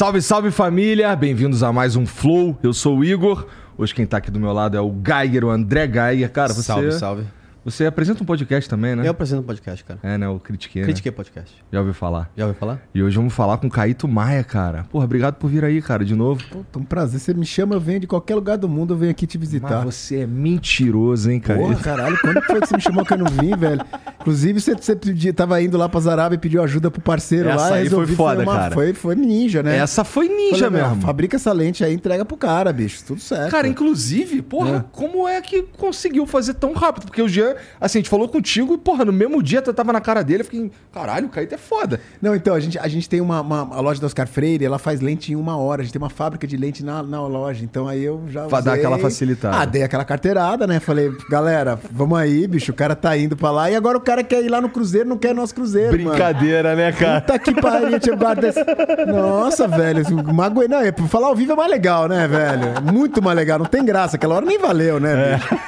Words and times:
Salve, 0.00 0.22
salve 0.22 0.50
família! 0.50 1.14
Bem-vindos 1.14 1.62
a 1.62 1.70
mais 1.74 1.94
um 1.94 2.06
Flow. 2.06 2.58
Eu 2.62 2.72
sou 2.72 3.00
o 3.00 3.04
Igor. 3.04 3.46
Hoje 3.76 3.94
quem 3.94 4.06
tá 4.06 4.16
aqui 4.16 4.30
do 4.30 4.40
meu 4.40 4.50
lado 4.50 4.74
é 4.74 4.80
o 4.80 4.90
Geiger, 4.90 5.44
o 5.44 5.50
André 5.50 5.86
Geiger. 5.86 6.32
Cara, 6.32 6.54
você. 6.54 6.62
Salve, 6.62 6.92
salve. 6.92 7.24
Você 7.64 7.84
apresenta 7.84 8.22
um 8.22 8.26
podcast 8.26 8.68
também, 8.70 8.96
né? 8.96 9.06
Eu 9.06 9.10
apresento 9.10 9.42
um 9.42 9.44
podcast, 9.44 9.84
cara. 9.84 10.00
É, 10.02 10.16
né? 10.16 10.26
O 10.28 10.38
Critiquei. 10.40 10.80
né? 10.82 10.86
Critiquei 10.86 11.12
podcast. 11.12 11.54
Já 11.70 11.78
ouviu 11.78 11.92
falar. 11.92 12.30
Já 12.36 12.46
ouviu 12.46 12.58
falar? 12.58 12.80
E 12.94 13.02
hoje 13.02 13.16
vamos 13.16 13.34
falar 13.34 13.58
com 13.58 13.66
o 13.66 13.70
Caíto 13.70 14.08
Maia, 14.08 14.42
cara. 14.42 14.84
Porra, 14.90 15.04
obrigado 15.04 15.34
por 15.34 15.50
vir 15.50 15.62
aí, 15.64 15.82
cara, 15.82 16.04
de 16.04 16.14
novo. 16.14 16.42
Puta, 16.50 16.78
um 16.78 16.84
prazer. 16.84 17.20
Você 17.20 17.34
me 17.34 17.44
chama, 17.44 17.74
eu 17.74 17.80
venho 17.80 18.00
de 18.00 18.06
qualquer 18.06 18.34
lugar 18.34 18.56
do 18.56 18.68
mundo, 18.68 18.94
eu 18.94 18.98
venho 18.98 19.10
aqui 19.10 19.26
te 19.26 19.36
visitar. 19.36 19.84
Mas 19.84 19.94
você 19.94 20.20
é 20.20 20.26
mentiroso, 20.26 21.30
hein, 21.30 21.38
cara? 21.40 21.58
Porra, 21.60 21.74
caralho, 21.76 22.18
quando 22.20 22.40
foi 22.42 22.60
que 22.60 22.66
você 22.68 22.76
me 22.76 22.82
chamou 22.82 23.04
que 23.04 23.12
eu 23.12 23.18
não 23.18 23.26
vim, 23.26 23.54
velho? 23.56 23.80
Inclusive, 24.20 24.60
você, 24.60 24.74
você 24.74 24.96
pedi- 24.96 25.32
tava 25.32 25.60
indo 25.62 25.76
lá 25.78 25.88
pra 25.88 26.00
Zaraba 26.00 26.34
e 26.34 26.38
pediu 26.38 26.62
ajuda 26.62 26.90
pro 26.90 27.00
parceiro 27.00 27.48
Essa 27.48 27.68
lá. 27.70 27.74
aí 27.76 27.84
resolvi 27.84 28.06
foi 28.08 28.16
foda, 28.16 28.44
cara. 28.44 28.74
Foi, 28.74 28.92
foi 28.94 29.14
ninja, 29.14 29.62
né? 29.62 29.76
Essa 29.76 30.04
foi 30.04 30.28
ninja 30.28 30.70
Falei, 30.70 30.82
mesmo. 30.82 31.02
Fabrica 31.02 31.36
essa 31.36 31.52
lente 31.52 31.84
aí, 31.84 31.94
entrega 31.94 32.24
pro 32.24 32.36
cara, 32.36 32.72
bicho. 32.72 33.02
Tudo 33.06 33.20
certo. 33.20 33.50
Cara, 33.50 33.66
inclusive, 33.68 34.42
porra, 34.42 34.76
É. 34.78 34.84
como 34.92 35.26
é 35.28 35.40
que 35.40 35.62
conseguiu 35.76 36.26
fazer 36.26 36.54
tão 36.54 36.72
rápido? 36.72 37.04
Porque 37.06 37.22
o 37.22 37.28
Jean, 37.28 37.49
assim, 37.80 37.98
a 37.98 38.00
gente 38.00 38.10
falou 38.10 38.28
contigo 38.28 38.74
e, 38.74 38.78
porra, 38.78 39.04
no 39.04 39.12
mesmo 39.12 39.42
dia 39.42 39.60
tu 39.62 39.72
tava 39.72 39.92
na 39.92 40.00
cara 40.00 40.22
dele, 40.22 40.40
eu 40.40 40.44
fiquei, 40.44 40.70
caralho, 40.92 41.26
o 41.26 41.30
Caíto 41.30 41.54
é 41.54 41.58
foda. 41.58 42.00
Não, 42.20 42.34
então, 42.34 42.54
a 42.54 42.60
gente, 42.60 42.78
a 42.78 42.88
gente 42.88 43.08
tem 43.08 43.20
uma, 43.20 43.40
uma- 43.40 43.76
a 43.76 43.80
loja 43.80 44.00
da 44.00 44.06
Oscar 44.06 44.26
Freire, 44.26 44.64
ela 44.64 44.78
faz 44.78 45.00
lente 45.00 45.32
em 45.32 45.36
uma 45.36 45.56
hora. 45.56 45.82
A 45.82 45.84
gente 45.84 45.92
tem 45.92 46.00
uma 46.02 46.10
fábrica 46.10 46.46
de 46.46 46.56
lente 46.56 46.84
na, 46.84 47.02
na 47.02 47.20
loja. 47.26 47.64
Então 47.64 47.86
aí 47.88 48.02
eu 48.04 48.22
já. 48.28 48.44
Pra 48.46 48.60
dar 48.60 48.72
usei. 48.72 48.80
aquela 48.84 48.98
facilitada. 48.98 49.56
Ah, 49.58 49.64
dei 49.64 49.82
aquela 49.82 50.04
carteirada, 50.04 50.66
né? 50.66 50.80
Falei, 50.80 51.10
galera, 51.28 51.78
vamos 51.90 52.18
aí, 52.18 52.46
bicho. 52.46 52.72
O 52.72 52.74
cara 52.74 52.94
tá 52.96 53.16
indo 53.16 53.36
pra 53.36 53.50
lá. 53.50 53.70
E 53.70 53.76
agora 53.76 53.96
o 53.96 54.00
cara 54.00 54.22
quer 54.22 54.42
ir 54.44 54.48
lá 54.48 54.60
no 54.60 54.68
Cruzeiro, 54.68 55.08
não 55.08 55.16
quer 55.18 55.34
nosso 55.34 55.54
Cruzeiro. 55.54 55.92
mano. 55.98 56.10
Brincadeira, 56.10 56.74
né, 56.74 56.92
cara? 56.92 57.20
Puta 57.20 57.38
que 57.38 57.54
pariu, 57.60 57.98
tinha 58.00 58.16
guarda 58.16 58.48
esse... 58.48 58.60
Nossa, 59.06 59.66
velho, 59.68 60.02
magoei. 60.34 60.68
Não, 60.68 60.78
é, 60.80 60.92
falar 61.08 61.28
ao 61.28 61.34
vivo 61.36 61.52
é 61.52 61.56
mais 61.56 61.70
legal, 61.70 62.08
né, 62.08 62.26
velho? 62.28 62.92
Muito 62.92 63.22
mais 63.22 63.36
legal, 63.36 63.58
não 63.58 63.66
tem 63.66 63.84
graça. 63.84 64.16
Aquela 64.16 64.36
hora 64.36 64.46
nem 64.46 64.58
valeu, 64.58 64.98
né, 65.00 65.36
bicho? 65.36 65.60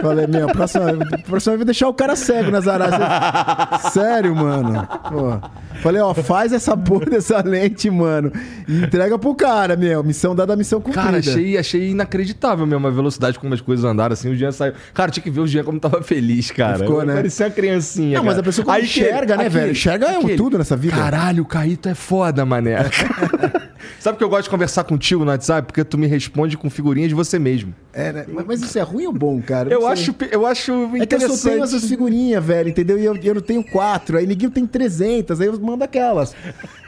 Falei, 0.00 0.26
meu, 0.28 0.46
próxima, 0.48 0.92
próxima 1.28 1.56
vez 1.56 1.66
deixar 1.66 1.88
o 1.88 1.94
cara 1.94 2.16
cego 2.16 2.50
nas 2.50 2.66
araras. 2.66 2.98
Sério, 3.92 4.34
mano. 4.34 4.86
Pô. 5.10 5.38
Falei, 5.80 6.00
ó, 6.00 6.12
faz 6.14 6.52
essa 6.52 6.76
porra 6.76 7.06
dessa 7.06 7.40
lente, 7.40 7.88
mano. 7.90 8.32
E 8.66 8.82
entrega 8.82 9.18
pro 9.18 9.34
cara, 9.34 9.76
meu. 9.76 10.02
Missão 10.02 10.34
dada, 10.34 10.56
missão 10.56 10.80
cumprida. 10.80 11.04
Cara, 11.06 11.18
achei, 11.18 11.56
achei 11.56 11.90
inacreditável 11.90 12.66
mesmo 12.66 12.86
a 12.86 12.90
velocidade 12.90 13.38
como 13.38 13.54
as 13.54 13.60
coisas 13.60 13.84
andaram 13.84 14.12
assim. 14.12 14.30
O 14.30 14.34
Jean 14.36 14.50
saiu. 14.52 14.72
Cara, 14.92 15.10
tinha 15.10 15.22
que 15.22 15.30
ver 15.30 15.40
o 15.40 15.46
Jean 15.46 15.62
como 15.64 15.78
tava 15.78 16.02
feliz, 16.02 16.50
cara. 16.50 16.78
Ficou, 16.78 17.04
né? 17.04 17.14
Parecia 17.14 17.46
uma 17.46 17.52
criancinha. 17.52 18.18
Não, 18.18 18.24
mas 18.24 18.34
cara. 18.34 18.40
a 18.40 18.44
pessoa 18.44 18.74
Aí 18.74 18.84
enxerga, 18.84 19.36
né, 19.36 19.48
velho? 19.48 19.70
Enxerga 19.72 20.06
é 20.06 20.18
um 20.18 20.36
tudo 20.36 20.58
nessa 20.58 20.76
vida. 20.76 20.96
Caralho, 20.96 21.42
o 21.42 21.46
Caíto 21.46 21.88
é 21.88 21.94
foda, 21.94 22.44
mané. 22.44 22.78
Sabe 24.00 24.18
que 24.18 24.24
eu 24.24 24.28
gosto 24.28 24.44
de 24.44 24.50
conversar 24.50 24.84
contigo 24.84 25.24
no 25.24 25.30
WhatsApp? 25.30 25.66
Porque 25.66 25.84
tu 25.84 25.96
me 25.98 26.06
responde 26.06 26.56
com 26.56 26.68
figurinha 26.70 27.08
de 27.08 27.14
você 27.14 27.38
mesmo. 27.38 27.74
É, 27.92 28.12
né? 28.12 28.24
Mas- 28.28 28.46
Mas 28.46 28.62
isso 28.62 28.78
é 28.78 28.82
ruim 28.82 29.06
ou 29.06 29.12
bom, 29.12 29.40
cara? 29.40 29.72
Eu 29.72 29.80
sei. 29.82 29.90
acho, 29.90 30.14
eu 30.30 30.46
acho 30.46 30.72
É 30.96 30.98
eu 31.22 31.30
só 31.36 31.48
tenho 31.50 31.62
essas 31.64 31.84
figurinhas, 31.84 32.44
velho, 32.44 32.68
entendeu? 32.68 32.98
E 32.98 33.04
eu, 33.04 33.16
eu 33.16 33.34
não 33.34 33.42
tenho 33.42 33.62
quatro. 33.64 34.16
Aí 34.18 34.26
ninguém 34.26 34.48
tem 34.50 34.66
300, 34.66 35.40
aí 35.40 35.46
eu 35.46 35.58
mando 35.60 35.84
aquelas. 35.84 36.34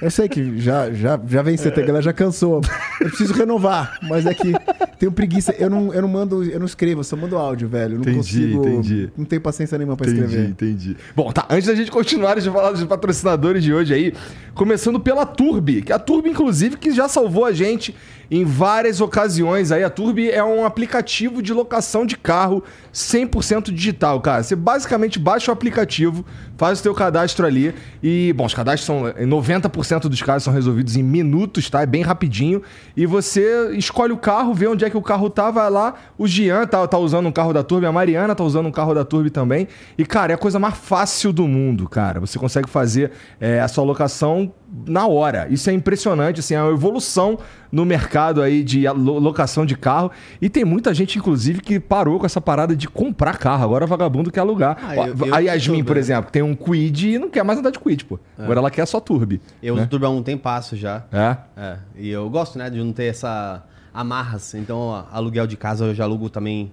Eu 0.00 0.10
sei 0.10 0.28
que 0.28 0.58
já, 0.60 0.90
já, 0.92 1.20
já 1.26 1.42
vem 1.42 1.56
CT, 1.56 1.80
a 1.80 1.86
galera 1.86 2.02
já 2.02 2.12
cansou. 2.12 2.60
Eu 3.00 3.08
preciso 3.08 3.32
renovar, 3.34 3.98
mas 4.02 4.26
é 4.26 4.34
que 4.34 4.52
tenho 4.98 5.12
preguiça. 5.12 5.54
Eu 5.58 5.70
não, 5.70 5.92
eu 5.94 6.02
não 6.02 6.08
mando, 6.08 6.44
eu 6.44 6.58
não 6.58 6.66
escrevo, 6.66 7.00
eu 7.00 7.04
só 7.04 7.16
mando 7.16 7.36
áudio, 7.36 7.68
velho. 7.68 7.94
Eu 7.94 7.96
não 7.96 8.02
Entendi, 8.02 8.16
consigo. 8.16 8.68
entendi. 8.68 9.08
Não 9.16 9.24
tenho 9.24 9.40
paciência 9.42 9.76
nenhuma 9.78 9.96
pra 9.96 10.06
Entendi, 10.08 10.24
escrever. 10.24 10.48
entendi. 10.48 10.96
Bom, 11.14 11.30
tá. 11.32 11.46
Antes 11.50 11.66
da 11.66 11.74
gente 11.74 11.90
continuar 11.90 12.38
de 12.40 12.50
falar 12.50 12.72
dos 12.72 12.84
patrocinadores 12.84 13.62
de 13.62 13.72
hoje 13.72 13.94
aí, 13.94 14.12
começando 14.54 15.00
pela 15.00 15.24
Turbi, 15.26 15.82
que 15.82 15.92
a 15.92 15.98
Turbi, 15.98 16.30
inclusive, 16.30 16.76
que 16.76 16.92
já 16.92 17.08
salvou 17.08 17.44
a 17.44 17.52
gente 17.52 17.94
em 18.30 18.44
várias 18.44 19.00
ocasiões 19.00 19.72
aí. 19.72 19.82
A 19.82 19.90
Turbi 19.90 20.30
é 20.30 20.42
um 20.44 20.64
aplicativo 20.64 21.42
de 21.42 21.52
locação 21.52 22.06
de 22.06 22.16
carro 22.16 22.62
100% 22.94 23.72
digital, 23.72 24.20
cara. 24.20 24.42
Você 24.42 24.54
basicamente 24.54 25.18
baixa 25.18 25.50
o 25.50 25.54
aplicativo, 25.54 26.24
faz 26.56 26.80
o 26.80 26.82
teu 26.82 26.94
cadastro 26.94 27.46
ali 27.46 27.74
e, 28.02 28.32
bom, 28.34 28.44
os 28.44 28.54
cadastros 28.54 28.86
são, 28.86 29.08
em 29.08 29.28
90% 29.28 30.02
dos 30.02 30.22
casos 30.22 30.44
são 30.44 30.52
resolvidos 30.52 30.96
em 30.96 31.02
minutos, 31.02 31.68
tá? 31.68 31.82
É 31.82 31.86
bem 31.86 32.02
rapidinho. 32.02 32.62
E 32.96 33.06
você 33.06 33.72
escolhe 33.76 34.12
o 34.12 34.16
carro, 34.16 34.54
vê 34.54 34.68
onde 34.68 34.84
é 34.84 34.90
que 34.90 34.96
o 34.96 35.02
carro 35.02 35.28
tá, 35.28 35.50
vai 35.50 35.68
lá. 35.68 35.94
O 36.16 36.26
Gian 36.26 36.66
tá, 36.66 36.86
tá 36.86 36.98
usando 36.98 37.26
um 37.26 37.32
carro 37.32 37.52
da 37.52 37.64
Turbi, 37.64 37.86
a 37.86 37.92
Mariana 37.92 38.34
tá 38.34 38.44
usando 38.44 38.66
um 38.66 38.72
carro 38.72 38.94
da 38.94 39.04
Turbi 39.04 39.30
também. 39.30 39.66
E, 39.98 40.04
cara, 40.04 40.32
é 40.32 40.34
a 40.34 40.38
coisa 40.38 40.58
mais 40.58 40.76
fácil 40.76 41.32
do 41.32 41.48
mundo, 41.48 41.88
cara. 41.88 42.20
Você 42.20 42.38
consegue 42.38 42.68
fazer 42.68 43.10
é, 43.40 43.60
a 43.60 43.66
sua 43.66 43.84
locação 43.84 44.52
na 44.86 45.06
hora. 45.06 45.46
Isso 45.50 45.68
é 45.68 45.72
impressionante, 45.72 46.40
assim, 46.40 46.54
é 46.54 46.62
uma 46.62 46.72
evolução 46.72 47.38
no 47.72 47.84
mercado 47.84 48.40
aí 48.42 48.62
de 48.62 48.88
locação 48.88 49.66
de 49.66 49.76
carro. 49.76 50.10
E 50.40 50.48
tem 50.48 50.64
muita 50.64 50.92
gente, 50.94 51.18
inclusive, 51.18 51.60
que 51.60 51.80
parou 51.80 52.18
com 52.20 52.26
essa 52.26 52.40
parada 52.40 52.74
de 52.76 52.88
comprar 52.88 53.36
carro. 53.38 53.64
Agora 53.64 53.86
vagabundo 53.86 54.30
quer 54.30 54.40
alugar. 54.40 54.76
Ah, 54.82 54.96
eu- 55.08 55.26
eu 55.26 55.34
a 55.34 55.38
Yasmin, 55.40 55.82
por 55.82 55.94
vendo. 55.94 55.98
exemplo, 55.98 56.30
tem 56.30 56.42
um 56.42 56.54
Quid 56.54 57.08
e 57.14 57.18
não 57.18 57.28
quer 57.30 57.42
mais 57.44 57.58
andar 57.58 57.70
de 57.70 57.78
Quid, 57.78 58.04
pô. 58.04 58.18
Agora 58.38 58.60
ela 58.60 58.70
quer 58.70 58.86
só 58.86 59.00
Turbi. 59.00 59.40
Eu 59.62 59.74
né? 59.74 59.82
uso 59.82 59.90
Turbo 59.90 60.06
há 60.06 60.10
um 60.10 60.22
tempasso 60.22 60.76
já. 60.76 61.04
É? 61.12 61.36
É. 61.56 61.76
E 61.96 62.08
eu 62.10 62.28
gosto, 62.30 62.58
né, 62.58 62.70
de 62.70 62.78
não 62.78 62.92
ter 62.92 63.04
essa 63.06 63.64
amarras. 63.92 64.54
Então, 64.54 64.78
ó, 64.78 65.04
aluguel 65.10 65.46
de 65.46 65.56
casa 65.56 65.84
eu 65.86 65.94
já 65.94 66.04
alugo 66.04 66.30
também 66.30 66.72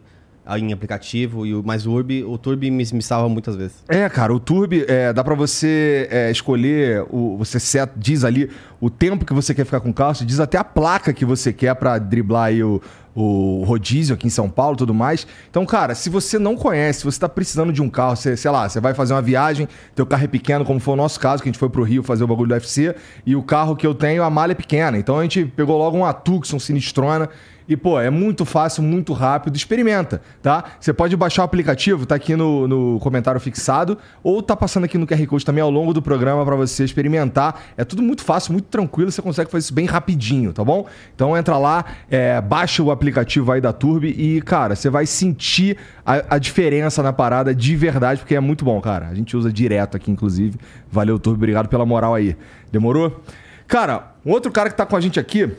em 0.58 0.72
aplicativo. 0.72 1.46
E 1.46 1.54
o, 1.54 1.64
mas 1.66 1.86
o 1.86 1.92
Urbi, 1.92 2.24
o 2.24 2.38
Turbi 2.38 2.70
me, 2.70 2.84
me 2.94 3.02
salva 3.02 3.28
muitas 3.28 3.56
vezes. 3.56 3.84
É, 3.88 4.08
cara, 4.08 4.34
o 4.34 4.40
Turbi 4.40 4.86
é, 4.88 5.12
dá 5.12 5.24
pra 5.24 5.36
você 5.36 6.08
é, 6.12 6.32
escolher, 6.32 7.06
o, 7.10 7.38
você 7.38 7.60
set, 7.60 7.92
diz 7.98 8.24
ali 8.24 8.50
o 8.80 8.90
tempo 8.90 9.26
que 9.26 9.34
você 9.34 9.54
quer 9.54 9.66
ficar 9.66 9.80
com 9.80 9.90
o 9.90 9.94
carro, 9.94 10.16
você 10.16 10.26
diz 10.26 10.40
até 10.40 10.58
a 10.58 10.64
placa 10.64 11.12
que 11.12 11.26
você 11.26 11.52
quer 11.52 11.74
pra 11.76 11.98
driblar 11.98 12.46
aí 12.46 12.64
o, 12.64 12.82
o 13.18 13.64
rodízio 13.66 14.14
aqui 14.14 14.28
em 14.28 14.30
São 14.30 14.48
Paulo 14.48 14.78
tudo 14.78 14.94
mais. 14.94 15.26
Então, 15.50 15.66
cara, 15.66 15.96
se 15.96 16.08
você 16.08 16.38
não 16.38 16.56
conhece, 16.56 17.00
se 17.00 17.06
você 17.06 17.20
tá 17.20 17.28
precisando 17.28 17.74
de 17.74 17.82
um 17.82 17.90
carro, 17.90 18.16
você, 18.16 18.38
sei 18.38 18.52
lá, 18.52 18.70
você 18.70 18.80
vai 18.80 18.94
fazer 18.94 19.16
uma 19.16 19.22
viagem, 19.24 19.68
teu 19.96 20.06
carro 20.06 20.26
é 20.26 20.28
pequeno, 20.28 20.64
como 20.64 20.80
foi 20.80 20.94
o 20.94 20.98
nosso 20.98 21.20
caso, 21.20 21.42
que 21.42 21.50
a 21.50 21.52
gente 21.52 21.60
foi 21.60 21.70
pro 21.70 21.82
Rio 21.82 22.04
fazer 22.04 22.24
o 22.24 22.28
bagulho 22.28 22.50
do 22.50 22.54
UFC, 22.54 22.96
e 23.26 23.36
o 23.36 23.42
carro 23.42 23.76
que 23.76 23.88
eu 23.88 23.96
tenho, 23.96 24.22
a 24.22 24.30
malha 24.30 24.52
é 24.52 24.56
pequena. 24.56 24.98
Então 25.00 25.18
a 25.18 25.24
gente 25.24 25.46
pegou 25.46 25.78
logo 25.78 25.98
um 25.98 26.06
Atucson 26.06 26.60
Sinistrona, 26.60 27.28
e, 27.68 27.76
pô, 27.76 28.00
é 28.00 28.10
muito 28.10 28.46
fácil, 28.46 28.82
muito 28.82 29.12
rápido. 29.12 29.56
Experimenta, 29.56 30.22
tá? 30.42 30.64
Você 30.80 30.94
pode 30.94 31.16
baixar 31.18 31.42
o 31.42 31.46
aplicativo, 31.46 32.06
tá 32.06 32.16
aqui 32.16 32.36
no, 32.36 32.68
no 32.68 33.00
comentário 33.00 33.40
fixado, 33.42 33.98
ou 34.24 34.42
tá 34.42 34.56
passando 34.56 34.86
aqui 34.86 34.98
no 34.98 35.06
QR 35.06 35.26
Code 35.28 35.46
também 35.46 35.62
ao 35.62 35.70
longo 35.70 35.94
do 35.94 36.02
programa 36.02 36.46
para 36.46 36.56
você 36.56 36.84
experimentar. 36.84 37.62
É 37.76 37.84
tudo 37.84 38.02
muito 38.02 38.24
fácil, 38.24 38.54
muito 38.54 38.66
tranquilo, 38.66 39.12
você 39.12 39.22
consegue 39.22 39.52
fazer 39.52 39.64
isso 39.64 39.74
bem 39.74 39.86
rapidinho, 39.86 40.54
tá 40.54 40.64
bom? 40.64 40.88
Então 41.14 41.36
entra 41.36 41.58
lá, 41.58 41.84
é, 42.10 42.40
baixa 42.40 42.82
o 42.82 42.90
aplicativo 42.90 43.52
aí 43.52 43.60
da 43.60 43.74
Turbi 43.74 44.10
e, 44.18 44.42
cara, 44.42 44.76
você 44.76 44.90
vai 44.90 45.06
sentir 45.06 45.78
a, 46.06 46.36
a 46.36 46.38
diferença 46.38 47.04
na 47.04 47.12
parada 47.12 47.54
de 47.54 47.76
verdade, 47.76 48.22
porque 48.22 48.36
é 48.36 48.40
muito 48.40 48.64
bom, 48.64 48.80
cara. 48.80 49.08
A 49.08 49.14
gente 49.14 49.36
usa 49.36 49.52
direto 49.52 49.98
aqui, 49.98 50.10
inclusive. 50.10 50.58
Valeu, 50.90 51.20
Turbi, 51.20 51.38
obrigado 51.38 51.68
pela 51.68 51.86
moral 51.86 52.16
aí. 52.16 52.38
Demorou? 52.72 53.22
Cara, 53.68 54.14
um 54.26 54.32
outro 54.32 54.50
cara 54.50 54.70
que 54.70 54.78
tá 54.78 54.86
com 54.86 54.96
a 54.96 55.02
gente 55.02 55.20
aqui 55.20 55.52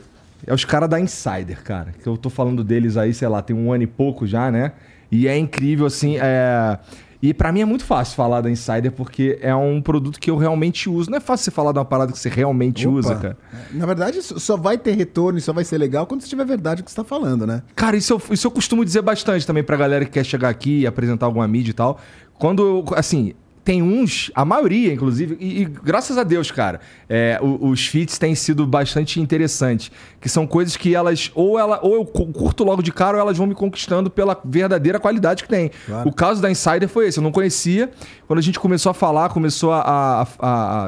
é 0.45 0.53
os 0.53 0.65
caras 0.65 0.89
da 0.89 0.99
Insider, 0.99 1.61
cara. 1.63 1.93
Que 2.01 2.07
eu 2.07 2.17
tô 2.17 2.29
falando 2.29 2.63
deles 2.63 2.97
aí, 2.97 3.13
sei 3.13 3.27
lá, 3.27 3.41
tem 3.41 3.55
um 3.55 3.71
ano 3.71 3.83
e 3.83 3.87
pouco 3.87 4.25
já, 4.25 4.51
né? 4.51 4.73
E 5.11 5.27
é 5.27 5.37
incrível, 5.37 5.85
assim. 5.85 6.17
É... 6.19 6.77
E 7.21 7.33
pra 7.33 7.51
mim 7.51 7.59
é 7.59 7.65
muito 7.65 7.83
fácil 7.83 8.15
falar 8.15 8.39
da 8.39 8.49
Insider 8.49 8.93
porque 8.93 9.37
é 9.41 9.53
um 9.53 9.81
produto 9.81 10.17
que 10.17 10.31
eu 10.31 10.37
realmente 10.37 10.89
uso. 10.89 11.11
Não 11.11 11.17
é 11.17 11.19
fácil 11.19 11.43
você 11.43 11.51
falar 11.51 11.73
de 11.73 11.79
uma 11.79 11.83
parada 11.83 12.13
que 12.13 12.17
você 12.17 12.29
realmente 12.29 12.87
Opa. 12.87 12.97
usa, 12.97 13.15
cara. 13.15 13.37
Na 13.73 13.85
verdade, 13.85 14.21
só 14.21 14.55
vai 14.55 14.77
ter 14.77 14.93
retorno 14.93 15.37
e 15.37 15.41
só 15.41 15.51
vai 15.51 15.65
ser 15.65 15.77
legal 15.77 16.07
quando 16.07 16.21
você 16.21 16.29
tiver 16.29 16.45
verdade 16.45 16.81
o 16.81 16.85
que 16.85 16.89
você 16.89 16.95
tá 16.95 17.03
falando, 17.03 17.45
né? 17.45 17.61
Cara, 17.75 17.97
isso 17.97 18.13
eu, 18.13 18.21
isso 18.31 18.47
eu 18.47 18.51
costumo 18.51 18.85
dizer 18.85 19.01
bastante 19.01 19.45
também 19.45 19.63
pra 19.63 19.75
galera 19.75 20.05
que 20.05 20.11
quer 20.11 20.23
chegar 20.23 20.47
aqui 20.47 20.79
e 20.79 20.87
apresentar 20.87 21.25
alguma 21.25 21.45
mídia 21.45 21.71
e 21.71 21.73
tal. 21.73 21.99
Quando 22.37 22.65
eu, 22.65 22.85
assim, 22.95 23.33
tem 23.69 23.83
uns, 23.83 24.31
a 24.33 24.43
maioria, 24.43 24.91
inclusive, 24.91 25.37
e, 25.39 25.61
e 25.61 25.65
graças 25.65 26.17
a 26.17 26.23
Deus, 26.23 26.49
cara, 26.49 26.79
é, 27.07 27.37
o- 27.39 27.67
os 27.69 27.85
feats 27.85 28.17
têm 28.17 28.33
sido 28.33 28.65
bastante 28.65 29.21
interessantes. 29.21 29.91
Que 30.19 30.27
são 30.27 30.47
coisas 30.47 30.75
que 30.75 30.95
elas, 30.95 31.29
ou, 31.35 31.59
ela, 31.59 31.79
ou 31.83 31.93
eu 31.93 32.03
cu- 32.03 32.25
curto 32.33 32.63
logo 32.63 32.81
de 32.81 32.91
cara, 32.91 33.17
ou 33.17 33.21
elas 33.21 33.37
vão 33.37 33.45
me 33.45 33.53
conquistando 33.53 34.09
pela 34.09 34.35
verdadeira 34.43 34.99
qualidade 34.99 35.43
que 35.43 35.49
tem. 35.49 35.69
Claro. 35.85 36.09
O 36.09 36.11
caso 36.11 36.41
da 36.41 36.49
Insider 36.49 36.89
foi 36.89 37.09
esse, 37.09 37.19
eu 37.19 37.23
não 37.23 37.31
conhecia. 37.31 37.91
Quando 38.25 38.39
a 38.39 38.41
gente 38.41 38.59
começou 38.59 38.89
a 38.89 38.93
falar, 38.95 39.29
começou 39.29 39.71
a, 39.71 39.81
a- 39.81 40.21
a- 40.23 40.27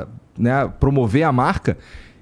a, 0.02 0.08
né, 0.36 0.68
promover 0.80 1.22
a 1.22 1.32
marca. 1.32 1.78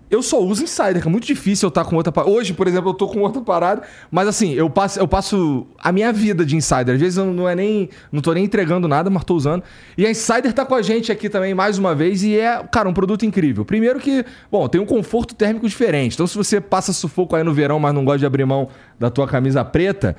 Eu 0.09 0.23
só 0.23 0.39
uso 0.41 0.63
Insider, 0.63 1.01
que 1.01 1.07
é 1.07 1.11
muito 1.11 1.27
difícil 1.27 1.67
eu 1.67 1.69
estar 1.69 1.85
com 1.85 1.95
outra 1.95 2.11
parada. 2.11 2.33
Hoje, 2.33 2.53
por 2.53 2.67
exemplo, 2.67 2.89
eu 2.89 2.93
tô 2.93 3.07
com 3.07 3.19
outra 3.19 3.41
parada, 3.41 3.83
mas 4.09 4.27
assim, 4.27 4.53
eu 4.53 4.69
passo, 4.69 4.99
eu 4.99 5.07
passo 5.07 5.67
a 5.77 5.91
minha 5.91 6.11
vida 6.11 6.43
de 6.43 6.55
Insider. 6.55 6.95
Às 6.95 6.99
vezes 6.99 7.17
eu 7.17 7.25
não 7.25 7.47
é 7.47 7.55
nem. 7.55 7.89
não 8.11 8.21
tô 8.21 8.33
nem 8.33 8.43
entregando 8.43 8.87
nada, 8.87 9.09
mas 9.09 9.23
tô 9.23 9.35
usando. 9.35 9.63
E 9.95 10.05
a 10.05 10.09
Insider 10.09 10.51
tá 10.51 10.65
com 10.65 10.73
a 10.73 10.81
gente 10.81 11.11
aqui 11.11 11.29
também 11.29 11.53
mais 11.53 11.77
uma 11.77 11.93
vez 11.93 12.23
e 12.23 12.37
é, 12.37 12.63
cara, 12.71 12.89
um 12.89 12.93
produto 12.93 13.25
incrível. 13.25 13.63
Primeiro 13.63 13.99
que, 13.99 14.25
bom, 14.51 14.67
tem 14.67 14.81
um 14.81 14.85
conforto 14.85 15.35
térmico 15.35 15.67
diferente. 15.67 16.13
Então, 16.15 16.25
se 16.25 16.35
você 16.35 16.59
passa 16.59 16.91
sufoco 16.91 17.35
aí 17.35 17.43
no 17.43 17.53
verão, 17.53 17.79
mas 17.79 17.93
não 17.93 18.03
gosta 18.03 18.19
de 18.19 18.25
abrir 18.25 18.45
mão 18.45 18.67
da 18.97 19.11
tua 19.11 19.27
camisa 19.27 19.63
preta, 19.63 20.15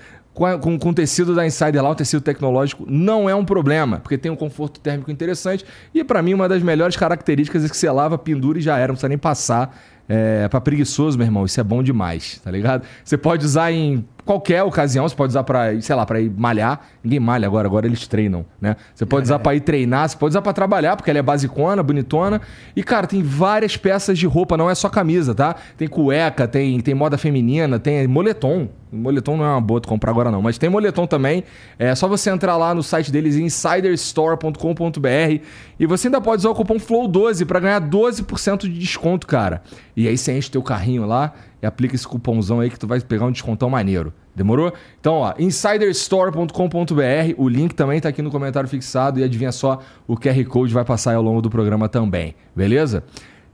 com, 0.59 0.79
com, 0.79 0.93
tecido 0.93 1.35
da 1.35 1.47
Insider 1.47 1.83
lá, 1.83 1.91
o 1.91 1.95
tecido 1.95 2.23
tecnológico, 2.23 2.87
não 2.89 3.29
é 3.29 3.35
um 3.35 3.45
problema, 3.45 3.99
porque 4.01 4.17
tem 4.17 4.33
um 4.33 4.37
conforto 4.37 4.81
térmico 4.81 5.11
interessante. 5.11 5.67
E 5.95 6.03
pra 6.03 6.23
mim, 6.23 6.33
uma 6.33 6.49
das 6.49 6.63
melhores 6.63 6.97
características 6.97 7.65
é 7.65 7.69
que 7.69 7.77
você 7.77 7.91
lava, 7.91 8.17
pendura 8.17 8.59
e 8.59 8.63
já 8.63 8.77
era, 8.79 8.89
não 8.89 8.95
precisa 8.95 9.09
nem 9.09 9.19
passar. 9.19 9.79
É, 10.09 10.49
pra 10.49 10.61
preguiçoso, 10.61 11.17
meu 11.17 11.27
irmão, 11.27 11.45
isso 11.45 11.61
é 11.61 11.63
bom 11.63 11.83
demais, 11.83 12.41
tá 12.43 12.51
ligado? 12.51 12.85
Você 13.05 13.17
pode 13.17 13.45
usar 13.45 13.71
em 13.71 14.05
qualquer 14.25 14.63
ocasião, 14.63 15.09
você 15.09 15.15
pode 15.15 15.31
usar 15.31 15.45
pra, 15.45 15.81
sei 15.81 15.95
lá, 15.95 16.07
pra 16.07 16.21
ir 16.21 16.31
malhar. 16.31 16.81
Ninguém 17.03 17.21
malha 17.21 17.47
agora, 17.47 17.67
agora 17.67 17.87
eles 17.87 18.07
treinam, 18.07 18.45
né? 18.61 18.77
Você 18.95 19.07
pode 19.07 19.25
usar 19.25 19.39
pra 19.39 19.55
ir 19.55 19.61
treinar, 19.61 20.09
você 20.09 20.17
pode 20.17 20.33
usar 20.33 20.43
pra 20.43 20.53
trabalhar, 20.53 20.97
porque 20.97 21.11
ela 21.11 21.19
é 21.19 21.23
basicona, 21.23 21.83
bonitona. 21.83 22.41
E, 22.75 22.83
cara, 22.83 23.07
tem 23.07 23.23
várias 23.23 23.77
peças 23.77 24.19
de 24.19 24.27
roupa, 24.27 24.57
não 24.57 24.71
é 24.71 24.75
só 24.75 24.89
camisa, 24.89 25.35
tá? 25.35 25.55
Tem 25.77 25.89
cueca, 25.89 26.47
tem, 26.47 26.81
tem 26.81 26.95
moda 26.95 27.19
feminina, 27.19 27.79
tem 27.79 28.07
moletom. 28.07 28.69
Moletom 28.93 29.37
não 29.37 29.45
é 29.45 29.49
uma 29.49 29.61
boa 29.61 29.81
tu 29.81 29.89
comprar 29.89 30.11
agora 30.11 30.33
não, 30.33 30.43
mas 30.43 30.59
tem 30.59 30.69
moletom 30.69 31.07
também. 31.07 31.45
É 31.79 31.95
só 31.95 32.09
você 32.09 32.29
entrar 32.29 32.57
lá 32.57 32.75
no 32.75 32.83
site 32.83 33.13
deles, 33.13 33.37
insiderstore.com.br 33.37 35.45
e 35.79 35.87
você 35.87 36.09
ainda 36.09 36.21
pode 36.21 36.41
usar 36.41 36.51
o 36.51 36.55
cupom 36.55 36.77
FLOW12 36.77 37.47
para 37.47 37.61
ganhar 37.61 37.81
12% 37.81 38.63
de 38.63 38.79
desconto, 38.79 39.27
cara. 39.27 39.63
E 39.97 40.09
aí 40.09 40.19
você 40.19 40.37
enche 40.37 40.51
teu 40.51 40.63
carrinho 40.63 41.07
lá 41.07 41.33
e 41.63 41.67
aplica 41.67 41.95
esse 41.95 42.07
cupomzão 42.07 42.61
aí 42.61 42.71
que 42.71 42.79
tu 42.79 42.87
vai 42.87 43.01
pegar 43.01 43.27
um 43.27 43.33
descontão 43.33 43.69
maneiro. 43.69 44.13
Demorou? 44.35 44.73
Então, 45.01 45.15
ó, 45.15 45.35
insiderstore.com.br, 45.39 47.35
o 47.37 47.49
link 47.49 47.75
também 47.75 48.01
tá 48.01 48.09
aqui 48.09 48.23
no 48.23 48.31
comentário 48.31 48.69
fixado 48.69 49.21
e 49.21 49.25
adivinha 49.25 49.53
só, 49.53 49.81
o 50.07 50.17
QR 50.17 50.45
Code 50.47 50.73
vai 50.73 50.85
passar 50.85 51.15
ao 51.15 51.23
longo 51.23 51.43
do 51.43 51.51
programa 51.51 51.89
também, 51.89 52.35
beleza? 52.55 53.05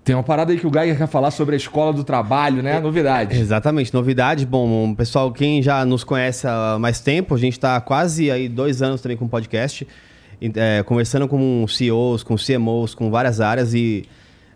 Tem 0.07 0.15
uma 0.15 0.23
parada 0.23 0.53
aí 0.53 0.61
que 0.61 0.67
o 0.67 0.71
Geiger 0.73 0.97
quer 0.97 1.09
falar 1.09 1.33
sobre 1.33 1.55
a 1.55 1.57
escola 1.57 1.93
do 1.93 2.05
trabalho, 2.05 2.63
né? 2.63 2.79
Novidade. 2.79 3.37
Exatamente, 3.37 3.93
novidade. 3.93 4.47
Bom, 4.47 4.95
pessoal, 4.95 5.33
quem 5.33 5.61
já 5.61 5.85
nos 5.85 6.05
conhece 6.05 6.47
há 6.47 6.79
mais 6.79 7.01
tempo, 7.01 7.35
a 7.35 7.39
gente 7.39 7.55
está 7.55 7.81
quase 7.81 8.31
aí 8.31 8.49
dois 8.49 8.83
anos 8.83 9.01
também 9.01 9.17
com 9.17 9.25
o 9.25 9.29
podcast, 9.29 9.85
é, 10.41 10.85
conversando 10.85 11.27
com 11.27 11.67
CEOs, 11.67 12.23
com 12.23 12.37
CMOs, 12.37 12.95
com 12.95 13.11
várias 13.11 13.41
áreas 13.41 13.75
e 13.75 14.05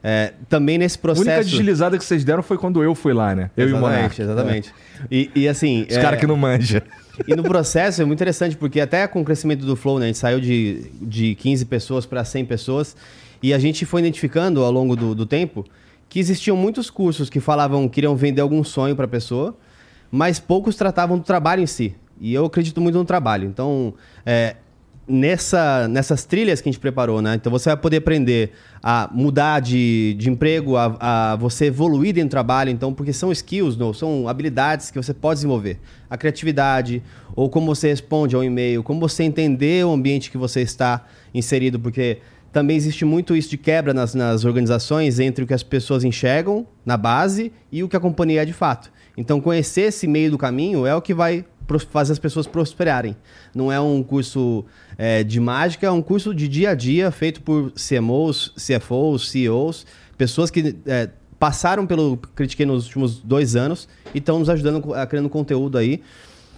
é, 0.03 0.33
também 0.49 0.79
nesse 0.79 0.97
A 0.97 1.01
processo... 1.01 1.29
única 1.29 1.45
deslizada 1.45 1.99
que 1.99 2.05
vocês 2.05 2.25
deram 2.25 2.43
foi 2.43 2.57
quando 2.57 2.83
eu 2.83 2.95
fui 2.95 3.13
lá, 3.13 3.35
né? 3.35 3.51
Eu 3.57 3.69
e 3.69 3.73
o 3.73 3.79
Monark. 3.79 4.21
Exatamente, 4.21 4.73
exatamente. 4.73 4.75
E, 5.11 5.31
e 5.35 5.49
assim... 5.49 5.87
Os 5.89 5.97
é, 5.97 6.03
caras 6.03 6.19
que 6.19 6.27
não 6.27 6.37
manjam. 6.37 6.81
E 7.27 7.37
no 7.37 7.43
processo 7.43 8.01
é 8.01 8.05
muito 8.05 8.19
interessante, 8.19 8.57
porque 8.57 8.81
até 8.81 9.07
com 9.07 9.21
o 9.21 9.25
crescimento 9.25 9.67
do 9.67 9.77
Flow, 9.77 9.99
né, 9.99 10.07
a 10.07 10.09
gente 10.09 10.19
saiu 10.19 10.41
de, 10.41 10.91
de 11.03 11.35
15 11.35 11.67
pessoas 11.67 12.07
para 12.07 12.25
100 12.25 12.47
pessoas, 12.47 12.97
e 13.43 13.53
a 13.53 13.59
gente 13.59 13.85
foi 13.85 14.01
identificando 14.01 14.65
ao 14.65 14.71
longo 14.71 14.97
do, 14.97 15.15
do 15.15 15.27
tempo 15.27 15.65
que 16.09 16.19
existiam 16.19 16.57
muitos 16.57 16.91
cursos 16.91 17.31
que 17.31 17.39
falavam 17.39 17.89
que 17.89 17.97
queriam 17.97 18.17
vender 18.17 18.41
algum 18.41 18.65
sonho 18.65 18.97
para 18.97 19.05
a 19.05 19.09
pessoa, 19.09 19.57
mas 20.11 20.41
poucos 20.41 20.75
tratavam 20.77 21.17
do 21.17 21.25
trabalho 21.25 21.63
em 21.63 21.67
si. 21.67 21.95
E 22.21 22.35
eu 22.35 22.45
acredito 22.45 22.81
muito 22.81 22.99
no 22.99 23.05
trabalho. 23.05 23.47
Então, 23.47 23.95
é, 24.27 24.57
nessa, 25.11 25.89
nessas 25.89 26.25
trilhas 26.25 26.61
que 26.61 26.69
a 26.69 26.73
gente 26.73 26.81
preparou, 26.81 27.21
né? 27.21 27.35
Então 27.35 27.51
você 27.51 27.69
vai 27.69 27.77
poder 27.77 27.97
aprender 27.97 28.53
a 28.81 29.11
mudar 29.13 29.61
de, 29.61 30.15
de 30.17 30.31
emprego, 30.31 30.77
a, 30.77 31.33
a 31.33 31.37
você 31.37 31.67
evoluir 31.67 32.15
dentro 32.15 32.29
do 32.29 32.31
trabalho, 32.31 32.71
então, 32.71 32.95
porque 32.95 33.13
são 33.13 33.33
skills, 33.33 33.77
não, 33.77 33.93
são 33.93 34.29
habilidades 34.29 34.91
que 34.91 34.97
você 34.97 35.13
pode 35.13 35.39
desenvolver. 35.39 35.79
A 36.09 36.17
criatividade, 36.17 37.03
ou 37.35 37.51
como 37.51 37.75
você 37.75 37.89
responde 37.89 38.37
ao 38.37 38.45
e-mail, 38.45 38.83
como 38.83 39.01
você 39.01 39.25
entender 39.25 39.85
o 39.85 39.93
ambiente 39.93 40.31
que 40.31 40.39
você 40.39 40.61
está 40.61 41.05
inserido, 41.35 41.79
porque 41.79 42.19
também 42.53 42.77
existe 42.77 43.05
muito 43.05 43.35
isso 43.35 43.51
de 43.51 43.59
quebra 43.59 43.93
nas, 43.93 44.15
nas 44.15 44.45
organizações 44.45 45.19
entre 45.19 45.45
o 45.45 45.47
que 45.47 45.55
as 45.55 45.63
pessoas 45.63 46.05
enxergam 46.05 46.67
na 46.87 46.97
base 46.97 47.53
e 47.71 47.83
o 47.83 47.89
que 47.89 47.97
a 47.97 48.01
companhia 48.01 48.43
é 48.43 48.45
de 48.45 48.53
fato. 48.53 48.93
Então, 49.17 49.41
conhecer 49.41 49.83
esse 49.83 50.07
meio 50.07 50.31
do 50.31 50.39
caminho 50.39 50.87
é 50.87 50.95
o 50.95 51.03
que 51.03 51.13
vai 51.13 51.45
fazer 51.79 52.13
as 52.13 52.19
pessoas 52.19 52.47
prosperarem. 52.47 53.17
Não 53.55 53.71
é 53.71 53.79
um 53.81 54.03
curso 54.03 54.65
é, 54.99 55.23
de 55.23 55.39
mágica, 55.39 55.87
é 55.87 55.91
um 55.91 56.03
curso 56.03 56.35
de 56.35 56.49
dia 56.49 56.71
a 56.71 56.75
dia 56.75 57.11
feito 57.11 57.41
por 57.43 57.73
CMOs, 57.73 58.53
CFOs, 58.57 59.31
CEOs, 59.31 59.87
pessoas 60.19 60.51
que 60.51 60.75
é, 60.87 61.11
passaram 61.39 61.87
pelo 61.87 62.17
Critiquei 62.35 62.67
nos 62.67 62.87
últimos 62.87 63.19
dois 63.21 63.55
anos 63.57 63.89
e 64.15 64.19
estão 64.19 64.39
nos 64.39 64.49
ajudando 64.49 64.95
a 64.95 65.07
criando 65.07 65.29
conteúdo 65.29 65.79
aí. 65.79 66.03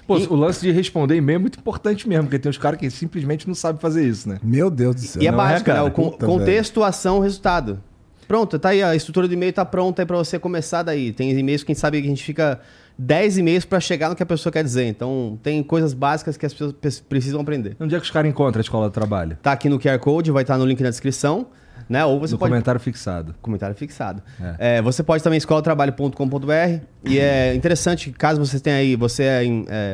Pô, 0.07 0.19
E- 0.19 0.27
o 0.27 0.35
lance 0.35 0.61
de 0.61 0.73
responder 0.73 1.15
e-mail 1.17 1.37
é 1.37 1.39
muito 1.39 1.59
importante 1.61 2.09
mesmo, 2.09 2.25
porque 2.25 2.39
tem 2.39 2.51
uns 2.51 2.59
caras 2.59 2.79
que 2.81 2.91
simplesmente 2.91 3.47
não 3.47 3.55
sabem 3.55 3.81
fazer 3.81 4.05
isso, 4.07 4.29
né? 4.29 4.39
Meu 4.43 4.69
Deus 4.69 4.97
do 4.97 5.01
céu. 5.03 5.23
E 5.23 5.27
é 5.27 5.29
é, 5.29 5.33
básico, 5.33 5.67
cara? 5.67 5.83
né? 5.83 5.89
O 5.89 5.91
con- 5.93 6.11
Puta, 6.11 6.27
contexto, 6.27 6.83
ação, 6.83 7.21
resultado. 7.21 7.81
Pronto, 8.27 8.59
tá 8.59 8.71
aí, 8.71 8.83
a 8.83 8.97
estrutura 8.97 9.29
do 9.29 9.35
e-mail 9.35 9.53
tá 9.53 9.65
pronta 9.65 10.03
aí 10.03 10.07
pra 10.07 10.17
você 10.17 10.39
começar 10.39 10.83
daí. 10.83 11.13
Tem 11.13 11.31
e-mails 11.39 11.63
que 11.63 11.71
a 11.71 11.75
gente 11.75 11.81
sabe 11.81 12.01
que 12.01 12.07
a 12.07 12.11
gente 12.11 12.25
fica 12.25 12.61
10 12.99 13.39
e-mails 13.39 13.65
pra 13.65 13.81
chegar 13.81 14.09
no 14.09 14.15
que 14.17 14.23
a 14.23 14.27
pessoa 14.27 14.53
quer 14.53 14.63
dizer. 14.63 14.85
Então, 14.87 15.39
tem 15.43 15.63
coisas 15.63 15.93
básicas 15.95 16.37
que 16.37 16.45
as 16.47 16.53
pessoas 16.53 16.73
pe- 16.73 17.03
precisam 17.09 17.41
aprender. 17.41 17.77
Onde 17.81 17.95
é 17.95 17.99
que 17.99 18.05
os 18.05 18.11
caras 18.11 18.31
encontram 18.31 18.61
a 18.61 18.63
escola 18.63 18.89
do 18.89 18.93
trabalho? 18.93 19.37
Tá 19.43 19.53
aqui 19.53 19.69
no 19.69 19.79
QR 19.79 19.99
Code, 19.99 20.31
vai 20.31 20.43
estar 20.43 20.57
no 20.59 20.65
link 20.67 20.81
na 20.83 20.91
descrição, 20.91 21.47
né? 21.89 22.05
Ou 22.05 22.21
você 22.21 22.35
no 22.35 22.39
pode 22.39 22.51
comentário 22.51 22.81
fixado. 22.81 23.35
Comentário 23.43 23.75
fixado. 23.75 24.23
É, 24.59 24.81
você 24.83 25.03
pode 25.03 25.23
também 25.23 25.37
escolatrabalho.com.br 25.39 26.81
e 27.05 27.19
é 27.19 27.55
interessante 27.55 28.11
caso 28.13 28.45
você 28.45 28.59
tenha 28.61 28.77
aí, 28.77 28.97
você 28.97 29.23
é, 29.25 29.43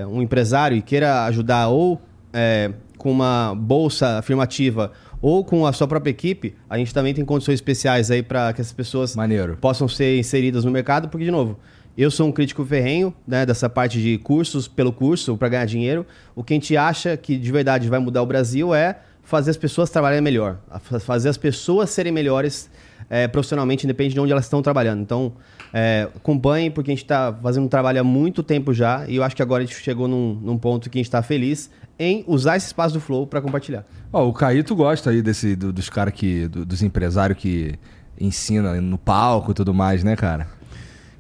é, 0.03 0.07
um 0.07 0.21
empresário 0.23 0.77
e 0.77 0.83
queira 0.83 1.25
ajudar 1.25 1.69
ou 1.69 2.01
é, 2.33 2.71
com 2.97 3.11
uma 3.11 3.55
bolsa 3.57 4.19
afirmativa 4.19 4.93
ou 5.21 5.45
com 5.45 5.67
a 5.67 5.73
sua 5.73 5.89
própria 5.89 6.11
equipe, 6.11 6.55
a 6.71 6.79
gente 6.79 6.95
também 6.95 7.13
tem 7.13 7.25
condições 7.25 7.55
especiais 7.55 8.09
aí 8.11 8.23
para 8.23 8.53
que 8.53 8.61
essas 8.61 8.73
pessoas 8.73 9.17
Maneiro. 9.17 9.57
possam 9.61 9.89
ser 9.89 10.17
inseridas 10.19 10.65
no 10.65 10.71
mercado, 10.71 11.09
porque 11.09 11.25
de 11.25 11.31
novo, 11.33 11.59
eu 12.05 12.11
sou 12.11 12.29
um 12.29 12.33
crítico 12.33 12.65
ferrenho, 12.65 13.13
né, 13.27 13.45
dessa 13.45 13.69
parte 13.69 14.01
de 14.01 14.19
cursos 14.19 14.69
pelo 14.69 14.93
curso 14.93 15.37
para 15.37 15.49
ganhar 15.49 15.65
dinheiro. 15.65 16.07
O 16.37 16.45
que 16.45 16.53
a 16.55 16.57
gente 16.57 16.77
acha 16.77 17.17
que 17.17 17.37
de 17.37 17.51
verdade 17.53 17.89
vai 17.89 17.99
mudar 17.99 18.23
o 18.23 18.27
Brasil 18.27 18.75
é 18.75 18.99
fazer 19.23 19.51
as 19.51 19.57
pessoas 19.57 19.91
trabalharem 19.91 20.23
melhor, 20.23 20.57
fazer 21.01 21.29
as 21.29 21.37
pessoas 21.37 21.91
serem 21.91 22.11
melhores 22.13 22.71
é, 23.11 23.27
profissionalmente, 23.29 23.85
independente 23.85 24.15
de 24.15 24.21
onde 24.21 24.33
elas 24.33 24.45
estão 24.45 24.63
trabalhando. 24.63 25.03
Então, 25.03 25.33
é, 25.73 26.09
acompanhem, 26.17 26.71
porque 26.71 26.91
a 26.91 26.95
gente 26.95 27.05
está 27.05 27.37
fazendo 27.43 27.65
um 27.65 27.69
trabalho 27.69 28.01
há 28.01 28.05
muito 28.05 28.43
tempo 28.43 28.73
já, 28.73 29.05
e 29.07 29.17
eu 29.17 29.23
acho 29.23 29.37
que 29.37 29.43
agora 29.43 29.63
a 29.63 29.67
gente 29.67 29.77
chegou 29.79 30.09
num, 30.09 30.35
num 30.35 30.57
ponto 30.57 30.89
que 30.89 30.99
a 30.99 31.01
gente 31.01 31.07
está 31.09 31.23
feliz 31.23 31.71
em 31.99 32.25
usar 32.27 32.57
esse 32.57 32.67
espaço 32.69 32.95
do 32.95 33.01
Flow 33.01 33.27
para 33.27 33.41
compartilhar. 33.43 33.85
Ó, 34.13 34.27
o 34.27 34.33
Caíto 34.33 34.75
gosta 34.75 35.11
aí 35.11 35.21
desse, 35.21 35.55
do- 35.57 35.73
dos 35.73 35.91
caras 35.91 36.15
que. 36.15 36.49
do- 36.49 36.65
dos 36.65 36.83
empresários 36.83 37.39
que 37.39 37.75
ensina 38.19 38.81
no 38.81 38.97
palco 38.97 39.51
e 39.51 39.55
tudo 39.55 39.75
mais, 39.75 40.03
né, 40.03 40.17
cara? 40.17 40.47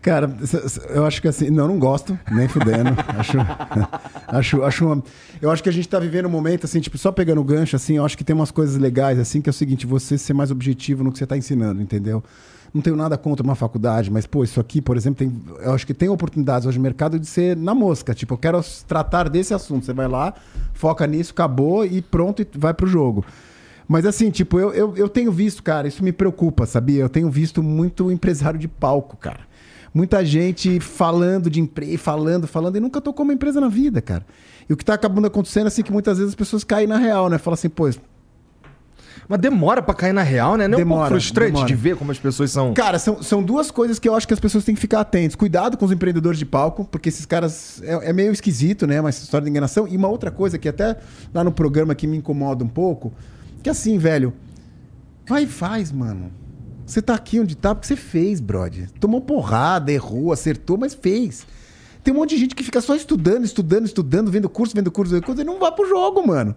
Cara, 0.09 0.35
eu 0.89 1.05
acho 1.05 1.21
que 1.21 1.29
assim, 1.29 1.51
não, 1.51 1.69
não 1.69 1.79
gosto, 1.79 2.19
nem 2.33 2.49
fudendo. 2.49 2.97
acho, 3.19 3.37
acho, 4.27 4.63
acho 4.63 4.87
uma, 4.87 5.03
eu 5.39 5.51
acho 5.51 5.63
que 5.63 5.69
a 5.69 5.73
gente 5.73 5.87
tá 5.87 5.99
vivendo 5.99 6.25
um 6.25 6.31
momento 6.31 6.65
assim, 6.65 6.81
tipo, 6.81 6.97
só 6.97 7.13
pegando 7.13 7.43
o 7.43 7.45
gancho 7.45 7.77
assim, 7.77 7.99
eu 7.99 8.07
acho 8.07 8.17
que 8.17 8.25
tem 8.25 8.35
umas 8.35 8.51
coisas 8.51 8.81
legais 8.81 9.19
assim, 9.19 9.43
que 9.43 9.51
é 9.51 9.53
o 9.53 9.53
seguinte, 9.53 9.87
você 9.87 10.17
ser 10.17 10.33
mais 10.33 10.51
objetivo 10.51 11.05
no 11.05 11.13
que 11.13 11.19
você 11.19 11.27
tá 11.27 11.37
ensinando, 11.37 11.83
entendeu? 11.83 12.25
Não 12.73 12.81
tenho 12.81 12.97
nada 12.97 13.19
contra 13.19 13.45
uma 13.45 13.55
faculdade, 13.55 14.11
mas 14.11 14.27
pô, 14.27 14.43
isso 14.43 14.59
aqui, 14.59 14.81
por 14.81 14.97
exemplo, 14.97 15.19
tem, 15.19 15.43
eu 15.61 15.75
acho 15.75 15.87
que 15.87 15.93
tem 15.93 16.09
oportunidades 16.09 16.67
hoje 16.67 16.79
no 16.79 16.83
mercado 16.83 17.19
de 17.19 17.27
ser 17.27 17.55
na 17.55 17.75
mosca, 17.75 18.15
tipo, 18.15 18.33
eu 18.33 18.39
quero 18.39 18.59
tratar 18.87 19.29
desse 19.29 19.53
assunto, 19.53 19.85
você 19.85 19.93
vai 19.93 20.09
lá, 20.09 20.33
foca 20.73 21.07
nisso, 21.07 21.33
acabou 21.33 21.85
e 21.85 22.01
pronto 22.01 22.41
e 22.41 22.49
vai 22.57 22.73
pro 22.73 22.87
jogo. 22.87 23.27
Mas 23.87 24.07
assim, 24.07 24.31
tipo, 24.31 24.59
eu, 24.59 24.73
eu, 24.73 24.97
eu 24.97 25.09
tenho 25.09 25.31
visto, 25.31 25.63
cara, 25.63 25.87
isso 25.87 26.03
me 26.03 26.13
preocupa, 26.13 26.65
sabia? 26.65 27.03
Eu 27.03 27.11
tenho 27.11 27.31
visto 27.31 27.63
muito 27.63 28.11
empresário 28.11 28.59
de 28.59 28.69
palco, 28.69 29.15
cara. 29.15 29.48
Muita 29.93 30.25
gente 30.25 30.81
falando 30.81 31.49
de 31.49 31.61
empresa, 31.61 31.99
falando, 31.99 32.47
falando, 32.47 32.77
e 32.77 32.81
nunca 32.81 33.01
tocou 33.01 33.25
uma 33.25 33.33
empresa 33.33 33.61
na 33.61 33.69
vida, 33.69 34.01
cara. 34.01 34.25
E 34.69 34.73
o 34.73 34.77
que 34.77 34.85
tá 34.85 34.95
acabando 34.95 35.27
acontecendo 35.27 35.65
é 35.65 35.69
assim 35.69 35.83
que 35.83 35.93
muitas 35.93 36.19
vezes 36.19 36.33
as 36.33 36.37
pessoas 36.37 36.63
caem 36.63 36.87
na 36.87 36.99
real, 36.99 37.29
né? 37.31 37.39
Fala 37.39 37.55
assim, 37.55 37.71
pô, 37.71 37.89
Mas 39.27 39.41
demora 39.41 39.81
pra 39.83 39.95
cair 39.95 40.13
na 40.13 40.23
real, 40.23 40.57
né? 40.57 40.69
Não 40.69 40.79
é 40.79 40.83
um 40.83 40.85
pouco 40.85 40.95
Demora, 40.95 41.11
frustrante 41.11 41.53
demora. 41.53 41.67
de 41.67 41.75
ver 41.75 41.97
como 41.97 42.13
as 42.13 42.19
pessoas 42.19 42.51
são. 42.51 42.75
Cara, 42.75 42.99
são, 42.99 43.23
são 43.23 43.43
duas 43.43 43.71
coisas 43.71 43.99
que 43.99 44.09
eu 44.09 44.15
acho 44.15 44.29
que 44.29 44.35
as 44.35 44.41
pessoas 44.41 44.65
têm 44.65 44.75
que 44.75 44.81
ficar 44.81 45.01
atentos. 45.01 45.37
Cuidado 45.37 45.79
com 45.79 45.87
os 45.87 45.93
empreendedores 45.93 46.39
de 46.39 46.45
palco, 46.45 46.85
porque 46.85 47.09
esses 47.09 47.25
caras. 47.25 47.83
É, 47.83 48.11
é 48.11 48.13
meio 48.13 48.31
esquisito, 48.31 48.87
né? 48.87 49.01
Uma 49.01 49.11
história 49.11 49.45
de 49.45 49.51
enganação. 49.51 49.89
E 49.89 49.97
uma 49.97 50.09
outra 50.09 50.31
coisa 50.31 50.59
que 50.59 50.69
até 50.69 50.99
lá 51.33 51.43
no 51.43 51.51
programa 51.53 51.95
que 51.95 52.07
me 52.07 52.19
incomoda 52.19 52.63
um 52.63 52.69
pouco, 52.69 53.13
que 53.63 53.71
assim, 53.71 53.97
velho. 53.97 54.35
Vai 55.27 55.45
e 55.45 55.47
faz, 55.47 55.93
mano. 55.93 56.31
Você 56.89 57.03
tá 57.03 57.15
aqui 57.15 57.39
onde 57.39 57.55
tá 57.55 57.75
porque 57.75 57.87
você 57.87 57.97
fez, 57.97 58.41
brother. 58.41 58.91
Tomou 58.99 59.21
porrada, 59.21 59.93
errou, 59.93 60.33
acertou, 60.33 60.79
mas 60.79 60.95
fez. 60.95 61.47
Tem 62.03 62.15
um 62.15 62.17
monte 62.17 62.31
de 62.31 62.39
gente 62.39 62.55
que 62.55 62.65
fica 62.65 62.81
só 62.81 62.95
estudando, 62.95 63.45
estudando, 63.45 63.85
estudando, 63.85 64.31
vendo 64.31 64.49
curso, 64.49 64.75
vendo 64.75 64.91
curso, 64.91 65.13
vendo 65.13 65.23
curso, 65.25 65.43
e 65.43 65.45
não 65.45 65.59
vai 65.59 65.71
pro 65.71 65.87
jogo, 65.89 66.27
mano. 66.27 66.57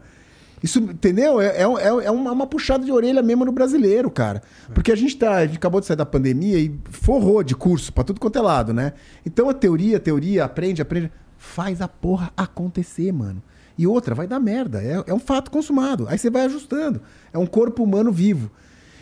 Isso, 0.63 0.79
entendeu? 0.79 1.41
É, 1.41 1.47
é, 1.57 1.63
é- 1.63 2.05
é 2.05 2.11
uma, 2.11 2.31
uma 2.31 2.47
puxada 2.47 2.85
de 2.85 2.91
orelha 2.91 3.21
mesmo 3.21 3.43
no 3.43 3.51
brasileiro, 3.51 4.09
cara. 4.11 4.41
Porque 4.73 4.91
a 4.91 4.95
gente 4.95 5.17
tá. 5.17 5.37
A 5.37 5.45
gente 5.45 5.57
acabou 5.57 5.81
de 5.81 5.87
sair 5.87 5.97
da 5.97 6.05
pandemia 6.05 6.57
e 6.59 6.73
forrou 6.89 7.43
de 7.43 7.55
curso 7.55 7.91
pra 7.91 8.03
tudo 8.03 8.19
quanto 8.19 8.37
é 8.37 8.41
lado, 8.41 8.71
né? 8.73 8.93
Então 9.25 9.49
a 9.49 9.53
teoria, 9.53 9.99
teoria, 9.99 10.45
aprende, 10.45 10.81
aprende. 10.81 11.11
Faz 11.37 11.81
a 11.81 11.87
porra 11.87 12.31
acontecer, 12.37 13.11
mano. 13.11 13.41
E 13.75 13.87
outra, 13.87 14.13
vai 14.13 14.27
dar 14.27 14.39
merda. 14.39 14.81
É, 14.83 15.03
é 15.07 15.13
um 15.13 15.19
fato 15.19 15.49
consumado. 15.49 16.05
Aí 16.07 16.17
você 16.19 16.29
vai 16.29 16.45
ajustando. 16.45 17.01
É 17.33 17.37
um 17.39 17.47
corpo 17.47 17.83
humano 17.83 18.11
vivo. 18.11 18.51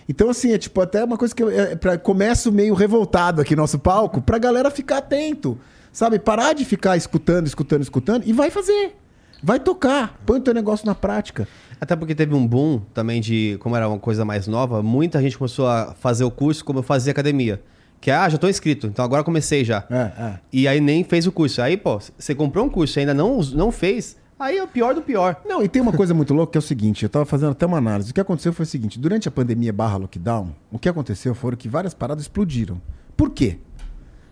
Então, 0.10 0.28
assim, 0.28 0.51
é 0.51 0.58
tipo 0.58 0.82
até 0.82 1.04
uma 1.04 1.18
coisa 1.18 1.36
que 1.36 1.44
eu 1.44 1.51
é, 1.51 1.75
pra, 1.75 1.96
começo 1.96 2.51
meio 2.51 2.74
revoltado 2.74 3.39
aqui 3.39 3.56
no 3.56 3.62
nosso 3.62 3.78
palco, 3.78 4.20
pra 4.20 4.39
galera 4.39 4.72
ficar 4.72 4.98
atento. 4.98 5.56
Sabe? 5.94 6.18
Parar 6.18 6.54
de 6.54 6.66
ficar 6.66 6.98
escutando, 6.98 7.46
escutando, 7.46 7.84
escutando 7.84 8.24
e 8.25 8.34
vai 8.34 8.50
fazer. 8.50 8.96
Vai 9.44 9.60
tocar. 9.60 10.20
Põe 10.25 10.39
o 10.39 10.42
teu 10.42 10.54
negócio 10.54 10.84
na 10.86 10.96
prática. 10.96 11.48
Até 11.80 11.96
porque 11.96 12.16
teve 12.16 12.34
um 12.34 12.46
boom 12.46 12.82
também 12.92 13.22
de, 13.22 13.58
como 13.60 13.75
era 13.75 13.88
uma 13.88 14.00
coisa 14.00 14.25
mais 14.25 14.48
nova, 14.48 14.82
muita 14.82 15.22
gente 15.22 15.38
começou 15.38 15.68
a 15.68 15.94
fazer 16.00 16.24
o 16.24 16.32
curso 16.32 16.66
como 16.66 16.80
eu 16.80 16.84
fazia 16.84 17.12
academia. 17.12 17.62
Que 18.01 18.10
é, 18.10 18.16
ah, 18.16 18.28
já 18.30 18.38
tô 18.38 18.50
inscrito, 18.50 18.88
então 18.88 19.06
agora 19.06 19.24
comecei 19.24 19.63
já. 19.63 19.86
É, 19.89 20.24
é. 20.24 20.39
E 20.51 20.68
aí 20.68 20.82
nem 20.82 21.04
fez 21.04 21.28
o 21.28 21.32
curso. 21.32 21.62
Aí, 21.62 21.78
pô, 21.78 22.00
você 22.18 22.34
comprou 22.34 22.66
um 22.66 22.70
curso 22.70 22.98
e 22.98 23.01
ainda 23.01 23.13
não, 23.13 23.39
não 23.54 23.72
fez, 23.72 24.18
aí 24.39 24.58
é 24.58 24.63
o 24.63 24.67
pior 24.67 24.96
do 24.96 25.01
pior. 25.01 25.41
Não, 25.46 25.62
e 25.62 25.67
tem 25.67 25.81
uma 25.81 25.91
coisa 25.91 26.13
muito 26.13 26.34
louca 26.34 26.53
que 26.53 26.58
é 26.58 26.60
o 26.60 26.62
seguinte, 26.62 27.03
eu 27.03 27.10
tava 27.10 27.25
fazendo 27.25 27.51
até 27.51 27.65
uma 27.65 27.77
análise. 27.77 28.12
O 28.12 28.13
que 28.13 28.22
aconteceu 28.22 28.53
foi 28.53 28.63
o 28.63 28.67
seguinte, 28.67 28.98
durante 28.98 29.27
a 29.27 29.31
pandemia 29.31 29.74
barra 29.74 29.98
lockdown, 29.98 30.55
o 30.72 30.79
que 30.79 30.88
aconteceu 30.88 31.36
foram 31.36 31.58
que 31.58 31.67
várias 31.67 31.93
paradas 31.93 32.24
explodiram. 32.24 32.81
Por 33.17 33.29
quê? 33.31 33.60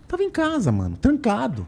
Tava 0.08 0.24
em 0.24 0.30
casa, 0.32 0.72
mano, 0.72 0.96
trancado. 0.96 1.68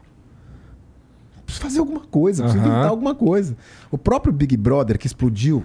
Preciso 1.44 1.62
fazer 1.62 1.78
alguma 1.80 2.00
coisa, 2.00 2.42
preciso 2.42 2.62
Aham. 2.62 2.72
inventar 2.72 2.90
alguma 2.90 3.14
coisa. 3.14 3.56
O 3.90 3.98
próprio 3.98 4.32
Big 4.32 4.56
Brother 4.56 4.98
que 4.98 5.06
explodiu. 5.06 5.62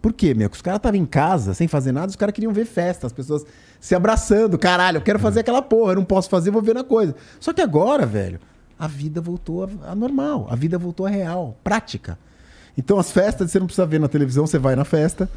Por 0.00 0.12
quê, 0.12 0.32
meu? 0.34 0.48
Que 0.48 0.54
os 0.54 0.62
caras 0.62 0.78
estavam 0.78 1.00
em 1.00 1.04
casa, 1.04 1.52
sem 1.52 1.66
fazer 1.66 1.90
nada, 1.90 2.08
os 2.08 2.16
caras 2.16 2.32
queriam 2.32 2.52
ver 2.52 2.64
festa, 2.64 3.08
as 3.08 3.12
pessoas 3.12 3.44
se 3.80 3.94
abraçando. 3.94 4.56
Caralho, 4.56 4.98
eu 4.98 5.02
quero 5.02 5.18
fazer 5.18 5.40
aquela 5.40 5.60
porra, 5.60 5.92
eu 5.92 5.96
não 5.96 6.04
posso 6.04 6.30
fazer, 6.30 6.50
vou 6.50 6.62
ver 6.62 6.74
na 6.74 6.84
coisa. 6.84 7.14
Só 7.40 7.52
que 7.52 7.60
agora, 7.60 8.06
velho, 8.06 8.38
a 8.78 8.86
vida 8.86 9.20
voltou 9.20 9.68
a, 9.84 9.94
normal, 9.94 10.46
a 10.50 10.54
vida 10.56 10.76
voltou 10.78 11.06
a 11.06 11.10
real, 11.10 11.56
prática. 11.64 12.18
Então 12.76 12.98
as 12.98 13.10
festas 13.10 13.50
você 13.50 13.58
não 13.58 13.66
precisa 13.66 13.86
ver 13.86 13.98
na 14.00 14.08
televisão, 14.08 14.46
você 14.46 14.58
vai 14.58 14.76
na 14.76 14.84
festa. 14.84 15.28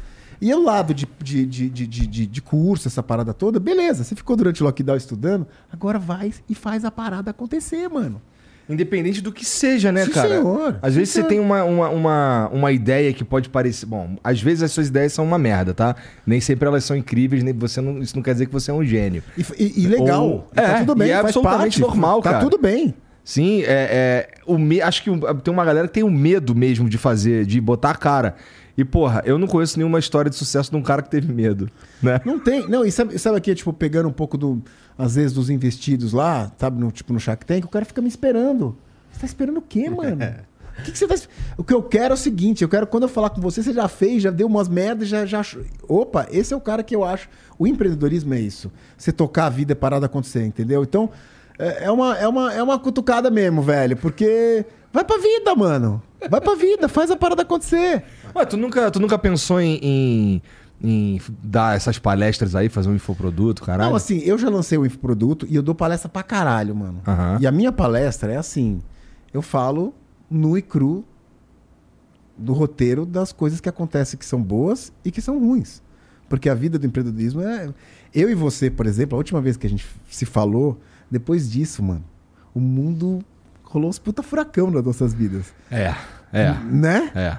E 0.42 0.52
o 0.54 0.62
lado 0.62 0.94
de, 0.94 1.06
de, 1.22 1.44
de, 1.46 1.68
de, 1.68 2.26
de, 2.26 2.42
curso, 2.42 2.88
essa 2.88 3.02
parada 3.02 3.34
toda, 3.34 3.60
beleza, 3.60 4.04
você 4.04 4.14
ficou 4.14 4.36
durante 4.36 4.62
o 4.62 4.66
lockdown 4.66 4.96
estudando, 4.96 5.46
agora 5.70 5.98
vai 5.98 6.32
e 6.48 6.54
faz 6.54 6.82
a 6.84 6.90
parada 6.90 7.30
acontecer, 7.30 7.88
mano. 7.88 8.20
Independente 8.68 9.20
do 9.20 9.32
que 9.32 9.44
seja, 9.44 9.90
né, 9.90 10.04
Sim, 10.04 10.12
cara? 10.12 10.28
senhor. 10.28 10.78
Às 10.80 10.94
vezes 10.94 11.08
Sim, 11.10 11.22
você 11.22 11.28
senhor. 11.28 11.28
tem 11.28 11.40
uma, 11.40 11.64
uma, 11.64 11.88
uma, 11.88 12.48
uma 12.52 12.72
ideia 12.72 13.12
que 13.12 13.24
pode 13.24 13.48
parecer. 13.50 13.84
Bom, 13.84 14.16
às 14.22 14.40
vezes 14.40 14.62
as 14.62 14.70
suas 14.70 14.86
ideias 14.88 15.12
são 15.12 15.24
uma 15.24 15.38
merda, 15.38 15.74
tá? 15.74 15.96
Nem 16.24 16.40
sempre 16.40 16.68
elas 16.68 16.84
são 16.84 16.96
incríveis, 16.96 17.42
nem 17.42 17.52
você 17.52 17.80
não, 17.80 17.98
isso 17.98 18.14
não 18.14 18.22
quer 18.22 18.32
dizer 18.32 18.46
que 18.46 18.52
você 18.52 18.70
é 18.70 18.74
um 18.74 18.84
gênio. 18.84 19.22
E, 19.36 19.44
e- 19.58 19.84
e 19.84 19.86
legal, 19.88 20.24
Ou- 20.26 20.46
e 20.52 20.54
tá 20.54 20.62
é, 20.62 20.78
tudo 20.80 20.94
bem, 20.94 21.08
e 21.08 21.10
é 21.10 21.14
faz 21.14 21.24
absolutamente 21.36 21.80
parte, 21.80 21.80
normal, 21.80 22.22
tá 22.22 22.30
cara. 22.30 22.44
tudo 22.44 22.56
bem. 22.58 22.94
Sim, 23.30 23.62
é, 23.62 23.66
é, 23.68 24.28
o 24.44 24.58
me... 24.58 24.82
acho 24.82 25.04
que 25.04 25.10
tem 25.44 25.54
uma 25.54 25.64
galera 25.64 25.86
que 25.86 25.94
tem 25.94 26.02
o 26.02 26.10
medo 26.10 26.52
mesmo 26.52 26.88
de 26.88 26.98
fazer, 26.98 27.46
de 27.46 27.60
botar 27.60 27.90
a 27.90 27.94
cara. 27.94 28.34
E, 28.76 28.84
porra, 28.84 29.22
eu 29.24 29.38
não 29.38 29.46
conheço 29.46 29.78
nenhuma 29.78 30.00
história 30.00 30.28
de 30.28 30.34
sucesso 30.34 30.68
de 30.68 30.76
um 30.76 30.82
cara 30.82 31.00
que 31.00 31.08
teve 31.08 31.32
medo, 31.32 31.70
né? 32.02 32.20
Não 32.24 32.40
tem. 32.40 32.68
Não, 32.68 32.84
e 32.84 32.90
sabe, 32.90 33.16
sabe 33.20 33.38
aqui, 33.38 33.54
tipo, 33.54 33.72
pegando 33.72 34.08
um 34.08 34.12
pouco 34.12 34.36
do. 34.36 34.60
Às 34.98 35.14
vezes, 35.14 35.32
dos 35.32 35.48
investidos 35.48 36.12
lá, 36.12 36.50
sabe, 36.58 36.80
no, 36.80 36.90
tipo, 36.90 37.12
no 37.12 37.20
Shark 37.20 37.46
Tank, 37.46 37.64
o 37.64 37.68
cara 37.68 37.84
fica 37.84 38.02
me 38.02 38.08
esperando. 38.08 38.76
Você 39.12 39.20
tá 39.20 39.26
esperando 39.26 39.58
o 39.58 39.62
quê, 39.62 39.88
mano? 39.88 40.18
O 40.80 40.82
que, 40.82 40.92
que 40.92 40.98
você 40.98 41.06
tá. 41.06 41.14
O 41.58 41.64
que 41.64 41.74
eu 41.74 41.82
quero 41.82 42.12
é 42.12 42.14
o 42.14 42.16
seguinte: 42.16 42.62
eu 42.62 42.68
quero, 42.68 42.86
quando 42.86 43.02
eu 43.02 43.08
falar 43.08 43.30
com 43.30 43.40
você, 43.40 43.62
você 43.62 43.72
já 43.72 43.86
fez, 43.86 44.22
já 44.22 44.30
deu 44.30 44.46
umas 44.46 44.66
merdas, 44.66 45.08
já, 45.08 45.26
já. 45.26 45.42
Opa, 45.86 46.26
esse 46.30 46.54
é 46.54 46.56
o 46.56 46.60
cara 46.60 46.82
que 46.82 46.96
eu 46.96 47.04
acho. 47.04 47.28
O 47.58 47.66
empreendedorismo 47.66 48.32
é 48.32 48.40
isso. 48.40 48.72
Você 48.96 49.12
tocar 49.12 49.46
a 49.46 49.50
vida 49.50 49.72
é 49.72 49.74
parada 49.74 50.06
acontecer, 50.06 50.42
entendeu? 50.42 50.82
Então, 50.82 51.10
é, 51.60 51.84
é 51.84 51.90
uma, 51.90 52.16
é, 52.16 52.26
uma, 52.26 52.54
é 52.54 52.62
uma 52.62 52.78
cutucada 52.78 53.30
mesmo, 53.30 53.60
velho, 53.62 53.96
porque. 53.96 54.64
Vai 54.92 55.04
pra 55.04 55.18
vida, 55.18 55.54
mano. 55.54 56.02
Vai 56.28 56.40
pra 56.40 56.54
vida, 56.54 56.88
faz 56.88 57.10
a 57.10 57.16
parada 57.16 57.42
acontecer. 57.42 58.02
Ué, 58.34 58.44
tu 58.44 58.56
nunca, 58.56 58.90
tu 58.90 58.98
nunca 58.98 59.16
pensou 59.16 59.60
em, 59.60 59.78
em, 59.80 60.42
em 60.82 61.20
dar 61.42 61.76
essas 61.76 61.98
palestras 61.98 62.56
aí, 62.56 62.68
fazer 62.68 62.88
um 62.88 62.94
infoproduto, 62.94 63.62
caralho? 63.62 63.90
Não, 63.90 63.96
assim, 63.96 64.18
eu 64.18 64.36
já 64.36 64.48
lancei 64.48 64.76
o 64.78 64.84
infoproduto 64.84 65.46
e 65.48 65.54
eu 65.54 65.62
dou 65.62 65.74
palestra 65.74 66.08
pra 66.08 66.22
caralho, 66.22 66.74
mano. 66.74 67.00
Aham. 67.06 67.38
E 67.40 67.46
a 67.46 67.52
minha 67.52 67.70
palestra 67.70 68.32
é 68.32 68.36
assim: 68.36 68.80
eu 69.32 69.42
falo 69.42 69.94
nu 70.28 70.58
e 70.58 70.62
cru 70.62 71.04
do 72.36 72.52
roteiro 72.52 73.04
das 73.04 73.32
coisas 73.32 73.60
que 73.60 73.68
acontecem 73.68 74.18
que 74.18 74.24
são 74.24 74.42
boas 74.42 74.92
e 75.04 75.10
que 75.10 75.20
são 75.20 75.38
ruins. 75.38 75.82
Porque 76.28 76.48
a 76.48 76.54
vida 76.54 76.78
do 76.78 76.86
empreendedorismo 76.86 77.42
é. 77.42 77.72
Eu 78.14 78.28
e 78.30 78.34
você, 78.34 78.70
por 78.70 78.86
exemplo, 78.86 79.14
a 79.14 79.18
última 79.18 79.40
vez 79.40 79.56
que 79.56 79.66
a 79.66 79.70
gente 79.70 79.86
se 80.10 80.24
falou, 80.26 80.80
depois 81.10 81.50
disso, 81.50 81.82
mano, 81.82 82.04
o 82.54 82.60
mundo 82.60 83.24
rolou 83.64 83.88
uns 83.88 83.98
puta 83.98 84.22
furacão 84.22 84.70
nas 84.70 84.84
nossas 84.84 85.12
vidas. 85.14 85.52
É, 85.70 85.94
é, 86.32 86.54
Né? 86.70 87.10
é. 87.14 87.38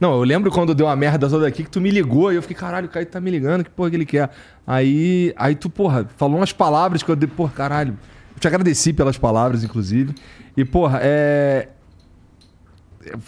Não, 0.00 0.14
eu 0.14 0.22
lembro 0.24 0.50
quando 0.50 0.74
deu 0.74 0.88
a 0.88 0.96
merda 0.96 1.28
toda 1.28 1.46
aqui 1.46 1.62
que 1.62 1.70
tu 1.70 1.80
me 1.80 1.88
ligou 1.88 2.32
e 2.32 2.34
eu 2.36 2.42
fiquei, 2.42 2.56
caralho, 2.56 2.86
o 2.86 2.90
Caio 2.90 3.06
tá 3.06 3.20
me 3.20 3.30
ligando, 3.30 3.62
que 3.62 3.70
porra 3.70 3.88
que 3.90 3.96
ele 3.96 4.04
quer? 4.04 4.30
Aí, 4.66 5.32
aí 5.36 5.54
tu, 5.54 5.70
porra, 5.70 6.08
falou 6.16 6.38
umas 6.38 6.52
palavras 6.52 7.04
que 7.04 7.10
eu 7.10 7.14
dei, 7.14 7.28
porra, 7.28 7.52
caralho. 7.52 7.96
Eu 8.34 8.40
te 8.40 8.48
agradeci 8.48 8.92
pelas 8.92 9.16
palavras, 9.16 9.62
inclusive. 9.62 10.12
E, 10.56 10.64
porra, 10.64 10.98
é. 11.02 11.68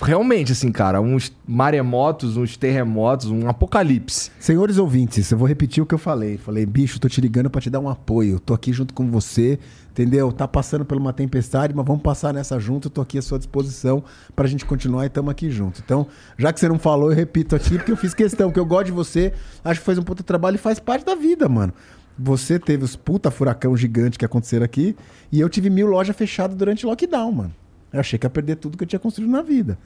Realmente, 0.00 0.52
assim, 0.52 0.70
cara, 0.70 1.00
uns 1.00 1.32
maremotos, 1.46 2.36
uns 2.36 2.56
terremotos, 2.56 3.28
um 3.28 3.48
apocalipse. 3.48 4.30
Senhores 4.38 4.78
ouvintes, 4.78 5.30
eu 5.30 5.38
vou 5.38 5.48
repetir 5.48 5.82
o 5.82 5.86
que 5.86 5.94
eu 5.94 5.98
falei. 5.98 6.38
Falei, 6.38 6.64
bicho, 6.64 7.00
tô 7.00 7.08
te 7.08 7.20
ligando 7.20 7.50
pra 7.50 7.60
te 7.60 7.68
dar 7.68 7.80
um 7.80 7.88
apoio. 7.88 8.38
Tô 8.38 8.54
aqui 8.54 8.72
junto 8.72 8.94
com 8.94 9.10
você, 9.10 9.58
entendeu? 9.90 10.30
Tá 10.30 10.46
passando 10.46 10.84
por 10.84 10.96
uma 10.96 11.12
tempestade, 11.12 11.74
mas 11.74 11.84
vamos 11.84 12.02
passar 12.02 12.32
nessa 12.32 12.58
junto. 12.60 12.86
Eu 12.86 12.90
tô 12.90 13.00
aqui 13.00 13.18
à 13.18 13.22
sua 13.22 13.36
disposição 13.36 14.04
pra 14.36 14.46
gente 14.46 14.64
continuar 14.64 15.06
e 15.06 15.08
tamo 15.08 15.28
aqui 15.28 15.50
junto. 15.50 15.82
Então, 15.84 16.06
já 16.38 16.52
que 16.52 16.60
você 16.60 16.68
não 16.68 16.78
falou, 16.78 17.10
eu 17.10 17.16
repito 17.16 17.56
aqui, 17.56 17.76
porque 17.76 17.90
eu 17.90 17.96
fiz 17.96 18.14
questão, 18.14 18.48
porque 18.48 18.60
eu 18.60 18.66
gosto 18.66 18.86
de 18.86 18.92
você, 18.92 19.32
acho 19.64 19.80
que 19.80 19.86
faz 19.86 19.98
um 19.98 20.02
puta 20.02 20.22
trabalho 20.22 20.54
e 20.54 20.58
faz 20.58 20.78
parte 20.78 21.04
da 21.04 21.16
vida, 21.16 21.48
mano. 21.48 21.72
Você 22.16 22.60
teve 22.60 22.84
os 22.84 22.94
puta 22.94 23.28
furacão 23.28 23.76
gigante 23.76 24.16
que 24.16 24.24
aconteceram 24.24 24.64
aqui, 24.64 24.94
e 25.32 25.40
eu 25.40 25.48
tive 25.48 25.68
mil 25.68 25.88
lojas 25.88 26.14
fechadas 26.14 26.56
durante 26.56 26.86
lockdown, 26.86 27.32
mano. 27.32 27.63
Eu 27.94 28.00
achei 28.00 28.18
que 28.18 28.26
ia 28.26 28.30
perder 28.30 28.56
tudo 28.56 28.76
que 28.76 28.84
eu 28.84 28.88
tinha 28.88 28.98
construído 29.00 29.30
na 29.30 29.40
vida. 29.42 29.78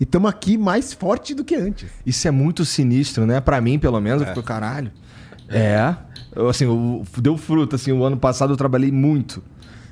E 0.00 0.04
tamo 0.04 0.26
aqui 0.26 0.58
mais 0.58 0.92
forte 0.92 1.32
do 1.34 1.44
que 1.44 1.54
antes. 1.54 1.88
Isso 2.04 2.26
é 2.26 2.30
muito 2.30 2.64
sinistro, 2.64 3.24
né? 3.24 3.40
Pra 3.40 3.60
mim, 3.60 3.78
pelo 3.78 4.00
menos, 4.00 4.22
eu 4.22 4.28
fico, 4.28 4.42
caralho. 4.42 4.90
É. 5.48 5.94
Eu, 6.34 6.48
assim, 6.48 6.66
o- 6.66 7.04
deu 7.18 7.36
fruto, 7.36 7.76
assim, 7.76 7.92
o 7.92 8.02
ano 8.04 8.16
passado 8.16 8.52
eu 8.52 8.56
trabalhei 8.56 8.90
muito. 8.90 9.42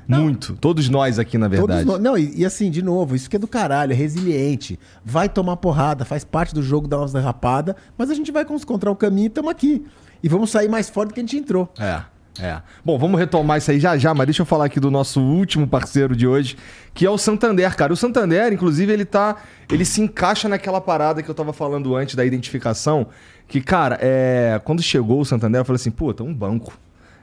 Muito. 0.08 0.54
Todos 0.60 0.88
nós 0.88 1.20
aqui, 1.20 1.38
na 1.38 1.46
verdade. 1.46 1.84
Todos 1.84 1.84
nós- 1.86 2.00
não, 2.02 2.18
e, 2.18 2.40
e 2.40 2.44
assim, 2.44 2.68
de 2.68 2.82
novo, 2.82 3.14
isso 3.14 3.30
que 3.30 3.36
é 3.36 3.38
do 3.38 3.46
caralho, 3.46 3.92
é 3.92 3.94
resiliente. 3.94 4.76
Vai 5.04 5.28
tomar 5.28 5.56
porrada, 5.58 6.04
faz 6.04 6.24
parte 6.24 6.52
do 6.52 6.62
jogo 6.62 6.88
da 6.88 6.96
nossa 6.96 7.16
derrapada, 7.16 7.76
mas 7.96 8.10
a 8.10 8.14
gente 8.14 8.32
vai 8.32 8.42
encontrar 8.42 8.90
o 8.90 8.96
caminho 8.96 9.26
e 9.26 9.28
estamos 9.28 9.48
aqui. 9.50 9.84
E 10.22 10.28
vamos 10.28 10.50
sair 10.50 10.68
mais 10.68 10.90
forte 10.90 11.10
do 11.10 11.14
que 11.14 11.20
a 11.20 11.22
gente 11.22 11.36
entrou. 11.36 11.72
É, 11.78 12.02
é. 12.40 12.62
Bom, 12.84 12.98
vamos 12.98 13.18
retomar 13.20 13.58
isso 13.58 13.70
aí 13.70 13.78
já 13.78 13.96
já, 13.98 14.14
mas 14.14 14.26
deixa 14.26 14.42
eu 14.42 14.46
falar 14.46 14.64
aqui 14.64 14.80
do 14.80 14.90
nosso 14.90 15.20
último 15.20 15.66
parceiro 15.66 16.16
de 16.16 16.26
hoje, 16.26 16.56
que 16.94 17.04
é 17.04 17.10
o 17.10 17.18
Santander, 17.18 17.74
cara. 17.76 17.92
O 17.92 17.96
Santander, 17.96 18.52
inclusive, 18.52 18.92
ele 18.92 19.04
tá. 19.04 19.36
Ele 19.70 19.84
se 19.84 20.00
encaixa 20.00 20.48
naquela 20.48 20.80
parada 20.80 21.22
que 21.22 21.28
eu 21.28 21.34
tava 21.34 21.52
falando 21.52 21.94
antes 21.94 22.14
da 22.14 22.24
identificação. 22.24 23.08
Que, 23.46 23.60
cara, 23.60 23.98
é, 24.00 24.60
quando 24.64 24.82
chegou 24.82 25.20
o 25.20 25.24
Santander, 25.24 25.60
eu 25.60 25.64
falei 25.64 25.76
assim, 25.76 25.90
puta, 25.90 26.22
um 26.22 26.32
banco. 26.32 26.72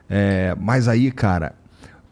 É, 0.09 0.55
mas 0.59 0.87
aí, 0.87 1.11
cara, 1.11 1.55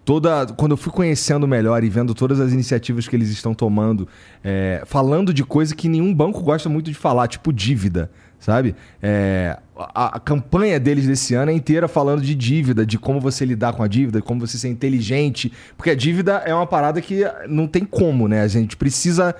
toda 0.03 0.45
quando 0.47 0.71
eu 0.71 0.77
fui 0.77 0.91
conhecendo 0.91 1.47
melhor 1.47 1.83
e 1.83 1.89
vendo 1.89 2.13
todas 2.13 2.39
as 2.39 2.53
iniciativas 2.53 3.07
que 3.07 3.15
eles 3.15 3.29
estão 3.29 3.53
tomando, 3.53 4.07
é, 4.43 4.83
falando 4.85 5.33
de 5.33 5.43
coisa 5.43 5.75
que 5.75 5.89
nenhum 5.89 6.13
banco 6.13 6.41
gosta 6.41 6.69
muito 6.69 6.89
de 6.89 6.95
falar, 6.95 7.27
tipo 7.27 7.51
dívida, 7.51 8.09
sabe? 8.45 8.75
É, 9.01 9.57
a, 9.75 10.17
a 10.17 10.19
campanha 10.19 10.79
deles 10.79 11.07
desse 11.07 11.33
ano 11.33 11.49
é 11.49 11.53
inteira 11.55 11.87
falando 11.87 12.21
de 12.21 12.35
dívida, 12.35 12.85
de 12.85 12.99
como 12.99 13.19
você 13.19 13.43
lidar 13.43 13.73
com 13.73 13.81
a 13.81 13.87
dívida, 13.87 14.19
de 14.19 14.23
como 14.23 14.45
você 14.45 14.55
ser 14.55 14.69
inteligente, 14.69 15.51
porque 15.75 15.89
a 15.89 15.95
dívida 15.95 16.43
é 16.45 16.53
uma 16.53 16.67
parada 16.67 17.01
que 17.01 17.23
não 17.49 17.65
tem 17.65 17.83
como, 17.83 18.27
né? 18.27 18.41
A 18.41 18.47
gente 18.47 18.77
precisa, 18.77 19.33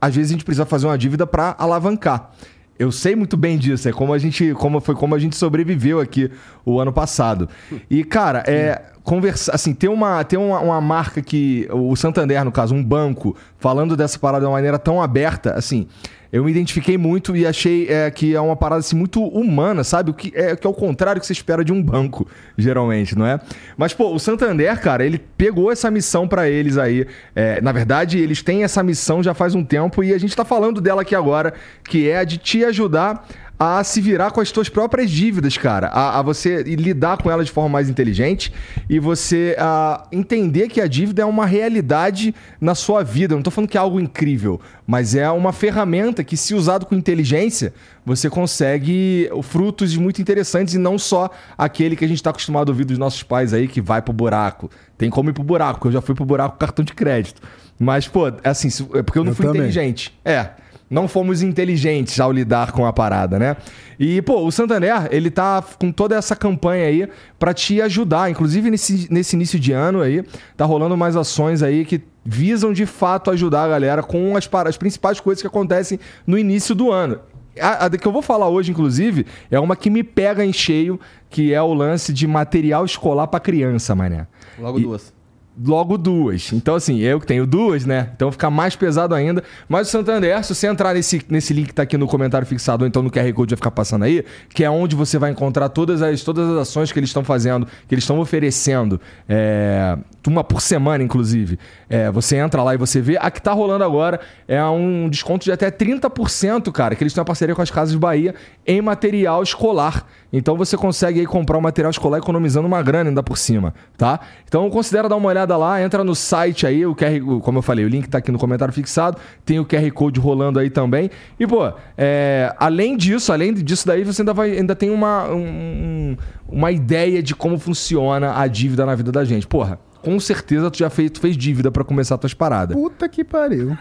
às 0.00 0.16
vezes 0.16 0.30
a 0.30 0.32
gente 0.32 0.44
precisa 0.44 0.64
fazer 0.64 0.86
uma 0.86 0.96
dívida 0.96 1.26
para 1.26 1.54
alavancar. 1.58 2.30
Eu 2.78 2.90
sei 2.90 3.14
muito 3.14 3.36
bem 3.36 3.58
disso, 3.58 3.90
é 3.90 3.92
como 3.92 4.14
a 4.14 4.18
gente, 4.18 4.54
como 4.54 4.80
foi 4.80 4.94
como 4.94 5.14
a 5.14 5.18
gente 5.18 5.36
sobreviveu 5.36 6.00
aqui 6.00 6.30
o 6.64 6.80
ano 6.80 6.94
passado. 6.94 7.46
E 7.90 8.04
cara, 8.04 8.42
é 8.46 8.84
conversa, 9.02 9.54
assim, 9.54 9.74
tem 9.74 9.90
uma 9.90 10.24
tem 10.24 10.38
uma, 10.38 10.60
uma 10.60 10.80
marca 10.80 11.20
que 11.20 11.68
o 11.70 11.94
Santander, 11.94 12.42
no 12.42 12.52
caso, 12.52 12.74
um 12.74 12.82
banco, 12.82 13.36
falando 13.58 13.96
dessa 13.98 14.18
parada 14.18 14.40
de 14.40 14.46
uma 14.46 14.52
maneira 14.52 14.78
tão 14.78 15.02
aberta, 15.02 15.52
assim, 15.52 15.86
eu 16.32 16.44
me 16.44 16.50
identifiquei 16.50 16.98
muito 16.98 17.36
e 17.36 17.46
achei 17.46 17.88
é, 17.88 18.10
que 18.10 18.34
é 18.34 18.40
uma 18.40 18.56
parada 18.56 18.80
assim, 18.80 18.96
muito 18.96 19.22
humana, 19.22 19.84
sabe? 19.84 20.10
O 20.10 20.14
que 20.14 20.32
é, 20.34 20.56
que 20.56 20.66
é 20.66 20.70
o 20.70 20.74
contrário 20.74 21.20
que 21.20 21.26
você 21.26 21.32
espera 21.32 21.64
de 21.64 21.72
um 21.72 21.82
banco, 21.82 22.26
geralmente, 22.56 23.16
não 23.16 23.26
é? 23.26 23.40
Mas, 23.76 23.94
pô, 23.94 24.14
o 24.14 24.18
Santander, 24.18 24.80
cara, 24.80 25.04
ele 25.04 25.18
pegou 25.18 25.70
essa 25.70 25.90
missão 25.90 26.26
pra 26.26 26.48
eles 26.48 26.78
aí. 26.78 27.06
É, 27.34 27.60
na 27.60 27.72
verdade, 27.72 28.18
eles 28.18 28.42
têm 28.42 28.64
essa 28.64 28.82
missão 28.82 29.22
já 29.22 29.34
faz 29.34 29.54
um 29.54 29.64
tempo 29.64 30.02
e 30.02 30.12
a 30.12 30.18
gente 30.18 30.34
tá 30.34 30.44
falando 30.44 30.80
dela 30.80 31.02
aqui 31.02 31.14
agora, 31.14 31.54
que 31.84 32.08
é 32.08 32.18
a 32.18 32.24
de 32.24 32.38
te 32.38 32.64
ajudar 32.64 33.26
a 33.58 33.82
se 33.82 34.00
virar 34.00 34.30
com 34.30 34.40
as 34.40 34.50
tuas 34.50 34.68
próprias 34.68 35.10
dívidas, 35.10 35.56
cara. 35.56 35.88
A, 35.88 36.18
a 36.18 36.22
você 36.22 36.62
lidar 36.62 37.16
com 37.16 37.30
elas 37.30 37.46
de 37.46 37.52
forma 37.52 37.70
mais 37.70 37.88
inteligente 37.88 38.52
e 38.88 38.98
você 38.98 39.56
a, 39.58 40.06
entender 40.12 40.68
que 40.68 40.80
a 40.80 40.86
dívida 40.86 41.22
é 41.22 41.24
uma 41.24 41.46
realidade 41.46 42.34
na 42.60 42.74
sua 42.74 43.02
vida. 43.02 43.32
Eu 43.32 43.36
não 43.36 43.42
tô 43.42 43.50
falando 43.50 43.70
que 43.70 43.78
é 43.78 43.80
algo 43.80 43.98
incrível, 43.98 44.60
mas 44.86 45.14
é 45.14 45.30
uma 45.30 45.52
ferramenta 45.52 46.22
que, 46.22 46.36
se 46.36 46.54
usado 46.54 46.84
com 46.84 46.94
inteligência, 46.94 47.72
você 48.04 48.28
consegue 48.28 49.30
frutos 49.42 49.96
muito 49.96 50.20
interessantes 50.20 50.74
e 50.74 50.78
não 50.78 50.98
só 50.98 51.30
aquele 51.56 51.96
que 51.96 52.04
a 52.04 52.08
gente 52.08 52.18
está 52.18 52.30
acostumado 52.30 52.70
a 52.70 52.72
ouvir 52.72 52.84
dos 52.84 52.98
nossos 52.98 53.22
pais 53.22 53.54
aí, 53.54 53.66
que 53.68 53.80
vai 53.80 54.02
pro 54.02 54.12
buraco. 54.12 54.70
Tem 54.98 55.08
como 55.08 55.30
ir 55.30 55.32
pro 55.32 55.42
buraco, 55.42 55.88
eu 55.88 55.92
já 55.92 56.02
fui 56.02 56.14
pro 56.14 56.24
buraco 56.24 56.52
com 56.52 56.58
cartão 56.58 56.84
de 56.84 56.92
crédito. 56.92 57.40
Mas, 57.78 58.06
pô, 58.08 58.28
é 58.28 58.32
assim, 58.44 58.68
é 58.94 59.02
porque 59.02 59.18
eu 59.18 59.24
não 59.24 59.32
Eu 59.32 59.36
fui 59.36 59.46
também. 59.46 59.62
inteligente. 59.62 60.12
É. 60.24 60.50
não 60.88 61.08
fomos 61.08 61.42
inteligentes 61.42 62.20
ao 62.20 62.30
lidar 62.30 62.72
com 62.72 62.86
a 62.86 62.92
parada, 62.92 63.38
né? 63.38 63.56
E, 63.98 64.22
pô, 64.22 64.44
o 64.46 64.52
Santander, 64.52 65.08
ele 65.10 65.30
tá 65.30 65.62
com 65.78 65.90
toda 65.90 66.14
essa 66.16 66.36
campanha 66.36 66.86
aí 66.86 67.08
para 67.38 67.52
te 67.52 67.80
ajudar. 67.82 68.30
Inclusive, 68.30 68.70
nesse, 68.70 69.12
nesse 69.12 69.34
início 69.34 69.58
de 69.58 69.72
ano 69.72 70.00
aí, 70.00 70.22
tá 70.56 70.64
rolando 70.64 70.96
mais 70.96 71.16
ações 71.16 71.62
aí 71.62 71.84
que 71.84 72.00
visam 72.24 72.72
de 72.72 72.86
fato 72.86 73.30
ajudar 73.30 73.64
a 73.64 73.68
galera 73.68 74.02
com 74.02 74.36
as, 74.36 74.48
as 74.66 74.76
principais 74.76 75.18
coisas 75.18 75.40
que 75.42 75.46
acontecem 75.48 75.98
no 76.26 76.38
início 76.38 76.74
do 76.74 76.90
ano. 76.90 77.18
A, 77.60 77.86
a 77.86 77.90
que 77.90 78.06
eu 78.06 78.12
vou 78.12 78.22
falar 78.22 78.48
hoje, 78.48 78.70
inclusive, 78.70 79.26
é 79.50 79.58
uma 79.58 79.74
que 79.74 79.88
me 79.88 80.04
pega 80.04 80.44
em 80.44 80.52
cheio, 80.52 81.00
que 81.30 81.54
é 81.54 81.62
o 81.62 81.72
lance 81.72 82.12
de 82.12 82.26
material 82.26 82.84
escolar 82.84 83.26
para 83.28 83.40
criança, 83.40 83.94
mané. 83.94 84.26
Logo 84.58 84.78
E- 84.78 84.82
duas. 84.82 85.15
Logo 85.64 85.96
duas. 85.96 86.52
Então, 86.52 86.74
assim, 86.74 86.98
eu 86.98 87.20
que 87.20 87.26
tenho 87.26 87.46
duas, 87.46 87.84
né? 87.84 88.10
Então 88.14 88.30
fica 88.30 88.50
mais 88.50 88.76
pesado 88.76 89.14
ainda. 89.14 89.42
Mas 89.68 89.88
o 89.88 89.90
Santander, 89.90 90.42
se 90.44 90.54
você 90.54 90.66
entrar 90.66 90.94
nesse, 90.94 91.22
nesse 91.28 91.54
link 91.54 91.68
que 91.68 91.74
tá 91.74 91.82
aqui 91.82 91.96
no 91.96 92.06
comentário 92.06 92.46
fixado, 92.46 92.84
ou 92.84 92.88
então 92.88 93.02
no 93.02 93.10
QR 93.10 93.32
Code 93.32 93.50
vai 93.50 93.56
ficar 93.56 93.70
passando 93.70 94.04
aí, 94.04 94.24
que 94.50 94.64
é 94.64 94.70
onde 94.70 94.94
você 94.94 95.18
vai 95.18 95.30
encontrar 95.30 95.68
todas 95.68 96.02
as, 96.02 96.22
todas 96.22 96.48
as 96.48 96.56
ações 96.58 96.92
que 96.92 96.98
eles 96.98 97.10
estão 97.10 97.24
fazendo, 97.24 97.66
que 97.88 97.94
eles 97.94 98.04
estão 98.04 98.18
oferecendo. 98.18 99.00
É, 99.28 99.96
uma 100.26 100.42
por 100.42 100.60
semana, 100.60 101.02
inclusive. 101.02 101.58
É, 101.88 102.10
você 102.10 102.36
entra 102.36 102.62
lá 102.62 102.74
e 102.74 102.76
você 102.76 103.00
vê. 103.00 103.16
A 103.20 103.30
que 103.30 103.40
tá 103.40 103.52
rolando 103.52 103.84
agora 103.84 104.18
é 104.48 104.62
um 104.64 105.08
desconto 105.08 105.44
de 105.44 105.52
até 105.52 105.70
30%, 105.70 106.72
cara, 106.72 106.94
que 106.96 107.02
eles 107.02 107.12
têm 107.12 107.20
uma 107.20 107.24
parceria 107.24 107.54
com 107.54 107.62
as 107.62 107.70
Casas 107.70 107.94
Bahia 107.94 108.34
em 108.66 108.80
material 108.80 109.42
escolar. 109.42 110.04
Então 110.32 110.56
você 110.56 110.76
consegue 110.76 111.20
aí 111.20 111.26
comprar 111.26 111.56
o 111.56 111.62
material 111.62 111.90
escolar 111.90 112.18
economizando 112.18 112.66
uma 112.66 112.82
grana 112.82 113.10
ainda 113.10 113.22
por 113.22 113.38
cima, 113.38 113.72
tá? 113.96 114.18
Então 114.48 114.68
considera 114.68 115.08
dar 115.08 115.16
uma 115.16 115.28
olhada 115.28 115.56
lá, 115.56 115.80
entra 115.80 116.02
no 116.02 116.14
site 116.14 116.66
aí, 116.66 116.84
o 116.84 116.94
QR, 116.94 117.40
como 117.40 117.58
eu 117.58 117.62
falei, 117.62 117.84
o 117.84 117.88
link 117.88 118.08
tá 118.08 118.18
aqui 118.18 118.32
no 118.32 118.38
comentário 118.38 118.74
fixado, 118.74 119.18
tem 119.44 119.60
o 119.60 119.64
QR 119.64 119.88
Code 119.92 120.18
rolando 120.18 120.58
aí 120.58 120.68
também. 120.68 121.08
E, 121.38 121.46
pô, 121.46 121.72
é, 121.96 122.52
além 122.58 122.96
disso, 122.96 123.32
além 123.32 123.54
disso 123.54 123.86
daí, 123.86 124.02
você 124.04 124.22
ainda, 124.22 124.34
vai, 124.34 124.50
ainda 124.58 124.74
tem 124.74 124.90
uma, 124.90 125.28
um- 125.32 126.16
uma 126.48 126.70
ideia 126.72 127.22
de 127.22 127.34
como 127.34 127.58
funciona 127.58 128.38
a 128.38 128.46
dívida 128.48 128.84
na 128.84 128.94
vida 128.94 129.12
da 129.12 129.24
gente. 129.24 129.46
Porra, 129.46 129.78
com 130.06 130.20
certeza 130.20 130.70
tu 130.70 130.78
já 130.78 130.88
fez, 130.88 131.10
tu 131.10 131.18
fez 131.18 131.36
dívida 131.36 131.68
pra 131.68 131.82
começar 131.82 132.16
tuas 132.16 132.32
paradas. 132.32 132.76
Puta 132.76 133.08
que 133.08 133.24
pariu. 133.24 133.76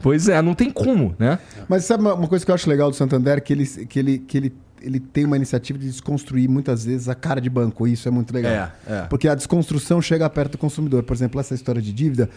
Pois 0.00 0.28
é, 0.28 0.42
não 0.42 0.52
tem 0.54 0.70
como, 0.70 1.14
né? 1.18 1.38
Mas 1.68 1.84
sabe 1.86 2.02
uma 2.02 2.28
coisa 2.28 2.44
que 2.44 2.50
eu 2.50 2.54
acho 2.54 2.68
legal 2.68 2.90
do 2.90 2.96
Santander? 2.96 3.42
Que 3.42 3.52
ele, 3.54 3.66
que 3.66 3.98
ele, 3.98 4.18
que 4.18 4.36
ele, 4.36 4.52
ele 4.82 5.00
tem 5.00 5.24
uma 5.24 5.36
iniciativa 5.36 5.78
de 5.78 5.86
desconstruir 5.86 6.46
muitas 6.48 6.84
vezes 6.84 7.08
a 7.08 7.14
cara 7.14 7.40
de 7.40 7.48
banco. 7.48 7.86
Isso 7.86 8.06
é 8.06 8.10
muito 8.10 8.34
legal. 8.34 8.52
É, 8.52 8.70
é. 8.86 9.02
Porque 9.08 9.28
a 9.28 9.34
desconstrução 9.34 10.02
chega 10.02 10.28
perto 10.28 10.52
do 10.52 10.58
consumidor. 10.58 11.04
Por 11.04 11.14
exemplo, 11.14 11.40
essa 11.40 11.54
história 11.54 11.80
de 11.80 11.92
dívida. 11.92 12.28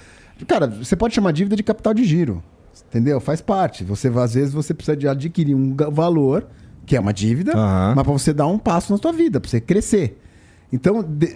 Cara, 0.48 0.68
você 0.68 0.96
pode 0.96 1.14
chamar 1.14 1.34
dívida 1.34 1.56
de 1.58 1.64
capital 1.64 1.94
de 1.94 2.06
giro. 2.06 2.42
Entendeu? 2.88 3.20
Faz 3.20 3.42
parte. 3.42 3.84
Você, 3.84 4.08
às 4.08 4.34
vezes, 4.36 4.54
você 4.54 4.74
precisa 4.74 4.96
de 4.96 5.08
adquirir 5.08 5.56
um 5.56 5.76
valor, 5.92 6.48
que 6.86 6.96
é 6.96 7.00
uma 7.00 7.12
dívida, 7.14 7.54
Aham. 7.54 7.94
mas 7.96 8.04
para 8.06 8.14
você 8.14 8.32
dar 8.32 8.48
um 8.48 8.58
passo 8.60 8.94
na 8.94 9.00
sua 9.00 9.12
vida, 9.12 9.42
para 9.42 9.50
você 9.50 9.60
crescer. 9.60 10.22
Então, 10.72 11.02
de- 11.04 11.36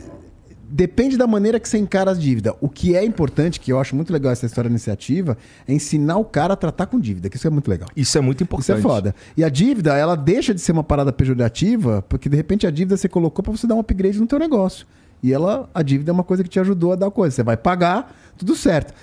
depende 0.69 1.17
da 1.17 1.25
maneira 1.25 1.59
que 1.59 1.67
você 1.67 1.77
encara 1.77 2.11
as 2.11 2.19
dívidas. 2.19 2.53
O 2.61 2.69
que 2.69 2.95
é 2.95 3.03
importante, 3.03 3.59
que 3.59 3.71
eu 3.71 3.79
acho 3.79 3.95
muito 3.95 4.13
legal 4.13 4.31
essa 4.31 4.45
história 4.45 4.69
da 4.69 4.73
iniciativa, 4.73 5.37
é 5.67 5.73
ensinar 5.73 6.17
o 6.17 6.25
cara 6.25 6.53
a 6.53 6.55
tratar 6.55 6.85
com 6.85 6.99
dívida, 6.99 7.29
que 7.29 7.37
isso 7.37 7.47
é 7.47 7.49
muito 7.49 7.69
legal. 7.69 7.89
Isso 7.95 8.17
é 8.17 8.21
muito 8.21 8.37
Isso 8.37 8.43
importante. 8.43 8.79
é 8.79 8.81
foda. 8.81 9.15
E 9.35 9.43
a 9.43 9.49
dívida, 9.49 9.97
ela 9.97 10.15
deixa 10.15 10.53
de 10.53 10.61
ser 10.61 10.71
uma 10.71 10.83
parada 10.83 11.11
pejorativa, 11.11 12.03
porque 12.07 12.29
de 12.29 12.35
repente 12.35 12.67
a 12.67 12.71
dívida 12.71 12.95
você 12.95 13.09
colocou 13.09 13.43
pra 13.43 13.51
você 13.51 13.65
dar 13.65 13.75
um 13.75 13.79
upgrade 13.79 14.19
no 14.19 14.27
teu 14.27 14.37
negócio. 14.37 14.85
E 15.21 15.33
ela, 15.33 15.69
a 15.73 15.81
dívida 15.81 16.11
é 16.11 16.13
uma 16.13 16.23
coisa 16.23 16.43
que 16.43 16.49
te 16.49 16.59
ajudou 16.59 16.93
a 16.93 16.95
dar 16.95 17.11
coisa. 17.11 17.35
Você 17.35 17.43
vai 17.43 17.57
pagar, 17.57 18.15
tudo 18.37 18.55
certo. 18.55 18.93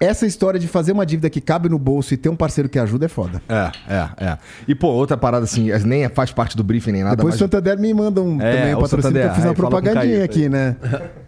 Essa 0.00 0.26
história 0.26 0.58
de 0.58 0.66
fazer 0.66 0.92
uma 0.92 1.06
dívida 1.06 1.30
que 1.30 1.40
cabe 1.40 1.68
no 1.68 1.78
bolso 1.78 2.12
e 2.12 2.16
ter 2.16 2.28
um 2.28 2.36
parceiro 2.36 2.68
que 2.68 2.78
ajuda 2.78 3.06
é 3.06 3.08
foda. 3.08 3.40
É, 3.48 3.70
é, 3.88 4.26
é. 4.26 4.38
E, 4.66 4.74
pô, 4.74 4.88
outra 4.88 5.16
parada 5.16 5.44
assim, 5.44 5.68
nem 5.84 6.08
faz 6.08 6.32
parte 6.32 6.56
do 6.56 6.64
briefing 6.64 6.92
nem 6.92 7.04
nada, 7.04 7.16
Depois 7.16 7.34
mas 7.34 7.40
o 7.40 7.44
Santander 7.44 7.78
me 7.78 7.94
manda 7.94 8.20
um, 8.20 8.40
É, 8.40 8.56
também 8.56 8.74
um 8.74 8.80
patrocínio 8.80 9.02
Santander, 9.02 9.22
que 9.22 9.28
eu 9.30 9.34
fiz 9.34 9.44
uma 9.44 9.54
propagandinha 9.54 10.24
aqui, 10.24 10.48
né? 10.48 10.76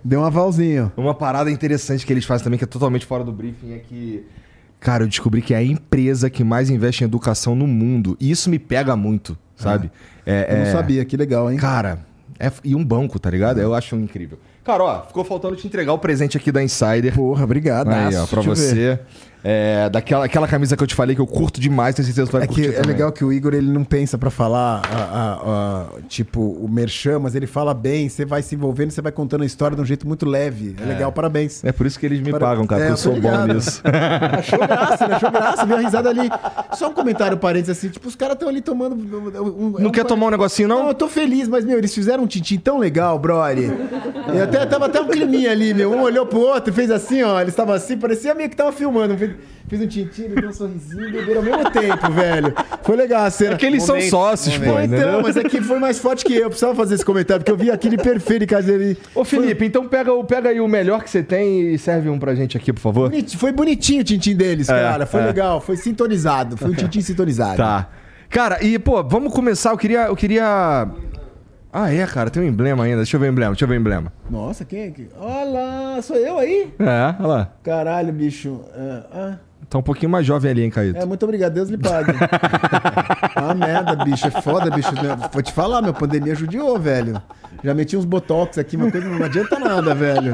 Deu 0.05 0.21
um 0.21 0.25
avalzinho. 0.25 0.93
uma 0.97 1.15
parada 1.15 1.51
interessante 1.51 2.05
que 2.05 2.13
eles 2.13 2.25
fazem 2.25 2.45
também, 2.45 2.59
que 2.59 2.65
é 2.65 2.67
totalmente 2.67 3.07
fora 3.07 3.23
do 3.25 3.33
briefing, 3.33 3.73
é 3.73 3.79
que. 3.79 4.27
Cara, 4.79 5.05
eu 5.05 5.09
descobri 5.09 5.41
que 5.41 5.55
é 5.55 5.57
a 5.57 5.63
empresa 5.63 6.29
que 6.29 6.45
mais 6.45 6.69
investe 6.69 7.03
em 7.03 7.07
educação 7.07 7.55
no 7.55 7.67
mundo. 7.67 8.17
E 8.21 8.31
isso 8.31 8.51
me 8.51 8.59
pega 8.59 8.95
muito, 8.95 9.37
sabe? 9.57 9.91
É, 10.25 10.49
Eu 10.53 10.57
não 10.59 10.63
é- 10.65 10.73
sabia, 10.73 11.05
que 11.05 11.17
legal, 11.17 11.51
hein? 11.51 11.57
Cara, 11.57 12.01
é, 12.39 12.53
e 12.63 12.75
um 12.75 12.85
banco, 12.85 13.19
tá 13.19 13.31
ligado? 13.31 13.59
Eu 13.59 13.75
acho 13.75 13.97
incrível. 13.97 14.39
Cara, 14.67 14.83
ó, 14.83 15.03
ficou 15.07 15.23
faltando 15.23 15.55
te 15.55 15.65
entregar 15.65 15.93
o 15.93 15.99
presente 15.99 16.37
aqui 16.37 16.51
da 16.51 16.61
Insider. 16.61 17.15
Porra, 17.15 17.45
obrigado. 17.45 17.89
Aí, 17.89 18.17
ó, 18.17 18.27
pra 18.27 18.43
você. 18.43 18.99
É, 19.45 19.89
daquela 19.91 20.25
aquela 20.25 20.49
camisa 20.49 20.77
que 20.77 20.83
eu 20.83 20.87
te 20.87 20.95
falei 20.95 21.15
que 21.15 21.21
eu 21.21 21.27
curto 21.27 21.61
demais, 21.61 21.95
tenho 21.95 22.05
certeza 22.07 22.27
que 22.27 22.31
tu 22.31 22.33
vai 22.33 22.43
É 22.43 22.47
que 22.49 22.55
curtir 22.55 22.69
é 22.71 22.73
também. 22.81 22.89
legal 22.93 23.13
que 23.13 23.25
o 23.25 23.33
Igor 23.33 23.55
ele 23.55 23.71
não 23.71 23.85
pensa 23.85 24.19
pra 24.19 24.29
falar 24.29 24.83
a- 24.91 24.97
a- 24.97 25.33
a- 25.35 25.87
tipo 26.09 26.41
o 26.41 26.69
merchan, 26.69 27.21
mas 27.21 27.35
ele 27.37 27.47
fala 27.47 27.73
bem, 27.73 28.09
você 28.09 28.25
vai 28.25 28.43
se 28.43 28.55
envolvendo, 28.57 28.91
você 28.91 29.01
vai 29.01 29.13
contando 29.13 29.43
a 29.43 29.47
história 29.47 29.77
de 29.77 29.83
um 29.83 29.85
jeito 29.85 30.07
muito 30.07 30.27
leve. 30.27 30.75
É, 30.83 30.85
legal, 30.85 31.13
parabéns. 31.13 31.63
É 31.65 31.71
por 31.71 31.87
isso 31.87 31.99
que 31.99 32.07
eles 32.07 32.21
me 32.21 32.31
Para- 32.31 32.41
pagam, 32.47 32.67
cara, 32.67 32.83
É, 32.83 32.87
porque 32.89 32.93
eu 32.95 32.97
sou 32.97 33.13
bom 33.13 33.19
ligado. 33.31 33.55
nisso. 33.55 33.83
Achou 34.39 34.59
graça, 34.59 35.07
né? 35.09 35.15
Achou 35.15 35.31
graça, 35.31 35.65
viu 35.67 35.77
a 35.77 35.81
risada 35.81 36.09
ali. 36.11 36.29
Só 36.73 36.89
um 36.89 36.93
comentário 36.93 37.37
parênteses 37.37 37.79
assim, 37.79 37.89
tipo, 37.89 38.09
os 38.09 38.17
caras 38.17 38.35
estão 38.35 38.49
ali 38.49 38.61
tomando. 38.61 38.97
Um, 38.97 39.71
Não 39.79 39.91
quer 39.91 40.05
tomar 40.05 40.27
um 40.27 40.31
negocinho, 40.31 40.69
não? 40.69 40.81
Não, 40.81 40.89
eu 40.89 40.95
tô 40.95 41.09
feliz, 41.09 41.47
mas, 41.47 41.65
meu, 41.65 41.79
eles 41.79 41.95
fizeram 41.95 42.25
um 42.25 42.27
tintim 42.27 42.59
tão 42.59 42.79
legal, 42.79 43.17
brother. 43.19 43.71
E 44.35 44.41
até, 44.41 44.67
tava 44.67 44.87
até 44.87 45.01
um 45.01 45.07
climinha 45.09 45.53
ali, 45.53 45.73
meu. 45.73 45.93
Um 45.93 46.03
olhou 46.03 46.27
pro 46.27 46.41
outro, 46.41 46.73
fez 46.73 46.91
assim, 46.91 47.23
ó. 47.23 47.41
Eles 47.41 47.53
estavam 47.53 47.75
assim, 47.75 47.97
parecia 47.97 48.35
meio 48.35 48.51
que 48.51 48.57
tava 48.57 48.73
filmando. 48.73 49.17
Fez 49.69 49.83
um 49.83 49.87
tintim, 49.89 50.23
ele 50.23 50.41
deu 50.41 50.51
um 50.51 50.53
sorrisinho, 50.53 51.11
beberam 51.11 51.39
ao 51.39 51.43
mesmo 51.43 51.71
tempo, 51.73 52.13
velho. 52.13 52.55
Foi 52.85 52.95
legal 52.97 53.25
a 53.25 53.31
cena. 53.31 53.55
É 53.55 53.57
que 53.57 53.67
eles 53.67 53.83
são 53.83 53.97
Momento, 53.97 54.11
sócios, 54.11 54.55
momento. 54.59 54.71
pô, 54.71 54.77
Pô, 54.79 54.85
então, 54.85 54.99
entendeu? 54.99 55.23
mas 55.23 55.37
é 55.37 55.43
que 55.43 55.61
foi 55.61 55.79
mais 55.81 55.99
forte 55.99 56.25
que 56.25 56.35
eu. 56.35 56.43
Eu 56.43 56.49
precisava 56.51 56.75
fazer 56.77 56.95
esse 56.95 57.05
comentário, 57.05 57.43
porque 57.43 57.51
eu 57.51 57.57
vi 57.57 57.71
aquele 57.73 57.97
perfeito 57.99 58.45
em 58.45 58.47
casa 58.47 58.67
dele. 58.79 58.97
Ô, 59.15 59.25
Felipe, 59.25 59.65
então 59.65 59.89
pega, 59.89 60.13
o- 60.13 60.23
pega 60.23 60.51
aí 60.51 60.61
o 60.61 60.69
melhor 60.69 61.03
que 61.03 61.11
você 61.11 61.21
tem 61.23 61.75
e 61.75 61.79
serve 61.79 62.09
um 62.09 62.17
pra 62.19 62.33
gente 62.37 62.57
aqui, 62.57 62.73
por 62.73 62.81
favor. 62.81 63.13
Foi 63.37 63.51
bonitinho 63.51 64.03
o 64.03 64.05
tintim 64.05 64.37
deles, 64.37 64.69
cara. 64.69 65.05
Foi 65.05 65.21
é. 65.21 65.27
legal, 65.27 65.61
foi 65.61 65.77
sintonizado. 65.77 66.57
Foi 66.57 66.71
um 66.71 66.75
tintim 66.77 67.01
sintonizado. 67.01 67.57
Tá. 67.57 67.89
Cara, 68.29 68.63
e, 68.65 68.77
pô, 68.79 69.03
vamos 69.05 69.33
começar. 69.33 69.71
Eu 69.71 69.79
queria. 69.79 70.07
Eu 70.07 70.17
queria. 70.17 70.89
Ah, 71.79 71.93
é, 71.93 72.07
cara, 72.07 72.31
tem 72.31 72.43
um 72.43 72.47
emblema 72.47 72.85
ainda. 72.85 72.97
Deixa 72.97 73.17
eu 73.17 73.21
ver 73.21 73.27
o 73.27 73.33
emblema, 73.33 73.51
deixa 73.53 73.65
eu 73.65 73.69
ver 73.69 73.75
o 73.75 73.81
emblema. 73.81 74.11
Nossa, 74.31 74.65
quem 74.65 74.81
é 74.81 74.91
que. 74.91 75.09
Olha 75.19 75.51
lá, 75.51 76.01
sou 76.01 76.17
eu 76.17 76.39
aí? 76.39 76.73
É, 76.79 77.15
olha 77.19 77.29
lá. 77.29 77.53
Caralho, 77.63 78.11
bicho. 78.15 78.63
Ah, 78.75 79.03
ah, 79.13 79.35
Tá 79.69 79.77
um 79.77 79.83
pouquinho 79.83 80.11
mais 80.11 80.25
jovem 80.25 80.51
ali, 80.51 80.63
hein, 80.63 80.71
Caíto? 80.71 80.99
é, 80.99 81.05
muito 81.05 81.23
obrigado, 81.25 81.53
Deus 81.53 81.69
lhe 81.69 81.77
pague. 81.77 82.13
ah, 83.37 83.53
merda, 83.53 83.95
bicho. 84.03 84.27
É 84.27 84.31
foda, 84.31 84.71
bicho. 84.71 84.89
Vou 85.31 85.43
te 85.43 85.53
falar, 85.53 85.83
meu, 85.83 85.93
pandemia 85.93 86.35
judiou, 86.35 86.79
velho. 86.79 87.21
Já 87.63 87.75
meti 87.75 87.95
uns 87.95 88.07
botox 88.07 88.57
aqui, 88.57 88.77
uma 88.77 88.91
coisa 88.91 89.07
não 89.07 89.23
adianta 89.23 89.59
nada, 89.59 89.95
velho. 89.95 90.33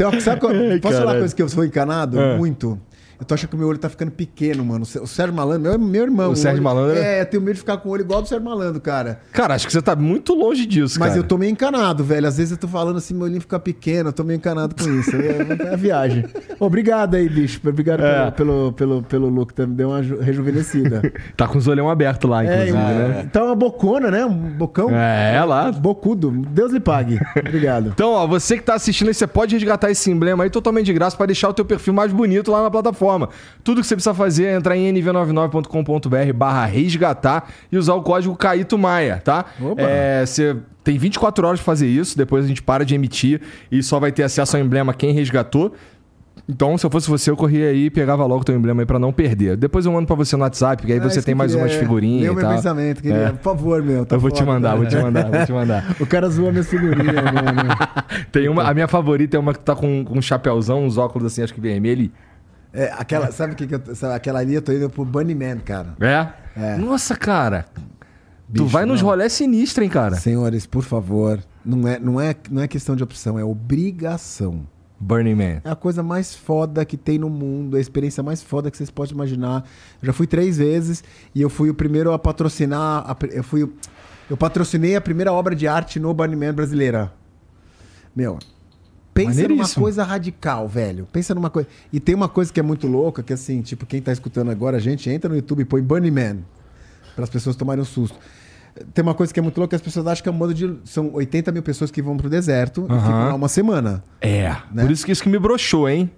Uma, 0.00 0.20
sabe 0.20 0.40
qual, 0.40 0.52
posso 0.82 0.98
falar 0.98 1.12
uma 1.12 1.18
coisa 1.20 1.36
que 1.36 1.42
eu 1.42 1.48
sou 1.48 1.64
encanado? 1.64 2.20
É. 2.20 2.36
Muito. 2.36 2.80
Eu 3.20 3.24
tô 3.26 3.34
achando 3.34 3.50
que 3.50 3.56
o 3.56 3.58
meu 3.58 3.68
olho 3.68 3.78
tá 3.78 3.88
ficando 3.88 4.10
pequeno, 4.12 4.64
mano. 4.64 4.84
O 5.02 5.06
Sérgio 5.06 5.34
Malandro, 5.34 5.62
meu, 5.70 5.78
meu 5.78 6.02
irmão. 6.04 6.30
O 6.30 6.36
Sérgio 6.36 6.62
olho- 6.62 6.62
Malandro? 6.64 6.98
É, 7.02 7.22
eu 7.22 7.26
tenho 7.26 7.42
medo 7.42 7.54
de 7.54 7.60
ficar 7.60 7.76
com 7.78 7.88
o 7.88 7.92
olho 7.92 8.02
igual 8.02 8.22
do 8.22 8.28
Sérgio 8.28 8.44
Malandro, 8.44 8.80
cara. 8.80 9.20
Cara, 9.32 9.54
acho 9.54 9.66
que 9.66 9.72
você 9.72 9.82
tá 9.82 9.96
muito 9.96 10.34
longe 10.34 10.64
disso, 10.66 11.00
Mas 11.00 11.08
cara. 11.10 11.20
eu 11.20 11.24
tô 11.24 11.36
meio 11.36 11.50
encanado, 11.50 12.04
velho. 12.04 12.26
Às 12.28 12.36
vezes 12.38 12.52
eu 12.52 12.58
tô 12.58 12.68
falando 12.68 12.96
assim, 12.98 13.14
meu 13.14 13.24
olhinho 13.24 13.40
fica 13.40 13.58
pequeno, 13.58 14.10
eu 14.10 14.12
tô 14.12 14.22
meio 14.22 14.36
encanado 14.36 14.74
com 14.74 14.88
isso. 15.00 15.10
É, 15.16 15.68
é 15.70 15.72
a 15.74 15.76
viagem. 15.76 16.24
Obrigado 16.60 17.16
aí, 17.16 17.28
bicho. 17.28 17.60
Obrigado 17.66 18.02
É. 18.04 18.30
pelo, 18.30 18.72
pelo, 18.72 18.72
pelo, 18.72 19.02
pelo 19.02 19.28
look, 19.28 19.52
tá? 19.52 19.66
me 19.66 19.74
deu 19.74 19.88
uma 19.88 20.02
ju- 20.02 20.18
rejuvenescida. 20.20 21.02
Tá 21.36 21.46
com 21.46 21.58
os 21.58 21.66
olhão 21.68 21.88
abertos 21.90 22.28
lá, 22.28 22.44
é, 22.44 22.68
inclusive, 22.68 22.78
e- 22.78 23.08
né? 23.08 23.22
Então 23.24 23.42
é 23.42 23.46
uma 23.46 23.54
bocona, 23.54 24.10
né? 24.10 24.24
Um 24.24 24.32
bocão. 24.56 24.90
É, 24.90 25.42
lá. 25.44 25.70
Bocudo. 25.72 26.30
Deus 26.30 26.72
lhe 26.72 26.80
pague. 26.80 27.18
Obrigado. 27.36 27.88
Então, 27.98 28.10
ó, 28.12 28.26
você 28.26 28.56
que 28.56 28.62
tá 28.62 28.74
assistindo 28.74 29.08
aí, 29.08 29.14
você 29.14 29.26
pode 29.26 29.54
resgatar 29.56 29.90
esse 29.90 30.10
emblema 30.10 30.44
aí 30.44 30.50
totalmente 30.50 30.86
de 30.86 30.92
graça 30.92 31.16
pra 31.16 31.26
deixar 31.26 31.48
o 31.48 31.54
teu 31.54 31.64
perfil 31.64 31.92
mais 31.92 32.12
bonito 32.12 32.50
lá 32.52 32.62
na 32.62 32.70
plataforma. 32.70 33.07
Tudo 33.64 33.80
que 33.80 33.86
você 33.86 33.94
precisa 33.94 34.14
fazer 34.14 34.44
é 34.46 34.54
entrar 34.56 34.76
em 34.76 34.92
nv99.com.br 34.92 36.32
barra 36.34 36.64
resgatar 36.66 37.48
e 37.70 37.76
usar 37.78 37.94
o 37.94 38.02
código 38.02 38.36
Caíto 38.36 38.76
Maia, 38.78 39.20
tá? 39.22 39.44
É, 39.76 40.24
você 40.24 40.56
tem 40.84 40.98
24 40.98 41.46
horas 41.46 41.60
pra 41.60 41.66
fazer 41.66 41.86
isso, 41.88 42.16
depois 42.16 42.44
a 42.44 42.48
gente 42.48 42.62
para 42.62 42.84
de 42.84 42.94
emitir 42.94 43.40
e 43.70 43.82
só 43.82 43.98
vai 44.00 44.12
ter 44.12 44.22
acesso 44.22 44.56
ao 44.56 44.62
emblema 44.62 44.94
quem 44.94 45.12
resgatou. 45.12 45.72
Então, 46.50 46.78
se 46.78 46.86
eu 46.86 46.90
fosse 46.90 47.10
você, 47.10 47.30
eu 47.30 47.36
corria 47.36 47.68
aí 47.68 47.86
e 47.86 47.90
pegava 47.90 48.24
logo 48.24 48.40
o 48.40 48.44
teu 48.44 48.54
emblema 48.56 48.80
aí 48.80 48.86
pra 48.86 48.98
não 48.98 49.12
perder. 49.12 49.54
Depois 49.54 49.84
eu 49.84 49.92
mando 49.92 50.06
pra 50.06 50.16
você 50.16 50.34
no 50.34 50.42
WhatsApp, 50.44 50.78
porque 50.80 50.94
aí 50.94 50.98
É 50.98 51.02
você 51.02 51.20
tem 51.20 51.34
mais 51.34 51.54
umas 51.54 51.72
é. 51.72 51.78
figurinhas 51.78 52.22
Leu 52.22 52.32
e 52.32 52.36
meu 52.36 52.42
tal. 52.42 52.54
pensamento, 52.54 53.02
queria. 53.02 53.16
É. 53.18 53.30
Por 53.32 53.42
favor, 53.42 53.82
meu. 53.82 54.06
tá 54.06 54.16
Eu 54.16 54.20
vou 54.20 54.30
te 54.30 54.42
mandar, 54.42 54.68
cara. 54.70 54.80
vou 54.80 54.86
te 54.88 54.96
mandar, 54.96 55.30
vou 55.30 55.44
te 55.44 55.52
mandar. 55.52 55.96
O 56.00 56.06
cara 56.06 56.26
zoa 56.30 56.50
minhas 56.50 56.66
figurinhas, 56.70 57.16
mano. 57.22 57.68
Tem 58.32 58.48
uma, 58.48 58.62
a 58.66 58.72
minha 58.72 58.88
favorita 58.88 59.36
é 59.36 59.40
uma 59.40 59.52
que 59.52 59.58
tá 59.60 59.76
com, 59.76 60.02
com 60.06 60.16
um 60.18 60.22
chapéuzão, 60.22 60.84
uns 60.86 60.96
óculos 60.96 61.26
assim, 61.30 61.42
acho 61.42 61.52
que 61.52 61.60
vermelho. 61.60 62.10
É, 62.72 62.92
aquela, 62.96 63.32
sabe 63.32 63.54
o 63.54 63.56
que, 63.56 63.66
que 63.66 63.74
eu, 63.74 63.94
sabe, 63.94 64.14
aquela 64.14 64.40
ali 64.40 64.54
eu 64.54 64.62
tô 64.62 64.72
indo 64.72 64.90
pro 64.90 65.04
Bunnyman, 65.04 65.58
cara. 65.58 65.96
É? 66.00 66.28
É. 66.56 66.76
Nossa, 66.76 67.16
cara. 67.16 67.64
tu 67.74 67.82
Bicho, 68.48 68.66
vai 68.66 68.84
nos 68.84 69.00
não. 69.00 69.08
rolés 69.08 69.32
sinistros, 69.32 69.84
hein, 69.84 69.90
cara? 69.90 70.16
Senhores, 70.16 70.66
por 70.66 70.82
favor, 70.82 71.40
não 71.64 71.88
é, 71.88 71.98
não, 71.98 72.20
é, 72.20 72.34
não 72.50 72.62
é 72.62 72.68
questão 72.68 72.94
de 72.94 73.02
opção, 73.02 73.38
é 73.38 73.44
obrigação. 73.44 74.66
Burning 75.00 75.34
Man. 75.36 75.60
É 75.64 75.70
a 75.70 75.76
coisa 75.76 76.02
mais 76.02 76.34
foda 76.34 76.84
que 76.84 76.96
tem 76.96 77.18
no 77.18 77.30
mundo, 77.30 77.76
é 77.76 77.78
a 77.78 77.80
experiência 77.80 78.22
mais 78.22 78.42
foda 78.42 78.70
que 78.70 78.76
vocês 78.76 78.90
podem 78.90 79.14
imaginar. 79.14 79.64
Eu 80.02 80.06
já 80.06 80.12
fui 80.12 80.26
três 80.26 80.58
vezes 80.58 81.04
e 81.34 81.40
eu 81.40 81.48
fui 81.48 81.70
o 81.70 81.74
primeiro 81.74 82.12
a 82.12 82.18
patrocinar. 82.18 83.04
a 83.08 83.16
eu 83.30 83.44
fui. 83.44 83.72
Eu 84.28 84.36
patrocinei 84.36 84.96
a 84.96 85.00
primeira 85.00 85.32
obra 85.32 85.54
de 85.54 85.68
arte 85.68 86.00
no 86.00 86.12
Burning 86.12 86.36
Man 86.36 86.52
brasileira. 86.52 87.12
Meu, 88.14 88.38
pensa 89.26 89.48
numa 89.48 89.68
coisa 89.68 90.04
radical, 90.04 90.68
velho. 90.68 91.06
Pensa 91.12 91.34
numa 91.34 91.50
coisa. 91.50 91.68
E 91.92 92.00
tem 92.00 92.14
uma 92.14 92.28
coisa 92.28 92.52
que 92.52 92.60
é 92.60 92.62
muito 92.62 92.86
louca, 92.86 93.22
que 93.22 93.32
assim, 93.32 93.60
tipo, 93.62 93.84
quem 93.86 94.00
tá 94.00 94.12
escutando 94.12 94.50
agora, 94.50 94.76
a 94.76 94.80
gente 94.80 95.10
entra 95.10 95.28
no 95.28 95.36
YouTube 95.36 95.60
e 95.60 95.64
põe 95.64 95.82
Burning 95.82 96.10
Man. 96.10 96.38
Para 97.14 97.24
as 97.24 97.30
pessoas 97.30 97.56
tomarem 97.56 97.82
um 97.82 97.84
susto. 97.84 98.16
Tem 98.94 99.02
uma 99.02 99.14
coisa 99.14 99.32
que 99.32 99.40
é 99.40 99.42
muito 99.42 99.58
louca, 99.58 99.74
as 99.76 99.82
pessoas 99.82 100.06
acham 100.06 100.22
que 100.22 100.28
é 100.28 100.32
um 100.32 100.36
bando 100.38 100.54
de. 100.54 100.78
São 100.84 101.10
80 101.14 101.50
mil 101.52 101.62
pessoas 101.62 101.90
que 101.90 102.00
vão 102.02 102.16
pro 102.16 102.28
deserto 102.28 102.86
e 102.88 102.92
Aham. 102.92 103.00
ficam 103.00 103.28
lá 103.28 103.34
uma 103.34 103.48
semana. 103.48 104.02
É. 104.20 104.48
Né? 104.72 104.82
Por 104.82 104.90
isso 104.90 105.04
que 105.06 105.12
isso 105.12 105.22
que 105.22 105.28
me 105.28 105.38
broxou, 105.38 105.88
hein? 105.88 106.10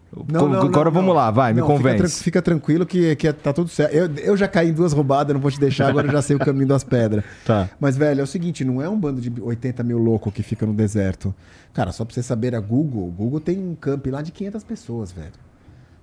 Agora 0.64 0.90
vamos 0.90 1.14
lá, 1.14 1.30
vai, 1.30 1.52
me 1.52 1.60
Não, 1.60 1.66
fica 1.68 1.76
convence. 1.78 1.98
tran- 1.98 2.08
Fica, 2.24 2.42
tranquilo 2.42 2.84
que, 2.84 3.14
que 3.16 3.32
tá 3.32 3.52
tudo 3.52 3.68
certo. 3.68 3.94
Eu, 3.94 4.12
eu 4.16 4.36
já 4.36 4.48
caí 4.48 4.68
em 4.70 4.72
duas 4.72 4.92
roubadas, 4.92 5.32
não 5.32 5.40
vou 5.40 5.50
te 5.50 5.60
deixar, 5.60 5.88
agora 5.88 6.08
eu 6.08 6.12
já 6.12 6.20
sei 6.22 6.34
o 6.36 6.38
caminho 6.38 6.66
das 6.66 6.82
pedras. 6.84 7.24
Tá. 7.46 7.68
Mas, 7.80 7.96
velho, 7.96 8.20
é 8.20 8.22
o 8.24 8.26
seguinte, 8.26 8.64
não 8.64 8.82
é 8.82 8.88
um 8.88 8.98
bando 8.98 9.20
de 9.20 9.32
80 9.40 9.82
mil 9.82 9.98
louco 9.98 10.30
que 10.32 10.42
fica 10.42 10.66
no 10.66 10.74
deserto. 10.74 11.34
Cara, 11.72 11.92
só 11.92 12.04
pra 12.04 12.12
você 12.14 12.22
saber, 12.22 12.54
a 12.54 12.60
Google, 12.60 13.08
o 13.08 13.10
Google 13.10 13.40
tem 13.40 13.58
um 13.58 13.74
camp 13.74 14.06
lá 14.08 14.20
de 14.22 14.32
500 14.32 14.64
pessoas, 14.64 15.12
velho. 15.12 15.30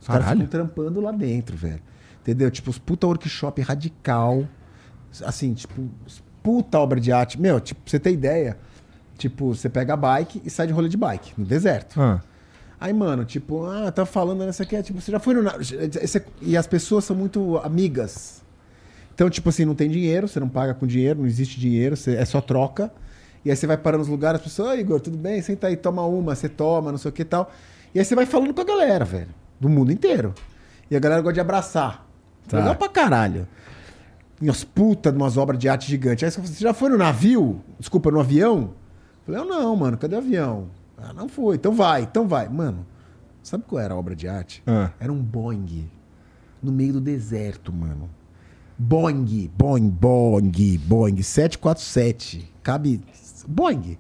Os 0.01 0.07
caras 0.07 0.23
Caralho. 0.23 0.45
ficam 0.45 0.51
trampando 0.65 1.01
lá 1.01 1.11
dentro, 1.11 1.55
velho. 1.57 1.81
Entendeu? 2.21 2.49
Tipo, 2.49 2.69
os 2.69 2.77
puta 2.77 3.05
workshop 3.07 3.61
radical. 3.61 4.45
Assim, 5.25 5.53
tipo, 5.53 5.73
puta 6.47 6.79
obra 6.79 6.97
de 7.01 7.12
arte. 7.12 7.39
Meu, 7.39 7.60
tipo, 7.60 7.81
pra 7.81 7.91
você 7.91 7.99
ter 7.99 8.12
ideia, 8.12 8.57
tipo, 9.17 9.53
você 9.53 9.67
pega 9.67 9.93
a 9.95 9.97
bike 9.97 10.41
e 10.45 10.49
sai 10.49 10.65
de 10.65 10.71
rolê 10.71 10.88
de 10.88 10.95
bike, 10.95 11.33
no 11.38 11.43
deserto. 11.45 11.99
Ah. 12.01 12.21
Aí, 12.79 12.93
mano, 12.93 13.25
tipo, 13.25 13.65
ah, 13.65 13.91
tá 13.91 14.05
falando 14.05 14.45
nessa 14.45 14.63
aqui, 14.63 14.75
é, 14.77 14.81
tipo, 14.81 15.01
você 15.01 15.12
já 15.12 15.19
foi 15.19 15.33
no. 15.33 15.41
E 16.41 16.55
as 16.55 16.65
pessoas 16.65 17.03
são 17.03 17.15
muito 17.15 17.57
amigas. 17.57 18.41
Então, 19.13 19.29
tipo 19.29 19.49
assim, 19.49 19.65
não 19.65 19.75
tem 19.75 19.89
dinheiro, 19.89 20.25
você 20.27 20.39
não 20.39 20.47
paga 20.47 20.73
com 20.73 20.88
dinheiro, 20.88 21.19
não 21.19 21.27
existe 21.27 21.60
dinheiro, 21.60 21.97
você- 21.97 22.15
é 22.15 22.23
só 22.23 22.39
troca. 22.39 22.89
E 23.43 23.49
aí 23.49 23.55
você 23.57 23.67
vai 23.67 23.75
parando 23.77 23.99
nos 24.01 24.07
lugares, 24.07 24.39
as 24.39 24.43
pessoas, 24.45 24.69
oi, 24.69 24.79
Igor, 24.79 25.01
tudo 25.01 25.17
bem? 25.17 25.41
Senta 25.41 25.67
aí, 25.67 25.75
toma 25.75 26.05
uma, 26.05 26.33
você 26.36 26.47
toma, 26.47 26.91
não 26.91 26.97
sei 26.97 27.10
o 27.10 27.12
que 27.12 27.23
e 27.23 27.25
tal. 27.25 27.51
E 27.93 27.99
aí 27.99 28.05
você 28.05 28.15
vai 28.15 28.25
falando 28.25 28.53
com 28.53 28.62
a 28.62 28.63
galera, 28.63 29.03
velho, 29.03 29.29
do 29.60 29.67
mundo 29.67 29.91
inteiro. 29.91 30.33
E 30.89 30.95
a 30.95 30.99
galera 30.99 31.21
gosta 31.21 31.33
de 31.33 31.39
abraçar. 31.41 32.05
Tá. 32.47 32.57
Legal 32.60 32.75
pra 32.75 32.88
caralho. 32.89 33.47
Umas 34.41 34.63
putas 34.63 35.12
de 35.12 35.17
umas 35.17 35.38
obras 35.38 35.60
de 35.60 35.67
arte 35.67 35.88
gigante. 35.88 36.23
Aí 36.23 36.32
você 36.32 36.38
fala, 36.38 36.47
você 36.47 36.63
já 36.63 36.73
foi 36.73 36.89
no 36.89 36.97
navio? 36.97 37.62
Desculpa, 37.80 38.12
no 38.12 38.19
avião? 38.19 38.73
Eu 39.28 39.34
falei, 39.34 39.41
eu 39.41 39.45
não, 39.45 39.76
mano, 39.76 39.97
cadê 39.97 40.15
o 40.15 40.19
avião? 40.19 40.69
Ah, 40.97 41.13
não 41.13 41.28
foi. 41.28 41.56
Então 41.56 41.73
vai, 41.73 42.04
então 42.04 42.28
vai. 42.28 42.47
Mano, 42.47 42.86
sabe 43.41 43.63
qual 43.67 43.82
era 43.82 43.93
a 43.93 43.97
obra 43.97 44.15
de 44.15 44.28
arte? 44.28 44.62
Ah. 44.65 44.91
Era 45.00 45.12
um 45.12 45.21
Boeing 45.21 45.89
no 46.62 46.71
meio 46.71 46.93
do 46.93 47.02
deserto, 47.02 47.71
mano. 47.73 48.10
Boeing, 48.78 49.50
Boeing, 49.58 49.89
Boeing, 49.89 50.78
Boeing 50.78 51.21
747. 51.21 52.54
Cabe. 52.62 53.02
Boeing. 53.47 53.97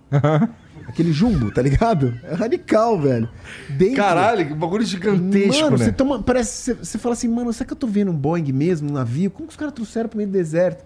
Aquele 0.87 1.11
jumbo, 1.11 1.51
tá 1.51 1.61
ligado? 1.61 2.17
É 2.23 2.33
radical, 2.33 2.97
velho. 2.99 3.29
Dentro- 3.69 3.97
Caralho, 3.97 4.47
que 4.47 4.53
bagulho 4.53 4.85
gigantesco, 4.85 5.63
Mano, 5.65 5.77
né? 5.77 5.85
você 5.85 5.91
toma. 5.91 6.23
Parece. 6.23 6.51
Você, 6.63 6.73
você 6.75 6.97
fala 6.97 7.13
assim, 7.13 7.27
mano, 7.27 7.51
será 7.51 7.65
que 7.67 7.73
eu 7.73 7.77
tô 7.77 7.85
vendo 7.87 8.09
um 8.11 8.15
Boeing 8.15 8.51
mesmo, 8.53 8.89
um 8.89 8.93
navio? 8.93 9.29
Como 9.29 9.47
que 9.47 9.51
os 9.53 9.57
caras 9.57 9.73
trouxeram 9.73 10.07
pro 10.07 10.17
meio 10.17 10.29
do 10.29 10.33
deserto? 10.33 10.85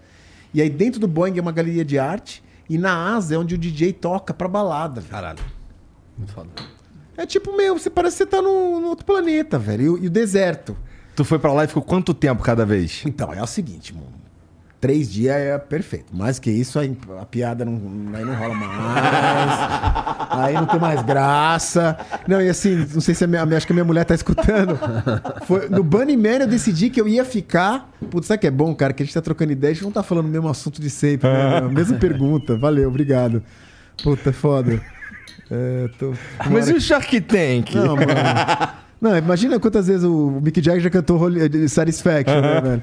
E 0.52 0.60
aí 0.60 0.68
dentro 0.68 1.00
do 1.00 1.06
Boeing 1.06 1.38
é 1.38 1.40
uma 1.40 1.52
galeria 1.52 1.84
de 1.84 1.98
arte. 1.98 2.42
E 2.68 2.76
na 2.78 3.14
asa 3.14 3.34
é 3.34 3.38
onde 3.38 3.54
o 3.54 3.58
DJ 3.58 3.92
toca 3.92 4.34
pra 4.34 4.48
balada. 4.48 5.00
velho. 5.00 5.10
Caralho. 5.12 5.38
Muito 6.18 6.32
foda. 6.32 6.48
É 7.16 7.24
tipo, 7.26 7.56
meu, 7.56 7.78
você 7.78 7.88
parece 7.90 8.16
que 8.16 8.24
você 8.24 8.26
tá 8.30 8.42
no, 8.42 8.80
no 8.80 8.88
outro 8.88 9.04
planeta, 9.06 9.58
velho. 9.58 9.82
E, 9.82 9.88
o- 9.88 9.98
e 10.04 10.06
o 10.06 10.10
deserto. 10.10 10.76
Tu 11.14 11.24
foi 11.24 11.38
pra 11.38 11.52
lá 11.52 11.64
e 11.64 11.68
ficou 11.68 11.82
quanto 11.82 12.12
tempo 12.14 12.42
cada 12.42 12.64
vez? 12.64 13.02
Então, 13.06 13.32
é 13.32 13.42
o 13.42 13.46
seguinte, 13.46 13.94
mano. 13.94 14.11
Três 14.82 15.08
dias 15.08 15.36
é 15.36 15.56
perfeito. 15.58 16.06
Mais 16.12 16.40
que 16.40 16.50
isso, 16.50 16.76
a 17.20 17.24
piada 17.24 17.64
não, 17.64 17.80
aí 18.14 18.24
não 18.24 18.34
rola 18.34 18.52
mais. 18.52 18.68
aí 20.28 20.54
não 20.54 20.66
tem 20.66 20.80
mais 20.80 21.00
graça. 21.02 21.96
Não, 22.26 22.42
e 22.42 22.48
assim, 22.48 22.84
não 22.92 23.00
sei 23.00 23.14
se 23.14 23.22
a 23.22 23.28
minha, 23.28 23.44
acho 23.56 23.64
que 23.64 23.72
a 23.72 23.76
minha 23.76 23.84
mulher 23.84 24.04
tá 24.04 24.12
escutando. 24.12 24.76
Foi, 25.46 25.68
no 25.68 25.84
Bunny 25.84 26.16
Man 26.16 26.40
eu 26.40 26.48
decidi 26.48 26.90
que 26.90 27.00
eu 27.00 27.06
ia 27.06 27.24
ficar. 27.24 27.88
Putz, 28.10 28.26
sabe 28.26 28.40
que 28.40 28.46
é 28.48 28.50
bom, 28.50 28.74
cara? 28.74 28.92
Que 28.92 29.04
a 29.04 29.06
gente 29.06 29.14
tá 29.14 29.22
trocando 29.22 29.52
ideia, 29.52 29.70
a 29.70 29.74
gente 29.74 29.84
não 29.84 29.92
tá 29.92 30.02
falando 30.02 30.26
o 30.26 30.28
mesmo 30.28 30.48
assunto 30.48 30.80
de 30.82 30.90
sempre, 30.90 31.30
né? 31.30 31.58
A 31.58 31.68
mesma 31.68 31.96
pergunta. 31.96 32.56
Valeu, 32.56 32.88
obrigado. 32.88 33.40
Puta, 34.02 34.30
é 34.30 34.32
foda. 34.32 34.80
É, 35.48 35.88
tô... 35.96 36.12
Mas 36.50 36.68
e 36.68 36.72
o 36.72 36.80
Shark 36.80 37.20
Tank? 37.20 37.72
Não, 37.72 37.94
mano. 37.94 38.08
Não, 39.00 39.16
imagina 39.16 39.60
quantas 39.60 39.86
vezes 39.86 40.04
o 40.04 40.40
Mick 40.42 40.60
Jagger 40.60 40.80
já 40.82 40.90
cantou 40.90 41.18
Holy- 41.18 41.68
Satisfaction, 41.68 42.40
né, 42.40 42.60
velho? 42.60 42.82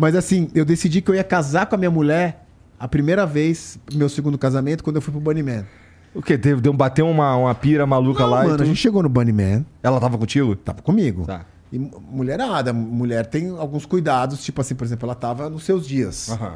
Mas 0.00 0.16
assim, 0.16 0.48
eu 0.54 0.64
decidi 0.64 1.02
que 1.02 1.10
eu 1.10 1.14
ia 1.14 1.22
casar 1.22 1.66
com 1.66 1.74
a 1.74 1.78
minha 1.78 1.90
mulher 1.90 2.46
a 2.78 2.88
primeira 2.88 3.26
vez, 3.26 3.78
meu 3.92 4.08
segundo 4.08 4.38
casamento, 4.38 4.82
quando 4.82 4.96
eu 4.96 5.02
fui 5.02 5.12
pro 5.12 5.20
Bunny 5.20 5.42
Man. 5.42 5.66
O 6.14 6.22
quê? 6.22 6.38
Deu, 6.38 6.58
deu, 6.58 6.72
bateu 6.72 7.06
uma, 7.06 7.36
uma 7.36 7.54
pira 7.54 7.86
maluca 7.86 8.22
Não, 8.22 8.30
lá 8.30 8.42
mano, 8.44 8.56
tu... 8.56 8.62
a 8.62 8.66
gente 8.66 8.78
chegou 8.78 9.02
no 9.02 9.10
Bunny 9.10 9.30
Man, 9.30 9.64
Ela 9.82 10.00
tava 10.00 10.16
contigo? 10.16 10.56
tava 10.56 10.80
comigo. 10.80 11.26
Tá. 11.26 11.44
E 11.70 11.78
mu- 11.78 12.02
mulherada, 12.10 12.72
mulher 12.72 13.26
tem 13.26 13.50
alguns 13.50 13.84
cuidados, 13.84 14.42
tipo 14.42 14.62
assim, 14.62 14.74
por 14.74 14.84
exemplo, 14.84 15.04
ela 15.04 15.14
tava 15.14 15.50
nos 15.50 15.64
seus 15.64 15.86
dias. 15.86 16.30
Aham. 16.30 16.54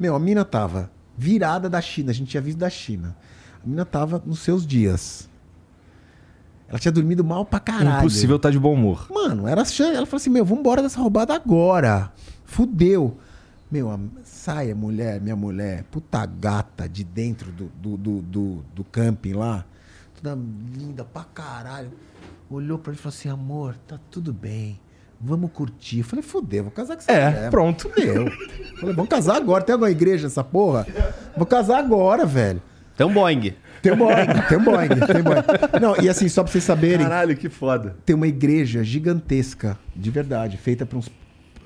Meu, 0.00 0.14
a 0.16 0.18
mina 0.18 0.42
tava 0.42 0.90
virada 1.18 1.68
da 1.68 1.82
China, 1.82 2.10
a 2.10 2.14
gente 2.14 2.28
tinha 2.30 2.40
visto 2.40 2.58
da 2.58 2.70
China. 2.70 3.14
A 3.62 3.68
mina 3.68 3.84
tava 3.84 4.22
nos 4.24 4.38
seus 4.38 4.66
dias. 4.66 5.28
Ela 6.66 6.78
tinha 6.78 6.90
dormido 6.90 7.22
mal 7.22 7.44
pra 7.44 7.60
caralho. 7.60 7.98
Impossível 7.98 8.38
tá 8.38 8.50
de 8.50 8.58
bom 8.58 8.72
humor. 8.72 9.06
Mano, 9.10 9.46
era 9.46 9.60
ela 9.60 10.06
falou 10.06 10.16
assim: 10.16 10.30
Meu, 10.30 10.44
vambora 10.44 10.82
dessa 10.82 10.98
roubada 11.00 11.34
agora. 11.34 12.10
Fudeu. 12.46 13.16
Meu, 13.70 13.90
a- 13.90 13.98
saia, 14.24 14.74
mulher, 14.74 15.20
minha 15.20 15.34
mulher, 15.36 15.84
puta 15.90 16.24
gata 16.24 16.88
de 16.88 17.02
dentro 17.02 17.50
do, 17.50 17.64
do, 17.80 17.96
do, 17.96 18.22
do, 18.22 18.64
do 18.74 18.84
camping 18.84 19.32
lá, 19.32 19.64
toda 20.14 20.38
linda 20.78 21.04
pra 21.04 21.24
caralho. 21.24 21.90
Olhou 22.48 22.78
pra 22.78 22.92
ele 22.92 22.98
e 23.00 23.02
falou 23.02 23.14
assim: 23.14 23.28
Amor, 23.28 23.76
tá 23.88 23.98
tudo 24.10 24.32
bem. 24.32 24.78
Vamos 25.20 25.50
curtir. 25.50 25.98
Eu 26.00 26.04
falei, 26.04 26.22
fudeu, 26.22 26.62
vou 26.64 26.70
casar 26.72 26.94
com 26.94 27.00
essa 27.02 27.10
É, 27.10 27.30
mulher. 27.30 27.50
pronto. 27.50 27.88
Fudeu. 27.88 28.30
Falei, 28.78 28.94
vamos 28.94 29.08
casar 29.08 29.36
agora. 29.36 29.64
Tem 29.64 29.72
alguma 29.72 29.90
igreja 29.90 30.26
essa 30.28 30.44
porra? 30.44 30.86
Vou 31.36 31.46
casar 31.46 31.78
agora, 31.78 32.24
velho. 32.26 32.62
Tem 32.96 33.04
um 33.06 33.12
Boeing. 33.12 33.54
Tem 33.82 33.92
um 33.92 33.96
Boeing, 33.96 34.26
tem 34.48 34.58
um 34.58 34.64
Boeing, 34.64 34.88
tem 34.88 35.20
um 35.20 35.24
Boeing. 35.24 35.80
Não, 35.80 35.96
e 36.02 36.08
assim, 36.08 36.28
só 36.28 36.42
pra 36.44 36.52
vocês 36.52 36.62
saberem, 36.64 36.98
Caralho, 37.06 37.36
que 37.36 37.48
foda. 37.48 37.96
tem 38.04 38.14
uma 38.14 38.26
igreja 38.28 38.84
gigantesca, 38.84 39.78
de 39.94 40.10
verdade, 40.10 40.56
feita 40.56 40.84
por 40.86 40.98
uns. 40.98 41.10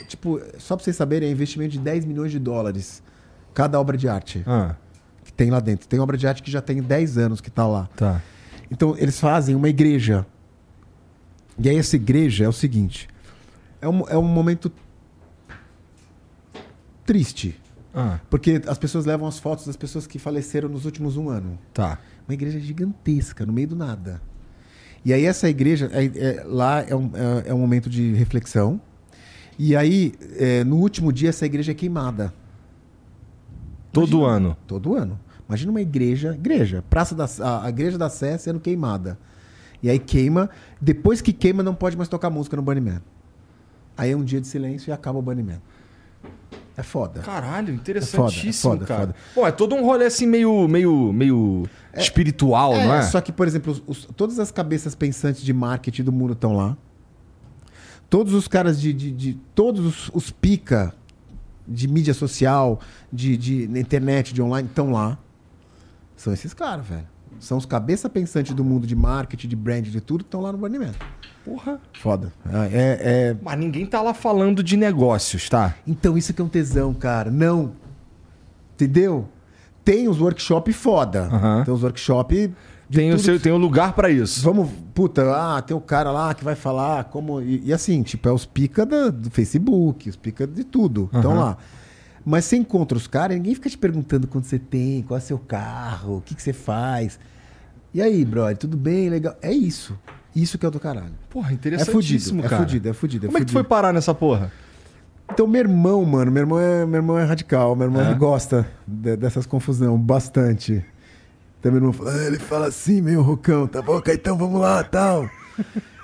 Tipo, 0.06 0.40
só 0.58 0.76
pra 0.76 0.84
vocês 0.84 0.96
saberem, 0.96 1.28
é 1.28 1.32
investimento 1.32 1.72
de 1.72 1.78
10 1.78 2.04
milhões 2.04 2.30
de 2.30 2.38
dólares 2.38 3.02
cada 3.54 3.80
obra 3.80 3.96
de 3.96 4.08
arte 4.08 4.42
Ah, 4.46 4.76
que 5.24 5.32
tem 5.32 5.50
lá 5.50 5.60
dentro. 5.60 5.86
Tem 5.88 5.98
obra 6.00 6.16
de 6.16 6.26
arte 6.26 6.42
que 6.42 6.50
já 6.50 6.60
tem 6.60 6.80
10 6.82 7.18
anos 7.18 7.40
que 7.40 7.50
tá 7.50 7.66
lá. 7.66 7.88
tá. 7.96 8.20
Então, 8.70 8.96
eles 8.98 9.18
fazem 9.18 9.54
uma 9.56 9.68
igreja. 9.68 10.24
E 11.58 11.68
aí, 11.68 11.76
essa 11.76 11.96
igreja 11.96 12.44
é 12.44 12.48
o 12.48 12.52
seguinte: 12.52 13.08
é 13.80 13.88
um, 13.88 14.08
é 14.08 14.16
um 14.16 14.22
momento 14.22 14.70
triste. 17.04 17.58
Ah, 17.94 18.20
Porque 18.30 18.62
as 18.68 18.78
pessoas 18.78 19.04
levam 19.04 19.26
as 19.26 19.38
fotos 19.38 19.66
das 19.66 19.76
pessoas 19.76 20.06
que 20.06 20.18
faleceram 20.18 20.68
nos 20.68 20.84
últimos 20.84 21.16
um 21.16 21.28
ano. 21.28 21.58
tá. 21.74 21.98
Uma 22.28 22.34
igreja 22.34 22.60
gigantesca, 22.60 23.44
no 23.44 23.52
meio 23.52 23.66
do 23.66 23.74
nada. 23.74 24.22
E 25.04 25.12
aí 25.12 25.24
essa 25.24 25.48
igreja, 25.48 25.90
é- 25.92 26.04
é- 26.04 26.44
lá 26.46 26.80
é 26.82 26.94
um, 26.94 27.10
é, 27.12 27.48
é 27.48 27.54
um 27.54 27.58
momento 27.58 27.90
de 27.90 28.12
reflexão. 28.14 28.80
E 29.62 29.77
aí, 29.77 30.14
é, 30.38 30.64
no 30.64 30.77
último 30.77 31.12
dia, 31.12 31.29
essa 31.29 31.44
igreja 31.44 31.73
é 31.73 31.75
queimada. 31.75 32.33
Todo 33.92 34.25
ano. 34.25 34.57
Todo 34.66 34.94
ano. 34.94 35.20
Imagina 35.46 35.70
uma 35.70 35.83
igreja, 35.83 36.33
igreja, 36.35 36.83
Praça 36.88 37.14
da, 37.14 37.27
a, 37.40 37.66
a 37.66 37.68
igreja 37.68 37.99
da 37.99 38.09
Sé 38.09 38.38
sendo 38.38 38.59
queimada. 38.59 39.18
E 39.83 39.90
aí 39.90 39.99
queima, 39.99 40.49
depois 40.81 41.20
que 41.20 41.31
queima 41.33 41.62
não 41.62 41.75
pode 41.75 41.94
mais 41.94 42.09
tocar 42.09 42.31
música 42.31 42.57
no 42.57 42.62
Bunny 42.62 42.81
Man. 42.81 43.03
Aí 43.99 44.12
é 44.12 44.16
um 44.16 44.25
dia 44.25 44.40
de 44.40 44.46
silêncio 44.46 44.88
e 44.90 44.92
acaba 44.92 45.18
o 45.18 45.23
Bunny 45.23 45.42
Man. 45.42 45.61
É 46.75 46.83
foda. 46.83 47.20
Caralho, 47.20 47.75
interessantíssimo, 47.75 48.23
interessantíssimo, 48.29 48.73
foda, 48.73 48.87
cara. 48.87 49.01
foda. 49.09 49.14
Bom, 49.35 49.46
é 49.46 49.53
todo 49.53 49.75
um 49.75 49.85
rolê 49.85 50.07
assim 50.07 50.27
meio, 50.27 50.66
meio, 50.68 51.12
meio 51.12 51.64
espiritual, 51.94 52.73
não 52.75 52.94
é? 52.94 53.03
Só 53.03 53.20
que, 53.20 53.31
por 53.31 53.46
exemplo, 53.46 53.73
os- 53.73 53.83
os- 53.87 54.09
todas 54.16 54.38
as 54.38 54.51
cabeças 54.51 54.94
pensantes 54.94 55.42
de 55.42 55.53
marketing 55.53 56.05
do 56.05 56.12
mundo 56.12 56.33
estão 56.33 56.57
lá. 56.57 56.79
Todos 58.11 58.35
os 58.35 58.46
caras 58.49 58.81
de. 58.81 58.92
de- 58.92 59.12
de- 59.12 59.35
todos 59.55 59.87
os, 59.87 60.11
os 60.12 60.31
pica 60.31 60.92
de 61.66 61.87
mídia 61.88 62.12
social, 62.12 62.81
de, 63.12 63.37
de 63.37 63.62
internet, 63.79 64.35
de 64.35 64.42
online, 64.42 64.68
estão 64.68 64.90
lá. 64.90 65.16
São 66.16 66.33
esses 66.33 66.53
caras, 66.53 66.85
velho. 66.87 67.07
São 67.38 67.57
os 67.57 67.64
cabeça 67.64 68.11
pensantes 68.11 68.53
do 68.53 68.62
mundo 68.64 68.87
de 68.87 68.94
marketing, 68.96 69.49
de 69.49 69.57
brand, 69.57 69.87
de 69.87 70.01
tudo, 70.01 70.25
que 70.25 70.29
estão 70.29 70.40
lá 70.40 70.51
no 70.53 70.59
Burning 70.59 70.79
Man. 70.81 70.92
Porra. 71.44 71.81
Foda. 71.94 72.33
É, 72.70 73.31
é- 73.31 73.37
Mas 73.40 73.59
ninguém 73.59 73.87
tá 73.87 74.03
lá 74.03 74.12
falando 74.12 74.62
de 74.62 74.77
negócios, 74.77 75.49
tá? 75.49 75.75
Então, 75.87 76.18
isso 76.18 76.35
que 76.35 76.42
é 76.42 76.44
um 76.44 76.49
tesão, 76.49 76.92
cara. 76.92 77.31
Não. 77.31 77.73
Entendeu? 78.75 79.29
tem 79.83 80.09
os 80.09 80.20
workshop 80.20 80.73
foda. 80.73 81.23
Aham. 81.33 81.64
Tem 81.64 81.73
os 81.75 81.83
workshop. 81.83 82.53
Tem 82.90 83.12
o, 83.12 83.18
seu, 83.18 83.38
tem 83.38 83.53
o 83.53 83.57
lugar 83.57 83.92
pra 83.92 84.11
isso. 84.11 84.42
Vamos, 84.42 84.68
puta, 84.94 85.22
ah, 85.35 85.62
tem 85.62 85.76
o 85.76 85.81
cara 85.81 86.11
lá 86.11 86.35
que 86.35 86.42
vai 86.44 86.55
falar 86.57 87.05
como. 87.05 87.40
E, 87.40 87.62
e 87.66 87.72
assim, 87.72 88.03
tipo, 88.03 88.29
é 88.29 88.33
os 88.33 88.44
pica 88.44 88.85
da- 88.85 89.11
do 89.11 89.31
Facebook, 89.31 90.09
os 90.09 90.16
pica 90.16 90.46
de 90.46 90.64
tudo. 90.64 91.09
Então 91.14 91.31
Aham. 91.33 91.40
lá. 91.40 91.57
Mas 92.24 92.44
você 92.46 92.57
encontra 92.57 92.98
os 92.98 93.07
caras, 93.07 93.37
ninguém 93.37 93.55
fica 93.55 93.70
te 93.70 93.79
perguntando 93.79 94.26
quanto 94.26 94.46
você 94.46 94.59
tem, 94.59 95.03
qual 95.03 95.16
é 95.16 95.20
seu 95.20 95.38
carro, 95.38 96.16
o 96.18 96.20
que, 96.20 96.35
que 96.35 96.42
você 96.42 96.53
faz. 96.53 97.18
E 97.94 98.03
aí, 98.03 98.24
brother, 98.24 98.57
tudo 98.57 98.76
bem? 98.76 99.09
Legal. 99.09 99.37
É 99.40 99.53
isso. 99.53 99.96
Isso 100.35 100.59
que 100.59 100.64
é 100.64 100.68
o 100.68 100.70
do 100.72 100.79
caralho. 100.81 101.12
Porra, 101.29 101.50
É 101.50 101.55
interessantíssimo, 101.55 102.40
fudido, 102.42 102.46
é 102.46 102.48
cara. 102.48 102.62
fudido, 102.62 102.88
é 102.88 102.92
fudido. 102.92 103.26
é 103.26 103.29
Como 103.29 103.38
é 103.38 103.40
que 103.40 103.46
tu 103.46 103.53
foi 103.53 103.61
fudido. 103.62 103.68
parar 103.68 103.92
nessa 103.92 104.14
porra? 104.14 104.53
Então, 105.33 105.46
meu 105.46 105.61
irmão, 105.61 106.05
mano, 106.05 106.31
meu 106.31 106.42
irmão 106.42 106.59
é, 106.61 106.85
meu 106.85 106.96
irmão 106.96 107.18
é 107.18 107.24
radical, 107.24 107.74
meu 107.76 107.87
irmão 107.87 108.03
É? 108.03 108.14
gosta 108.14 108.66
de- 108.87 109.16
dessas 109.16 109.46
confusão 109.46 109.96
bastante. 109.98 110.85
Então, 111.61 111.70
meu 111.70 111.79
irmão 111.79 111.92
fala, 111.92 112.12
"Ah, 112.14 112.25
ele 112.27 112.38
fala 112.38 112.66
assim, 112.68 113.03
meio 113.03 113.20
rocão, 113.20 113.66
tá 113.66 113.83
bom, 113.83 114.01
Caetão, 114.01 114.37
vamos 114.37 114.59
lá, 114.61 114.83
tal. 114.83 115.29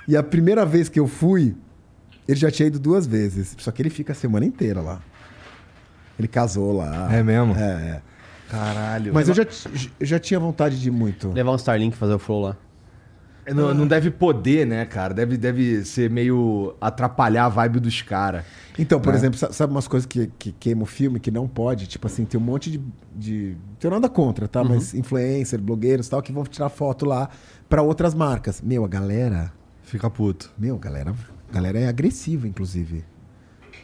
e 0.06 0.14
a 0.14 0.22
primeira 0.22 0.66
vez 0.66 0.88
que 0.90 1.00
eu 1.00 1.08
fui, 1.08 1.56
ele 2.28 2.38
já 2.38 2.50
tinha 2.50 2.66
ido 2.66 2.78
duas 2.78 3.06
vezes, 3.06 3.56
só 3.58 3.70
que 3.72 3.80
ele 3.80 3.88
fica 3.88 4.12
a 4.12 4.14
semana 4.14 4.44
inteira 4.44 4.82
lá. 4.82 5.00
Ele 6.18 6.28
casou 6.28 6.76
lá. 6.76 7.08
É 7.12 7.22
mesmo? 7.22 7.54
É, 7.54 7.62
é. 7.62 8.02
Caralho. 8.50 9.12
Mas 9.14 9.28
eu 9.28 9.34
já, 9.34 9.46
já 10.00 10.18
tinha 10.18 10.38
vontade 10.38 10.78
de 10.80 10.88
ir 10.88 10.92
muito. 10.92 11.32
Levar 11.32 11.52
um 11.52 11.56
Starlink 11.56 11.96
e 11.96 11.98
fazer 11.98 12.14
o 12.14 12.18
flow 12.18 12.42
lá. 12.42 12.56
Não, 13.54 13.72
não 13.72 13.86
deve 13.86 14.10
poder, 14.10 14.66
né, 14.66 14.84
cara? 14.84 15.14
Deve, 15.14 15.36
deve 15.36 15.84
ser 15.84 16.10
meio 16.10 16.74
atrapalhar 16.80 17.44
a 17.44 17.48
vibe 17.48 17.80
dos 17.80 18.02
caras. 18.02 18.44
Então, 18.78 19.00
por 19.00 19.12
né? 19.12 19.18
exemplo, 19.18 19.38
sa- 19.38 19.52
sabe 19.52 19.72
umas 19.72 19.86
coisas 19.86 20.04
que, 20.06 20.30
que 20.38 20.52
queima 20.52 20.82
o 20.82 20.86
filme 20.86 21.20
que 21.20 21.30
não 21.30 21.46
pode? 21.46 21.86
Tipo 21.86 22.06
assim, 22.08 22.24
tem 22.24 22.40
um 22.40 22.42
monte 22.42 22.70
de. 22.70 22.80
de 23.14 23.56
não 23.68 23.76
tenho 23.78 23.94
nada 23.94 24.08
contra, 24.08 24.48
tá? 24.48 24.64
Mas 24.64 24.94
influencer, 24.94 25.60
blogueiros 25.60 26.06
e 26.06 26.10
tal, 26.10 26.20
que 26.22 26.32
vão 26.32 26.42
tirar 26.44 26.68
foto 26.68 27.06
lá 27.06 27.28
pra 27.68 27.82
outras 27.82 28.14
marcas. 28.14 28.60
Meu, 28.60 28.84
a 28.84 28.88
galera. 28.88 29.52
Fica 29.84 30.10
puto. 30.10 30.50
Meu, 30.58 30.74
a 30.74 30.78
galera. 30.78 31.14
A 31.48 31.54
galera 31.54 31.78
é 31.78 31.86
agressiva, 31.88 32.48
inclusive. 32.48 33.04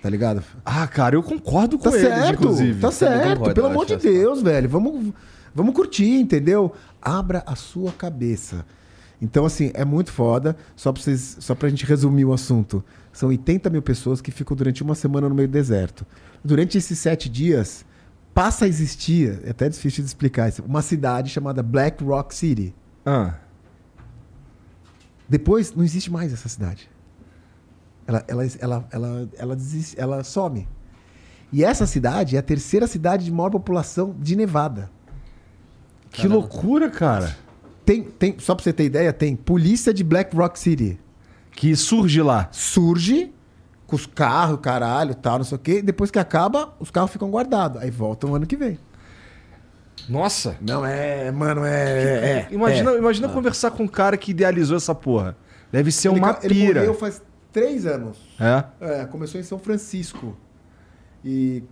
Tá 0.02 0.10
ligado? 0.10 0.42
Ah, 0.64 0.86
cara, 0.88 1.14
eu 1.14 1.22
concordo 1.22 1.78
com 1.78 1.88
Tá 1.88 1.96
eles, 1.96 2.08
certo, 2.08 2.34
inclusive. 2.42 2.80
tá 2.80 2.90
certo. 2.90 3.28
concordo, 3.38 3.54
Pelo 3.54 3.66
amor 3.68 3.86
de 3.86 3.96
Deus, 3.96 4.42
velho. 4.42 4.68
Vamos, 4.68 5.12
vamos 5.54 5.72
curtir, 5.72 6.18
entendeu? 6.18 6.72
Abra 7.00 7.44
a 7.46 7.54
sua 7.54 7.92
cabeça. 7.92 8.66
Então, 9.22 9.46
assim, 9.46 9.70
é 9.72 9.84
muito 9.84 10.10
foda. 10.12 10.56
Só 10.74 10.92
pra, 10.92 11.00
vocês, 11.00 11.36
só 11.40 11.54
pra 11.54 11.68
gente 11.68 11.86
resumir 11.86 12.24
o 12.24 12.32
assunto. 12.32 12.84
São 13.12 13.28
80 13.28 13.70
mil 13.70 13.80
pessoas 13.80 14.20
que 14.20 14.32
ficam 14.32 14.56
durante 14.56 14.82
uma 14.82 14.96
semana 14.96 15.28
no 15.28 15.34
meio 15.34 15.46
do 15.48 15.52
deserto. 15.52 16.04
Durante 16.44 16.76
esses 16.76 16.98
sete 16.98 17.28
dias, 17.28 17.84
passa 18.34 18.64
a 18.64 18.68
existir, 18.68 19.40
é 19.44 19.50
até 19.50 19.68
difícil 19.68 20.02
de 20.02 20.08
explicar 20.08 20.48
isso, 20.48 20.62
uma 20.64 20.82
cidade 20.82 21.30
chamada 21.30 21.62
Black 21.62 22.02
Rock 22.02 22.34
City. 22.34 22.74
Ah, 23.06 23.34
Depois, 25.28 25.74
não 25.74 25.84
existe 25.84 26.10
mais 26.10 26.32
essa 26.32 26.48
cidade. 26.48 26.90
Ela, 28.06 28.24
ela, 28.26 28.44
ela, 28.58 28.88
ela, 28.90 29.28
ela, 29.38 29.56
desiste- 29.56 29.98
ela 29.98 30.24
some. 30.24 30.68
E 31.52 31.64
essa 31.64 31.86
cidade 31.86 32.36
é 32.36 32.38
a 32.38 32.42
terceira 32.42 32.86
cidade 32.86 33.24
de 33.24 33.30
maior 33.32 33.50
população 33.50 34.14
de 34.18 34.34
Nevada. 34.36 34.90
que 36.10 36.26
loucura, 36.28 36.90
cara. 36.90 37.36
Tem, 37.84 38.02
tem, 38.02 38.36
só 38.38 38.54
pra 38.54 38.62
você 38.62 38.72
ter 38.72 38.84
ideia, 38.84 39.12
tem 39.12 39.34
polícia 39.34 39.92
de 39.92 40.04
Black 40.04 40.34
Rock 40.36 40.58
City. 40.58 40.98
Que 41.50 41.74
surge 41.76 42.22
lá. 42.22 42.48
Surge 42.52 43.32
com 43.86 43.96
os 43.96 44.06
carros, 44.06 44.58
caralho, 44.62 45.14
tal, 45.14 45.38
não 45.38 45.44
sei 45.44 45.56
o 45.56 45.58
quê. 45.58 45.82
Depois 45.82 46.10
que 46.10 46.18
acaba, 46.18 46.74
os 46.80 46.90
carros 46.90 47.10
ficam 47.10 47.30
guardados. 47.30 47.82
Aí 47.82 47.90
voltam 47.90 48.34
ano 48.34 48.46
que 48.46 48.56
vem. 48.56 48.78
Nossa. 50.08 50.56
Não, 50.60 50.84
é, 50.84 51.30
mano, 51.30 51.64
é. 51.64 51.70
é 51.72 52.48
Imagina, 52.50 52.92
é. 52.92 52.98
imagina 52.98 53.28
conversar 53.28 53.70
com 53.70 53.84
um 53.84 53.88
cara 53.88 54.16
que 54.16 54.30
idealizou 54.30 54.76
essa 54.76 54.94
porra. 54.94 55.36
Deve 55.70 55.92
ser 55.92 56.08
Ele, 56.08 56.18
uma 56.18 56.38
ele 56.42 56.54
pira. 56.54 56.80
morreu 56.80 56.94
faz 56.94 57.22
três 57.52 57.86
anos. 57.86 58.18
É? 58.40 58.64
É, 59.02 59.04
começou 59.04 59.40
em 59.40 59.44
São 59.44 59.58
Francisco. 59.58 60.36
E 61.24 61.62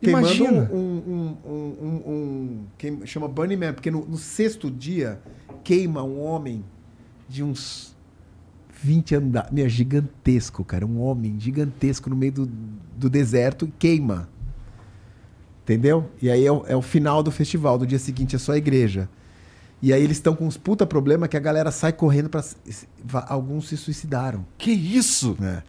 queimando 0.00 0.26
Imagina. 0.28 0.70
um, 0.72 0.76
um, 0.76 1.36
um, 1.44 1.50
um, 1.52 2.12
um- 2.12 2.66
queim- 2.78 3.04
chama 3.06 3.28
Burning 3.28 3.56
Man, 3.56 3.72
porque 3.74 3.90
no, 3.90 4.04
no 4.06 4.16
sexto 4.16 4.70
dia 4.70 5.20
queima 5.64 6.02
um 6.04 6.20
homem 6.22 6.62
de 7.28 7.42
uns 7.42 7.96
20 8.82 9.14
andares. 9.16 9.50
Meu, 9.50 9.68
gigantesco, 9.68 10.62
cara. 10.64 10.86
Um 10.86 11.00
homem 11.00 11.40
gigantesco 11.40 12.08
no 12.10 12.14
meio 12.16 12.32
do, 12.32 12.46
do 12.96 13.08
deserto 13.10 13.64
e 13.66 13.70
queima. 13.78 14.28
Entendeu? 15.62 16.10
E 16.20 16.30
aí 16.30 16.44
é 16.46 16.52
o, 16.52 16.64
é 16.66 16.76
o 16.76 16.82
final 16.82 17.22
do 17.22 17.30
festival. 17.30 17.78
Do 17.78 17.86
dia 17.86 17.98
seguinte 17.98 18.36
é 18.36 18.38
só 18.38 18.52
a 18.52 18.58
igreja. 18.58 19.08
E 19.80 19.92
aí 19.92 20.02
eles 20.02 20.18
estão 20.18 20.34
com 20.36 20.46
uns 20.46 20.56
puta 20.56 20.86
problema 20.86 21.26
que 21.28 21.36
a 21.36 21.40
galera 21.40 21.70
sai 21.70 21.92
correndo 21.92 22.30
va- 23.02 23.26
Alguns 23.28 23.68
se 23.68 23.76
suicidaram. 23.76 24.44
Que 24.58 24.70
isso? 24.70 25.36
né? 25.40 25.62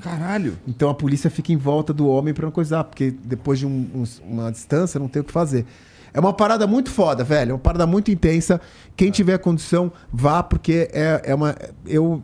Caralho. 0.00 0.56
Então 0.66 0.88
a 0.88 0.94
polícia 0.94 1.28
fica 1.30 1.52
em 1.52 1.56
volta 1.56 1.92
do 1.92 2.06
homem 2.08 2.32
pra 2.32 2.44
não 2.46 2.52
coisar, 2.52 2.84
porque 2.84 3.10
depois 3.10 3.58
de 3.58 3.66
um- 3.66 3.90
uns- 3.94 4.22
uma 4.26 4.50
distância 4.50 4.98
não 5.00 5.08
tem 5.08 5.20
o 5.20 5.24
que 5.24 5.32
fazer. 5.32 5.66
É 6.12 6.20
uma 6.20 6.32
parada 6.32 6.66
muito 6.66 6.90
foda, 6.90 7.22
velho. 7.22 7.50
É 7.50 7.52
uma 7.54 7.58
parada 7.58 7.86
muito 7.86 8.10
intensa. 8.10 8.60
Quem 8.96 9.10
tiver 9.10 9.38
condição, 9.38 9.92
vá, 10.12 10.42
porque 10.42 10.88
é, 10.92 11.22
é 11.24 11.34
uma. 11.34 11.54
Eu, 11.86 12.22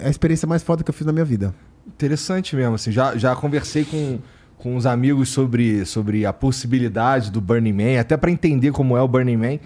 é 0.00 0.06
a 0.06 0.10
experiência 0.10 0.46
mais 0.48 0.62
foda 0.62 0.82
que 0.82 0.90
eu 0.90 0.94
fiz 0.94 1.06
na 1.06 1.12
minha 1.12 1.24
vida. 1.24 1.54
Interessante 1.86 2.56
mesmo, 2.56 2.74
assim. 2.74 2.90
Já, 2.90 3.16
já 3.16 3.34
conversei 3.36 3.84
com, 3.84 4.18
com 4.58 4.74
uns 4.74 4.86
amigos 4.86 5.28
sobre, 5.28 5.84
sobre 5.84 6.26
a 6.26 6.32
possibilidade 6.32 7.30
do 7.30 7.40
Burning 7.40 7.72
Man, 7.72 8.00
até 8.00 8.16
pra 8.16 8.30
entender 8.30 8.72
como 8.72 8.96
é 8.96 9.02
o 9.02 9.08
Burning 9.08 9.36
Man. 9.36 9.58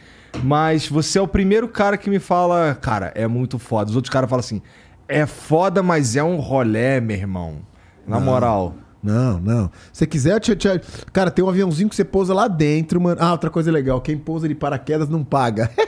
Mas 0.42 0.86
você 0.86 1.18
é 1.18 1.22
o 1.22 1.28
primeiro 1.28 1.68
cara 1.68 1.96
que 1.96 2.10
me 2.10 2.18
fala, 2.18 2.76
cara, 2.80 3.12
é 3.14 3.26
muito 3.26 3.58
foda. 3.58 3.90
Os 3.90 3.96
outros 3.96 4.12
caras 4.12 4.28
falam 4.28 4.40
assim, 4.40 4.62
é 5.08 5.26
foda, 5.26 5.82
mas 5.82 6.14
é 6.14 6.22
um 6.22 6.36
rolé, 6.36 7.00
meu 7.00 7.16
irmão. 7.16 7.58
Na 8.06 8.18
moral. 8.20 8.74
Não, 9.02 9.40
não. 9.40 9.70
Se 9.92 10.06
quiser, 10.06 10.34
eu 10.34 10.40
te, 10.40 10.68
cara, 11.12 11.30
tem 11.30 11.42
um 11.44 11.48
aviãozinho 11.48 11.88
que 11.88 11.96
você 11.96 12.04
pousa 12.04 12.34
lá 12.34 12.46
dentro, 12.48 13.00
mano. 13.00 13.18
Ah, 13.20 13.32
outra 13.32 13.48
coisa 13.48 13.72
legal. 13.72 14.00
Quem 14.00 14.18
pousa 14.18 14.46
de 14.46 14.54
paraquedas 14.54 15.08
não 15.08 15.24
paga. 15.24 15.70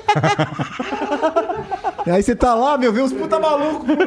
Aí 2.07 2.23
você 2.23 2.35
tá 2.35 2.55
lá, 2.55 2.77
meu, 2.77 2.93
vê 2.93 3.01
uns 3.01 3.13
puta 3.13 3.39
maluco 3.39 3.87
pulando! 3.87 4.03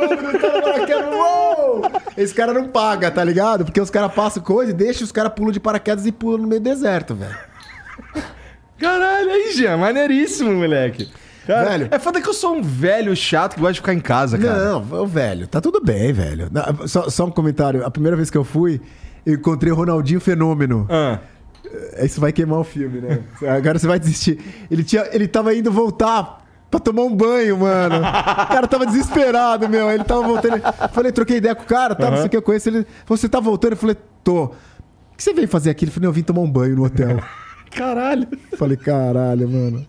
Esse 2.18 2.34
cara 2.34 2.52
não 2.54 2.68
paga, 2.68 3.10
tá 3.10 3.24
ligado? 3.24 3.64
Porque 3.64 3.80
os 3.80 3.90
caras 3.90 4.14
passam 4.14 4.44
coisa 4.44 4.72
e 4.72 4.74
deixam 4.74 5.06
os 5.06 5.12
caras 5.12 5.32
pulam 5.34 5.52
de 5.52 5.60
paraquedas 5.60 6.06
e 6.06 6.12
pulam 6.12 6.40
no 6.40 6.48
meio 6.48 6.60
do 6.60 6.64
deserto, 6.66 7.16
velho. 7.16 7.38
Caralho, 8.78 9.30
aí, 9.32 9.54
Jean, 9.54 9.78
maneiríssimo, 9.78 10.52
moleque. 10.52 11.10
Cara, 11.46 11.70
Velho. 11.70 11.88
É 11.92 12.00
foda 12.00 12.20
que 12.22 12.28
eu 12.28 12.34
sou 12.34 12.56
um 12.56 12.62
velho 12.62 13.16
chato 13.16 13.56
que 13.56 13.60
gosta 13.60 13.74
de 13.74 13.80
ficar 13.80 13.94
em 13.94 14.00
casa, 14.00 14.38
cara. 14.38 14.66
Não, 14.80 15.02
ô, 15.02 15.06
velho, 15.06 15.48
tá 15.48 15.62
tudo 15.62 15.82
bem, 15.84 16.12
velho. 16.12 16.50
Não, 16.52 16.88
Só, 16.88 17.10
só 17.10 17.26
um 17.26 17.32
comentário. 17.32 17.86
A 17.86 17.92
primeira 17.92 18.16
vez 18.18 18.30
que 18.30 18.38
eu 18.38 18.44
fui, 18.44 18.82
eu 19.26 19.36
encontrei 19.36 19.72
o 19.72 19.76
Ronaldinho 19.76 20.20
Fenômeno. 20.20 20.88
Ah, 20.90 21.20
Isso 22.04 22.20
vai 22.20 22.32
queimar 22.32 22.60
o 22.60 22.64
filme, 22.64 23.00
né? 23.02 23.20
Agora 23.56 23.78
você 23.78 23.88
vai 23.88 24.00
desistir. 24.00 24.40
Ele, 24.72 24.84
tinha, 24.84 25.08
ele 25.12 25.28
tava 25.28 25.54
indo 25.54 25.72
voltar 25.72 26.44
pra 26.72 26.80
tomar 26.80 27.04
um 27.04 27.16
banho, 27.16 27.58
mano. 27.60 27.98
O 27.98 28.02
cara 28.48 28.68
tava 28.68 28.86
desesperado, 28.86 29.70
meu. 29.70 29.90
Ele 29.92 30.04
tava 30.04 30.24
voltando. 30.24 30.58
Eu 30.58 30.90
Falei, 30.92 31.12
troquei 31.12 31.38
ideia 31.38 31.54
com 31.56 31.64
o 31.64 31.68
cara, 31.68 31.94
tá? 31.96 32.10
Não 32.10 32.18
sei 32.18 32.26
o 32.28 32.30
que 32.30 32.38
eu 32.38 32.42
conheço. 32.42 32.70
Ele 32.70 32.86
falou, 33.06 33.18
você 33.18 33.30
tá 33.30 33.40
voltando? 33.40 33.74
Eu 33.74 33.78
falei, 33.78 33.96
tô. 34.24 34.46
O 34.46 34.52
que 35.18 35.24
você 35.24 35.34
veio 35.34 35.48
fazer 35.48 35.70
aqui? 35.70 35.86
Ele 35.86 35.92
falou, 35.92 36.04
não, 36.06 36.10
eu 36.10 36.14
vim 36.14 36.24
tomar 36.24 36.42
um 36.42 36.52
banho 36.52 36.76
no 36.76 36.84
hotel. 36.86 37.20
Caralho. 37.76 38.28
Eu 38.52 38.58
Falei, 38.58 38.78
caralho, 38.78 39.50
mano. 39.50 39.86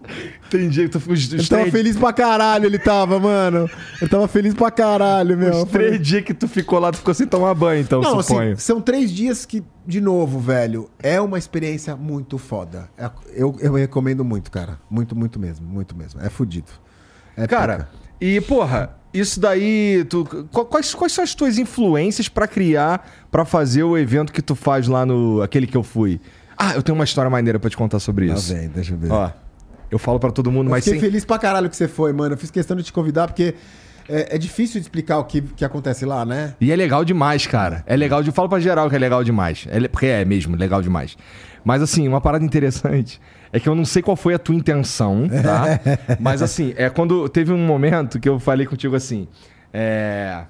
Entendi. 0.46 0.88
Ficou 0.88 1.12
os, 1.14 1.24
os 1.26 1.32
Ele 1.32 1.46
tava 1.46 1.70
feliz 1.70 1.96
pra 1.96 2.12
caralho, 2.12 2.66
ele 2.66 2.78
tava, 2.78 3.18
mano. 3.18 3.68
Ele 4.00 4.10
tava 4.10 4.28
feliz 4.28 4.54
pra 4.54 4.70
caralho, 4.70 5.36
meu. 5.36 5.50
os 5.50 5.56
Eu 5.60 5.66
falei, 5.66 5.88
três 5.88 6.02
dias 6.06 6.24
que 6.24 6.34
tu 6.34 6.46
ficou 6.48 6.78
lá, 6.78 6.90
tu 6.92 6.98
ficou 6.98 7.14
sem 7.14 7.26
tomar 7.26 7.54
banho, 7.54 7.80
então, 7.80 8.00
Não, 8.00 8.22
suponho. 8.22 8.52
assim, 8.52 8.60
são 8.60 8.80
três 8.80 9.10
dias 9.10 9.44
que, 9.46 9.62
de 9.86 10.00
novo, 10.00 10.38
velho, 10.38 10.90
é 11.02 11.20
uma 11.20 11.38
experiência 11.38 11.96
muito 11.96 12.38
foda. 12.38 12.88
É- 12.98 13.10
eu, 13.34 13.56
eu 13.60 13.74
recomendo 13.74 14.24
muito, 14.24 14.50
cara. 14.50 14.78
Muito, 14.90 15.14
muito 15.16 15.38
mesmo. 15.38 15.66
Muito 15.66 15.96
mesmo. 15.96 16.20
É 16.20 16.28
fudido. 16.28 16.70
É 17.36 17.46
Cara, 17.46 17.76
pica. 17.78 17.88
e 18.20 18.40
porra, 18.40 18.96
isso 19.12 19.38
daí. 19.40 20.04
Tu, 20.08 20.24
qu- 20.50 20.64
quais, 20.64 20.94
quais 20.94 21.12
são 21.12 21.22
as 21.24 21.34
tuas 21.34 21.58
influências 21.58 22.28
pra 22.28 22.46
criar, 22.48 23.06
pra 23.30 23.44
fazer 23.44 23.82
o 23.82 23.96
evento 23.98 24.32
que 24.32 24.40
tu 24.40 24.54
faz 24.54 24.88
lá 24.88 25.04
no. 25.04 25.42
aquele 25.42 25.66
que 25.66 25.76
eu 25.76 25.82
fui? 25.82 26.20
Ah, 26.56 26.72
eu 26.74 26.82
tenho 26.82 26.96
uma 26.96 27.04
história 27.04 27.30
maneira 27.30 27.58
pra 27.58 27.68
te 27.70 27.76
contar 27.76 27.98
sobre 27.98 28.28
Tá 28.28 28.34
isso. 28.34 28.54
bem, 28.54 28.68
deixa 28.68 28.94
eu 28.94 28.98
ver. 28.98 29.10
Ó, 29.12 29.30
eu 29.90 29.98
falo 29.98 30.18
pra 30.18 30.30
todo 30.30 30.50
mundo, 30.50 30.66
eu 30.66 30.70
mas 30.70 30.84
fiquei 30.84 30.98
sem. 31.00 31.08
feliz 31.08 31.24
pra 31.24 31.38
caralho 31.38 31.68
que 31.70 31.76
você 31.76 31.86
foi, 31.88 32.12
mano. 32.12 32.34
Eu 32.34 32.38
fiz 32.38 32.50
questão 32.50 32.76
de 32.76 32.82
te 32.82 32.92
convidar 32.92 33.26
porque 33.28 33.54
é, 34.08 34.34
é 34.36 34.38
difícil 34.38 34.80
de 34.80 34.86
explicar 34.86 35.18
o 35.18 35.24
que, 35.24 35.40
que 35.42 35.64
acontece 35.64 36.04
lá, 36.06 36.24
né? 36.24 36.54
E 36.60 36.72
é 36.72 36.76
legal 36.76 37.04
demais, 37.04 37.46
cara. 37.46 37.84
É 37.86 37.96
legal 37.96 38.22
de. 38.22 38.30
Falo 38.32 38.48
pra 38.48 38.58
geral 38.60 38.88
que 38.88 38.96
é 38.96 38.98
legal 38.98 39.22
demais. 39.22 39.66
É 39.70 39.86
porque 39.88 40.06
é 40.06 40.24
mesmo, 40.24 40.56
legal 40.56 40.80
demais. 40.82 41.16
Mas 41.64 41.82
assim, 41.82 42.06
uma 42.08 42.20
parada 42.20 42.44
interessante 42.44 43.20
é 43.52 43.58
que 43.60 43.68
eu 43.68 43.74
não 43.74 43.84
sei 43.84 44.00
qual 44.02 44.16
foi 44.16 44.34
a 44.34 44.38
tua 44.38 44.54
intenção, 44.54 45.28
tá? 45.28 45.80
Mas 46.20 46.40
assim, 46.42 46.72
é 46.76 46.88
quando 46.88 47.28
teve 47.28 47.52
um 47.52 47.58
momento 47.58 48.18
que 48.20 48.28
eu 48.28 48.38
falei 48.38 48.66
contigo 48.66 48.94
assim. 48.96 49.26
É. 49.72 50.44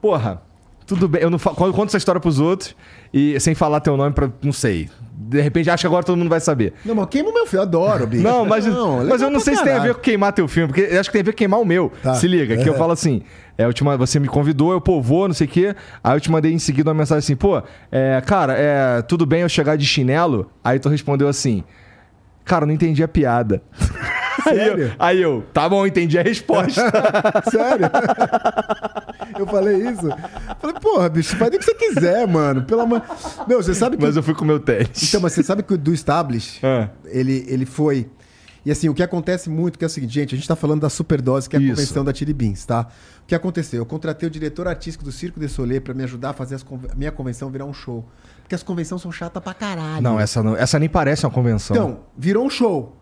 Porra, 0.00 0.42
tudo 0.86 1.08
bem. 1.08 1.22
Eu 1.22 1.30
não 1.30 1.38
fa- 1.38 1.50
eu 1.58 1.72
conto 1.72 1.86
essa 1.88 1.96
história 1.98 2.20
pros 2.20 2.38
outros 2.40 2.74
e 3.12 3.38
sem 3.40 3.54
falar 3.54 3.80
teu 3.80 3.96
nome 3.96 4.12
pra. 4.12 4.30
Não 4.42 4.52
sei. 4.52 4.88
De 5.18 5.40
repente, 5.40 5.68
acho 5.70 5.80
que 5.82 5.86
agora 5.86 6.04
todo 6.04 6.16
mundo 6.16 6.28
vai 6.28 6.38
saber. 6.40 6.74
Não, 6.84 6.94
mas 6.94 7.06
queima 7.06 7.30
o 7.30 7.34
meu 7.34 7.46
filme, 7.46 7.58
eu 7.58 7.62
adoro, 7.68 8.06
bicho. 8.06 8.22
Não, 8.22 8.44
mas, 8.44 8.64
mas 9.08 9.22
eu 9.22 9.30
não 9.30 9.40
sei 9.40 9.56
se 9.56 9.62
tem 9.62 9.72
a 9.72 9.76
ver 9.76 9.80
caralho. 9.80 9.94
com 9.96 10.00
queimar 10.00 10.32
teu 10.32 10.46
filme, 10.46 10.68
porque 10.72 10.86
eu 10.94 11.00
acho 11.00 11.08
que 11.08 11.12
tem 11.14 11.22
a 11.22 11.24
ver 11.24 11.32
com 11.32 11.38
queimar 11.38 11.60
o 11.60 11.64
meu. 11.64 11.90
Tá. 12.02 12.14
Se 12.14 12.28
liga, 12.28 12.56
que 12.56 12.68
eu 12.68 12.74
É. 12.74 12.78
falo 12.78 12.92
assim. 12.92 13.22
É, 13.58 13.64
eu 13.64 13.72
te 13.72 13.82
você 13.82 14.20
me 14.20 14.28
convidou, 14.28 14.72
eu, 14.72 14.80
pô, 14.80 15.00
vou, 15.00 15.26
não 15.26 15.34
sei 15.34 15.46
o 15.46 15.50
quê. 15.50 15.74
Aí 16.04 16.14
eu 16.14 16.20
te 16.20 16.30
mandei 16.30 16.52
em 16.52 16.58
seguida 16.58 16.90
uma 16.90 16.94
mensagem 16.94 17.20
assim, 17.20 17.34
pô, 17.34 17.60
é, 17.90 18.22
cara, 18.26 18.52
é, 18.56 19.00
tudo 19.02 19.24
bem 19.24 19.40
eu 19.40 19.48
chegar 19.48 19.76
de 19.76 19.86
chinelo? 19.86 20.50
Aí 20.62 20.78
tu 20.78 20.90
respondeu 20.90 21.26
assim, 21.26 21.64
cara, 22.44 22.64
eu 22.64 22.66
não 22.66 22.74
entendi 22.74 23.02
a 23.02 23.08
piada. 23.08 23.62
Aí 24.46 24.56
eu, 24.58 24.64
Sério? 24.76 24.94
aí 24.98 25.22
eu, 25.22 25.44
tá 25.52 25.68
bom, 25.68 25.86
entendi 25.86 26.18
a 26.18 26.22
resposta. 26.22 26.82
Sério? 27.50 27.86
eu 29.38 29.46
falei 29.46 29.76
isso? 29.88 30.08
Falei, 30.60 30.76
porra, 30.80 31.08
bicho, 31.08 31.36
faz 31.36 31.54
o 31.54 31.58
que 31.58 31.64
você 31.64 31.74
quiser, 31.74 32.26
mano. 32.26 32.62
Pelo 32.62 32.82
amor. 32.82 33.02
Meu, 33.46 33.62
você 33.62 33.74
sabe 33.74 33.96
que. 33.96 34.04
Mas 34.04 34.16
eu 34.16 34.22
fui 34.22 34.34
com 34.34 34.44
o 34.44 34.46
meu 34.46 34.60
teste. 34.60 35.06
Então, 35.06 35.20
mas 35.20 35.32
você 35.32 35.42
sabe 35.42 35.62
que 35.62 35.74
o 35.74 35.78
do 35.78 35.92
Establish, 35.92 36.60
Ah. 36.62 36.88
ele, 37.06 37.44
ele 37.48 37.66
foi. 37.66 38.08
E 38.64 38.70
assim, 38.72 38.88
o 38.88 38.94
que 38.94 39.02
acontece 39.02 39.48
muito, 39.48 39.78
que 39.78 39.84
é 39.84 39.86
o 39.86 39.88
seguinte, 39.88 40.12
gente, 40.12 40.34
a 40.34 40.38
gente 40.38 40.48
tá 40.48 40.56
falando 40.56 40.80
da 40.80 40.90
Superdose, 40.90 41.48
que 41.48 41.54
é 41.54 41.58
a 41.60 41.62
Isso. 41.62 41.70
convenção 41.76 42.04
da 42.04 42.12
Chili 42.12 42.32
Beans, 42.34 42.64
tá? 42.66 42.88
O 43.22 43.26
que 43.26 43.32
aconteceu? 43.34 43.78
Eu 43.82 43.86
contratei 43.86 44.26
o 44.26 44.30
diretor 44.30 44.66
artístico 44.66 45.04
do 45.04 45.12
Circo 45.12 45.38
de 45.38 45.48
Soleil 45.48 45.80
pra 45.80 45.94
me 45.94 46.02
ajudar 46.02 46.30
a 46.30 46.32
fazer 46.32 46.56
a 46.56 46.94
minha 46.96 47.12
convenção 47.12 47.48
virar 47.48 47.64
um 47.64 47.72
show. 47.72 48.04
Porque 48.42 48.56
as 48.56 48.64
convenções 48.64 49.00
são 49.00 49.12
chatas 49.12 49.40
pra 49.40 49.54
caralho. 49.54 50.02
Não, 50.02 50.18
essa, 50.18 50.42
não, 50.42 50.56
essa 50.56 50.80
nem 50.80 50.88
parece 50.88 51.24
uma 51.24 51.30
convenção. 51.30 51.76
Então, 51.76 52.00
virou 52.18 52.44
um 52.44 52.50
show. 52.50 52.96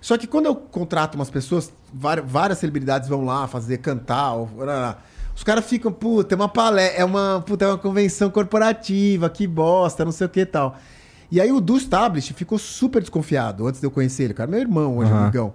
Só 0.00 0.16
que 0.16 0.26
quando 0.26 0.46
eu 0.46 0.54
contrato 0.54 1.14
umas 1.16 1.30
pessoas, 1.30 1.72
várias 1.92 2.58
celebridades 2.58 3.08
vão 3.08 3.24
lá 3.24 3.46
fazer, 3.48 3.78
cantar, 3.78 4.34
ou- 4.34 4.48
os 5.34 5.42
caras 5.42 5.64
ficam, 5.66 5.92
puta, 5.92 6.34
é 6.34 6.36
uma 6.36 6.48
palestra, 6.48 6.98
é 7.00 7.04
uma, 7.04 7.42
puta, 7.46 7.64
é 7.64 7.68
uma 7.68 7.78
convenção 7.78 8.30
corporativa, 8.30 9.28
que 9.28 9.46
bosta, 9.46 10.04
não 10.04 10.12
sei 10.12 10.26
o 10.26 10.30
que 10.30 10.40
e 10.40 10.46
tal. 10.46 10.76
E 11.30 11.40
aí 11.40 11.50
o 11.50 11.60
do 11.60 11.76
Establish 11.76 12.32
ficou 12.34 12.56
super 12.58 13.00
desconfiado 13.00 13.66
antes 13.66 13.80
de 13.80 13.86
eu 13.86 13.90
conhecer 13.90 14.24
ele, 14.24 14.34
cara, 14.34 14.48
meu 14.50 14.60
irmão 14.60 14.98
hoje, 14.98 15.10
Aham. 15.10 15.22
amigão. 15.24 15.54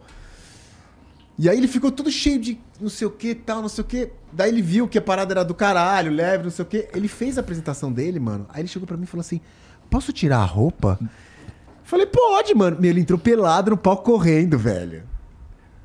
E 1.39 1.49
aí 1.49 1.58
ele 1.58 1.67
ficou 1.67 1.91
todo 1.91 2.12
cheio 2.12 2.39
de 2.39 2.60
não 2.80 2.89
sei 2.89 3.08
o 3.08 3.12
que 3.12 3.34
tal, 3.34 3.62
não 3.62 3.69
sei 3.69 3.84
o 3.84 3.88
que. 3.88 4.10
Daí 4.32 4.49
ele 4.49 4.62
viu 4.62 4.88
que 4.88 4.97
a 4.97 5.01
parada 5.01 5.34
era 5.34 5.43
do 5.43 5.56
caralho, 5.56 6.12
leve, 6.12 6.43
não 6.43 6.51
sei 6.51 6.63
o 6.63 6.67
que. 6.67 6.88
Ele 6.93 7.08
fez 7.08 7.38
a 7.38 7.41
apresentação 7.41 7.91
dele, 7.91 8.19
mano. 8.19 8.45
Aí 8.49 8.62
ele 8.62 8.67
chegou 8.67 8.86
pra 8.88 8.95
mim 8.97 9.04
e 9.04 9.08
falou 9.08 9.21
assim: 9.21 9.41
Posso 9.89 10.12
tirar 10.13 10.39
a 10.39 10.45
roupa? 10.45 10.99
Falei, 11.91 12.06
pode, 12.06 12.56
mano. 12.56 12.77
Meu, 12.80 12.89
ele 12.89 13.01
entrou 13.01 13.19
pelado 13.19 13.71
no 13.71 13.75
palco 13.77 14.04
correndo, 14.04 14.58
velho. 14.58 15.04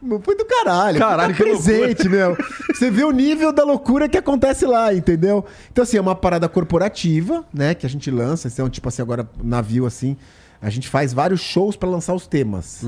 Meu, 0.01 0.21
Foi 0.21 0.37
do 0.37 0.45
caralho. 0.45 1.01
Caralho, 1.01 1.35
Tá 1.35 1.37
que 1.37 1.43
presente, 1.43 2.09
meu. 2.09 2.37
Você 2.73 2.93
vê 2.93 3.03
o 3.03 3.11
nível 3.11 3.53
da 3.53 3.65
loucura 3.65 4.09
que 4.09 4.17
acontece 4.17 4.65
lá, 4.67 4.95
entendeu? 4.95 5.45
Então, 5.73 5.83
assim, 5.83 5.97
é 5.97 6.01
uma 6.01 6.15
parada 6.15 6.49
corporativa, 6.49 7.45
né? 7.53 7.75
Que 7.75 7.85
a 7.85 7.89
gente 7.89 8.09
lança. 8.09 8.47
Então, 8.47 8.71
tipo 8.71 8.89
assim, 8.89 9.03
agora, 9.03 9.29
navio, 9.43 9.85
assim, 9.85 10.17
a 10.63 10.71
gente 10.71 10.87
faz 10.89 11.13
vários 11.13 11.41
shows 11.41 11.75
pra 11.75 11.89
lançar 11.89 12.15
os 12.15 12.29
temas. 12.29 12.85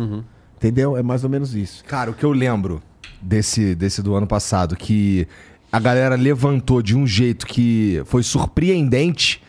Entendeu? 0.57 0.97
É 0.97 1.03
mais 1.03 1.25
ou 1.25 1.31
menos 1.31 1.57
isso. 1.57 1.85
Cara, 1.87 2.13
o 2.13 2.15
que 2.15 2.25
eu 2.25 2.31
lembro 2.31 2.81
desse, 3.21 3.75
desse 3.75 4.01
do 4.01 4.15
ano 4.15 4.29
passado, 4.29 4.77
que 4.77 5.27
a 5.73 5.81
galera 5.81 6.15
levantou 6.15 6.81
de 6.81 6.97
um 6.97 7.05
jeito 7.05 7.49
que 7.49 8.01
foi 8.05 8.23
surpreendente. 8.23 9.43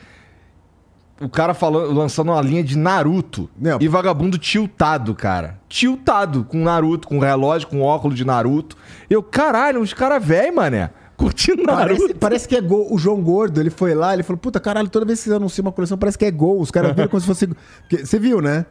O 1.21 1.27
cara 1.27 1.53
falou, 1.53 1.91
lançando 1.91 2.31
uma 2.31 2.41
linha 2.41 2.63
de 2.63 2.77
Naruto. 2.77 3.49
Não. 3.59 3.77
E 3.81 3.87
vagabundo 3.87 4.37
tiltado, 4.37 5.13
cara. 5.13 5.59
Tiltado, 5.67 6.45
com 6.45 6.63
Naruto, 6.63 7.07
com 7.07 7.19
relógio, 7.19 7.67
com 7.67 7.81
óculos 7.81 8.15
de 8.17 8.25
Naruto. 8.25 8.77
Eu, 9.09 9.21
caralho, 9.21 9.81
uns 9.81 9.93
caras 9.93 10.23
velho, 10.23 10.55
mané. 10.55 10.91
Curtindo 11.17 11.63
Naruto. 11.63 11.99
Parece, 11.99 12.13
parece 12.13 12.47
que 12.47 12.55
é 12.55 12.61
gol. 12.61 12.87
O 12.93 12.97
João 12.97 13.21
Gordo, 13.21 13.59
ele 13.59 13.69
foi 13.69 13.93
lá, 13.93 14.13
ele 14.13 14.23
falou: 14.23 14.37
Puta, 14.37 14.59
caralho, 14.59 14.87
toda 14.87 15.05
vez 15.05 15.21
que 15.21 15.27
você 15.29 15.35
anuncia 15.35 15.61
uma 15.61 15.71
coleção, 15.71 15.97
parece 15.97 16.17
que 16.17 16.23
é 16.23 16.31
gol. 16.31 16.61
Os 16.61 16.71
caras 16.71 16.95
viram 16.95 17.09
como 17.09 17.19
se 17.19 17.27
fosse. 17.27 17.49
Você 17.89 18.17
viu, 18.17 18.41
né? 18.41 18.65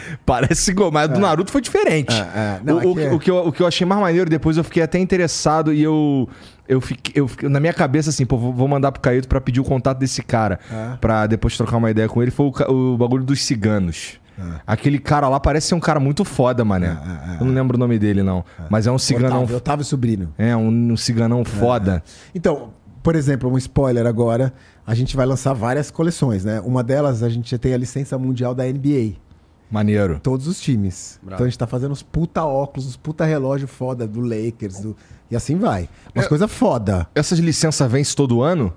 Parece 0.26 0.70
igual, 0.70 0.90
mas 0.90 1.08
do 1.08 1.18
Naruto 1.18 1.50
foi 1.52 1.60
diferente. 1.60 2.12
É, 2.14 2.18
é. 2.38 2.60
Não, 2.64 2.78
o, 2.78 2.80
é 2.80 2.86
o 2.86 2.94
que 2.94 3.00
que 3.00 3.06
é. 3.06 3.12
o 3.12 3.18
que 3.18 3.30
eu, 3.30 3.36
o 3.48 3.52
que 3.52 3.62
eu 3.62 3.66
achei 3.66 3.86
mais 3.86 4.00
maneiro, 4.00 4.28
depois 4.30 4.56
eu 4.56 4.64
fiquei 4.64 4.82
até 4.82 4.98
interessado 4.98 5.72
e 5.72 5.82
eu. 5.82 6.28
Eu 6.68 6.80
fiquei, 6.80 7.12
eu 7.22 7.28
fiquei- 7.28 7.48
na 7.48 7.60
minha 7.60 7.72
cabeça 7.72 8.10
assim, 8.10 8.26
pô, 8.26 8.36
vou 8.36 8.66
mandar 8.66 8.90
pro 8.90 9.00
Caíto 9.00 9.28
pra 9.28 9.40
pedir 9.40 9.60
o 9.60 9.64
contato 9.64 9.98
desse 9.98 10.20
cara. 10.22 10.58
É. 10.72 10.96
Pra 10.96 11.26
depois 11.28 11.56
trocar 11.56 11.76
uma 11.76 11.90
ideia 11.90 12.08
com 12.08 12.20
ele. 12.20 12.30
Foi 12.32 12.46
o, 12.68 12.94
o 12.94 12.96
bagulho 12.96 13.22
dos 13.24 13.42
ciganos. 13.42 14.18
Aquele 14.66 14.98
cara 14.98 15.28
lá 15.30 15.40
parece 15.40 15.68
ser 15.68 15.74
um 15.74 15.80
cara 15.80 15.98
muito 15.98 16.22
foda, 16.24 16.62
mané. 16.64 16.88
É, 16.88 17.40
Eu 17.40 17.46
não 17.46 17.54
lembro 17.54 17.76
o 17.76 17.80
nome 17.80 17.98
dele, 17.98 18.22
não. 18.22 18.44
Mas 18.68 18.86
é 18.86 18.92
um 18.92 18.98
ciganão. 18.98 19.38
Otávio, 19.38 19.56
Otávio 19.56 19.84
Sobrinho. 19.84 20.34
É, 20.36 20.54
um, 20.54 20.92
um 20.92 20.96
ciganão 20.96 21.42
foda. 21.44 22.02
Então, 22.34 22.74
por 23.02 23.16
exemplo, 23.16 23.50
um 23.50 23.56
spoiler 23.56 24.04
agora. 24.06 24.52
A 24.86 24.94
gente 24.94 25.16
vai 25.16 25.24
lançar 25.24 25.52
várias 25.54 25.90
coleções, 25.90 26.44
né? 26.44 26.60
Uma 26.64 26.82
delas, 26.84 27.22
a 27.22 27.28
gente 27.28 27.50
já 27.50 27.58
tem 27.58 27.72
a 27.72 27.76
licença 27.78 28.18
mundial 28.18 28.54
da 28.54 28.64
NBA. 28.64 29.14
Maneiro. 29.70 30.20
Todos 30.22 30.46
os 30.46 30.60
times. 30.60 31.18
Bravo. 31.22 31.34
Então 31.36 31.46
a 31.46 31.48
gente 31.48 31.58
tá 31.58 31.66
fazendo 31.66 31.92
uns 31.92 32.02
puta 32.02 32.44
óculos, 32.44 32.86
uns 32.86 32.96
puta 32.96 33.24
relógio 33.24 33.66
foda 33.66 34.06
do 34.06 34.20
Lakers. 34.20 34.80
do- 34.80 34.96
E 35.30 35.34
assim 35.34 35.56
vai. 35.56 35.88
Umas 36.14 36.26
É. 36.26 36.28
coisas 36.28 36.50
foda. 36.52 37.06
Essas 37.14 37.38
licenças 37.40 37.90
vence 37.90 38.14
todo 38.14 38.42
ano? 38.42 38.72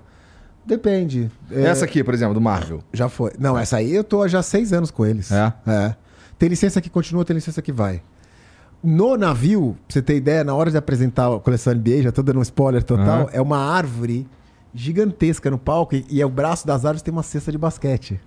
Depende. 0.66 1.30
É, 1.50 1.62
Essa 1.62 1.84
aqui, 1.84 2.02
por 2.04 2.12
exemplo, 2.12 2.34
do 2.34 2.40
Marvel. 2.40 2.82
Já 2.92 3.08
foi. 3.08 3.32
Não, 3.38 3.56
essa 3.58 3.76
aí 3.76 3.94
eu 3.94 4.04
tô 4.04 4.22
há 4.22 4.28
já 4.28 4.42
seis 4.42 4.72
anos 4.72 4.90
com 4.90 5.06
eles. 5.06 5.30
É? 5.32 5.52
É. 5.66 5.94
Tem 6.38 6.48
licença 6.48 6.80
que 6.80 6.90
continua, 6.90 7.24
tem 7.24 7.34
licença 7.34 7.62
que 7.62 7.72
vai. 7.72 8.02
No 8.82 9.16
navio, 9.16 9.76
pra 9.86 9.92
você 9.94 10.02
ter 10.02 10.16
ideia, 10.16 10.42
na 10.42 10.54
hora 10.54 10.70
de 10.70 10.76
apresentar 10.76 11.32
a 11.34 11.38
coleção 11.38 11.72
NBA, 11.74 12.02
já 12.02 12.12
tô 12.12 12.22
dando 12.22 12.38
um 12.38 12.42
spoiler 12.42 12.82
total, 12.82 13.22
Aham. 13.22 13.28
é 13.32 13.40
uma 13.40 13.58
árvore 13.58 14.26
gigantesca 14.74 15.50
no 15.50 15.58
palco 15.58 15.94
e, 15.94 16.06
e 16.08 16.20
é 16.20 16.26
o 16.26 16.30
braço 16.30 16.66
das 16.66 16.84
árvores 16.84 17.02
tem 17.02 17.12
uma 17.12 17.22
cesta 17.22 17.50
de 17.52 17.58
basquete. 17.58 18.20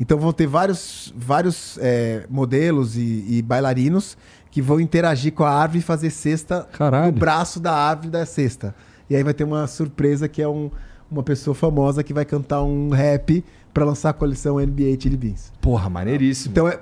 Então 0.00 0.18
vão 0.18 0.32
ter 0.32 0.46
vários, 0.46 1.12
vários 1.16 1.78
é, 1.80 2.24
modelos 2.30 2.96
e, 2.96 3.24
e 3.28 3.42
bailarinos 3.42 4.16
que 4.50 4.62
vão 4.62 4.80
interagir 4.80 5.32
com 5.32 5.44
a 5.44 5.50
árvore 5.50 5.80
e 5.80 5.82
fazer 5.82 6.10
cesta 6.10 6.66
Caralho. 6.72 7.12
no 7.12 7.18
braço 7.18 7.58
da 7.60 7.72
árvore 7.72 8.08
da 8.10 8.24
cesta. 8.24 8.74
E 9.10 9.16
aí 9.16 9.22
vai 9.22 9.34
ter 9.34 9.44
uma 9.44 9.66
surpresa 9.66 10.28
que 10.28 10.40
é 10.40 10.48
um- 10.48 10.70
uma 11.10 11.22
pessoa 11.22 11.54
famosa 11.54 12.02
que 12.04 12.12
vai 12.12 12.24
cantar 12.24 12.62
um 12.62 12.90
rap 12.90 13.42
pra 13.72 13.84
lançar 13.84 14.10
a 14.10 14.12
coleção 14.12 14.58
NBA 14.60 14.96
Chili 15.00 15.16
Beans. 15.16 15.52
Porra, 15.60 15.88
maneiríssimo. 15.88 16.52
Então 16.52 16.68
é 16.68 16.78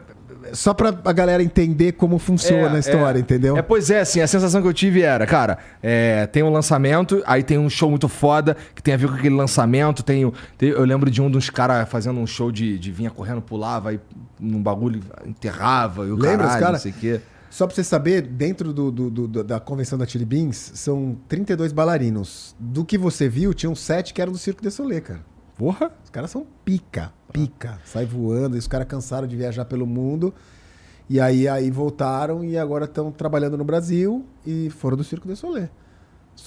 só 0.52 0.72
pra 0.74 0.88
a 1.04 1.12
galera 1.12 1.42
entender 1.42 1.92
como 1.92 2.18
funciona 2.18 2.76
a 2.76 2.78
história, 2.78 3.18
é. 3.18 3.20
entendeu? 3.20 3.56
É, 3.56 3.62
pois 3.62 3.90
é, 3.90 4.00
assim, 4.00 4.20
a 4.20 4.26
sensação 4.26 4.60
que 4.62 4.68
eu 4.68 4.72
tive 4.74 5.02
era, 5.02 5.26
cara, 5.26 5.58
é, 5.82 6.26
tem 6.26 6.42
um 6.42 6.50
lançamento, 6.50 7.22
aí 7.26 7.42
tem 7.42 7.58
um 7.58 7.68
show 7.70 7.88
muito 7.90 8.08
foda 8.08 8.56
que 8.74 8.82
tem 8.82 8.94
a 8.94 8.96
ver 8.96 9.08
com 9.08 9.14
aquele 9.14 9.34
lançamento. 9.34 10.02
Tem, 10.02 10.30
tem- 10.58 10.70
eu 10.70 10.84
lembro 10.84 11.10
de 11.10 11.20
um 11.22 11.30
dos 11.30 11.50
caras 11.50 11.88
fazendo 11.88 12.18
um 12.20 12.26
show 12.26 12.50
de, 12.50 12.78
de 12.78 12.90
vinha 12.92 13.10
correndo, 13.10 13.40
pulava 13.42 13.92
e 13.94 14.00
num 14.38 14.62
bagulho 14.62 15.00
enterrava 15.24 16.04
e 16.06 16.10
o 16.10 16.16
Lembra 16.16 16.46
os 16.46 16.52
caralho, 16.54 16.60
cara? 16.60 16.72
não 16.72 16.78
sei 16.80 16.92
o 16.92 16.94
quê. 16.94 17.20
Só 17.48 17.66
pra 17.66 17.74
você 17.74 17.84
saber, 17.84 18.20
dentro 18.22 18.72
do, 18.72 18.90
do- 18.90 19.10
do- 19.10 19.44
da 19.44 19.58
convenção 19.58 19.98
da 19.98 20.04
Chili 20.06 20.24
Beans, 20.26 20.72
são 20.74 21.16
32 21.28 21.72
bailarinos. 21.72 22.54
Do 22.58 22.84
que 22.84 22.98
você 22.98 23.28
viu, 23.28 23.54
tinham 23.54 23.74
sete 23.74 24.12
que 24.12 24.20
eram 24.20 24.32
do 24.32 24.36
Circo 24.38 24.60
de 24.62 24.70
Soleil, 24.70 25.00
cara. 25.00 25.20
Porra? 25.56 25.90
Os 26.04 26.10
caras 26.10 26.30
são 26.30 26.46
pica, 26.66 27.12
pica. 27.36 27.78
Sai 27.84 28.06
voando, 28.06 28.56
e 28.56 28.58
os 28.58 28.66
caras 28.66 28.86
cansaram 28.86 29.26
de 29.28 29.36
viajar 29.36 29.64
pelo 29.66 29.86
mundo. 29.86 30.32
E 31.08 31.20
aí, 31.20 31.46
aí 31.46 31.70
voltaram 31.70 32.42
e 32.44 32.56
agora 32.58 32.86
estão 32.86 33.12
trabalhando 33.12 33.56
no 33.58 33.64
Brasil 33.64 34.24
e 34.46 34.70
foram 34.70 34.96
do 34.96 35.04
Circo 35.04 35.28
de 35.28 35.36
Soleil. 35.36 35.68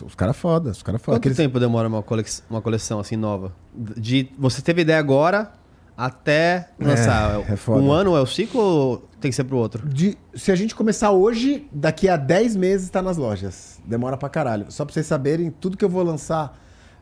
Os 0.05 0.15
caras 0.15 0.35
foda, 0.35 0.71
os 0.71 0.83
caras 0.83 1.01
foda. 1.01 1.15
Quanto 1.15 1.21
Aqueles- 1.21 1.37
tempo 1.37 1.59
demora 1.59 1.87
uma, 1.87 2.01
colex- 2.03 2.43
uma 2.49 2.61
coleção 2.61 2.99
assim 2.99 3.15
nova? 3.15 3.53
De 3.75 4.29
você 4.37 4.61
teve 4.61 4.81
ideia 4.81 4.99
agora 4.99 5.51
até 5.97 6.69
lançar? 6.79 7.39
é 7.49 7.55
foda. 7.55 7.81
um 7.81 7.91
ano 7.91 8.15
é 8.15 8.21
o 8.21 8.25
ciclo 8.25 8.61
ou 8.61 8.97
tem 9.19 9.29
que 9.31 9.35
ser 9.35 9.43
pro 9.45 9.57
outro? 9.57 9.87
De- 9.87 10.17
se 10.35 10.51
a 10.51 10.55
gente 10.55 10.75
começar 10.75 11.11
hoje, 11.11 11.67
daqui 11.71 12.07
a 12.09 12.17
10 12.17 12.55
meses 12.55 12.89
tá 12.89 13.01
nas 13.01 13.17
lojas. 13.17 13.79
Demora 13.85 14.17
pra 14.17 14.27
caralho. 14.29 14.65
Só 14.71 14.85
pra 14.85 14.93
vocês 14.93 15.05
saberem, 15.05 15.49
tudo 15.51 15.77
que 15.77 15.85
eu 15.85 15.89
vou 15.89 16.03
lançar 16.03 16.57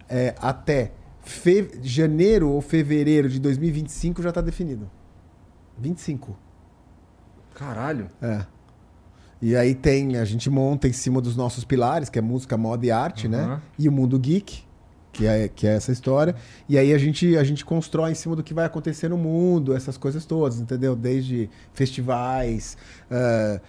é, 0.10 0.34
até 0.42 0.92
fe- 1.28 1.80
janeiro 1.84 2.50
ou 2.50 2.62
fevereiro 2.62 3.30
de 3.30 3.40
2025 3.40 4.22
já 4.22 4.32
tá 4.32 4.42
definido. 4.42 4.90
25. 5.78 6.38
Caralho. 7.54 8.08
É. 8.22 8.46
E 9.42 9.56
aí 9.56 9.76
tem, 9.76 10.18
a 10.18 10.26
gente 10.26 10.50
monta 10.50 10.88
em 10.88 10.94
cima 10.94 11.22
dos 11.22 11.36
nossos 11.36 11.64
pilares, 11.64 12.10
que 12.10 12.18
é 12.18 12.22
música, 12.22 12.58
moda 12.58 12.86
e 12.86 12.92
arte, 12.92 13.28
né? 13.28 13.42
Aham. 13.44 13.62
E 13.78 13.88
o 13.88 13.92
mundo 13.92 14.18
geek, 14.20 14.64
que 15.18 15.26
é, 15.26 15.48
que 15.48 15.66
é 15.66 15.76
essa 15.76 15.92
história. 15.92 16.36
E 16.70 16.78
aí 16.78 16.94
a 16.94 16.98
gente, 16.98 17.36
a 17.36 17.44
gente 17.44 17.66
constrói 17.66 18.12
em 18.12 18.16
cima 18.16 18.36
do 18.36 18.44
que 18.44 18.54
vai 18.54 18.66
acontecer 18.66 19.10
no 19.10 19.18
mundo, 19.18 19.76
essas 19.76 19.98
coisas 19.98 20.26
todas, 20.26 20.60
entendeu? 20.60 20.96
Desde 20.96 21.50
festivais, 21.74 22.78
ah, 23.10 23.60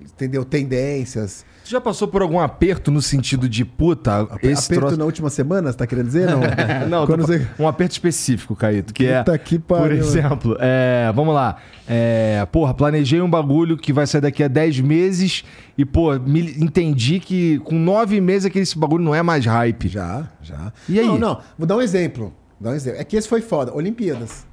entendeu? 0.00 0.44
Tendências. 0.44 1.44
Tu 1.64 1.70
já 1.70 1.80
passou 1.80 2.08
por 2.08 2.22
algum 2.22 2.40
aperto 2.40 2.90
no 2.90 3.00
sentido 3.00 3.48
de 3.48 3.64
puta, 3.64 4.28
esse 4.42 4.66
Aperto 4.66 4.80
troço... 4.80 4.96
na 4.96 5.04
última 5.04 5.30
semana, 5.30 5.70
você 5.70 5.78
tá 5.78 5.86
querendo 5.86 6.06
dizer? 6.06 6.28
Não, 6.28 6.40
Não, 6.88 7.06
Quando 7.06 7.26
você... 7.26 7.46
um 7.58 7.66
aperto 7.68 7.92
específico, 7.92 8.54
Caíto, 8.56 8.92
que 8.92 9.06
Puta 9.06 9.34
é, 9.34 9.38
que 9.38 9.58
por 9.58 9.78
pariu. 9.78 9.96
exemplo, 9.98 10.56
é, 10.60 11.10
vamos 11.14 11.34
lá, 11.34 11.56
é, 11.88 12.44
porra, 12.50 12.74
planejei 12.74 13.20
um 13.20 13.30
bagulho 13.30 13.76
que 13.76 13.92
vai 13.92 14.06
sair 14.06 14.20
daqui 14.20 14.42
a 14.42 14.48
10 14.48 14.80
meses 14.80 15.44
e, 15.78 15.84
pô, 15.84 16.18
me- 16.18 16.54
entendi 16.58 17.20
que 17.20 17.58
com 17.60 17.78
9 17.78 18.20
meses 18.20 18.46
aquele 18.46 18.64
esse 18.64 18.76
bagulho 18.78 19.02
não 19.04 19.14
é 19.14 19.22
mais 19.22 19.46
hype. 19.46 19.88
Já, 19.88 20.28
já. 20.42 20.72
E 20.88 20.91
E 20.92 21.00
aí? 21.00 21.06
Não, 21.06 21.18
não. 21.18 21.40
Vou 21.58 21.66
dar 21.66 21.76
um 21.76 21.80
exemplo. 21.82 22.24
Vou 22.60 22.68
dar 22.68 22.70
um 22.70 22.74
exemplo. 22.74 23.00
É 23.00 23.04
que 23.04 23.16
esse 23.16 23.28
foi 23.28 23.40
foda. 23.40 23.74
Olimpíadas. 23.74 24.44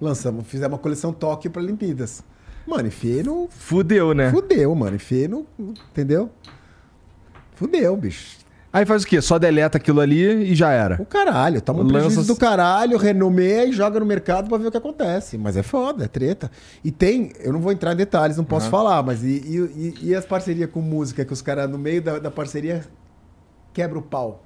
Lançamos, 0.00 0.46
fizemos 0.46 0.72
uma 0.72 0.78
coleção 0.78 1.12
Tóquio 1.12 1.50
pra 1.50 1.60
Olimpíadas. 1.62 2.22
Mano, 2.66 2.88
enfiei 2.88 3.22
no. 3.22 3.48
Fudeu, 3.50 4.14
né? 4.14 4.30
Fudeu, 4.30 4.74
mano. 4.74 4.96
Enfiei 4.96 5.28
no. 5.28 5.46
Entendeu? 5.58 6.30
Fudeu, 7.54 7.96
bicho. 7.96 8.38
Aí 8.72 8.86
faz 8.86 9.02
o 9.02 9.06
quê? 9.06 9.20
Só 9.20 9.36
deleta 9.36 9.78
aquilo 9.78 10.00
ali 10.00 10.22
e 10.52 10.54
já 10.54 10.70
era. 10.70 10.96
O 11.02 11.04
caralho. 11.04 11.60
Toma 11.60 11.82
um 11.82 11.88
Lança- 11.90 12.22
do 12.22 12.36
caralho, 12.36 12.96
renomeia 12.96 13.64
e 13.66 13.72
joga 13.72 13.98
no 13.98 14.06
mercado 14.06 14.48
pra 14.48 14.56
ver 14.58 14.68
o 14.68 14.70
que 14.70 14.76
acontece. 14.76 15.36
Mas 15.36 15.56
é 15.56 15.62
foda, 15.62 16.04
é 16.04 16.08
treta. 16.08 16.48
E 16.84 16.92
tem. 16.92 17.32
Eu 17.40 17.52
não 17.52 17.60
vou 17.60 17.72
entrar 17.72 17.92
em 17.92 17.96
detalhes, 17.96 18.36
não 18.36 18.44
posso 18.44 18.70
falar, 18.70 19.02
mas 19.02 19.24
e, 19.24 19.26
e, 19.26 19.56
e- 19.58 20.08
e 20.10 20.14
as 20.14 20.24
parcerias 20.24 20.70
com 20.70 20.80
música 20.80 21.24
que 21.24 21.32
os 21.32 21.42
caras, 21.42 21.68
no 21.68 21.76
meio 21.78 22.00
da, 22.00 22.20
da 22.20 22.30
parceria, 22.30 22.84
quebra 23.74 23.98
o 23.98 24.02
pau. 24.02 24.44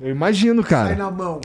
Eu 0.00 0.10
imagino, 0.10 0.62
Sai 0.62 0.70
cara. 0.70 0.96
na 0.96 1.10
mão. 1.10 1.40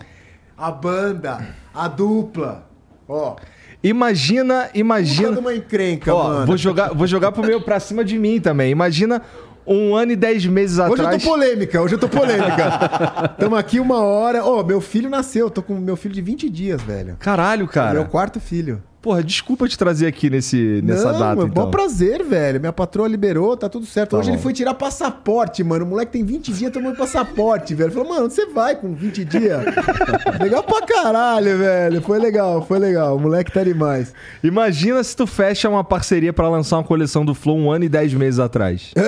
A 0.58 0.72
banda, 0.72 1.48
a 1.74 1.88
dupla. 1.88 2.68
Ó. 3.08 3.36
Imagina, 3.84 4.70
imagina. 4.74 5.40
uma 5.40 5.56
encrenca, 5.56 6.14
Ó, 6.14 6.24
mano. 6.28 6.46
vou 6.46 6.58
jogar, 6.58 6.94
vou 6.94 7.08
jogar 7.08 7.32
pro 7.32 7.44
meu 7.44 7.62
pra 7.62 7.80
cima 7.80 8.04
de 8.06 8.18
mim 8.18 8.40
também. 8.40 8.72
Imagina 8.72 9.22
um 9.66 9.96
ano 9.96 10.12
e 10.12 10.16
dez 10.16 10.46
meses 10.46 10.78
Hoje 10.78 10.90
eu 10.90 10.94
atrás. 10.94 11.24
tô 11.24 11.30
polêmica, 11.30 11.82
hoje 11.82 11.96
eu 11.96 12.00
tô 12.00 12.08
polêmica. 12.08 13.30
Tamo 13.40 13.56
aqui 13.56 13.80
uma 13.80 14.00
hora. 14.04 14.44
Ó, 14.46 14.64
meu 14.64 14.80
filho 14.82 15.10
nasceu, 15.10 15.50
tô 15.50 15.64
com 15.64 15.74
meu 15.76 15.96
filho 15.96 16.14
de 16.14 16.22
20 16.22 16.50
dias, 16.50 16.82
velho. 16.82 17.16
Caralho, 17.20 17.68
cara. 17.68 17.94
Meu 17.94 18.06
quarto 18.06 18.40
filho. 18.40 18.84
Porra, 19.02 19.24
desculpa 19.24 19.68
te 19.68 19.76
trazer 19.76 20.06
aqui 20.06 20.30
nesse, 20.30 20.80
nessa 20.84 21.12
Não, 21.12 21.20
data, 21.20 21.42
é 21.42 21.46
então. 21.46 21.66
bom 21.66 21.72
prazer, 21.72 22.24
velho. 22.24 22.60
Minha 22.60 22.72
patroa 22.72 23.08
liberou, 23.08 23.58
tá 23.58 23.68
tudo 23.68 23.84
certo. 23.84 24.12
Tá 24.12 24.18
Hoje 24.18 24.30
bom. 24.30 24.36
ele 24.36 24.44
foi 24.44 24.54
tirar 24.54 24.76
passaporte, 24.76 25.64
mano. 25.64 25.86
O 25.86 25.88
moleque 25.88 26.12
tem 26.12 26.24
20 26.24 26.54
dias 26.54 26.72
tomando 26.72 26.96
passaporte, 26.96 27.74
velho. 27.74 27.92
Falou, 27.92 28.10
mano, 28.10 28.30
você 28.30 28.46
vai 28.46 28.76
com 28.76 28.94
20 28.94 29.26
dias? 29.26 29.64
legal 30.40 30.62
pra 30.62 30.86
caralho, 30.86 31.58
velho. 31.58 32.00
Foi 32.04 32.20
legal, 32.20 32.64
foi 32.64 32.78
legal. 32.78 33.16
O 33.16 33.20
moleque 33.20 33.52
tá 33.52 33.64
demais. 33.64 34.14
Imagina 34.44 35.04
se 35.04 35.16
tu 35.16 35.26
fecha 35.26 35.68
uma 35.68 35.84
parceria 35.84 36.32
pra 36.32 36.48
lançar 36.48 36.78
uma 36.78 36.84
coleção 36.84 37.26
do 37.26 37.34
Flow 37.34 37.58
um 37.58 37.72
ano 37.72 37.86
e 37.86 37.90
dez 37.90 38.14
meses 38.14 38.40
atrás. 38.40 38.94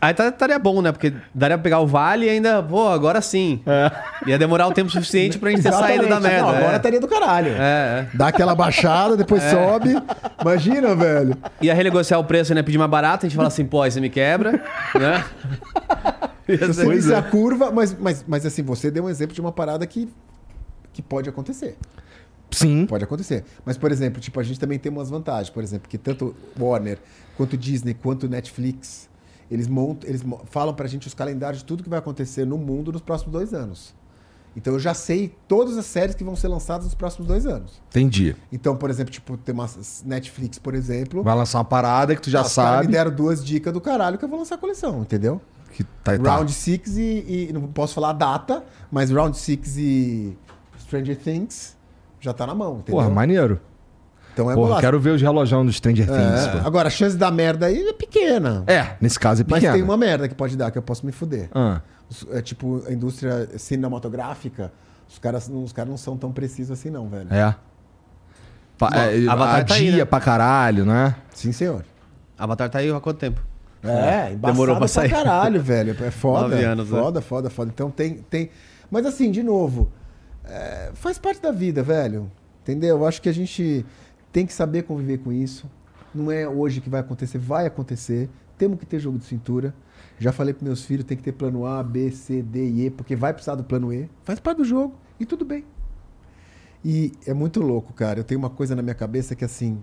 Aí 0.00 0.14
tá- 0.14 0.28
estaria 0.28 0.58
bom, 0.58 0.80
né? 0.80 0.92
Porque 0.92 1.12
daria 1.34 1.56
pra 1.56 1.62
pegar 1.62 1.80
o 1.80 1.86
vale 1.86 2.26
e 2.26 2.28
ainda, 2.28 2.62
pô, 2.62 2.88
agora 2.88 3.20
sim. 3.20 3.60
Ia 4.26 4.38
demorar 4.38 4.68
um 4.68 4.72
tempo 4.72 4.90
suficiente 4.90 5.38
pra 5.38 5.50
gente 5.50 5.62
ter 5.62 5.72
saído 5.72 6.06
da 6.06 6.20
merda. 6.20 6.42
Não, 6.42 6.48
agora 6.50 6.72
é. 6.72 6.76
estaria 6.76 7.00
do 7.00 7.08
caralho. 7.08 7.52
É, 7.52 7.58
é. 7.58 8.08
Dá 8.14 8.28
aquela 8.28 8.54
baixada, 8.54 9.16
depois 9.16 9.42
sobe. 9.42 9.96
Imagina, 10.40 10.94
velho. 10.94 11.36
Ia 11.60 11.74
renegociar 11.74 12.20
o 12.20 12.24
preço, 12.24 12.54
né? 12.54 12.62
Pedir 12.62 12.78
mais 12.78 12.90
barato, 12.90 13.26
a 13.26 13.28
gente 13.28 13.36
fala 13.36 13.48
assim, 13.48 13.64
pô, 13.64 13.82
aí 13.82 13.90
você 13.90 14.00
me 14.00 14.08
quebra, 14.10 14.62
né? 14.94 15.24
Você 16.46 16.86
fizer 16.90 17.16
a 17.16 17.22
curva, 17.22 17.70
mas, 17.70 17.94
mas, 17.98 18.24
mas 18.26 18.46
assim, 18.46 18.62
você 18.62 18.90
deu 18.90 19.04
um 19.04 19.10
exemplo 19.10 19.34
de 19.34 19.40
uma 19.40 19.52
parada 19.52 19.86
que, 19.86 20.08
que 20.92 21.02
pode 21.02 21.28
acontecer. 21.28 21.76
Sim. 22.50 22.86
Pode 22.86 23.04
acontecer. 23.04 23.44
Mas, 23.64 23.76
por 23.76 23.92
exemplo, 23.92 24.20
tipo, 24.20 24.40
a 24.40 24.42
gente 24.42 24.58
também 24.58 24.78
tem 24.78 24.90
umas 24.90 25.10
vantagens. 25.10 25.50
Por 25.50 25.62
exemplo, 25.62 25.88
que 25.88 25.98
tanto 25.98 26.34
Warner, 26.58 26.98
quanto 27.36 27.56
Disney, 27.56 27.94
quanto 27.94 28.28
Netflix, 28.28 29.07
eles 29.50 29.66
montam, 29.66 30.08
eles 30.08 30.22
falam 30.46 30.74
pra 30.74 30.86
gente 30.86 31.06
os 31.06 31.14
calendários 31.14 31.60
de 31.60 31.64
tudo 31.64 31.82
que 31.82 31.88
vai 31.88 31.98
acontecer 31.98 32.44
no 32.44 32.58
mundo 32.58 32.92
nos 32.92 33.00
próximos 33.00 33.32
dois 33.32 33.54
anos. 33.54 33.94
Então 34.56 34.72
eu 34.72 34.78
já 34.80 34.92
sei 34.94 35.34
todas 35.46 35.76
as 35.78 35.86
séries 35.86 36.14
que 36.14 36.24
vão 36.24 36.34
ser 36.34 36.48
lançadas 36.48 36.84
nos 36.86 36.94
próximos 36.94 37.28
dois 37.28 37.46
anos. 37.46 37.80
Entendi. 37.90 38.34
Então, 38.50 38.76
por 38.76 38.90
exemplo, 38.90 39.12
tipo, 39.12 39.36
tem 39.36 39.54
uma 39.54 39.68
Netflix, 40.04 40.58
por 40.58 40.74
exemplo. 40.74 41.22
Vai 41.22 41.36
lançar 41.36 41.58
uma 41.58 41.64
parada 41.64 42.16
que 42.16 42.22
tu 42.22 42.30
já 42.30 42.42
sabe. 42.44 42.86
me 42.86 42.92
deram 42.92 43.14
duas 43.14 43.44
dicas 43.44 43.72
do 43.72 43.80
caralho 43.80 44.18
que 44.18 44.24
eu 44.24 44.28
vou 44.28 44.38
lançar 44.38 44.56
a 44.56 44.58
coleção, 44.58 45.02
entendeu? 45.02 45.40
Que 45.72 45.84
tá, 45.84 46.18
tá. 46.18 46.34
Round 46.36 46.52
6 46.52 46.96
e, 46.98 47.48
e- 47.48 47.52
Não 47.52 47.62
posso 47.68 47.94
falar 47.94 48.10
a 48.10 48.14
data, 48.14 48.64
mas 48.90 49.10
Round 49.10 49.36
6 49.36 49.76
e 49.76 50.36
Stranger 50.80 51.16
Things 51.16 51.76
já 52.20 52.32
tá 52.32 52.46
na 52.46 52.54
mão, 52.54 52.78
entendeu? 52.78 52.94
Porra, 53.00 53.10
maneiro. 53.10 53.60
Então 54.38 54.48
é 54.48 54.54
Porra, 54.54 54.66
golaço. 54.68 54.80
quero 54.82 55.00
ver 55.00 55.10
os 55.10 55.20
relojão 55.20 55.66
do 55.66 55.72
Stranger 55.72 56.06
Things. 56.06 56.46
É, 56.46 56.60
pô. 56.60 56.66
Agora, 56.68 56.86
a 56.86 56.90
chance 56.92 57.16
da 57.16 57.28
merda 57.28 57.66
aí 57.66 57.88
é 57.88 57.92
pequena. 57.92 58.62
É, 58.68 58.94
nesse 59.00 59.18
caso 59.18 59.42
é 59.42 59.44
mas 59.48 59.58
pequeno. 59.58 59.74
tem 59.74 59.82
uma 59.82 59.96
merda 59.96 60.28
que 60.28 60.34
pode 60.36 60.56
dar, 60.56 60.70
que 60.70 60.78
eu 60.78 60.82
posso 60.82 61.04
me 61.04 61.10
fuder. 61.10 61.48
Ah, 61.52 61.80
É 62.30 62.40
tipo, 62.40 62.84
a 62.86 62.92
indústria 62.92 63.48
cinematográfica, 63.58 64.72
os 65.08 65.18
caras, 65.18 65.48
os 65.52 65.72
caras 65.72 65.90
não 65.90 65.96
são 65.96 66.16
tão 66.16 66.30
precisos 66.30 66.70
assim, 66.78 66.88
não, 66.88 67.08
velho. 67.08 67.26
é. 67.34 67.52
Pa, 68.78 68.90
é 68.94 69.26
Avatar 69.26 69.64
tá 69.66 69.74
aí, 69.74 69.90
né? 69.90 70.04
pra 70.04 70.20
caralho, 70.20 70.84
né? 70.86 71.16
Sim, 71.34 71.50
senhor. 71.50 71.84
Avatar 72.38 72.70
tá 72.70 72.78
aí 72.78 72.88
há 72.92 73.00
quanto 73.00 73.18
tempo? 73.18 73.40
É, 73.82 74.30
embaçado 74.32 74.38
Demorou 74.52 74.76
pra 74.76 74.86
sair. 74.86 75.10
caralho, 75.10 75.60
velho. 75.60 75.96
É 76.00 76.10
foda. 76.12 76.54
Anos, 76.54 76.88
né? 76.88 76.96
foda, 77.00 77.20
foda, 77.20 77.50
foda. 77.50 77.72
Então 77.74 77.90
tem, 77.90 78.18
tem. 78.30 78.50
Mas 78.88 79.04
assim, 79.04 79.32
de 79.32 79.42
novo, 79.42 79.90
é, 80.44 80.90
faz 80.94 81.18
parte 81.18 81.42
da 81.42 81.50
vida, 81.50 81.82
velho. 81.82 82.30
Entendeu? 82.62 82.98
Eu 82.98 83.06
acho 83.06 83.20
que 83.20 83.28
a 83.28 83.32
gente 83.32 83.84
tem 84.32 84.46
que 84.46 84.52
saber 84.52 84.82
conviver 84.82 85.18
com 85.18 85.32
isso. 85.32 85.70
Não 86.14 86.30
é 86.30 86.48
hoje 86.48 86.80
que 86.80 86.88
vai 86.88 87.00
acontecer, 87.00 87.38
vai 87.38 87.66
acontecer. 87.66 88.28
Temos 88.56 88.78
que 88.78 88.86
ter 88.86 88.98
jogo 88.98 89.18
de 89.18 89.24
cintura. 89.24 89.74
Já 90.18 90.32
falei 90.32 90.52
pros 90.52 90.66
meus 90.66 90.84
filhos, 90.84 91.04
tem 91.04 91.16
que 91.16 91.22
ter 91.22 91.32
plano 91.32 91.66
A, 91.66 91.82
B, 91.82 92.10
C, 92.10 92.42
D 92.42 92.68
e 92.68 92.86
E, 92.86 92.90
porque 92.90 93.14
vai 93.14 93.32
precisar 93.32 93.54
do 93.54 93.64
plano 93.64 93.92
E. 93.92 94.08
Faz 94.24 94.40
parte 94.40 94.58
do 94.58 94.64
jogo 94.64 94.94
e 95.18 95.26
tudo 95.26 95.44
bem. 95.44 95.64
E 96.84 97.12
é 97.26 97.34
muito 97.34 97.60
louco, 97.60 97.92
cara. 97.92 98.20
Eu 98.20 98.24
tenho 98.24 98.38
uma 98.38 98.50
coisa 98.50 98.74
na 98.74 98.82
minha 98.82 98.94
cabeça 98.94 99.34
que 99.34 99.44
assim, 99.44 99.82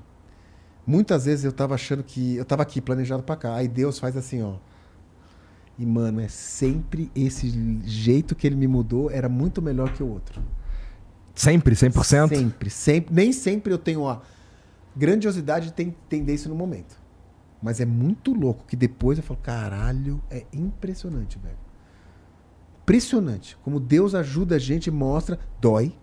Muitas 0.86 1.26
vezes 1.26 1.44
eu 1.44 1.52
tava 1.52 1.74
achando 1.74 2.04
que. 2.04 2.36
Eu 2.36 2.46
tava 2.46 2.62
aqui 2.62 2.80
planejado 2.80 3.24
pra 3.24 3.36
cá. 3.36 3.56
Aí 3.56 3.68
Deus 3.68 3.98
faz 3.98 4.16
assim, 4.16 4.44
ó. 4.44 4.56
E, 5.78 5.86
mano, 5.86 6.22
é 6.22 6.28
sempre 6.28 7.12
esse 7.16 7.50
jeito 7.84 8.36
que 8.36 8.46
ele 8.48 8.56
me 8.56 8.68
mudou 8.68 9.10
era 9.10 9.28
muito 9.28 9.62
melhor 9.62 9.92
que 9.92 10.04
o 10.04 10.08
outro. 10.08 10.42
Sempre, 11.34 11.76
100%? 11.76 12.30
Sempre, 12.30 12.70
sempre. 12.70 13.14
Nem 13.14 13.34
sempre 13.34 13.74
eu 13.74 13.78
tenho 13.78 14.08
a 14.08 14.22
grandiosidade 14.96 15.68
de 15.68 15.74
ten- 15.74 15.88
entender 15.88 16.34
isso 16.34 16.50
no 16.50 16.56
momento. 16.56 17.00
Mas 17.62 17.80
é 17.80 17.86
muito 17.86 18.34
louco 18.34 18.66
que 18.66 18.76
depois 18.76 19.18
eu 19.18 19.24
falo, 19.24 19.40
caralho, 19.42 20.22
é 20.30 20.46
impressionante, 20.54 21.40
velho. 21.40 21.58
Impressionante. 22.84 23.58
Como 23.64 23.80
Deus 23.80 24.14
ajuda 24.14 24.56
a 24.56 24.60
gente 24.60 24.88
e 24.88 24.92
mostra. 24.92 25.40
Dói. 25.60 25.96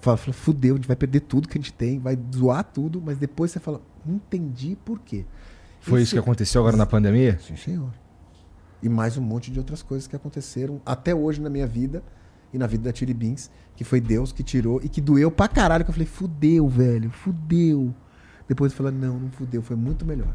Fala, 0.00 0.16
fudeu, 0.16 0.74
a 0.74 0.78
gente 0.78 0.86
vai 0.86 0.96
perder 0.96 1.20
tudo 1.20 1.48
que 1.48 1.58
a 1.58 1.60
gente 1.60 1.72
tem, 1.72 1.98
vai 1.98 2.18
zoar 2.34 2.64
tudo, 2.64 3.00
mas 3.00 3.18
depois 3.18 3.50
você 3.50 3.60
fala, 3.60 3.80
entendi 4.06 4.76
por 4.84 5.00
quê. 5.00 5.24
Foi 5.80 6.02
isso 6.02 6.14
que 6.14 6.18
aconteceu 6.18 6.60
agora 6.60 6.76
na 6.76 6.86
pandemia? 6.86 7.38
Sim, 7.38 7.56
senhor. 7.56 7.92
E 8.82 8.88
mais 8.88 9.16
um 9.16 9.22
monte 9.22 9.50
de 9.50 9.58
outras 9.58 9.82
coisas 9.82 10.06
que 10.06 10.16
aconteceram 10.16 10.80
até 10.84 11.14
hoje 11.14 11.40
na 11.40 11.50
minha 11.50 11.66
vida 11.66 12.02
e 12.52 12.58
na 12.58 12.66
vida 12.66 12.84
da 12.84 12.92
Tiri 12.92 13.14
Beans, 13.14 13.50
que 13.76 13.84
foi 13.84 14.00
Deus 14.00 14.32
que 14.32 14.42
tirou 14.42 14.80
e 14.82 14.88
que 14.88 15.00
doeu 15.00 15.30
pra 15.30 15.46
caralho, 15.48 15.84
que 15.84 15.90
eu 15.90 15.94
falei, 15.94 16.06
fudeu, 16.08 16.68
velho, 16.68 17.10
fudeu. 17.10 17.94
Depois 18.48 18.72
eu 18.72 18.76
falei, 18.78 18.92
não, 18.92 19.18
não 19.18 19.30
fudeu, 19.30 19.62
foi 19.62 19.76
muito 19.76 20.04
melhor. 20.04 20.34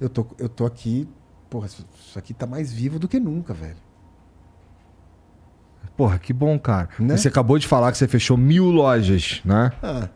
Eu 0.00 0.08
tô, 0.08 0.26
eu 0.38 0.48
tô 0.48 0.64
aqui, 0.66 1.06
porra, 1.50 1.66
isso 1.66 1.86
aqui 2.18 2.32
tá 2.34 2.46
mais 2.46 2.72
vivo 2.72 2.98
do 2.98 3.06
que 3.06 3.20
nunca, 3.20 3.52
velho. 3.54 3.76
Porra, 5.96 6.18
que 6.18 6.32
bom, 6.32 6.58
cara. 6.58 6.88
Né? 6.98 7.16
Você 7.16 7.28
acabou 7.28 7.58
de 7.58 7.66
falar 7.66 7.92
que 7.92 7.98
você 7.98 8.08
fechou 8.08 8.36
mil 8.36 8.64
lojas, 8.70 9.40
né? 9.44 9.70
Ah, 9.82 10.08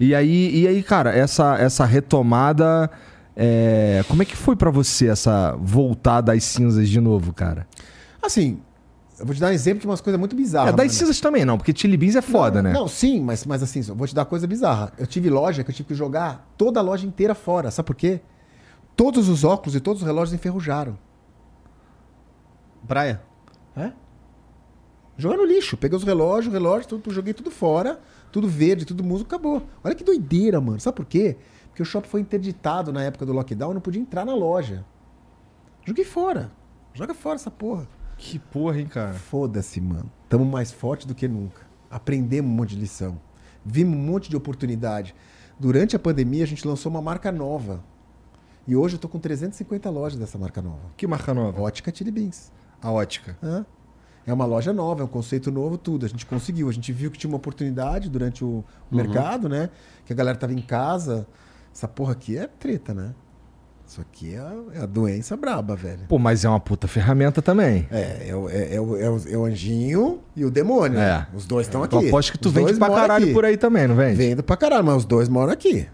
E 0.00 0.14
aí, 0.14 0.50
e 0.62 0.66
aí 0.66 0.82
cara, 0.82 1.14
essa, 1.16 1.56
essa 1.58 1.84
retomada. 1.84 2.90
é, 3.36 4.04
Como 4.08 4.22
é 4.22 4.24
que 4.24 4.36
foi 4.36 4.56
pra 4.56 4.70
você 4.70 5.06
essa 5.08 5.56
voltar 5.60 6.20
das 6.20 6.42
cinzas 6.44 6.88
de 6.88 7.00
novo, 7.00 7.32
cara? 7.32 7.66
assim, 8.20 8.60
eu 9.22 9.26
vou 9.26 9.32
te 9.36 9.40
dar 9.40 9.50
um 9.50 9.52
exemplo 9.52 9.82
de 9.82 9.86
umas 9.86 10.00
coisas 10.00 10.18
muito 10.18 10.34
bizarras. 10.34 10.70
é, 10.70 10.76
das 10.76 10.86
mano. 10.86 10.98
cinzas 10.98 11.20
também 11.20 11.44
não, 11.44 11.56
porque 11.56 11.72
Chili 11.72 11.96
Beans 11.96 12.16
é 12.16 12.20
foda, 12.20 12.60
não, 12.60 12.70
né? 12.70 12.76
Não, 12.76 12.88
sim, 12.88 13.20
mas, 13.22 13.46
mas 13.46 13.62
assim, 13.62 13.80
vou 13.80 14.04
te 14.04 14.12
dar 14.12 14.24
coisa 14.24 14.48
bizarra. 14.48 14.92
Eu 14.98 15.06
tive 15.06 15.30
loja 15.30 15.62
que 15.62 15.70
eu 15.70 15.74
tive 15.74 15.86
que 15.86 15.94
jogar 15.94 16.52
toda 16.58 16.80
a 16.80 16.82
loja 16.82 17.06
inteira 17.06 17.32
fora. 17.32 17.70
Sabe 17.70 17.86
por 17.86 17.94
quê? 17.94 18.20
Todos 18.96 19.28
os 19.28 19.44
óculos 19.44 19.76
e 19.76 19.80
todos 19.80 20.02
os 20.02 20.06
relógios 20.06 20.34
enferrujaram. 20.34 20.98
Praia? 22.84 23.22
É? 23.76 23.92
Jogar 25.16 25.36
no 25.36 25.44
lixo. 25.44 25.76
Peguei 25.76 25.96
os 25.96 26.02
relógios, 26.02 26.52
o 26.52 26.52
relógio, 26.52 26.88
tudo, 26.88 27.12
joguei 27.12 27.32
tudo 27.32 27.52
fora. 27.52 28.00
Tudo 28.32 28.48
verde, 28.48 28.84
tudo 28.84 29.04
músico, 29.04 29.28
acabou. 29.32 29.62
Olha 29.84 29.94
que 29.94 30.02
doideira, 30.02 30.60
mano. 30.60 30.80
Sabe 30.80 30.96
por 30.96 31.06
quê? 31.06 31.36
Porque 31.68 31.82
o 31.82 31.84
shopping 31.86 32.08
foi 32.08 32.20
interditado 32.20 32.92
na 32.92 33.04
época 33.04 33.24
do 33.24 33.32
lockdown, 33.32 33.70
eu 33.70 33.74
não 33.74 33.80
podia 33.80 34.02
entrar 34.02 34.24
na 34.24 34.34
loja. 34.34 34.84
Joguei 35.86 36.04
fora. 36.04 36.50
Joga 36.92 37.14
fora 37.14 37.36
essa 37.36 37.52
porra. 37.52 37.86
Que 38.22 38.38
porra, 38.38 38.78
hein, 38.78 38.86
cara? 38.86 39.14
Foda-se, 39.14 39.80
mano. 39.80 40.08
Tamo 40.28 40.44
mais 40.44 40.70
forte 40.70 41.08
do 41.08 41.14
que 41.14 41.26
nunca. 41.26 41.62
Aprendemos 41.90 42.50
um 42.50 42.54
monte 42.54 42.70
de 42.70 42.80
lição. 42.80 43.20
Vimos 43.64 43.96
um 43.98 44.00
monte 44.00 44.30
de 44.30 44.36
oportunidade. 44.36 45.12
Durante 45.58 45.96
a 45.96 45.98
pandemia, 45.98 46.44
a 46.44 46.46
gente 46.46 46.66
lançou 46.66 46.88
uma 46.88 47.02
marca 47.02 47.32
nova. 47.32 47.82
E 48.64 48.76
hoje 48.76 48.94
eu 48.94 49.00
tô 49.00 49.08
com 49.08 49.18
350 49.18 49.90
lojas 49.90 50.18
dessa 50.20 50.38
marca 50.38 50.62
nova. 50.62 50.82
Que 50.96 51.04
marca 51.04 51.34
nova? 51.34 51.60
Ótica 51.62 51.92
Chili 51.92 52.12
Beans. 52.12 52.52
A 52.80 52.92
ótica. 52.92 53.36
Hã? 53.42 53.66
É 54.24 54.32
uma 54.32 54.44
loja 54.44 54.72
nova, 54.72 55.02
é 55.02 55.04
um 55.04 55.08
conceito 55.08 55.50
novo, 55.50 55.76
tudo. 55.76 56.06
A 56.06 56.08
gente 56.08 56.24
conseguiu. 56.24 56.68
A 56.68 56.72
gente 56.72 56.92
viu 56.92 57.10
que 57.10 57.18
tinha 57.18 57.28
uma 57.28 57.38
oportunidade 57.38 58.08
durante 58.08 58.44
o 58.44 58.64
o 58.88 58.94
mercado, 58.94 59.48
né? 59.48 59.68
Que 60.06 60.12
a 60.12 60.16
galera 60.16 60.38
tava 60.38 60.52
em 60.52 60.62
casa. 60.62 61.26
Essa 61.74 61.88
porra 61.88 62.12
aqui 62.12 62.38
é 62.38 62.46
treta, 62.46 62.94
né? 62.94 63.16
Isso 63.92 64.00
aqui 64.00 64.34
é 64.34 64.38
a, 64.38 64.54
é 64.76 64.82
a 64.84 64.86
doença 64.86 65.36
braba, 65.36 65.76
velho. 65.76 66.06
Pô, 66.08 66.18
mas 66.18 66.46
é 66.46 66.48
uma 66.48 66.58
puta 66.58 66.88
ferramenta 66.88 67.42
também. 67.42 67.86
É, 67.90 68.28
é, 68.30 68.34
o- 68.34 68.48
é, 68.48 68.74
é 68.76 68.80
o, 68.80 68.96
é, 68.96 69.10
o, 69.10 69.20
é 69.28 69.36
o 69.36 69.44
anjinho 69.44 70.20
e 70.34 70.46
o 70.46 70.50
demônio. 70.50 70.98
É. 70.98 71.18
né? 71.18 71.26
Os 71.34 71.44
dois 71.44 71.66
estão 71.66 71.82
aqui. 71.82 71.96
Eu 71.96 72.06
aposto 72.08 72.32
que 72.32 72.38
tu 72.38 72.46
Os 72.48 72.54
vende 72.54 72.68
dois 72.68 72.78
pra 72.78 72.88
moram 72.88 73.02
caralho 73.02 73.24
aqui. 73.26 73.34
por 73.34 73.44
aí 73.44 73.58
também, 73.58 73.86
não 73.86 73.94
vende? 73.94 74.16
Vendo 74.16 74.42
pra 74.42 74.56
caralho, 74.56 74.82
mas 74.82 74.96
os 74.96 75.04
dois 75.04 75.28
moram 75.28 75.52
aqui. 75.52 75.86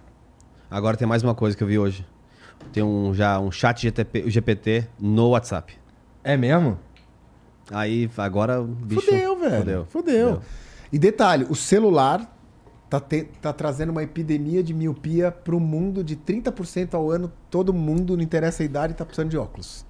Agora 0.71 0.97
tem 0.97 1.09
mais 1.09 1.25
uma 1.25 1.35
coisa 1.35 1.57
que 1.57 1.63
eu 1.65 1.67
vi 1.67 1.77
hoje. 1.77 2.07
Tem 2.73 2.85
um, 2.85 3.13
já 3.13 3.41
um 3.41 3.51
chat 3.51 3.83
GTP, 3.83 4.31
GPT 4.31 4.87
no 4.97 5.31
WhatsApp. 5.31 5.77
É 6.23 6.37
mesmo? 6.37 6.79
Aí 7.69 8.09
agora 8.17 8.61
o 8.61 8.65
bicho. 8.65 9.01
Fudeu, 9.01 9.37
velho. 9.41 9.59
Fudeu. 9.59 9.87
Fudeu. 9.87 10.41
E 10.93 11.01
detalhe, 11.01 11.49
o 11.51 11.57
celular 11.57 12.38
tá, 12.89 13.01
te- 13.01 13.29
tá 13.41 13.53
trazendo 13.53 13.91
uma 13.91 14.03
epidemia 14.03 14.63
de 14.63 14.73
miopia 14.75 15.31
pro 15.31 15.59
mundo 15.61 16.03
de 16.05 16.17
30% 16.17 16.95
ao 16.95 17.11
ano. 17.11 17.33
Todo 17.51 17.73
mundo, 17.73 18.17
não 18.17 18.23
interessa 18.23 18.63
a 18.63 18.67
idade, 18.67 18.95
tá 18.95 19.05
precisando 19.05 19.31
de 19.31 19.37
óculos. 19.39 19.85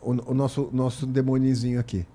O, 0.00 0.32
o 0.32 0.34
nosso, 0.34 0.68
nosso 0.72 1.06
demonizinho 1.06 1.80
aqui. 1.80 2.06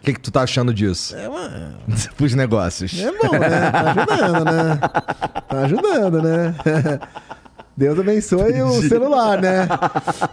O 0.00 0.04
que, 0.04 0.14
que 0.14 0.20
tu 0.20 0.30
tá 0.32 0.42
achando 0.42 0.74
disso? 0.74 1.14
É, 1.14 1.28
uma... 1.28 1.78
Pros 2.16 2.34
negócios. 2.34 2.92
é 2.98 3.10
bom, 3.12 3.38
né? 3.38 3.70
Tá 3.70 3.90
ajudando, 3.90 4.44
né? 4.44 4.80
Tá 5.48 5.58
ajudando, 5.60 6.22
né? 6.22 6.54
Deus 7.76 7.98
abençoe 7.98 8.62
o 8.62 8.82
celular, 8.82 9.40
né? 9.40 9.66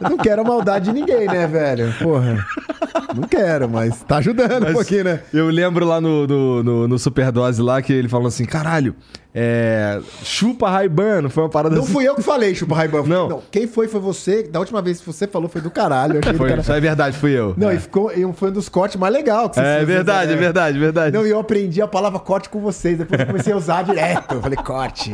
Eu 0.02 0.10
não 0.12 0.18
quero 0.18 0.42
a 0.42 0.44
maldade 0.44 0.86
de 0.86 0.94
ninguém, 0.94 1.26
né, 1.26 1.48
velho? 1.48 1.94
Porra. 1.98 2.46
Não 3.16 3.24
quero, 3.24 3.70
mas 3.70 4.02
tá 4.04 4.18
ajudando 4.18 4.64
um 4.64 4.66
Mas 4.66 4.74
pouquinho, 4.74 5.06
né? 5.06 5.22
Eu 5.34 5.48
lembro 5.48 5.86
lá 5.86 6.02
no, 6.02 6.28
no, 6.28 6.64
no, 6.64 6.88
no 6.88 7.00
Superdose 7.00 7.62
lá 7.62 7.82
que 7.82 7.94
ele 7.94 8.10
falou 8.10 8.28
assim: 8.28 8.46
caralho, 8.46 8.94
é, 9.34 10.01
chupa 10.23 10.69
Raibano. 10.69 11.30
Foi 11.30 11.43
uma 11.43 11.49
parada 11.49 11.75
Não 11.75 11.84
assim. 11.84 11.93
fui 11.93 12.07
eu 12.07 12.15
que 12.15 12.21
falei, 12.23 12.55
Chupa 12.55 12.75
Raiban. 12.75 13.03
Não. 13.03 13.41
Quem 13.51 13.67
foi 13.67 13.88
foi 13.88 13.99
você. 13.99 14.43
Da 14.43 14.59
última 14.59 14.82
vez 14.82 14.99
que 14.99 15.05
você 15.05 15.27
falou 15.27 15.47
foi 15.47 15.61
do 15.61 15.69
caralho. 15.69 16.15
Eu 16.15 16.19
achei 16.19 16.34
Foi, 16.34 16.59
isso 16.59 16.71
é 16.71 16.80
verdade, 16.80 17.15
fui 17.17 17.32
eu. 17.32 17.53
Não, 17.55 17.69
é. 17.69 17.75
e 17.75 17.80
ficou, 17.80 18.11
e 18.11 18.34
foi 18.34 18.49
um 18.49 18.53
dos 18.53 18.67
cortes 18.69 18.97
mais 18.97 19.13
legais 19.13 19.49
que 19.49 19.55
vocês 19.55 19.65
É 19.67 19.75
vocês- 19.77 19.88
verdade, 19.88 20.34
é 20.34 20.36
verdade, 20.36 20.80
verdade. 20.80 21.15
Não, 21.15 21.25
e 21.25 21.30
eu 21.30 21.39
aprendi 21.39 21.82
a 21.82 21.88
palavra 21.88 22.19
corte 22.19 22.49
com 22.49 22.59
vocês. 22.59 22.97
Depois 22.97 23.19
eu 23.21 23.27
comecei 23.27 23.53
a 23.53 23.57
usar 23.57 23.84
direto. 23.84 24.36
Eu 24.36 24.41
falei, 24.41 24.57
corte. 24.57 25.11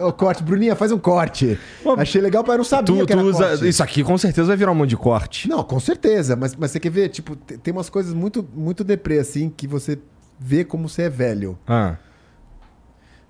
Ô, 0.00 0.12
corte. 0.12 0.42
Bruninha, 0.42 0.74
faz 0.74 0.90
um 0.90 0.98
corte. 0.98 1.58
Achei 1.98 2.20
legal, 2.22 2.42
mas 2.46 2.52
eu 2.52 2.58
não 2.58 2.64
sabia 2.64 2.84
tu, 2.86 3.06
que 3.06 3.12
tu 3.12 3.18
era 3.18 3.22
usa. 3.26 3.48
corte. 3.48 3.68
Isso 3.68 3.82
aqui 3.82 4.02
com 4.02 4.16
certeza 4.16 4.46
vai 4.48 4.56
virar 4.56 4.72
um 4.72 4.74
monte 4.74 4.90
de 4.90 4.96
corte. 4.96 5.48
Não, 5.48 5.62
com 5.62 5.78
certeza. 5.78 6.34
Mas, 6.36 6.54
mas 6.56 6.70
você 6.70 6.80
quer 6.80 6.90
ver, 6.90 7.08
tipo, 7.10 7.36
te- 7.36 7.58
tem 7.58 7.72
umas 7.72 7.90
coisas 7.90 8.14
muito, 8.14 8.46
muito 8.54 8.82
deprê, 8.82 9.18
assim, 9.18 9.52
que 9.54 9.66
você 9.66 9.98
vê 10.40 10.64
como 10.64 10.88
você 10.88 11.02
é 11.02 11.08
velho. 11.10 11.58
Ah. 11.66 11.96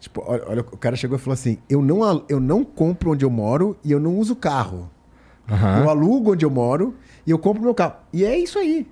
Tipo, 0.00 0.22
olha, 0.24 0.44
olha, 0.46 0.60
o 0.60 0.76
cara 0.76 0.96
chegou 0.96 1.16
e 1.16 1.20
falou 1.20 1.34
assim: 1.34 1.58
eu 1.68 1.82
não, 1.82 2.24
eu 2.28 2.38
não 2.38 2.64
compro 2.64 3.12
onde 3.12 3.24
eu 3.24 3.30
moro 3.30 3.76
e 3.84 3.90
eu 3.90 3.98
não 3.98 4.16
uso 4.16 4.36
carro. 4.36 4.88
Aham. 5.50 5.82
Eu 5.82 5.90
alugo 5.90 6.32
onde 6.32 6.44
eu 6.44 6.50
moro 6.50 6.94
e 7.26 7.30
eu 7.30 7.38
compro 7.38 7.62
meu 7.62 7.74
carro. 7.74 7.94
E 8.12 8.24
é 8.24 8.38
isso 8.38 8.58
aí. 8.58 8.86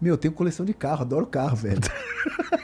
Meu, 0.00 0.14
eu 0.14 0.18
tenho 0.18 0.32
coleção 0.32 0.64
de 0.64 0.72
carro, 0.72 1.02
adoro 1.02 1.26
carro, 1.26 1.56
velho. 1.56 1.80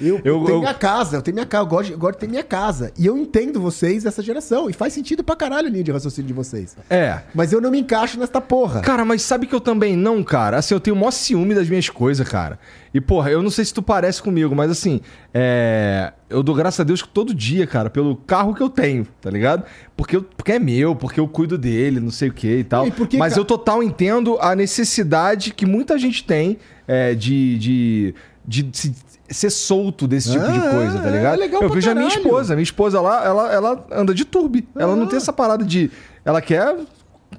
Eu, 0.00 0.20
Eu- 0.24 0.38
eu 0.40 0.44
tenho 0.44 0.48
eu- 0.56 0.60
minha 0.60 0.74
casa, 0.74 1.16
eu 1.16 1.22
tenho 1.22 1.34
minha 1.34 1.46
casa, 1.46 1.64
eu 1.64 1.68
gosto, 1.68 1.86
de- 1.86 1.92
eu 1.92 1.98
gosto 1.98 2.14
de 2.14 2.20
ter 2.20 2.28
minha 2.28 2.42
casa. 2.42 2.92
E 2.98 3.06
eu 3.06 3.16
entendo 3.16 3.60
vocês 3.60 4.02
dessa 4.02 4.22
geração. 4.22 4.68
E 4.68 4.72
faz 4.72 4.92
sentido 4.92 5.22
pra 5.22 5.36
caralho 5.36 5.68
a 5.68 5.70
linha 5.70 5.84
de 5.84 5.92
raciocínio 5.92 6.26
de 6.28 6.32
vocês. 6.34 6.76
É. 6.90 7.20
Mas 7.34 7.52
eu 7.52 7.60
não 7.60 7.70
me 7.70 7.78
encaixo 7.80 8.18
nesta 8.18 8.40
porra. 8.40 8.80
Cara, 8.80 9.04
mas 9.04 9.22
sabe 9.22 9.46
que 9.46 9.54
eu 9.54 9.60
também 9.60 9.96
não, 9.96 10.22
cara? 10.22 10.56
Assim, 10.58 10.74
eu 10.74 10.80
tenho 10.80 10.96
o 10.96 10.98
maior 10.98 11.10
ciúme 11.12 11.54
das 11.54 11.68
minhas 11.68 11.88
coisas, 11.88 12.28
cara. 12.28 12.58
E, 12.92 13.00
porra, 13.00 13.30
eu 13.30 13.42
não 13.42 13.50
sei 13.50 13.64
se 13.64 13.74
tu 13.74 13.82
parece 13.82 14.22
comigo, 14.22 14.54
mas 14.54 14.70
assim, 14.70 15.00
é... 15.32 16.12
eu 16.30 16.42
dou 16.44 16.54
graças 16.54 16.78
a 16.78 16.84
Deus 16.84 17.02
todo 17.02 17.34
dia, 17.34 17.66
cara, 17.66 17.90
pelo 17.90 18.14
carro 18.16 18.54
que 18.54 18.62
eu 18.62 18.68
tenho, 18.70 19.04
tá 19.20 19.28
ligado? 19.30 19.64
Porque, 19.96 20.14
eu... 20.16 20.22
porque 20.22 20.52
é 20.52 20.58
meu, 20.60 20.94
porque 20.94 21.18
eu 21.18 21.26
cuido 21.26 21.58
dele, 21.58 21.98
não 21.98 22.10
sei 22.10 22.28
o 22.28 22.32
que 22.32 22.58
e 22.58 22.64
tal. 22.64 22.86
E 22.86 22.92
por 22.92 23.08
que, 23.08 23.16
mas 23.16 23.34
ca- 23.34 23.40
eu 23.40 23.44
total 23.44 23.82
entendo 23.82 24.38
a 24.40 24.54
necessidade 24.54 25.52
que 25.52 25.66
muita 25.66 25.98
gente 25.98 26.24
tem 26.24 26.56
é, 26.86 27.14
de, 27.14 27.58
de, 27.58 28.14
de 28.46 28.68
se- 28.72 28.94
ser 29.30 29.50
solto 29.50 30.06
desse 30.06 30.30
tipo 30.30 30.44
de 30.44 30.58
Ah, 30.58 30.70
coisa, 30.70 30.98
tá 31.00 31.08
é 31.08 31.10
ligado? 31.12 31.38
legal 31.38 31.62
eu 31.62 31.68
pra 31.68 31.74
vejo 31.74 31.90
a 31.90 31.94
minha 31.94 32.08
caralho. 32.08 32.24
esposa. 32.26 32.54
Minha 32.54 32.62
esposa 32.62 33.00
lá, 33.00 33.24
ela, 33.24 33.52
ela 33.52 33.86
anda 33.90 34.14
de 34.14 34.24
turbi. 34.24 34.68
Ela 34.76 34.94
não 34.94 35.06
tem 35.06 35.16
essa 35.16 35.32
parada 35.32 35.64
de. 35.64 35.90
Ela 36.24 36.40
quer 36.42 36.76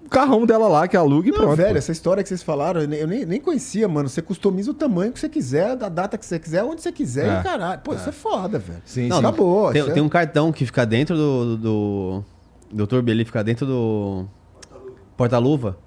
o 0.03 0.09
carrão 0.09 0.45
dela 0.45 0.67
lá, 0.67 0.87
que 0.87 0.97
aluga 0.97 1.27
e 1.29 1.31
Não, 1.31 1.37
pronto. 1.39 1.55
velho, 1.55 1.71
pô. 1.71 1.77
essa 1.77 1.91
história 1.91 2.21
que 2.21 2.27
vocês 2.29 2.43
falaram, 2.43 2.81
eu 2.81 3.07
nem, 3.07 3.25
nem, 3.25 3.39
conhecia, 3.39 3.87
mano. 3.87 4.09
Você 4.09 4.21
customiza 4.21 4.71
o 4.71 4.73
tamanho 4.73 5.11
que 5.13 5.19
você 5.19 5.29
quiser, 5.29 5.75
da 5.75 5.87
data 5.87 6.17
que 6.17 6.25
você 6.25 6.37
quiser, 6.39 6.63
onde 6.63 6.81
você 6.81 6.91
quiser, 6.91 7.27
É. 7.37 7.39
e 7.39 7.43
caralho. 7.43 7.79
Pô, 7.81 7.93
isso 7.93 8.09
é 8.09 8.11
foda, 8.11 8.59
velho. 8.59 8.81
Sim, 8.85 9.07
não, 9.07 9.17
sim. 9.17 9.23
tá 9.23 9.31
boa. 9.31 9.71
Tem, 9.71 9.81
é- 9.81 9.91
tem 9.91 10.03
um 10.03 10.09
cartão 10.09 10.51
que 10.51 10.65
fica 10.65 10.85
dentro 10.85 11.15
do. 11.15 11.57
do, 11.57 12.23
do 12.71 12.87
Turbo 12.87 13.09
ali, 13.11 13.23
fica 13.23 13.43
dentro 13.43 13.65
do. 13.65 14.25
Porta-luva. 15.15 15.77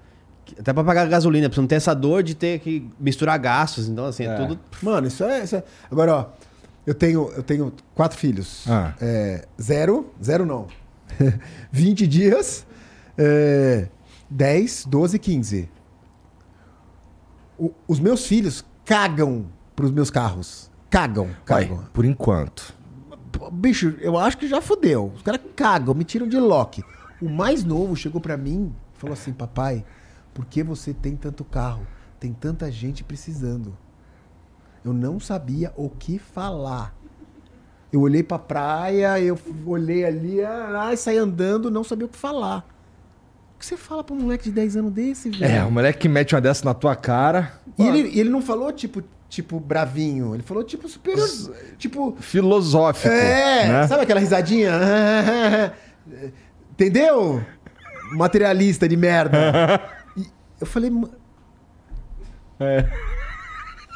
Até 0.57 0.71
pra 0.73 0.83
pagar 0.83 1.07
gasolina, 1.07 1.49
pra 1.49 1.55
você 1.55 1.61
não 1.61 1.67
ter 1.67 1.75
essa 1.75 1.93
dor 1.93 2.23
de 2.23 2.33
ter 2.35 2.59
que 2.59 2.89
misturar 2.99 3.37
gastos. 3.37 3.87
Então, 3.89 4.05
assim, 4.05 4.23
é, 4.23 4.27
É. 4.27 4.35
tudo. 4.35 4.59
Mano, 4.81 5.07
isso 5.07 5.23
é, 5.23 5.43
isso 5.43 5.55
é- 5.57 5.63
Agora, 5.91 6.13
ó, 6.15 6.25
eu 6.85 6.93
tenho, 6.93 7.29
eu 7.35 7.43
tenho 7.43 7.73
quatro 7.93 8.17
filhos. 8.17 8.65
Ah. 8.69 8.93
É, 9.01 9.45
zero, 9.61 10.11
zero 10.23 10.45
não. 10.45 10.67
20 11.71 12.07
dias, 12.07 12.65
é, 13.17 13.87
10, 14.29 14.85
12, 14.85 15.19
15. 15.19 15.69
O- 17.57 17.71
os 17.87 17.99
meus 17.99 18.25
filhos 18.25 18.63
cagam 18.85 19.45
pros 19.75 19.91
meus 19.91 20.09
carros. 20.09 20.69
Cagam, 20.89 21.29
cagam. 21.45 21.83
por 21.93 22.03
enquanto. 22.05 22.73
Bicho, 23.51 23.95
eu 24.01 24.17
acho 24.17 24.37
que 24.37 24.47
já 24.47 24.59
fodeu. 24.61 25.11
Os 25.15 25.21
caras 25.21 25.39
cagam, 25.55 25.93
me 25.93 26.03
tiram 26.03 26.27
de 26.27 26.37
lock. 26.37 26.83
O 27.21 27.29
mais 27.29 27.63
novo 27.63 27.95
chegou 27.95 28.19
pra 28.19 28.35
mim 28.35 28.73
e 28.95 28.99
falou 28.99 29.13
assim: 29.13 29.31
Papai, 29.31 29.85
por 30.33 30.45
que 30.45 30.63
você 30.63 30.93
tem 30.93 31.15
tanto 31.15 31.43
carro? 31.43 31.85
Tem 32.19 32.33
tanta 32.33 32.71
gente 32.71 33.03
precisando. 33.03 33.77
Eu 34.83 34.93
não 34.93 35.19
sabia 35.19 35.73
o 35.75 35.89
que 35.89 36.17
falar. 36.17 36.95
Eu 37.91 38.01
olhei 38.01 38.21
pra 38.21 38.37
praia, 38.37 39.19
eu 39.19 39.37
olhei 39.65 40.05
ali, 40.05 40.43
ah, 40.43 40.93
saí 40.95 41.17
andando, 41.17 41.71
não 41.71 41.83
sabia 41.83 42.05
o 42.05 42.09
que 42.09 42.17
falar. 42.17 42.65
O 43.55 43.59
que 43.59 43.65
você 43.65 43.75
fala 43.75 44.03
pra 44.03 44.15
um 44.15 44.19
moleque 44.19 44.45
de 44.45 44.51
10 44.51 44.77
anos 44.77 44.91
desse, 44.91 45.29
velho? 45.29 45.51
É, 45.51 45.65
o 45.65 45.71
moleque 45.71 45.99
que 45.99 46.09
mete 46.09 46.35
uma 46.35 46.41
dessa 46.41 46.63
na 46.63 46.73
tua 46.73 46.95
cara. 46.95 47.53
E 47.77 47.85
ele, 47.85 48.19
ele 48.19 48.29
não 48.29 48.41
falou 48.41 48.71
tipo, 48.71 49.03
tipo 49.27 49.59
bravinho, 49.59 50.33
ele 50.33 50.43
falou 50.43 50.63
tipo 50.63 50.87
superior, 50.87 51.27
tipo 51.77 52.15
Filosófico. 52.19 53.13
É, 53.13 53.67
né? 53.67 53.87
sabe 53.87 54.03
aquela 54.03 54.19
risadinha? 54.19 54.71
Entendeu? 56.71 57.43
Materialista 58.13 58.87
de 58.87 58.95
merda. 58.95 59.81
E 60.59 60.63
eu 60.63 60.67
falei, 60.67 60.89
"Ma- 60.89 61.07
É. 62.59 62.85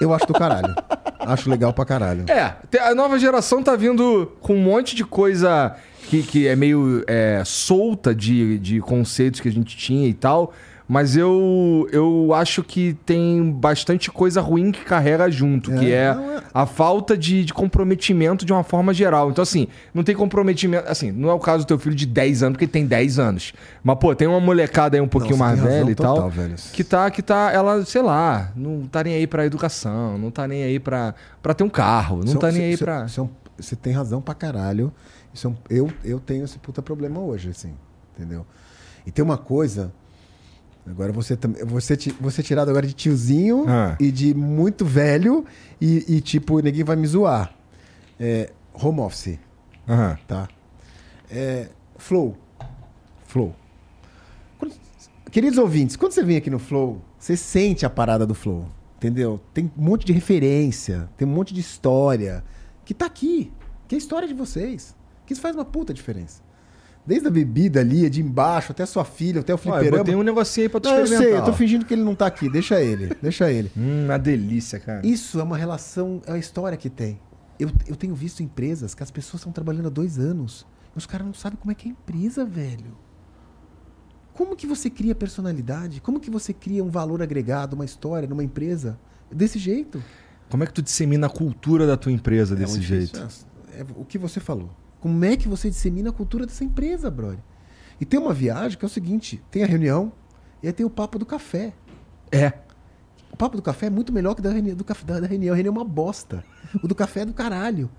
eu 0.02 0.14
acho 0.14 0.26
do 0.26 0.34
caralho. 0.34 0.74
Acho 1.20 1.50
legal 1.50 1.72
pra 1.74 1.86
caralho. 1.86 2.26
É, 2.30 2.56
a 2.82 2.94
nova 2.96 3.18
geração 3.18 3.64
tá 3.64 3.76
vindo 3.76 4.32
com 4.42 4.56
um 4.56 4.62
monte 4.62 4.96
de 4.96 5.06
coisa 5.06 5.76
que, 6.10 6.22
que 6.24 6.48
é 6.48 6.56
meio 6.56 7.04
é, 7.08 7.42
solta 7.46 8.14
de, 8.14 8.60
de 8.60 8.80
conceitos 8.82 9.40
que 9.40 9.48
a 9.48 9.52
gente 9.52 9.78
tinha 9.78 10.08
e 10.08 10.14
tal. 10.14 10.54
Mas 10.88 11.16
eu, 11.16 11.88
eu 11.92 12.34
acho 12.34 12.62
que 12.62 12.94
tem 13.06 13.52
bastante 13.52 14.12
coisa 14.12 14.42
ruim 14.42 14.72
que 14.72 14.84
carrega 14.84 15.32
junto, 15.32 15.72
que 15.72 15.92
é 15.92 16.14
não 16.14 16.32
é- 16.34 16.44
a 16.54 16.66
falta 16.66 17.18
de, 17.18 17.46
de 17.46 17.54
comprometimento 17.54 18.46
de 18.46 18.52
uma 18.52 18.64
forma 18.64 18.94
geral. 18.94 19.32
Então, 19.32 19.42
assim, 19.42 19.68
não 19.94 20.04
tem 20.04 20.14
comprometimento. 20.16 20.88
Assim, 20.90 21.10
não 21.12 21.30
é 21.30 21.34
o 21.34 21.40
caso 21.40 21.64
do 21.64 21.68
teu 21.68 21.80
filho 21.80 21.96
de 21.96 22.06
10 22.06 22.44
anos, 22.44 22.54
porque 22.54 22.66
ele 22.66 22.72
tem 22.72 22.86
10 22.86 23.18
anos. 23.18 23.54
Mas, 23.84 23.98
pô, 23.98 24.14
tem 24.14 24.28
uma 24.28 24.40
molecada 24.42 24.98
aí 24.98 25.02
um 25.02 25.08
pouquinho 25.08 25.38
Não, 25.38 25.48
você 25.48 25.56
mais 25.56 25.60
velha 25.62 25.92
e 25.92 25.96
total, 25.96 26.16
tal. 26.18 26.30
velho. 26.30 26.56
Que 26.74 26.84
tá, 26.84 27.10
que 27.10 27.22
tá, 27.22 27.50
ela, 27.54 27.86
sei 27.86 28.02
lá, 28.02 28.52
não 28.56 28.82
tá 28.86 29.04
nem 29.04 29.16
aí 29.16 29.26
pra 29.26 29.46
educação, 29.46 30.18
não 30.18 30.30
tá 30.30 30.48
nem 30.48 30.64
aí 30.64 30.80
pra, 30.80 31.16
pra 31.42 31.54
ter 31.54 31.64
um 31.64 31.70
carro, 31.70 32.18
não 32.18 32.26
Isso 32.26 32.38
é 32.38 32.40
tá 32.42 32.52
nem 32.52 32.64
aí 32.66 32.74
isso 32.74 32.84
é- 32.84 32.86
pra. 32.86 33.06
isso 33.06 33.22
é 33.22 33.62
Você 33.62 33.76
tem 33.76 33.94
razão 33.94 34.22
pra 34.22 34.34
caralho. 34.34 34.92
É 35.44 35.48
um- 35.48 35.56
eu, 35.70 35.90
eu 36.04 36.20
tenho 36.20 36.44
esse 36.44 36.60
puta 36.60 36.82
problema 36.82 37.20
hoje, 37.22 37.50
assim. 37.50 37.74
Entendeu? 38.18 38.46
E 39.08 39.12
tem 39.12 39.24
uma 39.24 39.38
coisa. 39.38 39.92
Agora 40.86 41.12
você 41.14 41.36
também. 41.38 41.64
Você, 41.66 41.96
você 42.20 42.44
tirado 42.44 42.70
agora 42.70 42.86
de 42.86 42.94
tiozinho 42.94 43.66
Ah. 43.68 43.96
e 44.00 44.12
de 44.12 44.34
muito 44.34 44.84
velho 44.86 45.46
e, 45.80 46.16
e, 46.16 46.22
tipo, 46.22 46.60
ninguém 46.60 46.84
vai 46.84 46.96
me 46.96 47.08
zoar. 47.08 47.54
É, 48.20 48.52
home 48.74 49.00
office. 49.00 49.40
Tá? 50.28 50.48
É, 51.30 51.70
flow. 51.98 52.38
Flow. 53.26 53.56
Queridos 55.32 55.58
ouvintes, 55.58 55.96
quando 55.96 56.12
você 56.12 56.24
vem 56.24 56.38
aqui 56.38 56.50
no 56.52 56.60
Flow, 56.60 57.02
você 57.18 57.36
sente 57.36 57.88
a 57.88 57.90
parada 57.90 58.24
do 58.24 58.36
Flow, 58.36 58.68
entendeu? 58.98 59.40
Tem 59.52 59.66
um 59.76 59.84
monte 59.84 60.06
de 60.06 60.14
referência, 60.14 61.10
tem 61.18 61.28
um 61.28 61.32
monte 61.32 61.56
de 61.56 61.60
história 61.60 62.44
que 62.86 62.94
tá 62.94 63.08
aqui, 63.08 63.52
que 63.88 63.96
é 63.96 63.98
a 63.98 63.98
história 63.98 64.28
de 64.28 64.34
vocês, 64.36 64.96
que 65.26 65.34
isso 65.34 65.42
faz 65.42 65.56
uma 65.56 65.66
puta 65.66 65.92
diferença. 65.92 66.43
Desde 67.06 67.28
a 67.28 67.32
bebida 67.32 67.82
ali, 67.82 68.10
de 68.10 68.22
embaixo, 68.22 68.72
até 68.72 68.84
a 68.84 68.86
sua 68.86 69.04
filha, 69.04 69.42
até 69.42 69.52
o 69.54 69.56
eu 69.56 69.58
fliperama. 69.58 69.98
botei 69.98 70.16
um 70.16 70.24
negocinho 70.24 70.66
aí 70.66 70.70
pra 70.70 70.80
tu 70.80 70.88
Não, 70.88 70.98
eu 70.98 71.04
experimentar. 71.04 71.34
sei, 71.34 71.42
eu 71.42 71.46
tô 71.46 71.54
fingindo 71.54 71.86
que 71.86 71.94
ele 71.94 72.04
não 72.04 72.16
tá 72.16 72.26
aqui, 72.28 72.50
deixa 72.50 72.82
ele, 72.82 73.12
deixa 73.22 73.52
ele. 73.52 73.70
Hum, 73.78 74.06
uma 74.06 74.18
delícia, 74.18 74.80
cara. 74.80 75.06
Isso 75.06 75.40
é 75.40 75.44
uma 75.44 75.58
relação, 75.58 76.22
é 76.26 76.32
a 76.32 76.38
história 76.38 76.78
que 76.78 76.90
tem. 76.90 77.20
Eu, 77.60 77.70
eu 77.88 77.96
tenho 77.96 78.16
visto 78.16 78.42
empresas 78.42 78.96
que 78.96 79.04
as 79.04 79.12
pessoas 79.12 79.42
estão 79.42 79.52
trabalhando 79.52 79.88
há 79.88 79.90
dois 79.90 80.18
anos 80.18 80.66
Os 80.96 81.06
caras 81.06 81.26
não 81.28 81.34
sabem 81.34 81.58
como 81.60 81.72
é 81.72 81.76
que 81.76 81.88
é 81.88 81.92
empresa, 81.92 82.46
velho. 82.46 82.98
Como 84.34 84.56
que 84.56 84.66
você 84.66 84.90
cria 84.90 85.14
personalidade? 85.14 86.02
Como 86.02 86.20
que 86.20 86.30
você 86.30 86.54
cria 86.54 86.84
um 86.84 86.90
valor 86.90 87.22
agregado, 87.22 87.76
uma 87.76 87.86
história 87.86 88.28
numa 88.28 88.44
empresa 88.44 88.98
desse 89.32 89.60
jeito? 89.60 90.04
Como 90.50 90.64
é 90.64 90.68
que 90.68 90.74
tu 90.74 90.82
dissemina 90.82 91.28
a 91.28 91.30
cultura 91.30 91.86
da 91.86 91.98
tua 91.98 92.12
empresa 92.12 92.56
desse 92.56 92.74
muito 92.74 92.86
jeito? 92.86 93.20
É, 93.72 93.82
é 93.82 93.86
o 93.96 94.06
que 94.06 94.18
você 94.18 94.40
falou. 94.40 94.70
Como 95.04 95.26
é 95.26 95.36
que 95.36 95.50
você 95.50 95.70
dissemina 95.70 96.12
a 96.12 96.14
cultura 96.14 96.46
dessa 96.46 96.64
empresa, 96.64 97.12
brother? 97.12 97.40
E 98.00 98.06
tem 98.06 98.18
uma 98.18 98.34
viagem 98.34 98.78
que 98.80 98.86
é 98.86 98.88
o 98.88 98.90
seguinte: 98.90 99.44
tem 99.52 99.62
a 99.62 99.68
reunião 99.68 100.14
e 100.64 100.68
aí 100.68 100.72
tem 100.72 100.86
o 100.86 100.90
papo 100.90 101.20
do 101.20 101.26
café. 101.26 101.74
É. 102.32 102.54
O 103.30 103.36
papo 103.36 103.58
do 103.58 103.62
café 103.62 103.88
é 103.88 103.90
muito 103.90 104.14
melhor 104.14 104.34
que 104.34 104.42
da 104.42 104.50
reunião. 104.50 104.78
Do 104.78 104.86
café, 104.86 105.04
da 105.06 105.20
da 105.20 105.28
reunião. 105.28 105.52
A 105.52 105.56
reunião 105.58 105.74
é 105.76 105.78
uma 105.78 105.84
bosta. 105.84 106.42
O 106.82 106.88
do 106.88 106.96
café 106.96 107.20
é 107.20 107.26
do 107.26 107.34
caralho. 107.34 107.90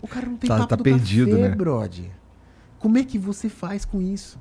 O 0.00 0.08
cara 0.08 0.24
não 0.24 0.38
tem 0.38 0.48
Tá- 0.48 0.56
papo 0.56 0.68
tá 0.70 0.76
do 0.76 0.82
perdido, 0.82 1.32
café, 1.32 1.48
né? 1.50 1.54
brother. 1.54 2.10
Como 2.78 2.96
é 2.96 3.04
que 3.04 3.18
você 3.18 3.50
faz 3.50 3.84
com 3.84 4.00
isso? 4.00 4.40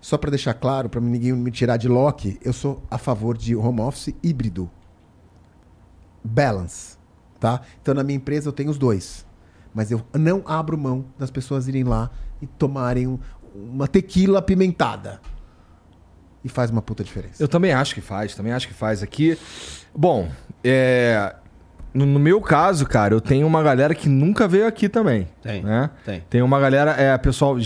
Só 0.00 0.16
pra 0.16 0.30
deixar 0.30 0.54
claro, 0.54 0.88
pra 0.88 1.02
ninguém 1.02 1.34
me 1.34 1.50
tirar 1.50 1.76
de 1.76 1.86
Loki, 1.86 2.38
eu 2.42 2.54
sou 2.54 2.82
a 2.90 2.96
favor 2.96 3.36
de 3.36 3.54
home 3.54 3.82
office 3.82 4.14
híbrido. 4.22 4.70
Balance, 6.24 6.96
tá? 7.38 7.60
Então 7.82 7.92
na 7.94 8.02
minha 8.02 8.16
empresa 8.16 8.48
eu 8.48 8.52
tenho 8.54 8.70
os 8.70 8.78
dois. 8.78 9.26
Mas 9.74 9.90
eu 9.90 10.00
não 10.14 10.42
abro 10.46 10.78
mão 10.78 11.04
das 11.18 11.30
pessoas 11.30 11.66
irem 11.68 11.82
lá 11.84 12.10
e 12.40 12.46
tomarem 12.46 13.06
um- 13.08 13.18
uma 13.54 13.88
tequila 13.88 14.38
apimentada. 14.38 15.20
E 16.44 16.48
faz 16.48 16.70
uma 16.70 16.82
puta 16.82 17.02
diferença. 17.02 17.42
Eu 17.42 17.48
também 17.48 17.72
acho 17.72 17.94
que 17.94 18.00
faz, 18.00 18.34
também 18.34 18.52
acho 18.52 18.68
que 18.68 18.74
faz 18.74 19.02
aqui. 19.02 19.36
Bom, 19.96 20.28
é, 20.62 21.34
no, 21.94 22.04
no 22.04 22.18
meu 22.20 22.40
caso, 22.40 22.84
cara, 22.86 23.14
eu 23.14 23.20
tenho 23.20 23.46
uma 23.46 23.62
galera 23.62 23.94
que 23.94 24.08
nunca 24.10 24.46
veio 24.46 24.66
aqui 24.66 24.88
também. 24.88 25.26
Tem, 25.42 25.62
Né? 25.62 25.88
tem. 26.04 26.20
Tem 26.28 26.42
uma 26.42 26.60
galera, 26.60 26.90
é, 26.92 27.16
pessoal, 27.16 27.56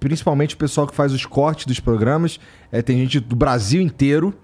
principalmente 0.00 0.54
o 0.56 0.58
pessoal 0.58 0.86
que 0.86 0.94
faz 0.94 1.12
os 1.12 1.24
cortes 1.24 1.64
dos 1.66 1.78
programas. 1.78 2.40
É, 2.72 2.82
tem 2.82 2.98
gente 2.98 3.20
do 3.20 3.36
Brasil 3.36 3.80
inteiro. 3.80 4.34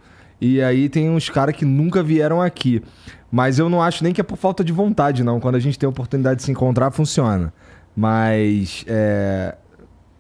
E 0.41 0.63
aí 0.63 0.89
tem 0.89 1.11
uns 1.11 1.29
caras 1.29 1.55
que 1.55 1.65
nunca 1.67 2.03
vieram 2.03 2.41
aqui. 2.41 2.83
Mas 3.31 3.59
eu 3.59 3.69
não 3.69 3.81
acho 3.83 4.03
nem 4.03 4.13
que 4.13 4.21
é 4.21 4.25
por 4.25 4.37
falta 4.37 4.65
de 4.65 4.73
vontade, 4.73 5.23
não. 5.23 5.39
Quando 5.39 5.55
a 5.55 5.61
gente 5.61 5.79
tem 5.79 5.87
a 5.87 5.91
oportunidade 5.91 6.39
de 6.39 6.43
se 6.45 6.51
encontrar, 6.51 6.91
funciona. 6.91 7.53
Mas 7.97 8.85
é, 8.89 9.55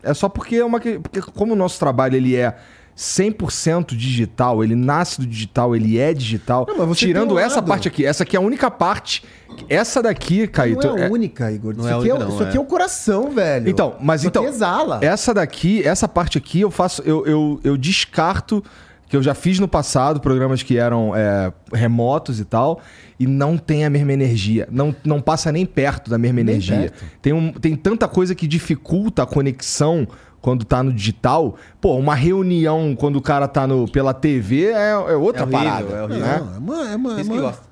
é 0.02 0.14
só 0.14 0.28
porque 0.28 0.56
é 0.56 0.64
uma 0.64 0.78
que- 0.78 0.98
porque 0.98 1.20
como 1.20 1.52
o 1.54 1.56
nosso 1.56 1.78
trabalho 1.78 2.16
ele 2.16 2.36
é 2.36 2.56
100% 2.96 3.96
digital, 3.96 4.62
ele 4.62 4.74
nasce 4.74 5.20
do 5.20 5.26
digital, 5.26 5.74
ele 5.74 5.98
é 5.98 6.12
digital. 6.12 6.66
Não, 6.68 6.78
mas 6.78 6.88
você 6.88 7.06
Tirando 7.06 7.34
um 7.34 7.38
essa 7.38 7.56
lado. 7.56 7.66
parte 7.66 7.88
aqui, 7.88 8.04
essa 8.04 8.22
aqui 8.22 8.36
é 8.36 8.38
a 8.38 8.42
única 8.42 8.70
parte. 8.70 9.24
Essa 9.68 10.02
daqui, 10.02 10.46
Caíto, 10.46 10.86
Não 10.86 10.98
é 10.98 11.02
a 11.02 11.06
é- 11.06 11.10
única, 11.10 11.50
Igor. 11.50 11.74
Não 11.74 11.80
isso 11.84 11.88
é 11.88 11.98
aqui, 11.98 12.10
é, 12.10 12.12
única, 12.14 12.26
o- 12.26 12.28
não, 12.28 12.34
isso 12.34 12.42
aqui 12.44 12.56
é. 12.56 12.58
é 12.58 12.60
o 12.60 12.64
coração, 12.64 13.30
velho. 13.30 13.68
Então, 13.68 13.96
mas 14.00 14.20
isso 14.20 14.28
então. 14.28 14.42
Aqui 14.42 14.52
exala. 14.52 14.98
Essa 15.02 15.32
daqui, 15.34 15.82
essa 15.86 16.06
parte 16.06 16.38
aqui, 16.38 16.60
eu 16.60 16.70
faço. 16.70 17.02
Eu, 17.02 17.26
eu, 17.26 17.60
eu 17.64 17.76
descarto, 17.76 18.62
que 19.10 19.16
eu 19.16 19.22
já 19.22 19.34
fiz 19.34 19.58
no 19.58 19.66
passado, 19.68 20.20
programas 20.20 20.62
que 20.62 20.78
eram 20.78 21.14
é, 21.16 21.52
remotos 21.72 22.38
e 22.40 22.44
tal, 22.44 22.80
e 23.18 23.26
não 23.26 23.58
tem 23.58 23.84
a 23.84 23.90
mesma 23.90 24.12
energia. 24.12 24.68
Não, 24.70 24.94
não 25.04 25.20
passa 25.20 25.50
nem 25.50 25.66
perto 25.66 26.08
da 26.08 26.16
mesma 26.16 26.36
Nem 26.36 26.42
energia. 26.44 26.76
perto. 26.78 27.04
Tem, 27.20 27.32
um, 27.32 27.52
tem 27.52 27.74
tanta 27.76 28.06
coisa 28.06 28.34
que 28.36 28.46
dificulta 28.46 29.24
a 29.24 29.26
conexão 29.26 30.06
quando 30.40 30.64
tá 30.64 30.80
no 30.82 30.92
digital. 30.92 31.56
Pô, 31.80 31.96
uma 31.96 32.14
reunião 32.14 32.94
quando 32.96 33.16
o 33.16 33.20
cara 33.20 33.48
tá 33.48 33.66
no, 33.66 33.86
pela 33.90 34.14
TV 34.14 34.66
é, 34.66 34.90
é 34.92 34.96
outra 35.16 35.42
É 35.42 35.44
horrível, 35.44 35.58
parada. 35.58 35.92
é 35.96 36.02
horrível. 36.04 36.26
né? 36.26 36.38
Não, 36.38 36.54
é 36.54 36.58
uma. 36.58 36.90
É, 36.92 36.96
uma, 36.96 37.18
é, 37.18 37.20
Isso 37.20 37.30
que 37.30 37.36
uma- 37.36 37.42
gosta. 37.42 37.62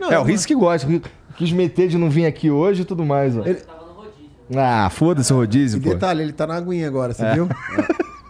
Não, 0.00 0.10
É, 0.12 0.16
o 0.18 0.22
uma- 0.22 0.26
risco 0.26 0.48
que 0.48 0.54
gosta. 0.54 0.88
Quis 1.36 1.52
meter 1.52 1.88
de 1.88 1.98
não 1.98 2.08
vir 2.08 2.24
aqui 2.26 2.50
hoje 2.50 2.82
e 2.82 2.84
tudo 2.84 3.04
mais. 3.04 3.36
Ó. 3.36 3.42
Tava 3.42 3.52
no 3.52 3.92
rodízio. 3.92 4.30
Ah, 4.56 4.88
foda-se 4.90 5.32
o 5.32 5.36
rodízio, 5.36 5.78
E 5.78 5.82
pô. 5.82 5.90
detalhe, 5.90 6.22
ele 6.22 6.32
tá 6.32 6.46
na 6.46 6.56
aguinha 6.56 6.88
agora, 6.88 7.12
É. 7.12 7.14
você 7.14 7.34
viu? 7.34 7.48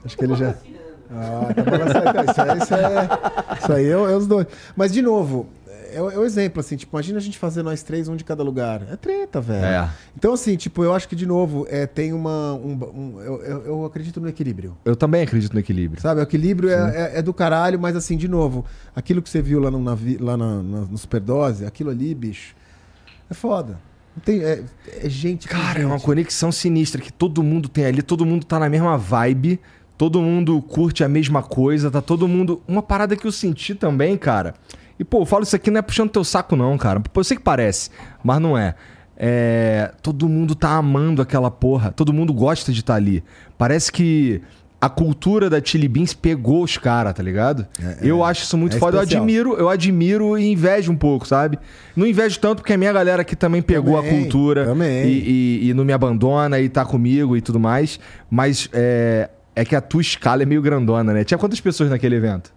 Acho 0.05 0.17
que 0.19 0.25
ele 0.25 0.35
já. 0.35 0.55
Ah, 1.11 1.49
tá. 1.55 2.33
Isso 2.33 2.41
aí, 2.43 2.59
isso 2.59 2.75
aí, 2.75 3.59
isso 3.61 3.73
aí 3.73 3.87
é, 3.87 3.91
é 3.93 4.17
os 4.17 4.27
dois. 4.27 4.47
Mas, 4.77 4.93
de 4.93 5.01
novo, 5.03 5.47
é, 5.93 6.03
o- 6.03 6.11
é 6.11 6.19
o 6.19 6.25
exemplo, 6.25 6.61
assim, 6.61 6.77
tipo, 6.77 6.95
imagina 6.95 7.19
a 7.19 7.21
gente 7.21 7.39
fazer 7.39 7.63
nós 7.63 7.83
três, 7.83 8.09
um 8.09 8.17
de 8.17 8.25
cada 8.25 8.43
lugar. 8.43 8.83
É 8.93 8.97
treta, 8.97 9.41
velho. 9.41 9.65
É. 9.65 9.91
Então, 10.17 10.33
assim, 10.35 10.55
tipo, 10.57 10.85
eu 10.85 10.93
acho 10.95 11.09
que, 11.09 11.17
de 11.17 11.25
novo, 11.25 11.67
é, 11.71 11.87
tem 11.87 12.13
uma. 12.13 12.53
um- 12.55 12.79
um- 12.95 13.21
eu, 13.23 13.43
eu- 13.65 13.85
acredito 13.87 14.21
no 14.21 14.29
equilíbrio. 14.29 14.77
Eu 14.85 14.95
também 14.95 15.23
acredito 15.23 15.53
no 15.55 15.61
equilíbrio. 15.61 16.01
Sabe, 16.03 16.21
o 16.21 16.23
equilíbrio 16.23 16.69
é, 16.71 16.75
é- 17.15 17.19
é 17.19 17.23
do 17.23 17.33
caralho, 17.33 17.79
mas 17.81 17.97
assim, 17.97 18.17
de 18.17 18.29
novo, 18.29 18.65
aquilo 18.95 19.23
que 19.23 19.31
você 19.31 19.41
viu 19.41 19.61
lá 19.61 19.71
no, 19.71 19.83
lá 19.83 20.37
na, 20.37 20.63
na- 20.63 20.81
no 20.83 20.99
Superdose, 20.99 21.65
aquilo 21.65 21.89
ali, 21.91 22.15
bicho, 22.15 22.55
é 23.31 23.35
foda. 23.35 23.79
Tem, 24.25 24.43
é, 24.43 24.63
é 25.05 25.09
gente 25.09 25.47
Cara, 25.47 25.81
é 25.81 25.87
uma 25.87 25.97
gente. 25.97 26.05
conexão 26.05 26.51
sinistra 26.51 27.01
que 27.01 27.13
todo 27.13 27.41
mundo 27.43 27.69
tem 27.69 27.85
ali, 27.87 28.03
todo 28.03 28.27
mundo 28.27 28.45
tá 28.45 28.59
na 28.59 28.69
mesma 28.69 28.99
vibe, 28.99 29.61
todo 29.99 30.23
mundo 30.23 30.63
curte 30.63 31.03
a 31.05 31.09
mesma 31.09 31.43
coisa, 31.43 31.91
tá 31.91 32.01
todo 32.01 32.27
mundo. 32.29 32.63
Uma 32.67 32.83
parada 32.83 33.17
que 33.17 33.27
eu 33.27 33.33
senti 33.33 33.75
também, 33.75 34.17
cara. 34.17 34.55
E, 34.99 35.05
pô, 35.05 35.21
eu 35.23 35.27
falo 35.27 35.43
isso 35.43 35.55
aqui 35.57 35.71
não 35.71 35.79
é 35.81 35.83
puxando 35.83 36.11
teu 36.11 36.25
saco, 36.25 36.57
não, 36.57 36.79
cara. 36.79 37.01
Pô, 37.01 37.21
eu 37.21 37.25
sei 37.25 37.37
que 37.37 37.43
parece, 37.43 37.91
mas 38.25 38.41
não 38.41 38.57
é. 38.57 38.75
É. 39.17 39.93
Todo 40.03 40.29
mundo 40.29 40.55
tá 40.55 40.71
amando 40.71 41.21
aquela 41.21 41.51
porra. 41.51 41.91
Todo 41.93 42.13
mundo 42.13 42.33
gosta 42.33 42.73
de 42.73 42.81
estar 42.81 42.95
ali. 42.95 43.23
Parece 43.57 43.91
que 43.91 44.41
a 44.81 44.89
cultura 44.89 45.51
da 45.51 45.61
Chili 45.63 45.89
Beans 45.89 46.15
pegou 46.15 46.63
os 46.63 46.77
caras, 46.79 47.13
tá 47.13 47.21
ligado? 47.21 47.67
eu 48.01 48.23
acho 48.23 48.45
isso 48.45 48.57
muito 48.57 48.77
é 48.77 48.79
foda. 48.79 48.99
Eu 48.99 49.01
admiro, 49.03 49.55
eu 49.57 49.69
admiro 49.69 50.39
e 50.39 50.53
invejo 50.53 50.93
um 50.93 50.97
pouco, 50.97 51.27
sabe? 51.27 51.59
Não 51.97 52.07
invejo 52.07 52.39
tanto 52.39 52.59
porque 52.63 52.73
a 52.73 52.79
minha 52.79 52.93
galera 52.93 53.23
aqui 53.23 53.35
também 53.35 53.61
pegou 53.61 53.99
a 53.99 54.03
Também, 54.03 54.21
cultura 54.21 54.65
também. 54.67 55.05
e, 55.09 55.61
e- 55.65 55.69
e 55.71 55.75
não 55.75 55.85
me 55.85 55.93
abandona 55.93 56.61
e 56.61 56.69
tá 56.69 56.85
comigo 56.85 57.37
e 57.37 57.41
tudo 57.41 57.59
mais. 57.59 57.99
Mas 58.31 58.69
é, 58.73 59.29
é 59.61 59.65
que 59.65 59.75
a 59.77 59.81
tua 59.81 60.01
escala 60.01 60.43
é 60.43 60.47
meio 60.47 60.63
grandona, 60.63 61.13
né? 61.13 61.25
Tinha 61.25 61.39
quantas 61.39 61.61
pessoas 61.61 61.91
naquele 61.91 62.17
evento? 62.17 62.53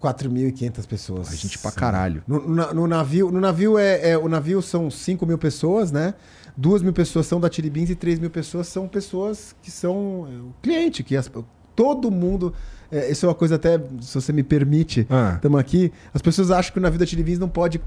4.500 0.00 0.86
pessoas. 0.86 1.28
A 1.32 1.34
gente 1.36 1.58
pra 1.58 1.70
caralho. 1.70 2.22
No, 2.26 2.40
no- 2.48 2.74
no 2.74 2.86
navio, 2.86 3.30
no 3.30 3.40
navio 3.40 3.78
é, 3.78 4.10
é- 4.10 4.18
o 4.18 4.28
navio 4.28 4.60
são 4.62 4.90
5 4.90 5.24
mil 5.26 5.38
pessoas, 5.38 5.92
né? 5.92 6.14
2 6.56 6.82
mil 6.82 6.92
pessoas 6.92 7.26
são 7.26 7.40
da 7.40 7.48
Tiribins 7.48 7.88
e 7.90 7.94
3 7.94 8.18
mil 8.18 8.30
pessoas 8.30 8.66
são 8.68 8.86
pessoas 8.88 9.54
que 9.62 9.70
são 9.70 10.26
é, 10.30 10.36
o 10.36 10.54
cliente, 10.62 11.02
que 11.02 11.16
as- 11.16 11.30
todo 11.74 12.10
mundo. 12.10 12.52
É, 12.92 13.10
isso 13.10 13.26
é 13.26 13.28
uma 13.28 13.34
coisa 13.34 13.56
até, 13.56 13.78
se 14.00 14.14
você 14.14 14.32
me 14.32 14.42
permite, 14.42 15.06
Ah. 15.10 15.32
estamos 15.36 15.58
aqui. 15.58 15.90
As 16.14 16.20
pessoas 16.22 16.50
acham 16.50 16.72
que 16.72 16.78
o 16.78 16.82
navio 16.82 16.98
da 16.98 17.06
Tiribins 17.06 17.38
não 17.38 17.48
pode. 17.48 17.80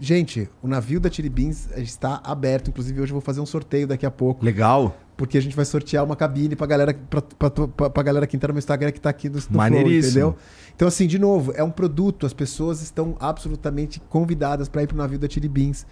Gente, 0.00 0.48
o 0.62 0.68
navio 0.68 1.00
da 1.00 1.10
Tiribins 1.10 1.68
está 1.76 2.20
aberto. 2.24 2.68
Inclusive, 2.68 3.00
hoje 3.00 3.10
eu 3.12 3.14
vou 3.14 3.20
fazer 3.20 3.40
um 3.40 3.46
sorteio 3.46 3.86
daqui 3.86 4.06
a 4.06 4.10
pouco. 4.10 4.44
Legal. 4.44 4.96
Porque 5.16 5.36
a 5.36 5.42
gente 5.42 5.54
vai 5.54 5.66
sortear 5.66 6.02
uma 6.04 6.16
cabine 6.16 6.56
pra 6.56 6.66
galera, 6.66 6.94
pra, 6.94 7.20
pra, 7.20 7.50
pra, 7.50 7.90
pra 7.90 8.02
galera 8.02 8.26
que 8.26 8.34
entra 8.36 8.48
no 8.48 8.54
meu 8.54 8.58
Instagram 8.58 8.90
que 8.90 9.00
tá 9.00 9.10
aqui 9.10 9.28
no, 9.28 9.34
no 9.36 9.40
Flow, 9.42 9.56
Maneiríssimo. 9.58 10.10
entendeu? 10.10 10.36
Então, 10.74 10.88
assim, 10.88 11.06
de 11.06 11.18
novo, 11.18 11.52
é 11.54 11.62
um 11.62 11.70
produto, 11.70 12.24
as 12.24 12.32
pessoas 12.32 12.80
estão 12.80 13.14
absolutamente 13.20 14.00
convidadas 14.08 14.66
para 14.66 14.82
ir 14.82 14.86
pro 14.86 14.96
navio 14.96 15.18
da 15.18 15.28
Chili 15.28 15.46
Beans. 15.48 15.84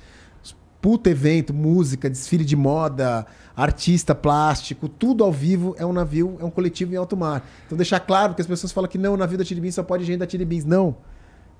Puta 0.81 1.11
evento, 1.11 1.53
música, 1.53 2.09
desfile 2.09 2.45
de 2.45 2.55
moda, 2.55 3.27
artista 3.57 4.15
plástico, 4.15 4.89
tudo 4.89 5.25
ao 5.25 5.33
vivo 5.33 5.75
é 5.79 5.85
um 5.85 5.93
navio, 5.93 6.37
é 6.41 6.45
um 6.45 6.51
coletivo 6.51 6.95
em 6.95 6.97
alto 6.97 7.17
mar. 7.17 7.43
Então 7.67 7.77
deixar 7.77 7.99
claro 8.01 8.35
que 8.35 8.41
as 8.41 8.47
pessoas 8.47 8.71
falam 8.73 8.89
que 8.89 8.97
não, 8.97 9.15
o 9.15 9.17
navio 9.17 9.37
da 9.37 9.45
Chili 9.45 9.61
Beans 9.61 9.75
só 9.75 9.83
pode 9.83 10.05
gente 10.05 10.21
da 10.21 10.29
Chili 10.29 10.45
Beans. 10.45 10.65
Não. 10.65 10.95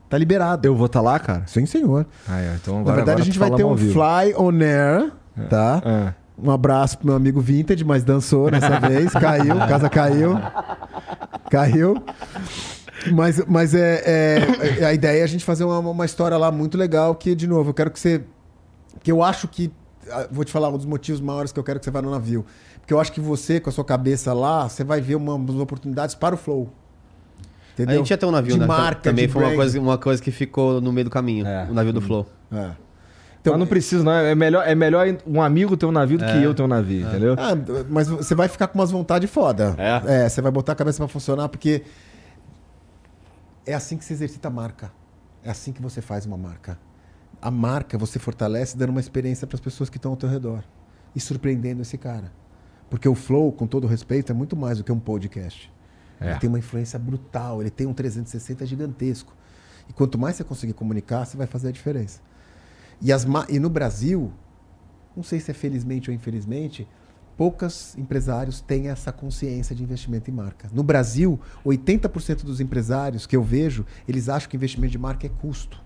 Tá 0.09 0.17
liberado. 0.17 0.67
Eu 0.67 0.75
vou 0.77 0.87
estar 0.87 1.01
lá, 1.01 1.19
cara? 1.19 1.43
Sim, 1.47 1.67
senhor. 1.67 2.07
Ah, 2.27 2.41
é. 2.41 2.55
Então 2.63 2.75
Na 2.77 2.81
agora, 2.81 2.97
verdade, 2.97 3.11
agora 3.11 3.23
a 3.23 3.25
gente 3.25 3.35
tu 3.35 3.41
vai 3.41 3.51
ter 3.51 3.65
um 3.65 3.75
vivo. 3.75 3.93
Fly 3.93 4.35
on 4.37 4.53
Air, 4.63 5.13
tá? 5.51 5.83
Ah. 5.85 6.15
Um 6.41 6.51
abraço 6.53 6.99
pro 6.99 7.09
meu 7.09 7.17
amigo 7.17 7.41
Vintage, 7.41 7.85
mas 7.85 8.05
dançou 8.05 8.51
nessa 8.51 8.79
vez, 8.89 9.13
caiu, 9.13 9.57
casa 9.69 9.91
caiu. 9.91 10.39
Caiu. 11.51 12.03
Mas, 13.13 13.45
mas 13.47 13.75
é, 13.75 14.03
é- 14.81 14.85
a 14.85 14.93
ideia 14.95 15.21
é 15.21 15.25
a 15.25 15.27
gente 15.27 15.45
fazer 15.45 15.65
uma, 15.65 15.79
uma 15.79 16.05
história 16.05 16.37
lá 16.37 16.51
muito 16.51 16.79
legal, 16.79 17.15
que, 17.15 17.35
de 17.35 17.47
novo, 17.47 17.71
eu 17.71 17.75
quero 17.75 17.91
que 17.91 17.99
você. 17.99 18.23
Que 19.03 19.13
eu 19.13 19.23
acho 19.23 19.49
que. 19.49 19.73
ah, 20.11 20.29
Vou 20.31 20.45
te 20.45 20.53
falar 20.53 20.69
um 20.69 20.77
dos 20.77 20.87
motivos 20.87 21.21
maiores 21.21 21.53
que 21.53 21.59
eu 21.59 21.65
quero 21.65 21.79
que 21.79 21.85
você 21.85 21.91
vá 21.91 22.03
no 22.03 22.11
navio. 22.11 22.45
Porque 22.81 22.93
eu 22.93 23.01
acho 23.01 23.13
que 23.13 23.21
você, 23.21 23.61
com 23.61 23.69
a 23.69 23.73
sua 23.73 23.85
cabeça 23.85 24.33
lá, 24.33 24.69
você 24.69 24.83
vai 24.83 25.01
ver 25.01 25.15
uma, 25.15 25.35
umas 25.35 25.57
oportunidades 25.57 26.15
para 26.15 26.35
o 26.35 26.39
flow. 26.39 26.73
Entendeu? 27.75 27.95
A 27.95 27.99
gente 27.99 28.11
ia 28.11 28.19
ter 28.19 28.27
um 28.27 28.31
navio, 28.33 28.55
de 28.55 28.61
né? 28.61 28.67
marca, 28.67 29.03
Também 29.03 29.27
de 29.27 29.33
foi 29.33 29.45
uma 29.45 29.55
coisa, 29.55 29.81
uma 29.81 29.99
coisa 29.99 30.23
que 30.23 30.33
ficou 30.33 30.81
no 30.81 30.93
meio 30.93 31.05
do 31.05 31.11
caminho. 31.11 31.47
É. 31.47 31.69
O 31.71 31.75
navio 31.75 31.93
do 31.93 32.01
Flow. 32.01 32.27
É. 32.51 32.71
Então, 33.41 33.53
mas 33.53 33.61
não 33.61 33.67
precisa, 33.69 34.03
não. 34.03 34.13
É 34.13 34.35
melhor, 34.35 34.67
é 34.67 34.75
melhor 34.75 35.07
um 35.25 35.41
amigo 35.41 35.77
ter 35.77 35.87
um 35.87 35.93
navio 35.93 36.19
do 36.19 36.25
que 36.25 36.43
eu 36.43 36.53
ter 36.53 36.63
um 36.63 36.67
navio, 36.67 37.07
entendeu? 37.07 37.37
Ah, 37.39 37.53
mas 37.89 38.09
você 38.09 38.35
vai 38.35 38.49
ficar 38.49 38.67
com 38.67 38.79
umas 38.79 38.91
vontades 38.91 39.31
foda. 39.31 39.77
É? 39.79 40.29
você 40.29 40.43
vai 40.43 40.51
botar 40.51 40.73
a 40.73 40.75
cabeça 40.75 40.99
pra 40.99 41.07
funcionar, 41.07 41.49
porque 41.49 41.83
é 43.65 43.75
assim 43.75 43.97
que 43.97 44.05
se 44.05 44.13
exercita 44.13 44.49
a 44.49 44.51
marca. 44.51 44.91
É 45.45 45.51
assim 45.51 45.73
que 45.73 45.81
você 45.81 46.01
faz 46.01 46.27
uma 46.27 46.37
marca. 46.37 46.77
A 47.41 47.51
marca 47.51 47.97
você 47.97 48.19
fortalece 48.19 48.77
dando 48.77 48.91
uma 48.91 49.01
experiência 49.01 49.47
para 49.47 49.57
as 49.57 49.61
pessoas 49.61 49.89
que 49.89 49.97
estão 49.97 50.13
ao 50.13 50.17
teu 50.17 50.29
redor. 50.29 50.65
E 51.15 51.21
surpreendendo 51.21 51.83
esse 51.83 51.97
cara. 51.97 52.33
Porque 52.91 53.09
o 53.09 53.15
Flow, 53.15 53.53
com 53.53 53.67
todo 53.67 53.87
respeito, 53.87 54.33
é 54.33 54.35
muito 54.35 54.57
mais 54.57 54.79
do 54.79 54.85
que 54.85 54.91
um 54.91 54.99
podcast. 54.99 55.73
É. 56.21 56.31
Ele 56.31 56.41
tem 56.41 56.49
uma 56.49 56.59
influência 56.59 56.99
brutal, 56.99 57.61
ele 57.61 57.71
tem 57.71 57.87
um 57.87 57.95
360 57.95 58.67
gigantesco. 58.67 59.35
E 59.89 59.93
quanto 59.93 60.19
mais 60.19 60.37
você 60.37 60.45
conseguir 60.45 60.73
comunicar, 60.73 61.25
você 61.25 61.37
vai 61.37 61.47
fazer 61.47 61.69
a 61.69 61.73
diferença. 61.73 62.21
E, 63.01 63.13
as 63.13 63.27
e 63.49 63.59
no 63.59 63.71
Brasil, 63.71 64.33
não 65.17 65.23
sei 65.23 65.39
se 65.39 65.51
é 65.51 65.55
felizmente 65.55 66.11
ou 66.11 66.15
infelizmente, 66.15 66.87
poucos 67.37 67.97
empresários 67.97 68.61
têm 68.61 68.89
essa 68.89 69.13
consciência 69.13 69.75
de 69.75 69.83
investimento 69.83 70.31
em 70.31 70.35
marca. 70.35 70.69
No 70.73 70.83
Brasil, 70.83 71.39
80% 71.65 72.43
dos 72.43 72.61
empresários 72.61 73.27
que 73.27 73.37
eu 73.37 73.43
vejo, 73.43 73.87
eles 74.09 74.29
acham 74.29 74.51
que 74.51 74.57
investimento 74.57 74.91
de 74.91 74.99
marca 74.99 75.27
é 75.27 75.31
custo. 75.31 75.81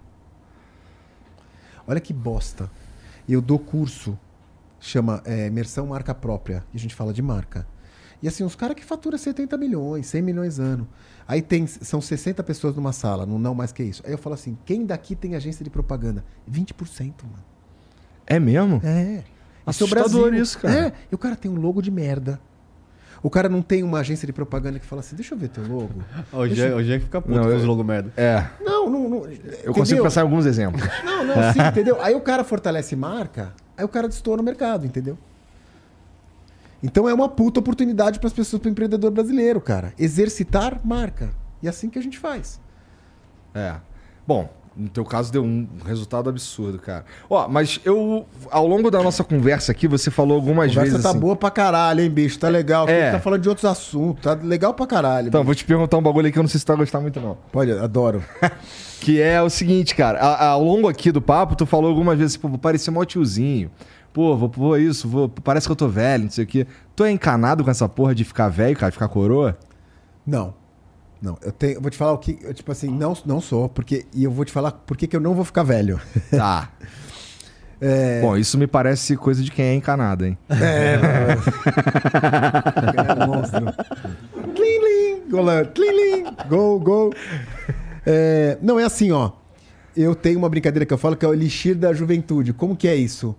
Olha 1.86 2.00
que 2.00 2.12
bosta. 2.12 2.70
Eu 3.28 3.40
dou 3.40 3.58
curso, 3.58 4.18
chama 4.80 5.22
é, 5.24 5.46
Imersão 5.46 5.86
Marca 5.86 6.14
Própria, 6.14 6.64
e 6.72 6.76
a 6.76 6.80
gente 6.80 6.94
fala 6.94 7.12
de 7.12 7.22
marca. 7.22 7.66
E 8.22 8.28
assim, 8.28 8.44
os 8.44 8.54
caras 8.54 8.76
que 8.76 8.84
faturam 8.84 9.18
70 9.18 9.56
milhões, 9.56 10.06
100 10.06 10.22
milhões 10.22 10.58
ano. 10.60 10.86
Aí 11.26 11.42
tem, 11.42 11.66
são 11.66 12.00
60 12.00 12.42
pessoas 12.44 12.76
numa 12.76 12.92
sala, 12.92 13.26
não, 13.26 13.38
não 13.38 13.54
mais 13.54 13.72
que 13.72 13.82
isso. 13.82 14.02
Aí 14.06 14.12
eu 14.12 14.18
falo 14.18 14.34
assim, 14.34 14.56
quem 14.64 14.86
daqui 14.86 15.16
tem 15.16 15.34
agência 15.34 15.64
de 15.64 15.70
propaganda? 15.70 16.24
20%, 16.50 17.14
mano. 17.24 17.44
É 18.26 18.38
mesmo? 18.38 18.80
É. 18.84 19.24
Isso 19.68 19.84
é 19.84 19.86
o 19.86 19.88
Assustador 19.88 20.28
Brasil. 20.28 20.42
isso, 20.42 20.58
cara. 20.58 20.86
É, 20.88 20.92
e 21.10 21.14
o 21.14 21.18
cara 21.18 21.34
tem 21.34 21.50
um 21.50 21.56
logo 21.56 21.82
de 21.82 21.90
merda. 21.90 22.40
O 23.22 23.30
cara 23.30 23.48
não 23.48 23.62
tem 23.62 23.82
uma 23.84 24.00
agência 24.00 24.26
de 24.26 24.32
propaganda 24.32 24.78
que 24.80 24.84
fala 24.86 25.00
assim, 25.00 25.14
deixa 25.14 25.34
eu 25.34 25.38
ver 25.38 25.48
teu 25.48 25.62
logo. 25.66 25.90
O 26.32 26.46
Jean, 26.48 26.74
o 26.74 26.82
Jean 26.82 26.98
que 26.98 27.04
fica 27.04 27.20
puto 27.20 27.34
Não, 27.34 27.44
com 27.44 27.50
eu- 27.50 27.56
os 27.56 27.64
logo 27.64 27.84
merda. 27.84 28.12
É. 28.16 28.44
Não, 28.60 28.90
não, 28.90 29.08
não. 29.08 29.26
Eu 29.62 29.72
consigo 29.72 30.02
pensar 30.02 30.22
em 30.22 30.24
alguns 30.24 30.44
exemplos. 30.44 30.82
Não, 31.04 31.24
não, 31.24 31.52
sim, 31.52 31.60
entendeu? 31.60 32.02
Aí 32.02 32.14
o 32.16 32.20
cara 32.20 32.42
fortalece 32.42 32.96
marca, 32.96 33.52
aí 33.76 33.84
o 33.84 33.88
cara 33.88 34.08
destoa 34.08 34.36
no 34.36 34.42
mercado, 34.42 34.84
entendeu? 34.84 35.16
Então 36.82 37.08
é 37.08 37.14
uma 37.14 37.28
puta 37.28 37.60
oportunidade 37.60 38.18
para 38.18 38.26
as 38.26 38.32
pessoas, 38.32 38.60
para 38.60 38.68
o 38.68 38.72
empreendedor 38.72 39.10
brasileiro, 39.12 39.60
cara. 39.60 39.92
Exercitar 39.96 40.80
marca. 40.84 41.30
E 41.62 41.68
é 41.68 41.70
assim 41.70 41.88
que 41.88 41.96
a 41.98 42.02
gente 42.02 42.18
faz. 42.18 42.60
É. 43.54 43.76
Bom, 44.26 44.52
no 44.76 44.88
teu 44.88 45.04
caso 45.04 45.32
deu 45.32 45.42
um 45.44 45.66
resultado 45.84 46.28
absurdo, 46.30 46.78
cara. 46.78 47.04
Ó, 47.28 47.46
mas 47.48 47.80
eu, 47.84 48.26
ao 48.50 48.66
longo 48.66 48.90
da 48.90 49.02
nossa 49.02 49.22
conversa 49.22 49.72
aqui, 49.72 49.86
você 49.86 50.10
falou 50.10 50.36
algumas 50.36 50.68
conversa 50.70 50.90
vezes. 50.90 51.02
tá 51.02 51.10
assim- 51.10 51.18
boa 51.18 51.36
pra 51.36 51.50
caralho, 51.50 52.00
hein, 52.02 52.10
bicho? 52.10 52.38
Tá 52.38 52.48
legal. 52.48 52.88
É. 52.88 53.12
Tá 53.12 53.20
falando 53.20 53.42
de 53.42 53.48
outros 53.48 53.64
assuntos. 53.64 54.22
Tá 54.22 54.34
legal 54.34 54.72
pra 54.74 54.86
caralho. 54.86 55.28
Então, 55.28 55.40
bicho. 55.40 55.46
vou 55.46 55.54
te 55.54 55.64
perguntar 55.64 55.96
um 55.98 56.02
bagulho 56.02 56.26
aí 56.26 56.32
que 56.32 56.38
eu 56.38 56.42
não 56.42 56.48
sei 56.48 56.58
se 56.58 56.64
tu 56.66 56.68
vai 56.68 56.78
gostar 56.78 57.00
muito, 57.00 57.20
não. 57.20 57.36
Pode, 57.50 57.70
adoro. 57.72 58.22
Que 59.00 59.20
é 59.20 59.42
o 59.42 59.50
seguinte, 59.50 59.96
cara. 59.96 60.20
ao 60.20 60.62
longo 60.62 60.88
aqui 60.88 61.10
do 61.10 61.20
papo, 61.20 61.56
tu 61.56 61.66
falou 61.66 61.90
algumas 61.90 62.16
vezes, 62.16 62.36
pô, 62.36 62.48
vou 62.48 62.56
parecer 62.56 62.92
mó 62.92 63.04
tiozinho. 63.04 63.68
Pô, 64.12 64.36
vou, 64.36 64.48
vou 64.48 64.78
isso, 64.78 65.08
vou, 65.08 65.28
parece 65.28 65.66
que 65.66 65.72
eu 65.72 65.76
tô 65.76 65.88
velho, 65.88 66.22
não 66.22 66.30
sei 66.30 66.44
o 66.44 66.46
quê. 66.46 66.68
Tu 66.94 67.02
é 67.02 67.10
encanado 67.10 67.64
com 67.64 67.70
essa 67.72 67.88
porra 67.88 68.14
de 68.14 68.22
ficar 68.22 68.48
velho, 68.48 68.76
cara, 68.76 68.92
ficar 68.92 69.08
coroa? 69.08 69.58
Não. 70.24 70.54
Não, 71.22 71.38
eu 71.40 71.52
tenho, 71.52 71.74
eu 71.74 71.80
vou 71.80 71.88
te 71.88 71.96
falar 71.96 72.12
o 72.12 72.18
que, 72.18 72.36
eu, 72.42 72.52
tipo 72.52 72.72
assim, 72.72 72.90
não, 72.90 73.16
não 73.24 73.40
sou, 73.40 73.68
porque 73.68 74.04
e 74.12 74.24
eu 74.24 74.30
vou 74.32 74.44
te 74.44 74.50
falar 74.50 74.72
por 74.72 74.96
que 74.96 75.14
eu 75.14 75.20
não 75.20 75.34
vou 75.34 75.44
ficar 75.44 75.62
velho. 75.62 76.00
Tá. 76.30 76.72
É, 77.80 78.20
Bom, 78.20 78.36
isso 78.36 78.56
me 78.56 78.68
parece 78.68 79.16
coisa 79.16 79.42
de 79.42 79.50
quem 79.50 79.64
é 79.64 79.74
encanado, 79.74 80.24
hein? 80.24 80.38
é, 80.48 80.98
é 83.22 83.26
monstro. 83.26 83.66
Tlim, 84.54 84.78
lim, 84.78 85.28
golã, 85.28 85.64
tlim, 85.64 85.90
lim, 85.90 86.24
gol, 86.48 86.78
gol. 86.78 87.12
É, 88.06 88.56
não, 88.62 88.78
é 88.78 88.84
assim, 88.84 89.10
ó. 89.10 89.32
Eu 89.96 90.14
tenho 90.14 90.38
uma 90.38 90.48
brincadeira 90.48 90.86
que 90.86 90.94
eu 90.94 90.98
falo 90.98 91.16
que 91.16 91.24
é 91.24 91.28
o 91.28 91.34
elixir 91.34 91.74
da 91.74 91.92
juventude. 91.92 92.52
Como 92.52 92.76
que 92.76 92.86
é 92.86 92.94
isso? 92.94 93.34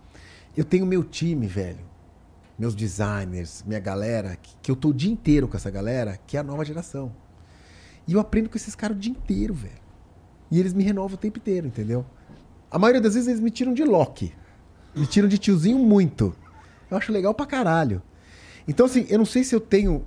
Eu 0.57 0.65
tenho 0.65 0.85
meu 0.85 1.05
time, 1.05 1.47
velho. 1.47 1.85
Meus 2.59 2.75
designers, 2.75 3.63
minha 3.65 3.79
galera, 3.79 4.37
que, 4.41 4.55
que 4.61 4.69
eu 4.69 4.75
tô 4.75 4.89
o 4.89 4.93
dia 4.93 5.11
inteiro 5.11 5.47
com 5.47 5.55
essa 5.55 5.71
galera, 5.71 6.19
que 6.27 6.35
é 6.35 6.41
a 6.41 6.43
nova 6.43 6.65
geração. 6.65 7.22
E 8.07 8.13
eu 8.13 8.19
aprendo 8.19 8.49
com 8.49 8.57
esses 8.57 8.75
caras 8.75 8.97
o 8.97 8.99
dia 8.99 9.11
inteiro, 9.11 9.53
velho. 9.53 9.81
E 10.51 10.59
eles 10.59 10.73
me 10.73 10.83
renovam 10.83 11.15
o 11.15 11.17
tempo 11.17 11.39
inteiro, 11.39 11.67
entendeu? 11.67 12.05
A 12.69 12.77
maioria 12.77 13.01
das 13.01 13.13
vezes 13.13 13.27
eles 13.29 13.39
me 13.39 13.49
tiram 13.49 13.73
de 13.73 13.83
Loki. 13.83 14.33
Me 14.95 15.07
tiram 15.07 15.27
de 15.27 15.37
tiozinho 15.37 15.79
muito. 15.79 16.35
Eu 16.89 16.97
acho 16.97 17.11
legal 17.11 17.33
pra 17.33 17.45
caralho. 17.45 18.01
Então, 18.67 18.85
assim, 18.85 19.05
eu 19.09 19.17
não 19.17 19.25
sei 19.25 19.43
se 19.43 19.55
eu 19.55 19.59
tenho 19.59 20.03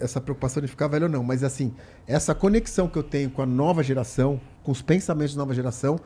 essa 0.00 0.20
preocupação 0.20 0.60
de 0.60 0.68
ficar 0.68 0.88
velho 0.88 1.06
ou 1.06 1.10
não, 1.10 1.22
mas 1.22 1.44
assim, 1.44 1.72
essa 2.06 2.34
conexão 2.34 2.88
que 2.88 2.98
eu 2.98 3.02
tenho 3.02 3.30
com 3.30 3.40
a 3.42 3.46
nova 3.46 3.82
geração, 3.82 4.40
com 4.62 4.72
os 4.72 4.82
pensamentos 4.82 5.34
da 5.34 5.40
nova 5.40 5.54
geração, 5.54 5.98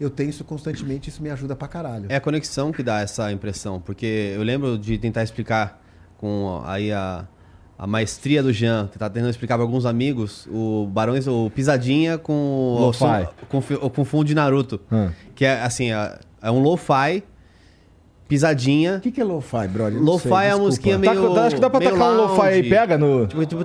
eu 0.00 0.10
tenho 0.10 0.30
isso 0.30 0.44
constantemente, 0.44 1.08
isso 1.10 1.22
me 1.22 1.30
ajuda 1.30 1.54
pra 1.54 1.68
caralho. 1.68 2.06
É 2.08 2.16
a 2.16 2.20
conexão 2.20 2.72
que 2.72 2.82
dá 2.82 3.00
essa 3.00 3.30
impressão, 3.30 3.80
porque 3.80 4.32
eu 4.34 4.42
lembro 4.42 4.78
de 4.78 4.98
tentar 4.98 5.22
explicar 5.22 5.80
com 6.16 6.62
aí 6.64 6.90
a, 6.90 7.28
a 7.78 7.86
maestria 7.86 8.42
do 8.42 8.52
Jean, 8.52 8.86
tentar 8.86 9.10
tentando 9.10 9.30
explicar 9.30 9.56
para 9.56 9.64
alguns 9.64 9.84
amigos 9.84 10.46
o 10.50 10.86
Barões, 10.92 11.26
o 11.26 11.50
Pisadinha 11.54 12.16
com 12.18 12.76
o 12.88 12.92
som- 12.92 13.26
com, 13.48 13.60
fi- 13.60 13.76
com 13.76 14.04
fundo 14.04 14.24
de 14.24 14.34
Naruto, 14.34 14.80
Hum. 14.92 15.10
que 15.34 15.44
é 15.44 15.60
assim, 15.62 15.90
é, 15.92 16.18
é 16.42 16.50
um 16.50 16.60
lo-fi, 16.60 17.22
pisadinha. 18.28 18.96
O 18.96 19.00
que, 19.00 19.10
que 19.10 19.20
é 19.20 19.24
lo-fi, 19.24 19.68
brother? 19.68 20.00
Lo-fi 20.00 20.28
é 20.28 20.32
a 20.32 20.40
desculpa. 20.42 20.64
musiquinha 20.64 20.94
Tá, 20.94 21.00
meio 21.14 21.40
acho 21.40 21.54
que 21.56 21.60
dá 21.60 21.68
pra 21.70 21.80
tacar 21.80 22.10
um 22.12 22.16
lo-fi 22.16 22.40
aí, 22.46 22.68
pega 22.68 22.96
no. 22.98 23.26
Tipo, 23.26 23.44
tipo, 23.46 23.64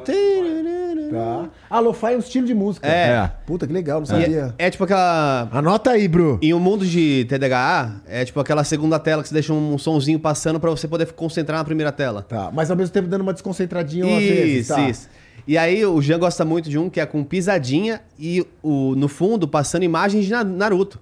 Tá. 1.09 1.49
Ah, 1.69 1.79
lo-fi 1.79 2.13
é 2.13 2.15
um 2.15 2.19
estilo 2.19 2.45
de 2.47 2.53
música. 2.53 2.87
É. 2.87 3.31
Puta, 3.45 3.65
que 3.67 3.73
legal, 3.73 3.99
não 3.99 4.03
E 4.05 4.07
sabia. 4.07 4.53
é, 4.57 4.67
é 4.67 4.69
tipo 4.69 4.83
aquela 4.83 5.47
Anota 5.51 5.91
aí, 5.91 6.07
Bru. 6.07 6.39
Em 6.41 6.53
um 6.53 6.59
mundo 6.59 6.85
de 6.85 7.25
TDAH, 7.29 8.01
é 8.07 8.25
tipo 8.25 8.39
aquela 8.39 8.63
segunda 8.63 8.99
tela 8.99 9.21
que 9.23 9.29
você 9.29 9.33
deixa 9.33 9.51
um 9.53 9.77
sonzinho 9.77 10.19
passando 10.19 10.59
pra 10.59 10.69
você 10.69 10.87
poder 10.87 11.11
concentrar 11.13 11.57
na 11.59 11.65
primeira 11.65 11.91
tela. 11.91 12.21
Tá, 12.21 12.49
mas 12.53 12.69
ao 12.71 12.77
mesmo 12.77 12.93
tempo 12.93 13.07
dando 13.07 13.21
uma 13.21 13.33
desconcentradinha 13.33 14.05
às 14.05 14.23
vezes, 14.23 14.59
Isso, 14.65 14.73
tá? 14.75 14.89
isso. 14.89 15.09
E 15.47 15.57
aí 15.57 15.83
o 15.83 15.99
Jean 16.01 16.19
gosta 16.19 16.45
muito 16.45 16.69
de 16.69 16.77
um 16.77 16.89
que 16.89 16.99
é 16.99 17.05
com 17.05 17.23
pisadinha 17.23 18.01
e 18.19 18.45
o, 18.61 18.93
no 18.95 19.07
fundo 19.07 19.47
passando 19.47 19.83
imagens 19.83 20.25
de 20.25 20.31
Na- 20.31 20.43
Naruto. 20.43 20.99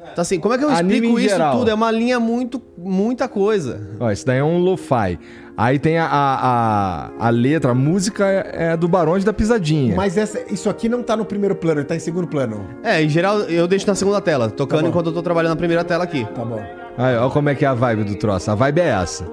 Então 0.00 0.22
assim, 0.22 0.38
como 0.40 0.54
é 0.54 0.58
que 0.58 0.64
eu 0.64 0.70
Anime 0.70 0.94
explico 0.94 1.18
isso 1.18 1.28
geral. 1.30 1.58
tudo? 1.58 1.70
É 1.70 1.74
uma 1.74 1.90
linha 1.90 2.18
muito, 2.20 2.60
muita 2.76 3.28
coisa. 3.28 3.80
Ó, 4.00 4.10
isso 4.10 4.24
daí 4.26 4.38
é 4.38 4.44
um 4.44 4.58
lo-fi. 4.58 5.18
Aí 5.56 5.76
tem 5.78 5.98
a, 5.98 6.06
a, 6.06 7.08
a, 7.18 7.26
a 7.26 7.30
letra, 7.30 7.72
a 7.72 7.74
música 7.74 8.24
é 8.26 8.72
é 8.72 8.76
do 8.76 8.86
Barões 8.86 9.24
da 9.24 9.32
Pisadinha. 9.32 9.96
Mas 9.96 10.16
essa- 10.16 10.40
isso 10.52 10.70
aqui 10.70 10.88
não 10.88 11.02
tá 11.02 11.16
no 11.16 11.24
primeiro 11.24 11.54
plano, 11.56 11.80
ele 11.80 11.86
tá 11.88 11.96
em 11.96 12.00
segundo 12.00 12.28
plano. 12.28 12.64
É, 12.82 13.02
em 13.02 13.08
geral 13.08 13.40
eu 13.40 13.66
deixo 13.66 13.86
na 13.86 13.94
segunda 13.96 14.20
tela, 14.20 14.48
tocando 14.48 14.82
Tá 14.82 14.88
enquanto 14.88 15.06
eu 15.06 15.12
tô 15.12 15.22
trabalhando 15.22 15.50
na 15.50 15.56
primeira 15.56 15.82
tela 15.84 16.04
aqui. 16.04 16.24
Tá 16.32 16.44
bom. 16.44 16.62
Aí, 16.96 17.16
ó 17.16 17.28
como 17.28 17.48
é 17.48 17.54
que 17.56 17.64
é 17.64 17.68
a 17.68 17.74
vibe 17.74 18.04
do 18.04 18.14
troço. 18.16 18.50
A 18.50 18.54
vibe 18.54 18.80
é 18.80 18.88
essa. 18.88 19.24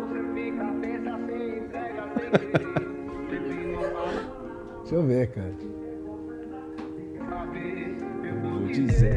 Deixa 4.82 4.96
eu 4.96 5.04
ver, 5.04 5.28
cara. 5.32 5.54
Vou 8.42 8.68
dizer. 8.68 9.15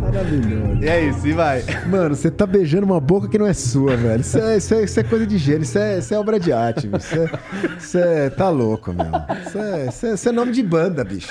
Maravilhoso. 0.00 0.82
E 0.82 0.86
é 0.88 1.04
isso, 1.08 1.26
e 1.26 1.32
vai. 1.32 1.62
Mano, 1.88 2.14
você 2.14 2.30
tá 2.30 2.46
beijando 2.46 2.84
uma 2.86 3.00
boca 3.00 3.28
que 3.28 3.38
não 3.38 3.46
é 3.46 3.52
sua, 3.52 3.96
velho. 3.96 4.20
Isso 4.20 4.38
é, 4.38 4.56
isso 4.56 4.74
é, 4.74 4.84
isso 4.84 5.00
é 5.00 5.02
coisa 5.02 5.26
de 5.26 5.38
gênio, 5.38 5.62
isso 5.62 5.78
é, 5.78 5.98
isso 5.98 6.14
é 6.14 6.18
obra 6.18 6.38
de 6.38 6.52
arte, 6.52 6.86
bicho. 6.86 7.06
Isso 7.06 7.16
é, 7.18 7.76
isso 7.78 7.98
é- 7.98 8.30
tá 8.30 8.48
louco, 8.48 8.92
meu. 8.92 9.06
Isso 9.46 9.58
é, 9.58 9.86
isso, 9.88 10.06
é, 10.06 10.14
isso 10.14 10.28
é 10.28 10.32
nome 10.32 10.52
de 10.52 10.62
banda, 10.62 11.04
bicho. 11.04 11.28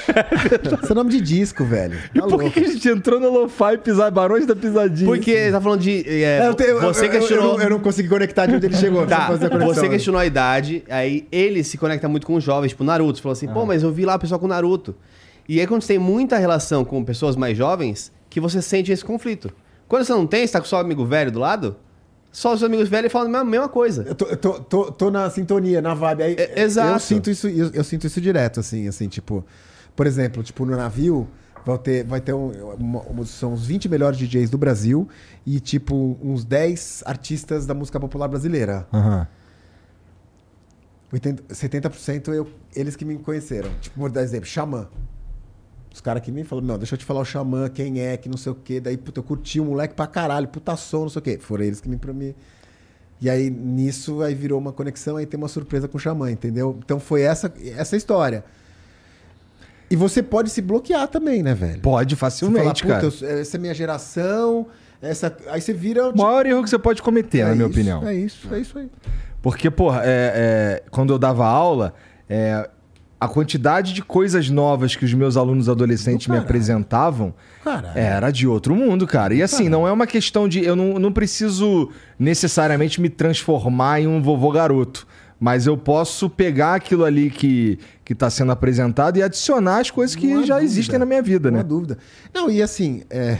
Isso 0.83 0.91
é 0.91 0.95
nome 0.95 1.09
de 1.11 1.21
disco, 1.21 1.63
velho. 1.63 1.97
E 2.13 2.19
Tá 2.19 2.27
por 2.27 2.37
que, 2.37 2.43
louco. 2.43 2.51
que 2.51 2.59
a 2.65 2.67
gente 2.71 2.89
entrou 2.89 3.19
no 3.19 3.29
lo-fi 3.29 3.77
pisar 3.83 4.09
Barões 4.11 4.45
da 4.45 4.55
Pisadinha? 4.55 5.07
Porque 5.07 5.51
tá 5.51 5.61
falando 5.61 5.81
de. 5.81 6.03
é, 6.07 6.39
É, 6.43 6.47
eu 6.47 6.53
tenho- 6.53 6.79
você 6.81 7.01
eu- 7.01 7.05
eu- 7.05 7.11
questionou. 7.11 7.45
Eu, 7.51 7.57
não- 7.57 7.63
eu 7.63 7.69
não 7.71 7.79
consegui 7.79 8.09
conectar 8.09 8.45
de 8.45 8.55
onde 8.55 8.65
ele 8.65 8.75
chegou. 8.75 9.05
Tá, 9.05 9.29
você 9.63 9.87
questionou 9.89 10.19
a 10.19 10.25
idade, 10.25 10.83
aí 10.89 11.27
ele 11.31 11.63
se 11.63 11.77
conecta 11.77 12.07
muito 12.07 12.25
com 12.25 12.35
os 12.35 12.43
jovens, 12.43 12.69
tipo 12.69 12.83
Naruto. 12.83 13.17
Você 13.17 13.21
falou 13.21 13.33
assim, 13.33 13.47
pô, 13.47 13.65
mas 13.65 13.83
eu 13.83 13.91
vi 13.91 14.05
lá 14.05 14.15
o 14.15 14.19
pessoal 14.19 14.39
com 14.39 14.47
Naruto. 14.47 14.95
E 15.47 15.59
aí 15.59 15.67
quando 15.67 15.81
você 15.83 15.89
tem 15.93 15.99
muita 15.99 16.37
relação 16.37 16.83
com 16.83 17.03
pessoas 17.03 17.35
mais 17.35 17.55
jovens, 17.57 18.11
que 18.35 18.41
você 18.41 18.61
sente 18.61 18.91
esse 18.91 19.03
conflito. 19.05 19.49
Quando 19.87 20.03
você 20.03 20.11
não 20.11 20.27
tem, 20.27 20.45
você 20.45 20.51
tá 20.51 20.59
com 20.59 20.65
seu 20.65 20.77
amigo 20.77 21.05
velho 21.05 21.31
do 21.31 21.39
lado, 21.39 21.77
só 22.33 22.53
os 22.53 22.61
amigos 22.61 22.89
velhos 22.89 23.09
falam 23.09 23.29
a 23.29 23.31
mesma, 23.31 23.45
mesma 23.49 23.69
coisa. 23.69 24.03
Eu 24.05 24.13
tô, 24.13 24.25
eu 24.25 24.35
tô, 24.35 24.53
tô, 24.59 24.91
tô 24.91 25.09
na 25.09 25.29
sintonia, 25.29 25.81
na 25.81 25.93
vibe. 25.93 26.21
Aí, 26.23 26.35
É, 26.37 26.61
exato. 26.61 26.95
Eu 26.95 26.99
sinto 26.99 27.29
isso, 27.29 27.47
eu, 27.47 27.71
eu 27.73 27.81
sinto 27.81 28.05
isso 28.05 28.19
direto, 28.19 28.59
assim, 28.59 28.89
assim, 28.89 29.07
tipo, 29.07 29.45
por 29.95 30.05
exemplo, 30.05 30.43
tipo, 30.43 30.65
no 30.65 30.75
navio 30.75 31.29
vai 31.65 31.77
ter, 31.77 32.03
vai 32.03 32.19
ter 32.19 32.33
um, 32.33 32.51
uma- 32.77 33.01
uma- 33.03 33.25
são 33.25 33.53
os 33.53 33.65
20 33.65 33.87
melhores 33.87 34.17
DJs 34.19 34.49
do 34.49 34.57
Brasil 34.57 35.07
e, 35.45 35.61
tipo, 35.61 36.17
uns 36.21 36.43
10 36.43 37.03
artistas 37.05 37.65
da 37.65 37.73
música 37.73 37.97
popular 38.01 38.27
brasileira. 38.27 38.85
Aham. 38.93 39.25
80, 41.13 41.41
70% 41.55 42.33
eu, 42.33 42.49
eles 42.75 42.97
que 42.97 43.05
me 43.05 43.17
conheceram. 43.17 43.69
Tipo, 43.79 43.97
vou 43.97 44.09
dar 44.09 44.23
exemplo, 44.23 44.45
Xamã. 44.45 44.89
Os 45.95 46.01
caras 46.01 46.21
que 46.21 46.29
me 46.29 46.43
falaram, 46.43 46.67
não, 46.67 46.77
deixa 46.77 46.95
eu 46.95 46.97
te 46.97 47.05
falar 47.05 47.21
o 47.21 47.25
Xamã, 47.25 47.69
quem 47.69 48.01
é, 48.01 48.17
que 48.17 48.27
não 48.27 48.35
sei 48.35 48.51
o 48.51 48.55
quê. 48.55 48.81
Daí, 48.81 48.97
puta, 48.97 49.21
eu 49.21 49.23
curti 49.23 49.61
o 49.61 49.63
moleque 49.63 49.93
pra 49.93 50.05
caralho, 50.05 50.45
puta 50.45 50.75
som, 50.75 51.03
não 51.03 51.09
sei 51.09 51.19
o 51.21 51.23
quê. 51.23 51.37
Foram 51.39 51.63
eles 51.63 51.79
que 51.79 51.87
me... 51.87 51.97
me... 52.13 52.35
E 53.21 53.29
aí, 53.29 53.49
nisso, 53.49 54.21
aí 54.21 54.35
virou 54.35 54.59
uma 54.59 54.73
conexão, 54.73 55.15
aí 55.15 55.25
tem 55.25 55.37
uma 55.37 55.47
surpresa 55.47 55.87
com 55.87 55.97
o 55.97 55.99
Xamã, 55.99 56.29
entendeu? 56.29 56.77
Então 56.83 56.99
foi 56.99 57.21
essa, 57.21 57.51
essa 57.77 57.95
história. 57.95 58.43
E 59.89 59.95
você 59.95 60.21
pode 60.21 60.49
se 60.49 60.61
bloquear 60.61 61.07
também, 61.07 61.41
né, 61.41 61.53
velho? 61.53 61.79
Pode, 61.79 62.13
fala, 62.17 62.29
facilmente, 62.29 62.83
puta, 62.83 62.95
cara. 62.95 63.05
eu- 63.05 63.39
essa 63.39 63.55
é 63.55 63.59
minha 63.59 63.73
geração, 63.73 64.67
essa... 65.01 65.33
aí 65.47 65.61
você 65.61 65.71
vira... 65.71 66.09
O 66.09 66.17
maior 66.17 66.45
erro 66.45 66.61
que 66.61 66.69
você 66.69 66.77
pode 66.77 67.01
cometer, 67.01 67.39
é 67.39 67.45
na 67.45 67.55
minha 67.55 67.69
isso, 67.69 67.73
opinião. 67.73 68.05
É 68.05 68.13
isso, 68.13 68.53
é 68.53 68.59
isso 68.59 68.77
aí. 68.77 68.91
Porque, 69.41 69.71
porra, 69.71 70.01
é, 70.03 70.81
é, 70.83 70.83
quando 70.91 71.13
eu 71.13 71.17
dava 71.17 71.45
aula, 71.47 71.93
é, 72.27 72.69
a 73.19 73.27
quantidade 73.27 73.93
de 73.93 74.01
coisas 74.03 74.49
novas 74.49 74.95
que 74.95 75.05
os 75.05 75.13
meus 75.13 75.37
alunos 75.37 75.69
adolescentes 75.69 76.27
Do 76.27 76.31
me 76.31 76.35
caralho. 76.37 76.45
apresentavam 76.45 77.33
Caralho. 77.63 77.97
era 77.97 78.29
de 78.31 78.45
outro 78.47 78.75
mundo, 78.75 79.07
cara. 79.07 79.33
E 79.33 79.41
assim, 79.41 79.69
não 79.69 79.87
é 79.87 79.91
uma 79.91 80.05
questão 80.05 80.47
de. 80.47 80.63
Eu 80.63 80.75
não, 80.75 80.99
não 80.99 81.11
preciso 81.11 81.89
necessariamente 82.19 82.99
me 82.99 83.09
transformar 83.09 84.01
em 84.01 84.07
um 84.07 84.21
vovô 84.21 84.51
garoto. 84.51 85.07
Mas 85.39 85.67
eu 85.67 85.77
posso 85.77 86.29
pegar 86.29 86.75
aquilo 86.75 87.03
ali 87.03 87.29
que, 87.29 87.77
que 88.05 88.15
tá 88.15 88.29
sendo 88.29 88.53
apresentado 88.53 89.17
e 89.17 89.23
adicionar 89.23 89.79
as 89.79 89.91
coisas 89.91 90.15
que 90.15 90.27
Não 90.33 90.43
já 90.45 90.55
dúvida. 90.55 90.63
existem 90.71 90.97
na 90.97 91.05
minha 91.05 91.21
vida, 91.21 91.51
Não 91.51 91.59
há 91.59 91.63
né? 91.63 91.67
dúvida. 91.67 91.97
Não, 92.33 92.49
e 92.49 92.61
assim, 92.61 93.03
é, 93.09 93.37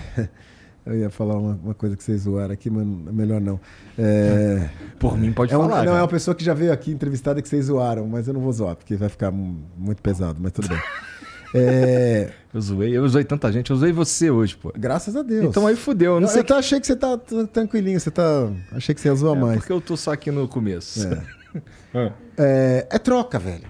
eu 0.86 0.96
ia 0.98 1.10
falar 1.10 1.38
uma, 1.38 1.60
uma 1.64 1.74
coisa 1.74 1.96
que 1.98 2.04
vocês 2.04 2.22
zoaram 2.22 2.54
aqui, 2.54 2.70
mas 2.70 2.86
melhor 3.14 3.42
não. 3.42 3.60
É, 3.98 4.70
Por 5.00 5.18
mim, 5.18 5.32
pode 5.34 5.54
é 5.54 5.58
um- 5.58 5.62
falar. 5.68 5.84
não, 5.84 5.96
é 5.98 6.02
uma 6.02 6.08
pessoa 6.08 6.34
que 6.36 6.44
já 6.44 6.54
veio 6.54 6.72
aqui 6.72 6.92
entrevistada 6.92 7.42
que 7.42 7.50
vocês 7.50 7.66
zoaram, 7.66 8.08
mas 8.08 8.28
eu 8.28 8.34
não 8.34 8.42
vou 8.42 8.52
zoar, 8.54 8.76
porque 8.76 8.96
vai 8.96 9.10
ficar 9.10 9.32
mu- 9.32 9.64
muito 9.78 10.02
pesado, 10.02 10.40
mas 10.42 10.52
tudo 10.52 10.68
bem. 10.70 10.80
É, 11.58 12.32
Eu 12.54 12.60
zoei, 12.60 12.98
eu 12.98 13.08
zoei 13.08 13.24
tanta 13.24 13.50
gente, 13.50 13.72
eu 13.72 13.78
zoei 13.78 13.94
você 13.94 14.30
hoje, 14.30 14.58
pô. 14.58 14.74
graças 14.78 15.16
a 15.16 15.22
Deus. 15.22 15.46
Então 15.46 15.66
aí 15.66 15.78
fudeu, 15.78 16.16
eu 16.16 16.20
não 16.20 16.28
eu, 16.28 16.32
sei 16.34 16.42
eu 16.42 16.46
tá- 16.46 16.58
achei 16.58 16.82
que 16.82 16.88
você 16.88 16.98
tá 16.98 17.18
tranquilinho, 17.54 17.98
você 17.98 18.12
tá. 18.12 18.50
Achei 18.74 18.94
que 18.94 19.00
você 19.00 19.08
ia 19.08 19.16
zoar 19.16 19.38
É, 19.38 19.40
mais. 19.40 19.58
porque 19.60 19.72
eu 19.72 19.80
tô 19.80 19.96
só 19.96 20.12
aqui 20.12 20.32
no 20.32 20.48
começo. 20.50 21.08
É. 21.08 21.22
É, 22.38 22.86
é 22.90 23.00
troca, 23.00 23.40
velho. 23.40 23.64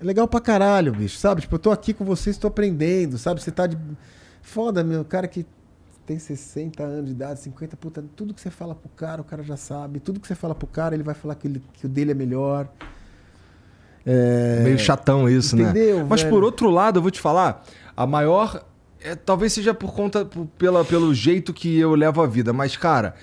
É 0.00 0.04
legal 0.04 0.28
pra 0.28 0.40
caralho, 0.40 0.92
bicho, 0.92 1.18
sabe? 1.18 1.40
Tipo, 1.40 1.56
eu 1.56 1.58
tô 1.58 1.72
aqui 1.72 1.92
com 1.92 2.04
vocês, 2.04 2.38
tô 2.38 2.46
aprendendo, 2.46 3.18
sabe? 3.18 3.42
Você 3.42 3.50
tá 3.50 3.66
de. 3.66 3.76
Foda, 4.40 4.84
meu, 4.84 5.04
cara 5.04 5.26
que 5.26 5.44
tem 6.06 6.18
60 6.18 6.82
anos 6.82 7.06
de 7.06 7.10
idade, 7.12 7.40
50, 7.40 7.76
puta, 7.76 8.04
tudo 8.14 8.32
que 8.32 8.40
você 8.40 8.50
fala 8.50 8.74
pro 8.74 8.88
cara, 8.90 9.20
o 9.20 9.24
cara 9.24 9.42
já 9.42 9.56
sabe. 9.56 9.98
Tudo 10.00 10.20
que 10.20 10.26
você 10.26 10.34
fala 10.34 10.54
pro 10.54 10.66
cara, 10.66 10.94
ele 10.94 11.02
vai 11.02 11.14
falar 11.14 11.34
que, 11.34 11.48
ele- 11.48 11.62
que 11.74 11.86
o 11.86 11.88
dele 11.88 12.12
é 12.12 12.14
melhor. 12.14 12.68
É, 14.04 14.60
Meio 14.62 14.78
chatão 14.78 15.28
isso, 15.28 15.56
Entendeu, 15.60 15.98
né? 15.98 16.06
Mas 16.08 16.22
velho? 16.22 16.32
por 16.34 16.44
outro 16.44 16.70
lado, 16.70 16.98
eu 16.98 17.02
vou 17.02 17.10
te 17.10 17.20
falar, 17.20 17.64
a 17.96 18.06
maior. 18.06 18.64
é, 19.02 19.14
talvez 19.14 19.52
seja 19.52 19.74
por 19.74 19.92
conta, 19.92 20.24
por- 20.24 20.46
pela, 20.58 20.84
pelo 20.84 21.12
jeito 21.14 21.52
que 21.52 21.78
eu 21.78 21.94
levo 21.94 22.22
a 22.22 22.26
vida, 22.26 22.52
mas, 22.52 22.76
cara, 22.76 23.14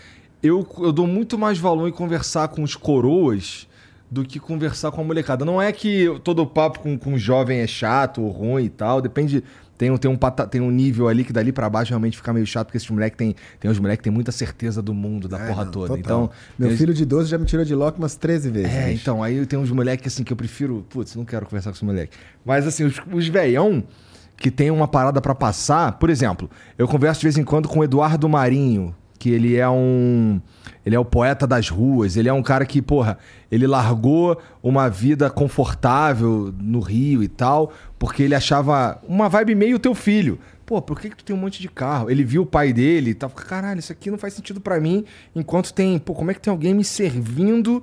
eu, 0.41 0.65
eu 0.79 0.91
dou 0.91 1.07
muito 1.07 1.37
mais 1.37 1.57
valor 1.57 1.87
em 1.87 1.91
conversar 1.91 2.47
com 2.49 2.63
os 2.63 2.75
coroas 2.75 3.67
do 4.11 4.23
que 4.23 4.39
conversar 4.39 4.91
com 4.91 5.01
a 5.01 5.03
molecada. 5.03 5.43
Não 5.43 5.59
é 5.61 5.71
que 5.71 6.07
todo 6.23 6.45
papo 6.45 6.79
com, 6.79 6.97
com 6.97 7.17
jovem 7.17 7.59
é 7.59 7.67
chato 7.67 8.21
ou 8.21 8.29
ruim 8.29 8.65
e 8.65 8.69
tal, 8.69 9.01
depende. 9.01 9.43
Tem, 9.77 9.89
um- 9.89 9.97
tem, 9.97 10.09
um, 10.09 10.15
pata- 10.15 10.45
tem 10.47 10.61
um 10.61 10.69
nível 10.69 11.07
ali 11.07 11.23
que 11.23 11.33
dali 11.33 11.51
pra 11.51 11.69
baixo 11.69 11.89
realmente 11.89 12.15
fica 12.15 12.31
meio 12.31 12.45
chato, 12.45 12.67
porque 12.67 12.77
esses 12.77 12.89
moleques 12.89 13.17
tem, 13.17 13.35
tem 13.59 13.69
uns 13.71 13.79
moleques 13.79 13.99
que 13.99 14.03
tem 14.03 14.13
muita 14.13 14.31
certeza 14.31 14.81
do 14.81 14.93
mundo, 14.93 15.27
da 15.27 15.39
É, 15.39 15.47
porra 15.47 15.65
não, 15.65 15.71
toda. 15.71 15.87
total. 15.87 15.99
Então, 15.99 16.29
Meu 16.59 16.69
eles- 16.69 16.79
filho 16.79 16.93
de 16.93 17.03
12 17.05 17.29
já 17.29 17.37
me 17.37 17.45
tirou 17.45 17.65
de 17.65 17.73
lock 17.73 17.97
umas 17.97 18.15
13 18.15 18.49
vezes. 18.51 18.71
é, 18.71 18.85
bicho. 18.89 19.01
então, 19.01 19.23
aí 19.23 19.45
tem 19.45 19.57
uns 19.57 19.71
moleques 19.71 20.13
assim 20.13 20.23
que 20.23 20.31
eu 20.31 20.37
prefiro. 20.37 20.85
Putz, 20.89 21.15
não 21.15 21.25
quero 21.25 21.45
conversar 21.45 21.71
com 21.71 21.75
esse 21.75 21.85
moleque. 21.85 22.15
Mas 22.45 22.67
assim, 22.67 22.83
os, 22.85 22.95
os 23.11 23.27
veião 23.27 23.83
que 24.37 24.51
tem 24.51 24.69
uma 24.71 24.87
parada 24.87 25.19
pra 25.21 25.33
passar. 25.33 25.93
Por 25.93 26.09
exemplo, 26.09 26.49
eu 26.77 26.87
converso 26.87 27.21
de 27.21 27.25
vez 27.25 27.37
em 27.37 27.43
quando 27.43 27.67
com 27.67 27.79
o 27.79 27.83
Eduardo 27.83 28.27
Marinho, 28.29 28.93
que 29.23 29.31
ele 29.31 29.55
é 29.55 29.69
um. 29.69 30.41
Ele 30.85 30.97
é 30.97 30.99
o 30.99 31.05
poeta 31.05 31.47
das 31.47 31.69
ruas. 31.69 32.17
Ele 32.17 32.27
é 32.27 32.33
um 32.33 32.43
cara 32.43 32.65
que, 32.65 32.81
porra, 32.81 33.17
ele 33.49 33.65
largou 33.65 34.37
uma 34.61 34.89
vida 34.89 35.29
confortável 35.29 36.53
no 36.59 36.81
Rio 36.81 37.23
e 37.23 37.29
tal, 37.29 37.71
porque 37.97 38.21
ele 38.21 38.35
achava 38.35 38.99
uma 39.07 39.29
vibe 39.29 39.55
meio 39.55 39.79
teu 39.79 39.95
filho. 39.95 40.37
Pô, 40.65 40.81
por 40.81 40.99
que, 40.99 41.09
que 41.09 41.15
tu 41.15 41.23
tem 41.23 41.33
um 41.33 41.39
monte 41.39 41.61
de 41.61 41.69
carro? 41.69 42.11
Ele 42.11 42.21
viu 42.21 42.41
o 42.41 42.45
pai 42.45 42.73
dele 42.73 43.11
e 43.11 43.13
tava, 43.13 43.33
caralho, 43.33 43.79
isso 43.79 43.93
aqui 43.93 44.11
não 44.11 44.17
faz 44.17 44.33
sentido 44.33 44.59
pra 44.59 44.77
mim, 44.77 45.05
enquanto 45.33 45.73
tem, 45.73 45.97
pô, 45.97 46.13
como 46.13 46.31
é 46.31 46.33
que 46.33 46.41
tem 46.41 46.51
alguém 46.51 46.73
me 46.73 46.83
servindo 46.83 47.81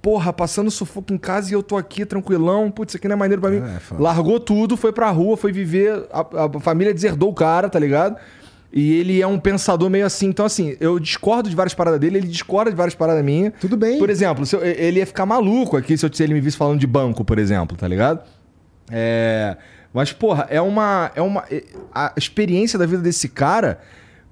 porra, 0.00 0.32
passando 0.32 0.70
sufoco 0.70 1.12
em 1.12 1.18
casa 1.18 1.50
e 1.50 1.54
eu 1.54 1.62
tô 1.62 1.76
aqui 1.76 2.06
tranquilão, 2.06 2.70
putz, 2.70 2.92
isso 2.92 2.96
aqui 2.96 3.08
não 3.08 3.14
é 3.14 3.18
maneiro 3.18 3.42
pra 3.42 3.50
mim. 3.50 3.58
É, 3.58 3.80
foda. 3.80 4.00
Largou 4.00 4.38
tudo, 4.38 4.76
foi 4.76 4.92
pra 4.92 5.10
rua, 5.10 5.36
foi 5.36 5.50
viver, 5.50 6.06
a, 6.12 6.20
a 6.20 6.60
família 6.60 6.94
deserdou 6.94 7.30
o 7.30 7.34
cara, 7.34 7.68
tá 7.68 7.78
ligado? 7.80 8.16
E 8.72 8.92
ele 8.96 9.20
é 9.22 9.26
um 9.26 9.38
pensador 9.38 9.88
meio 9.88 10.04
assim. 10.04 10.26
Então, 10.28 10.44
assim, 10.44 10.76
eu 10.78 10.98
discordo 10.98 11.48
de 11.48 11.56
várias 11.56 11.72
paradas 11.74 11.98
dele, 11.98 12.18
ele 12.18 12.26
discorda 12.28 12.70
de 12.70 12.76
várias 12.76 12.94
paradas 12.94 13.24
minhas. 13.24 13.52
Tudo 13.60 13.76
bem. 13.76 13.98
Por 13.98 14.10
exemplo, 14.10 14.44
eu- 14.52 14.62
ele 14.64 14.98
ia 14.98 15.06
ficar 15.06 15.24
maluco 15.24 15.76
aqui 15.76 15.96
se, 15.96 16.04
eu, 16.04 16.12
se 16.12 16.22
ele 16.22 16.34
me 16.34 16.40
visse 16.40 16.56
falando 16.56 16.78
de 16.78 16.86
banco, 16.86 17.24
por 17.24 17.38
exemplo, 17.38 17.76
tá 17.76 17.88
ligado? 17.88 18.20
É. 18.90 19.56
Mas, 19.92 20.12
porra, 20.12 20.46
é 20.50 20.60
uma. 20.60 21.10
É 21.14 21.22
uma 21.22 21.44
é- 21.50 21.64
a 21.94 22.12
experiência 22.16 22.78
da 22.78 22.86
vida 22.86 23.00
desse 23.02 23.28
cara. 23.28 23.78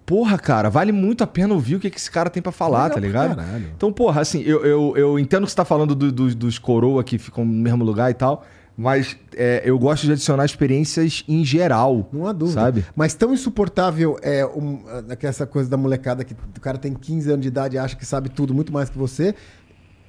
Porra, 0.04 0.38
cara, 0.38 0.70
vale 0.70 0.92
muito 0.92 1.24
a 1.24 1.26
pena 1.26 1.52
ouvir 1.52 1.74
o 1.76 1.80
que, 1.80 1.90
que 1.90 1.98
esse 1.98 2.10
cara 2.10 2.30
tem 2.30 2.40
pra 2.40 2.52
falar, 2.52 2.84
Legal 2.84 2.94
tá 2.94 3.00
ligado? 3.00 3.36
caralho. 3.36 3.66
Então, 3.76 3.92
porra, 3.92 4.20
assim, 4.20 4.40
eu, 4.42 4.64
eu, 4.64 4.94
eu 4.96 5.18
entendo 5.18 5.44
que 5.46 5.50
você 5.50 5.56
tá 5.56 5.64
falando 5.64 5.96
do- 5.96 6.12
do- 6.12 6.32
dos 6.32 6.60
coroa 6.60 7.02
que 7.02 7.18
ficam 7.18 7.44
no 7.44 7.52
mesmo 7.52 7.82
lugar 7.84 8.08
e 8.08 8.14
tal, 8.14 8.44
mas 8.76 9.16
é, 9.34 9.62
eu 9.64 9.78
gosto 9.78 10.04
de 10.04 10.12
adicionar 10.12 10.44
experiências 10.44 11.24
em 11.26 11.42
geral. 11.44 12.08
Não 12.12 12.26
há 12.26 12.32
dúvida. 12.32 12.60
Sabe? 12.60 12.84
Mas 12.94 13.14
tão 13.14 13.32
insuportável 13.32 14.18
é 14.20 14.44
um, 14.44 14.80
essa 15.22 15.46
coisa 15.46 15.70
da 15.70 15.76
molecada 15.78 16.22
que 16.24 16.34
o 16.34 16.60
cara 16.60 16.76
tem 16.76 16.92
15 16.92 17.30
anos 17.30 17.42
de 17.42 17.48
idade 17.48 17.76
e 17.76 17.78
acha 17.78 17.96
que 17.96 18.04
sabe 18.04 18.28
tudo 18.28 18.52
muito 18.52 18.72
mais 18.72 18.90
que 18.90 18.98
você. 18.98 19.34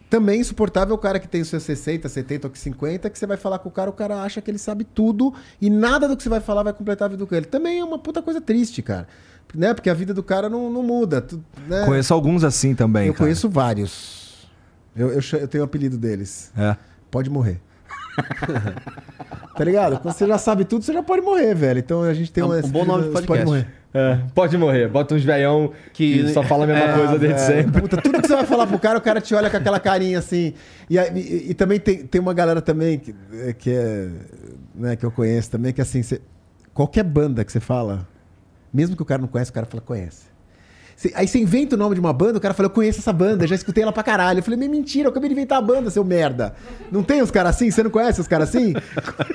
Também 0.10 0.40
insuportável 0.40 0.96
o 0.96 0.98
cara 0.98 1.20
que 1.20 1.28
tem 1.28 1.42
os 1.42 1.50
seus 1.50 1.64
60, 1.64 2.08
70 2.08 2.48
ou 2.48 2.52
que 2.52 2.58
50, 2.60 3.10
que 3.10 3.20
você 3.20 3.26
vai 3.28 3.36
falar 3.38 3.60
com 3.60 3.68
o 3.68 3.72
cara, 3.72 3.90
o 3.90 3.94
cara 3.94 4.22
acha 4.22 4.42
que 4.42 4.50
ele 4.50 4.58
sabe 4.58 4.86
tudo 4.86 5.34
e 5.62 5.70
nada 5.70 6.08
do 6.08 6.16
que 6.16 6.24
você 6.24 6.30
vai 6.30 6.40
falar 6.40 6.64
vai 6.64 6.74
completar 6.74 7.08
a 7.08 7.10
vida 7.10 7.20
do 7.20 7.28
cara. 7.28 7.44
Também 7.46 7.80
é 7.80 7.84
uma 7.84 8.00
puta 8.00 8.22
coisa 8.22 8.40
triste, 8.40 8.82
cara. 8.82 9.08
Né? 9.54 9.74
Porque 9.74 9.90
a 9.90 9.94
vida 9.94 10.14
do 10.14 10.24
cara 10.24 10.50
não, 10.50 10.70
não 10.70 10.84
muda. 10.84 11.22
tu- 11.22 11.44
né? 11.68 11.86
Conheço 11.86 12.14
alguns 12.14 12.44
assim 12.44 12.76
também. 12.76 13.08
Eu 13.08 13.14
cara. 13.14 13.26
conheço 13.26 13.50
vários. 13.50 14.48
Eu, 14.96 15.10
eu, 15.12 15.22
eu 15.40 15.48
tenho 15.48 15.64
o 15.64 15.66
apelido 15.66 15.98
deles. 15.98 16.52
É. 16.58 16.76
Pode 17.12 17.30
morrer. 17.30 17.62
tá 19.56 19.64
ligado? 19.64 20.00
Quando 20.00 20.14
você 20.14 20.28
já 20.28 20.38
sabe 20.38 20.66
tudo, 20.66 20.84
você 20.84 20.94
já 20.94 21.04
pode 21.04 21.22
morrer, 21.22 21.54
velho. 21.56 21.80
Então 21.80 22.04
a 22.04 22.14
gente 22.14 22.32
tem 22.32 22.42
É 22.44 22.46
um- 22.46 22.50
uma- 22.50 22.66
um 22.66 22.70
bom 22.70 22.86
nome 22.86 23.04
de 23.04 23.10
Pode 23.10 23.28
podcast. 23.28 23.46
morrer. 23.46 23.68
É, 23.94 24.20
pode 24.36 24.58
morrer. 24.58 24.88
Bota 24.90 25.16
uns 25.16 25.24
veião 25.24 25.72
que, 25.94 26.24
Que- 26.26 26.34
só 26.34 26.44
fala 26.44 26.66
a 26.66 26.68
mesma 26.68 26.84
É, 26.84 26.94
coisa 26.94 27.18
desde 27.20 27.40
velho. 27.42 27.64
sempre. 27.64 27.82
Puta, 27.82 27.98
tudo 28.02 28.22
que 28.22 28.28
você 28.28 28.36
vai 28.36 28.46
falar 28.46 28.68
pro 28.68 28.78
cara, 28.78 28.98
o 29.00 29.02
cara 29.02 29.20
te 29.22 29.34
olha 29.34 29.50
com 29.50 29.58
aquela 29.58 29.80
carinha 29.80 30.20
assim. 30.20 30.54
E, 30.90 30.98
e- 30.98 31.48
e 31.50 31.54
também 31.54 31.80
tem, 31.80 32.06
tem 32.06 32.22
uma 32.22 32.34
galera 32.34 32.62
também 32.62 33.00
que, 33.00 33.16
é- 33.34 33.54
que 33.54 33.72
é. 33.72 34.10
Né, 34.76 34.96
que 34.96 35.06
eu 35.06 35.10
conheço 35.12 35.50
também, 35.50 35.74
que 35.74 35.82
assim, 35.82 36.04
você- 36.04 36.22
qualquer 36.74 37.04
banda 37.04 37.44
que 37.44 37.52
você 37.52 37.60
fala, 37.60 38.08
mesmo 38.72 38.96
que 38.96 39.02
o 39.02 39.06
cara 39.06 39.20
não 39.22 39.28
conhece, 39.28 39.50
o 39.50 39.54
cara 39.54 39.66
fala, 39.66 39.82
conhece. 39.82 40.26
Aí 41.14 41.28
você 41.28 41.38
inventa 41.38 41.76
o 41.76 41.78
nome 41.78 41.94
de 41.94 42.02
uma 42.02 42.12
banda, 42.12 42.40
o 42.40 42.42
cara 42.42 42.56
fala, 42.56 42.66
eu 42.68 42.72
conheço 42.72 43.00
essa 43.00 43.14
banda, 43.14 43.46
já 43.46 43.54
escutei 43.54 43.84
ela 43.84 43.92
pra 43.94 44.02
caralho. 44.02 44.40
Eu 44.40 44.44
falei, 44.44 44.58
"Mas 44.60 44.68
mentira, 44.70 45.06
eu 45.08 45.12
acabei 45.12 45.30
de 45.30 45.34
inventar 45.36 45.60
a 45.60 45.62
banda, 45.62 45.92
seu 45.92 46.04
merda. 46.04 46.56
Não 46.92 47.04
tem 47.04 47.22
os 47.22 47.30
caras 47.30 47.56
assim? 47.56 47.70
Você 47.70 47.84
não 47.84 47.92
conhece 47.92 48.20
os 48.20 48.28
caras 48.28 48.50
assim? 48.50 48.74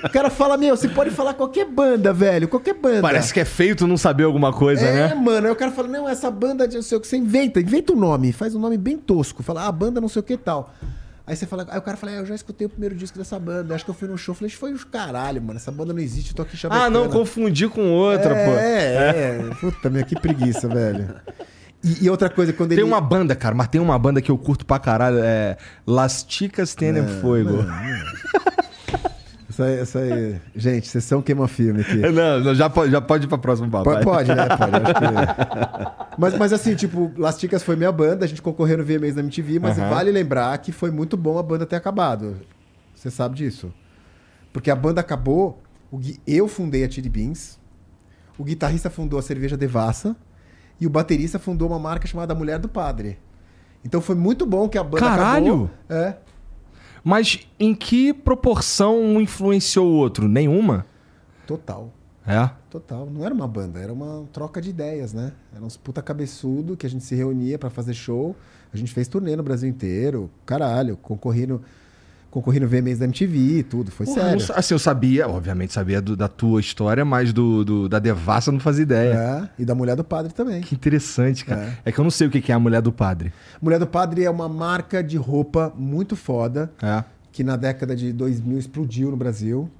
O 0.04 0.10
cara 0.10 0.28
fala, 0.28 0.56
meu, 0.56 0.76
você 0.76 0.88
pode 0.88 1.10
falar 1.10 1.34
qualquer 1.34 1.66
banda, 1.66 2.12
velho, 2.12 2.48
qualquer 2.48 2.74
banda. 2.74 3.02
Parece 3.02 3.32
que 3.32 3.38
é 3.38 3.44
feio 3.44 3.76
tu 3.76 3.86
não 3.86 3.96
saber 3.96 4.24
alguma 4.24 4.52
coisa, 4.52 4.84
É, 4.84 5.08
né? 5.10 5.14
mano. 5.14 5.46
Aí 5.46 5.52
o 5.52 5.56
cara 5.56 5.70
fala, 5.70 5.86
não, 5.86 6.08
essa 6.08 6.30
banda 6.32 6.66
de 6.66 6.74
não 6.74 6.82
sei 6.82 6.98
o 6.98 7.00
que. 7.00 7.06
Você 7.06 7.16
inventa, 7.16 7.60
inventa 7.60 7.92
um 7.92 7.96
nome, 7.96 8.32
faz 8.32 8.54
um 8.56 8.58
nome 8.58 8.76
bem 8.76 8.98
tosco. 8.98 9.42
Fala, 9.44 9.64
ah, 9.66 9.70
banda 9.70 10.00
não 10.00 10.08
sei 10.08 10.18
o 10.20 10.22
que 10.24 10.36
tal. 10.36 10.74
Aí 11.26 11.36
você 11.36 11.46
fala, 11.46 11.66
aí 11.70 11.78
o 11.78 11.82
cara 11.82 11.96
fala, 11.96 12.12
é, 12.12 12.18
eu 12.18 12.26
já 12.26 12.34
escutei 12.34 12.66
o 12.66 12.70
primeiro 12.70 12.94
disco 12.96 13.16
dessa 13.16 13.38
banda, 13.38 13.74
acho 13.74 13.84
que 13.84 13.90
eu 13.90 13.94
fui 13.94 14.08
no 14.08 14.18
show. 14.18 14.34
Falei, 14.34 14.50
foi 14.50 14.72
os 14.72 14.82
caralho, 14.82 15.40
mano, 15.40 15.56
essa 15.56 15.70
banda 15.70 15.92
não 15.92 16.00
existe, 16.00 16.30
eu 16.30 16.36
tô 16.36 16.42
aqui 16.42 16.56
chamando. 16.56 16.80
Ah, 16.80 16.90
não, 16.90 17.08
confundi 17.08 17.68
com 17.68 17.90
outra, 17.92 18.30
pô. 18.30 18.50
É, 18.58 19.38
é. 19.38 19.54
Puta, 19.60 19.88
minha, 19.88 20.04
que 20.04 20.18
preguiça, 20.18 20.66
velho. 20.68 21.14
E, 21.84 22.04
e 22.04 22.10
outra 22.10 22.28
coisa, 22.28 22.52
quando 22.52 22.70
Tem 22.70 22.78
ele. 22.78 22.86
uma 22.88 23.00
banda, 23.00 23.34
cara, 23.36 23.54
mas 23.54 23.68
tem 23.68 23.80
uma 23.80 23.98
banda 23.98 24.20
que 24.20 24.30
eu 24.30 24.38
curto 24.38 24.66
pra 24.66 24.78
caralho, 24.78 25.18
é 25.22 25.56
Las 25.86 26.24
Chicas 26.28 26.74
Tienen 26.74 27.06
Fuego. 27.20 27.60
Essa, 27.60 27.72
aí- 27.78 28.02
essa 29.64 29.98
aí. 30.00 30.40
Gente, 30.54 30.88
vocês 30.88 31.04
são 31.04 31.20
queima-filme 31.22 31.80
aqui. 31.82 31.96
Não, 32.12 32.54
já, 32.54 32.68
pode, 32.70 32.90
já 32.92 33.00
pode 33.00 33.24
ir 33.26 33.28
pra 33.28 33.38
próxima 33.38 33.68
papo. 33.68 33.84
Po- 33.84 33.90
vai. 33.94 34.02
Pode, 34.04 34.34
né? 34.34 34.46
Pode, 34.48 34.94
que... 34.94 36.14
mas, 36.18 36.38
mas 36.38 36.52
assim, 36.52 36.74
tipo, 36.74 37.12
Las 37.16 37.38
Ticas 37.38 37.62
foi 37.62 37.76
minha 37.76 37.92
banda, 37.92 38.24
a 38.24 38.28
gente 38.28 38.42
concorreu 38.42 38.78
no 38.78 38.84
VMAs 38.84 39.14
da 39.14 39.20
MTV, 39.22 39.58
mas 39.58 39.78
Aham. 39.78 39.88
vale 39.90 40.10
lembrar 40.10 40.56
que 40.58 40.72
foi 40.72 40.90
muito 40.90 41.16
bom 41.16 41.38
a 41.38 41.42
banda 41.42 41.64
ter 41.66 41.76
acabado. 41.76 42.36
Você 42.94 43.10
sabe 43.10 43.34
disso. 43.36 43.72
Porque 44.52 44.70
a 44.70 44.76
banda 44.76 45.00
acabou, 45.00 45.62
o 45.90 45.98
Gui- 45.98 46.20
eu 46.26 46.46
fundei 46.48 46.84
a 46.84 46.90
Chili 46.90 47.08
Beans, 47.08 47.58
o 48.38 48.44
guitarrista 48.44 48.90
fundou 48.90 49.18
a 49.18 49.22
Cerveja 49.22 49.56
Devassa 49.56 50.14
e 50.80 50.86
o 50.86 50.90
baterista 50.90 51.38
fundou 51.38 51.68
uma 51.68 51.78
marca 51.78 52.06
chamada 52.06 52.34
Mulher 52.34 52.58
do 52.58 52.68
Padre. 52.68 53.18
Então 53.84 54.00
foi 54.00 54.14
muito 54.14 54.46
bom 54.46 54.68
que 54.68 54.78
a 54.78 54.84
banda 54.84 55.00
Caralho! 55.04 55.46
acabou. 55.46 55.70
É. 55.88 56.14
Mas 57.04 57.46
em 57.58 57.74
que 57.74 58.12
proporção 58.12 59.00
um 59.00 59.20
influenciou 59.20 59.86
o 59.86 59.96
outro? 59.96 60.28
Nenhuma? 60.28 60.86
Total. 61.46 61.92
É. 62.26 62.48
Total. 62.70 63.06
Não 63.06 63.24
era 63.24 63.34
uma 63.34 63.48
banda, 63.48 63.80
era 63.80 63.92
uma 63.92 64.24
troca 64.32 64.60
de 64.60 64.70
ideias, 64.70 65.12
né? 65.12 65.32
Era 65.54 65.64
uns 65.64 65.76
puta 65.76 66.00
cabeçudo 66.00 66.76
que 66.76 66.86
a 66.86 66.90
gente 66.90 67.04
se 67.04 67.14
reunia 67.14 67.58
pra 67.58 67.68
fazer 67.68 67.94
show. 67.94 68.36
A 68.72 68.76
gente 68.76 68.92
fez 68.92 69.08
turnê 69.08 69.34
no 69.34 69.42
Brasil 69.42 69.68
inteiro. 69.68 70.30
Caralho, 70.46 70.96
concorri 70.96 71.46
no, 71.46 71.60
concorri 72.32 72.58
no 72.58 72.66
VMAs 72.66 72.98
da 72.98 73.04
MTV 73.04 73.36
e 73.58 73.62
tudo. 73.62 73.90
Foi 73.92 74.06
Porra, 74.06 74.22
sério. 74.22 74.40
sa- 74.40 74.54
assim, 74.54 74.74
eu 74.74 74.78
sabia, 74.78 75.28
obviamente 75.28 75.72
sabia 75.72 76.00
do- 76.02 76.16
da 76.16 76.26
tua 76.26 76.58
história, 76.60 77.04
mas 77.04 77.32
do, 77.32 77.62
do- 77.64 77.88
da 77.88 77.98
Devassa 78.00 78.48
eu 78.50 78.52
não 78.54 78.58
fazia 78.60 78.82
ideia. 78.82 79.14
É, 79.58 79.62
e 79.62 79.64
da 79.64 79.74
Mulher 79.74 79.94
do 79.94 80.02
Padre 80.02 80.32
também. 80.32 80.62
Que 80.62 80.74
interessante, 80.74 81.44
cara. 81.44 81.60
É. 81.84 81.90
É. 81.90 81.92
que 81.92 82.00
eu 82.00 82.02
não 82.02 82.10
sei 82.10 82.26
o 82.26 82.30
que 82.30 82.50
é 82.50 82.54
a 82.54 82.58
mulher 82.58 82.80
do 82.82 82.90
padre. 82.90 83.32
Mulher 83.60 83.78
do 83.78 83.86
Padre 83.86 84.24
é 84.24 84.30
uma 84.30 84.48
marca 84.48 85.04
de 85.04 85.16
roupa 85.16 85.72
muito 85.76 86.16
foda. 86.16 86.72
É. 86.82 87.04
que 87.30 87.42
na 87.44 87.56
década 87.56 87.94
de 87.96 88.12
2000 88.12 88.58
explodiu 88.58 89.10
no 89.10 89.16
Brasil. 89.16 89.70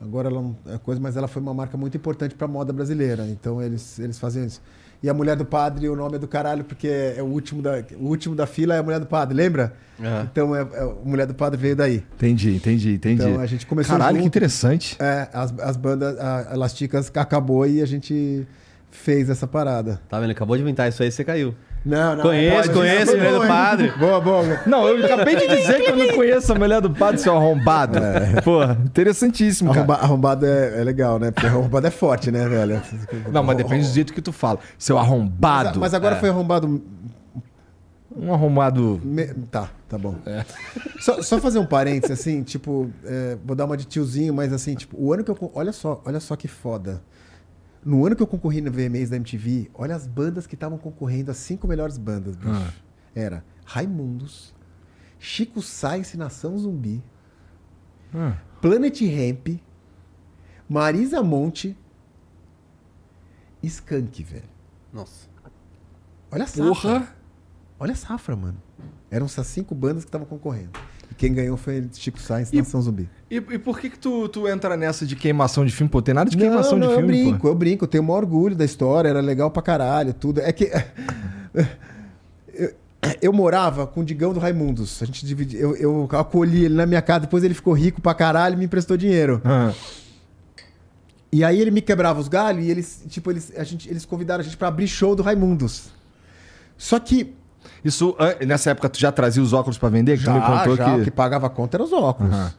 Agora 0.00 0.28
ela 0.28 0.40
não 0.42 0.56
é 0.66 0.78
coisa, 0.78 1.00
mas 1.00 1.16
ela 1.16 1.26
foi 1.26 1.40
uma 1.40 1.54
marca 1.54 1.76
muito 1.76 1.96
importante 1.96 2.34
para 2.34 2.44
a 2.46 2.48
moda 2.50 2.72
brasileira. 2.72 3.26
Então 3.28 3.62
eles, 3.62 3.98
eles 3.98 4.18
faziam 4.18 4.44
isso. 4.46 4.60
E 5.04 5.08
a 5.10 5.12
mulher 5.12 5.36
do 5.36 5.44
padre, 5.44 5.86
o 5.86 5.94
nome 5.94 6.16
é 6.16 6.18
do 6.18 6.26
caralho, 6.26 6.64
porque 6.64 6.88
é 6.88 7.20
o 7.22 7.26
último 7.26 7.60
da, 7.60 7.84
o 8.00 8.06
último 8.06 8.34
da 8.34 8.46
fila 8.46 8.74
é 8.74 8.78
a 8.78 8.82
mulher 8.82 8.98
do 8.98 9.04
padre, 9.04 9.34
lembra? 9.36 9.74
Aham. 10.00 10.26
Então 10.32 10.56
é, 10.56 10.62
é- 10.62 10.80
a 10.80 10.94
mulher 11.04 11.26
do 11.26 11.34
padre 11.34 11.60
veio 11.60 11.76
daí. 11.76 12.02
Entendi, 12.16 12.56
entendi, 12.56 12.94
entendi. 12.94 13.22
Então 13.22 13.38
a 13.38 13.44
gente 13.44 13.66
começou 13.66 13.98
Caralho, 13.98 14.16
que 14.16 14.22
junto. 14.22 14.28
interessante. 14.28 14.96
É, 14.98 15.28
as, 15.30 15.52
as 15.58 15.76
bandas, 15.76 16.18
a 16.18 16.54
Elasticas 16.54 17.12
acabou 17.14 17.66
e 17.66 17.82
a 17.82 17.86
gente 17.86 18.48
fez 18.90 19.28
essa 19.28 19.46
parada. 19.46 20.00
Tá 20.08 20.18
vendo? 20.18 20.30
Acabou 20.30 20.56
de 20.56 20.62
inventar 20.62 20.88
isso 20.88 21.02
aí, 21.02 21.12
você 21.12 21.22
caiu. 21.22 21.54
Não, 21.84 22.16
não. 22.16 22.22
Conheço, 22.22 22.56
pode- 22.56 22.72
conheço, 22.72 23.06
Foi 23.12 23.16
mulher 23.16 23.32
do 23.40 23.46
padre. 23.46 23.90
Boa, 23.98 24.20
boa. 24.20 24.60
Não, 24.66 24.88
eu 24.88 25.04
acabei 25.04 25.36
de 25.36 25.46
dizer 25.46 25.82
que 25.82 25.90
eu 25.90 25.96
não 25.96 26.08
conheço 26.14 26.52
a 26.52 26.54
mulher 26.54 26.80
do 26.80 26.88
padre, 26.90 27.20
seu 27.20 27.36
arrombado. 27.36 27.98
Porra, 28.42 28.78
interessantíssimo, 28.86 29.68
cara. 29.70 29.80
Arromba, 29.82 29.94
arrombado 30.02 30.46
é, 30.46 30.80
é 30.80 30.84
legal, 30.84 31.18
né? 31.18 31.30
Porque 31.30 31.46
arrombado 31.46 31.86
é 31.86 31.90
forte, 31.90 32.30
né, 32.30 32.48
velho? 32.48 32.80
Não, 33.30 33.42
mas 33.42 33.56
depende 33.58 33.86
do 33.86 33.92
jeito 33.92 34.14
que 34.14 34.22
tu 34.22 34.32
fala. 34.32 34.58
Seu 34.78 34.96
arrombado. 34.96 35.68
Mas, 35.68 35.78
mas 35.78 35.94
agora 35.94 36.16
É. 36.16 36.20
foi 36.20 36.30
arrombado. 36.30 36.82
Um 38.16 38.32
arrombado. 38.32 39.00
me- 39.04 39.26
Tá, 39.50 39.68
tá 39.88 39.98
bom. 39.98 40.14
É. 40.24 40.44
Só, 41.00 41.20
só 41.20 41.38
fazer 41.38 41.58
um 41.58 41.66
parênteses, 41.66 42.18
assim, 42.18 42.42
tipo, 42.42 42.88
é, 43.04 43.36
vou 43.44 43.56
dar 43.56 43.64
uma 43.64 43.76
de 43.76 43.84
tiozinho, 43.84 44.32
mas 44.32 44.52
assim, 44.52 44.74
tipo, 44.74 44.96
o 44.98 45.12
ano 45.12 45.24
que 45.24 45.30
eu. 45.30 45.50
Olha 45.54 45.72
só, 45.72 46.00
olha 46.04 46.20
só 46.20 46.36
que 46.36 46.46
foda. 46.48 47.02
No 47.84 48.06
ano 48.06 48.16
que 48.16 48.22
eu 48.22 48.26
concorri 48.26 48.60
no 48.60 48.70
VMAs 48.72 49.10
da 49.10 49.16
MTV, 49.16 49.70
olha 49.74 49.94
as 49.94 50.06
bandas 50.06 50.46
que 50.46 50.54
estavam 50.54 50.78
concorrendo, 50.78 51.30
as 51.30 51.36
cinco 51.36 51.66
melhores 51.68 51.98
bandas, 51.98 52.34
bicho. 52.36 52.50
Ah. 52.50 52.72
Era 53.14 53.44
Raimundos, 53.66 54.54
Chico 55.18 55.60
Sainz 55.60 56.14
e 56.14 56.16
Nação 56.16 56.56
Zumbi, 56.58 57.02
Ah, 58.14 58.38
Planet 58.60 59.00
Ramp, 59.02 59.60
Marisa 60.68 61.22
Monte, 61.22 61.76
Skank, 63.62 64.22
velho. 64.22 64.48
Nossa. 64.92 65.28
Olha 66.30 66.44
a 66.44 66.46
safra. 66.46 66.64
Porra! 66.66 67.16
Olha 67.78 67.92
a 67.92 67.96
safra, 67.96 68.34
mano. 68.36 68.60
Eram 69.10 69.26
essas 69.26 69.46
cinco 69.46 69.74
bandas 69.74 70.04
que 70.04 70.08
estavam 70.08 70.26
concorrendo. 70.26 70.78
E 71.14 71.16
quem 71.16 71.32
ganhou 71.32 71.56
foi 71.56 71.88
Chico 71.92 72.18
Sainz 72.18 72.52
e 72.52 72.56
Nação 72.56 72.82
Zumbi. 72.82 73.08
E, 73.30 73.36
e 73.36 73.58
por 73.58 73.78
que 73.78 73.88
que 73.88 73.98
tu, 73.98 74.28
tu 74.28 74.48
entra 74.48 74.76
nessa 74.76 75.06
de 75.06 75.14
queimação 75.14 75.64
de 75.64 75.72
filme? 75.72 75.88
Pô, 75.88 76.02
tem 76.02 76.12
nada 76.14 76.28
de 76.28 76.36
queimação 76.36 76.76
não, 76.76 76.88
de 76.88 76.92
eu 76.92 76.98
filme, 76.98 77.12
brinco, 77.12 77.40
pô. 77.40 77.48
eu 77.48 77.54
brinco. 77.54 77.84
Eu 77.84 77.88
tenho 77.88 78.02
o 78.02 78.06
maior 78.06 78.24
orgulho 78.24 78.56
da 78.56 78.64
história, 78.64 79.08
era 79.08 79.20
legal 79.20 79.50
pra 79.50 79.62
caralho, 79.62 80.12
tudo. 80.12 80.40
É 80.40 80.52
que... 80.52 80.70
eu, 82.52 82.74
eu 83.22 83.32
morava 83.32 83.86
com 83.86 84.00
o 84.00 84.04
Digão 84.04 84.32
do 84.32 84.40
Raimundos. 84.40 85.00
A 85.02 85.06
gente 85.06 85.24
dividia... 85.24 85.60
Eu, 85.60 85.76
eu 85.76 86.08
acolhi 86.12 86.64
ele 86.64 86.74
na 86.74 86.86
minha 86.86 87.02
casa, 87.02 87.20
depois 87.20 87.44
ele 87.44 87.54
ficou 87.54 87.74
rico 87.74 88.00
pra 88.00 88.12
caralho 88.12 88.54
e 88.54 88.58
me 88.58 88.64
emprestou 88.64 88.96
dinheiro. 88.96 89.40
Ah, 89.44 89.72
E 91.30 91.44
aí 91.44 91.60
ele 91.60 91.70
me 91.70 91.80
quebrava 91.80 92.18
os 92.18 92.28
galhos 92.28 92.64
e 92.64 92.70
eles, 92.70 93.04
tipo, 93.08 93.30
eles, 93.30 93.52
a 93.56 93.62
gente, 93.62 93.88
eles 93.88 94.04
convidaram 94.04 94.40
a 94.40 94.44
gente 94.44 94.56
pra 94.56 94.68
abrir 94.68 94.88
show 94.88 95.14
do 95.14 95.22
Raimundos. 95.22 95.90
Só 96.76 96.98
que 96.98 97.34
Isso, 97.84 98.16
nessa 98.46 98.70
época, 98.70 98.88
tu 98.88 98.98
já 98.98 99.12
trazia 99.12 99.42
os 99.42 99.52
óculos 99.52 99.76
pra 99.76 99.88
vender? 99.88 100.18
Que 100.18 100.24
tu 100.24 100.30
me 100.30 100.40
contou 100.40 100.76
já, 100.76 100.94
o 100.94 100.98
que... 100.98 101.04
que 101.04 101.10
pagava 101.10 101.46
a 101.46 101.50
conta 101.50 101.76
eram 101.76 101.84
os 101.84 101.92
óculos. 101.92 102.32
Aham. 102.32 102.52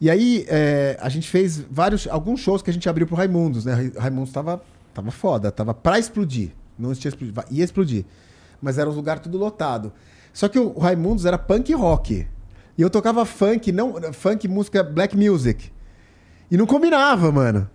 E 0.00 0.08
aí 0.08 0.46
é, 0.48 0.96
a 1.00 1.08
gente 1.08 1.28
fez 1.28 1.58
vários, 1.68 2.06
alguns 2.08 2.38
shows 2.38 2.62
que 2.62 2.70
a 2.70 2.72
gente 2.72 2.88
abriu 2.88 3.04
pro 3.06 3.16
Raimundos, 3.16 3.64
né? 3.64 3.74
Ra- 3.74 4.02
Raimundos 4.02 4.32
tava, 4.32 4.62
tava 4.94 5.10
foda, 5.10 5.50
tava 5.50 5.74
pra 5.74 5.98
explodir. 5.98 6.50
Não 6.78 6.94
tinha 6.94 7.08
explodido, 7.08 7.42
ia 7.50 7.64
explodir. 7.64 8.04
Mas 8.62 8.78
era 8.78 8.88
um 8.88 8.92
lugar 8.92 9.18
tudo 9.18 9.36
lotado. 9.36 9.92
Só 10.32 10.46
que 10.48 10.58
o 10.58 10.78
Raimundos 10.78 11.24
era 11.26 11.36
punk 11.36 11.74
rock. 11.74 12.28
E 12.76 12.80
eu 12.82 12.88
tocava 12.88 13.24
funk, 13.24 13.72
não 13.72 14.12
funk, 14.12 14.46
música 14.46 14.84
black 14.84 15.16
music. 15.16 15.72
E 16.48 16.56
não 16.56 16.64
combinava, 16.66 17.32
mano. 17.32 17.68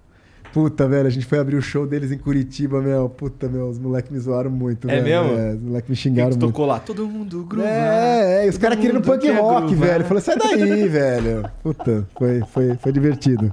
Puta, 0.53 0.87
velho, 0.87 1.07
a 1.07 1.09
gente 1.09 1.25
foi 1.25 1.39
abrir 1.39 1.55
o 1.55 1.61
show 1.61 1.87
deles 1.87 2.11
em 2.11 2.17
Curitiba, 2.17 2.79
meu. 2.79 3.09
Puta, 3.09 3.47
meu, 3.49 3.67
os 3.69 3.79
moleques 3.79 4.11
me 4.11 4.19
zoaram 4.19 4.51
muito, 4.51 4.87
É 4.89 5.01
velho. 5.01 5.23
mesmo? 5.25 5.39
É, 5.39 5.53
os 5.55 5.61
moleques 5.63 5.89
me 5.89 5.95
xingaram 5.95 6.29
muito. 6.29 6.45
tocou 6.45 6.65
lá? 6.67 6.79
Todo 6.79 7.07
mundo 7.07 7.43
gruva. 7.43 7.67
É, 7.67 8.43
é, 8.43 8.45
e 8.45 8.49
os 8.49 8.57
caras 8.59 8.79
querendo 8.79 9.01
punk 9.01 9.21
quer 9.21 9.35
rock, 9.39 9.67
groovar. 9.69 9.87
velho. 9.89 10.05
Falei, 10.05 10.21
sai 10.23 10.37
daí, 10.37 10.87
velho. 10.87 11.49
Puta, 11.63 12.07
foi, 12.17 12.41
foi, 12.51 12.75
foi 12.77 12.91
divertido. 12.91 13.51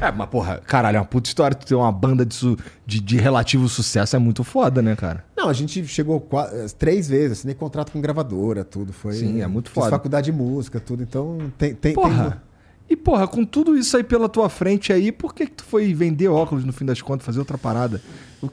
É, 0.00 0.10
mas 0.10 0.28
porra, 0.28 0.60
caralho, 0.66 0.96
é 0.96 1.00
uma 1.00 1.06
puta 1.06 1.28
história. 1.28 1.54
Tu 1.54 1.66
ter 1.66 1.74
uma 1.74 1.92
banda 1.92 2.24
de, 2.24 2.34
su- 2.34 2.56
de, 2.86 3.00
de 3.00 3.16
relativo 3.18 3.68
sucesso 3.68 4.16
é 4.16 4.18
muito 4.18 4.42
foda, 4.42 4.80
né, 4.80 4.96
cara? 4.96 5.24
Não, 5.36 5.48
a 5.48 5.52
gente 5.52 5.84
chegou 5.86 6.18
qua- 6.20 6.48
eh, 6.52 6.66
três 6.78 7.08
vezes, 7.08 7.38
assinei 7.38 7.54
contrato 7.54 7.92
com 7.92 8.00
gravadora, 8.00 8.64
tudo. 8.64 8.92
Foi, 8.92 9.12
Sim, 9.12 9.42
é 9.42 9.46
muito 9.46 9.68
fiz 9.70 9.74
foda. 9.74 9.90
faculdade 9.90 10.30
de 10.30 10.32
música, 10.36 10.80
tudo. 10.80 11.02
Então, 11.02 11.38
tem... 11.58 11.74
tem, 11.74 11.92
Porra. 11.94 12.30
tem- 12.30 12.47
E, 12.88 12.96
porra, 12.96 13.28
com 13.28 13.44
tudo 13.44 13.76
isso 13.76 13.96
aí 13.96 14.02
pela 14.02 14.28
tua 14.28 14.48
frente 14.48 14.92
aí, 14.92 15.12
por 15.12 15.34
que 15.34 15.46
que 15.46 15.52
tu 15.52 15.64
foi 15.64 15.92
vender 15.92 16.28
óculos 16.28 16.64
no 16.64 16.72
fim 16.72 16.86
das 16.86 17.02
contas, 17.02 17.26
fazer 17.26 17.38
outra 17.38 17.58
parada? 17.58 18.00
O 18.40 18.48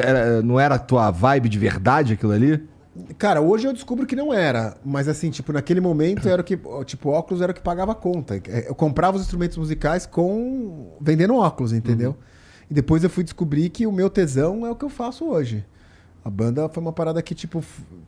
era- 0.00 0.42
não 0.42 0.58
era 0.58 0.74
a 0.74 0.78
tua 0.78 1.10
vibe 1.10 1.48
de 1.48 1.58
verdade 1.58 2.14
aquilo 2.14 2.32
ali? 2.32 2.62
Cara, 3.18 3.40
hoje 3.42 3.66
eu 3.68 3.72
descubro 3.72 4.06
que 4.06 4.16
não 4.16 4.32
era. 4.32 4.76
Mas 4.84 5.06
assim, 5.06 5.30
tipo, 5.30 5.52
naquele 5.52 5.80
momento 5.80 6.28
era 6.28 6.40
o 6.40 6.44
que... 6.44 6.58
Tipo, 6.86 7.10
óculos 7.10 7.42
era 7.42 7.52
o 7.52 7.54
que 7.54 7.60
pagava 7.60 7.92
a 7.92 7.94
conta. 7.94 8.36
Eh, 8.36 8.66
Eu 8.68 8.74
comprava 8.74 9.16
os 9.18 9.22
instrumentos 9.22 9.56
musicais 9.58 10.06
com... 10.06 10.96
Vendendo 11.00 11.36
óculos, 11.36 11.72
entendeu? 11.72 12.10
Uhum. 12.10 12.16
E 12.70 12.74
depois 12.74 13.04
eu 13.04 13.10
fui 13.10 13.22
descobrir 13.22 13.68
que 13.68 13.86
o 13.86 13.92
meu 13.92 14.08
tesão 14.10 14.66
é 14.66 14.70
o 14.70 14.74
que 14.74 14.84
eu 14.84 14.88
faço 14.88 15.26
hoje. 15.26 15.64
A 16.24 16.30
banda 16.30 16.68
foi 16.70 16.82
uma 16.82 16.92
parada 16.92 17.20
que, 17.22 17.34
tipo, 17.34 17.62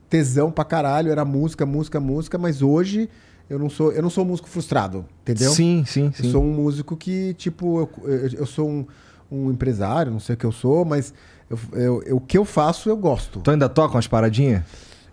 tesão 0.08 0.50
pra 0.50 0.64
caralho, 0.64 1.12
era 1.12 1.24
música, 1.24 1.64
música, 1.66 2.00
música, 2.00 2.36
mas 2.38 2.62
hoje 2.62 3.08
eu 3.48 3.58
não 3.58 3.70
sou, 3.70 3.92
eu 3.92 4.02
não 4.02 4.10
sou 4.10 4.24
um 4.24 4.28
músico 4.28 4.48
frustrado, 4.48 5.04
entendeu? 5.22 5.50
Sim, 5.52 5.84
sim, 5.86 6.06
Eu 6.18 6.24
sim. 6.24 6.30
sou 6.30 6.42
um 6.42 6.52
músico 6.52 6.96
que, 6.96 7.34
tipo, 7.34 7.80
eu, 7.80 7.90
eu, 8.10 8.28
eu 8.40 8.46
sou 8.46 8.68
um, 8.68 8.86
um 9.30 9.50
empresário, 9.50 10.12
não 10.12 10.20
sei 10.20 10.34
o 10.34 10.38
que 10.38 10.44
eu 10.46 10.52
sou, 10.52 10.84
mas 10.84 11.14
eu, 11.48 11.58
eu- 11.72 12.02
eu- 12.04 12.16
o 12.16 12.20
que 12.20 12.36
eu 12.36 12.44
faço 12.44 12.88
eu 12.88 12.96
gosto. 12.96 13.40
Tu 13.40 13.50
ainda 13.50 13.68
toca 13.68 13.94
umas 13.94 14.06
paradinhas? 14.06 14.62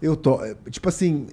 Eu 0.02 0.16
tô, 0.16 0.40
tipo 0.70 0.90
assim, 0.90 1.28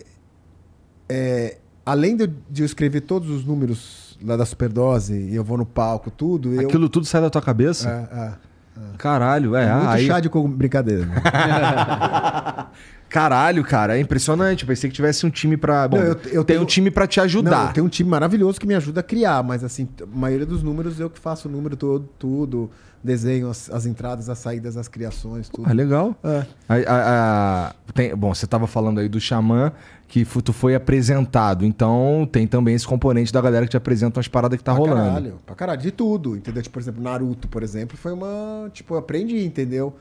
é, 1.08 1.58
além 1.84 2.16
de 2.16 2.24
eu, 2.24 2.32
de 2.48 2.62
eu 2.62 2.66
escrever 2.66 3.00
todos 3.02 3.28
os 3.30 3.44
números 3.44 4.16
lá 4.24 4.36
da 4.36 4.46
Superdose 4.46 5.14
e 5.14 5.34
eu 5.34 5.42
vou 5.42 5.58
no 5.58 5.66
palco, 5.66 6.10
tudo, 6.10 6.54
eu... 6.54 6.60
Aquilo 6.68 6.88
tudo 6.88 7.04
sai 7.06 7.20
da 7.20 7.28
tua 7.30 7.42
cabeça? 7.42 8.08
É, 8.12 8.18
é. 8.18 8.96
Caralho, 8.96 9.54
é. 9.56 9.74
Muito 9.74 9.88
aí... 9.90 10.06
chá 10.06 10.20
de 10.20 10.28
brincadeira. 10.28 11.06
Caralho, 13.12 13.62
cara, 13.62 13.96
é 13.98 14.00
impressionante. 14.00 14.64
Pensei 14.64 14.88
que 14.88 14.96
tivesse 14.96 15.26
um 15.26 15.30
time 15.30 15.56
pra. 15.56 15.86
Bom, 15.86 15.98
Não, 15.98 16.04
eu- 16.04 16.10
eu 16.12 16.16
tem 16.16 16.44
tenho- 16.44 16.62
um 16.62 16.64
time 16.64 16.90
pra 16.90 17.06
te 17.06 17.18
Não, 17.18 17.24
ajudar. 17.24 17.66
eu 17.68 17.72
tenho 17.74 17.86
um 17.86 17.90
time 17.90 18.08
maravilhoso 18.08 18.58
que 18.58 18.66
me 18.66 18.74
ajuda 18.74 19.00
a 19.00 19.02
criar, 19.02 19.42
mas 19.42 19.62
assim, 19.62 19.86
a 20.02 20.06
maioria 20.06 20.46
dos 20.46 20.62
números 20.62 20.98
eu 20.98 21.10
que 21.10 21.18
faço 21.20 21.46
o 21.48 21.50
número 21.52 21.76
todo, 21.76 22.08
tudo, 22.18 22.70
desenho 23.04 23.50
as, 23.50 23.68
as 23.70 23.84
entradas, 23.84 24.28
as 24.30 24.38
saídas, 24.38 24.76
as 24.78 24.88
criações, 24.88 25.48
tudo. 25.48 25.68
Ah, 25.68 25.72
legal. 25.74 26.16
É. 26.24 26.46
A- 26.68 26.74
a- 26.74 27.66
a- 27.68 27.74
tem- 27.92 28.16
bom, 28.16 28.32
você 28.34 28.46
tava 28.46 28.66
falando 28.66 28.98
aí 29.00 29.08
do 29.08 29.20
Xamã, 29.20 29.72
que 30.08 30.24
tu 30.42 30.52
foi 30.52 30.74
apresentado. 30.74 31.64
Então 31.66 32.26
tem 32.32 32.46
também 32.46 32.74
esse 32.74 32.86
componente 32.86 33.32
da 33.32 33.40
galera 33.42 33.66
que 33.66 33.70
te 33.72 33.76
apresenta 33.76 34.18
umas 34.18 34.28
paradas 34.28 34.56
que 34.56 34.64
tá 34.64 34.72
pra 34.72 34.78
rolando. 34.80 35.02
caralho, 35.06 35.34
pra 35.44 35.54
caralho, 35.54 35.80
de 35.82 35.90
tudo, 35.90 36.34
entendeu? 36.36 36.62
Tipo, 36.62 36.72
por 36.74 36.80
exemplo, 36.80 37.02
Naruto, 37.02 37.46
por 37.48 37.62
exemplo, 37.62 37.96
foi 37.96 38.12
uma, 38.12 38.70
tipo, 38.72 38.94
eu 38.94 38.98
aprendi, 38.98 39.44
entendeu? 39.44 39.94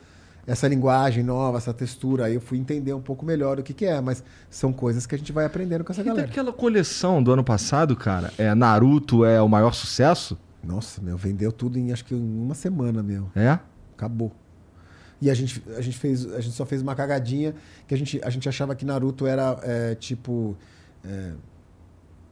Essa 0.46 0.66
linguagem 0.66 1.22
nova, 1.22 1.58
essa 1.58 1.72
textura, 1.72 2.24
aí 2.26 2.34
eu 2.34 2.40
fui 2.40 2.58
entender 2.58 2.92
um 2.92 3.00
pouco 3.00 3.24
melhor 3.24 3.60
o 3.60 3.62
que 3.62 3.72
que 3.72 3.84
é, 3.86 4.00
mas 4.00 4.24
são 4.50 4.72
coisas 4.72 5.06
que 5.06 5.14
a 5.14 5.18
gente 5.18 5.30
vai 5.30 5.44
aprendendo 5.44 5.84
com 5.84 5.92
essa 5.92 6.00
E 6.00 6.04
galera. 6.04 6.26
daquela 6.26 6.52
coleção 6.52 7.22
do 7.22 7.32
ano 7.32 7.44
passado, 7.44 7.94
cara, 7.94 8.32
é 8.36 8.52
Naruto 8.54 9.24
é 9.24 9.40
o 9.40 9.48
maior 9.48 9.72
sucesso? 9.72 10.36
Nossa, 10.64 11.00
meu, 11.00 11.16
vendeu 11.16 11.52
tudo 11.52 11.78
em 11.78 11.92
acho 11.92 12.04
que 12.04 12.14
em 12.14 12.18
uma 12.42 12.54
semana, 12.54 13.02
meu. 13.04 13.28
É? 13.36 13.58
Acabou. 13.96 14.32
E 15.20 15.30
a 15.30 15.34
gente, 15.34 15.62
a 15.76 15.80
gente 15.80 15.96
fez, 15.96 16.26
a 16.34 16.40
gente 16.40 16.56
só 16.56 16.66
fez 16.66 16.82
uma 16.82 16.96
cagadinha 16.96 17.54
que 17.86 17.94
a 17.94 17.98
gente, 17.98 18.20
a 18.24 18.28
gente 18.30 18.48
achava 18.48 18.74
que 18.74 18.84
Naruto 18.84 19.24
era 19.28 19.56
é, 19.62 19.94
tipo 19.94 20.56
é, 21.04 21.30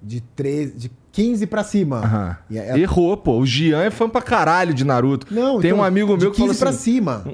de 0.03 0.21
13, 0.21 0.75
de 0.77 0.91
15 1.13 1.47
pra 1.47 1.63
cima. 1.63 2.39
É- 2.51 2.77
Errou, 2.77 3.17
pô. 3.17 3.39
O 3.39 3.47
Gian 3.47 3.83
é 3.83 3.91
fã 3.91 4.09
pra 4.09 4.21
caralho 4.21 4.75
de 4.75 4.85
Naruto. 4.85 5.33
Não, 5.33 5.61
tem 5.61 5.71
então, 5.71 5.81
um 5.81 5.85
amigo 5.85 6.17
meu 6.17 6.33
que 6.33 6.39
falou 6.39 6.49
15 6.49 6.59
pra 6.59 6.71
assim. 6.71 6.95
cima. 6.95 7.25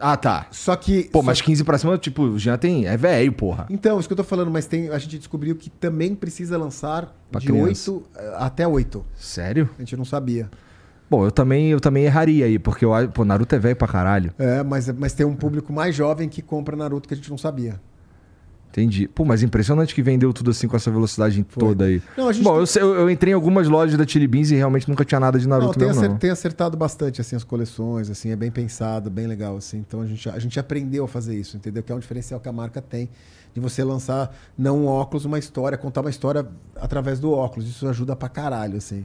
Ah, 0.00 0.16
tá. 0.16 0.46
Só 0.50 0.74
que 0.76 1.04
Pô, 1.04 1.20
só- 1.20 1.26
mas 1.26 1.40
15 1.40 1.62
pra 1.64 1.78
cima, 1.78 1.96
tipo, 1.96 2.22
o 2.22 2.38
Jean 2.38 2.58
tem. 2.58 2.86
É 2.86 2.96
velho, 2.96 3.32
porra. 3.32 3.66
Então, 3.70 3.98
isso 3.98 4.08
que 4.08 4.12
eu 4.12 4.16
tô 4.16 4.24
falando, 4.24 4.50
mas 4.50 4.66
tem, 4.66 4.88
a 4.90 4.98
gente 4.98 5.18
descobriu 5.18 5.54
que 5.56 5.70
também 5.70 6.14
precisa 6.14 6.58
lançar 6.58 7.14
Pra 7.30 7.40
de 7.40 7.46
criança. 7.46 7.92
8 7.92 8.02
eh, 8.16 8.34
até 8.38 8.66
8. 8.66 9.04
Sério? 9.16 9.70
A 9.78 9.80
gente 9.80 9.96
não 9.96 10.04
sabia. 10.04 10.50
Bom, 11.08 11.24
eu 11.24 11.30
também, 11.32 11.70
eu 11.70 11.80
também 11.80 12.04
erraria 12.04 12.44
aí, 12.46 12.58
porque 12.58 12.84
eu, 12.84 12.92
pô, 13.12 13.24
Naruto 13.24 13.52
é 13.54 13.58
velho 13.58 13.74
pra 13.74 13.88
caralho. 13.88 14.32
É, 14.38 14.62
mas, 14.62 14.88
mas 14.92 15.12
tem 15.12 15.26
um 15.26 15.34
público 15.34 15.72
mais 15.72 15.94
jovem 15.94 16.28
que 16.28 16.40
compra 16.40 16.76
Naruto 16.76 17.08
que 17.08 17.14
a 17.14 17.16
gente 17.16 17.30
não 17.30 17.38
sabia. 17.38 17.80
Entendi. 18.70 19.08
Pô, 19.08 19.24
mas 19.24 19.42
impressionante 19.42 19.92
que 19.94 20.00
vendeu 20.00 20.32
tudo 20.32 20.52
assim 20.52 20.68
com 20.68 20.76
essa 20.76 20.90
velocidade 20.92 21.42
toda 21.42 21.86
aí. 21.86 22.00
Não, 22.16 22.26
Bom, 22.26 22.32
tem- 22.32 22.44
eu, 22.60 22.66
sei- 22.66 22.82
eu, 22.82 22.94
eu 22.94 23.10
entrei 23.10 23.32
em 23.32 23.34
algumas 23.34 23.66
lojas 23.68 23.98
da 23.98 24.06
Chili 24.06 24.28
Beans 24.28 24.50
e 24.52 24.54
realmente 24.54 24.88
nunca 24.88 25.04
tinha 25.04 25.18
nada 25.18 25.38
de 25.40 25.48
Não, 25.48 25.58
Naruto 25.58 25.78
tem, 25.78 25.88
mesmo, 25.88 26.02
não. 26.02 26.16
tem 26.18 26.30
acertado 26.30 26.76
bastante 26.76 27.20
assim 27.20 27.34
as 27.34 27.42
coleções, 27.42 28.08
assim, 28.08 28.30
é 28.30 28.36
bem 28.36 28.50
pensado, 28.50 29.10
bem 29.10 29.26
legal 29.26 29.56
assim. 29.56 29.78
Então 29.78 30.00
a 30.02 30.06
gente, 30.06 30.28
a 30.28 30.38
gente 30.38 30.58
aprendeu 30.60 31.04
a 31.04 31.08
fazer 31.08 31.34
isso, 31.36 31.56
entendeu? 31.56 31.82
Que 31.82 31.90
é 31.90 31.94
um 31.94 31.98
diferencial 31.98 32.38
que 32.38 32.48
a 32.48 32.52
marca 32.52 32.80
tem 32.80 33.08
de 33.52 33.60
você 33.60 33.82
lançar 33.82 34.32
não 34.56 34.84
um 34.84 34.86
óculos, 34.86 35.24
uma 35.24 35.38
história, 35.38 35.76
contar 35.76 36.02
uma 36.02 36.10
história 36.10 36.46
através 36.76 37.18
do 37.18 37.32
óculos. 37.32 37.68
Isso 37.68 37.88
ajuda 37.88 38.14
pra 38.14 38.28
caralho, 38.28 38.76
assim. 38.76 39.04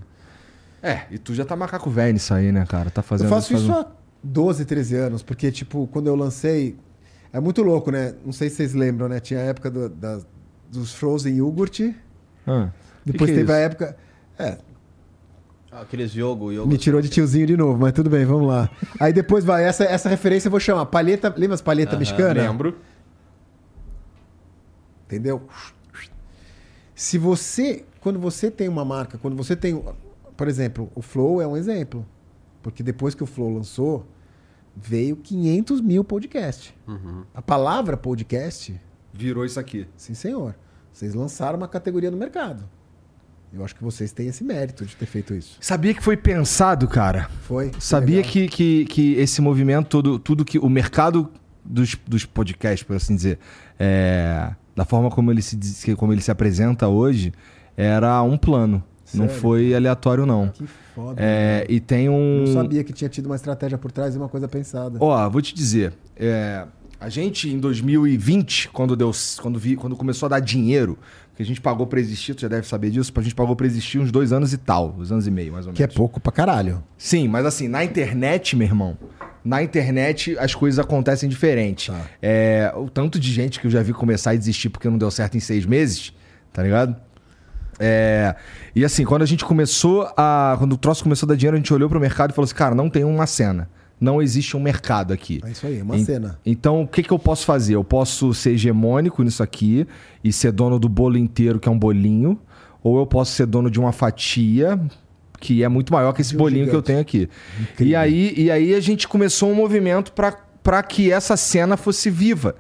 É, 0.84 1.06
e 1.10 1.18
tu 1.18 1.34
já 1.34 1.44
tá 1.44 1.56
macaco 1.56 1.90
velho 1.90 2.14
nisso 2.14 2.32
aí, 2.36 2.52
né, 2.52 2.64
cara? 2.68 2.92
Tá 2.92 3.02
fazendo 3.02 3.26
eu 3.26 3.30
faço 3.32 3.50
faz 3.50 3.62
isso 3.64 3.72
um- 3.72 3.76
há 3.76 3.88
12, 4.24 4.64
13 4.66 4.96
anos, 4.96 5.24
porque, 5.24 5.52
tipo, 5.52 5.88
quando 5.92 6.06
eu 6.06 6.16
lancei. 6.16 6.76
É 7.36 7.40
muito 7.42 7.62
louco, 7.62 7.92
né? 7.92 8.14
Não 8.26 8.32
sei 8.32 8.50
se 8.50 8.56
vocês 8.56 8.74
lembram, 8.74 9.10
né? 9.10 9.20
Tinha 9.20 9.40
a 9.42 9.44
época 9.44 9.70
do- 9.70 9.90
da- 9.90 10.22
dos 10.72 10.94
Frozen 10.94 11.36
Yogurt. 11.38 11.82
Ah, 12.48 12.70
que 13.04 13.12
Depois 13.12 13.30
que 13.30 13.36
é 13.36 13.40
teve 13.40 13.52
a 13.52 13.56
isso? 13.58 13.66
época. 13.66 13.98
É, 14.40 14.58
Aqueles 15.72 16.12
jogo, 16.12 16.54
jogo. 16.54 16.70
me 16.70 16.78
tirou 16.78 17.02
de 17.02 17.10
tiozinho 17.10 17.46
de 17.46 17.58
novo, 17.58 17.78
mas 17.78 17.92
tudo 17.92 18.10
bem, 18.10 18.24
vamos 18.24 18.48
lá. 18.48 18.70
Aí 19.00 19.12
depois 19.12 19.44
vai, 19.44 19.66
essa, 19.66 19.84
essa 19.84 20.08
referência 20.08 20.48
eu 20.48 20.52
vou 20.52 20.60
chamar. 20.62 20.86
Palheta. 20.86 21.34
Lembra 21.36 21.56
as 21.56 21.62
palheta 21.62 21.98
mexicana? 21.98 22.42
Lembro. 22.42 22.78
Entendeu? 25.06 25.44
Se 26.94 27.18
você. 27.18 27.84
Quando 28.00 28.20
você 28.20 28.50
tem 28.52 28.70
uma 28.70 28.86
marca, 28.86 29.18
quando 29.18 29.36
você 29.36 29.56
tem. 29.56 29.84
Por 30.38 30.48
exemplo, 30.48 30.90
o 30.96 31.02
Flow 31.02 31.42
é 31.42 31.48
um 31.48 31.58
exemplo. 31.58 32.06
Porque 32.62 32.82
depois 32.82 33.14
que 33.14 33.24
o 33.24 33.26
Flow 33.26 33.54
lançou, 33.54 34.06
veio 34.76 35.16
500 35.16 35.82
mil 35.82 36.04
podcasts. 36.04 36.74
A 37.34 37.42
palavra 37.42 37.96
podcast, 37.98 38.80
Virou 39.14 39.46
isso 39.46 39.60
aqui. 39.60 39.88
sim 39.96 40.14
senhor. 40.14 40.56
Vocês 40.92 41.14
lançaram 41.14 41.58
uma 41.58 41.68
categoria 41.68 42.12
no 42.12 42.18
mercado. 42.18 42.64
Eu 43.54 43.64
acho 43.64 43.74
que 43.76 43.84
vocês 43.84 44.12
têm 44.12 44.28
esse 44.28 44.44
mérito 44.44 44.86
de 44.86 44.96
ter 44.96 45.06
feito 45.06 45.34
isso. 45.34 45.58
Sabia 45.62 45.94
que 45.94 46.04
foi 46.04 46.18
pensado, 46.18 46.88
cara? 46.88 47.30
Foi? 47.44 47.72
Sabia 47.80 48.18
Legal. 48.18 48.32
que, 48.32 48.48
que, 48.50 48.86
que 48.86 49.14
esse 49.14 49.42
movimento 49.42 49.88
todo, 49.88 50.20
tudo 50.20 50.44
que 50.44 50.60
o 50.60 50.70
mercado 50.70 51.32
dos, 51.64 51.96
dos 52.06 52.26
podcasts, 52.26 52.84
por 52.84 52.98
assim 52.98 53.16
dizer, 53.16 53.40
é, 53.80 54.54
da 54.76 54.84
forma 54.84 55.10
como 55.10 55.32
ele, 55.32 55.42
se, 55.42 55.96
como 55.96 56.12
ele 56.12 56.22
se 56.22 56.32
apresenta 56.32 56.88
hoje, 56.90 57.32
era 57.78 58.22
um 58.24 58.38
plano. 58.38 58.84
Não 59.14 59.28
Sério? 59.28 59.42
foi 59.42 59.76
aleatório, 59.76 60.26
não. 60.26 60.50
Que 60.50 60.66
foda. 60.96 61.22
É, 61.22 61.66
e 61.70 61.80
tem 61.80 62.10
um. 62.10 62.46
Não 62.46 62.54
sabia 62.54 62.84
que 62.84 62.92
tinha 62.92 63.10
tido 63.10 63.28
uma 63.28 63.36
estratégia 63.36 63.78
por 63.78 63.92
trás 63.92 64.16
e 64.16 64.18
uma 64.18 64.30
coisa 64.30 64.48
pensada. 64.48 64.98
Ó, 65.00 65.30
vou 65.30 65.42
te 65.42 65.54
dizer. 65.54 65.94
é, 66.18 66.66
a 67.00 67.10
gente, 67.10 67.50
em 67.50 67.60
2020, 67.60 68.70
quando, 68.70 68.96
deu, 68.96 69.12
quando, 69.42 69.60
vi, 69.60 69.76
quando 69.76 69.96
começou 69.96 70.26
a 70.28 70.30
dar 70.30 70.40
dinheiro, 70.40 70.98
que 71.36 71.44
a 71.44 71.46
gente 71.46 71.60
pagou 71.60 71.86
pra 71.86 72.00
existir, 72.00 72.34
tu 72.34 72.42
já 72.42 72.48
deve 72.48 72.66
saber 72.68 72.90
disso, 72.90 73.12
a 73.16 73.22
gente 73.22 73.36
pagou 73.36 73.56
pra 73.56 73.68
existir 73.68 74.00
uns 74.00 74.12
dois 74.12 74.32
anos 74.32 74.54
e 74.54 74.58
tal, 74.58 74.92
dois 74.94 75.12
anos 75.12 75.28
e 75.28 75.32
meio, 75.32 75.52
mais 75.52 75.66
ou 75.66 75.74
menos. 75.74 75.78
Que 75.78 75.84
é 75.84 75.88
pouco 75.88 76.20
pra 76.20 76.32
caralho. 76.32 76.82
Sim, 76.98 77.28
mas 77.28 77.46
assim, 77.46 77.68
na 77.68 77.84
internet, 77.84 78.56
meu 78.56 78.66
irmão, 78.66 78.98
na 79.44 79.62
internet 79.62 80.38
as 80.40 80.56
coisas 80.56 80.80
acontecem 80.80 81.30
diferente. 81.30 81.92
Tá. 81.92 82.02
É, 82.22 82.74
o 82.76 82.90
tanto 82.90 83.20
de 83.20 83.32
gente 83.32 83.60
que 83.60 83.68
eu 83.68 83.72
já 83.72 83.84
vi 83.84 83.94
começar 83.94 84.32
a 84.32 84.36
desistir 84.36 84.70
porque 84.70 84.90
não 84.90 84.98
deu 84.98 85.12
certo 85.12 85.36
em 85.36 85.40
seis 85.42 85.66
meses, 85.66 86.14
tá 86.54 86.64
ligado? 86.64 86.96
É, 87.80 88.36
e 88.76 88.86
assim, 88.86 89.04
quando 89.04 89.22
a 89.22 89.26
gente 89.26 89.44
começou 89.44 90.08
a. 90.16 90.56
Quando 90.58 90.74
o 90.74 90.78
troço 90.78 91.04
começou 91.04 91.28
a 91.28 91.30
dar 91.30 91.36
dinheiro, 91.36 91.56
a 91.56 91.60
gente 91.60 91.74
olhou 91.74 91.90
pro 91.90 92.00
mercado 92.00 92.32
e 92.32 92.34
falou 92.34 92.46
assim: 92.46 92.56
cara, 92.56 92.74
não 92.76 92.90
tem 92.90 93.04
uma 93.04 93.26
cena. 93.28 93.70
Não 94.00 94.22
existe 94.22 94.58
um 94.58 94.60
mercado 94.60 95.14
aqui. 95.14 95.42
É 95.46 95.52
isso 95.52 95.66
aí, 95.66 95.82
uma 95.82 95.96
En- 95.98 96.04
cena. 96.04 96.38
Então, 96.46 96.82
o 96.82 96.88
que, 96.88 97.02
que 97.02 97.12
eu 97.12 97.20
posso 97.20 97.46
fazer? 97.46 97.76
Eu 97.76 97.84
posso 97.84 98.34
ser 98.34 98.52
hegemônico 98.52 99.24
nisso 99.24 99.42
aqui 99.42 99.88
e 100.24 100.34
ser 100.34 100.52
dono 100.52 100.78
do 100.78 100.90
bolo 100.90 101.18
inteiro, 101.18 101.60
que 101.60 101.70
é 101.70 101.72
um 101.72 101.80
bolinho, 101.80 102.38
ou 102.84 103.00
eu 103.00 103.06
posso 103.06 103.32
ser 103.32 103.46
dono 103.46 103.72
de 103.72 103.80
uma 103.80 103.92
fatia 103.94 104.80
que 105.40 105.64
é 105.64 105.68
muito 105.70 105.94
maior 105.94 106.12
que 106.14 106.22
esse 106.22 106.36
bolinho 106.36 106.68
que 106.70 106.76
eu 106.76 106.82
tenho 106.82 107.00
aqui. 107.00 107.30
E 107.80 107.96
aí, 107.96 108.34
e 108.36 108.50
aí 108.52 108.74
a 108.74 108.80
gente 108.80 109.08
começou 109.08 109.50
um 109.50 109.56
movimento 109.56 110.12
para 110.12 110.84
que 110.84 111.12
essa 111.12 111.38
cena 111.38 111.78
fosse 111.78 112.10
viva. 112.10 112.56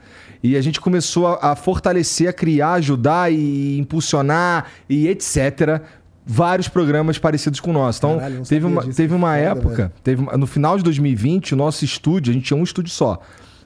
E 0.46 0.56
a 0.56 0.62
gente 0.62 0.80
começou 0.80 1.26
a, 1.26 1.52
a 1.52 1.56
fortalecer, 1.56 2.30
a 2.30 2.34
criar, 2.34 2.74
ajudar 2.74 3.32
e 3.34 3.80
impulsionar 3.80 4.68
e 4.88 5.08
etc. 5.08 5.82
Vários 6.24 6.68
programas 6.68 7.18
parecidos 7.18 7.60
com 7.60 7.72
o 7.72 7.74
nosso. 7.74 7.98
Então, 7.98 8.20
Caralho, 8.20 8.44
teve 8.46 8.66
uma, 8.66 8.84
teve 8.94 9.16
uma 9.16 9.30
foda, 9.30 9.40
época, 9.40 9.76
velho. 9.76 9.92
teve, 10.04 10.22
no 10.38 10.46
final 10.46 10.78
de 10.78 10.84
2020, 10.84 11.56
o 11.56 11.58
nosso 11.58 11.84
estúdio, 11.84 12.30
a 12.30 12.34
gente 12.34 12.46
tinha 12.46 12.58
um 12.58 12.64
estúdio 12.64 12.92
só, 12.92 13.20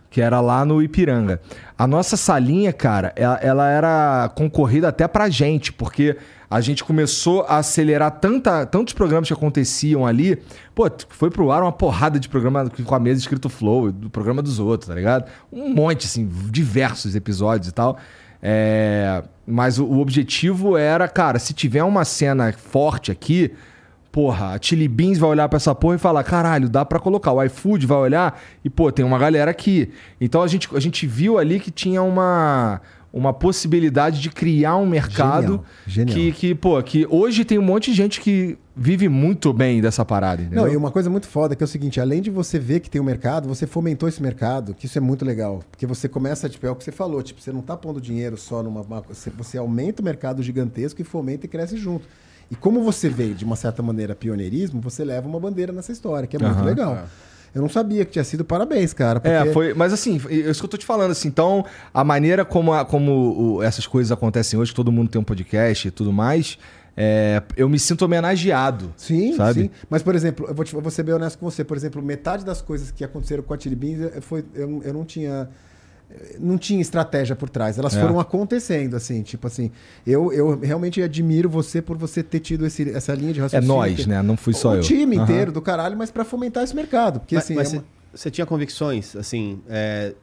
que 0.09 0.21
era 0.21 0.39
lá 0.39 0.63
no 0.63 0.81
Ipiranga. 0.81 1.41
A 1.77 1.85
nossa 1.85 2.15
salinha, 2.15 2.71
cara, 2.71 3.11
ela, 3.15 3.35
ela 3.41 3.69
era 3.69 4.31
concorrida 4.33 4.87
até 4.87 5.05
pra 5.05 5.29
gente, 5.29 5.73
porque 5.73 6.15
a 6.49 6.61
gente 6.61 6.83
começou 6.83 7.43
a 7.43 7.57
acelerar 7.57 8.11
tanta, 8.19 8.65
tantos 8.65 8.93
programas 8.93 9.27
que 9.27 9.33
aconteciam 9.33 10.05
ali. 10.05 10.41
Pô, 10.73 10.89
foi 11.09 11.29
pro 11.29 11.51
ar 11.51 11.61
uma 11.61 11.71
porrada 11.71 12.19
de 12.19 12.27
programa 12.27 12.69
com 12.69 12.95
a 12.95 12.99
mesa 12.99 13.19
escrito 13.19 13.49
Flow, 13.49 13.91
do 13.91 14.09
programa 14.09 14.41
dos 14.41 14.59
outros, 14.59 14.87
tá 14.87 14.95
ligado? 14.95 15.29
Um 15.51 15.73
monte, 15.73 16.07
assim, 16.07 16.27
diversos 16.49 17.15
episódios 17.15 17.67
e 17.69 17.71
tal. 17.71 17.97
É, 18.41 19.23
mas 19.45 19.77
o, 19.77 19.85
o 19.85 19.99
objetivo 19.99 20.75
era, 20.75 21.07
cara, 21.07 21.37
se 21.37 21.53
tiver 21.53 21.83
uma 21.83 22.03
cena 22.03 22.51
forte 22.53 23.11
aqui, 23.11 23.51
porra, 24.11 24.53
a 24.53 24.59
Chili 24.59 24.87
Beans 24.87 25.17
vai 25.17 25.29
olhar 25.29 25.47
pra 25.49 25.57
essa 25.57 25.75
porra 25.75 25.95
e 25.95 25.99
falar: 25.99 26.23
caralho, 26.23 26.69
dá 26.69 26.83
pra 26.83 26.99
colocar. 26.99 27.31
O 27.31 27.43
iFood 27.43 27.85
vai 27.85 27.97
olhar 27.97 28.41
e, 28.63 28.69
pô, 28.69 28.91
tem 28.91 29.05
uma 29.05 29.19
galera 29.19 29.51
aqui. 29.51 29.91
Então 30.19 30.41
a 30.41 30.47
gente, 30.47 30.67
a 30.75 30.79
gente 30.79 31.05
viu 31.05 31.37
ali 31.37 31.59
que 31.59 31.69
tinha 31.69 32.01
uma, 32.01 32.81
uma 33.11 33.33
possibilidade 33.33 34.21
de 34.21 34.29
criar 34.29 34.75
um 34.77 34.85
mercado 34.85 35.63
Genial, 35.87 36.13
genial. 36.13 36.15
Que, 36.17 36.31
que, 36.31 36.55
pô, 36.55 36.81
que 36.83 37.07
hoje 37.09 37.43
tem 37.43 37.57
um 37.57 37.61
monte 37.63 37.89
de 37.91 37.97
gente 37.97 38.21
que 38.21 38.57
vive 38.75 39.09
muito 39.09 39.51
bem 39.51 39.81
dessa 39.81 40.05
parada, 40.05 40.41
entendeu? 40.43 40.63
Não, 40.65 40.71
e 40.71 40.77
uma 40.77 40.91
coisa 40.91 41.09
muito 41.09 41.27
foda 41.27 41.55
que 41.55 41.63
é 41.63 41.65
o 41.65 41.67
seguinte, 41.67 41.99
além 41.99 42.21
de 42.21 42.29
você 42.29 42.57
ver 42.59 42.79
que 42.79 42.89
tem 42.89 43.01
um 43.01 43.03
mercado, 43.03 43.47
você 43.47 43.65
fomentou 43.67 44.07
esse 44.07 44.21
mercado, 44.21 44.73
que 44.73 44.85
isso 44.85 44.97
é 44.97 45.01
muito 45.01 45.25
legal. 45.25 45.63
Porque 45.71 45.85
você 45.87 46.07
começa, 46.07 46.47
tipo, 46.47 46.65
é 46.67 46.69
o 46.71 46.75
que 46.75 46.83
você 46.83 46.91
falou, 46.91 47.21
tipo, 47.23 47.41
você 47.41 47.51
não 47.51 47.61
tá 47.61 47.75
pondo 47.75 47.99
dinheiro 47.99 48.37
só 48.37 48.61
numa. 48.61 48.81
uma- 48.81 49.01
Você, 49.01 49.29
você 49.31 49.57
aumenta 49.57 50.01
o 50.01 50.05
mercado 50.05 50.41
gigantesco 50.43 51.01
e 51.01 51.03
fomenta 51.03 51.45
e 51.45 51.49
cresce 51.49 51.77
junto. 51.77 52.07
E 52.51 52.55
como 52.55 52.83
você 52.83 53.09
veio, 53.09 53.33
de 53.35 53.43
uma 53.45 53.55
certa 53.55 53.81
maneira, 53.83 54.15
pioneirismo, 54.15 54.79
você 54.81 55.03
leva 55.03 55.27
uma 55.27 55.39
bandeira 55.39 55.71
nessa 55.73 55.91
história, 55.91 56.27
que 56.27 56.35
é 56.35 56.39
muito 56.39 56.57
Aham. 56.57 56.65
legal. 56.65 57.07
Eu 57.53 57.61
não 57.61 57.69
sabia 57.69 58.05
que 58.05 58.11
tinha 58.11 58.23
sido 58.23 58.45
parabéns, 58.45 58.93
cara. 58.93 59.19
É, 59.23 59.37
porque- 59.39 59.53
foi. 59.53 59.73
Mas 59.73 59.91
assim, 59.93 60.21
é 60.29 60.33
isso 60.49 60.59
que 60.61 60.65
eu 60.65 60.69
tô 60.69 60.77
te 60.77 60.85
falando, 60.85 61.11
assim. 61.11 61.27
Então, 61.27 61.65
a 61.93 62.03
maneira 62.03 62.45
como, 62.45 62.73
a- 62.73 62.85
como 62.85 63.55
o- 63.57 63.63
essas 63.63 63.87
coisas 63.87 64.11
acontecem 64.11 64.59
hoje, 64.59 64.71
que 64.71 64.75
todo 64.75 64.91
mundo 64.91 65.09
tem 65.09 65.19
um 65.19 65.23
podcast 65.23 65.87
e 65.87 65.91
tudo 65.91 66.13
mais, 66.13 66.57
é, 66.95 67.41
eu 67.55 67.67
me 67.69 67.79
sinto 67.79 68.03
homenageado. 68.03 68.93
Sim, 68.97 69.33
sabe? 69.35 69.61
sim. 69.63 69.69
Mas, 69.89 70.03
por 70.03 70.15
exemplo, 70.15 70.45
eu 70.47 70.53
vou, 70.53 70.65
te- 70.65 70.73
eu 70.75 70.81
vou 70.81 70.91
ser 70.91 71.03
bem 71.03 71.15
honesto 71.15 71.39
com 71.39 71.49
você. 71.49 71.63
Por 71.63 71.75
exemplo, 71.77 72.01
metade 72.01 72.43
das 72.45 72.61
coisas 72.61 72.91
que 72.91 73.03
aconteceram 73.03 73.41
com 73.43 73.53
a 73.53 73.57
eh, 74.15 74.21
foi, 74.21 74.43
eu, 74.53 74.81
eu 74.83 74.93
não 74.93 75.03
tinha. 75.05 75.49
Não 76.39 76.57
tinha 76.57 76.81
estratégia 76.81 77.35
por 77.35 77.49
trás. 77.49 77.77
Elas 77.77 77.95
É. 77.95 78.01
foram 78.01 78.19
acontecendo, 78.19 78.95
assim. 78.95 79.21
Tipo 79.21 79.45
assim, 79.47 79.69
eu, 80.07 80.33
eu 80.33 80.59
realmente 80.59 81.01
admiro 81.01 81.49
você 81.49 81.81
por 81.81 81.97
você 81.97 82.23
ter 82.23 82.39
tido 82.39 82.65
esse- 82.65 82.89
essa 82.91 83.13
linha 83.13 83.31
de 83.33 83.39
É 83.39 83.43
raciocínio. 83.43 83.75
nós, 83.75 83.95
que- 83.95 84.09
né? 84.09 84.21
Não 84.21 84.35
fui 84.35 84.53
só 84.53 84.71
o 84.71 84.75
eu. 84.75 84.81
time 84.81 85.15
Aham. 85.17 85.23
inteiro 85.23 85.51
do 85.51 85.61
caralho, 85.61 85.95
mas 85.97 86.09
pra 86.09 86.25
fomentar 86.25 86.63
esse 86.63 86.75
mercado. 86.75 87.19
Porque, 87.19 87.35
Mas, 87.35 87.43
assim, 87.43 87.53
mas 87.55 87.67
é 87.67 87.69
você, 87.71 87.77
uma- 87.77 87.83
você 88.13 88.31
tinha 88.31 88.45
convicções, 88.45 89.15
assim. 89.15 89.61
é, 89.69 90.13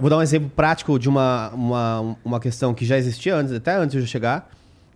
Vou 0.00 0.08
dar 0.08 0.16
um 0.18 0.22
exemplo 0.22 0.48
prático 0.54 0.96
de 0.96 1.08
uma, 1.08 1.50
uma, 1.50 2.16
uma 2.24 2.38
questão 2.38 2.72
que 2.72 2.84
já 2.86 2.96
existia 2.96 3.34
antes, 3.34 3.52
até 3.52 3.74
antes 3.74 3.90
de 3.96 3.98
eu 3.98 4.06
chegar, 4.06 4.48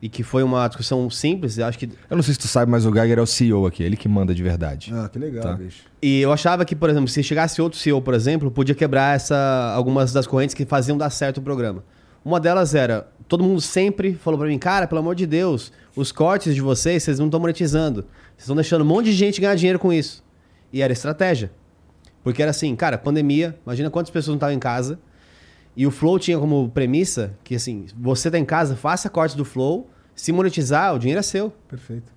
e 0.02 0.08
que 0.08 0.24
foi 0.24 0.42
uma 0.42 0.66
discussão 0.66 1.08
simples, 1.08 1.56
eu 1.56 1.64
acho 1.64 1.78
que. 1.78 1.88
Eu 2.10 2.16
não 2.16 2.22
sei 2.24 2.34
se 2.34 2.40
tu 2.40 2.48
sabe, 2.48 2.68
mas 2.68 2.84
o 2.84 2.92
Geiger 2.92 3.18
é 3.18 3.22
o 3.22 3.26
CEO 3.26 3.64
aqui, 3.66 3.84
ele 3.84 3.96
que 3.96 4.08
manda 4.08 4.34
de 4.34 4.42
verdade. 4.42 4.92
Ah, 4.92 5.08
que 5.08 5.16
legal, 5.16 5.44
Tá. 5.44 5.54
bicho. 5.54 5.84
E 6.02 6.20
eu 6.20 6.32
achava 6.32 6.64
que, 6.64 6.74
por 6.74 6.90
exemplo, 6.90 7.06
se 7.06 7.22
chegasse 7.22 7.62
outro 7.62 7.78
CEO, 7.78 8.02
por 8.02 8.12
exemplo, 8.12 8.50
podia 8.50 8.74
quebrar 8.74 9.14
essa, 9.14 9.72
algumas 9.76 10.12
das 10.12 10.26
correntes 10.26 10.56
que 10.56 10.66
faziam 10.66 10.98
dar 10.98 11.08
certo 11.10 11.38
o 11.38 11.42
programa. 11.42 11.84
Uma 12.24 12.40
delas 12.40 12.74
era, 12.74 13.08
todo 13.28 13.44
mundo 13.44 13.60
sempre 13.60 14.14
falou 14.14 14.38
pra 14.38 14.48
mim, 14.48 14.58
cara, 14.58 14.88
pelo 14.88 14.98
amor 15.00 15.14
de 15.14 15.24
Deus, 15.26 15.72
os 15.94 16.10
cortes 16.10 16.52
de 16.54 16.60
vocês, 16.60 17.02
vocês 17.04 17.18
não 17.20 17.26
estão 17.26 17.38
monetizando. 17.38 18.00
Vocês 18.36 18.40
estão 18.42 18.56
deixando 18.56 18.82
um 18.82 18.86
monte 18.86 19.06
de 19.06 19.12
gente 19.12 19.40
ganhar 19.40 19.54
dinheiro 19.54 19.78
com 19.78 19.92
isso. 19.92 20.22
E 20.72 20.82
era 20.82 20.92
estratégia. 20.92 21.50
Porque 22.24 22.42
era 22.42 22.50
assim, 22.50 22.74
cara, 22.74 22.98
pandemia, 22.98 23.56
imagina 23.64 23.88
quantas 23.90 24.10
pessoas 24.10 24.28
não 24.28 24.34
estavam 24.36 24.54
em 24.54 24.58
casa. 24.58 24.98
E 25.76 25.86
o 25.86 25.90
Flow 25.90 26.18
tinha 26.18 26.38
como 26.38 26.68
premissa 26.68 27.34
que, 27.42 27.54
assim, 27.54 27.86
você 27.98 28.30
tá 28.30 28.38
em 28.38 28.44
casa, 28.44 28.76
faça 28.76 29.08
cortes 29.08 29.34
do 29.34 29.44
Flow, 29.44 29.88
se 30.14 30.32
monetizar, 30.32 30.94
o 30.94 30.98
dinheiro 30.98 31.18
é 31.20 31.22
seu. 31.22 31.52
Perfeito. 31.68 32.12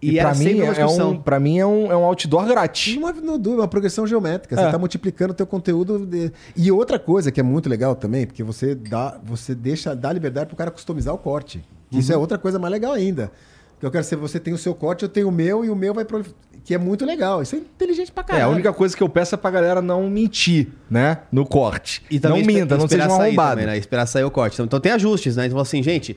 E, 0.00 0.12
E, 0.12 0.18
era 0.20 0.30
pra 0.30 0.38
mim, 0.38 0.54
uma 0.62 0.72
é 0.74 0.86
um, 0.86 1.20
pra 1.20 1.40
mim 1.40 1.58
é 1.58 1.66
um, 1.66 1.90
é 1.90 1.96
um 1.96 2.04
outdoor 2.04 2.46
grátis. 2.46 2.96
Uma, 2.96 3.10
uma 3.12 3.66
progressão 3.66 4.06
geométrica. 4.06 4.54
Você 4.54 4.62
É. 4.62 4.66
está 4.66 4.78
multiplicando 4.78 5.32
o 5.32 5.34
teu 5.34 5.46
conteúdo. 5.46 6.06
de- 6.06 6.30
E 6.56 6.70
outra 6.70 7.00
coisa 7.00 7.32
que 7.32 7.40
é 7.40 7.42
muito 7.42 7.68
legal 7.68 7.96
também, 7.96 8.24
porque 8.24 8.44
você 8.44 8.76
dá, 8.76 9.18
você 9.24 9.54
deixa, 9.56 9.96
dá 9.96 10.12
liberdade 10.12 10.46
pro 10.46 10.56
cara 10.56 10.70
customizar 10.70 11.12
o 11.12 11.18
corte. 11.18 11.64
Que 11.90 11.98
Isso 11.98 12.12
é 12.12 12.14
Uhum. 12.14 12.20
outra 12.20 12.38
coisa 12.38 12.58
mais 12.60 12.70
legal 12.70 12.92
ainda. 12.92 13.32
Que 13.80 13.86
eu 13.86 13.90
quero 13.90 14.04
ser, 14.04 14.14
você 14.16 14.38
tem 14.38 14.52
o 14.54 14.58
seu 14.58 14.72
corte, 14.74 15.02
eu 15.02 15.08
tenho 15.08 15.28
o 15.28 15.32
meu 15.32 15.64
e 15.64 15.70
o 15.70 15.74
meu 15.74 15.92
vai 15.94 16.04
pro... 16.04 16.24
Que 16.64 16.74
é 16.74 16.78
muito 16.78 17.04
legal. 17.06 17.40
Isso 17.42 17.56
é 17.56 17.58
inteligente 17.58 18.12
pra 18.12 18.22
É, 18.22 18.26
caralho. 18.26 18.46
a 18.46 18.48
única 18.50 18.72
coisa 18.72 18.96
que 18.96 19.02
eu 19.02 19.08
peço 19.08 19.34
é 19.34 19.38
pra 19.38 19.50
galera 19.50 19.80
não 19.82 20.08
mentir, 20.10 20.68
né? 20.90 21.18
No 21.32 21.46
corte. 21.46 22.04
E 22.10 22.20
também 22.20 22.42
não 22.42 22.46
minta, 22.46 22.76
não 22.76 22.86
seja 22.86 23.06
um 23.06 23.10
sair 23.16 23.26
arrombado. 23.28 23.50
também, 23.52 23.66
né? 23.66 23.78
Esperar 23.78 24.06
sair 24.06 24.24
o 24.24 24.30
corte. 24.30 24.54
Então, 24.54 24.66
então 24.66 24.78
tem 24.80 24.92
ajustes, 24.92 25.36
né? 25.36 25.46
Então 25.46 25.58
assim, 25.58 25.82
gente, 25.82 26.16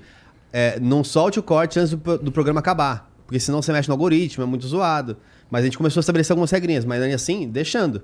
é, 0.54 0.80
não 0.80 1.04
solte 1.04 1.40
o 1.40 1.44
corte 1.44 1.80
antes 1.80 1.92
do, 1.94 2.18
do 2.18 2.32
programa 2.32 2.60
acabar. 2.60 3.10
Porque 3.26 3.40
senão 3.40 3.62
você 3.62 3.72
mexe 3.72 3.88
no 3.88 3.94
algoritmo, 3.94 4.44
é 4.44 4.48
muito 4.48 4.68
zoado. 4.68 5.18
Mas 5.50 5.62
a 5.62 5.66
gente 5.66 5.78
começou 5.78 6.00
a 6.00 6.02
estabelecer 6.02 6.32
algumas 6.34 6.52
regrinhas, 6.52 6.84
mas 6.86 7.02
ainda 7.02 7.16
assim, 7.16 7.48
deixando. 7.48 8.02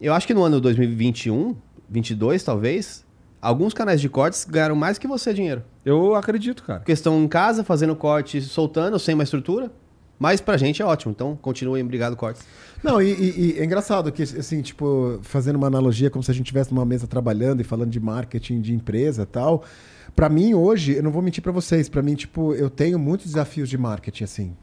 Eu 0.00 0.12
acho 0.14 0.26
que 0.26 0.34
no 0.34 0.42
ano 0.44 0.60
2021, 0.60 1.56
22 1.88 2.42
talvez, 2.42 3.04
alguns 3.40 3.72
canais 3.74 4.00
de 4.00 4.08
cortes 4.08 4.44
ganharam 4.44 4.76
mais 4.76 4.98
que 4.98 5.06
você 5.06 5.32
dinheiro. 5.34 5.62
Eu 5.84 6.14
acredito, 6.14 6.62
cara. 6.62 6.80
Porque 6.80 6.92
estão 6.92 7.22
em 7.22 7.28
casa 7.28 7.64
fazendo 7.64 7.96
corte, 7.96 8.40
soltando, 8.42 8.98
sem 8.98 9.14
uma 9.14 9.24
estrutura. 9.24 9.70
Mas 10.18 10.40
pra 10.40 10.56
gente 10.56 10.82
é 10.82 10.84
ótimo. 10.84 11.12
Então, 11.12 11.36
continuem, 11.40 11.82
obrigado, 11.82 12.16
cortes. 12.16 12.42
Não, 12.82 13.00
e, 13.00 13.12
e- 13.12 13.52
e 13.56 13.58
é 13.60 13.64
engraçado 13.64 14.10
que, 14.10 14.22
assim, 14.24 14.60
tipo, 14.60 15.20
fazendo 15.22 15.56
uma 15.56 15.68
analogia 15.68 16.10
como 16.10 16.22
se 16.24 16.30
a 16.30 16.34
gente 16.34 16.46
estivesse 16.46 16.74
numa 16.74 16.84
mesa 16.84 17.06
trabalhando 17.06 17.60
e 17.60 17.64
falando 17.64 17.90
de 17.90 18.00
marketing 18.00 18.60
de 18.60 18.74
empresa 18.74 19.22
e 19.22 19.26
tal. 19.26 19.64
Pra 20.14 20.28
mim, 20.28 20.54
hoje, 20.54 20.94
eu 20.94 21.02
não 21.02 21.10
vou 21.10 21.22
mentir 21.22 21.42
pra 21.42 21.52
vocês, 21.52 21.88
pra 21.88 22.02
mim, 22.02 22.14
tipo, 22.14 22.54
eu 22.54 22.68
tenho 22.68 22.98
muitos 22.98 23.26
desafios 23.26 23.68
de 23.68 23.78
marketing, 23.78 24.24
assim. 24.24 24.56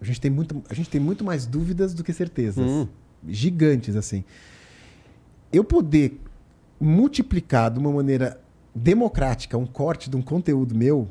A 0.00 0.04
gente 0.04 0.20
tem 0.20 0.30
muito, 0.30 0.62
a 0.68 0.74
gente 0.74 0.90
tem 0.90 1.00
muito 1.00 1.24
mais 1.24 1.46
dúvidas 1.46 1.94
do 1.94 2.02
que 2.02 2.12
certezas. 2.12 2.64
Hum. 2.64 2.88
Gigantes, 3.26 3.96
assim. 3.96 4.24
Eu 5.52 5.64
poder 5.64 6.20
multiplicar 6.80 7.70
de 7.70 7.78
uma 7.78 7.90
maneira 7.90 8.40
democrática 8.74 9.56
um 9.56 9.66
corte 9.66 10.10
de 10.10 10.16
um 10.16 10.22
conteúdo 10.22 10.74
meu, 10.74 11.08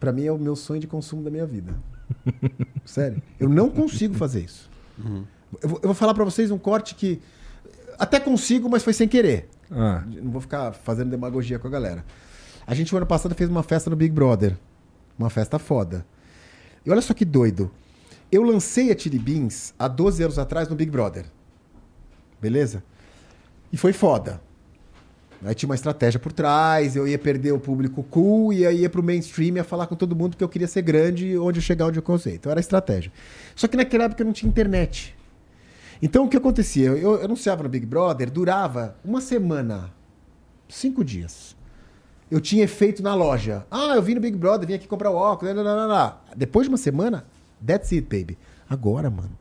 pra 0.00 0.12
mim 0.12 0.24
é 0.24 0.32
o 0.32 0.38
meu 0.38 0.56
sonho 0.56 0.80
de 0.80 0.86
consumo 0.86 1.22
da 1.22 1.30
minha 1.30 1.46
vida. 1.46 1.74
Sério. 2.84 3.22
Eu 3.38 3.48
não 3.48 3.70
consigo 3.70 4.14
fazer 4.14 4.40
isso. 4.40 4.68
Eu, 5.62 5.68
vou, 5.68 5.78
eu 5.82 5.88
vou 5.88 5.94
falar 5.94 6.14
pra 6.14 6.24
vocês 6.24 6.50
um 6.50 6.58
corte 6.58 6.94
que 6.94 7.20
até 7.98 8.18
consigo, 8.18 8.68
mas 8.68 8.82
foi 8.82 8.92
sem 8.92 9.06
querer. 9.06 9.48
Ah. 9.70 10.02
Não 10.06 10.30
vou 10.30 10.40
ficar 10.40 10.72
fazendo 10.72 11.10
demagogia 11.10 11.58
com 11.58 11.68
a 11.68 11.70
galera. 11.70 12.04
A 12.70 12.74
gente, 12.74 12.94
o 12.94 12.96
ano 12.96 13.04
passado, 13.04 13.34
fez 13.34 13.50
uma 13.50 13.64
festa 13.64 13.90
no 13.90 13.96
Big 13.96 14.14
Brother. 14.14 14.56
Uma 15.18 15.28
festa 15.28 15.58
foda. 15.58 16.06
E 16.86 16.90
olha 16.92 17.00
só 17.00 17.12
que 17.12 17.24
doido. 17.24 17.68
Eu 18.30 18.44
lancei 18.44 18.92
a 18.92 18.96
Chili 18.96 19.18
Beans 19.18 19.74
há 19.76 19.88
12 19.88 20.22
anos 20.22 20.38
atrás 20.38 20.68
no 20.68 20.76
Big 20.76 20.88
Brother. 20.88 21.24
Beleza? 22.40 22.84
E 23.72 23.76
foi 23.76 23.92
foda. 23.92 24.40
Aí 25.44 25.52
tinha 25.52 25.68
uma 25.68 25.74
estratégia 25.74 26.20
por 26.20 26.30
trás, 26.30 26.94
eu 26.94 27.08
ia 27.08 27.18
perder 27.18 27.50
o 27.50 27.58
público 27.58 28.04
cool 28.04 28.52
e 28.52 28.64
aí 28.64 28.82
ia 28.82 28.88
pro 28.88 29.02
mainstream 29.02 29.56
ia 29.56 29.64
falar 29.64 29.88
com 29.88 29.96
todo 29.96 30.14
mundo 30.14 30.36
que 30.36 30.44
eu 30.44 30.48
queria 30.48 30.68
ser 30.68 30.82
grande 30.82 31.36
onde 31.36 31.58
eu 31.58 31.62
chegar 31.62 31.86
onde 31.86 31.98
eu 31.98 32.02
consegui. 32.04 32.36
Então 32.36 32.52
era 32.52 32.60
estratégia. 32.60 33.10
Só 33.56 33.66
que 33.66 33.76
naquela 33.76 34.04
época 34.04 34.22
não 34.22 34.32
tinha 34.32 34.48
internet. 34.48 35.12
Então 36.00 36.24
o 36.24 36.28
que 36.28 36.36
acontecia? 36.36 36.90
Eu, 36.90 36.98
eu 36.98 37.24
anunciava 37.24 37.64
no 37.64 37.68
Big 37.68 37.84
Brother, 37.84 38.30
durava 38.30 38.96
uma 39.04 39.20
semana, 39.20 39.92
cinco 40.68 41.04
dias. 41.04 41.58
Eu 42.30 42.40
tinha 42.40 42.64
efeito 42.64 43.02
na 43.02 43.14
loja. 43.14 43.66
Ah, 43.70 43.94
eu 43.96 44.02
vim 44.02 44.14
no 44.14 44.20
Big 44.20 44.36
Brother, 44.36 44.66
vim 44.66 44.74
aqui 44.74 44.86
comprar 44.86 45.10
o 45.10 45.16
óculos. 45.16 45.54
Lá, 45.54 45.62
lá, 45.62 45.86
lá. 45.86 46.22
Depois 46.36 46.66
de 46.66 46.68
uma 46.68 46.78
semana, 46.78 47.24
that's 47.66 47.92
it, 47.92 48.02
baby. 48.02 48.38
Agora, 48.68 49.10
mano, 49.10 49.36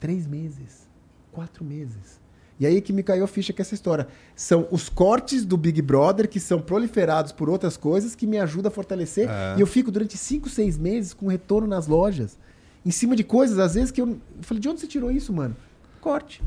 três 0.00 0.26
meses, 0.26 0.88
quatro 1.30 1.64
meses. 1.64 2.20
E 2.58 2.66
aí 2.66 2.80
que 2.80 2.92
me 2.92 3.02
caiu 3.02 3.24
a 3.24 3.28
ficha 3.28 3.52
que 3.52 3.62
essa 3.62 3.74
história. 3.74 4.06
São 4.36 4.68
os 4.70 4.88
cortes 4.88 5.44
do 5.44 5.56
Big 5.56 5.80
Brother 5.82 6.28
que 6.28 6.38
são 6.38 6.60
proliferados 6.60 7.32
por 7.32 7.48
outras 7.48 7.76
coisas 7.76 8.14
que 8.14 8.26
me 8.26 8.38
ajudam 8.38 8.68
a 8.68 8.72
fortalecer. 8.72 9.28
E 9.56 9.60
eu 9.60 9.66
fico 9.66 9.90
durante 9.90 10.16
cinco, 10.16 10.48
seis 10.48 10.76
meses 10.78 11.14
com 11.14 11.26
retorno 11.26 11.66
nas 11.66 11.86
lojas. 11.86 12.38
Em 12.84 12.90
cima 12.90 13.14
de 13.14 13.22
coisas, 13.24 13.58
às 13.58 13.74
vezes, 13.74 13.90
que 13.90 14.00
eu, 14.00 14.08
eu 14.08 14.18
falei, 14.42 14.60
de 14.60 14.68
onde 14.68 14.80
você 14.80 14.86
tirou 14.86 15.10
isso, 15.10 15.32
mano? 15.32 15.56
Corte. 16.00 16.42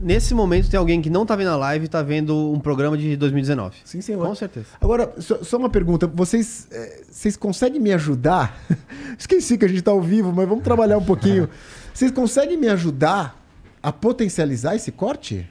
Nesse 0.00 0.32
momento, 0.32 0.70
tem 0.70 0.78
alguém 0.78 1.02
que 1.02 1.10
não 1.10 1.26
tá 1.26 1.34
vendo 1.34 1.50
a 1.50 1.56
live 1.56 1.86
e 1.86 1.88
tá 1.88 2.02
vendo 2.02 2.52
um 2.52 2.60
programa 2.60 2.96
de 2.96 3.16
2019. 3.16 3.78
Sim, 3.84 4.00
senhor. 4.00 4.24
Com 4.26 4.34
certeza. 4.34 4.66
Agora, 4.80 5.12
só, 5.18 5.42
só 5.42 5.56
uma 5.56 5.68
pergunta. 5.68 6.06
Vocês, 6.06 6.68
eh, 6.70 7.02
vocês 7.10 7.36
conseguem 7.36 7.80
me 7.80 7.92
ajudar? 7.92 8.60
Esqueci 9.18 9.58
que 9.58 9.64
a 9.64 9.68
gente 9.68 9.80
está 9.80 9.90
ao 9.90 10.00
vivo, 10.00 10.32
mas 10.32 10.48
vamos 10.48 10.62
trabalhar 10.62 10.98
um 10.98 11.04
pouquinho. 11.04 11.48
Vocês 11.92 12.12
conseguem 12.12 12.56
me 12.56 12.68
ajudar 12.68 13.36
a 13.82 13.90
potencializar 13.92 14.76
esse 14.76 14.92
corte? 14.92 15.50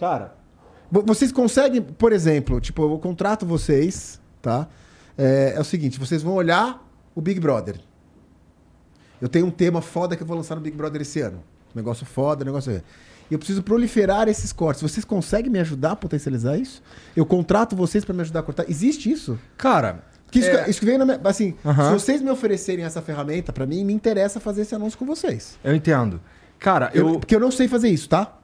Cara, 0.00 0.34
Vo- 0.90 1.02
Vocês 1.02 1.30
conseguem, 1.30 1.82
por 1.82 2.10
exemplo, 2.10 2.58
tipo, 2.60 2.82
eu 2.82 2.98
contrato 2.98 3.44
vocês, 3.44 4.18
tá? 4.40 4.66
É, 5.18 5.52
é 5.56 5.60
o 5.60 5.64
seguinte, 5.64 5.98
vocês 5.98 6.22
vão 6.22 6.32
olhar 6.34 6.82
o 7.14 7.20
Big 7.20 7.38
Brother. 7.38 7.78
Eu 9.20 9.28
tenho 9.28 9.44
um 9.44 9.50
tema 9.50 9.82
foda 9.82 10.16
que 10.16 10.22
eu 10.22 10.26
vou 10.26 10.36
lançar 10.38 10.54
no 10.54 10.62
Big 10.62 10.74
Brother 10.74 11.02
esse 11.02 11.20
ano. 11.20 11.42
Negócio 11.74 12.06
foda, 12.06 12.44
negócio... 12.46 12.82
Eu 13.34 13.38
preciso 13.38 13.62
proliferar 13.62 14.28
esses 14.28 14.52
cortes. 14.52 14.80
Vocês 14.82 15.04
conseguem 15.04 15.50
me 15.50 15.58
ajudar 15.58 15.92
a 15.92 15.96
potencializar 15.96 16.56
isso? 16.56 16.82
Eu 17.16 17.26
contrato 17.26 17.74
vocês 17.74 18.04
para 18.04 18.14
me 18.14 18.20
ajudar 18.20 18.40
a 18.40 18.42
cortar. 18.42 18.64
Existe 18.68 19.10
isso? 19.10 19.38
cara. 19.56 20.04
Que 20.30 20.40
isso, 20.40 20.50
é, 20.50 20.68
isso 20.68 20.80
que 20.80 20.86
vem 20.86 20.98
na 20.98 21.04
minha... 21.04 21.20
Assim, 21.22 21.54
se 21.62 21.92
vocês 21.92 22.20
me 22.20 22.28
oferecerem 22.28 22.84
essa 22.84 23.00
ferramenta 23.00 23.52
para 23.52 23.64
mim, 23.66 23.84
me 23.84 23.92
interessa 23.92 24.40
fazer 24.40 24.62
esse 24.62 24.74
anúncio 24.74 24.98
com 24.98 25.06
vocês. 25.06 25.56
eu 25.62 25.72
entendo. 25.72 26.20
Cara, 26.58 26.90
Eu, 26.92 27.08
eu, 27.08 27.20
Porque 27.20 27.36
eu 27.36 27.40
não 27.40 27.50
sei 27.52 27.68
fazer 27.68 27.88
isso, 27.88 28.08
tá? 28.08 28.38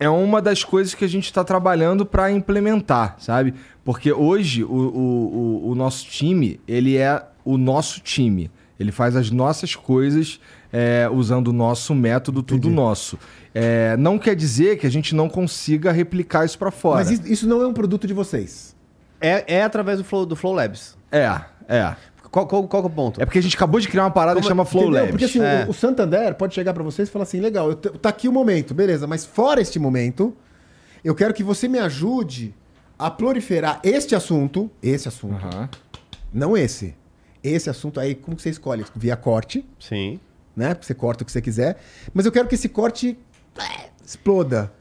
é 0.00 0.08
uma 0.08 0.40
das 0.40 0.64
coisas 0.64 0.94
que 0.94 1.04
a 1.04 1.08
gente 1.08 1.26
está 1.26 1.44
trabalhando 1.44 2.06
para 2.06 2.32
implementar, 2.32 3.16
sabe? 3.18 3.54
Porque 3.84 4.12
hoje 4.12 4.64
o, 4.64 4.68
o, 4.68 5.64
o, 5.66 5.70
o 5.70 5.74
nosso 5.74 6.06
time, 6.06 6.60
ele 6.66 6.96
é 6.96 7.22
o 7.44 7.56
nosso 7.56 8.00
time. 8.00 8.50
Ele 8.78 8.90
faz 8.90 9.14
as 9.14 9.30
nossas 9.30 9.74
coisas 9.74 10.40
é, 10.78 11.08
usando 11.10 11.48
o 11.48 11.52
nosso 11.54 11.94
método, 11.94 12.42
tudo 12.42 12.68
nosso. 12.68 13.18
É, 13.54 13.96
não 13.96 14.18
quer 14.18 14.36
dizer 14.36 14.76
que 14.76 14.86
a 14.86 14.90
gente 14.90 15.14
não 15.14 15.26
consiga 15.26 15.90
replicar 15.90 16.44
isso 16.44 16.58
para 16.58 16.70
fora. 16.70 17.02
Mas 17.02 17.10
isso, 17.26 17.48
não 17.48 17.62
é 17.62 17.66
um 17.66 17.72
produto 17.72 18.06
de 18.06 18.12
vocês. 18.12 18.76
É, 19.18 19.54
é 19.56 19.62
através 19.62 19.96
do 19.96 20.04
Flow, 20.04 20.26
do 20.26 20.36
Flow 20.36 20.52
Labs. 20.52 20.94
É, 21.10 21.40
é. 21.66 21.96
Qual, 22.30 22.46
qual, 22.46 22.68
qual 22.68 22.82
que 22.82 22.88
é 22.88 22.92
o 22.92 22.94
ponto? 22.94 23.22
É 23.22 23.24
porque 23.24 23.38
a 23.38 23.42
gente 23.42 23.56
acabou 23.56 23.80
de 23.80 23.88
criar 23.88 24.04
uma 24.04 24.10
parada 24.10 24.34
que 24.38 24.42
Como- 24.42 24.48
chama 24.50 24.64
Flow 24.66 24.82
entendeu? 24.84 25.00
Labs. 25.00 25.10
Porque 25.12 25.24
assim, 25.24 25.40
É. 25.40 25.64
o, 25.66 25.70
o 25.70 25.72
Santander 25.72 26.34
pode 26.34 26.54
chegar 26.54 26.74
pra 26.74 26.82
vocês 26.82 27.08
e 27.08 27.10
falar 27.10 27.22
assim: 27.22 27.40
legal, 27.40 27.70
eu 27.70 27.76
tá 27.76 28.10
aqui 28.10 28.28
o 28.28 28.32
momento, 28.32 28.74
beleza, 28.74 29.06
mas 29.06 29.24
fora 29.24 29.62
este 29.62 29.78
momento, 29.78 30.36
eu 31.02 31.14
quero 31.14 31.32
que 31.32 31.42
você 31.42 31.66
me 31.68 31.78
ajude 31.78 32.54
a 32.98 33.10
proliferar 33.10 33.80
este 33.82 34.14
assunto, 34.14 34.70
esse 34.82 35.08
assunto, 35.08 35.42
Aham. 35.46 35.70
não 36.30 36.54
esse. 36.54 36.94
Esse 37.42 37.70
assunto 37.70 37.98
aí, 37.98 38.14
como 38.14 38.36
que 38.36 38.42
você 38.42 38.50
escolhe? 38.50 38.84
Via 38.94 39.16
corte, 39.16 39.64
Sim. 39.78 40.20
Né? 40.56 40.76
Você 40.80 40.94
corta 40.94 41.22
o 41.22 41.26
que 41.26 41.32
você 41.32 41.42
quiser. 41.42 41.76
Mas 42.14 42.24
eu 42.24 42.32
quero 42.32 42.48
que 42.48 42.54
esse 42.54 42.68
corte 42.68 43.18
é, 43.58 43.90
exploda. 44.04 44.72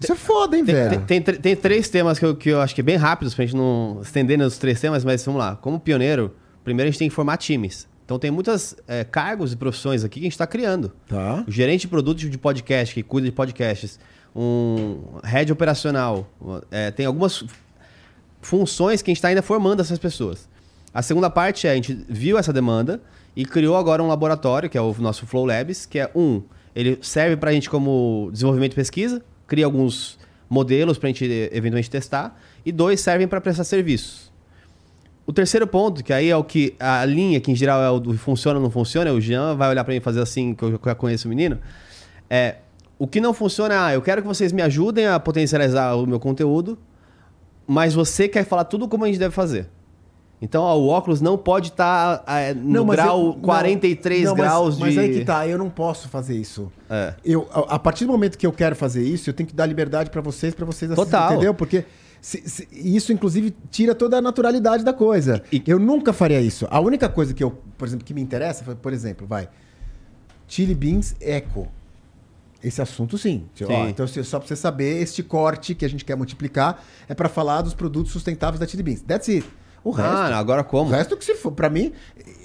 Isso 0.00 0.12
é 0.12 0.16
foda, 0.16 0.56
hein, 0.56 0.64
Tem, 0.64 0.74
velho? 0.74 1.00
tem, 1.06 1.22
tem 1.22 1.34
tem 1.36 1.56
três 1.56 1.88
temas 1.88 2.18
que 2.18 2.24
eu, 2.24 2.36
que 2.36 2.50
eu 2.50 2.60
acho 2.60 2.74
que 2.74 2.80
é 2.80 2.84
bem 2.84 2.96
rápidos 2.96 3.34
pra 3.34 3.44
gente 3.46 3.56
não 3.56 4.00
estender 4.02 4.36
nos 4.36 4.58
três 4.58 4.78
temas, 4.80 5.04
mas 5.04 5.24
vamos 5.24 5.38
lá. 5.40 5.56
Como 5.56 5.80
pioneiro, 5.80 6.34
primeiro 6.62 6.88
a 6.88 6.90
gente 6.90 6.98
tem 6.98 7.08
que 7.08 7.14
formar 7.14 7.38
times. 7.38 7.88
Então 8.04 8.18
tem 8.18 8.30
muitos 8.30 8.76
cargos 9.10 9.52
e 9.52 9.56
profissões 9.56 10.04
aqui 10.04 10.20
que 10.20 10.20
a 10.20 10.24
gente 10.24 10.32
está 10.32 10.46
criando. 10.46 10.92
Tá. 11.08 11.42
O 11.48 11.50
gerente 11.50 11.82
de 11.82 11.88
produtos 11.88 12.28
de 12.28 12.36
podcast, 12.36 12.94
que 12.94 13.02
cuida 13.02 13.26
de 13.26 13.32
podcasts. 13.32 13.98
Um 14.36 15.00
head 15.22 15.50
operacional. 15.50 16.28
é, 16.70 16.90
tem 16.90 17.06
algumas 17.06 17.44
funções 18.42 19.00
que 19.00 19.10
a 19.10 19.12
gente 19.12 19.18
está 19.18 19.28
ainda 19.28 19.42
formando 19.42 19.80
essas 19.80 19.98
pessoas. 19.98 20.48
A 20.92 21.00
segunda 21.02 21.30
parte 21.30 21.66
é, 21.66 21.70
a 21.70 21.74
gente 21.74 22.04
viu 22.08 22.36
essa 22.36 22.52
demanda 22.52 23.00
e 23.36 23.44
criou 23.44 23.76
agora 23.76 24.02
um 24.02 24.08
laboratório, 24.08 24.68
que 24.68 24.78
é 24.78 24.80
o 24.80 24.94
nosso 24.98 25.26
Flow 25.26 25.44
Labs, 25.44 25.86
que 25.86 25.98
é 25.98 26.10
um, 26.14 26.42
ele 26.74 26.98
serve 27.02 27.36
para 27.36 27.50
a 27.50 27.52
gente 27.52 27.68
como 27.68 28.30
desenvolvimento 28.32 28.72
e 28.72 28.76
pesquisa, 28.76 29.22
cria 29.46 29.64
alguns 29.64 30.18
modelos 30.48 30.98
para 30.98 31.08
a 31.08 31.12
gente 31.12 31.30
eh, 31.30 31.50
eventualmente 31.52 31.90
testar, 31.90 32.38
e 32.64 32.70
dois 32.70 33.00
servem 33.00 33.26
para 33.26 33.40
prestar 33.40 33.64
serviços. 33.64 34.32
O 35.26 35.32
terceiro 35.32 35.66
ponto, 35.66 36.04
que 36.04 36.12
aí 36.12 36.28
é 36.28 36.36
o 36.36 36.44
que 36.44 36.74
a 36.78 37.04
linha 37.04 37.40
que 37.40 37.50
em 37.50 37.56
geral 37.56 37.82
é 37.82 37.90
o 37.90 37.98
do 37.98 38.16
funciona 38.16 38.58
ou 38.58 38.62
não 38.62 38.70
funciona, 38.70 39.12
o 39.12 39.20
Jean 39.20 39.54
vai 39.54 39.70
olhar 39.70 39.82
para 39.82 39.92
mim 39.92 39.98
e 39.98 40.00
fazer 40.00 40.20
assim, 40.20 40.54
que 40.54 40.62
eu 40.62 40.78
já 40.84 40.94
conheço 40.94 41.26
o 41.26 41.30
menino, 41.30 41.58
é 42.28 42.56
o 42.98 43.06
que 43.06 43.20
não 43.20 43.34
funciona, 43.34 43.74
é, 43.74 43.78
ah, 43.78 43.94
eu 43.94 44.02
quero 44.02 44.22
que 44.22 44.28
vocês 44.28 44.52
me 44.52 44.62
ajudem 44.62 45.06
a 45.06 45.18
potencializar 45.18 45.94
o 45.96 46.06
meu 46.06 46.20
conteúdo, 46.20 46.78
mas 47.66 47.94
você 47.94 48.28
quer 48.28 48.44
falar 48.44 48.64
tudo 48.64 48.86
como 48.86 49.04
a 49.04 49.06
gente 49.06 49.18
deve 49.18 49.34
fazer. 49.34 49.68
Então, 50.44 50.62
ó, 50.62 50.76
o 50.78 50.88
óculos 50.88 51.22
não 51.22 51.38
pode 51.38 51.68
estar 51.70 52.22
no 52.54 52.84
mas 52.84 52.96
grau 52.96 53.18
eu- 53.18 53.26
não, 53.32 53.40
43 53.40 54.24
não, 54.24 54.36
mas- 54.36 54.40
graus 54.46 54.78
mas, 54.78 54.92
de... 54.92 55.00
aí 55.00 55.12
que 55.20 55.24
tá, 55.24 55.48
eu 55.48 55.56
não 55.56 55.70
posso 55.70 56.06
fazer 56.06 56.36
isso. 56.36 56.70
É. 56.90 57.14
Eu, 57.24 57.48
a, 57.50 57.76
a 57.76 57.78
partir 57.78 58.04
do 58.04 58.12
momento 58.12 58.36
que 58.36 58.46
eu 58.46 58.52
quero 58.52 58.76
fazer 58.76 59.02
isso, 59.02 59.30
eu 59.30 59.32
tenho 59.34 59.48
que 59.48 59.54
dar 59.54 59.64
liberdade 59.64 60.10
pra 60.10 60.20
vocês, 60.20 60.54
pra 60.54 60.66
vocês 60.66 60.90
assistirem, 60.90 61.10
Total. 61.10 61.32
entendeu? 61.32 61.54
Porque 61.54 61.86
se- 62.20 62.42
se- 62.46 62.68
isso, 62.70 63.10
inclusive, 63.10 63.56
tira 63.70 63.94
toda 63.94 64.18
a 64.18 64.20
naturalidade 64.20 64.84
da 64.84 64.92
coisa. 64.92 65.42
E- 65.50 65.62
Eu 65.66 65.78
nunca 65.78 66.12
faria 66.12 66.42
isso. 66.42 66.68
A 66.70 66.78
única 66.78 67.08
coisa 67.08 67.32
que 67.32 67.42
eu, 67.42 67.50
por 67.78 67.88
exemplo, 67.88 68.04
que 68.04 68.12
me 68.12 68.20
interessa, 68.20 68.62
foi, 68.62 68.74
por 68.74 68.92
exemplo, 68.92 69.26
vai, 69.26 69.48
Chili 70.46 70.74
Beans 70.74 71.16
Eco. 71.22 71.68
Esse 72.62 72.82
assunto, 72.82 73.16
sim. 73.16 73.44
Ó, 73.62 73.66
Sim. 73.66 73.88
então, 73.88 74.06
se- 74.06 74.22
só 74.24 74.38
pra 74.38 74.46
você 74.48 74.56
saber, 74.56 75.00
este 75.02 75.22
corte 75.22 75.74
que 75.74 75.84
a 75.84 75.88
gente 75.88 76.04
quer 76.04 76.16
multiplicar 76.16 76.82
é 77.08 77.14
pra 77.14 77.28
falar 77.30 77.62
dos 77.62 77.72
produtos 77.74 78.12
sustentáveis 78.12 78.60
da 78.60 78.66
Chili 78.66 78.82
Beans. 78.82 79.00
That's 79.02 79.28
it. 79.28 79.46
O 79.84 79.90
resto, 79.90 80.10
Ah, 80.12 80.36
agora 80.38 80.62
o 80.62 80.64
como? 80.64 80.90
resto 80.90 81.16
que 81.16 81.24
se 81.24 81.34
for, 81.34 81.52
pra 81.52 81.68
mim, 81.70 81.92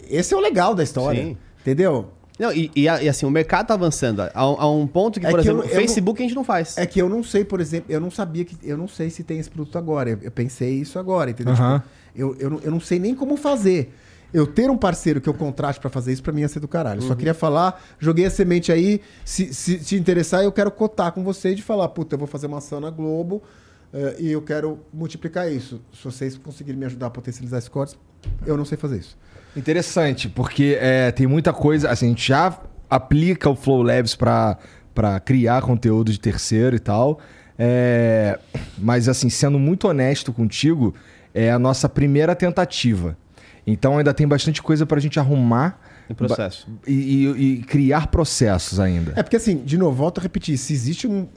esse 0.10 0.34
é 0.34 0.38
o 0.38 0.40
legal 0.42 0.76
da 0.76 0.84
história. 0.84 1.24
Sim. 1.24 1.38
Entendeu? 1.62 2.10
Não, 2.38 2.52
e, 2.54 2.72
e, 2.76 2.84
e, 2.84 2.90
assim, 3.10 3.26
o 3.26 3.30
mercado 3.32 3.68
tá 3.68 3.74
avançando 3.74 4.22
a, 4.22 4.32
a 4.34 4.70
um 4.72 4.88
ponto 4.88 5.20
que, 5.20 5.26
É 5.26 5.30
por 5.30 5.40
que 5.40 5.46
exemplo, 5.46 5.62
eu- 5.64 5.68
o 5.68 5.70
eu 5.70 5.76
Facebook 5.76 6.22
a 6.22 6.26
gente 6.26 6.36
não 6.36 6.44
faz. 6.44 6.78
É 6.78 6.86
que 6.86 7.02
eu 7.02 7.10
não 7.10 7.22
sei, 7.24 7.44
por 7.44 7.60
exemplo, 7.60 7.92
eu 7.92 8.00
não 8.00 8.10
sabia 8.12 8.46
que. 8.46 8.56
Eu 8.64 8.78
não 8.78 8.88
sei 8.88 9.10
se 9.10 9.24
tem 9.24 9.40
esse 9.40 9.50
produto 9.50 9.78
agora. 9.78 10.10
Eu, 10.12 10.20
eu 10.22 10.32
pensei 10.32 10.76
isso 10.76 10.98
agora, 11.00 11.32
entendeu? 11.32 11.54
Aham. 11.54 11.80
Tipo, 11.80 11.90
eu, 12.16 12.36
eu, 12.40 12.50
não, 12.50 12.60
eu 12.60 12.72
não 12.72 12.80
sei 12.80 12.98
nem 13.00 13.14
como 13.16 13.36
fazer. 13.36 13.94
Eu 14.34 14.46
ter 14.48 14.70
um 14.70 14.78
parceiro 14.78 15.20
que 15.20 15.28
eu 15.28 15.34
contrate 15.34 15.80
pra 15.80 15.90
fazer 15.90 16.14
isso, 16.14 16.22
pra 16.24 16.32
mim 16.32 16.42
ia 16.42 16.48
ser 16.48 16.60
do 16.60 16.68
caralho. 16.68 17.00
Eu 17.00 17.04
Uhum. 17.04 17.08
só 17.10 17.16
queria 17.16 17.34
falar, 17.34 17.82
joguei 18.00 18.26
a 18.26 18.30
semente 18.32 18.72
aí. 18.72 19.02
Se, 19.26 19.54
se 19.54 19.78
te 19.80 19.96
interessar, 19.98 20.44
eu 20.44 20.52
quero 20.52 20.70
cotar 20.72 21.12
com 21.12 21.24
você 21.24 21.54
de 21.56 21.62
falar, 21.64 21.90
puta, 21.90 22.14
eu 22.16 22.20
vou 22.20 22.28
fazer 22.28 22.48
uma 22.48 22.60
ação 22.60 22.80
na 22.80 22.90
Globo 22.92 23.42
eh, 23.94 24.16
e 24.20 24.32
eu 24.32 24.42
quero 24.42 24.80
multiplicar 24.94 25.52
isso. 25.52 25.82
Se 25.94 26.04
vocês 26.04 26.38
conseguirem 26.38 26.80
me 26.80 26.86
ajudar 26.86 27.08
a 27.08 27.10
potencializar 27.10 27.58
esses 27.58 27.70
cortes, 27.70 27.98
eu 28.46 28.56
não 28.58 28.66
sei 28.66 28.78
fazer 28.78 28.98
isso. 29.00 29.18
Interessante, 29.56 30.30
porque 30.30 30.78
é, 30.80 31.12
tem 31.12 31.26
muita 31.28 31.52
coisa. 31.52 31.90
Assim, 31.90 32.06
a 32.08 32.10
gente 32.10 32.28
já 32.28 32.60
aplica 32.90 33.50
o 33.50 33.56
Flow 33.56 33.82
Labs 33.82 34.16
pra 34.16 34.58
criar 35.26 35.62
conteúdo 35.62 36.12
de 36.12 36.20
terceiro 36.20 36.76
e 36.76 36.80
tal. 36.80 37.20
É, 37.58 38.40
mas, 38.78 39.10
assim, 39.10 39.30
sendo 39.30 39.60
muito 39.60 39.88
honesto 39.88 40.32
contigo, 40.32 40.94
é 41.34 41.52
a 41.52 41.60
nossa 41.60 41.90
primeira 41.90 42.36
tentativa. 42.36 43.18
Então 43.68 43.98
ainda 43.98 44.14
tem 44.14 44.28
bastante 44.28 44.62
coisa 44.64 44.86
pra 44.86 45.00
gente 45.00 45.20
arrumar 45.20 45.80
Em 46.10 46.14
processo. 46.16 46.68
e, 46.88 46.94
e- 47.28 47.42
e 47.60 47.64
criar 47.64 48.08
processos 48.08 48.80
ainda. 48.80 49.14
É 49.16 49.22
porque 49.22 49.36
assim, 49.36 49.58
de 49.58 49.78
novo, 49.78 49.96
volto 49.96 50.20
a 50.20 50.22
repetir, 50.24 50.58
se 50.58 50.74
existe 50.74 51.06
um, 51.08 51.28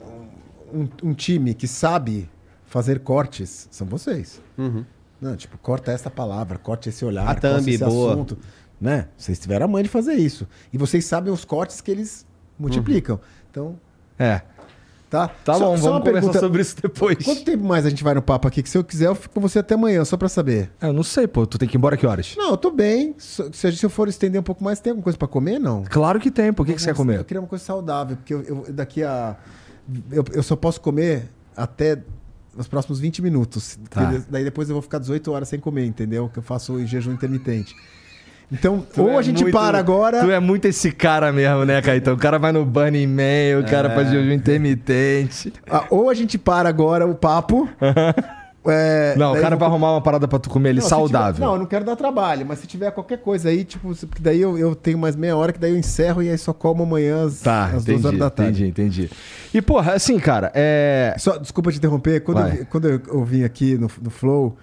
um, 0.73 0.87
um 1.03 1.13
time 1.13 1.53
que 1.53 1.67
sabe 1.67 2.27
fazer 2.73 2.99
cortes, 3.01 3.67
são 3.69 3.85
vocês. 3.85 4.41
Uhum. 4.57 4.83
Não, 5.21 5.35
tipo, 5.35 5.57
corta 5.59 5.91
essa 5.91 6.09
palavra, 6.09 6.57
corte 6.57 6.89
esse 6.89 7.05
olhar, 7.05 7.21
A 7.23 7.27
corta 7.27 7.55
thumb, 7.57 7.69
esse 7.71 7.83
boa. 7.85 8.13
assunto. 8.13 8.35
Né? 8.81 9.07
Vocês 9.15 9.37
tiveram 9.39 9.65
a 9.65 9.67
mãe 9.69 9.83
de 9.83 9.89
fazer 9.89 10.13
isso. 10.15 10.47
E 10.73 10.77
vocês 10.77 11.05
sabem 11.05 11.31
os 11.31 11.45
cortes 11.45 11.79
que 11.81 11.91
eles 11.91 12.25
multiplicam. 12.59 13.19
Então, 13.51 13.75
É. 14.17 14.41
tá? 15.07 15.27
Tá 15.45 15.53
Só- 15.53 15.59
bom, 15.59 15.77
só 15.77 15.91
vamos 15.91 16.07
conversar 16.07 16.39
sobre 16.39 16.61
isso 16.63 16.75
depois. 16.81 17.23
Quanto 17.23 17.43
tempo 17.45 17.63
mais 17.63 17.85
a 17.85 17.89
gente 17.91 18.03
vai 18.03 18.15
no 18.15 18.21
papo 18.23 18.47
aqui? 18.47 18.63
Que 18.63 18.69
se 18.69 18.77
eu 18.77 18.83
quiser, 18.83 19.05
eu 19.05 19.13
fico 19.15 19.35
com 19.35 19.39
você 19.39 19.59
até 19.59 19.75
amanhã, 19.75 20.03
só 20.03 20.17
pra 20.17 20.27
saber. 20.27 20.71
Ah, 20.81 20.87
Eu 20.87 20.93
não 20.93 21.03
sei, 21.03 21.27
pô. 21.27 21.45
Tu 21.45 21.59
tem 21.59 21.69
que 21.69 21.75
ir 21.75 21.77
embora 21.77 21.95
que 21.95 22.07
horas? 22.07 22.33
Não, 22.35 22.49
eu 22.49 22.57
tô 22.57 22.71
bem. 22.71 23.13
Se, 23.19 23.51
se 23.53 23.83
eu 23.85 23.89
for 23.91 24.07
estender 24.09 24.41
um 24.41 24.43
pouco 24.43 24.63
mais, 24.63 24.79
tem 24.79 24.89
alguma 24.89 25.03
coisa 25.03 25.17
pra 25.17 25.27
comer? 25.27 25.59
Não. 25.59 25.83
Claro 25.87 26.19
que 26.19 26.31
tem. 26.31 26.51
Por 26.51 26.65
que, 26.65 26.73
que 26.73 26.79
você 26.81 26.87
quer 26.87 26.91
Eu 26.93 26.95
comer? 26.95 27.23
queria 27.23 27.39
uma 27.39 27.47
coisa 27.47 27.63
saudável, 27.63 28.17
porque 28.17 28.33
eu, 28.33 28.41
eu- 28.41 28.65
daqui 28.73 29.03
a. 29.03 29.37
Eu, 30.11 30.25
eu 30.33 30.41
só 30.43 30.55
posso 30.55 30.81
comer 30.81 31.29
até 31.55 32.01
os 32.55 32.67
próximos 32.67 32.99
20 32.99 33.21
minutos. 33.21 33.77
Tá. 33.89 34.13
Daí 34.29 34.43
depois 34.43 34.69
eu 34.69 34.75
vou 34.75 34.81
ficar 34.81 34.99
18 34.99 35.31
horas 35.31 35.49
sem 35.49 35.59
comer, 35.59 35.85
entendeu? 35.85 36.29
Que 36.31 36.39
eu 36.39 36.43
faço 36.43 36.79
em 36.79 36.85
jejum 36.87 37.11
intermitente. 37.13 37.75
Então, 38.51 38.85
Tu 38.93 39.01
ou 39.01 39.11
é 39.13 39.17
a 39.17 39.21
gente 39.21 39.41
muito- 39.41 39.55
para 39.55 39.79
agora. 39.79 40.19
Tu 40.21 40.29
é 40.29 40.39
muito 40.39 40.65
esse 40.65 40.91
cara 40.91 41.31
mesmo, 41.31 41.65
né, 41.65 41.81
Caetano? 41.81 42.15
O 42.15 42.19
cara 42.19 42.37
vai 42.37 42.51
no 42.51 42.63
Burning 42.63 43.07
Man, 43.07 43.59
o 43.59 43.69
cara 43.69 43.89
faz 43.89 44.11
jejum 44.11 44.31
intermitente. 44.31 45.51
ah, 45.69 45.85
ou 45.89 46.09
a 46.09 46.13
gente 46.13 46.37
para 46.37 46.69
agora 46.69 47.07
o 47.07 47.15
papo. 47.15 47.67
É, 48.65 49.15
Não, 49.17 49.33
o 49.33 49.41
cara 49.41 49.55
vai 49.55 49.67
arrumar 49.67 49.91
uma 49.91 50.01
parada 50.01 50.27
pra 50.27 50.39
tu 50.39 50.49
comer 50.49 50.69
ali 50.69 50.79
Não, 50.79 50.87
saudável. 50.87 51.33
tiver- 51.35 51.45
não, 51.45 51.53
eu 51.53 51.59
não 51.59 51.65
quero 51.65 51.83
dar 51.85 51.95
trabalho, 51.95 52.45
mas 52.45 52.59
se 52.59 52.67
tiver 52.67 52.91
qualquer 52.91 53.17
coisa 53.19 53.49
aí, 53.49 53.63
tipo, 53.63 53.93
porque 54.07 54.21
daí 54.21 54.39
eu, 54.41 54.57
eu 54.57 54.73
tenho 54.75 54.97
mais 54.97 55.15
meia 55.15 55.35
hora, 55.35 55.51
que 55.51 55.59
daí 55.59 55.71
eu 55.71 55.77
encerro 55.77 56.21
e 56.23 56.29
aí 56.29 56.37
só 56.37 56.53
como 56.53 56.83
amanhã 56.83 57.25
às, 57.25 57.41
Tá, 57.41 57.65
às 57.65 57.83
entendi, 57.83 57.91
duas 57.91 58.05
horas 58.05 58.19
da 58.19 58.29
tarde. 58.29 58.65
entendi, 58.67 58.69
entendi. 59.05 59.11
E, 59.53 59.61
porra, 59.61 59.93
assim, 59.93 60.17
cara, 60.19 60.51
é... 60.55 61.15
Só, 61.19 61.37
desculpa 61.37 61.71
te 61.71 61.77
interromper, 61.77 62.21
quando, 62.21 62.39
eu, 62.47 62.65
quando 62.67 62.89
eu, 62.89 63.01
eu 63.07 63.23
vim 63.23 63.43
aqui 63.43 63.77
no, 63.77 63.89
no 64.01 64.09
Flow, 64.09 64.55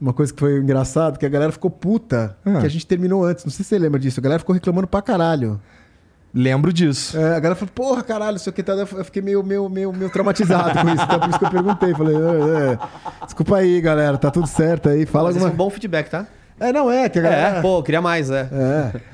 uma 0.00 0.12
coisa 0.12 0.32
que 0.32 0.38
foi 0.38 0.58
engraçado, 0.58 1.18
que 1.18 1.24
a 1.24 1.28
galera 1.28 1.50
ficou 1.50 1.70
puta, 1.70 2.36
Ah. 2.44 2.60
que 2.60 2.66
a 2.66 2.68
gente 2.68 2.86
terminou 2.86 3.24
antes. 3.24 3.44
Não 3.44 3.50
sei 3.50 3.64
se 3.64 3.68
você 3.70 3.78
lembra 3.78 3.98
disso. 3.98 4.20
A 4.20 4.22
galera 4.22 4.38
ficou 4.38 4.52
reclamando 4.54 4.86
pra 4.86 5.00
caralho. 5.00 5.58
Lembro 6.36 6.70
disso. 6.70 7.16
É, 7.16 7.34
a 7.34 7.40
galera 7.40 7.54
falou, 7.54 7.72
porra, 7.74 8.02
caralho, 8.02 8.32
não 8.32 8.38
sei 8.38 8.50
o 8.50 8.52
que 8.52 8.62
tá. 8.62 8.74
Eu 8.74 9.04
fiquei 9.06 9.22
meio, 9.22 9.42
meio, 9.42 9.70
meio, 9.70 9.90
meio 9.90 10.10
traumatizado 10.10 10.78
com 10.78 10.88
isso. 10.90 11.02
Então 11.02 11.18
por 11.18 11.30
isso 11.30 11.38
que 11.38 11.44
eu 11.46 11.50
perguntei. 11.50 11.94
Falei, 11.94 12.14
é, 12.14 12.72
é, 12.74 13.24
desculpa 13.24 13.56
aí, 13.56 13.80
galera, 13.80 14.18
tá 14.18 14.30
tudo 14.30 14.46
certo 14.46 14.90
aí. 14.90 15.06
Fala 15.06 15.28
Mas 15.28 15.36
esse 15.36 15.44
é 15.44 15.48
alguma 15.48 15.64
um 15.64 15.66
bom 15.66 15.70
feedback, 15.70 16.10
tá? 16.10 16.26
É, 16.60 16.70
não 16.74 16.90
é, 16.90 17.08
que 17.08 17.18
a 17.18 17.22
galera. 17.22 17.58
É, 17.58 17.62
pô, 17.62 17.82
queria 17.82 18.02
mais, 18.02 18.30
é. 18.30 18.50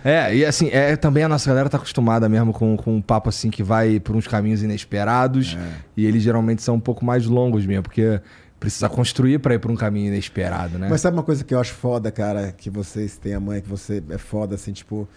É. 0.05 0.11
É, 0.11 0.35
e 0.35 0.45
assim, 0.45 0.69
é, 0.73 0.97
também 0.97 1.23
a 1.23 1.29
nossa 1.29 1.49
galera 1.49 1.69
tá 1.69 1.77
acostumada 1.77 2.29
mesmo 2.29 2.53
com, 2.53 2.77
com 2.77 2.97
um 2.97 3.01
papo 3.01 3.29
assim 3.29 3.51
que 3.51 3.63
vai 3.63 4.01
por 4.01 4.17
uns 4.17 4.27
caminhos 4.27 4.61
inesperados. 4.61 5.57
E 5.97 6.05
eles 6.05 6.25
geralmente 6.25 6.61
são 6.61 6.75
um 6.75 6.81
pouco 6.81 7.05
mais 7.05 7.27
longos 7.27 7.65
mesmo, 7.65 7.85
porque 7.85 8.21
precisa 8.59 8.89
construir 8.89 9.39
pra 9.39 9.55
ir 9.55 9.61
por 9.61 9.71
um 9.71 9.77
caminho 9.77 10.09
inesperado, 10.09 10.77
né? 10.77 10.89
Mas 10.91 11.01
sabe 11.01 11.17
uma 11.17 11.23
coisa 11.23 11.45
que 11.45 11.55
eu 11.55 11.61
acho 11.61 11.73
foda, 11.73 12.11
cara? 12.11 12.53
Que 12.57 12.69
vocês 12.69 13.17
têm 13.17 13.35
a 13.35 13.41
mãe, 13.41 13.61
que 13.61 13.69
você 13.69 14.03
é 14.11 14.19
foda, 14.19 14.57
assim, 14.57 14.73
tipo. 14.73 15.09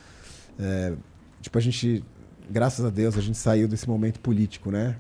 é, 0.60 0.94
tipo, 1.46 1.58
a 1.58 1.62
gente. 1.62 2.04
Graças 2.50 2.86
a 2.86 2.90
Deus, 2.90 3.18
a 3.18 3.22
gente 3.22 3.38
saiu 3.38 3.68
desse 3.68 3.88
momento 3.90 4.20
político, 4.20 4.70
né? 4.70 4.98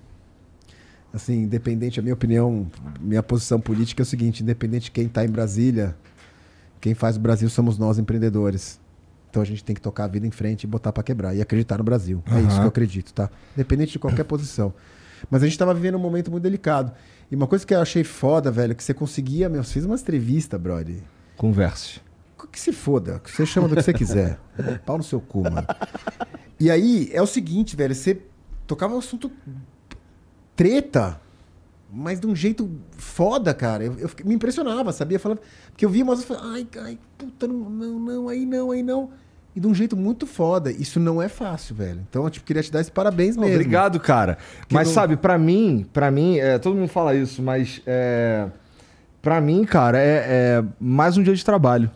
Assim, 1.13 1.43
independente, 1.43 1.99
a 1.99 2.03
minha 2.03 2.13
opinião, 2.13 2.67
minha 2.99 3.21
posição 3.21 3.59
política 3.59 4.01
é 4.01 4.03
o 4.03 4.05
seguinte: 4.05 4.41
independente 4.41 4.85
de 4.85 4.91
quem 4.91 5.07
tá 5.07 5.23
em 5.23 5.29
Brasília, 5.29 5.95
quem 6.81 6.93
faz 6.93 7.17
o 7.17 7.19
Brasil 7.19 7.49
somos 7.49 7.77
nós, 7.77 7.99
empreendedores. 7.99 8.79
Então 9.29 9.41
a 9.41 9.45
gente 9.45 9.63
tem 9.63 9.75
que 9.75 9.81
tocar 9.81 10.05
a 10.05 10.07
vida 10.07 10.25
em 10.25 10.31
frente 10.31 10.63
e 10.63 10.67
botar 10.67 10.93
pra 10.93 11.03
quebrar 11.03 11.35
e 11.35 11.41
acreditar 11.41 11.77
no 11.77 11.83
Brasil. 11.83 12.23
É 12.31 12.39
isso 12.39 12.55
que 12.55 12.63
eu 12.63 12.69
acredito, 12.69 13.13
tá? 13.13 13.29
Independente 13.53 13.91
de 13.91 13.99
qualquer 13.99 14.23
posição. 14.23 14.73
Mas 15.29 15.43
a 15.43 15.45
gente 15.45 15.57
tava 15.57 15.73
vivendo 15.73 15.95
um 15.95 15.99
momento 15.99 16.31
muito 16.31 16.43
delicado. 16.43 16.93
E 17.29 17.35
uma 17.35 17.47
coisa 17.47 17.65
que 17.65 17.73
eu 17.73 17.81
achei 17.81 18.03
foda, 18.03 18.49
velho, 18.49 18.73
que 18.73 18.83
você 18.83 18.93
conseguia, 18.93 19.49
meu, 19.49 19.63
você 19.63 19.73
fez 19.73 19.85
uma 19.85 19.95
entrevista, 19.95 20.57
brother. 20.57 20.97
Converse. 21.35 21.99
Que 22.51 22.59
se 22.59 22.71
foda, 22.71 23.19
que 23.19 23.31
você 23.31 23.45
chama 23.45 23.67
do 23.67 23.75
que 23.75 23.81
você 23.83 23.93
quiser. 23.93 24.39
Pau 24.85 24.97
no 24.97 25.03
seu 25.03 25.19
cu, 25.19 25.43
mano. 25.43 25.67
E 26.59 26.71
aí, 26.71 27.09
é 27.13 27.21
o 27.21 27.27
seguinte, 27.27 27.75
velho, 27.75 27.93
você 27.93 28.21
tocava 28.65 28.95
um 28.95 28.99
assunto 28.99 29.31
treta, 30.55 31.19
mas 31.91 32.19
de 32.19 32.27
um 32.27 32.35
jeito 32.35 32.69
foda, 32.97 33.53
cara. 33.53 33.83
Eu, 33.83 33.97
eu 33.97 34.09
me 34.23 34.35
impressionava, 34.35 34.91
sabia? 34.91 35.19
Falava, 35.19 35.41
porque 35.71 35.85
eu 35.85 35.89
via 35.89 36.03
umas 36.03 36.25
ai, 36.31 36.67
ai, 36.81 36.97
puta, 37.17 37.47
não, 37.47 37.69
não, 37.69 37.99
não, 37.99 38.29
aí 38.29 38.45
não, 38.45 38.71
aí 38.71 38.83
não. 38.83 39.09
E 39.55 39.59
de 39.59 39.67
um 39.67 39.73
jeito 39.73 39.95
muito 39.95 40.27
foda. 40.27 40.69
Isso 40.71 40.99
não 40.99 41.21
é 41.21 41.29
fácil, 41.29 41.75
velho. 41.75 42.01
Então, 42.09 42.25
eu 42.25 42.29
tipo, 42.29 42.45
queria 42.45 42.61
te 42.61 42.71
dar 42.71 42.81
esse 42.81 42.91
parabéns 42.91 43.37
mesmo. 43.37 43.53
Obrigado, 43.53 43.99
cara. 43.99 44.37
mas 44.69 44.87
não- 44.87 44.93
sabe, 44.93 45.15
pra 45.15 45.37
mim, 45.37 45.85
para 45.93 46.11
mim, 46.11 46.37
é, 46.37 46.59
todo 46.59 46.75
mundo 46.75 46.89
fala 46.89 47.15
isso, 47.15 47.41
mas 47.41 47.81
é, 47.85 48.47
para 49.21 49.39
mim, 49.39 49.63
cara, 49.63 49.97
é, 49.97 50.25
é 50.59 50.63
mais 50.79 51.15
um 51.15 51.23
dia 51.23 51.33
de 51.33 51.45
trabalho. 51.45 51.89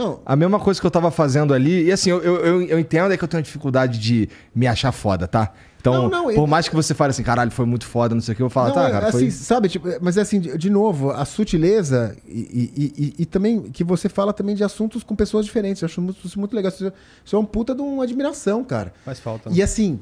Não, 0.00 0.20
A 0.24 0.34
mesma 0.34 0.58
coisa 0.58 0.80
que 0.80 0.86
eu 0.86 0.90
tava 0.90 1.10
fazendo 1.10 1.52
ali, 1.54 1.84
e 1.84 1.92
assim, 1.92 2.10
eu, 2.10 2.22
eu, 2.22 2.62
eu- 2.62 2.78
entendo 2.78 3.12
é 3.12 3.16
que 3.16 3.22
eu 3.24 3.28
tenho 3.28 3.42
dificuldade 3.42 3.98
de 3.98 4.28
me 4.54 4.66
achar 4.66 4.92
foda, 4.92 5.28
tá? 5.28 5.52
Então, 5.80 5.94
Não, 5.94 6.08
não, 6.10 6.24
por 6.24 6.34
eu- 6.34 6.46
mais 6.46 6.68
que 6.68 6.74
você 6.74 6.92
fale 6.94 7.10
assim, 7.10 7.22
caralho, 7.22 7.50
foi 7.50 7.64
muito 7.64 7.86
foda, 7.86 8.14
não 8.14 8.20
sei 8.20 8.32
o 8.32 8.36
que, 8.36 8.42
eu 8.42 8.48
vou 8.48 8.50
falar, 8.52 8.68
Não, 8.68 8.74
tá, 8.74 8.88
é, 8.88 8.90
cara, 8.92 9.06
assim, 9.08 9.18
foi... 9.18 9.30
sabe, 9.30 9.68
tipo, 9.68 9.88
é, 9.88 9.98
mas 10.00 10.16
é 10.18 10.20
assim, 10.20 10.38
de, 10.38 10.56
de 10.58 10.68
novo, 10.70 11.10
a 11.10 11.24
sutileza 11.24 12.14
e, 12.26 12.32
e- 12.76 12.94
e- 13.04 13.14
e 13.22 13.26
também 13.26 13.62
que 13.62 13.82
você 13.82 14.08
fala 14.08 14.32
também 14.32 14.54
de 14.54 14.62
assuntos 14.62 15.02
com 15.02 15.16
pessoas 15.16 15.46
diferentes. 15.46 15.80
Eu 15.82 15.86
acho 15.86 16.00
muito, 16.02 16.26
isso 16.26 16.38
muito 16.38 16.54
legal. 16.54 16.70
Isso 16.70 17.36
é 17.36 17.38
um 17.38 17.44
puta 17.46 17.74
de 17.74 17.80
uma 17.80 18.04
admiração, 18.04 18.62
cara. 18.62 18.92
Faz 19.04 19.20
falta. 19.20 19.48
E 19.52 19.62
assim, 19.62 19.98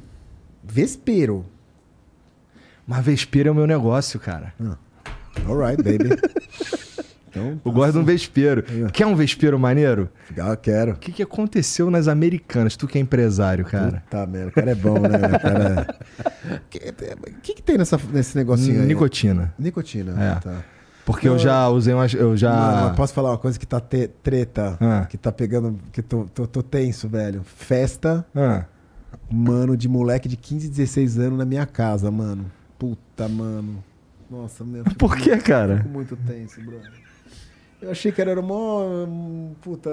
Vespero. 0.65 1.45
Mas 2.87 3.05
vespeiro 3.05 3.49
é 3.49 3.53
o 3.53 3.55
meu 3.55 3.66
negócio, 3.66 4.19
cara. 4.19 4.53
Alright, 5.49 5.81
baby. 5.83 6.11
então, 7.31 7.61
Eu 7.65 7.73
gosto 7.73 7.93
de 7.93 7.99
um 7.99 8.05
vespeiro. 8.05 8.63
Quer 8.93 9.07
um 9.07 9.15
vespeiro 9.15 9.59
maneiro? 9.59 10.09
ah, 10.41 10.57
quero. 10.57 10.93
O 10.93 10.97
que, 10.97 11.13
que 11.13 11.23
aconteceu 11.23 11.91
nas 11.91 12.09
americanas? 12.09 12.77
Tu 12.77 12.87
que 12.87 12.99
é 12.99 13.01
empresário, 13.01 13.65
cara. 13.65 14.03
Tá, 14.11 14.27
merda. 14.27 14.49
O 14.49 14.53
cara 14.53 14.71
é 14.71 14.75
bom, 14.75 14.99
né? 15.01 15.09
O 15.19 15.41
cara... 15.41 15.97
O 16.49 17.41
que, 17.43 17.55
que, 17.55 17.63
tem 17.63 17.77
nessa, 17.79 17.99
nesse 18.13 18.37
negocinho 18.37 18.81
aí? 18.81 18.87
Nicotina. 18.87 19.53
Nicotina. 19.59 20.13
É. 20.23 20.35
Tá. 20.41 20.57
Porque 21.05 21.29
eu 21.29 21.39
já 21.39 21.69
usei 21.69 21.95
umas. 21.95 22.13
Eu 22.13 22.37
já. 22.37 22.53
Mano, 22.53 22.95
posso 22.95 23.15
falar 23.15 23.31
uma 23.31 23.39
coisa 23.39 23.59
que 23.59 23.67
tá 23.67 23.81
te- 23.81 24.09
treta, 24.23 24.77
Ah. 24.81 25.07
que 25.09 25.17
tá 25.17 25.33
pegando, 25.33 25.79
que 25.93 26.03
tô, 26.03 26.25
tô, 26.27 26.47
tô 26.47 26.63
tenso, 26.63 27.09
velho. 27.09 27.43
Festa 27.45 28.27
Ah, 28.35 28.65
Mano, 29.31 29.77
de 29.77 29.89
moleque 29.89 30.29
de 30.29 30.37
15, 30.37 30.69
16 30.69 31.19
anos 31.19 31.39
na 31.39 31.45
minha 31.45 31.65
casa, 31.67 32.11
mano. 32.11 32.51
Puta, 32.79 33.27
mano. 33.29 33.83
Nossa, 34.31 34.65
meu. 34.65 34.85
Por 34.85 35.17
que, 35.17 35.31
muito- 35.31 35.45
cara? 35.45 35.79
Fico 35.79 35.89
muito 35.89 36.17
tenso, 36.17 36.61
brother. 36.61 36.91
Eu 37.81 37.91
achei 37.91 38.11
que 38.13 38.21
era 38.21 38.41
mó. 38.43 38.83
Puta. 39.61 39.91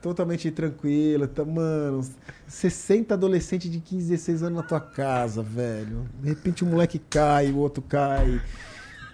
Totalmente 0.00 0.50
tranquilo, 0.50 1.26
tá, 1.26 1.44
mano. 1.44 2.00
60 2.46 3.14
adolescentes 3.14 3.70
de 3.70 3.80
15, 3.80 4.08
16 4.10 4.42
anos 4.44 4.56
na 4.58 4.62
tua 4.62 4.80
casa, 4.80 5.42
velho. 5.42 6.06
De 6.22 6.28
repente 6.28 6.64
um 6.64 6.68
moleque 6.68 6.98
cai, 6.98 7.50
o 7.50 7.56
outro 7.56 7.82
cai. 7.82 8.40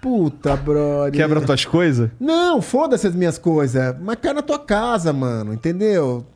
Puta, 0.03 0.57
brother. 0.57 1.13
quebra 1.13 1.41
tuas 1.41 1.65
coisas? 1.65 2.11
Não, 2.19 2.61
foda-se 2.61 3.07
as 3.07 3.15
minhas 3.15 3.39
coisas. 3.39 3.95
Mas 4.03 4.17
cai 4.21 4.35
na 4.35 4.43
tua 4.43 4.59
casa, 4.59 5.13
mano, 5.13 5.55
entendeu? 5.55 6.27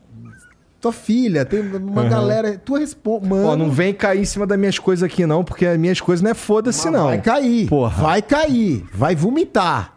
Tua 0.81 0.93
filha, 0.93 1.45
tem 1.45 1.61
uma 1.61 2.03
Aham. 2.03 2.09
galera. 2.09 2.57
Tu 2.65 2.77
responde. 2.77 3.27
Mano, 3.29 3.49
Ó, 3.49 3.57
não 3.57 3.71
vem 3.71 3.93
cair 3.93 4.21
em 4.21 4.25
cima 4.25 4.47
das 4.47 4.59
minhas 4.59 4.79
coisas 4.79 5.03
aqui, 5.03 5.27
não, 5.27 5.43
porque 5.43 5.67
as 5.67 5.77
minhas 5.79 6.01
coisas 6.01 6.23
não 6.23 6.31
é 6.31 6.35
foda-se, 6.35 6.89
não. 6.89 7.07
Vai 7.07 7.21
cair. 7.21 7.69
Porra. 7.69 8.03
Vai 8.03 8.23
cair. 8.23 8.87
Vai 8.95 9.17
vomitar. 9.17 9.96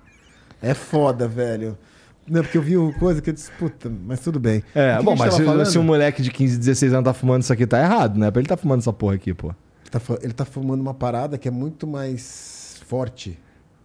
É 0.62 0.74
foda, 0.74 1.28
velho. 1.28 1.78
Não, 2.28 2.42
porque 2.44 2.58
eu 2.58 2.62
vi 2.62 2.78
o 2.78 2.94
coisa 2.94 3.22
que 3.22 3.30
eu 3.30 3.34
disse, 3.34 3.52
puta, 3.54 3.90
mas 3.90 4.20
tudo 4.20 4.40
bem. 4.40 4.64
É, 4.76 4.98
que 4.98 5.04
bom, 5.04 5.16
gente 5.16 5.20
mas 5.46 5.68
se, 5.68 5.72
se 5.72 5.80
um 5.80 5.84
moleque 5.84 6.22
de 6.22 6.30
15, 6.30 6.58
16 6.58 6.94
anos 6.94 7.06
tá 7.06 7.14
fumando 7.14 7.42
isso 7.42 7.52
aqui, 7.52 7.66
tá 7.66 7.80
errado, 7.80 8.20
né? 8.20 8.30
Pra 8.30 8.40
ele 8.40 8.48
tá 8.48 8.56
fumando 8.56 8.80
essa 8.82 8.94
porra 8.94 9.16
aqui, 9.16 9.34
pô. 9.34 9.54
Tá 9.90 10.00
ele 10.22 10.34
tá 10.34 10.46
fumando 10.46 10.82
uma 10.82 10.94
parada 10.94 11.38
que 11.38 11.48
é 11.48 11.52
muito 11.52 11.88
mais 11.88 12.80
forte. 12.86 13.40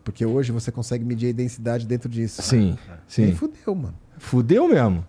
Porque 0.04 0.24
hoje 0.26 0.52
você 0.52 0.70
consegue 0.70 1.02
medir 1.02 1.30
a 1.30 1.32
densidade 1.32 1.86
dentro 1.86 2.10
disso. 2.10 2.42
Sim, 2.42 2.76
E 3.18 3.22
aí 3.22 3.28
sim. 3.30 3.34
fudeu, 3.34 3.74
mano. 3.74 3.94
Fudeu 4.18 4.68
mesmo. 4.68 5.04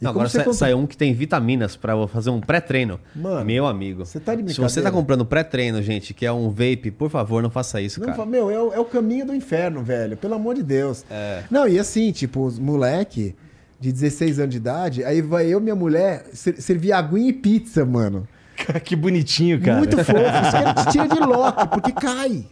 Não, 0.00 0.10
agora 0.10 0.28
você 0.28 0.38
sa 0.38 0.44
conta- 0.44 0.56
saiu 0.56 0.78
um 0.78 0.86
que 0.86 0.96
tem 0.96 1.12
vitaminas 1.12 1.76
pra 1.76 2.06
fazer 2.08 2.30
um 2.30 2.40
pré-treino. 2.40 3.00
Mano, 3.14 3.44
Meu 3.44 3.66
amigo. 3.66 4.04
você 4.04 4.20
tá 4.20 4.34
de 4.34 4.52
Se 4.54 4.60
você 4.60 4.80
tá 4.80 4.90
comprando 4.90 5.24
pré-treino, 5.24 5.82
gente, 5.82 6.14
que 6.14 6.24
é 6.24 6.32
um 6.32 6.48
vape, 6.50 6.90
por 6.90 7.10
favor, 7.10 7.42
não 7.42 7.50
faça 7.50 7.80
isso, 7.80 8.00
Não, 8.00 8.06
cara. 8.08 8.24
meu, 8.26 8.50
é 8.50 8.60
o, 8.62 8.72
é 8.74 8.78
o 8.80 8.84
caminho 8.84 9.26
do 9.26 9.34
inferno, 9.34 9.82
velho. 9.82 10.16
Pelo 10.16 10.34
amor 10.34 10.54
de 10.54 10.62
Deus. 10.62 11.04
É. 11.10 11.42
Não, 11.50 11.66
e 11.66 11.78
assim, 11.78 12.12
tipo, 12.12 12.44
os 12.44 12.58
moleque 12.58 13.34
de 13.80 13.92
16 13.92 14.38
anos 14.38 14.50
de 14.50 14.56
idade, 14.56 15.04
aí 15.04 15.22
vai 15.22 15.46
eu 15.46 15.58
e 15.58 15.62
minha 15.62 15.74
mulher 15.76 16.26
ser- 16.32 16.60
servir 16.60 16.92
aguinha 16.92 17.28
e 17.30 17.32
pizza, 17.32 17.84
mano. 17.84 18.26
que 18.84 18.96
bonitinho, 18.96 19.60
cara. 19.60 19.78
Muito 19.78 19.96
fofo. 19.98 20.12
Os 20.12 20.50
caras 20.52 20.84
te 20.86 20.90
tiram 20.92 21.06
de 21.08 21.20
lock, 21.20 21.68
porque 21.68 21.92
cai. 21.92 22.44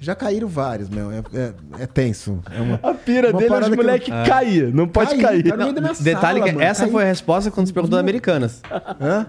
Já 0.00 0.14
caíram 0.14 0.46
vários, 0.48 0.88
meu. 0.88 1.10
É, 1.10 1.18
é- 1.34 1.52
é 1.82 1.86
tenso. 1.86 2.38
É 2.50 2.60
uma... 2.60 2.80
A 2.82 2.94
pira 2.94 3.30
Uma 3.30 3.38
dele 3.40 3.52
é 3.54 3.58
os 3.58 3.68
moleque 3.76 4.10
eu- 4.10 4.24
cair. 4.24 4.72
Não 4.74 4.86
pode 4.86 5.16
Cair, 5.16 5.22
cair. 5.22 5.42
da 5.44 5.56
minha 5.56 5.72
Detalhe 5.72 6.38
sala, 6.38 6.40
que 6.42 6.52
mano, 6.52 6.62
essa 6.62 6.80
caiu. 6.82 6.92
foi 6.92 7.02
a 7.02 7.06
resposta 7.06 7.50
quando 7.50 7.66
você 7.66 7.72
perguntou 7.72 7.96
da 7.96 8.00
Americanas. 8.00 8.62
Hã? 9.00 9.26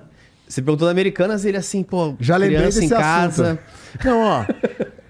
Você 0.48 0.62
perguntou 0.62 0.88
da 0.88 0.92
Americanas 0.92 1.44
e 1.46 1.50
ele 1.50 1.58
assim, 1.58 1.82
pô, 1.84 2.16
Já 2.20 2.38
lembrei 2.38 2.62
desse 2.64 2.86
em 2.86 2.90
casa. 2.90 3.52
assunto. 3.54 4.06
Não, 4.06 4.20
ó. 4.22 4.46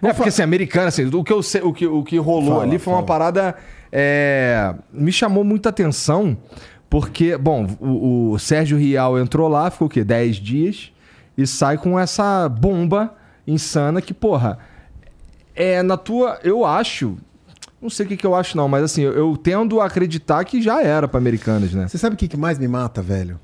É 0.02 0.14
porque 0.14 0.30
assim, 0.30 0.42
americana, 0.44 0.88
assim, 0.88 1.04
o 1.14 1.24
que, 1.26 1.34
eu 1.34 1.44
sei- 1.44 1.62
o 1.62 1.74
que, 1.74 1.86
o 1.86 2.02
que 2.06 2.18
rolou 2.18 2.52
Fala, 2.54 2.64
ali 2.64 2.80
foi 2.80 2.94
uma 2.94 3.06
fala. 3.06 3.20
parada. 3.34 3.56
é, 3.92 4.74
me 4.94 5.12
chamou 5.12 5.44
muita 5.44 5.68
atenção, 5.68 6.38
porque, 6.90 7.36
bom, 7.38 7.68
o, 7.82 8.32
o 8.32 8.40
Sérgio 8.40 8.78
Rial 8.78 9.20
entrou 9.20 9.50
lá, 9.50 9.70
ficou 9.70 9.88
o 9.88 9.90
quê? 9.90 10.02
10 10.06 10.38
dias, 10.38 10.94
e 11.38 11.46
sai 11.46 11.78
com 11.78 12.00
essa 12.00 12.48
bomba 12.48 13.14
insana 13.46 14.02
que, 14.02 14.14
porra, 14.14 14.58
é 15.60 15.84
na 15.84 15.98
tua. 15.98 16.40
Eu 16.44 16.66
acho. 16.66 17.18
Não 17.82 17.90
sei 17.90 18.06
o 18.06 18.10
que, 18.10 18.18
que 18.18 18.26
eu 18.26 18.36
acho, 18.36 18.58
não, 18.58 18.68
mas 18.68 18.84
assim, 18.84 19.02
eu, 19.04 19.14
eu 19.14 19.38
tendo 19.38 19.80
a 19.80 19.86
acreditar 19.86 20.44
que 20.44 20.62
já 20.62 20.82
era 20.84 21.08
pra 21.08 21.18
americanas, 21.18 21.72
né? 21.74 21.88
Você 21.88 21.98
sabe 21.98 22.16
o 22.16 22.18
que, 22.18 22.28
que 22.28 22.36
mais 22.36 22.58
me 22.60 22.68
mata, 22.68 23.02
velho? 23.02 23.40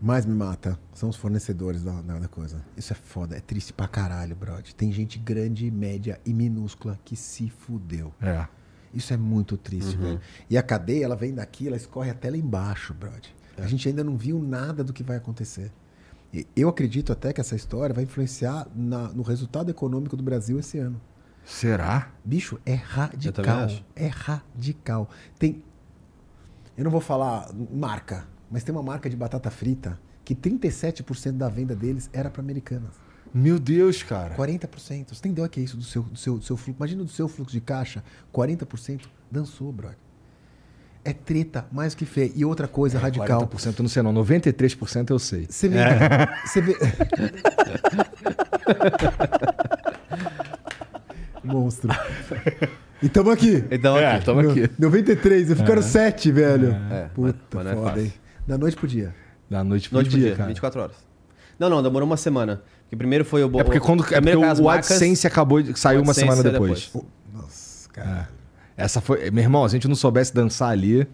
Mais 0.00 0.24
me 0.26 0.34
mata. 0.34 0.78
São 0.94 1.08
os 1.08 1.16
fornecedores 1.16 1.82
da, 1.84 2.00
da, 2.02 2.18
da 2.18 2.28
coisa. 2.28 2.64
Isso 2.76 2.92
é 2.92 2.96
foda. 2.96 3.36
É 3.36 3.40
triste 3.40 3.72
pra 3.72 3.86
caralho, 3.86 4.34
brother. 4.34 4.72
Tem 4.72 4.90
gente 4.92 5.18
grande, 5.18 5.70
média 5.70 6.20
e 6.26 6.32
minúscula 6.34 6.98
que 7.04 7.14
se 7.14 7.48
fudeu. 7.50 8.12
É. 8.20 8.46
Isso 8.92 9.12
é 9.12 9.16
muito 9.16 9.56
triste, 9.56 9.96
velho. 9.96 10.20
E 10.50 10.56
a 10.58 10.62
cadeia, 10.62 11.04
ela 11.04 11.14
vem 11.16 11.32
daqui, 11.34 11.66
ela 11.68 11.76
escorre 11.76 12.10
até 12.10 12.30
lá 12.30 12.36
embaixo, 12.36 12.92
brother. 12.94 13.30
A 13.58 13.66
gente 13.66 13.88
ainda 13.88 14.02
não 14.02 14.16
viu 14.16 14.40
nada 14.42 14.82
do 14.82 14.92
que 14.92 15.02
vai 15.02 15.16
acontecer. 15.16 15.70
E 16.32 16.46
eu 16.56 16.68
acredito 16.68 17.12
até 17.12 17.32
que 17.32 17.40
essa 17.40 17.54
história 17.54 17.94
vai 17.94 18.04
influenciar 18.04 18.66
na- 18.74 19.08
no 19.08 19.22
resultado 19.22 19.70
econômico 19.70 20.16
do 20.16 20.22
Brasil 20.22 20.58
esse 20.58 20.78
ano. 20.78 21.00
Será? 21.48 22.10
Bicho, 22.22 22.60
é 22.66 22.74
radical. 22.74 23.70
É 23.96 24.06
radical. 24.06 25.08
Tem. 25.38 25.62
Eu 26.76 26.84
não 26.84 26.90
vou 26.90 27.00
falar 27.00 27.50
marca, 27.72 28.28
mas 28.50 28.62
tem 28.62 28.74
uma 28.74 28.82
marca 28.82 29.08
de 29.08 29.16
batata 29.16 29.50
frita 29.50 29.98
que 30.26 30.34
37% 30.34 31.32
da 31.32 31.48
venda 31.48 31.74
deles 31.74 32.10
era 32.12 32.28
para 32.28 32.42
americanas. 32.42 32.90
Meu 33.32 33.58
Deus, 33.58 34.02
cara. 34.02 34.36
40%. 34.36 35.08
Você 35.08 35.22
tem 35.22 35.32
ideia 35.32 35.48
que 35.48 35.58
é 35.58 35.62
isso 35.62 35.78
do 35.78 35.82
seu, 35.82 36.02
do 36.02 36.18
seu, 36.18 36.36
do 36.36 36.44
seu 36.44 36.56
fluxo? 36.56 36.78
Imagina 36.78 37.02
do 37.02 37.10
seu 37.10 37.26
fluxo 37.26 37.52
de 37.52 37.62
caixa, 37.62 38.04
40% 38.32 39.06
dançou, 39.30 39.72
brother. 39.72 39.96
É 41.02 41.14
treta 41.14 41.66
mais 41.72 41.94
que 41.94 42.04
feia. 42.04 42.30
E 42.34 42.44
outra 42.44 42.68
coisa 42.68 42.98
radical. 42.98 43.48
40% 43.48 43.78
eu 43.78 43.82
não 43.82 43.88
sei, 43.88 44.02
não. 44.02 44.12
93% 44.12 45.10
eu 45.10 45.18
sei. 45.18 45.46
Você 45.48 45.66
vê. 45.66 45.78
Você 46.44 46.60
vê. 46.60 46.76
Monstro. 51.48 51.90
E 53.02 53.08
tamo 53.08 53.30
aqui. 53.30 53.64
Então, 53.70 53.96
É, 53.96 54.16
aqui. 54.16 54.24
tamo 54.24 54.40
aqui. 54.40 54.70
93, 54.78 55.50
eu 55.50 55.56
ficaram 55.56 55.82
7, 55.82 56.30
velho. 56.32 56.72
É, 56.90 57.08
Puta, 57.14 57.38
mas- 57.54 57.64
mas 57.64 57.66
é 57.66 57.74
foda, 57.76 57.88
fácil. 57.90 58.04
hein? 58.04 58.12
Da 58.46 58.58
noite 58.58 58.76
pro 58.76 58.86
dia. 58.88 59.14
Da 59.50 59.64
noite 59.64 59.88
pro 59.88 59.96
Noite 59.96 60.10
pro 60.10 60.18
dia, 60.18 60.28
dia, 60.28 60.36
cara. 60.36 60.48
24 60.48 60.80
horas. 60.80 60.96
Não, 61.58 61.68
não, 61.70 61.82
demorou 61.82 62.06
uma 62.06 62.16
semana. 62.16 62.62
Porque 62.82 62.96
primeiro 62.96 63.24
foi 63.24 63.42
o... 63.44 63.60
É 63.60 63.64
porque 63.64 63.80
quando 63.80 64.02
é 64.12 64.20
porque 64.20 64.36
o 64.36 64.40
marcas, 64.64 64.90
AdSense 64.92 65.26
acabou 65.26 65.60
de 65.62 65.78
saiu 65.78 66.00
o 66.00 66.02
uma 66.02 66.10
AdSense 66.12 66.28
semana 66.30 66.50
depois. 66.50 66.84
depois. 66.86 67.04
Nossa, 67.34 67.88
cara. 67.90 68.28
Essa 68.76 69.00
foi, 69.00 69.30
meu 69.30 69.42
irmão, 69.42 69.68
se 69.68 69.74
a 69.74 69.76
gente 69.76 69.88
não 69.88 69.94
soubesse 69.96 70.32
dançar 70.34 70.70
ali, 70.70 71.06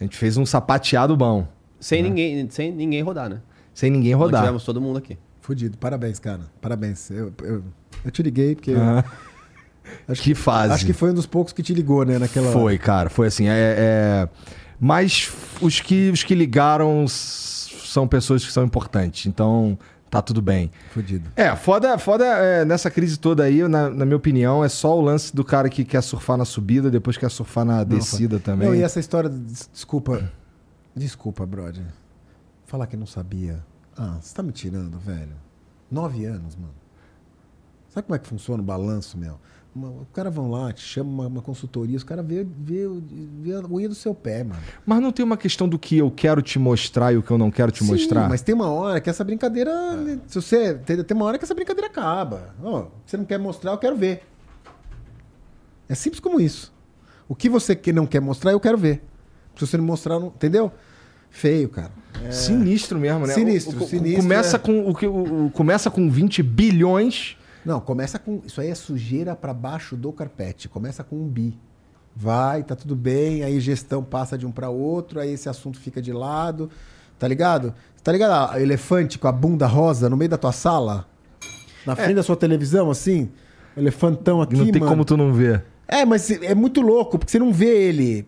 a 0.00 0.04
gente 0.04 0.16
fez 0.16 0.36
um 0.36 0.44
sapateado 0.46 1.16
bom, 1.16 1.46
Sem, 1.78 2.02
ninguém, 2.02 2.48
sem 2.50 2.72
ninguém 2.72 3.02
rodar, 3.02 3.28
né? 3.28 3.40
sem 3.74 3.90
ninguém 3.90 4.12
Não 4.12 4.18
rodar. 4.18 4.42
tivemos 4.42 4.64
todo 4.64 4.80
mundo 4.80 4.98
aqui. 4.98 5.16
Fudido. 5.50 5.76
Parabéns, 5.78 6.20
cara. 6.20 6.42
Parabéns. 6.60 7.10
Eu, 7.10 7.32
eu, 7.42 7.64
eu 8.04 8.10
te 8.12 8.22
liguei 8.22 8.54
porque. 8.54 8.72
Ah, 8.72 9.04
Acho 10.06 10.22
que 10.22 10.32
fase. 10.32 10.72
Acho 10.74 10.86
que 10.86 10.92
foi 10.92 11.10
um 11.10 11.14
dos 11.14 11.26
poucos 11.26 11.52
que 11.52 11.60
te 11.60 11.74
ligou, 11.74 12.04
né? 12.04 12.20
Naquela 12.20 12.52
Foi, 12.52 12.78
cara, 12.78 13.10
foi 13.10 13.26
assim, 13.26 13.48
é, 13.48 13.74
é- 13.76 14.28
mas 14.78 15.28
os 15.60 15.80
que 15.80 16.08
os 16.10 16.22
que 16.22 16.36
ligaram 16.36 17.04
são 17.08 18.06
pessoas 18.06 18.46
que 18.46 18.52
são 18.52 18.62
importantes, 18.64 19.26
então 19.26 19.76
tá 20.08 20.22
tudo 20.22 20.40
bem. 20.40 20.70
Fudido. 20.92 21.28
É, 21.34 21.56
foda, 21.56 21.98
foda 21.98 22.24
é, 22.24 22.64
nessa 22.64 22.88
crise 22.92 23.18
toda 23.18 23.42
aí, 23.42 23.66
na, 23.66 23.90
na 23.90 24.04
minha 24.04 24.16
opinião, 24.16 24.64
é 24.64 24.68
só 24.68 24.96
o 24.96 25.00
lance 25.00 25.34
do 25.34 25.42
cara 25.44 25.68
que 25.68 25.84
quer 25.84 26.00
surfar 26.02 26.36
na 26.36 26.44
subida, 26.44 26.88
depois 26.88 27.16
quer 27.16 27.28
surfar 27.28 27.64
na 27.64 27.82
descida 27.82 28.38
também. 28.38 28.68
Não, 28.68 28.74
e 28.76 28.82
essa 28.82 29.00
história. 29.00 29.28
des- 29.28 29.68
Desculpa. 29.72 30.30
Desculpa, 30.94 31.44
brother. 31.44 31.82
Falar 32.66 32.86
que 32.86 32.96
não 32.96 33.06
sabia. 33.06 33.58
Ah, 33.96 34.18
você 34.20 34.34
tá 34.34 34.42
me 34.42 34.52
tirando, 34.52 34.98
velho. 34.98 35.34
Nove 35.90 36.24
anos, 36.24 36.56
mano. 36.56 36.74
Sabe 37.88 38.06
como 38.06 38.14
é 38.16 38.18
que 38.18 38.26
funciona 38.28 38.62
o 38.62 38.66
balanço, 38.66 39.18
meu? 39.18 39.38
Uma- 39.74 39.88
o 39.88 40.06
cara 40.12 40.30
vão 40.30 40.50
lá, 40.50 40.72
te 40.72 40.80
chama 40.80 41.10
uma, 41.10 41.26
uma 41.26 41.42
consultoria, 41.42 41.96
os 41.96 42.02
caras 42.04 42.24
vê, 42.26 42.44
vê, 42.44 42.88
vê 43.40 43.54
a 43.54 43.60
unha 43.68 43.88
do 43.88 43.94
seu 43.94 44.14
pé, 44.14 44.42
mano. 44.42 44.60
Mas 44.86 45.00
não 45.00 45.12
tem 45.12 45.24
uma 45.24 45.36
questão 45.36 45.68
do 45.68 45.78
que 45.78 45.98
eu 45.98 46.10
quero 46.10 46.42
te 46.42 46.58
mostrar 46.58 47.12
e 47.12 47.16
o 47.16 47.22
que 47.22 47.30
eu 47.30 47.38
não 47.38 47.50
quero 47.50 47.70
te 47.70 47.84
Sim, 47.84 47.90
mostrar? 47.90 48.28
Mas 48.28 48.42
tem 48.42 48.54
uma 48.54 48.68
hora 48.68 49.00
que 49.00 49.08
essa 49.10 49.22
brincadeira. 49.24 49.70
Se 50.26 50.40
você. 50.40 50.74
Tem, 50.74 51.02
tem 51.04 51.16
uma 51.16 51.26
hora 51.26 51.38
que 51.38 51.44
essa 51.44 51.54
brincadeira 51.54 51.86
acaba. 51.88 52.54
Ó, 52.62 52.86
você 53.06 53.16
não 53.16 53.24
quer 53.24 53.38
mostrar, 53.38 53.72
eu 53.72 53.78
quero 53.78 53.96
ver. 53.96 54.22
É 55.88 55.94
simples 55.94 56.20
como 56.20 56.40
isso. 56.40 56.72
O 57.28 57.34
que 57.34 57.48
você 57.48 57.74
que 57.76 57.92
não 57.92 58.06
quer 58.06 58.20
mostrar, 58.20 58.52
eu 58.52 58.60
quero 58.60 58.78
ver. 58.78 59.02
Se 59.56 59.66
você 59.66 59.76
não 59.76 59.84
mostrar, 59.84 60.18
não. 60.18 60.28
Entendeu? 60.28 60.72
Feio, 61.30 61.68
cara. 61.68 61.92
Sinistro 62.30 62.98
mesmo, 62.98 63.26
né? 63.26 63.34
Sinistro, 63.34 63.78
O- 63.80 63.84
o- 63.84 63.86
sinistro, 63.88 64.22
Começa, 64.22 64.56
é. 64.56 64.58
com, 64.58 64.88
o 64.88 64.94
que, 64.94 65.06
o, 65.06 65.50
começa 65.54 65.90
com 65.90 66.10
20 66.10 66.42
bilhões. 66.42 67.36
Não, 67.64 67.80
começa 67.80 68.18
com. 68.18 68.40
Isso 68.46 68.60
aí 68.60 68.68
é 68.68 68.74
sujeira 68.74 69.34
pra 69.36 69.52
baixo 69.52 69.96
do 69.96 70.12
carpete. 70.12 70.68
Começa 70.68 71.02
com 71.04 71.16
um 71.16 71.26
bi. 71.28 71.58
Vai, 72.14 72.62
tá 72.62 72.74
tudo 72.74 72.96
bem, 72.96 73.42
aí 73.42 73.60
gestão 73.60 74.02
passa 74.02 74.36
de 74.36 74.44
um 74.46 74.50
pra 74.50 74.68
outro, 74.68 75.20
aí 75.20 75.32
esse 75.32 75.48
assunto 75.48 75.78
fica 75.78 76.02
de 76.02 76.12
lado. 76.12 76.68
Tá 77.18 77.28
ligado? 77.28 77.74
Tá 78.02 78.10
ligado? 78.12 78.54
O 78.54 78.58
elefante 78.58 79.18
com 79.18 79.28
a 79.28 79.32
bunda 79.32 79.66
rosa 79.66 80.08
no 80.08 80.16
meio 80.16 80.28
da 80.30 80.36
tua 80.38 80.52
sala? 80.52 81.06
Na 81.86 81.94
frente 81.94 82.14
da 82.14 82.22
sua 82.22 82.36
televisão, 82.36 82.90
assim? 82.90 83.28
Elefantão 83.76 84.42
aqui, 84.42 84.56
não 84.56 84.64
tem 84.66 84.80
mano. 84.80 84.90
como 84.92 85.04
tu 85.04 85.16
não 85.16 85.32
ver. 85.32 85.64
É, 85.86 86.04
mas 86.04 86.30
é 86.30 86.54
muito 86.54 86.80
louco, 86.80 87.18
porque 87.18 87.30
você 87.30 87.38
não 87.38 87.52
vê 87.52 87.66
ele. 87.88 88.26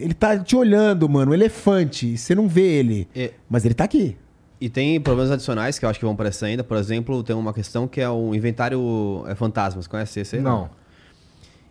Ele 0.00 0.14
tá 0.14 0.38
te 0.38 0.56
olhando, 0.56 1.08
mano. 1.08 1.30
Um 1.32 1.34
elefante. 1.34 2.16
Você 2.16 2.34
não 2.34 2.48
vê 2.48 2.62
ele. 2.62 3.08
E, 3.14 3.32
Mas 3.48 3.64
ele 3.64 3.74
tá 3.74 3.84
aqui. 3.84 4.16
e 4.60 4.68
tem 4.68 5.00
problemas 5.00 5.30
adicionais 5.30 5.78
que 5.78 5.84
eu 5.84 5.88
acho 5.88 5.98
que 5.98 6.04
vão 6.04 6.14
aparecer 6.14 6.46
ainda. 6.46 6.62
Por 6.64 6.76
exemplo, 6.76 7.22
tem 7.22 7.34
uma 7.36 7.52
questão 7.52 7.86
que 7.88 8.00
é 8.00 8.08
o 8.08 8.34
inventário 8.34 9.24
é, 9.28 9.34
fantasmas. 9.34 9.86
Conhece 9.86 10.20
esse? 10.20 10.36
aí? 10.36 10.42
Não. 10.42 10.70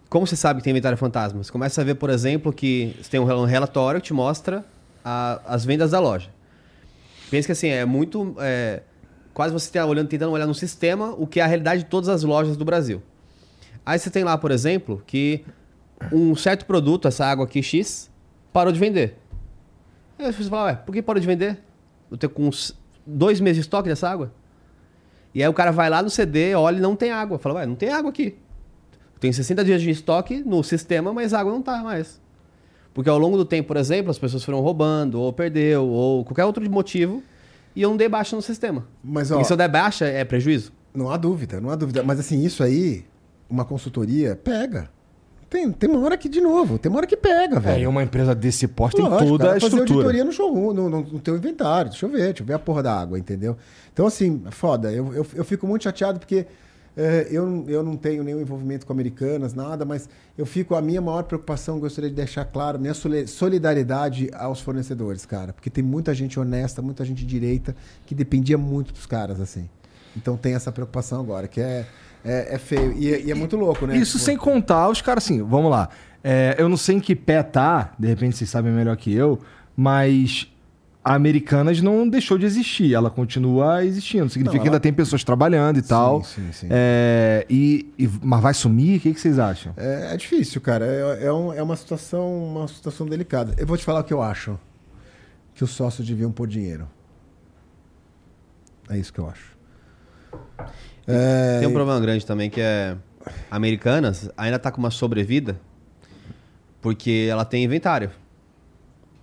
Como 0.10 0.26
você 0.26 0.36
sabe 0.36 0.60
que 0.60 0.64
tem 0.64 0.72
inventário 0.72 0.98
fantasma? 0.98 1.44
Você 1.44 1.52
começa 1.52 1.82
a 1.82 1.84
ver, 1.84 1.96
por 1.96 2.10
exemplo, 2.10 2.52
que 2.52 2.96
você 3.02 3.10
tem 3.12 3.20
um 3.20 3.24
um 3.32 3.46
relatório 3.46 4.02
que 4.02 4.08
te 4.08 4.14
mostra 4.14 4.66
a- 5.06 5.40
as 5.46 5.64
vendas 5.66 5.92
da 5.92 6.00
loja. 6.00 6.30
Pensa 7.30 7.46
que 7.48 7.52
assim, 7.52 7.68
é 7.68 7.86
muito. 7.86 8.36
é, 8.40 8.82
quase 9.36 9.54
você 9.54 9.68
está 9.68 9.86
olhando, 9.86 10.08
tentando 10.08 10.32
olhar 10.32 10.48
no 10.48 10.56
sistema 10.56 11.14
o 11.18 11.28
que 11.28 11.40
é 11.40 11.44
a 11.44 11.48
realidade 11.48 11.84
de 11.84 11.90
todas 11.90 12.10
as 12.10 12.24
lojas 12.24 12.58
do 12.58 12.66
Brasil. 12.66 13.02
Aí 13.86 13.98
você 14.00 14.10
tem 14.10 14.24
lá, 14.24 14.36
por 14.38 14.50
exemplo, 14.52 15.02
que 15.06 15.46
um 16.12 16.36
certo 16.36 16.66
produto, 16.66 17.08
essa 17.08 17.26
água 17.26 17.46
aqui 17.46 17.62
X, 17.62 18.09
parou 18.60 18.74
de 18.74 18.80
vender. 18.80 19.18
Aí 20.18 20.34
você 20.34 20.44
fala, 20.50 20.66
ué, 20.66 20.76
por 20.76 20.92
que 20.94 21.02
parou 21.02 21.22
de 21.22 21.26
vender? 21.26 21.60
Eu 22.12 22.18
tenho 22.18 22.30
com 22.30 22.46
uns 22.46 22.78
dois 23.06 23.40
meses 23.40 23.56
de 23.56 23.62
estoque 23.62 23.88
dessa 23.88 24.10
água. 24.10 24.34
E 25.34 25.42
aí 25.42 25.48
o 25.48 25.54
cara 25.54 25.72
vai 25.72 25.90
lá 25.90 26.04
no 26.04 26.10
CD, 26.10 26.54
olha 26.56 26.78
e 26.78 26.82
não 26.82 26.94
tem 26.94 27.10
água. 27.10 27.40
Fala, 27.40 27.56
ué, 27.56 27.66
não 27.66 27.76
tem 27.76 27.90
água 27.90 28.10
aqui. 28.10 28.36
Tem 29.18 29.32
60 29.32 29.64
dias 29.64 29.82
de 29.82 29.90
estoque 29.90 30.44
no 30.46 30.62
sistema, 30.62 31.14
mas 31.14 31.34
a 31.34 31.40
água 31.40 31.54
não 31.54 31.62
tá 31.62 31.82
mais. 31.82 32.20
Porque 32.94 33.10
ao 33.10 33.18
longo 33.18 33.38
do 33.38 33.46
tempo, 33.46 33.70
por 33.70 33.78
exemplo, 33.78 34.12
as 34.12 34.20
pessoas 34.20 34.44
foram 34.44 34.60
roubando, 34.60 35.22
ou 35.22 35.32
perdeu, 35.32 35.88
ou 35.88 36.26
qualquer 36.26 36.44
outro 36.44 36.70
motivo, 36.70 37.24
e 37.74 37.82
eu 37.82 37.90
não 37.90 37.96
dei 37.96 38.10
baixa 38.10 38.36
no 38.36 38.42
sistema. 38.42 38.86
Mas, 39.02 39.32
ó. 39.32 39.36
Porque 39.36 39.48
se 39.48 39.54
eu 39.54 39.58
der 39.58 39.70
baixa, 39.70 40.06
é 40.06 40.26
prejuízo. 40.26 40.74
Não 40.94 41.10
há 41.10 41.16
dúvida, 41.16 41.62
não 41.62 41.70
há 41.70 41.76
dúvida. 41.76 42.04
Mas 42.04 42.20
assim, 42.20 42.44
isso 42.44 42.62
aí, 42.62 43.06
uma 43.50 43.64
consultoria 43.64 44.36
pega. 44.36 44.90
Tem, 45.50 45.72
tem 45.72 45.90
uma 45.90 46.00
hora 46.06 46.18
que, 46.18 46.30
de 46.30 46.40
novo, 46.42 46.78
tem 46.78 46.90
uma 46.90 46.98
hora 47.00 47.08
que 47.08 47.18
pega, 47.18 47.58
É, 47.58 47.60
velho. 47.60 47.84
e 47.84 47.88
uma 47.88 48.04
empresa 48.04 48.36
desse 48.36 48.68
porte 48.68 48.98
tem 48.98 49.06
Lógico, 49.06 49.30
toda 49.32 49.44
cara, 49.46 49.58
a 49.58 49.62
fazer 49.62 49.74
estrutura. 49.74 49.94
auditoria 50.00 50.24
no 50.24 50.32
showroom, 50.32 50.74
no, 50.74 50.90
no, 50.90 51.02
no 51.02 51.20
teu 51.20 51.36
inventário. 51.36 51.90
Deixa 51.92 52.06
eu 52.06 52.10
ver, 52.10 52.24
deixa 52.28 52.44
eu 52.44 52.48
ver 52.48 52.54
a 52.54 52.60
porra 52.60 52.84
da 52.84 52.94
água, 53.00 53.18
entendeu? 53.18 53.58
Então, 53.92 54.06
assim, 54.06 54.44
foda. 54.52 54.92
Eu, 54.92 55.14
eu, 55.14 55.26
eu 55.34 55.44
fico 55.44 55.66
muito 55.66 55.84
chateado 55.84 56.20
porque 56.20 56.46
é, 56.98 57.28
eu, 57.32 57.66
eu 57.68 57.82
não 57.82 57.96
tenho 57.96 58.24
nenhum 58.24 58.42
envolvimento 58.42 58.86
com 58.86 58.92
americanas, 58.94 59.54
nada, 59.54 59.86
mas 59.86 60.08
eu 60.38 60.46
fico. 60.46 60.76
A 60.76 60.82
minha 60.82 61.02
maior 61.02 61.24
preocupação, 61.24 61.80
gostaria 61.80 62.10
de 62.10 62.16
deixar 62.16 62.46
claro, 62.46 62.78
minha 62.80 62.94
soli- 62.94 63.26
solidariedade 63.28 64.30
aos 64.34 64.60
fornecedores, 64.62 65.26
cara. 65.26 65.54
Porque 65.54 65.70
tem 65.70 65.84
muita 65.84 66.14
gente 66.14 66.40
honesta, 66.40 66.82
muita 66.82 67.04
gente 67.06 67.26
direita, 67.26 67.76
que 68.06 68.14
dependia 68.16 68.58
muito 68.58 68.94
dos 68.94 69.06
caras, 69.06 69.40
assim. 69.40 69.70
Então 70.18 70.36
tem 70.36 70.54
essa 70.56 70.72
preocupação 70.72 71.20
agora, 71.22 71.48
que 71.48 71.62
é, 71.62 71.86
é, 72.24 72.56
é 72.56 72.58
feio. 72.58 72.94
E, 72.98 73.14
é- 73.14 73.22
e 73.22 73.32
é 73.32 73.36
muito 73.36 73.56
louco, 73.56 73.86
né? 73.88 73.96
Isso 73.98 74.14
Tipo, 74.14 74.26
sem 74.26 74.38
contar 74.38 74.90
os 74.90 75.02
caras 75.02 75.24
assim, 75.24 75.42
vamos 75.44 75.72
lá. 75.72 75.90
É, 76.24 76.56
eu 76.58 76.68
não 76.68 76.78
sei 76.78 76.98
em 76.98 77.00
que 77.00 77.16
pé 77.16 77.42
tá, 77.44 77.94
de 77.98 78.08
repente 78.08 78.36
vocês 78.38 78.50
sabem 78.50 78.72
melhor 78.72 78.96
que 78.98 79.14
eu, 79.14 79.40
mas 79.76 80.52
a 81.02 81.14
Americanas 81.16 81.82
não 81.82 82.08
deixou 82.10 82.38
de 82.38 82.46
existir, 82.46 82.94
ela 82.94 83.10
continua 83.10 83.86
existindo. 83.86 84.30
Significa 84.30 84.58
Não, 84.58 84.62
que 84.64 84.68
ainda 84.68 84.76
ela- 84.76 84.80
tem 84.82 84.92
pessoas 84.92 85.24
trabalhando 85.24 85.80
e 85.80 85.82
tal. 85.82 86.22
sim, 86.26 86.52
sim. 86.52 86.68
É, 86.70 87.46
e, 87.50 87.92
e- 87.98 88.10
mas 88.22 88.42
vai 88.42 88.54
sumir? 88.54 88.98
O 88.98 89.02
que, 89.02 89.14
que 89.14 89.20
vocês 89.20 89.40
acham? 89.40 89.74
É, 89.78 90.14
é 90.14 90.18
difícil, 90.18 90.60
cara. 90.60 90.86
É, 90.86 91.26
é, 91.28 91.34
um- 91.34 91.54
é 91.54 91.64
uma 91.64 91.78
situação, 91.78 92.44
uma 92.44 92.68
situação 92.68 93.08
delicada. 93.08 93.54
Eu 93.58 93.66
vou 93.66 93.78
te 93.78 93.86
falar 93.86 94.02
o 94.02 94.04
que 94.04 94.14
eu 94.14 94.22
acho. 94.22 94.60
Que 95.56 95.64
os 95.64 95.72
sócios 95.72 96.06
deviam 96.06 96.32
pôr 96.32 96.48
dinheiro. 96.48 96.86
É 98.90 98.98
isso 98.98 99.14
que 99.14 99.20
eu 99.20 99.30
acho. 99.30 99.58
É, 101.12 101.58
Tem 101.60 101.68
um 101.68 101.74
problema 101.74 102.00
grande 102.00 102.24
também 102.24 102.52
que 102.52 102.62
é. 102.62 102.96
Americanas 103.50 104.30
ainda 104.38 104.60
tá 104.60 104.72
com 104.72 104.78
uma 104.78 104.92
sobrevida 104.92 105.60
porque 106.82 107.28
ela 107.30 107.44
tem 107.44 107.64
inventário. 107.64 108.12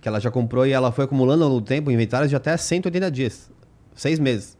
Que 0.01 0.07
ela 0.07 0.19
já 0.19 0.29
comprou 0.29 0.67
e 0.67 0.71
ela 0.71 0.91
foi 0.91 1.05
acumulando 1.05 1.47
no 1.47 1.61
tempo 1.61 1.89
inventários 1.89 2.29
de 2.29 2.35
até 2.35 2.55
180 2.55 3.09
dias. 3.09 3.49
Seis 3.95 4.19
meses. 4.19 4.57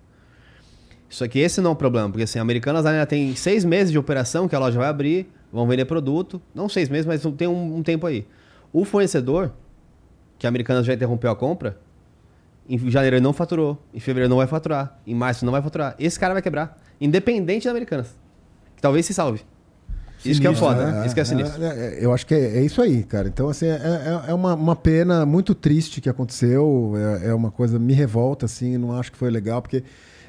Só 1.09 1.27
que 1.27 1.39
esse 1.39 1.61
não 1.61 1.71
é 1.71 1.73
o 1.73 1.75
problema, 1.75 2.09
porque 2.09 2.23
assim, 2.23 2.39
Americanas 2.39 2.85
ainda 2.85 3.05
tem 3.05 3.35
seis 3.35 3.63
meses 3.63 3.91
de 3.91 3.97
operação 3.97 4.47
que 4.47 4.55
a 4.55 4.59
loja 4.59 4.77
vai 4.77 4.87
abrir, 4.89 5.29
vão 5.51 5.67
vender 5.67 5.85
produto. 5.85 6.41
Não 6.55 6.67
seis 6.67 6.89
meses, 6.89 7.05
mas 7.05 7.21
tem 7.37 7.47
um, 7.47 7.77
um 7.77 7.83
tempo 7.83 8.07
aí. 8.07 8.25
O 8.73 8.83
fornecedor, 8.83 9.51
que 10.39 10.47
a 10.47 10.49
Americanas 10.49 10.85
já 10.85 10.93
interrompeu 10.93 11.29
a 11.29 11.35
compra, 11.35 11.77
em 12.69 12.77
janeiro 12.91 13.15
ele 13.15 13.23
não 13.23 13.33
faturou, 13.33 13.77
em 13.93 13.99
fevereiro 13.99 14.29
não 14.29 14.37
vai 14.37 14.47
faturar, 14.47 14.99
em 15.05 15.15
março 15.15 15.45
não 15.45 15.51
vai 15.51 15.61
faturar. 15.61 15.95
Esse 15.99 16.19
cara 16.19 16.33
vai 16.33 16.41
quebrar, 16.41 16.77
independente 16.99 17.65
da 17.65 17.71
Americanas. 17.71 18.07
Que 18.75 18.81
talvez 18.81 19.05
se 19.05 19.13
salve. 19.13 19.41
Isso 20.25 20.41
que 20.41 20.47
é 20.47 20.49
Sinistro, 20.49 20.67
foda, 20.67 20.91
né? 20.91 21.05
isso 21.05 21.13
que 21.13 21.21
é 21.21 21.23
sinistro. 21.25 21.63
É, 21.63 21.67
é, 21.67 21.97
eu 22.05 22.11
acho 22.11 22.25
que 22.25 22.33
é, 22.33 22.57
é 22.57 22.61
isso 22.63 22.81
aí, 22.81 23.03
cara. 23.03 23.27
Então, 23.27 23.49
assim, 23.49 23.67
é, 23.67 23.75
é- 24.25 24.31
é 24.31 24.33
uma, 24.33 24.55
uma 24.55 24.75
pena 24.75 25.25
muito 25.25 25.53
triste 25.53 26.01
que 26.01 26.09
aconteceu. 26.09 26.93
É, 27.21 27.27
é 27.29 27.33
uma 27.33 27.51
coisa, 27.51 27.77
me 27.77 27.93
revolta, 27.93 28.45
assim, 28.47 28.77
não 28.77 28.97
acho 28.97 29.11
que 29.11 29.17
foi 29.17 29.29
legal, 29.29 29.61
porque 29.61 29.83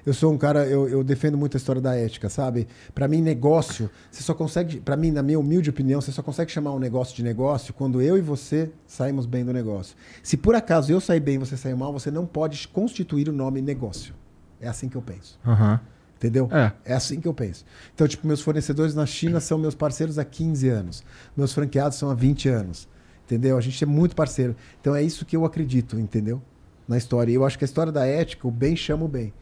eu 0.05 0.15
sou 0.15 0.33
um 0.33 0.39
cara, 0.39 0.67
eu, 0.67 0.89
eu 0.89 1.05
defendo 1.05 1.37
muito 1.37 1.57
a 1.57 1.59
história 1.59 1.81
da 1.81 1.95
ética, 1.95 2.29
sabe? 2.29 2.67
Pra 2.95 3.09
mim, 3.09 3.21
negócio, 3.21 3.91
você 4.11 4.23
só 4.23 4.35
consegue, 4.35 4.81
pra 4.81 4.97
mim, 4.97 5.11
na 5.11 5.23
minha 5.23 5.39
humilde 5.39 5.71
opinião, 5.71 6.01
você 6.01 6.13
só 6.13 6.23
consegue 6.23 6.51
chamar 6.51 6.73
um 6.73 6.79
negócio 6.79 7.15
de 7.15 7.23
negócio 7.23 7.75
quando 7.75 8.01
eu 8.01 8.17
e 8.17 8.21
você 8.21 8.71
saímos 8.87 9.27
bem 9.27 9.45
do 9.45 9.53
negócio. 9.53 9.97
Se 10.23 10.37
por 10.37 10.55
acaso 10.55 10.93
eu 10.93 11.01
sair 11.01 11.21
bem 11.21 11.37
e 11.37 11.39
você 11.39 11.57
sair 11.57 11.75
mal, 11.75 11.93
você 11.93 12.11
não 12.11 12.27
pode 12.27 12.69
constituir 12.69 13.29
o 13.29 13.33
nome 13.33 13.61
negócio. 13.61 14.15
É 14.61 14.69
assim 14.69 14.89
que 14.89 14.97
eu 14.97 15.03
penso. 15.03 15.39
Aham. 15.47 15.81
Entendeu? 16.17 16.49
É. 16.51 16.73
É 16.85 16.95
assim 16.95 17.21
que 17.21 17.29
eu 17.29 17.35
penso. 17.35 17.65
Então, 17.95 18.09
tipo, 18.09 18.27
meus 18.27 18.41
fornecedores 18.41 18.93
na 18.93 19.07
China 19.07 19.39
são 19.39 19.57
meus 19.57 19.75
parceiros 19.77 20.19
há 20.19 20.25
15 20.25 20.69
anos. 20.69 21.05
Meus 21.37 21.53
franqueados 21.53 21.97
são 21.97 22.11
há 22.11 22.15
20 22.15 22.49
anos. 22.49 22.89
Entendeu? 23.25 23.57
A 23.57 23.61
gente 23.61 23.83
é 23.83 23.87
muito 23.87 24.17
parceiro. 24.17 24.57
Então 24.81 24.97
é 24.97 25.03
isso 25.03 25.25
que 25.25 25.37
eu 25.37 25.45
acredito, 25.45 25.99
entendeu? 25.99 26.43
Na 26.89 26.97
história. 26.97 27.31
E 27.31 27.35
eu 27.37 27.45
acho 27.45 27.57
que 27.57 27.65
a 27.65 27.67
história 27.67 27.93
da 27.93 28.05
ética, 28.05 28.49
o 28.49 28.51
bem 28.51 28.75
chama 28.75 29.05
o 29.05 29.09
bem. 29.09 29.33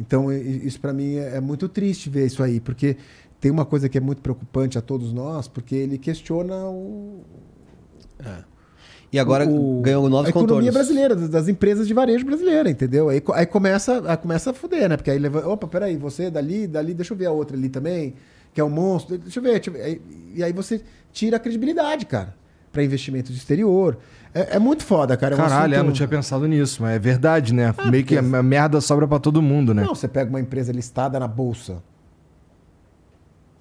Então, 0.00 0.32
isso 0.32 0.80
pra 0.80 0.92
mim 0.92 1.16
é 1.16 1.36
é 1.36 1.40
muito 1.40 1.68
triste 1.68 2.08
ver 2.08 2.26
isso 2.26 2.42
aí, 2.42 2.60
porque 2.60 2.96
tem 3.40 3.50
uma 3.50 3.64
coisa 3.64 3.88
que 3.88 3.98
é 3.98 4.00
muito 4.00 4.22
preocupante 4.22 4.78
a 4.78 4.80
todos 4.80 5.12
nós, 5.12 5.48
porque 5.48 5.74
ele 5.74 5.98
questiona 5.98 6.54
o, 6.66 7.20
E 9.12 9.18
agora 9.18 9.48
o- 9.48 9.80
ganhou 9.82 10.08
novos 10.08 10.26
a 10.26 10.30
economia 10.30 10.56
contornos. 10.70 10.74
brasileira, 10.74 11.16
das- 11.16 11.48
empresas 11.48 11.86
de 11.88 11.94
varejo 11.94 12.24
brasileira, 12.26 12.68
entendeu? 12.70 13.08
Aí, 13.08 13.22
aí 13.34 13.46
começa, 13.46 14.02
aí 14.10 14.16
começa 14.16 14.50
a 14.50 14.54
fuder, 14.54 14.88
né? 14.88 14.96
Porque 14.96 15.10
aí 15.10 15.18
leva, 15.18 15.48
opa, 15.48 15.66
peraí, 15.66 15.96
você 15.96 16.30
dali, 16.30 16.66
dali, 16.66 16.92
deixa 16.94 17.14
eu 17.14 17.16
ver 17.18 17.26
a 17.26 17.32
outra 17.32 17.56
ali 17.56 17.68
também, 17.70 18.14
que 18.52 18.60
é 18.60 18.64
um 18.64 18.68
monstro, 18.68 19.16
deixa 19.16 19.38
eu 19.38 19.42
ver. 19.42 19.52
deixa 19.60 19.70
eu 19.70 19.74
ver. 19.74 20.02
E 20.34 20.42
aí 20.44 20.52
você 20.52 20.82
tira 21.12 21.38
a 21.38 21.40
credibilidade, 21.40 22.04
cara, 22.04 22.34
para 22.70 22.84
investimento 22.84 23.32
de 23.32 23.38
exterior. 23.38 23.96
É, 24.40 24.56
é 24.56 24.58
muito 24.58 24.84
foda, 24.84 25.16
cara. 25.16 25.34
É 25.34 25.36
um 25.36 25.40
Caralho, 25.40 25.62
assunto- 25.64 25.74
eu 25.74 25.84
não 25.84 25.92
tinha 25.92 26.08
pensado 26.08 26.46
nisso, 26.46 26.82
mas 26.82 26.96
é 26.96 26.98
verdade, 26.98 27.52
né? 27.54 27.74
Meio 27.90 28.04
que 28.04 28.16
a 28.16 28.22
merda 28.22 28.80
sobra 28.80 29.06
pra 29.08 29.18
todo 29.18 29.40
mundo, 29.42 29.72
né? 29.74 29.82
Não, 29.82 29.94
você 29.94 30.06
pega 30.08 30.28
uma 30.30 30.40
empresa 30.40 30.72
listada 30.72 31.18
na 31.18 31.26
bolsa 31.28 31.82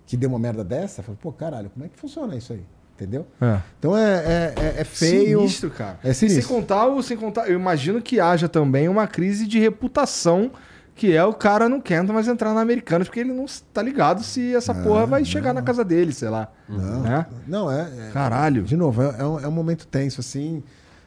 que 0.06 0.16
deu 0.16 0.30
uma 0.30 0.40
merda 0.40 0.64
dessa, 0.64 1.04
fala, 1.04 1.18
pô, 1.22 1.32
caralho, 1.32 1.70
como 1.70 1.86
é 1.86 1.90
que 1.90 1.98
funciona 2.00 2.36
isso 2.36 2.54
aí? 2.54 2.64
Entendeu? 2.96 3.28
É. 3.42 3.60
Então 3.78 3.96
é, 3.96 4.16
é, 4.16 4.54
é- 4.58 4.82
é 4.82 4.84
feio. 4.84 5.40
Sinistro, 5.42 5.70
cara. 5.70 6.00
É 6.04 6.14
sinistro. 6.14 6.42
Sem 6.44 6.56
contar, 6.56 7.04
sem 7.04 7.18
contar, 7.18 7.48
eu 7.48 7.56
imagino 7.60 8.02
que 8.02 8.20
haja 8.20 8.48
também 8.50 8.88
uma 8.90 9.06
crise 9.06 9.46
de 9.46 9.60
reputação, 9.60 10.52
que 10.98 11.14
é 11.14 11.24
o 11.24 11.34
cara 11.34 11.70
não 11.70 11.80
quer 11.80 12.04
mais 12.04 12.28
entrar 12.28 12.54
na 12.54 12.60
Americanas, 12.62 13.08
porque 13.08 13.20
ele 13.20 13.32
não 13.32 13.46
tá 13.72 13.82
ligado 13.84 14.24
se 14.24 14.56
essa 14.56 14.74
porra 14.74 15.06
vai 15.06 15.24
chegar 15.24 15.54
na 15.54 15.62
casa 15.62 15.86
dele, 15.86 16.12
sei 16.12 16.28
lá. 16.30 16.52
Não, 16.68 17.02
Né? 17.04 17.26
não 17.48 17.72
é, 17.72 17.82
é- 17.82 18.12
Caralho. 18.12 18.64
De 18.64 18.76
novo, 18.76 19.02
é, 19.04 19.16
é 19.20 19.24
um, 19.26 19.40
é 19.40 19.48
um 19.48 19.52
momento 19.52 19.86
tenso, 19.88 20.20
assim. 20.20 20.64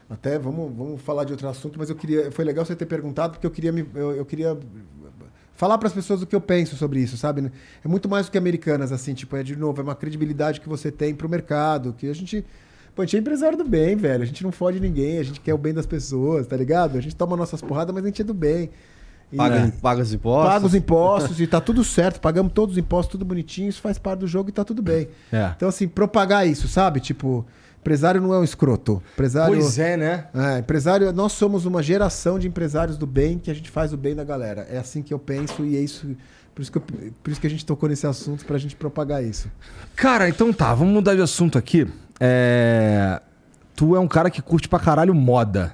Até 0.09 0.39
vamos, 0.39 0.73
vamos 0.75 1.01
falar 1.01 1.25
de 1.25 1.33
outro 1.33 1.47
assunto, 1.47 1.77
mas 1.77 1.89
eu 1.89 1.95
queria. 1.95 2.31
Foi 2.31 2.43
legal 2.45 2.65
você 2.65 2.75
ter 2.75 2.85
perguntado, 2.85 3.33
porque 3.33 3.45
eu 3.45 3.51
queria 3.51 3.71
me. 3.71 3.85
Eu, 3.93 4.11
eu 4.13 4.25
queria 4.25 4.57
falar 5.55 5.77
para 5.77 5.87
as 5.87 5.93
pessoas 5.93 6.21
o 6.21 6.25
que 6.25 6.35
eu 6.35 6.41
penso 6.41 6.75
sobre 6.75 6.99
isso, 6.99 7.17
sabe? 7.17 7.51
É 7.83 7.87
muito 7.87 8.09
mais 8.09 8.25
do 8.25 8.31
que 8.31 8.37
americanas, 8.37 8.91
assim, 8.91 9.13
tipo, 9.13 9.35
é 9.35 9.43
de 9.43 9.55
novo, 9.55 9.79
é 9.81 9.83
uma 9.83 9.95
credibilidade 9.95 10.59
que 10.59 10.67
você 10.67 10.89
tem 10.91 11.13
pro 11.13 11.29
mercado, 11.29 11.93
que 11.93 12.09
a 12.09 12.13
gente. 12.13 12.45
Pô, 12.95 13.01
a 13.01 13.05
gente 13.05 13.15
é 13.15 13.19
empresário 13.19 13.57
do 13.57 13.63
bem, 13.63 13.95
velho. 13.95 14.23
A 14.23 14.25
gente 14.25 14.43
não 14.43 14.51
fode 14.51 14.79
ninguém, 14.79 15.17
a 15.19 15.23
gente 15.23 15.39
quer 15.39 15.53
o 15.53 15.57
bem 15.57 15.73
das 15.73 15.85
pessoas, 15.85 16.45
tá 16.47 16.57
ligado? 16.57 16.97
A 16.97 17.01
gente 17.01 17.15
toma 17.15 17.37
nossas 17.37 17.61
porradas, 17.61 17.93
mas 17.93 18.03
a 18.03 18.07
gente 18.07 18.21
é 18.21 18.25
do 18.25 18.33
bem. 18.33 18.69
E- 19.31 19.37
Paga, 19.37 19.73
paga 19.81 20.01
os 20.01 20.13
impostos. 20.13 20.51
Paga 20.53 20.65
os 20.65 20.75
impostos 20.75 21.39
e 21.39 21.47
tá 21.47 21.61
tudo 21.61 21.83
certo, 21.83 22.19
pagamos 22.19 22.51
todos 22.53 22.73
os 22.73 22.77
impostos, 22.77 23.11
tudo 23.13 23.23
bonitinho, 23.25 23.69
isso 23.69 23.81
faz 23.81 23.97
parte 23.97 24.19
do 24.19 24.27
jogo 24.27 24.49
e 24.49 24.51
tá 24.51 24.63
tudo 24.63 24.81
bem. 24.81 25.07
É. 25.31 25.51
Então, 25.55 25.69
assim, 25.69 25.87
propagar 25.87 26.45
isso, 26.47 26.67
sabe? 26.67 26.99
Tipo, 26.99 27.45
empresário 27.79 28.19
não 28.21 28.33
é 28.33 28.39
um 28.39 28.43
escroto. 28.43 29.01
Empresário. 29.13 29.55
Pois 29.55 29.79
é, 29.79 29.95
né? 29.97 30.25
É, 30.35 30.59
empresário, 30.59 31.11
nós 31.13 31.31
somos 31.31 31.65
uma 31.65 31.81
geração 31.81 32.37
de 32.37 32.47
empresários 32.47 32.97
do 32.97 33.07
bem 33.07 33.39
que 33.39 33.49
a 33.49 33.53
gente 33.53 33.69
faz 33.69 33.93
o 33.93 33.97
bem 33.97 34.13
da 34.15 34.23
galera. 34.23 34.67
É 34.69 34.77
assim 34.77 35.01
que 35.01 35.13
eu 35.13 35.19
penso 35.19 35.63
e 35.65 35.77
é 35.77 35.79
isso. 35.79 36.07
Por 36.53 36.61
isso 36.61 36.71
que, 36.71 36.77
eu- 36.77 36.83
por 37.23 37.31
isso 37.31 37.39
que 37.39 37.47
a 37.47 37.49
gente 37.49 37.65
tocou 37.65 37.87
nesse 37.87 38.05
assunto 38.05 38.43
pra 38.45 38.57
gente 38.57 38.75
propagar 38.75 39.23
isso. 39.23 39.49
Cara, 39.95 40.27
então 40.27 40.51
tá, 40.51 40.73
vamos 40.75 40.93
mudar 40.93 41.15
de 41.15 41.21
assunto 41.21 41.57
aqui. 41.57 41.87
É, 42.19 43.21
Tu 43.75 43.95
é 43.95 43.99
um 43.99 44.07
cara 44.07 44.29
que 44.29 44.41
curte 44.41 44.67
pra 44.69 44.77
caralho 44.77 45.15
moda, 45.15 45.73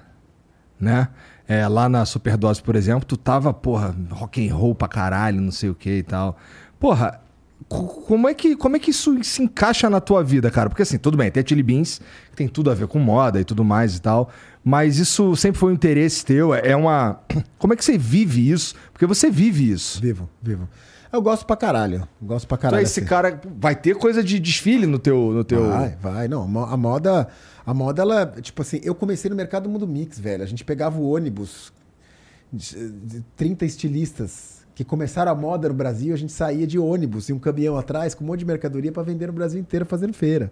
né? 0.80 1.10
É, 1.48 1.68
lá 1.68 1.88
na 1.88 2.06
Superdose, 2.06 2.62
por 2.62 2.76
exemplo, 2.76 3.06
tu 3.06 3.16
tava, 3.16 3.54
porra, 3.54 3.96
rock 4.12 4.46
and 4.48 4.54
roll 4.54 4.76
pra 4.76 4.88
caralho, 4.88 5.40
não 5.40 5.52
sei 5.52 5.70
o 5.70 5.76
que 5.76 5.90
e 6.00 6.04
tal. 6.04 6.38
Porra, 6.78 7.22
co- 7.70 7.86
como 8.02 8.28
é, 8.28 8.34
que, 8.34 8.56
como 8.56 8.76
é 8.76 8.80
que 8.80 8.92
isso 8.92 9.18
se 9.24 9.42
encaixa 9.42 9.90
na 9.90 10.02
tua 10.02 10.22
vida, 10.24 10.52
cara? 10.52 10.70
Porque 10.70 10.82
assim, 10.82 10.98
tudo 10.98 11.18
bem, 11.18 11.32
tem 11.32 11.42
a 11.42 11.48
Chili 11.48 11.64
Beans, 11.64 12.02
que 12.32 12.36
tem 12.36 12.48
tudo 12.50 12.70
a 12.70 12.74
ver 12.74 12.88
com 12.88 13.00
moda 13.00 13.40
e 13.40 13.46
tudo 13.46 13.64
mais 13.64 13.96
e 13.96 14.02
tal, 14.02 14.30
mas 14.64 14.98
isso 15.00 15.36
sempre 15.38 15.58
foi 15.60 15.72
um 15.72 15.76
interesse 15.76 16.26
teu, 16.26 16.54
é 16.54 16.76
uma... 16.76 17.20
Como 17.58 17.72
é 17.74 17.78
que 17.78 17.86
você 17.86 17.98
vive 17.98 18.52
isso? 18.52 18.76
Porque 18.92 19.06
você 19.06 19.30
vive 19.32 19.72
isso. 19.72 20.02
Vivo, 20.02 20.30
vivo. 20.44 20.68
Eu 21.12 21.22
gosto 21.22 21.46
pra 21.46 21.56
caralho. 21.56 22.08
Gosto 22.22 22.48
pra 22.48 22.58
caralho. 22.58 22.82
é 22.82 22.84
esse 22.84 23.00
assim. 23.00 23.08
cara... 23.10 23.40
Vai 23.60 23.76
ter 23.76 23.96
coisa 23.96 24.24
de 24.24 24.40
desfile 24.40 24.86
no 24.86 25.00
teu... 25.00 25.32
No 25.32 25.44
teu... 25.44 25.68
Vai, 25.70 25.96
vai. 26.02 26.28
Não, 26.28 26.44
a 26.44 26.48
mo- 26.48 26.66
a 26.66 26.78
moda, 26.78 27.28
a 27.66 27.74
moda, 27.74 28.02
ela, 28.02 28.26
tipo 28.42 28.62
assim, 28.62 28.80
eu 28.84 28.94
comecei 28.94 29.30
no 29.30 29.36
mercado 29.36 29.70
mundo 29.70 29.88
mix, 29.88 30.20
velho. 30.20 30.44
A 30.44 30.48
gente 30.48 30.64
pegava 30.66 30.98
o 31.00 31.10
ônibus 31.10 31.72
de, 32.52 32.90
de 32.92 33.22
30 33.36 33.66
estilistas 33.66 34.66
que 34.76 34.84
começaram 34.84 35.32
a 35.32 35.36
moda 35.36 35.68
no 35.68 35.74
Brasil, 35.74 36.14
a 36.14 36.18
gente 36.18 36.32
saía 36.32 36.68
de 36.68 36.78
ônibus 36.78 37.30
e 37.30 37.34
um 37.34 37.40
caminhão 37.40 37.78
atrás 37.78 38.14
com 38.14 38.24
um 38.24 38.28
monte 38.28 38.40
de 38.40 38.46
mercadoria 38.46 38.92
para 38.92 39.02
vender 39.02 39.26
no 39.26 39.34
Brasil 39.34 39.60
inteiro 39.60 39.86
fazendo 39.88 40.14
feira. 40.14 40.52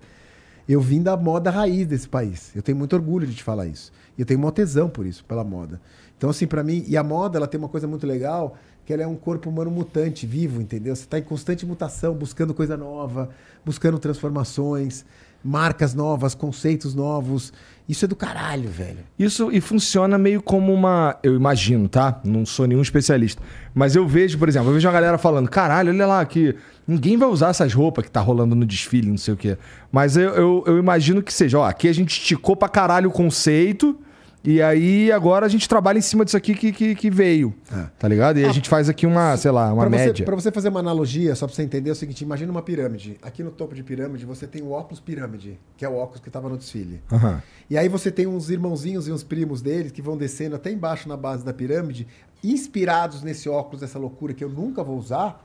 Eu 0.68 0.82
vim 0.82 1.04
da 1.04 1.16
moda 1.16 1.52
raiz 1.52 1.86
desse 1.86 2.10
país. 2.10 2.52
Eu 2.56 2.64
tenho 2.64 2.76
muito 2.76 2.94
orgulho 2.94 3.28
de 3.28 3.36
te 3.36 3.44
falar 3.44 3.68
isso. 3.68 3.92
E 4.18 4.22
eu 4.22 4.26
tenho 4.26 4.40
uma 4.40 4.52
tesão 4.52 4.90
por 4.90 5.06
isso, 5.06 5.24
pela 5.26 5.44
moda. 5.44 5.80
Então, 6.18 6.28
assim, 6.32 6.48
pra 6.48 6.64
mim, 6.64 6.84
e 6.88 6.98
a 6.98 7.04
moda, 7.04 7.38
ela 7.38 7.46
tem 7.46 7.60
uma 7.60 7.70
coisa 7.70 7.88
muito 7.88 8.08
legal, 8.08 8.58
que 8.86 8.94
ela 8.94 9.02
é 9.02 9.08
um 9.08 9.16
corpo 9.16 9.50
humano 9.50 9.72
mutante, 9.72 10.28
vivo, 10.28 10.62
entendeu? 10.62 10.96
Você 10.96 11.04
está 11.04 11.18
em 11.18 11.24
constante 11.24 11.66
mutação, 11.66 12.14
buscando 12.14 12.54
coisa 12.54 12.78
nova, 12.78 13.30
buscando 13.66 13.98
transformações, 13.98 15.04
marcas 15.44 15.94
novas, 15.94 16.36
conceitos 16.36 16.94
novos. 16.94 17.52
Isso 17.90 18.06
é 18.06 18.08
do 18.08 18.16
caralho, 18.16 18.70
velho. 18.70 19.00
Isso 19.18 19.52
e 19.52 19.60
funciona 19.60 20.18
meio 20.18 20.42
como 20.42 20.72
uma. 20.72 21.18
Eu 21.24 21.36
imagino, 21.36 21.90
tá? 21.90 22.20
Não 22.24 22.46
sou 22.46 22.68
nenhum 22.68 22.82
especialista. 22.82 23.42
Mas 23.74 23.96
eu 23.96 24.08
vejo, 24.08 24.38
por 24.38 24.48
exemplo, 24.48 24.70
eu 24.70 24.74
vejo 24.74 24.88
uma 24.88 24.94
galera 24.94 25.18
falando: 25.18 25.50
caralho, 25.50 25.92
olha 25.92 26.06
lá, 26.06 26.26
que 26.26 26.56
ninguém 26.88 27.18
vai 27.18 27.28
usar 27.28 27.50
essas 27.50 27.74
roupas 27.74 28.06
que 28.06 28.12
tá 28.12 28.22
rolando 28.22 28.56
no 28.56 28.66
desfile, 28.66 29.10
não 29.10 29.18
sei 29.18 29.34
o 29.34 29.38
quê. 29.38 29.58
Mas 29.92 30.16
eu, 30.16 30.30
eu, 30.30 30.64
eu 30.68 30.78
imagino 30.78 31.24
que 31.24 31.34
seja, 31.34 31.60
ó, 31.60 31.66
aqui 31.66 31.88
a 31.88 31.94
gente 31.94 32.20
esticou 32.20 32.56
pra 32.56 32.70
caralho 32.70 33.10
o 33.10 33.14
conceito. 33.14 33.98
E 34.46 34.62
aí, 34.62 35.12
agora 35.12 35.46
a 35.46 35.50
gente 35.50 35.68
trabalha 35.68 35.98
em 35.98 36.02
cima 36.02 36.24
disso 36.24 36.38
aqui 36.38 36.54
que, 36.54 36.72
que, 36.72 36.96
que 36.96 37.10
veio. 37.10 37.54
É. 37.72 37.88
Tá 37.98 38.08
ligado? 38.08 38.38
E 38.40 38.46
a 38.46 38.52
gente 38.52 38.70
faz 38.70 38.88
aqui 38.88 39.06
uma, 39.08 39.36
sei 39.38 39.50
lá, 39.52 39.74
uma 39.74 39.88
Pra 39.88 39.98
você, 39.98 40.06
média. 40.06 40.26
pra 40.26 40.36
você 40.36 40.52
fazer 40.52 40.70
uma 40.70 40.80
analogia, 40.80 41.34
só 41.36 41.48
pra 41.48 41.56
você 41.56 41.64
entender, 41.64 41.90
é 41.90 41.94
o 41.94 41.96
seguinte: 41.96 42.22
imagina 42.22 42.52
uma 42.52 42.62
pirâmide. 42.62 43.18
Aqui 43.22 43.42
no 43.42 43.52
topo 43.52 43.74
de 43.74 43.82
pirâmide 43.84 44.26
você 44.26 44.46
tem 44.46 44.62
o 44.62 44.72
óculos 44.72 45.00
pirâmide, 45.00 45.60
que 45.76 45.84
é 45.84 45.90
o 45.90 45.96
óculos 45.96 46.22
que 46.22 46.30
tava 46.30 46.48
no 46.48 46.58
desfile. 46.58 47.02
Aham. 47.12 47.42
E 47.70 47.78
aí 47.78 47.90
você 47.90 48.12
tem 48.12 48.28
uns 48.28 48.50
irmãozinhos 48.50 49.08
e 49.08 49.12
uns 49.12 49.24
primos 49.24 49.62
deles 49.62 49.92
que 49.92 50.02
vão 50.02 50.16
descendo 50.16 50.56
até 50.56 50.72
embaixo 50.72 51.10
na 51.10 51.18
base 51.18 51.44
da 51.44 51.52
pirâmide, 51.54 52.08
inspirados 52.44 53.24
nesse 53.24 53.50
óculos, 53.50 53.82
dessa 53.82 53.98
loucura 53.98 54.34
que 54.34 54.44
eu 54.44 54.50
nunca 54.50 54.84
vou 54.84 54.98
usar, 54.98 55.44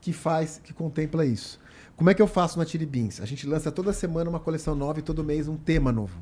que 0.00 0.12
faz, 0.12 0.60
que 0.64 0.72
contempla 0.72 1.26
isso. 1.26 1.60
Como 1.96 2.08
é 2.08 2.14
que 2.14 2.22
eu 2.22 2.26
faço 2.26 2.58
na 2.58 2.64
Chili 2.64 2.86
Beans? 2.86 3.20
A 3.20 3.26
gente 3.26 3.46
lança 3.46 3.70
toda 3.70 3.92
semana 3.92 4.30
uma 4.30 4.40
coleção 4.40 4.74
nova 4.74 5.00
e 5.00 5.02
todo 5.02 5.22
mês 5.24 5.48
um 5.48 5.56
tema 5.56 5.90
novo. 5.92 6.16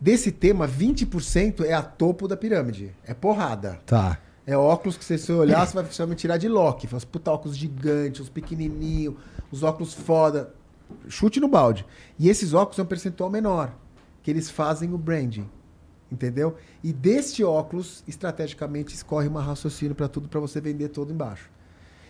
Desse 0.00 0.30
tema, 0.30 0.68
20% 0.68 1.64
é 1.64 1.72
a 1.72 1.82
topo 1.82 2.28
da 2.28 2.36
pirâmide. 2.36 2.94
É 3.04 3.12
porrada. 3.12 3.80
Tá. 3.84 4.18
É 4.46 4.56
óculos 4.56 4.96
que 4.96 5.04
você, 5.04 5.18
se 5.18 5.26
você 5.26 5.32
olhar, 5.32 5.66
você 5.66 5.74
vai, 5.74 5.84
vai 5.84 6.06
me 6.06 6.14
tirar 6.14 6.36
de 6.36 6.48
Loki. 6.48 6.86
Faz 6.86 7.04
puta 7.04 7.32
óculos 7.32 7.56
gigantes, 7.56 8.20
os 8.20 8.28
pequenininhos, 8.28 9.16
os 9.50 9.62
óculos 9.62 9.92
foda. 9.92 10.54
Chute 11.08 11.40
no 11.40 11.48
balde. 11.48 11.84
E 12.18 12.28
esses 12.28 12.54
óculos 12.54 12.78
é 12.78 12.82
um 12.82 12.86
percentual 12.86 13.28
menor, 13.28 13.74
que 14.22 14.30
eles 14.30 14.48
fazem 14.48 14.94
o 14.94 14.98
branding. 14.98 15.48
Entendeu? 16.10 16.56
E 16.82 16.92
deste 16.92 17.44
óculos, 17.44 18.02
estrategicamente, 18.08 18.94
escorre 18.94 19.28
uma 19.28 19.42
raciocínio 19.42 19.94
para 19.94 20.08
tudo 20.08 20.28
para 20.28 20.40
você 20.40 20.60
vender 20.60 20.88
todo 20.88 21.12
embaixo. 21.12 21.50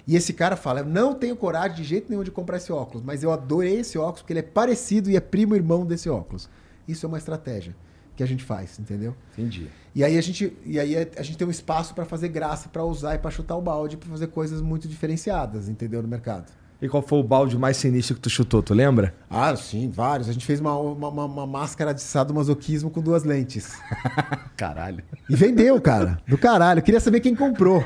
E 0.07 0.15
esse 0.15 0.33
cara 0.33 0.57
fala: 0.57 0.81
Eu 0.81 0.87
não 0.87 1.15
tenho 1.15 1.35
coragem 1.35 1.79
de 1.79 1.85
jeito 1.85 2.09
nenhum 2.09 2.23
de 2.23 2.31
comprar 2.31 2.59
esse 2.59 2.71
óculos, 2.71 3.03
mas 3.03 3.23
eu 3.23 3.33
adorei 3.33 3.81
esse 3.81 3.99
óculos 3.99 4.21
porque 4.21 4.33
ele 4.33 4.41
é 4.41 4.43
parecido 4.43 5.11
e 5.11 5.17
é 5.17 5.21
primo 5.21 5.57
irmão 5.57 5.85
desse 5.85 6.09
óculos. 6.09 6.49
Isso 6.89 7.05
é 7.05 7.09
uma 7.09 7.19
estratégia 7.19 7.77
que 8.17 8.23
a 8.23 8.27
gente 8.27 8.43
faz, 8.43 8.79
entendeu? 8.81 9.15
Entendi. 9.33 9.69
E 9.95 10.03
aí 10.03 10.19
a 10.19 10.21
gente, 10.21 10.53
e 10.67 10.81
aí 10.81 10.97
a 11.17 11.23
gente 11.23 11.39
tem 11.39 11.47
um 11.47 11.51
espaço 11.51 11.95
para 11.95 12.05
fazer 12.05 12.29
graça, 12.29 12.69
para 12.69 12.83
usar 12.85 13.15
e 13.15 13.19
para 13.19 13.31
chutar 13.31 13.55
o 13.57 13.63
balde, 13.63 13.97
para 13.97 14.09
fazer 14.09 14.27
coisas 14.29 14.61
muito 14.61 14.89
diferenciadas, 14.89 15.69
entendeu, 15.69 16.03
no 16.03 16.09
mercado. 16.09 16.51
E 16.81 16.89
qual 16.89 17.03
foi 17.03 17.19
o 17.19 17.23
balde 17.25 17.59
mais 17.59 17.77
sinistro 17.77 18.15
que 18.15 18.21
tu 18.21 18.31
chutou, 18.31 18.63
tu 18.63 18.73
lembra? 18.73 19.13
Ah, 19.29 19.55
sim, 19.57 19.91
vários. 19.91 20.29
A 20.29 20.33
gente 20.33 20.47
fez 20.47 20.61
uma, 20.61 20.77
uma, 20.79 21.09
uma- 21.09 21.25
uma 21.25 21.47
máscara 21.47 21.93
de 21.93 22.01
sadomasoquismo 22.01 22.89
com 22.89 23.01
duas 23.01 23.25
lentes. 23.25 23.73
Caralho. 24.57 25.03
E 25.29 25.35
vendeu, 25.35 25.81
cara. 25.81 26.21
Do 26.27 26.39
caralho. 26.39 26.81
Queria 26.81 27.01
saber 27.01 27.19
quem 27.21 27.35
comprou. 27.35 27.85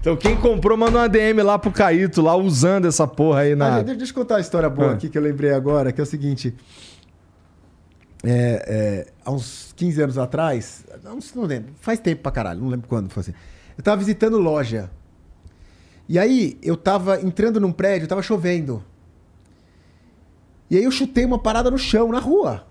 Então 0.00 0.16
quem 0.16 0.36
comprou 0.36 0.76
mandou 0.76 1.00
uma 1.00 1.08
DM 1.08 1.42
lá 1.42 1.58
pro 1.58 1.70
Caíto, 1.70 2.20
lá 2.20 2.36
usando 2.36 2.86
essa 2.86 3.06
porra 3.06 3.40
aí 3.40 3.54
na. 3.54 3.80
Deixa, 3.80 3.96
deixa 3.98 4.12
eu 4.12 4.16
contar 4.16 4.34
uma 4.34 4.40
história 4.40 4.68
boa 4.68 4.90
Ah. 4.90 4.94
aqui 4.94 5.08
que 5.08 5.16
eu 5.16 5.22
lembrei 5.22 5.52
agora, 5.52 5.92
que 5.92 6.00
é 6.00 6.04
o 6.04 6.06
seguinte. 6.06 6.54
É, 8.24 8.64
é, 8.66 9.12
há 9.24 9.30
uns 9.30 9.72
15 9.76 10.02
anos 10.02 10.18
atrás, 10.18 10.84
não, 11.02 11.18
não 11.34 11.44
lembro, 11.44 11.74
faz 11.80 11.98
tempo 11.98 12.22
pra 12.22 12.32
caralho, 12.32 12.60
não 12.60 12.68
lembro 12.68 12.88
quando 12.88 13.10
foi 13.10 13.20
assim. 13.20 13.34
Eu 13.76 13.84
tava 13.84 13.98
visitando 13.98 14.38
loja. 14.38 14.90
E 16.08 16.18
aí 16.18 16.58
eu 16.62 16.76
tava 16.76 17.20
entrando 17.20 17.60
num 17.60 17.72
prédio, 17.72 18.08
tava 18.08 18.22
chovendo. 18.22 18.84
E 20.70 20.76
aí 20.76 20.84
eu 20.84 20.90
chutei 20.90 21.24
uma 21.24 21.38
parada 21.38 21.70
no 21.70 21.78
chão, 21.78 22.10
na 22.10 22.18
rua. 22.18 22.66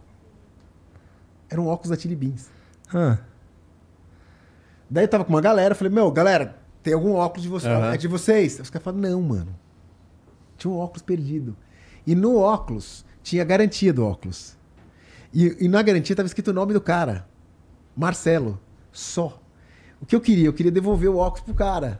Era 1.49 1.61
um 1.61 1.67
óculos 1.67 1.95
da 1.95 2.01
Chili 2.01 2.15
Beans. 2.15 2.49
Ah. 2.93 3.17
Daí 4.89 5.03
eu 5.03 5.07
tava 5.07 5.23
com 5.23 5.29
uma 5.31 5.41
galera, 5.41 5.75
falei, 5.75 5.93
meu, 5.93 6.11
galera, 6.11 6.55
tem 6.81 6.93
algum 6.93 7.13
óculos 7.13 7.43
de 7.43 7.49
vocês? 7.49 7.73
Aham. 7.73 7.93
É 7.93 7.97
de 7.97 8.07
vocês? 8.07 8.59
Os 8.59 8.69
caras 8.69 8.83
falaram, 8.83 9.01
não, 9.01 9.21
mano. 9.21 9.55
Tinha 10.57 10.71
um 10.71 10.77
óculos 10.77 11.01
perdido. 11.01 11.55
E 12.05 12.15
no 12.15 12.37
óculos, 12.37 13.05
tinha 13.23 13.43
garantia 13.43 13.93
do 13.93 14.05
óculos. 14.05 14.57
E, 15.33 15.65
e 15.65 15.67
na 15.67 15.81
garantia 15.81 16.15
tava 16.15 16.27
escrito 16.27 16.49
o 16.51 16.53
nome 16.53 16.73
do 16.73 16.81
cara. 16.81 17.25
Marcelo. 17.95 18.59
Só. 18.91 19.39
O 20.01 20.05
que 20.05 20.15
eu 20.15 20.21
queria? 20.21 20.45
Eu 20.45 20.53
queria 20.53 20.71
devolver 20.71 21.09
o 21.09 21.17
óculos 21.17 21.41
pro 21.45 21.53
cara. 21.53 21.99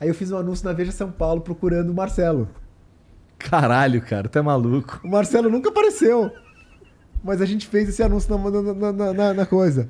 Aí 0.00 0.08
eu 0.08 0.14
fiz 0.14 0.30
um 0.30 0.38
anúncio 0.38 0.64
na 0.64 0.72
Veja 0.72 0.92
São 0.92 1.10
Paulo 1.10 1.40
procurando 1.40 1.90
o 1.90 1.94
Marcelo. 1.94 2.48
Caralho, 3.38 4.00
cara, 4.02 4.28
tu 4.28 4.38
é 4.38 4.42
maluco. 4.42 5.00
O 5.04 5.08
Marcelo 5.08 5.48
nunca 5.50 5.68
apareceu. 5.68 6.30
Mas 7.22 7.40
a 7.40 7.46
gente 7.46 7.66
fez 7.66 7.88
esse 7.88 8.02
anúncio 8.02 8.36
na- 8.36 8.92
na- 8.92 9.12
na- 9.12 9.34
na 9.34 9.46
coisa. 9.46 9.88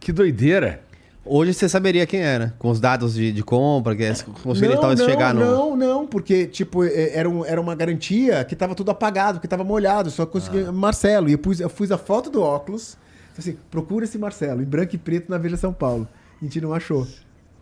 Que 0.00 0.12
doideira. 0.12 0.83
Hoje 1.26 1.54
você 1.54 1.68
saberia 1.68 2.06
quem 2.06 2.20
era, 2.20 2.54
com 2.58 2.68
os 2.70 2.78
dados 2.80 3.14
de, 3.14 3.32
de 3.32 3.42
compra, 3.42 3.96
que 3.96 4.04
conseguiria 4.42 4.76
talvez 4.78 5.00
não, 5.00 5.06
chegar 5.06 5.32
no. 5.34 5.40
Não, 5.40 5.76
não, 5.76 6.06
porque, 6.06 6.46
tipo, 6.46 6.84
é- 6.84 7.16
era, 7.16 7.28
um- 7.30 7.44
era 7.44 7.58
uma 7.60 7.74
garantia 7.74 8.44
que 8.44 8.54
tava 8.54 8.74
tudo 8.74 8.90
apagado, 8.90 9.40
que 9.40 9.48
tava 9.48 9.64
molhado, 9.64 10.10
só 10.10 10.26
consegui 10.26 10.64
Ah. 10.64 10.72
Marcelo. 10.72 11.28
E 11.28 11.32
eu 11.32 11.38
pus, 11.38 11.60
eu 11.60 11.70
pus 11.70 11.90
a 11.90 11.96
foto 11.96 12.28
do 12.28 12.42
óculos, 12.42 12.96
assim, 13.38 13.56
procura 13.70 14.04
esse 14.04 14.18
Marcelo, 14.18 14.60
em 14.60 14.66
branco 14.66 14.94
e 14.94 14.98
preto 14.98 15.30
na 15.30 15.38
Veja 15.38 15.56
São 15.56 15.72
Paulo. 15.72 16.06
A 16.40 16.44
gente 16.44 16.60
não 16.60 16.74
achou. 16.74 17.06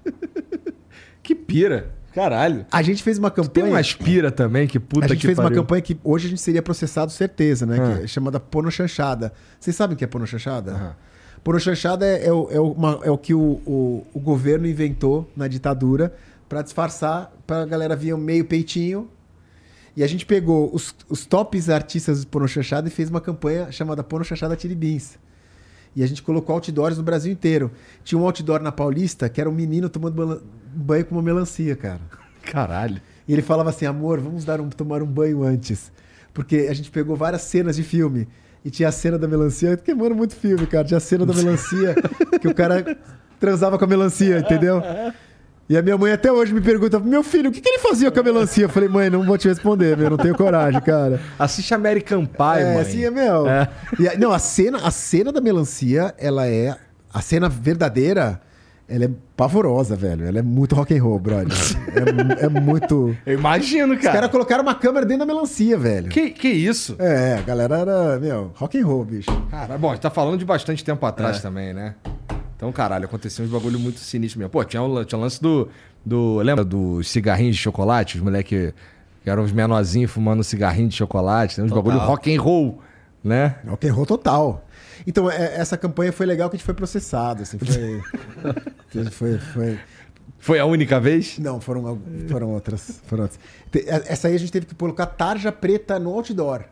Que 1.22 1.34
pira. 1.36 1.90
Caralho. 2.12 2.66
A 2.70 2.82
gente 2.82 3.00
fez 3.02 3.16
uma 3.16 3.30
Tem 3.30 3.44
campanha. 3.44 3.66
umas 3.68 3.94
pira 3.94 4.30
também, 4.32 4.66
que 4.66 4.78
puta 4.80 5.06
a 5.06 5.08
gente 5.08 5.20
que 5.20 5.26
fez 5.28 5.38
uma 5.38 5.44
pariu. 5.44 5.62
campanha 5.62 5.80
que 5.80 5.96
hoje 6.02 6.26
a 6.26 6.30
gente 6.30 6.40
seria 6.42 6.60
processado 6.60 7.12
certeza, 7.12 7.64
né? 7.64 7.78
Ah. 7.80 7.96
Que 7.98 8.04
é 8.04 8.06
chamada 8.08 8.40
pornochanchada. 8.40 9.32
Vocês 9.58 9.74
sabem 9.76 9.94
o 9.94 9.96
que 9.98 10.02
é 10.04 10.06
pornochanchada? 10.08 10.72
Aham. 10.72 10.96
Pornochanchada 11.44 12.06
é, 12.06 12.26
é, 12.26 12.32
o, 12.32 12.48
é, 12.50 12.60
uma- 12.60 13.00
é 13.02 13.10
o 13.10 13.18
que 13.18 13.34
o, 13.34 13.60
o, 13.66 14.06
o 14.14 14.20
governo 14.20 14.66
inventou 14.66 15.28
na 15.36 15.48
ditadura 15.48 16.14
para 16.48 16.62
disfarçar, 16.62 17.32
para 17.46 17.62
a 17.62 17.66
galera 17.66 17.96
vir 17.96 18.14
um 18.14 18.18
meio 18.18 18.44
peitinho. 18.44 19.08
E 19.96 20.02
a 20.02 20.06
gente 20.06 20.24
pegou 20.24 20.70
os, 20.72 20.94
os 21.08 21.26
tops 21.26 21.68
artistas 21.68 22.20
de 22.20 22.26
pornochanchada 22.26 22.88
e 22.88 22.90
fez 22.90 23.10
uma 23.10 23.20
campanha 23.20 23.70
chamada 23.70 24.02
Pornochanchada 24.02 24.56
Tiribins. 24.56 25.18
E 25.94 26.02
a 26.02 26.06
gente 26.06 26.22
colocou 26.22 26.54
outdoors 26.54 26.96
no 26.96 27.02
Brasil 27.02 27.30
inteiro. 27.30 27.70
Tinha 28.02 28.18
um 28.18 28.24
outdoor 28.24 28.60
na 28.62 28.72
Paulista 28.72 29.28
que 29.28 29.40
era 29.40 29.50
um 29.50 29.52
menino 29.52 29.90
tomando 29.90 30.42
banho 30.74 31.04
com 31.04 31.14
uma 31.14 31.22
melancia, 31.22 31.76
cara. 31.76 32.00
Caralho. 32.42 33.02
E 33.28 33.32
ele 33.32 33.42
falava 33.42 33.68
assim, 33.68 33.84
amor, 33.84 34.18
vamos 34.18 34.44
dar 34.44 34.60
um, 34.60 34.70
tomar 34.70 35.02
um 35.02 35.06
banho 35.06 35.42
antes. 35.42 35.92
Porque 36.32 36.66
a 36.70 36.72
gente 36.74 36.90
pegou 36.90 37.14
várias 37.14 37.42
cenas 37.42 37.76
de 37.76 37.82
filme. 37.82 38.26
E 38.64 38.70
tinha 38.70 38.88
a 38.88 38.92
cena 38.92 39.18
da 39.18 39.26
melancia, 39.26 39.76
queimando 39.76 40.14
muito 40.14 40.34
filme, 40.36 40.66
cara. 40.66 40.84
Tinha 40.84 40.98
a 40.98 41.00
cena 41.00 41.26
da 41.26 41.34
melancia 41.34 41.94
que 42.40 42.46
o 42.46 42.54
cara 42.54 42.96
transava 43.40 43.76
com 43.76 43.84
a 43.84 43.88
melancia, 43.88 44.38
entendeu? 44.38 44.80
E 45.68 45.76
a 45.76 45.82
minha 45.82 45.96
mãe 45.96 46.12
até 46.12 46.30
hoje 46.30 46.52
me 46.52 46.60
pergunta, 46.60 47.00
meu 47.00 47.22
filho, 47.22 47.50
o 47.50 47.52
que, 47.52 47.60
que 47.60 47.68
ele 47.68 47.78
fazia 47.78 48.10
com 48.10 48.20
a 48.20 48.22
melancia? 48.22 48.64
Eu 48.64 48.68
falei, 48.68 48.88
mãe, 48.88 49.08
não 49.08 49.24
vou 49.24 49.38
te 49.38 49.48
responder, 49.48 49.96
meu, 49.96 50.10
não 50.10 50.16
tenho 50.16 50.36
coragem, 50.36 50.80
cara. 50.80 51.20
Assiste 51.38 51.72
American 51.72 52.26
Pie, 52.26 52.60
é, 52.60 52.74
mãe. 52.74 52.82
assim 52.82 53.04
é 53.04 53.10
meu. 53.10 53.48
É. 53.48 53.68
E 53.98 54.18
não, 54.18 54.32
a 54.32 54.38
cena, 54.38 54.78
a 54.86 54.90
cena 54.90 55.32
da 55.32 55.40
melancia, 55.40 56.14
ela 56.18 56.46
é. 56.46 56.76
A 57.12 57.20
cena 57.20 57.48
verdadeira, 57.48 58.40
ela 58.94 59.04
é 59.06 59.10
pavorosa, 59.36 59.96
velho. 59.96 60.26
Ela 60.26 60.38
é 60.38 60.42
muito 60.42 60.74
rock 60.74 60.96
and 60.96 61.02
roll, 61.02 61.18
brother. 61.18 61.48
É, 62.40 62.46
é 62.46 62.48
muito. 62.48 63.14
Eu 63.26 63.34
imagino, 63.38 63.94
Os 63.94 64.00
caras 64.00 64.20
cara. 64.20 64.28
colocaram 64.28 64.62
uma 64.62 64.74
câmera 64.74 65.04
dentro 65.04 65.26
da 65.26 65.32
melancia, 65.32 65.76
velho. 65.78 66.08
Que, 66.08 66.30
que 66.30 66.48
isso? 66.48 66.96
É, 66.98 67.34
a 67.38 67.42
galera 67.42 67.78
era, 67.78 68.18
meu, 68.18 68.50
rock 68.54 68.78
and 68.78 68.86
roll, 68.86 69.04
bicho. 69.04 69.30
Cara, 69.50 69.76
bom, 69.76 69.88
a 69.90 69.92
gente 69.94 70.02
tá 70.02 70.10
falando 70.10 70.38
de 70.38 70.44
bastante 70.44 70.82
tempo 70.82 71.04
atrás 71.04 71.38
É. 71.38 71.40
também, 71.40 71.72
né? 71.74 71.94
Então, 72.56 72.72
caralho, 72.72 73.04
aconteceu 73.04 73.44
uns 73.44 73.50
bagulho 73.50 73.78
muito 73.78 73.98
sinistro 74.00 74.38
mesmo. 74.38 74.50
Pô, 74.50 74.64
tinha 74.64 74.82
o, 74.82 75.04
tinha 75.04 75.18
o 75.18 75.22
lance 75.22 75.40
do, 75.42 75.68
do. 76.06 76.36
Lembra 76.38 76.64
dos 76.64 77.08
cigarrinhos 77.08 77.56
de 77.56 77.62
chocolate? 77.62 78.16
Os 78.16 78.22
moleque 78.22 78.72
que 79.22 79.30
eram 79.30 79.42
os 79.44 79.52
menorzinhos 79.52 80.10
fumando 80.10 80.42
cigarrinho 80.42 80.88
de 80.88 80.96
chocolate. 80.96 81.56
Tem 81.56 81.64
uns 81.64 81.68
Total. 81.70 81.82
bagulho 81.82 82.04
rock 82.06 82.34
and 82.34 82.40
roll, 82.40 82.80
né? 83.22 83.56
Rock 83.68 83.86
and 83.88 83.92
roll 83.92 84.06
total. 84.06 84.64
Então, 85.06 85.30
é- 85.30 85.56
essa 85.56 85.76
campanha 85.76 86.12
foi 86.12 86.26
legal 86.26 86.48
que 86.50 86.56
a 86.56 86.58
gente 86.58 86.64
foi 86.66 86.74
processado, 86.74 87.42
assim, 87.42 87.58
foi... 87.58 88.02
foi, 89.10 89.38
foi... 89.38 89.78
Foi 90.38 90.58
a 90.58 90.64
única 90.66 90.98
vez? 90.98 91.38
Não, 91.38 91.60
foram, 91.60 92.00
foram 92.28 92.50
outras. 92.50 93.00
Foram 93.06 93.22
outras. 93.24 93.38
Te- 93.70 93.84
Essa 93.88 94.26
aí 94.26 94.34
a 94.34 94.38
gente 94.38 94.50
teve 94.50 94.66
que 94.66 94.74
colocar 94.74 95.06
tarja 95.06 95.52
preta 95.52 96.00
no 96.00 96.10
outdoor. 96.12 96.64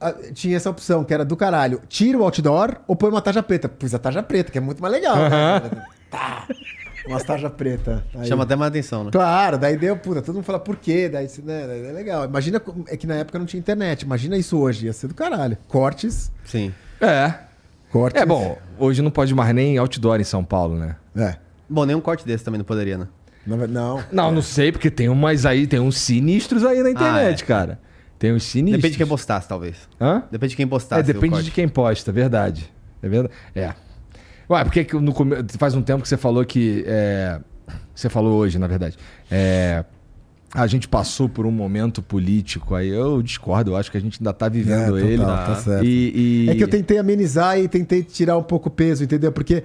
Ah, 0.00 0.12
Tinha 0.32 0.56
essa 0.56 0.70
opção, 0.70 1.04
que 1.04 1.12
era 1.12 1.22
do 1.24 1.36
caralho. 1.36 1.82
Tira 1.88 2.16
o 2.18 2.22
outdoor 2.24 2.76
ou 2.88 2.96
põe 2.96 3.10
uma 3.10 3.20
tarja 3.20 3.42
preta. 3.42 3.68
Pus 3.68 3.94
a 3.94 3.98
tarja 3.98 4.22
preta, 4.22 4.50
que 4.50 4.56
é 4.56 4.60
muito 4.60 4.80
mais 4.80 4.92
legal. 4.92 5.16
né? 5.16 5.84
Tá. 6.10 6.46
Uma 7.06 7.20
tarja 7.20 7.50
preta. 7.50 8.04
Aí- 8.14 8.26
Chama 8.26 8.44
até 8.44 8.56
mais 8.56 8.70
atenção, 8.70 9.04
né? 9.04 9.10
Claro, 9.10 9.58
daí 9.58 9.76
deu, 9.76 9.96
puta, 9.96 10.22
todo 10.22 10.36
mundo 10.36 10.44
fala 10.44 10.58
por 10.58 10.76
quê, 10.76 11.08
daí, 11.08 11.28
né, 11.44 11.66
daí 11.66 11.86
é 11.86 11.92
legal. 11.92 12.24
Imagina, 12.24 12.62
é 12.88 12.96
que 12.96 13.06
na 13.06 13.14
época 13.16 13.38
não 13.38 13.46
tinha 13.46 13.58
internet, 13.58 14.02
imagina 14.02 14.36
isso 14.36 14.58
hoje, 14.58 14.86
ia 14.86 14.92
ser 14.92 15.08
do 15.08 15.14
caralho. 15.14 15.56
Cortes, 15.68 16.30
Sim. 16.44 16.72
É. 17.00 17.34
cortes. 17.90 18.20
É 18.20 18.26
bom, 18.26 18.56
hoje 18.78 19.02
não 19.02 19.10
pode 19.10 19.34
mais 19.34 19.54
nem 19.54 19.78
outdoor 19.78 20.20
em 20.20 20.24
São 20.24 20.44
Paulo, 20.44 20.76
né? 20.76 20.96
É. 21.16 21.36
Bom, 21.68 21.84
nenhum 21.84 22.00
corte 22.00 22.26
desse 22.26 22.44
também 22.44 22.58
não 22.58 22.64
poderia, 22.64 22.98
né? 22.98 23.08
Não, 23.46 23.56
não. 23.66 24.04
Não, 24.12 24.30
não 24.32 24.42
sei, 24.42 24.70
porque 24.70 24.90
tem 24.90 25.08
umas 25.08 25.44
aí, 25.44 25.66
tem 25.66 25.80
uns 25.80 25.98
sinistros 25.98 26.64
aí 26.64 26.82
na 26.82 26.90
internet, 26.90 27.42
é. 27.42 27.46
cara. 27.46 27.80
Tem 28.18 28.32
uns 28.32 28.44
sinistros. 28.44 28.80
Depende 28.80 28.92
de 28.92 28.98
quem 28.98 29.06
postasse, 29.06 29.48
talvez. 29.48 29.76
Hã? 30.00 30.22
Depende 30.30 30.50
de 30.50 30.56
quem 30.56 30.66
postasse. 30.68 31.00
É, 31.00 31.12
depende 31.12 31.42
de 31.42 31.50
quem 31.50 31.68
posta, 31.68 32.12
verdade. 32.12 32.72
É 33.02 33.08
verdade. 33.08 33.34
É. 33.52 33.74
Ué, 34.50 34.64
porque 34.64 34.84
que 34.84 34.96
no 34.96 35.12
faz 35.58 35.74
um 35.74 35.82
tempo 35.82 36.02
que 36.02 36.08
você 36.08 36.16
falou 36.16 36.44
que. 36.44 36.84
é, 36.86 37.40
Você 37.94 38.08
falou 38.08 38.38
hoje, 38.38 38.58
na 38.58 38.66
verdade. 38.66 38.96
É, 39.30 39.84
A 40.54 40.66
gente 40.66 40.86
passou 40.88 41.28
por 41.28 41.46
um 41.46 41.50
momento 41.50 42.02
político 42.02 42.74
aí. 42.74 42.88
Eu 42.88 43.22
discordo, 43.22 43.70
eu 43.72 43.76
acho 43.76 43.90
que 43.90 43.96
a 43.96 44.00
gente 44.00 44.18
ainda 44.20 44.32
tá 44.32 44.48
vivendo 44.48 44.96
É, 44.98 45.00
total, 45.00 45.08
ele. 45.08 45.24
tá 45.24 45.54
certo. 45.56 45.84
E, 45.84 46.46
e- 46.46 46.50
É 46.50 46.54
que 46.54 46.62
eu 46.64 46.68
tentei 46.68 46.98
amenizar 46.98 47.58
e 47.58 47.68
tentei 47.68 48.02
tirar 48.02 48.36
um 48.36 48.42
pouco 48.42 48.68
o 48.68 48.72
peso, 48.72 49.02
entendeu? 49.04 49.32
Porque 49.32 49.62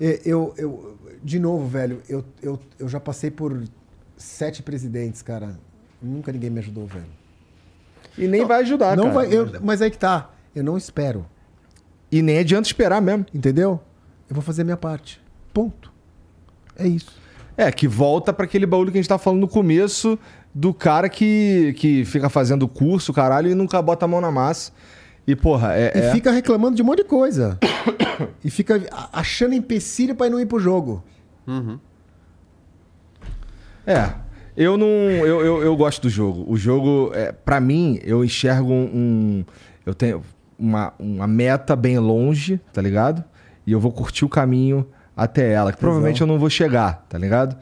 é, 0.00 0.20
eu, 0.24 0.54
eu 0.56 0.96
de 1.22 1.38
novo, 1.38 1.66
velho, 1.66 2.00
eu, 2.08 2.24
eu, 2.42 2.58
eu 2.78 2.88
já 2.88 2.98
passei 2.98 3.30
por 3.30 3.62
sete 4.16 4.62
presidentes, 4.62 5.20
cara. 5.20 5.58
Nunca 6.00 6.32
ninguém 6.32 6.48
me 6.48 6.60
ajudou, 6.60 6.86
velho. 6.86 7.04
E 8.16 8.26
nem 8.26 8.46
vai 8.46 8.60
ajudar, 8.62 8.96
não 8.96 9.04
cara. 9.12 9.14
vai, 9.16 9.34
eu, 9.34 9.50
mas 9.62 9.82
aí 9.82 9.90
que 9.90 9.98
tá. 9.98 10.30
Eu 10.54 10.64
não 10.64 10.76
espero, 10.78 11.26
E 12.10 12.22
nem 12.22 12.38
adianta 12.38 12.66
esperar 12.66 13.00
mesmo. 13.02 13.24
entendeu? 13.34 13.78
Eu 14.30 14.34
vou 14.34 14.42
fazer 14.42 14.62
a 14.62 14.64
minha 14.64 14.76
parte. 14.76 15.20
Ponto. 15.52 15.92
É 16.78 16.86
isso. 16.86 17.12
É, 17.56 17.70
que 17.72 17.86
volta 17.88 18.32
pra 18.32 18.44
aquele 18.46 18.64
baú 18.64 18.84
que 18.84 18.92
a 18.92 18.94
gente 18.94 19.08
tava 19.08 19.18
falando 19.18 19.40
no 19.40 19.48
começo 19.48 20.18
do 20.54 20.72
cara 20.72 21.08
que, 21.08 21.74
que 21.76 22.04
fica 22.04 22.28
fazendo 22.30 22.66
curso, 22.68 23.12
caralho, 23.12 23.50
e 23.50 23.54
nunca 23.54 23.82
bota 23.82 24.04
a 24.04 24.08
mão 24.08 24.20
na 24.20 24.30
massa. 24.30 24.72
E, 25.26 25.36
porra, 25.36 25.74
é. 25.76 25.92
E 25.94 26.00
é- 26.00 26.12
fica 26.12 26.30
reclamando 26.30 26.76
de 26.76 26.82
um 26.82 26.84
monte 26.86 26.98
de 26.98 27.04
coisa. 27.04 27.58
e 28.42 28.48
fica 28.50 28.80
achando 29.12 29.54
empecilho 29.54 30.14
pra 30.14 30.30
não 30.30 30.40
ir 30.40 30.46
pro 30.46 30.58
jogo. 30.58 31.04
É. 33.86 34.12
Eu 34.56 34.76
não. 34.76 34.86
Eu, 34.86 35.40
eu, 35.44 35.62
eu 35.62 35.76
gosto 35.76 36.02
do 36.02 36.08
jogo. 36.10 36.44
O 36.50 36.56
jogo, 36.56 37.10
é, 37.14 37.32
para 37.32 37.60
mim, 37.60 37.98
eu 38.02 38.24
enxergo 38.24 38.72
um. 38.72 38.84
um- 38.84 39.44
eu 39.86 39.94
tenho 39.94 40.22
uma, 40.58 40.92
uma 40.98 41.26
meta 41.26 41.74
bem 41.74 41.98
longe, 41.98 42.60
tá 42.72 42.82
ligado? 42.82 43.24
E 43.66 43.72
eu 43.72 43.80
vou 43.80 43.92
curtir 43.92 44.24
o 44.24 44.28
caminho 44.28 44.86
até 45.16 45.52
ela. 45.52 45.72
Que 45.72 45.78
provavelmente 45.78 46.20
eu 46.20 46.26
não 46.26 46.38
vou 46.38 46.50
chegar, 46.50 47.04
tá 47.08 47.18
ligado? 47.18 47.56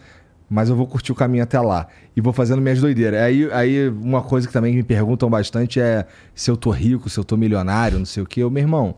Mas 0.48 0.68
eu 0.70 0.76
vou 0.76 0.86
curtir 0.86 1.12
o 1.12 1.14
caminho 1.14 1.42
até 1.42 1.60
lá. 1.60 1.88
E 2.16 2.20
vou 2.20 2.32
fazendo 2.32 2.62
minhas 2.62 2.80
doideiras. 2.80 3.20
Aí, 3.20 3.52
aí 3.52 3.88
uma 3.88 4.22
coisa 4.22 4.46
que 4.46 4.52
também 4.52 4.74
me 4.74 4.82
perguntam 4.82 5.28
bastante 5.28 5.78
é 5.80 6.06
se 6.34 6.50
eu 6.50 6.56
tô 6.56 6.70
rico, 6.70 7.10
se 7.10 7.18
eu 7.18 7.24
tô 7.24 7.36
milionário, 7.36 7.98
não 7.98 8.06
sei 8.06 8.22
o 8.22 8.26
quê. 8.26 8.42
Eu, 8.42 8.50
meu 8.50 8.62
irmão, 8.62 8.94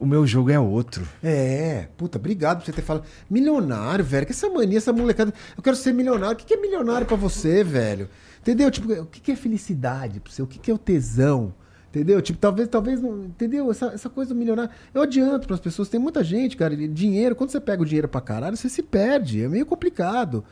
o 0.00 0.06
meu 0.06 0.26
jogo 0.26 0.50
é 0.50 0.58
outro. 0.58 1.06
É, 1.22 1.86
puta, 1.96 2.18
obrigado 2.18 2.58
por 2.58 2.64
você 2.64 2.72
ter 2.72 2.82
falado. 2.82 3.04
Milionário, 3.30 4.04
velho, 4.04 4.26
que 4.26 4.32
essa 4.32 4.48
mania, 4.48 4.78
essa 4.78 4.92
molecada. 4.92 5.32
Eu 5.56 5.62
quero 5.62 5.76
ser 5.76 5.92
milionário. 5.92 6.34
O 6.34 6.36
que 6.36 6.54
é 6.54 6.56
milionário 6.56 7.06
pra 7.06 7.16
você, 7.16 7.62
velho? 7.62 8.08
Entendeu? 8.40 8.70
Tipo, 8.70 8.92
o 8.94 9.06
que 9.06 9.30
é 9.30 9.36
felicidade 9.36 10.18
pra 10.18 10.32
você? 10.32 10.42
O 10.42 10.46
que 10.46 10.58
que 10.58 10.70
é 10.70 10.74
o 10.74 10.78
tesão? 10.78 11.52
Entendeu? 11.90 12.22
Tipo, 12.22 12.38
talvez, 12.38 12.68
talvez 12.68 13.02
não. 13.02 13.24
Entendeu? 13.24 13.68
Essa, 13.70 13.86
essa 13.86 14.08
coisa 14.08 14.32
do 14.32 14.38
milionário. 14.38 14.70
Eu 14.94 15.02
adianto 15.02 15.46
pras 15.48 15.58
pessoas. 15.58 15.88
Tem 15.88 15.98
muita 15.98 16.22
gente, 16.22 16.56
cara. 16.56 16.76
Dinheiro, 16.76 17.34
quando 17.34 17.50
você 17.50 17.58
pega 17.60 17.82
o 17.82 17.84
dinheiro 17.84 18.08
pra 18.08 18.20
caralho, 18.20 18.56
você 18.56 18.68
se 18.68 18.82
perde. 18.82 19.42
É 19.42 19.48
meio 19.48 19.66
complicado. 19.66 20.44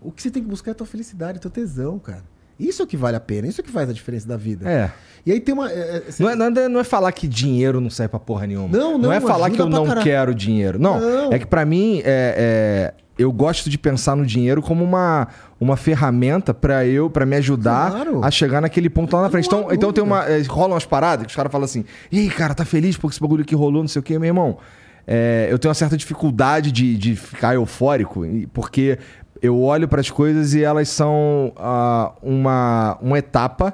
O 0.00 0.10
que 0.10 0.22
você 0.22 0.30
tem 0.30 0.42
que 0.42 0.48
buscar 0.48 0.70
é 0.70 0.72
a 0.72 0.74
tua 0.74 0.86
felicidade, 0.86 1.38
teu 1.38 1.50
tesão, 1.50 1.98
cara. 1.98 2.24
Isso 2.58 2.80
é 2.80 2.84
o 2.84 2.88
que 2.88 2.96
vale 2.96 3.16
a 3.16 3.20
pena. 3.20 3.46
Isso 3.46 3.60
é 3.60 3.62
o 3.62 3.64
que 3.64 3.70
faz 3.70 3.90
a 3.90 3.92
diferença 3.92 4.26
da 4.26 4.36
vida. 4.36 4.68
É. 4.68 4.90
E 5.26 5.32
aí 5.32 5.40
tem 5.40 5.52
uma. 5.54 5.70
é, 5.70 5.96
é, 5.96 6.02
Não 6.18 6.30
é, 6.30 6.34
não, 6.34 6.46
é, 6.46 6.68
não 6.68 6.80
é 6.80 6.84
falar 6.84 7.12
que 7.12 7.28
dinheiro 7.28 7.80
não 7.80 7.90
serve 7.90 8.10
pra 8.10 8.20
porra 8.20 8.46
nenhuma. 8.46 8.68
Não, 8.68 8.96
não, 8.96 9.12
é 9.12 9.20
falar 9.20 9.50
que 9.50 9.60
eu 9.60 9.68
não 9.68 9.84
quero 10.02 10.34
dinheiro. 10.34 10.78
Não, 10.78 10.98
Não. 10.98 11.32
é 11.32 11.38
que 11.38 11.46
pra 11.46 11.66
mim, 11.66 12.00
é, 12.04 12.94
é, 12.94 12.94
eu 13.18 13.32
gosto 13.32 13.70
de 13.70 13.78
pensar 13.78 14.14
no 14.16 14.26
dinheiro 14.26 14.60
como 14.60 14.84
uma, 14.84 15.28
uma 15.58 15.76
ferramenta 15.76 16.52
pra 16.52 16.84
eu, 16.86 17.08
para 17.08 17.24
me 17.24 17.36
ajudar 17.36 17.90
Claro. 17.90 18.20
a 18.24 18.30
chegar 18.30 18.60
naquele 18.60 18.90
ponto 18.90 19.14
lá 19.16 19.22
na 19.22 19.30
frente. 19.30 19.46
Então, 19.46 19.68
então 19.72 19.92
tem 19.92 20.04
uma. 20.04 20.24
é, 20.24 20.42
rolam 20.42 20.72
umas 20.72 20.84
paradas 20.84 21.24
que 21.26 21.30
os 21.30 21.36
caras 21.36 21.50
falam 21.50 21.64
assim: 21.64 21.84
e 22.12 22.18
aí, 22.20 22.28
cara, 22.28 22.54
tá 22.54 22.64
feliz 22.64 22.96
porque 22.96 23.14
esse 23.14 23.20
bagulho 23.20 23.44
que 23.44 23.54
rolou, 23.54 23.82
não 23.82 23.88
sei 23.88 24.00
o 24.00 24.02
quê, 24.02 24.18
meu 24.18 24.26
irmão. 24.28 24.58
É, 25.06 25.46
eu 25.50 25.58
tenho 25.58 25.70
uma 25.70 25.74
certa 25.74 25.96
dificuldade 25.96 26.72
de, 26.72 26.96
de 26.96 27.14
ficar 27.14 27.54
eufórico, 27.54 28.22
porque 28.52 28.98
eu 29.40 29.60
olho 29.62 29.86
pras 29.86 30.10
coisas 30.10 30.52
e 30.52 30.62
elas 30.64 30.88
são 30.88 31.52
ah, 31.56 32.12
uma, 32.20 32.98
uma 33.00 33.16
etapa 33.18 33.72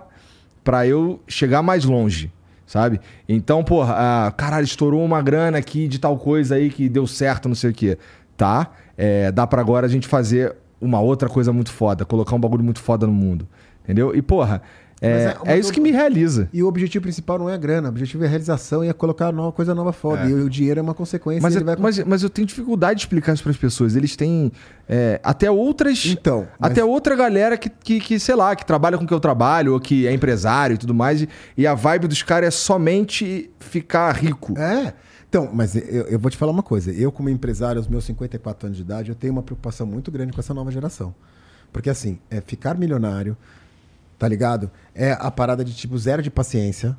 pra 0.62 0.86
eu 0.86 1.20
chegar 1.26 1.62
mais 1.62 1.84
longe, 1.86 2.30
sabe? 2.66 3.00
Então, 3.28 3.64
porra, 3.64 3.94
ah, 3.96 4.30
caralho, 4.36 4.64
estourou 4.64 5.02
uma 5.02 5.22
grana 5.22 5.56
aqui 5.56 5.88
de 5.88 5.98
tal 5.98 6.18
coisa 6.18 6.56
aí 6.56 6.68
que 6.68 6.86
deu 6.88 7.06
certo, 7.06 7.48
não 7.48 7.56
sei 7.56 7.70
o 7.70 7.74
quê. 7.74 7.96
Tá? 8.36 8.70
É, 8.96 9.30
dá 9.32 9.46
pra 9.46 9.60
agora 9.60 9.86
a 9.86 9.90
gente 9.90 10.06
fazer 10.06 10.54
uma 10.80 11.00
outra 11.00 11.28
coisa 11.28 11.52
muito 11.52 11.70
foda, 11.72 12.04
colocar 12.04 12.34
um 12.36 12.40
bagulho 12.40 12.64
muito 12.64 12.80
foda 12.80 13.06
no 13.06 13.12
mundo. 13.12 13.46
Entendeu? 13.84 14.14
E, 14.14 14.22
porra, 14.22 14.62
é, 15.00 15.34
é- 15.46 15.54
é 15.54 15.58
isso 15.58 15.72
que 15.72 15.80
me 15.80 15.90
realiza. 15.90 16.48
E 16.52 16.62
o 16.62 16.68
objetivo 16.68 17.02
principal 17.02 17.36
não 17.36 17.50
é 17.50 17.54
a 17.54 17.56
grana, 17.56 17.88
o 17.88 17.90
objetivo 17.90 18.22
é 18.22 18.26
a 18.26 18.30
realização 18.30 18.84
e 18.84 18.88
é 18.88 18.92
colocar 18.92 19.30
uma 19.34 19.50
coisa 19.50 19.74
nova 19.74 19.92
foda. 19.92 20.22
É. 20.22 20.28
E 20.28 20.34
o 20.34 20.48
dinheiro 20.48 20.78
é 20.78 20.82
uma 20.82 20.94
consequência. 20.94 21.42
Mas, 21.42 21.56
é- 21.56 21.60
vai... 21.64 21.74
mas, 21.76 21.98
mas 22.04 22.22
eu 22.22 22.30
tenho 22.30 22.46
dificuldade 22.46 22.98
de 22.98 23.06
explicar 23.06 23.32
isso 23.34 23.42
para 23.42 23.50
as 23.50 23.56
pessoas. 23.58 23.96
Eles 23.96 24.14
têm 24.14 24.52
é, 24.88 25.20
até 25.24 25.50
outras. 25.50 26.04
Então, 26.06 26.46
mas- 26.60 26.70
Até 26.70 26.84
outra 26.84 27.16
galera 27.16 27.56
que, 27.58 27.68
que, 27.68 27.98
que, 27.98 28.20
sei 28.20 28.36
lá, 28.36 28.54
que 28.54 28.64
trabalha 28.64 28.96
com 28.96 29.02
o 29.02 29.06
que 29.06 29.14
eu 29.14 29.18
trabalho, 29.20 29.72
ou 29.72 29.80
que 29.80 30.06
é 30.06 30.12
empresário 30.12 30.74
e 30.74 30.78
tudo 30.78 30.94
mais. 30.94 31.22
E, 31.22 31.28
e 31.56 31.66
a 31.66 31.74
vibe 31.74 32.06
dos 32.06 32.22
caras 32.22 32.48
é 32.48 32.50
somente 32.52 33.50
ficar 33.58 34.12
rico. 34.14 34.56
É. 34.58 34.92
Então, 35.32 35.48
mas 35.50 35.74
eu, 35.74 35.82
eu 36.08 36.18
vou 36.18 36.30
te 36.30 36.36
falar 36.36 36.52
uma 36.52 36.62
coisa. 36.62 36.92
Eu, 36.92 37.10
como 37.10 37.30
empresário, 37.30 37.78
aos 37.78 37.88
meus 37.88 38.04
54 38.04 38.66
anos 38.66 38.76
de 38.76 38.82
idade, 38.82 39.08
eu 39.08 39.14
tenho 39.14 39.32
uma 39.32 39.42
preocupação 39.42 39.86
muito 39.86 40.10
grande 40.10 40.30
com 40.30 40.38
essa 40.38 40.52
nova 40.52 40.70
geração. 40.70 41.14
Porque, 41.72 41.88
assim, 41.88 42.18
é 42.28 42.38
ficar 42.42 42.76
milionário, 42.76 43.34
tá 44.18 44.28
ligado? 44.28 44.70
É 44.94 45.12
a 45.12 45.30
parada 45.30 45.64
de, 45.64 45.72
tipo, 45.74 45.96
zero 45.96 46.20
de 46.22 46.30
paciência. 46.30 46.94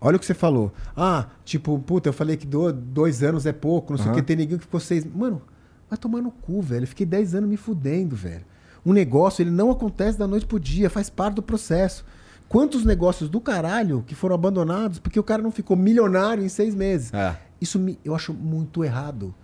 Olha 0.00 0.16
o 0.16 0.20
que 0.20 0.24
você 0.26 0.34
falou. 0.34 0.72
Ah, 0.96 1.26
tipo, 1.44 1.76
puta, 1.80 2.08
eu 2.08 2.12
falei 2.12 2.36
que 2.36 2.46
do- 2.46 2.72
dois 2.72 3.24
anos 3.24 3.44
é 3.44 3.52
pouco, 3.52 3.92
não 3.92 3.98
sei 3.98 4.06
o 4.12 4.14
que, 4.14 4.22
tem 4.22 4.36
ninguém 4.36 4.56
que 4.56 4.62
ficou 4.62 4.78
seis. 4.78 5.04
Mano, 5.04 5.42
vai 5.90 5.98
tomar 5.98 6.22
no 6.22 6.30
cu, 6.30 6.62
velho. 6.62 6.84
Eu 6.84 6.86
fiquei 6.86 7.04
dez 7.04 7.34
anos 7.34 7.50
me 7.50 7.56
fudendo, 7.56 8.14
velho. 8.14 8.44
Um 8.86 8.92
negócio, 8.92 9.42
ele 9.42 9.50
não 9.50 9.68
acontece 9.72 10.16
da 10.16 10.28
noite 10.28 10.46
pro 10.46 10.60
dia, 10.60 10.88
faz 10.88 11.10
parte 11.10 11.34
do 11.34 11.42
processo. 11.42 12.04
Quantos 12.48 12.84
negócios 12.84 13.28
do 13.28 13.40
caralho 13.40 14.04
que 14.06 14.14
foram 14.14 14.36
abandonados 14.36 15.00
porque 15.00 15.18
o 15.18 15.24
cara 15.24 15.42
não 15.42 15.50
ficou 15.50 15.76
milionário 15.76 16.44
em 16.44 16.48
seis 16.48 16.72
meses? 16.72 17.12
É. 17.12 17.47
Isso 17.60 17.78
me- 17.78 17.98
eu 18.04 18.14
acho 18.14 18.32
muito 18.32 18.84
errado. 18.84 19.34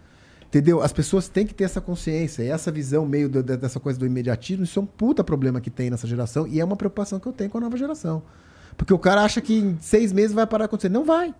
Entendeu? 0.47 0.81
As 0.81 0.93
pessoas 0.93 1.28
têm 1.28 1.45
que 1.47 1.53
ter 1.53 1.65
essa 1.65 1.81
consciência. 1.81 2.43
E 2.45 2.49
essa 2.49 2.70
visão 2.70 3.05
meio 3.05 3.28
do- 3.28 3.43
dessa 3.43 3.81
coisa 3.81 3.99
do 3.99 4.07
imediatismo, 4.07 4.62
isso 4.65 4.78
é 4.78 4.82
um 4.82 4.86
puta 4.86 5.24
problema 5.24 5.61
que 5.61 5.69
tem 5.70 5.91
nessa 5.91 6.07
geração. 6.07 6.47
E 6.47 6.61
é 6.61 6.65
uma 6.65 6.77
preocupação 6.77 7.19
que 7.19 7.27
eu 7.27 7.32
tenho 7.32 7.51
com 7.51 7.59
a 7.59 7.61
nova 7.61 7.77
geração. 7.77 8.23
Porque 8.77 8.95
o 8.95 8.99
cara 8.99 9.23
acha 9.23 9.41
que 9.41 9.55
em 9.55 9.77
seis 9.81 10.12
meses 10.12 10.32
vai 10.32 10.47
parar 10.47 10.65
de 10.65 10.66
acontecer. 10.66 10.89
Não 10.89 11.05
vai. 11.05 11.31
O 11.31 11.35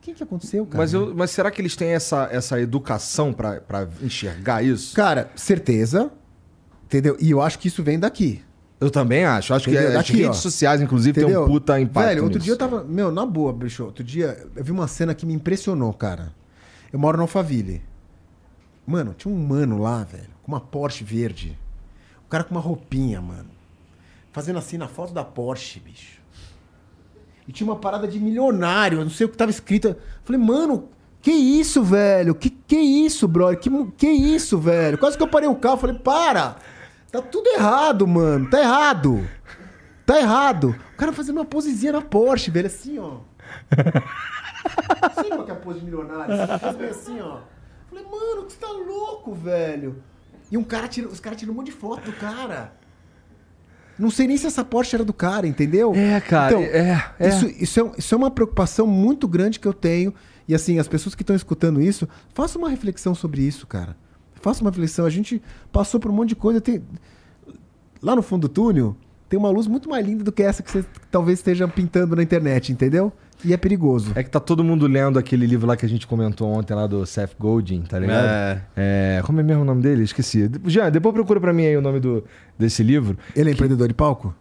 que, 0.00 0.14
que 0.14 0.22
aconteceu, 0.22 0.66
cara? 0.66 0.78
Mas, 0.78 0.92
eu, 0.92 1.14
mas 1.14 1.30
será 1.30 1.48
que 1.48 1.62
eles 1.62 1.76
têm 1.76 1.90
essa, 1.90 2.28
essa 2.32 2.60
educação 2.60 3.32
pra 3.32 3.60
enxergar 4.02 4.64
isso? 4.64 4.96
Cara, 4.96 5.30
certeza. 5.36 6.10
Entendeu? 6.84 7.16
E 7.20 7.30
eu 7.30 7.40
acho 7.40 7.56
que 7.58 7.68
isso 7.68 7.84
vem 7.84 8.00
daqui. 8.00 8.42
Eu 8.82 8.90
também 8.90 9.24
acho. 9.24 9.54
Acho 9.54 9.66
que 9.66 9.70
Entendeu? 9.70 9.90
as 9.90 9.94
Daqui, 9.94 10.12
redes 10.14 10.28
ó. 10.30 10.32
sociais, 10.32 10.80
inclusive, 10.80 11.12
tem 11.14 11.22
Entendeu? 11.22 11.44
um 11.44 11.46
puta 11.46 11.80
impacto. 11.80 12.08
Velho, 12.08 12.24
outro 12.24 12.38
nisso. 12.38 12.44
dia 12.44 12.52
eu 12.54 12.58
tava. 12.58 12.82
Meu, 12.82 13.12
na 13.12 13.24
boa, 13.24 13.52
bicho. 13.52 13.84
Outro 13.84 14.02
dia 14.02 14.44
eu 14.56 14.64
vi 14.64 14.72
uma 14.72 14.88
cena 14.88 15.14
que 15.14 15.24
me 15.24 15.32
impressionou, 15.32 15.92
cara. 15.92 16.32
Eu 16.92 16.98
moro 16.98 17.16
no 17.16 17.22
Alphaville. 17.22 17.80
Mano, 18.84 19.14
tinha 19.16 19.32
um 19.32 19.38
mano 19.38 19.78
lá, 19.80 20.02
velho, 20.02 20.28
com 20.42 20.50
uma 20.50 20.60
Porsche 20.60 21.04
verde. 21.04 21.56
O 22.26 22.28
cara 22.28 22.42
com 22.42 22.50
uma 22.54 22.60
roupinha, 22.60 23.20
mano. 23.20 23.48
Fazendo 24.32 24.58
assim 24.58 24.76
na 24.76 24.88
foto 24.88 25.14
da 25.14 25.22
Porsche, 25.22 25.78
bicho. 25.78 26.20
E 27.46 27.52
tinha 27.52 27.68
uma 27.68 27.76
parada 27.76 28.08
de 28.08 28.18
milionário, 28.18 28.98
eu 28.98 29.04
não 29.04 29.10
sei 29.10 29.26
o 29.26 29.28
que 29.28 29.36
tava 29.36 29.50
escrito. 29.52 29.88
Eu 29.88 29.96
Falei, 30.24 30.40
mano, 30.40 30.88
que 31.20 31.30
isso, 31.30 31.84
velho? 31.84 32.34
Que 32.34 32.50
que 32.50 32.76
isso, 32.76 33.28
brother? 33.28 33.58
Que, 33.60 33.70
que 33.96 34.08
isso, 34.08 34.58
velho? 34.58 34.98
Quase 34.98 35.16
que 35.16 35.22
eu 35.22 35.28
parei 35.28 35.48
o 35.48 35.54
carro, 35.54 35.76
falei, 35.76 35.96
para! 35.96 36.56
Tá 37.12 37.20
tudo 37.20 37.46
errado, 37.50 38.08
mano. 38.08 38.48
Tá 38.48 38.58
errado. 38.58 39.28
Tá 40.06 40.18
errado. 40.18 40.74
O 40.94 40.96
cara 40.96 41.12
fazendo 41.12 41.36
uma 41.36 41.44
posezinha 41.44 41.92
na 41.92 42.00
Porsche, 42.00 42.50
velho, 42.50 42.66
assim, 42.66 42.98
ó. 42.98 43.18
Assim, 45.02 45.28
qual 45.28 45.44
que 45.44 45.50
é 45.50 45.54
a 45.54 45.56
pose 45.56 45.80
de 45.80 45.84
milionário? 45.84 46.32
Assim, 46.34 46.58
faz 46.58 46.90
assim, 46.90 47.20
ó. 47.20 47.40
Falei, 47.90 48.04
mano, 48.04 48.48
você 48.48 48.56
tá 48.56 48.68
louco, 48.68 49.34
velho. 49.34 50.02
E 50.50 50.56
um 50.56 50.64
cara 50.64 50.88
tira, 50.88 51.06
os 51.06 51.20
caras 51.20 51.38
tiram 51.38 51.52
um 51.52 51.56
monte 51.56 51.66
de 51.66 51.72
foto 51.72 52.10
do 52.10 52.12
cara. 52.14 52.72
Não 53.98 54.10
sei 54.10 54.26
nem 54.26 54.38
se 54.38 54.46
essa 54.46 54.64
Porsche 54.64 54.96
era 54.96 55.04
do 55.04 55.12
cara, 55.12 55.46
entendeu? 55.46 55.92
É, 55.94 56.18
cara, 56.20 56.58
é, 56.60 57.12
é. 57.18 57.28
Isso, 57.28 57.46
isso, 57.46 57.80
é, 57.80 57.92
isso 57.98 58.14
é 58.14 58.18
uma 58.18 58.30
preocupação 58.30 58.86
muito 58.86 59.28
grande 59.28 59.60
que 59.60 59.68
eu 59.68 59.74
tenho. 59.74 60.14
E 60.48 60.54
assim, 60.54 60.78
as 60.78 60.88
pessoas 60.88 61.14
que 61.14 61.22
estão 61.22 61.36
escutando 61.36 61.80
isso, 61.80 62.08
faça 62.32 62.58
uma 62.58 62.70
reflexão 62.70 63.14
sobre 63.14 63.42
isso, 63.42 63.66
cara. 63.66 63.96
Faça 64.42 64.60
uma 64.60 64.70
reflexão. 64.70 65.06
A 65.06 65.10
gente 65.10 65.40
passou 65.72 65.98
por 65.98 66.10
um 66.10 66.14
monte 66.14 66.30
de 66.30 66.36
coisa. 66.36 66.60
Tem... 66.60 66.82
Lá 68.02 68.14
no 68.16 68.22
fundo 68.22 68.48
do 68.48 68.52
túnel, 68.52 68.96
tem 69.28 69.38
uma 69.38 69.48
luz 69.48 69.66
muito 69.66 69.88
mais 69.88 70.04
linda 70.04 70.22
do 70.22 70.30
que 70.30 70.42
essa 70.42 70.62
que 70.62 70.70
você 70.70 70.84
talvez 71.10 71.38
esteja 71.38 71.66
pintando 71.66 72.14
na 72.14 72.22
internet, 72.22 72.72
entendeu? 72.72 73.12
E 73.44 73.52
é 73.52 73.56
perigoso. 73.56 74.12
É 74.14 74.22
que 74.22 74.30
tá 74.30 74.38
todo 74.38 74.62
mundo 74.62 74.86
lendo 74.86 75.18
aquele 75.18 75.46
livro 75.46 75.66
lá 75.66 75.76
que 75.76 75.86
a 75.86 75.88
gente 75.88 76.06
comentou 76.06 76.48
ontem 76.48 76.74
lá 76.74 76.86
do 76.86 77.06
Seth 77.06 77.34
Godin, 77.38 77.82
tá 77.82 77.98
ligado? 77.98 78.26
É. 78.26 78.62
É, 78.76 79.22
como 79.24 79.40
é 79.40 79.42
mesmo 79.42 79.62
o 79.62 79.64
nome 79.64 79.82
dele? 79.82 80.02
Esqueci. 80.02 80.50
Jean, 80.66 80.90
depois 80.90 81.14
procura 81.14 81.40
pra 81.40 81.52
mim 81.52 81.64
aí 81.64 81.76
o 81.76 81.80
nome 81.80 81.98
do, 81.98 82.24
desse 82.58 82.82
livro. 82.82 83.16
Ele 83.34 83.50
é 83.50 83.52
empreendedor 83.52 83.88
de 83.88 83.94
palco? 83.94 84.34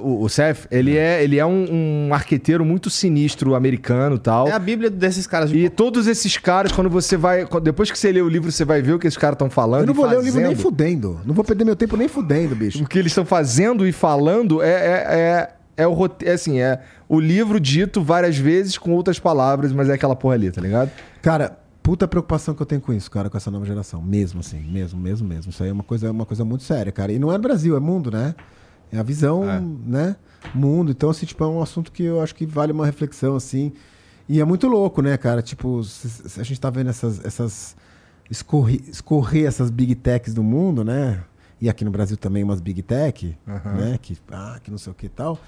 O, 0.00 0.22
o 0.24 0.28
Seth, 0.28 0.66
ele 0.70 0.96
é, 0.96 1.22
ele 1.24 1.38
é 1.38 1.44
um, 1.44 2.06
um 2.08 2.14
arqueteiro 2.14 2.64
muito 2.64 2.88
sinistro 2.88 3.54
americano 3.54 4.16
e 4.16 4.18
tal. 4.20 4.46
É 4.46 4.52
a 4.52 4.58
bíblia 4.58 4.88
desses 4.88 5.26
caras 5.26 5.50
de 5.50 5.58
E 5.58 5.68
todos 5.68 6.06
esses 6.06 6.36
caras, 6.36 6.70
quando 6.70 6.88
você 6.88 7.16
vai. 7.16 7.44
quando- 7.44 7.64
Depois 7.64 7.90
que 7.90 7.98
você 7.98 8.12
lê 8.12 8.20
o 8.22 8.28
livro, 8.28 8.52
você 8.52 8.64
vai 8.64 8.80
ver 8.80 8.92
o 8.92 8.98
que 8.98 9.06
esses 9.08 9.16
caras 9.18 9.34
estão 9.34 9.50
falando. 9.50 9.80
Eu 9.80 9.86
não 9.86 9.94
e 9.94 9.96
vou 9.96 10.06
ler 10.06 10.18
o 10.18 10.20
livro 10.20 10.40
nem 10.40 10.50
fazendo. 10.50 10.62
fudendo. 10.62 11.20
Não 11.26 11.34
vou 11.34 11.44
perder 11.44 11.64
meu 11.64 11.74
tempo 11.74 11.96
nem 11.96 12.06
fudendo, 12.08 12.54
bicho. 12.54 12.82
O 12.82 12.86
que 12.86 12.98
eles 12.98 13.10
estão 13.10 13.24
fazendo 13.24 13.86
e 13.86 13.90
falando 13.92 14.62
é, 14.62 14.68
é, 14.70 15.04
é, 15.76 15.82
é 15.82 15.86
o 15.86 15.92
roteiro. 15.92 16.30
É 16.30 16.34
assim, 16.34 16.60
é 16.60 16.80
o 17.08 17.18
livro 17.18 17.58
dito 17.58 18.00
várias 18.02 18.36
vezes 18.38 18.78
com 18.78 18.92
outras 18.92 19.18
palavras, 19.18 19.72
mas 19.72 19.88
é 19.88 19.94
aquela 19.94 20.14
porra 20.14 20.34
ali, 20.34 20.52
tá 20.52 20.60
ligado? 20.60 20.90
Cara, 21.20 21.58
puta 21.82 22.06
preocupação 22.06 22.54
que 22.54 22.62
eu 22.62 22.66
tenho 22.66 22.80
com 22.80 22.92
isso, 22.92 23.10
cara, 23.10 23.28
com 23.28 23.36
essa 23.36 23.50
nova 23.50 23.64
geração. 23.66 24.00
Mesmo 24.00 24.38
assim, 24.38 24.60
mesmo, 24.60 25.00
mesmo, 25.00 25.26
mesmo. 25.26 25.50
Isso 25.50 25.62
aí 25.64 25.68
é 25.70 25.72
uma 25.72 25.82
coisa, 25.82 26.06
é 26.06 26.10
uma 26.12 26.24
coisa 26.26 26.44
muito 26.44 26.62
séria, 26.62 26.92
cara. 26.92 27.10
E 27.10 27.18
não 27.18 27.32
é 27.32 27.36
no 27.36 27.42
Brasil, 27.42 27.76
é 27.76 27.80
mundo, 27.80 28.08
né? 28.10 28.36
É 28.92 28.98
a 28.98 29.02
visão, 29.02 29.44
né? 29.86 30.16
Mundo. 30.54 30.90
Então, 30.90 31.10
assim, 31.10 31.26
tipo, 31.26 31.42
é 31.44 31.46
um 31.46 31.62
assunto 31.62 31.92
que 31.92 32.02
eu 32.02 32.20
acho 32.20 32.34
que 32.34 32.46
vale 32.46 32.72
uma 32.72 32.86
reflexão, 32.86 33.36
assim. 33.36 33.72
E 34.28 34.40
é 34.40 34.44
muito 34.44 34.66
louco, 34.68 35.02
né, 35.02 35.16
cara? 35.16 35.42
Tipo, 35.42 35.80
a 36.38 36.42
gente 36.42 36.60
tá 36.60 36.70
vendo 36.70 36.90
essas. 36.90 37.24
essas 37.24 37.76
escorrer, 38.30 38.80
escorrer 38.88 39.46
essas 39.46 39.70
big 39.70 39.94
techs 39.96 40.32
do 40.32 40.42
mundo, 40.42 40.84
né? 40.84 41.24
E 41.60 41.68
aqui 41.68 41.84
no 41.84 41.90
Brasil 41.90 42.16
também 42.16 42.42
umas 42.42 42.60
big 42.60 42.80
tech, 42.82 43.36
né? 43.46 43.98
Que, 44.00 44.16
ah, 44.30 44.58
que 44.62 44.70
não 44.70 44.78
sei 44.78 44.92
o 44.92 44.94
que 44.94 45.06
e 45.06 45.10
tal. 45.10 45.38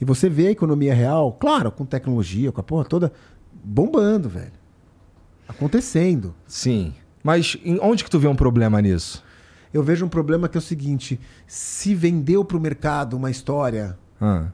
E 0.00 0.04
você 0.04 0.28
vê 0.28 0.48
a 0.48 0.50
economia 0.50 0.92
real, 0.92 1.32
claro, 1.32 1.70
com 1.70 1.86
tecnologia, 1.86 2.52
com 2.52 2.60
a 2.60 2.64
porra 2.64 2.84
toda, 2.84 3.12
bombando, 3.64 4.28
velho. 4.28 4.52
Acontecendo. 5.48 6.34
Sim. 6.46 6.92
Mas 7.22 7.56
onde 7.80 8.04
que 8.04 8.10
tu 8.10 8.18
vê 8.18 8.26
um 8.26 8.34
problema 8.34 8.82
nisso? 8.82 9.24
Eu 9.72 9.82
vejo 9.82 10.04
um 10.04 10.08
problema 10.08 10.48
que 10.48 10.56
é 10.56 10.60
o 10.60 10.62
seguinte: 10.62 11.18
se 11.46 11.94
vendeu 11.94 12.44
pro 12.44 12.60
mercado 12.60 13.16
uma 13.16 13.30
história 13.30 13.98
Ah, 14.20 14.48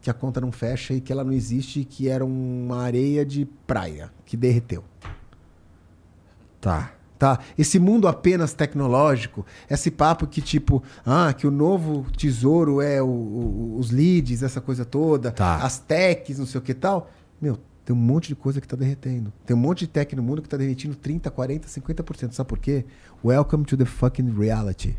que 0.00 0.10
a 0.10 0.14
conta 0.14 0.40
não 0.40 0.50
fecha 0.50 0.92
e 0.94 1.00
que 1.00 1.12
ela 1.12 1.22
não 1.24 1.32
existe, 1.32 1.80
e 1.80 1.84
que 1.84 2.08
era 2.08 2.24
uma 2.24 2.82
areia 2.82 3.24
de 3.24 3.44
praia 3.66 4.10
que 4.26 4.36
derreteu. 4.36 4.82
tá. 6.60 6.92
Tá? 7.18 7.38
Esse 7.56 7.78
mundo 7.78 8.08
apenas 8.08 8.52
tecnológico, 8.52 9.46
esse 9.70 9.92
papo 9.92 10.26
que 10.26 10.42
tipo, 10.42 10.82
ah, 11.06 11.32
que 11.32 11.46
o 11.46 11.52
novo 11.52 12.04
tesouro 12.16 12.80
é 12.80 13.00
o- 13.00 13.06
o- 13.06 13.76
os 13.78 13.92
leads, 13.92 14.42
essa 14.42 14.60
coisa 14.60 14.84
toda, 14.84 15.30
Tá. 15.30 15.58
as 15.58 15.78
techs, 15.78 16.40
não 16.40 16.46
sei 16.46 16.58
o 16.58 16.62
que 16.62 16.74
tal. 16.74 17.08
Meu, 17.40 17.58
tem 17.84 17.94
um 17.94 17.98
monte 17.98 18.28
de 18.28 18.34
coisa 18.36 18.60
que 18.60 18.68
tá 18.68 18.76
derretendo. 18.76 19.32
Tem 19.44 19.56
um 19.56 19.58
monte 19.60 19.80
de 19.80 19.86
tech 19.88 20.14
no 20.14 20.22
mundo 20.22 20.40
que 20.42 20.48
tá 20.48 20.56
derretendo 20.56 20.94
30, 20.94 21.30
40, 21.30 21.68
50%. 21.68 22.32
Sabe 22.32 22.48
por 22.48 22.58
quê? 22.58 22.84
Welcome 23.24 23.64
to 23.64 23.76
the 23.76 23.84
fucking 23.84 24.30
reality. 24.38 24.96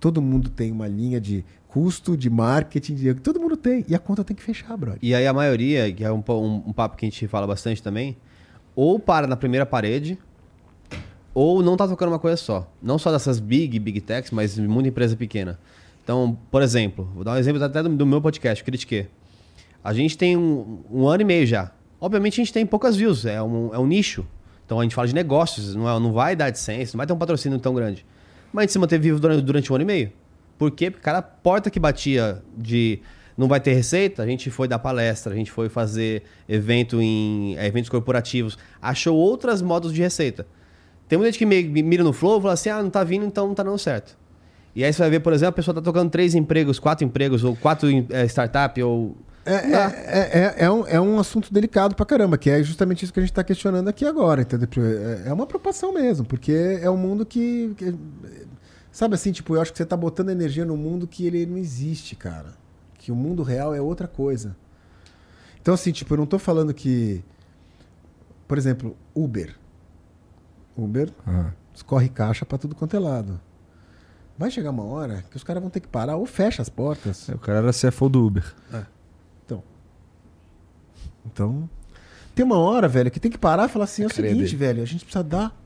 Todo 0.00 0.20
mundo 0.22 0.48
tem 0.48 0.70
uma 0.72 0.86
linha 0.88 1.20
de 1.20 1.44
custo, 1.68 2.16
de 2.16 2.30
marketing, 2.30 2.94
de... 2.94 3.14
todo 3.14 3.40
mundo 3.40 3.56
tem. 3.56 3.84
E 3.88 3.94
a 3.94 3.98
conta 3.98 4.24
tem 4.24 4.34
que 4.36 4.42
fechar, 4.42 4.76
brother. 4.76 4.98
E 5.02 5.14
aí 5.14 5.26
a 5.26 5.32
maioria, 5.32 5.92
que 5.92 6.04
é 6.04 6.10
um, 6.12 6.22
um- 6.28 6.62
um 6.68 6.72
papo 6.72 6.96
que 6.96 7.04
a 7.06 7.08
gente 7.10 7.26
fala 7.28 7.46
bastante 7.46 7.82
também, 7.82 8.16
ou 8.74 8.98
para 8.98 9.26
na 9.26 9.36
primeira 9.36 9.66
parede, 9.66 10.18
ou 11.34 11.62
não 11.62 11.76
tá 11.76 11.86
tocando 11.86 12.08
uma 12.10 12.18
coisa 12.18 12.36
só. 12.36 12.72
Não 12.82 12.98
só 12.98 13.10
dessas 13.12 13.38
big, 13.38 13.78
big 13.78 14.00
techs, 14.00 14.30
mas 14.30 14.58
muita 14.58 14.88
empresa 14.88 15.16
pequena. 15.16 15.58
Então, 16.02 16.36
por 16.50 16.62
exemplo, 16.62 17.08
vou 17.14 17.22
dar 17.22 17.32
um 17.32 17.36
exemplo 17.36 17.62
até 17.62 17.82
do, 17.82 17.88
do 17.90 18.06
meu 18.06 18.20
podcast, 18.20 18.64
Critique. 18.64 19.06
A 19.82 19.92
gente 19.94 20.16
tem 20.18 20.36
um, 20.36 20.80
um 20.90 21.06
ano 21.06 21.22
e 21.22 21.24
meio 21.24 21.46
já. 21.46 21.70
Obviamente 22.00 22.34
a 22.40 22.44
gente 22.44 22.52
tem 22.52 22.64
poucas 22.66 22.96
views, 22.96 23.24
é 23.26 23.42
um, 23.42 23.74
é 23.74 23.78
um 23.78 23.86
nicho. 23.86 24.26
Então 24.64 24.78
a 24.78 24.82
gente 24.82 24.94
fala 24.94 25.08
de 25.08 25.14
negócios, 25.14 25.74
não, 25.74 25.88
é- 25.88 25.98
não 26.00 26.12
vai 26.12 26.36
dar 26.36 26.46
AdSense, 26.46 26.94
não 26.94 26.98
vai 26.98 27.06
ter 27.06 27.12
um 27.12 27.18
patrocínio 27.18 27.58
tão 27.58 27.74
grande. 27.74 28.04
Mas 28.52 28.62
a 28.62 28.62
gente 28.64 28.72
se 28.72 28.78
manteve 28.78 29.02
vivo 29.04 29.18
durante, 29.20 29.42
durante 29.42 29.72
um 29.72 29.76
ano 29.76 29.82
e 29.82 29.86
meio. 29.86 30.12
Por 30.58 30.70
quê? 30.70 30.90
Porque 30.90 31.02
cada 31.04 31.22
porta 31.22 31.70
que 31.70 31.78
batia 31.80 32.42
de 32.56 33.00
não 33.36 33.46
vai 33.46 33.60
ter 33.60 33.72
receita, 33.72 34.22
a 34.22 34.26
gente 34.26 34.50
foi 34.50 34.66
dar 34.66 34.78
palestra, 34.80 35.32
a 35.32 35.36
gente 35.36 35.50
foi 35.50 35.68
fazer 35.68 36.24
evento 36.48 37.00
em 37.00 37.56
eh, 37.56 37.66
eventos 37.66 37.88
corporativos, 37.88 38.58
achou 38.82 39.16
outros 39.16 39.62
modos 39.62 39.92
de 39.92 40.00
receita. 40.02 40.44
Tem 41.08 41.16
muita 41.16 41.30
gente 41.30 41.38
que 41.38 41.46
me- 41.46 41.62
me 41.62 41.82
mira 41.82 42.02
no 42.02 42.12
flow 42.12 42.38
e 42.38 42.42
fala 42.42 42.54
assim: 42.54 42.68
ah, 42.68 42.82
não 42.82 42.90
tá 42.90 43.04
vindo, 43.04 43.24
então 43.24 43.46
não 43.46 43.54
tá 43.54 43.62
dando 43.62 43.78
certo. 43.78 44.18
E 44.74 44.84
aí 44.84 44.92
você 44.92 44.98
vai 45.00 45.10
ver, 45.10 45.20
por 45.20 45.32
exemplo, 45.32 45.50
a 45.50 45.52
pessoa 45.52 45.74
tá 45.74 45.80
tocando 45.80 46.10
três 46.10 46.34
empregos, 46.34 46.78
quatro 46.78 47.04
empregos, 47.04 47.44
ou 47.44 47.54
quatro 47.56 47.88
eh, 48.10 48.24
startup, 48.26 48.82
ou. 48.82 49.16
É, 49.50 49.70
dá. 49.70 49.92
é, 49.96 50.54
é, 50.58 50.64
é 50.66 50.70
um, 50.70 50.86
é 50.86 51.00
um 51.00 51.18
assunto 51.18 51.52
delicado 51.52 51.94
pra 51.94 52.04
caramba, 52.06 52.36
que 52.38 52.50
é 52.50 52.62
justamente 52.62 53.04
isso 53.04 53.12
que 53.12 53.18
a 53.20 53.22
gente 53.22 53.32
tá 53.32 53.42
questionando 53.44 53.88
aqui 53.88 54.04
agora, 54.04 54.42
entendeu? 54.42 54.68
É, 55.24 55.28
é 55.28 55.32
uma 55.32 55.46
preocupação 55.46 55.92
mesmo, 55.92 56.24
porque 56.26 56.78
é 56.82 56.88
um 56.90 56.96
mundo 56.96 57.24
que, 57.26 57.74
que- 57.76 57.94
Sabe 58.90 59.14
assim, 59.14 59.30
tipo, 59.30 59.54
eu 59.54 59.60
acho 59.60 59.70
que 59.70 59.78
você 59.78 59.84
tá 59.86 59.96
botando 59.96 60.30
energia 60.30 60.64
num 60.64 60.76
mundo 60.76 61.06
que 61.06 61.24
ele 61.26 61.46
não 61.46 61.56
existe, 61.56 62.16
cara. 62.16 62.54
Que 62.94 63.12
o 63.12 63.14
mundo 63.14 63.42
real 63.44 63.72
é 63.74 63.80
outra 63.80 64.08
coisa. 64.08 64.56
Então, 65.60 65.72
assim, 65.74 65.92
tipo, 65.92 66.14
eu 66.14 66.18
não 66.18 66.26
tô 66.26 66.38
falando 66.38 66.74
que. 66.74 67.22
Por 68.48 68.58
exemplo, 68.58 68.96
Uber. 69.14 69.54
Uber 70.76 71.10
Ah. 71.26 71.50
escorre 71.74 72.08
caixa 72.08 72.44
pra 72.44 72.58
tudo 72.58 72.74
quanto 72.74 72.96
é 72.96 72.98
lado. 72.98 73.40
Vai 74.36 74.50
chegar 74.50 74.70
uma 74.70 74.84
hora 74.84 75.22
que 75.30 75.36
os 75.36 75.44
caras 75.44 75.60
vão 75.62 75.70
ter 75.70 75.80
que 75.80 75.88
parar 75.88 76.16
ou 76.16 76.24
fecha 76.26 76.62
as 76.62 76.68
portas. 76.68 77.28
O 77.28 77.38
cara 77.38 77.58
era 77.58 77.72
CFO 77.72 78.08
do 78.08 78.24
Uber. 78.26 78.44
Então. 78.68 78.86
Então. 81.24 81.68
Tem 82.34 82.44
uma 82.44 82.58
hora, 82.58 82.86
velho, 82.86 83.10
que 83.10 83.18
tem 83.18 83.30
que 83.30 83.38
parar 83.38 83.68
e 83.68 83.68
falar 83.68 83.84
assim: 83.84 84.02
é 84.02 84.06
o 84.06 84.10
seguinte, 84.10 84.54
velho, 84.54 84.82
a 84.82 84.86
gente 84.86 85.04
precisa 85.04 85.24
dar. 85.24 85.56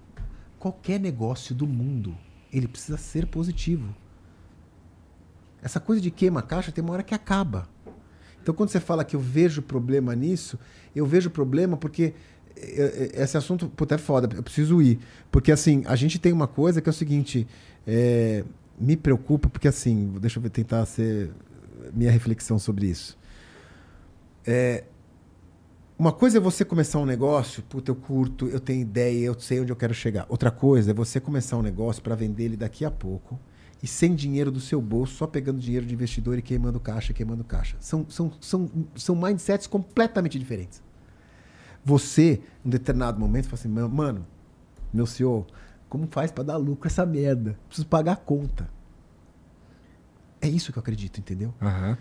Qualquer 0.59 1.01
negócio 1.01 1.55
do 1.55 1.67
mundo, 1.67 2.17
ele 2.53 2.69
precisa 2.69 2.97
ser 2.97 3.27
positivo. 3.27 3.95
Essa 5.63 5.79
coisa 5.79 6.01
de 6.01 6.11
queima 6.11 6.41
a 6.41 6.43
caixa 6.43 6.73
tem 6.73 6.83
uma 6.83 6.93
hora 6.93 7.03
que 7.03 7.15
acaba. 7.15 7.69
Então, 8.43 8.55
quando 8.55 8.71
você 8.71 8.81
fala 8.81 9.05
que 9.05 9.15
eu 9.15 9.21
vejo 9.21 9.63
problema 9.63 10.15
nisso, 10.17 10.59
eu 10.95 11.07
vejo 11.07 11.31
problema 11.31 11.77
porque 11.77 12.15
eh, 12.57 13.11
eh, 13.15 13.23
esse 13.23 13.37
assunto, 13.37 13.69
puta, 13.69 13.95
é 13.95 13.99
foda, 13.99 14.35
eu 14.35 14.43
preciso 14.43 14.83
ir. 14.83 14.99
Porque, 15.31 15.53
assim, 15.53 15.83
a 15.87 15.95
gente 15.95 16.19
tem 16.19 16.33
uma 16.33 16.49
coisa 16.49 16.81
que 16.81 16.89
é 16.89 16.91
o 16.91 16.95
seguinte, 16.95 17.47
eh, 17.87 18.45
me 18.79 18.97
preocupa, 18.97 19.49
porque, 19.49 19.69
assim, 19.69 20.13
deixa 20.21 20.41
eu 20.41 20.51
tentar 20.51 20.85
ser 20.87 21.31
minha 21.93 22.11
reflexão 22.11 22.59
sobre 22.59 22.87
isso. 22.87 23.17
É, 24.45 24.85
uma 26.03 26.13
coisa 26.13 26.39
é 26.39 26.41
você 26.41 26.65
começar 26.65 26.99
um 26.99 27.07
negócio, 27.07 27.63
puta, 27.63 27.93
eu 27.93 27.95
curto, 27.95 28.49
eu 28.49 28.59
tenho 28.59 28.81
ideia, 28.81 29.27
eu 29.27 29.39
sei 29.39 29.61
onde 29.61 29.71
eu 29.71 29.77
quero 29.77 29.95
chegar. 29.95 30.27
Outra 30.29 30.51
coisa 30.51 30.91
é 30.91 30.95
você 30.95 31.21
começar 31.21 31.57
um 31.57 31.63
negócio 31.63 32.03
para 32.03 32.17
vender 32.17 32.43
ele 32.43 32.57
daqui 32.57 32.85
a 32.85 32.91
pouco 32.91 33.39
e 33.81 33.87
sem 33.87 34.13
dinheiro 34.13 34.51
do 34.51 34.59
seu 34.59 34.83
bolso, 34.83 35.15
só 35.15 35.29
pegando 35.29 35.61
dinheiro 35.61 35.87
de 35.87 35.95
investidor 35.95 36.37
e 36.37 36.43
queimando 36.43 36.81
caixa, 36.81 37.13
queimando 37.13 37.45
caixa. 37.45 37.77
São, 37.79 38.05
são, 38.11 38.33
são, 38.41 38.69
são 38.97 39.15
mindsets 39.15 39.69
completamente 39.69 40.41
diferentes. 40.41 40.83
Você, 41.85 42.43
em 42.67 42.71
determinado 42.71 43.21
momento, 43.21 43.45
fala 43.45 43.61
assim, 43.61 43.69
"Mano, 43.69 44.27
meu 44.93 45.07
senhor, 45.07 45.47
como 45.89 46.09
faz 46.11 46.33
para 46.33 46.43
dar 46.43 46.57
lucro 46.57 46.89
essa 46.89 47.07
merda? 47.07 47.57
Preciso 47.69 47.87
pagar 47.87 48.15
a 48.15 48.17
conta. 48.17 48.69
É 50.41 50.49
isso 50.49 50.73
que 50.73 50.79
eu 50.79 50.81
acredito, 50.81 51.21
entendeu? 51.21 51.55
Aham. 51.63 51.97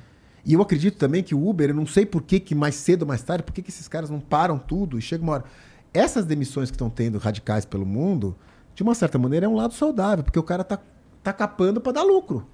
E 0.45 0.53
eu 0.53 0.61
acredito 0.61 0.97
também 0.97 1.21
que 1.21 1.35
o 1.35 1.47
Uber, 1.47 1.69
eu 1.69 1.75
não 1.75 1.85
sei 1.85 2.05
por 2.05 2.21
que, 2.23 2.39
que 2.39 2.55
mais 2.55 2.75
cedo 2.75 3.03
ou 3.03 3.07
mais 3.07 3.21
tarde, 3.21 3.43
por 3.43 3.53
que, 3.53 3.61
que 3.61 3.69
esses 3.69 3.87
caras 3.87 4.09
não 4.09 4.19
param 4.19 4.57
tudo 4.57 4.97
e 4.97 5.01
chega 5.01 5.23
uma 5.23 5.33
hora. 5.33 5.43
Essas 5.93 6.25
demissões 6.25 6.69
que 6.71 6.75
estão 6.75 6.89
tendo 6.89 7.17
radicais 7.17 7.63
pelo 7.65 7.85
mundo, 7.85 8.35
de 8.73 8.81
uma 8.81 8.95
certa 8.95 9.19
maneira, 9.19 9.45
é 9.45 9.49
um 9.49 9.55
lado 9.55 9.73
saudável, 9.73 10.23
porque 10.23 10.39
o 10.39 10.43
cara 10.43 10.63
tá, 10.63 10.79
tá 11.21 11.31
capando 11.33 11.79
para 11.79 11.91
dar 11.91 12.03
lucro. 12.03 12.47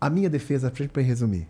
A 0.00 0.10
minha 0.10 0.28
defesa, 0.28 0.70
para 0.92 1.02
resumir, 1.02 1.48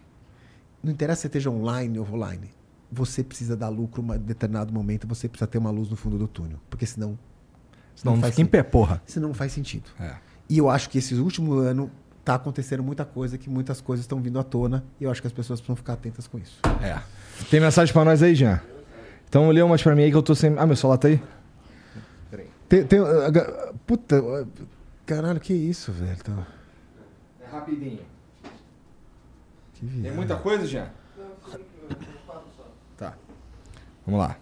não 0.83 0.93
interessa 0.93 1.23
se 1.23 1.27
esteja 1.27 1.51
online 1.51 1.99
ou 1.99 2.05
offline, 2.05 2.51
você 2.93 3.25
precisa 3.25 3.57
dar 3.57 3.69
lucro 3.69 4.03
em 4.15 4.19
determinado 4.19 4.73
momento, 4.73 5.07
você 5.07 5.29
precisa 5.29 5.47
ter 5.47 5.59
uma 5.59 5.71
luz 5.71 5.89
no 5.91 5.97
fundo 5.97 6.17
do 6.17 6.29
túnel, 6.29 6.59
porque 6.71 6.87
senão. 6.87 7.19
Senão 7.95 8.15
não 8.15 8.21
faz 8.21 8.35
fica 8.35 8.43
em 8.43 8.45
sen- 8.45 8.51
pé, 8.51 8.63
porra. 8.63 9.03
Senão 9.07 9.29
não 9.29 9.35
faz 9.35 9.53
sentido. 9.53 9.91
É. 9.99 10.17
E 10.49 10.59
eu 10.59 10.69
acho 10.71 10.89
que 10.91 10.99
esses 10.99 11.19
últimos 11.19 11.65
anos 11.65 11.89
tá 12.27 12.35
acontecendo 12.35 12.83
muita 12.83 13.05
coisa, 13.05 13.39
que 13.39 13.49
muitas 13.49 13.81
coisas 13.81 14.03
estão 14.03 14.21
vindo 14.21 14.37
à 14.39 14.43
tona, 14.43 14.83
e 15.01 15.05
eu 15.05 15.11
acho 15.13 15.21
que 15.21 15.29
as 15.29 15.33
pessoas 15.33 15.61
precisam 15.61 15.77
ficar 15.77 15.93
atentas 15.93 16.27
com 16.27 16.37
isso. 16.39 16.59
É. 16.83 17.01
Tem 17.49 17.61
mensagem 17.61 17.93
pra 17.93 18.05
nós 18.05 18.21
aí, 18.21 18.35
Jean? 18.35 18.61
Então 19.29 19.49
lê 19.51 19.63
umas 19.63 19.81
pra 19.81 19.95
mim 19.95 20.03
aí 20.03 20.11
que 20.11 20.17
eu 20.17 20.23
tô 20.25 20.35
sem. 20.35 20.59
Ah, 20.59 20.67
meu 20.67 20.75
celular 20.75 20.99
tá 20.99 21.07
aí? 21.09 21.23
Tem, 22.69 22.85
tem, 22.85 22.99
ga- 23.31 23.73
puta, 23.87 24.21
uh, 24.21 24.49
caralho, 25.07 25.39
que 25.39 25.55
isso, 25.55 25.93
velho? 25.93 26.17
Tá, 26.17 26.45
É 27.41 27.47
rapidinho. 27.49 28.01
que 29.75 29.87
viagem. 29.87 30.39
coisa, 30.43 30.67
Jean? 30.67 30.89
Tá. 32.97 33.15
Vamos 34.05 34.19
lá. 34.21 34.37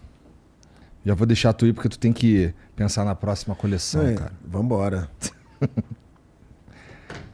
Já 1.05 1.13
vou 1.13 1.27
deixar 1.27 1.53
tu 1.53 1.67
ir 1.67 1.73
porque 1.73 1.87
tu 1.89 1.99
tem 1.99 2.11
que 2.11 2.51
pensar 2.75 3.05
na 3.05 3.13
próxima 3.13 3.53
coleção, 3.53 4.07
É, 4.07 4.15
cara. 4.15 4.31
Vambora. 4.43 5.07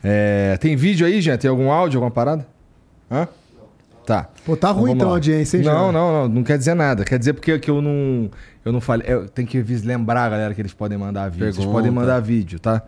É, 0.04 0.58
tem 0.58 0.76
vídeo 0.76 1.06
aí, 1.06 1.22
Jean? 1.22 1.38
Tem 1.38 1.50
algum 1.50 1.72
áudio, 1.72 1.98
alguma 1.98 2.12
parada? 2.12 2.46
Hã? 3.10 3.28
Tá. 4.06 4.30
Pô, 4.46 4.58
tá 4.58 4.72
ruim 4.72 4.82
vamos 4.82 4.96
então 4.96 5.10
a 5.10 5.12
audiência, 5.14 5.58
hein, 5.58 5.64
Não, 5.64 5.92
não, 5.92 6.12
não. 6.12 6.28
Não 6.28 6.44
quer 6.44 6.58
dizer 6.58 6.74
nada. 6.74 7.06
Quer 7.06 7.20
dizer 7.20 7.34
porque 7.34 7.58
que 7.60 7.70
eu 7.70 7.82
não. 7.82 8.30
Eu 8.66 8.72
não 8.72 8.82
falei. 8.82 9.06
Eu 9.08 9.28
tenho 9.28 9.48
que 9.48 9.62
lembrar, 9.62 10.30
galera, 10.30 10.54
que 10.54 10.62
eles 10.62 10.74
podem 10.74 10.98
mandar 10.98 11.30
vídeo. 11.30 11.46
Vocês 11.46 11.58
Pergunta. 11.58 11.78
podem 11.78 11.92
mandar 11.92 12.20
vídeo, 12.20 12.60
tá? 12.60 12.82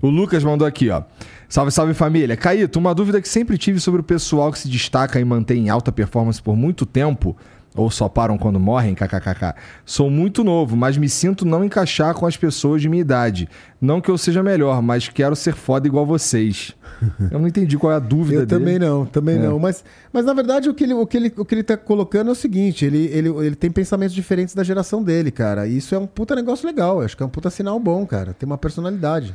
O 0.00 0.08
Lucas 0.08 0.44
mandou 0.44 0.66
aqui, 0.66 0.90
ó. 0.90 1.02
Salve, 1.48 1.70
salve 1.70 1.94
família. 1.94 2.36
Caíto, 2.36 2.78
uma 2.78 2.94
dúvida 2.94 3.20
que 3.20 3.28
sempre 3.28 3.56
tive 3.56 3.80
sobre 3.80 4.00
o 4.02 4.04
pessoal 4.04 4.52
que 4.52 4.58
se 4.58 4.68
destaca 4.68 5.18
e 5.18 5.24
mantém 5.24 5.70
alta 5.70 5.90
performance 5.90 6.40
por 6.40 6.54
muito 6.54 6.84
tempo. 6.84 7.36
Ou 7.78 7.90
só 7.90 8.08
param 8.08 8.36
quando 8.36 8.58
morrem, 8.58 8.94
kkkk. 8.94 9.54
Sou 9.86 10.10
muito 10.10 10.42
novo, 10.42 10.76
mas 10.76 10.96
me 10.96 11.08
sinto 11.08 11.44
não 11.46 11.62
encaixar 11.64 12.12
com 12.12 12.26
as 12.26 12.36
pessoas 12.36 12.82
de 12.82 12.88
minha 12.88 13.00
idade. 13.00 13.48
Não 13.80 14.00
que 14.00 14.10
eu 14.10 14.18
seja 14.18 14.42
melhor, 14.42 14.82
mas 14.82 15.08
quero 15.08 15.36
ser 15.36 15.54
foda 15.54 15.86
igual 15.86 16.04
vocês. 16.04 16.74
Eu 17.30 17.38
não 17.38 17.46
entendi 17.46 17.78
qual 17.78 17.92
é 17.92 17.96
a 17.96 18.00
dúvida 18.00 18.40
Eu 18.42 18.46
dele. 18.46 18.58
também 18.60 18.78
não, 18.80 19.06
também 19.06 19.36
É. 19.36 19.38
não. 19.38 19.56
Mas, 19.60 19.84
mas 20.12 20.24
na 20.24 20.32
verdade 20.34 20.68
o 20.68 20.74
que, 20.74 20.82
ele, 20.82 20.94
o, 20.94 21.06
que 21.06 21.16
ele, 21.16 21.32
o 21.36 21.44
que 21.44 21.54
ele 21.54 21.62
tá 21.62 21.76
colocando 21.76 22.28
é 22.28 22.32
o 22.32 22.34
seguinte: 22.34 22.84
ele, 22.84 23.06
ele, 23.12 23.28
ele 23.28 23.54
tem 23.54 23.70
pensamentos 23.70 24.12
diferentes 24.12 24.52
da 24.52 24.64
geração 24.64 25.00
dele, 25.00 25.30
cara. 25.30 25.68
E 25.68 25.76
isso 25.76 25.94
é 25.94 25.98
um 25.98 26.06
puta 26.08 26.34
negócio 26.34 26.66
legal. 26.66 26.98
eu 26.98 27.04
Acho 27.04 27.16
que 27.16 27.22
é 27.22 27.26
um 27.26 27.28
puta 27.28 27.50
sinal 27.50 27.78
bom, 27.78 28.04
cara. 28.04 28.34
Tem 28.34 28.44
uma 28.48 28.58
personalidade. 28.58 29.32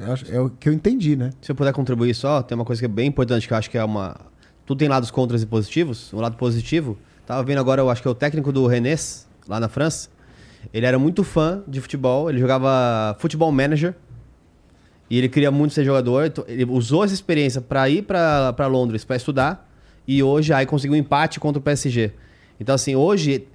É, 0.00 0.12
acho- 0.12 0.32
é 0.32 0.40
o 0.40 0.50
que 0.50 0.68
eu 0.68 0.72
entendi, 0.72 1.14
né? 1.14 1.30
Se 1.40 1.52
eu 1.52 1.54
puder 1.54 1.72
contribuir 1.72 2.14
só, 2.14 2.42
tem 2.42 2.56
uma 2.56 2.64
coisa 2.64 2.82
que 2.82 2.86
é 2.86 2.88
bem 2.88 3.06
importante 3.06 3.46
que 3.46 3.54
eu 3.54 3.58
acho 3.58 3.70
que 3.70 3.78
é 3.78 3.84
uma. 3.84 4.16
Tudo 4.66 4.78
tem 4.78 4.88
lados 4.88 5.10
contras 5.12 5.40
e 5.42 5.46
positivos. 5.46 6.12
O 6.12 6.16
lado 6.20 6.36
positivo, 6.36 6.98
tava 7.32 7.42
vendo 7.44 7.58
agora, 7.58 7.80
eu 7.80 7.88
acho 7.90 8.00
que 8.02 8.08
é 8.08 8.10
o 8.10 8.14
técnico 8.14 8.52
do 8.52 8.66
Rennes, 8.66 9.26
lá 9.48 9.58
na 9.58 9.68
França. 9.68 10.08
Ele 10.72 10.86
era 10.86 10.98
muito 10.98 11.24
fã 11.24 11.62
de 11.66 11.80
futebol, 11.80 12.30
ele 12.30 12.38
jogava 12.38 13.16
futebol 13.18 13.50
manager. 13.50 13.94
E 15.10 15.18
ele 15.18 15.28
queria 15.28 15.50
muito 15.50 15.74
ser 15.74 15.84
jogador. 15.84 16.26
então 16.26 16.44
Ele 16.48 16.64
usou 16.64 17.04
essa 17.04 17.12
experiência 17.14 17.60
para 17.60 17.88
ir 17.88 18.02
para 18.02 18.66
Londres 18.66 19.04
para 19.04 19.16
estudar. 19.16 19.68
E 20.06 20.22
hoje 20.22 20.52
aí 20.52 20.64
conseguiu 20.66 20.94
um 20.94 20.98
empate 20.98 21.38
contra 21.40 21.58
o 21.58 21.62
PSG. 21.62 22.12
Então, 22.58 22.74
assim, 22.74 22.94
hoje, 22.96 23.46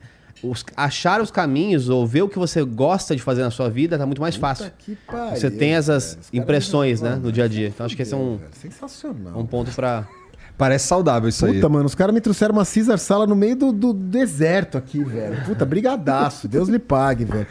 os- 0.44 0.64
achar 0.76 1.20
os 1.22 1.32
caminhos 1.32 1.90
ou 1.90 2.06
ver 2.06 2.22
o 2.22 2.30
que 2.30 2.38
você 2.38 2.64
gosta 2.64 3.16
de 3.16 3.22
fazer 3.22 3.42
na 3.42 3.50
sua 3.52 3.70
vida 3.70 3.98
tá 3.98 4.06
muito 4.06 4.22
mais 4.22 4.36
fácil. 4.36 4.72
que 4.78 4.96
pariu, 4.96 5.36
Você 5.36 5.50
tem 5.50 5.74
essas 5.76 6.18
impressões, 6.32 7.02
né, 7.02 7.16
no 7.16 7.32
dia 7.32 7.46
a 7.46 7.48
dia. 7.48 7.68
Então 7.70 7.86
acho 7.86 7.96
que 7.96 8.02
esse 8.02 8.14
é 8.14 8.18
um, 8.18 8.40
Sensacional. 8.52 9.40
um 9.40 9.46
ponto 9.46 9.72
pra. 9.72 10.08
Parece 10.58 10.88
saudável 10.88 11.30
isso 11.30 11.46
aí. 11.46 11.54
Puta, 11.56 11.70
mano, 11.70 11.86
os 11.86 11.94
caras 11.94 12.14
me 12.14 12.20
trouxeram 12.20 12.54
uma 12.54 12.66
Caesar 12.66 12.98
Sala 12.98 13.28
no 13.28 13.36
meio 13.36 13.56
do, 13.56 13.72
do 13.72 13.94
deserto 13.94 14.78
aqui, 14.78 15.04
velho. 15.04 15.44
Puta, 15.46 15.64
brigadaço. 15.66 16.48
Deus 16.50 16.68
lhe 16.68 16.80
pague, 16.80 17.26
velho. 17.26 17.46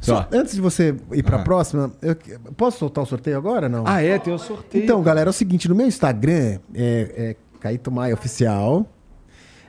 Só, 0.00 0.26
antes 0.32 0.54
de 0.54 0.60
você 0.60 0.94
ir 1.12 1.22
pra 1.22 1.40
próxima, 1.40 1.92
eu- 2.00 2.16
posso 2.56 2.78
soltar 2.78 3.02
o 3.04 3.06
sorteio 3.06 3.36
agora 3.36 3.68
não? 3.68 3.84
Ah, 3.86 4.02
é? 4.02 4.18
Tem 4.18 4.32
o 4.32 4.38
sorteio. 4.38 4.84
Então, 4.84 5.02
galera, 5.02 5.28
é 5.28 5.30
o 5.30 5.32
seguinte, 5.32 5.68
no 5.68 5.74
meu 5.74 5.86
Instagram, 5.86 6.58
é, 6.74 7.12
é 7.16 7.36
Caíto 7.60 7.90
Maia 7.90 8.14
Oficial, 8.14 8.86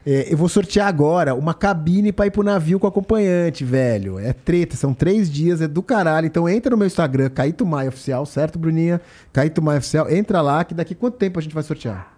é, 0.06 0.32
eu 0.32 0.38
vou 0.38 0.48
sortear 0.48 0.88
agora 0.88 1.34
uma 1.36 1.54
cabine 1.54 2.14
pra 2.14 2.28
ir 2.28 2.32
pro 2.32 2.44
navio 2.44 2.80
com 2.80 2.88
acompanhante, 2.88 3.66
velho. 3.66 4.18
É 4.20 4.32
treta, 4.32 4.78
são 4.78 4.94
três 4.94 5.30
dias, 5.30 5.60
é 5.60 5.68
do 5.68 5.82
caralho. 5.84 6.28
Então 6.28 6.48
entra 6.48 6.70
no 6.72 6.78
meu 6.78 6.88
Instagram, 6.88 7.30
Caíto 7.30 7.66
Maia 7.66 7.90
Oficial, 7.90 8.26
certo, 8.26 8.58
Bruninha? 8.60 9.02
Caíto 9.34 9.62
Maia 9.62 9.80
Oficial, 9.80 10.10
entra 10.10 10.42
lá, 10.42 10.64
que 10.64 10.74
daqui 10.74 10.94
quanto 10.96 11.18
tempo 11.18 11.40
a 11.40 11.42
gente 11.42 11.54
vai 11.54 11.64
sortear? 11.64 12.17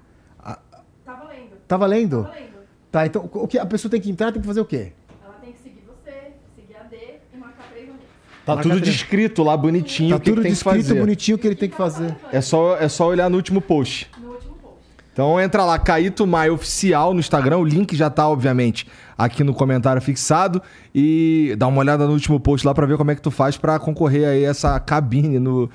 Tá 1.69 1.77
valendo. 1.77 2.23
Tá 2.23 2.29
valendo? 2.31 2.49
Tá 2.91 3.05
então 3.05 3.29
o 3.31 3.47
que 3.47 3.59
a 3.59 3.65
pessoa 3.65 3.91
tem 3.91 4.01
que 4.01 4.09
entrar, 4.09 4.31
tem 4.31 4.41
que 4.41 4.47
fazer 4.47 4.59
o 4.59 4.65
quê? 4.65 4.91
Ela 5.23 5.35
tem 5.35 5.51
que 5.51 5.59
seguir 5.59 5.83
você, 5.87 6.33
seguir 6.55 6.75
a 6.75 6.83
D 6.85 6.97
e 7.31 7.37
marcar 7.37 7.69
três 7.69 7.87
amigos. 7.87 8.05
Tá 8.43 8.55
Marca 8.55 8.63
tudo 8.63 8.81
três. 8.81 8.95
descrito 8.95 9.43
lá, 9.43 9.55
bonitinho. 9.55 10.09
Tá 10.09 10.15
o 10.15 10.19
que 10.19 10.23
que 10.25 10.29
tudo 10.31 10.41
tem 10.41 10.51
que 10.51 10.55
descrito 10.55 10.87
fazer. 10.87 10.99
bonitinho 10.99 11.37
o 11.37 11.39
que 11.39 11.45
ele 11.47 11.55
tem 11.55 11.69
que 11.69 11.77
fazer. 11.77 12.17
É 12.31 12.41
só, 12.41 12.75
é 12.77 12.89
só 12.89 13.07
olhar 13.07 13.29
no 13.29 13.37
último 13.37 13.61
post. 13.61 14.09
No 14.17 14.31
último 14.31 14.55
post. 14.55 14.79
Então 15.13 15.39
entra 15.39 15.63
lá, 15.63 15.77
Caíto 15.77 16.25
Maia 16.25 16.51
Oficial 16.51 17.13
no 17.13 17.19
Instagram. 17.19 17.59
O 17.59 17.63
link 17.63 17.95
já 17.95 18.09
tá, 18.09 18.27
obviamente, 18.27 18.87
aqui 19.15 19.43
no 19.43 19.53
comentário 19.53 20.01
fixado. 20.01 20.59
E 20.95 21.53
dá 21.55 21.67
uma 21.67 21.81
olhada 21.81 22.07
no 22.07 22.13
último 22.13 22.39
post 22.39 22.65
lá 22.65 22.73
pra 22.73 22.87
ver 22.87 22.97
como 22.97 23.11
é 23.11 23.15
que 23.15 23.21
tu 23.21 23.29
faz 23.29 23.57
pra 23.57 23.77
concorrer 23.77 24.27
aí 24.27 24.43
a 24.43 24.49
essa 24.49 24.79
cabine 24.79 25.37
no. 25.37 25.69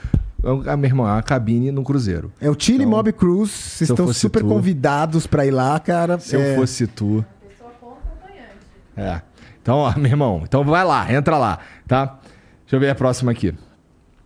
Ah, 0.66 0.76
meu 0.76 0.88
irmão, 0.88 1.08
é 1.08 1.12
uma 1.12 1.22
cabine 1.22 1.70
no 1.70 1.82
Cruzeiro. 1.82 2.32
É 2.40 2.50
o 2.50 2.56
Chile 2.58 2.84
Mob 2.86 3.10
Cruise, 3.12 3.50
vocês 3.52 3.88
estão 3.90 4.12
super 4.12 4.40
tu- 4.42 4.48
convidados 4.48 5.26
pra 5.26 5.46
ir 5.46 5.50
lá, 5.50 5.78
cara. 5.80 6.18
Se 6.18 6.36
É, 6.36 6.52
eu 6.52 6.56
fosse 6.56 6.86
tu. 6.86 7.24
Pessoa 7.48 7.70
com 7.80 7.92
acompanhante. 7.92 8.56
É. 8.96 9.22
Então, 9.62 9.76
ó, 9.78 9.94
meu 9.96 10.06
irmão, 10.10 10.42
então 10.44 10.62
vai 10.64 10.84
lá, 10.84 11.10
entra 11.12 11.38
lá, 11.38 11.58
tá? 11.88 12.18
Deixa 12.62 12.76
eu 12.76 12.80
ver 12.80 12.90
a 12.90 12.94
próxima 12.94 13.32
aqui. 13.32 13.54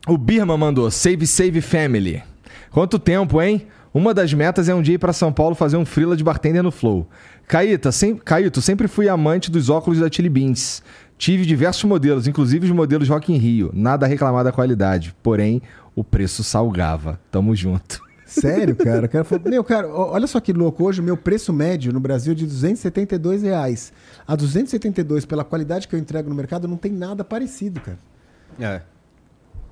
O 0.06 0.16
Birma 0.18 0.56
mandou 0.56 0.90
Save 0.90 1.26
Save 1.26 1.60
Family. 1.60 2.22
Quanto 2.70 2.98
tempo, 2.98 3.40
hein? 3.40 3.66
Uma 3.92 4.12
das 4.12 4.32
metas 4.32 4.68
é 4.68 4.74
um 4.74 4.82
dia 4.82 4.94
ir 4.94 4.98
pra 4.98 5.12
São 5.12 5.32
Paulo 5.32 5.54
fazer 5.54 5.76
um 5.76 5.84
freela 5.84 6.16
de 6.16 6.22
bartender 6.24 6.62
no 6.62 6.70
Flow. 6.70 7.08
Caíta, 7.46 7.90
sem... 7.90 8.14
Caíto, 8.16 8.60
sempre 8.60 8.86
fui 8.86 9.08
amante 9.08 9.50
dos 9.50 9.70
óculos 9.70 9.98
da 9.98 10.10
Chili 10.10 10.28
Beans. 10.28 10.82
Tive 11.18 11.44
diversos 11.44 11.82
modelos, 11.82 12.28
inclusive 12.28 12.64
os 12.64 12.72
modelos 12.72 13.08
Rock 13.08 13.32
in 13.32 13.36
Rio. 13.36 13.70
Nada 13.74 14.06
a 14.06 14.08
reclamar 14.08 14.44
da 14.44 14.52
qualidade. 14.52 15.14
Porém, 15.20 15.60
o 15.94 16.04
preço 16.04 16.44
salgava. 16.44 17.18
Tamo 17.28 17.56
junto. 17.56 18.00
Sério, 18.24 18.76
cara? 18.78 19.06
O 19.06 19.08
cara 19.08 19.24
falou, 19.24 19.50
meu, 19.50 19.64
cara, 19.64 19.88
olha 19.88 20.28
só 20.28 20.38
que 20.38 20.52
louco. 20.52 20.84
Hoje 20.84 21.00
o 21.00 21.04
meu 21.04 21.16
preço 21.16 21.52
médio 21.52 21.92
no 21.92 21.98
Brasil 21.98 22.32
é 22.32 22.36
de 22.36 22.46
272 22.46 23.42
reais. 23.42 23.92
A 24.26 24.36
272, 24.36 25.24
pela 25.24 25.42
qualidade 25.42 25.88
que 25.88 25.94
eu 25.96 25.98
entrego 25.98 26.28
no 26.28 26.36
mercado, 26.36 26.68
não 26.68 26.76
tem 26.76 26.92
nada 26.92 27.24
parecido, 27.24 27.80
cara. 27.80 27.98
É. 28.60 28.82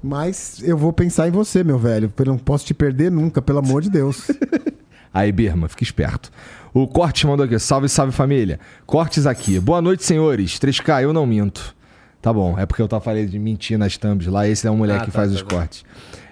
Mas 0.03 0.61
eu 0.65 0.77
vou 0.77 0.93
pensar 0.93 1.29
em 1.29 1.31
você, 1.31 1.63
meu 1.63 1.79
velho. 1.79 2.13
Eu 2.19 2.25
não 2.25 2.39
posso 2.39 2.67
te 2.67 2.75
perder 2.75 3.11
nunca, 3.11 3.41
pelo 3.41 3.61
amor 3.61 3.83
de 3.83 3.91
Deus. 3.91 4.31
Aí, 5.15 5.33
Birma, 5.33 5.69
fica 5.69 5.83
esperto. 5.85 6.31
O 6.79 6.87
Cortes 6.87 7.25
mandou 7.25 7.47
aqui. 7.47 7.59
Salve, 7.59 7.89
salve 7.89 8.13
família. 8.13 8.61
Cortes 8.85 9.27
aqui. 9.27 9.59
Boa 9.59 9.81
noite, 9.81 10.05
senhores. 10.05 10.59
3K, 10.59 11.05
eu 11.05 11.11
não 11.11 11.25
minto. 11.25 11.75
Tá 12.21 12.31
bom, 12.31 12.59
é 12.59 12.67
porque 12.67 12.83
eu 12.83 12.87
tava 12.87 13.03
falando 13.03 13.27
de 13.31 13.39
mentir 13.39 13.79
nas 13.79 13.97
thumbs 13.97 14.27
lá. 14.27 14.47
Esse 14.47 14.67
é 14.67 14.71
uma 14.71 14.77
mulher 14.77 14.97
Ah, 14.97 15.01
que 15.01 15.07
tá, 15.07 15.13
faz 15.13 15.31
tá 15.31 15.37
os 15.37 15.41
bom. 15.41 15.49
cortes. 15.57 15.85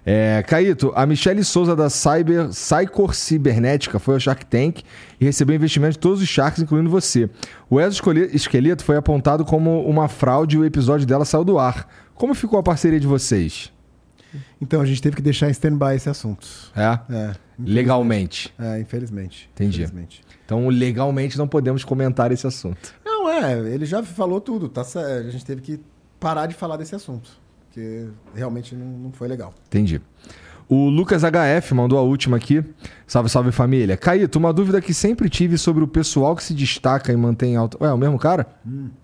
É, 0.05 0.45
Caíto, 0.47 0.93
a 0.95 1.07
Michelle 1.07 1.43
Souza 1.43 1.75
da 1.75 1.89
Cyber, 1.89 2.53
Cycor 2.53 3.15
Cibernética 3.15 3.99
foi 3.99 4.13
ao 4.17 4.21
Shark 4.21 4.45
Tank 4.45 4.83
e 5.19 5.25
recebeu 5.25 5.57
investimento 5.57 5.93
de 5.95 5.99
todos 5.99 6.21
os 6.21 6.29
Sharks, 6.29 6.61
incluindo 6.63 6.91
você. 6.91 7.31
O 7.71 7.81
exoesqueleto 7.81 8.85
foi 8.85 8.99
apontado 8.99 9.47
como 9.47 9.81
uma 9.89 10.09
fraude 10.09 10.57
e 10.57 10.59
o 10.59 10.65
episódio 10.67 11.07
dela 11.07 11.25
saiu 11.25 11.43
do 11.43 11.59
ar. 11.59 11.89
Como 12.15 12.35
ficou 12.35 12.59
a 12.59 12.63
parceria 12.63 13.01
de 13.01 13.07
vocês? 13.07 13.73
Então 14.61 14.83
a 14.83 14.85
gente 14.85 15.01
teve 15.01 15.17
que 15.17 15.23
deixar 15.23 15.49
em 15.49 15.53
stand-by 15.53 15.95
esse 15.95 16.11
assunto. 16.11 16.47
É? 16.77 16.99
É, 17.09 17.33
Legalmente. 17.59 18.53
é 18.59 18.79
infelizmente. 18.81 19.49
Entendi. 19.55 19.77
Infelizmente. 19.83 20.21
Então, 20.45 20.69
legalmente 20.69 21.39
não 21.39 21.49
podemos 21.49 21.85
comentar 21.85 22.31
esse 22.33 22.47
assunto. 22.47 22.95
Não, 23.05 23.29
é, 23.29 23.59
ele 23.73 23.87
já 23.87 24.03
falou 24.03 24.41
tudo, 24.41 24.69
tá? 24.69 24.83
A 24.83 25.31
gente 25.31 25.45
teve 25.45 25.63
que 25.63 25.81
parar 26.21 26.47
de 26.47 26.55
falar 26.55 26.77
desse 26.77 26.95
assunto. 26.95 27.31
Porque 27.67 28.07
realmente 28.35 28.75
não, 28.75 28.87
não 28.87 29.13
foi 29.13 29.27
legal. 29.27 29.53
Entendi. 29.67 30.01
O 30.69 30.89
Lucas 30.89 31.23
HF 31.23 31.75
mandou 31.75 31.99
a 31.99 32.03
última 32.03 32.37
aqui. 32.37 32.65
Salve, 33.07 33.29
salve 33.29 33.53
família. 33.53 33.97
Caíto, 33.97 34.39
uma 34.39 34.53
dúvida 34.53 34.81
que 34.81 34.95
sempre 34.95 35.29
tive 35.29 35.59
sobre 35.59 35.85
o 35.85 35.89
pessoal 35.89 36.35
que 36.35 36.43
se 36.43 36.55
destaca 36.55 37.13
e 37.13 37.17
mantém 37.17 37.57
alto. 37.57 37.77
Ué, 37.81 37.91
é 37.91 37.93
o 37.93 37.99
mesmo 37.99 38.19
cara? 38.19 38.47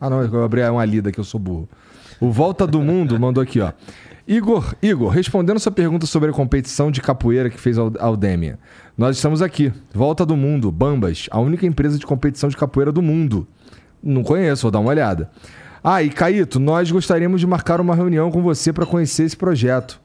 Ah, 0.00 0.08
não, 0.08 0.22
eu 0.22 0.42
abri 0.42 0.62
uma 0.62 0.84
lida 0.84 1.12
que 1.12 1.20
eu 1.20 1.24
sou 1.24 1.38
burro. 1.38 1.68
O 2.18 2.30
Volta 2.30 2.66
do 2.66 2.80
Mundo 2.80 3.18
mandou 3.20 3.42
aqui, 3.42 3.60
ó. 3.60 3.72
Igor, 4.26 4.74
Igor, 4.80 5.08
respondendo 5.10 5.58
sua 5.58 5.72
pergunta 5.72 6.06
sobre 6.06 6.30
a 6.30 6.32
competição 6.32 6.90
de 6.90 7.00
capoeira 7.00 7.50
que 7.50 7.58
fez 7.58 7.76
a 7.78 7.82
Aldemia. 7.98 8.58
Nós 9.00 9.16
estamos 9.16 9.40
aqui. 9.40 9.72
Volta 9.94 10.26
do 10.26 10.36
Mundo, 10.36 10.70
Bambas, 10.70 11.26
a 11.30 11.40
única 11.40 11.64
empresa 11.64 11.98
de 11.98 12.04
competição 12.04 12.50
de 12.50 12.56
capoeira 12.58 12.92
do 12.92 13.00
mundo. 13.00 13.48
Não 14.02 14.22
conheço, 14.22 14.60
vou 14.60 14.70
dar 14.70 14.78
uma 14.78 14.90
olhada. 14.90 15.30
Ah, 15.82 16.02
e 16.02 16.10
Caíto, 16.10 16.60
nós 16.60 16.90
gostaríamos 16.90 17.40
de 17.40 17.46
marcar 17.46 17.80
uma 17.80 17.94
reunião 17.94 18.30
com 18.30 18.42
você 18.42 18.74
para 18.74 18.84
conhecer 18.84 19.22
esse 19.22 19.38
projeto. 19.38 19.98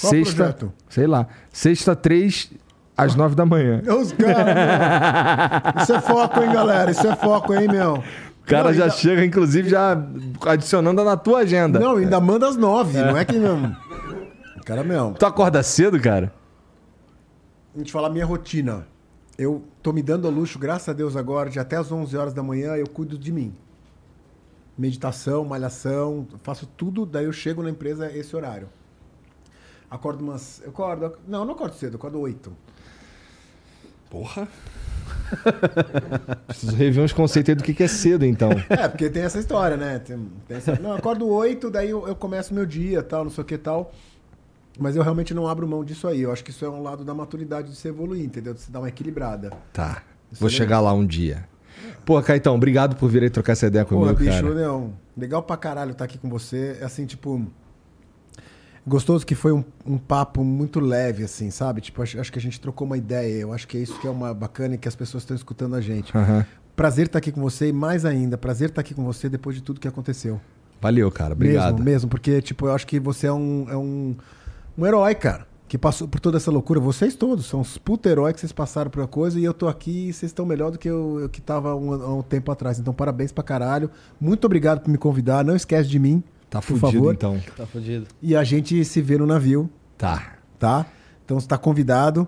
Qual 0.00 0.10
Sexta, 0.10 0.34
projeto? 0.34 0.72
sei 0.88 1.06
lá. 1.06 1.26
Sexta, 1.52 1.94
três, 1.94 2.50
às 2.96 3.14
nove 3.14 3.34
da 3.34 3.44
manhã. 3.44 3.82
Os 3.82 4.12
caras. 4.12 5.82
Isso 5.82 5.92
é 5.92 6.00
foco, 6.00 6.40
hein, 6.42 6.50
galera? 6.50 6.90
Isso 6.90 7.06
é 7.06 7.14
foco, 7.16 7.52
hein, 7.52 7.68
meu? 7.68 7.96
O 7.96 8.46
cara 8.46 8.70
Não, 8.70 8.72
já 8.72 8.84
ainda- 8.84 8.96
chega, 8.96 9.26
inclusive, 9.26 9.68
já 9.68 10.02
adicionando 10.46 11.04
na 11.04 11.18
tua 11.18 11.40
agenda. 11.40 11.78
Não, 11.78 11.96
ainda 11.96 12.18
manda 12.18 12.48
às 12.48 12.56
nove, 12.56 12.96
não 12.98 13.14
é 13.14 13.26
que 13.26 13.36
não. 13.36 13.76
Cara, 14.64 14.82
meu, 14.82 15.14
Tu 15.18 15.26
acorda 15.26 15.62
cedo, 15.62 16.00
cara? 16.00 16.32
Vou 17.74 17.84
te 17.84 17.92
falar 17.92 18.08
a 18.08 18.10
minha 18.10 18.26
rotina. 18.26 18.86
Eu 19.36 19.62
tô 19.82 19.92
me 19.92 20.02
dando 20.02 20.26
ao 20.26 20.32
luxo, 20.32 20.58
graças 20.58 20.88
a 20.88 20.92
Deus, 20.92 21.16
agora, 21.16 21.48
de 21.48 21.60
até 21.60 21.76
às 21.76 21.92
11 21.92 22.16
horas 22.16 22.34
da 22.34 22.42
manhã, 22.42 22.74
eu 22.74 22.88
cuido 22.88 23.16
de 23.16 23.30
mim. 23.30 23.54
Meditação, 24.76 25.44
malhação, 25.44 26.26
faço 26.42 26.66
tudo, 26.66 27.04
daí 27.06 27.24
eu 27.24 27.32
chego 27.32 27.62
na 27.62 27.70
empresa 27.70 28.10
esse 28.16 28.34
horário. 28.34 28.68
Acordo 29.90 30.22
umas. 30.22 30.60
Eu 30.62 30.70
acordo. 30.70 31.16
Não, 31.26 31.40
eu 31.40 31.44
não 31.44 31.54
acordo 31.54 31.74
cedo, 31.74 31.94
eu 31.94 31.98
acordo 31.98 32.18
8. 32.20 32.52
Porra. 34.10 34.48
Preciso 36.46 36.76
rever 36.76 37.02
uns 37.04 37.12
conceitos 37.12 37.50
aí 37.50 37.54
do 37.54 37.62
que 37.62 37.74
que 37.74 37.82
é 37.82 37.88
cedo, 37.88 38.24
então. 38.24 38.50
É, 38.68 38.88
porque 38.88 39.08
tem 39.10 39.22
essa 39.22 39.38
história, 39.38 39.76
né? 39.76 39.98
Tem, 39.98 40.28
tem 40.46 40.56
essa- 40.56 40.78
Não, 40.78 40.90
eu 40.90 40.96
acordo 40.96 41.26
8, 41.26 41.70
daí 41.70 41.90
eu, 41.90 42.06
eu 42.06 42.14
começo 42.16 42.52
meu 42.54 42.66
dia, 42.66 43.02
tal, 43.02 43.24
não 43.24 43.30
sei 43.30 43.42
o 43.42 43.46
que 43.46 43.58
tal. 43.58 43.92
Mas 44.78 44.94
eu 44.94 45.02
realmente 45.02 45.34
não 45.34 45.48
abro 45.48 45.66
mão 45.66 45.84
disso 45.84 46.06
aí. 46.06 46.22
Eu 46.22 46.32
acho 46.32 46.44
que 46.44 46.50
isso 46.50 46.64
é 46.64 46.70
um 46.70 46.82
lado 46.82 47.04
da 47.04 47.12
maturidade 47.12 47.70
de 47.70 47.76
se 47.76 47.88
evoluir, 47.88 48.24
entendeu? 48.24 48.54
De 48.54 48.60
se 48.60 48.70
dar 48.70 48.78
uma 48.78 48.88
equilibrada. 48.88 49.50
Tá. 49.72 50.02
Vou 50.32 50.48
chegar 50.48 50.80
lá 50.80 50.92
um 50.92 51.04
dia. 51.04 51.46
Pô, 52.04 52.20
Caetão, 52.22 52.54
obrigado 52.54 52.96
por 52.96 53.08
vir 53.08 53.22
aí 53.22 53.30
trocar 53.30 53.52
essa 53.52 53.66
ideia 53.66 53.84
comigo, 53.84 54.14
bicho, 54.14 54.30
cara. 54.30 54.48
Leão, 54.48 54.94
legal 55.16 55.42
pra 55.42 55.56
caralho 55.56 55.92
estar 55.92 56.04
aqui 56.04 56.18
com 56.18 56.28
você. 56.28 56.78
É 56.80 56.84
Assim, 56.84 57.06
tipo. 57.06 57.44
Gostoso 58.86 59.26
que 59.26 59.34
foi 59.34 59.52
um, 59.52 59.62
um 59.84 59.98
papo 59.98 60.42
muito 60.42 60.80
leve, 60.80 61.22
assim, 61.22 61.50
sabe? 61.50 61.82
Tipo, 61.82 62.02
acho, 62.02 62.18
acho 62.18 62.32
que 62.32 62.38
a 62.38 62.42
gente 62.42 62.58
trocou 62.58 62.86
uma 62.86 62.96
ideia. 62.96 63.42
Eu 63.42 63.52
acho 63.52 63.68
que 63.68 63.76
é 63.76 63.80
isso 63.80 63.98
que 64.00 64.06
é 64.06 64.10
uma 64.10 64.32
bacana 64.32 64.76
e 64.76 64.78
que 64.78 64.88
as 64.88 64.96
pessoas 64.96 65.24
estão 65.24 65.36
escutando 65.36 65.74
a 65.74 65.80
gente. 65.80 66.16
Aham. 66.16 66.46
Prazer 66.74 67.06
estar 67.06 67.18
aqui 67.18 67.30
com 67.30 67.42
você 67.42 67.68
e 67.68 67.72
mais 67.72 68.06
ainda, 68.06 68.38
prazer 68.38 68.70
estar 68.70 68.80
aqui 68.80 68.94
com 68.94 69.04
você 69.04 69.28
depois 69.28 69.56
de 69.56 69.62
tudo 69.62 69.78
que 69.78 69.88
aconteceu. 69.88 70.40
Valeu, 70.80 71.10
cara. 71.10 71.34
Obrigado. 71.34 71.74
Mesmo, 71.74 71.84
mesmo, 71.84 72.08
porque, 72.08 72.40
tipo, 72.40 72.66
eu 72.66 72.72
acho 72.72 72.86
que 72.86 72.98
você 72.98 73.26
é 73.26 73.32
um, 73.32 73.66
é 73.68 73.76
um, 73.76 74.16
um 74.78 74.86
herói, 74.86 75.14
cara. 75.14 75.46
Que 75.68 75.76
passou 75.76 76.08
por 76.08 76.18
toda 76.18 76.38
essa 76.38 76.50
loucura. 76.50 76.80
Vocês 76.80 77.14
todos 77.14 77.44
são 77.44 77.60
uns 77.60 77.76
puta 77.76 78.08
heróis 78.08 78.32
que 78.34 78.40
vocês 78.40 78.52
passaram 78.52 78.90
por 78.90 79.00
uma 79.00 79.08
coisa 79.08 79.38
e 79.38 79.44
eu 79.44 79.52
tô 79.52 79.68
aqui 79.68 80.08
e 80.08 80.12
vocês 80.14 80.30
estão 80.30 80.46
melhor 80.46 80.70
do 80.70 80.78
que 80.78 80.88
eu, 80.88 81.18
eu 81.20 81.28
que 81.28 81.42
tava 81.42 81.74
um, 81.74 81.92
há 81.92 82.14
um 82.14 82.22
tempo 82.22 82.50
atrás. 82.50 82.78
Então, 82.78 82.94
parabéns 82.94 83.32
pra 83.32 83.44
caralho. 83.44 83.90
Muito 84.18 84.46
obrigado 84.46 84.80
por 84.80 84.90
me 84.90 84.96
convidar. 84.96 85.44
Não 85.44 85.54
esquece 85.54 85.86
de 85.88 85.98
mim, 85.98 86.22
Tá 86.48 86.60
por 86.60 86.78
fudido, 86.78 86.86
favor. 86.92 87.12
então. 87.14 87.38
Tá 87.54 87.66
fudido. 87.66 88.06
E 88.22 88.34
a 88.34 88.42
gente 88.44 88.82
se 88.86 89.02
vê 89.02 89.18
no 89.18 89.26
navio, 89.26 89.68
Tá. 89.98 90.38
tá? 90.58 90.86
Então, 91.22 91.38
você 91.38 91.46
tá 91.46 91.58
convidado. 91.58 92.26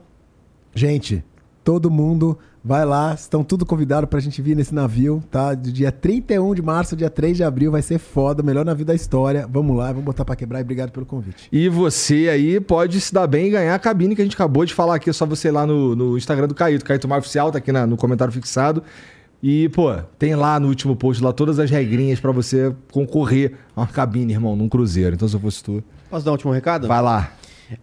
Gente, 0.74 1.24
todo 1.64 1.90
mundo 1.90 2.38
vai 2.64 2.84
lá. 2.84 3.14
Estão 3.14 3.42
tudo 3.42 3.64
convidados 3.66 4.08
pra 4.08 4.20
gente 4.20 4.40
vir 4.42 4.54
nesse 4.56 4.74
navio, 4.74 5.22
tá? 5.30 5.54
Do 5.54 5.72
dia 5.72 5.90
31 5.90 6.54
de 6.54 6.62
março, 6.62 6.94
dia 6.96 7.10
3 7.10 7.36
de 7.36 7.44
abril. 7.44 7.70
Vai 7.70 7.82
ser 7.82 7.98
foda. 7.98 8.42
Melhor 8.42 8.64
navio 8.64 8.84
da 8.84 8.94
história. 8.94 9.46
Vamos 9.50 9.76
lá, 9.76 9.88
vamos 9.88 10.04
botar 10.04 10.24
pra 10.24 10.36
quebrar 10.36 10.58
e 10.60 10.62
obrigado 10.62 10.90
pelo 10.90 11.06
convite. 11.06 11.48
E 11.50 11.68
você 11.68 12.28
aí 12.30 12.60
pode 12.60 13.00
se 13.00 13.12
dar 13.12 13.26
bem 13.26 13.46
e 13.46 13.50
ganhar 13.50 13.74
a 13.74 13.78
cabine 13.78 14.14
que 14.14 14.22
a 14.22 14.24
gente 14.24 14.34
acabou 14.34 14.64
de 14.64 14.74
falar 14.74 14.96
aqui. 14.96 15.10
É 15.10 15.12
só 15.12 15.24
você 15.26 15.48
ir 15.48 15.52
lá 15.52 15.66
no, 15.66 15.94
no 15.96 16.16
Instagram 16.18 16.48
do 16.48 16.54
Caíto. 16.54 16.84
Caíto 16.84 17.08
Mar 17.08 17.18
Oficial, 17.18 17.50
tá 17.50 17.58
aqui 17.58 17.72
na- 17.72 17.86
no 17.86 17.96
comentário 17.96 18.32
fixado. 18.32 18.82
E, 19.42 19.70
pô, 19.70 19.94
tem 20.18 20.34
lá 20.34 20.60
no 20.60 20.68
último 20.68 20.94
post 20.94 21.22
lá 21.24 21.32
todas 21.32 21.58
as 21.58 21.70
regrinhas 21.70 22.20
pra 22.20 22.30
você 22.30 22.74
concorrer 22.92 23.54
a 23.74 23.80
uma 23.80 23.86
cabine, 23.86 24.34
irmão, 24.34 24.54
num 24.54 24.68
cruzeiro. 24.68 25.14
Então, 25.14 25.26
se 25.26 25.34
eu 25.34 25.40
fosse 25.40 25.64
tu, 25.64 25.82
Posso 26.10 26.24
dar 26.24 26.30
um 26.30 26.34
último 26.34 26.52
recado? 26.52 26.86
vai 26.86 27.00
lá. 27.00 27.32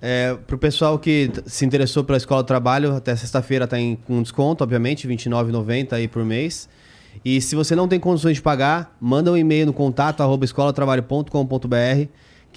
É, 0.01 0.35
pro 0.47 0.57
pessoal 0.57 0.99
que 0.99 1.31
se 1.45 1.65
interessou 1.65 2.03
pela 2.03 2.17
Escola 2.17 2.43
do 2.43 2.45
Trabalho, 2.45 2.93
até 2.95 3.15
sexta-feira 3.15 3.67
tá 3.67 3.79
em, 3.79 3.95
com 3.95 4.21
desconto, 4.21 4.63
obviamente, 4.63 5.07
R$ 5.07 5.15
29,90 5.15 5.93
aí 5.93 6.07
por 6.07 6.23
mês. 6.25 6.67
E 7.23 7.41
se 7.41 7.55
você 7.55 7.75
não 7.75 7.87
tem 7.87 7.99
condições 7.99 8.35
de 8.35 8.41
pagar, 8.41 8.95
manda 8.99 9.31
um 9.31 9.37
e-mail 9.37 9.65
no 9.65 9.73
contato 9.73 10.21
escolatrabalho.com.br 10.43 12.07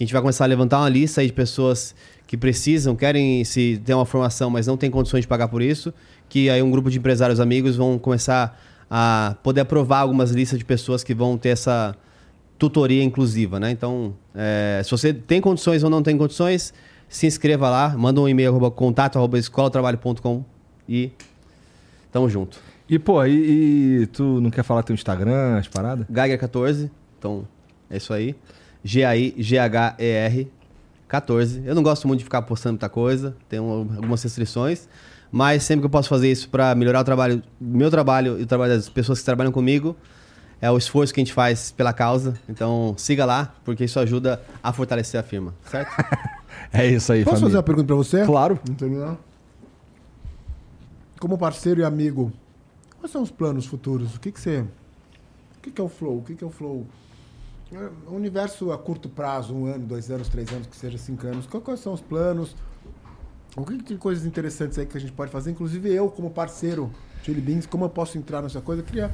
que 0.00 0.04
a 0.04 0.06
gente 0.06 0.14
vai 0.14 0.22
começar 0.22 0.44
a 0.44 0.46
levantar 0.46 0.78
uma 0.78 0.88
lista 0.88 1.20
aí 1.20 1.26
de 1.26 1.32
pessoas 1.34 1.94
que 2.26 2.34
precisam, 2.34 2.96
querem 2.96 3.44
se 3.44 3.80
ter 3.84 3.92
uma 3.92 4.06
formação, 4.06 4.48
mas 4.48 4.66
não 4.66 4.74
tem 4.74 4.90
condições 4.90 5.20
de 5.22 5.28
pagar 5.28 5.48
por 5.48 5.60
isso, 5.60 5.92
que 6.26 6.48
aí 6.48 6.62
um 6.62 6.70
grupo 6.70 6.90
de 6.90 6.98
empresários 6.98 7.38
amigos 7.38 7.76
vão 7.76 7.98
começar 7.98 8.58
a 8.90 9.36
poder 9.42 9.60
aprovar 9.60 10.00
algumas 10.00 10.30
listas 10.30 10.58
de 10.58 10.64
pessoas 10.64 11.04
que 11.04 11.12
vão 11.12 11.36
ter 11.36 11.50
essa 11.50 11.94
tutoria 12.58 13.02
inclusiva, 13.02 13.60
né? 13.60 13.70
Então, 13.70 14.14
é, 14.34 14.80
se 14.82 14.90
você 14.90 15.12
tem 15.12 15.38
condições 15.38 15.84
ou 15.84 15.90
não 15.90 16.02
tem 16.02 16.16
condições, 16.16 16.72
se 17.10 17.26
inscreva 17.26 17.68
lá, 17.68 17.90
manda 17.98 18.20
um 18.20 18.28
e-mail 18.28 18.50
arroba, 18.50 18.70
contato 18.70 19.18
arroba 19.18 19.36
escolatrabalho.com 19.36 20.44
e 20.88 21.10
tamo 22.12 22.30
junto. 22.30 22.60
E, 22.88 23.00
pô, 23.00 23.24
e, 23.26 24.02
e 24.02 24.06
tu 24.06 24.40
não 24.40 24.48
quer 24.48 24.62
falar 24.62 24.84
teu 24.84 24.94
Instagram, 24.94 25.58
as 25.58 25.66
paradas? 25.66 26.06
Geiger14, 26.06 26.88
então 27.18 27.44
é 27.90 27.96
isso 27.96 28.12
aí. 28.14 28.36
G-A-I-G-H-E-R 28.84 30.48
14. 31.08 31.62
Eu 31.66 31.74
não 31.74 31.82
gosto 31.82 32.06
muito 32.06 32.20
de 32.20 32.24
ficar 32.24 32.42
postando 32.42 32.74
muita 32.74 32.88
coisa, 32.88 33.36
tenho 33.48 33.64
algumas 33.68 34.22
restrições, 34.22 34.88
mas 35.32 35.64
sempre 35.64 35.80
que 35.80 35.86
eu 35.86 35.90
posso 35.90 36.08
fazer 36.08 36.30
isso 36.30 36.48
para 36.48 36.72
melhorar 36.76 37.00
o 37.00 37.04
trabalho, 37.04 37.42
meu 37.60 37.90
trabalho 37.90 38.38
e 38.38 38.44
o 38.44 38.46
trabalho 38.46 38.76
das 38.76 38.88
pessoas 38.88 39.18
que 39.18 39.24
trabalham 39.24 39.50
comigo, 39.50 39.96
é 40.60 40.70
o 40.70 40.76
esforço 40.76 41.12
que 41.14 41.20
a 41.20 41.24
gente 41.24 41.32
faz 41.32 41.70
pela 41.70 41.92
causa. 41.92 42.34
Então 42.48 42.94
siga 42.96 43.24
lá, 43.24 43.54
porque 43.64 43.84
isso 43.84 43.98
ajuda 43.98 44.42
a 44.62 44.72
fortalecer 44.72 45.18
a 45.18 45.22
firma, 45.22 45.54
certo? 45.70 45.90
É 46.72 46.86
isso 46.86 47.12
aí, 47.12 47.24
Posso 47.24 47.36
fazer 47.36 47.40
família. 47.40 47.56
uma 47.58 47.62
pergunta 47.62 47.86
pra 47.86 47.96
você? 47.96 48.24
Claro. 48.24 48.60
Vamos 48.64 48.78
terminar? 48.78 49.16
Como 51.18 51.38
parceiro 51.38 51.80
e 51.80 51.84
amigo, 51.84 52.32
quais 52.98 53.10
são 53.10 53.22
os 53.22 53.30
planos 53.30 53.66
futuros? 53.66 54.14
O 54.16 54.20
que, 54.20 54.30
que 54.30 54.40
você. 54.40 54.60
O 54.60 55.60
que, 55.62 55.70
que 55.70 55.80
é 55.80 55.84
o 55.84 55.88
Flow? 55.88 56.18
O 56.18 56.22
que, 56.22 56.34
que 56.34 56.44
é 56.44 56.46
o 56.46 56.50
Flow? 56.50 56.86
É, 57.72 57.88
um 58.10 58.16
universo 58.16 58.72
a 58.72 58.78
curto 58.78 59.08
prazo, 59.08 59.54
um 59.54 59.66
ano, 59.66 59.86
dois 59.86 60.10
anos, 60.10 60.28
três 60.28 60.50
anos, 60.52 60.66
que 60.66 60.76
seja 60.76 60.98
cinco 60.98 61.26
anos. 61.26 61.46
Quais 61.46 61.80
são 61.80 61.92
os 61.92 62.00
planos? 62.00 62.54
O 63.56 63.64
que, 63.64 63.76
que 63.78 63.84
tem 63.84 63.96
coisas 63.96 64.24
interessantes 64.24 64.78
aí 64.78 64.86
que 64.86 64.96
a 64.96 65.00
gente 65.00 65.12
pode 65.12 65.30
fazer? 65.30 65.50
Inclusive 65.50 65.92
eu, 65.92 66.08
como 66.10 66.30
parceiro, 66.30 66.90
Chili 67.22 67.40
Beans, 67.40 67.66
como 67.66 67.84
eu 67.84 67.90
posso 67.90 68.16
entrar 68.16 68.42
nessa 68.42 68.60
coisa? 68.60 68.82
Eu 68.82 68.86
queria 68.86 69.10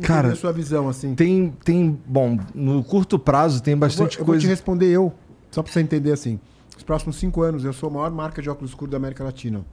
Cara, 0.00 0.32
a 0.32 0.36
sua 0.36 0.52
visão, 0.52 0.88
assim. 0.88 1.14
Tem, 1.14 1.50
tem, 1.64 1.98
bom, 2.06 2.38
no 2.54 2.82
curto 2.82 3.18
prazo 3.18 3.62
tem 3.62 3.72
Eu 3.72 3.78
vou, 3.78 3.88
bastante 3.88 4.18
eu 4.18 4.24
vou 4.24 4.32
coisa. 4.34 4.46
te 4.46 4.48
responder 4.48 4.86
eu, 4.86 5.12
só 5.50 5.62
pra 5.62 5.72
você 5.72 5.80
entender 5.80 6.12
assim. 6.12 6.38
Os 6.76 6.82
próximos 6.82 7.16
cinco 7.16 7.42
anos, 7.42 7.64
eu 7.64 7.72
sou 7.72 7.88
a 7.88 7.92
maior 7.92 8.10
marca 8.10 8.40
de 8.40 8.48
óculos 8.48 8.70
escuros 8.70 8.90
da 8.90 8.96
América 8.96 9.22
Latina. 9.22 9.64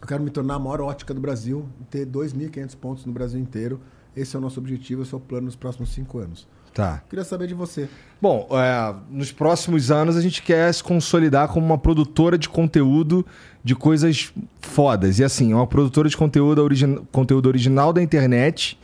Eu 0.00 0.06
quero 0.06 0.22
me 0.22 0.30
tornar 0.30 0.54
a 0.54 0.58
maior 0.58 0.80
ótica 0.80 1.12
do 1.12 1.20
Brasil, 1.20 1.66
ter 1.90 2.06
2.500 2.06 2.76
pontos 2.76 3.04
no 3.04 3.12
Brasil 3.12 3.40
inteiro. 3.40 3.80
Esse 4.14 4.36
é 4.36 4.38
o 4.38 4.42
nosso 4.42 4.58
objetivo, 4.60 5.02
esse 5.02 5.12
é 5.12 5.16
o 5.16 5.20
plano 5.20 5.46
nos 5.46 5.56
próximos 5.56 5.90
cinco 5.92 6.18
anos. 6.18 6.46
Tá. 6.76 7.02
Queria 7.08 7.24
saber 7.24 7.46
de 7.48 7.54
você. 7.54 7.88
Bom, 8.20 8.46
é, 8.50 8.94
nos 9.10 9.32
próximos 9.32 9.90
anos 9.90 10.14
a 10.14 10.20
gente 10.20 10.42
quer 10.42 10.72
se 10.74 10.84
consolidar 10.84 11.48
como 11.48 11.64
uma 11.64 11.78
produtora 11.78 12.36
de 12.36 12.50
conteúdo 12.50 13.24
de 13.64 13.74
coisas 13.74 14.30
fodas. 14.60 15.18
E 15.18 15.24
assim, 15.24 15.54
uma 15.54 15.66
produtora 15.66 16.06
de 16.06 16.14
conteúdo, 16.16 16.62
origi- 16.62 17.00
conteúdo 17.10 17.46
original 17.46 17.94
da 17.94 18.02
internet, 18.02 18.78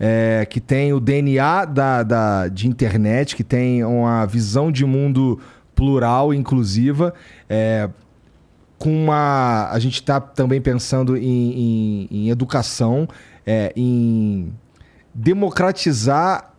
é, 0.00 0.44
que 0.50 0.60
tem 0.60 0.92
o 0.92 0.98
DNA 0.98 1.64
da, 1.66 2.02
da- 2.02 2.48
de 2.48 2.66
internet, 2.66 3.36
que 3.36 3.44
tem 3.44 3.84
uma 3.84 4.26
visão 4.26 4.72
de 4.72 4.84
mundo 4.84 5.38
plural 5.72 6.34
inclusiva. 6.34 7.14
é, 7.48 7.88
com 8.78 8.90
uma. 9.04 9.68
A 9.70 9.78
gente 9.78 9.94
está 9.94 10.20
também 10.20 10.60
pensando 10.60 11.16
em, 11.16 11.22
em- 11.22 12.08
em 12.10 12.28
educação, 12.28 13.08
é, 13.46 13.72
em 13.76 14.52
democratizar 15.14 16.52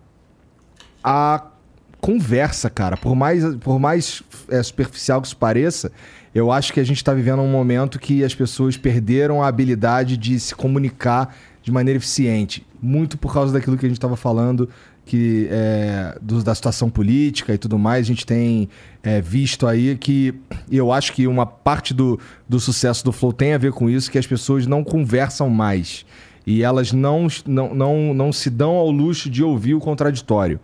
a 1.08 1.42
conversa, 2.02 2.70
cara. 2.70 2.98
Por 2.98 3.16
mais, 3.16 3.56
por 3.56 3.80
mais 3.80 4.22
é, 4.50 4.62
superficial 4.62 5.22
que 5.22 5.28
isso 5.28 5.38
pareça, 5.38 5.92
eu 6.36 6.52
acho 6.52 6.74
que 6.74 6.80
a 6.80 6.84
gente 6.84 6.98
está 6.98 7.14
vivendo 7.14 7.42
um 7.42 7.50
momento 7.52 7.98
que 7.98 8.24
as 8.24 8.36
pessoas 8.36 8.76
perderam 8.76 9.42
a 9.42 9.48
habilidade 9.48 10.18
de 10.18 10.40
se 10.40 10.54
comunicar 10.54 11.34
de 11.64 11.72
maneira 11.72 11.98
eficiente. 11.98 12.66
Muito 12.82 13.18
por 13.18 13.34
causa 13.34 13.54
daquilo 13.54 13.78
que 13.78 13.86
a 13.86 13.90
gente 13.90 13.98
estava 13.98 14.16
falando, 14.18 14.70
que 15.06 15.48
é, 15.50 16.18
do- 16.22 16.44
da 16.44 16.54
situação 16.54 16.90
política 16.90 17.54
e 17.54 17.58
tudo 17.58 17.80
mais. 17.80 18.06
A 18.06 18.08
gente 18.08 18.26
tem 18.26 18.68
é, 19.02 19.22
visto 19.22 19.66
aí 19.66 19.98
que 19.98 20.36
eu 20.70 20.92
acho 20.92 21.14
que 21.14 21.26
uma 21.26 21.46
parte 21.46 21.94
do, 21.94 22.20
do 22.48 22.60
sucesso 22.60 23.04
do 23.04 23.12
Flow 23.14 23.32
tem 23.32 23.54
a 23.54 23.58
ver 23.58 23.72
com 23.72 23.90
isso, 23.90 24.12
que 24.12 24.18
as 24.18 24.28
pessoas 24.28 24.68
não 24.68 24.84
conversam 24.84 25.50
mais. 25.50 26.06
E 26.48 26.64
elas 26.64 26.94
não, 26.94 27.28
não, 27.46 27.76
não, 27.76 28.14
não 28.14 28.32
se 28.32 28.50
dão 28.50 28.72
ao 28.72 28.90
luxo 28.90 29.30
de 29.30 29.44
ouvir 29.44 29.74
o 29.74 29.80
contraditório. 29.82 30.62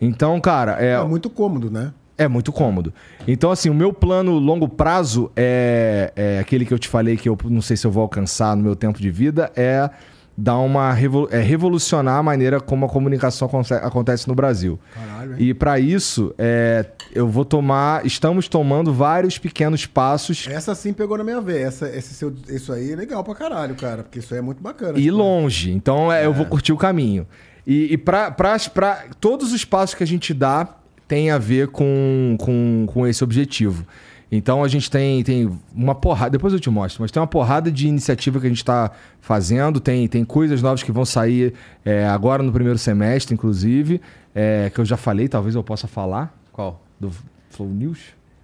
Então, 0.00 0.40
cara, 0.40 0.80
é, 0.80 0.92
É, 0.92 1.04
muito 1.04 1.28
cômodo, 1.28 1.68
né? 1.68 1.92
é 2.16 2.28
muito 2.28 2.52
cômodo. 2.52 2.94
Então, 3.26 3.50
assim, 3.50 3.68
o 3.68 3.74
meu 3.74 3.92
plano 3.92 4.38
longo 4.38 4.68
prazo 4.68 5.30
é, 5.36 6.12
é 6.16 6.38
aquele 6.38 6.64
que 6.64 6.72
eu 6.72 6.78
te 6.78 6.88
falei 6.88 7.16
que 7.16 7.28
eu 7.28 7.36
não 7.44 7.60
sei 7.60 7.76
se 7.76 7.86
eu 7.86 7.90
vou 7.90 8.02
alcançar 8.02 8.56
no 8.56 8.62
meu 8.62 8.76
tempo 8.76 9.00
de 9.00 9.10
vida, 9.10 9.50
é 9.54 9.90
dar 10.36 10.58
uma 10.58 10.90
é 11.30 11.40
revolucionar 11.40 12.16
a 12.18 12.22
maneira 12.22 12.60
como 12.60 12.84
a 12.84 12.88
comunicação 12.88 13.48
aconte- 13.48 13.72
acontece 13.72 14.28
no 14.28 14.34
Brasil. 14.34 14.78
Caralho, 14.94 15.32
hein? 15.32 15.36
E 15.38 15.54
para 15.54 15.78
isso, 15.80 16.34
é, 16.36 16.84
eu 17.14 17.26
vou 17.26 17.44
tomar, 17.44 18.04
estamos 18.04 18.46
tomando 18.48 18.92
vários 18.92 19.38
pequenos 19.38 19.86
passos 19.86 20.46
Essa 20.50 20.74
sim 20.74 20.92
pegou 20.92 21.16
na 21.16 21.24
minha 21.24 21.40
veia. 21.40 21.66
Essa, 21.66 21.88
esse 21.88 22.12
seu, 22.14 22.34
isso 22.48 22.72
aí 22.72 22.92
é 22.92 22.96
legal 22.96 23.24
pra 23.24 23.34
caralho, 23.34 23.74
cara. 23.74 24.02
Porque 24.02 24.18
isso 24.18 24.34
aí 24.34 24.38
é 24.38 24.42
muito 24.42 24.62
bacana. 24.62 24.98
e 24.98 25.04
tipo, 25.04 25.16
longe. 25.16 25.70
Então 25.70 26.12
é, 26.12 26.26
eu 26.26 26.34
vou 26.34 26.44
curtir 26.46 26.72
o 26.72 26.76
caminho. 26.76 27.26
E, 27.66 27.94
e 27.94 27.96
pra, 27.98 28.30
pra, 28.30 28.56
pra- 28.72 29.04
todos 29.18 29.52
os 29.52 29.64
passos 29.64 29.94
que 29.94 30.02
a 30.02 30.06
gente 30.06 30.34
dá 30.34 30.68
tem 31.08 31.30
a 31.30 31.38
ver 31.38 31.68
com, 31.68 32.36
com, 32.40 32.84
com 32.92 33.06
esse 33.06 33.24
objetivo. 33.24 33.86
Então 34.30 34.64
a 34.64 34.68
gente 34.68 34.90
tem, 34.90 35.22
tem 35.22 35.50
uma 35.74 35.94
porrada, 35.94 36.30
depois 36.30 36.52
eu 36.52 36.58
te 36.58 36.68
mostro, 36.68 37.02
mas 37.02 37.10
tem 37.12 37.20
uma 37.20 37.26
porrada 37.28 37.70
de 37.70 37.86
iniciativa 37.86 38.40
que 38.40 38.46
a 38.46 38.48
gente 38.48 38.58
está 38.58 38.90
fazendo, 39.20 39.78
tem, 39.78 40.08
tem 40.08 40.24
coisas 40.24 40.60
novas 40.60 40.82
que 40.82 40.90
vão 40.90 41.04
sair 41.04 41.54
é, 41.84 42.06
agora 42.06 42.42
no 42.42 42.50
primeiro 42.52 42.78
semestre, 42.78 43.34
inclusive, 43.34 44.00
é, 44.34 44.70
que 44.74 44.80
eu 44.80 44.84
já 44.84 44.96
falei, 44.96 45.28
talvez 45.28 45.54
eu 45.54 45.62
possa 45.62 45.86
falar, 45.86 46.34
Qual? 46.52 46.82
do 46.98 47.10
Flow 47.50 47.68
News. 47.68 48.00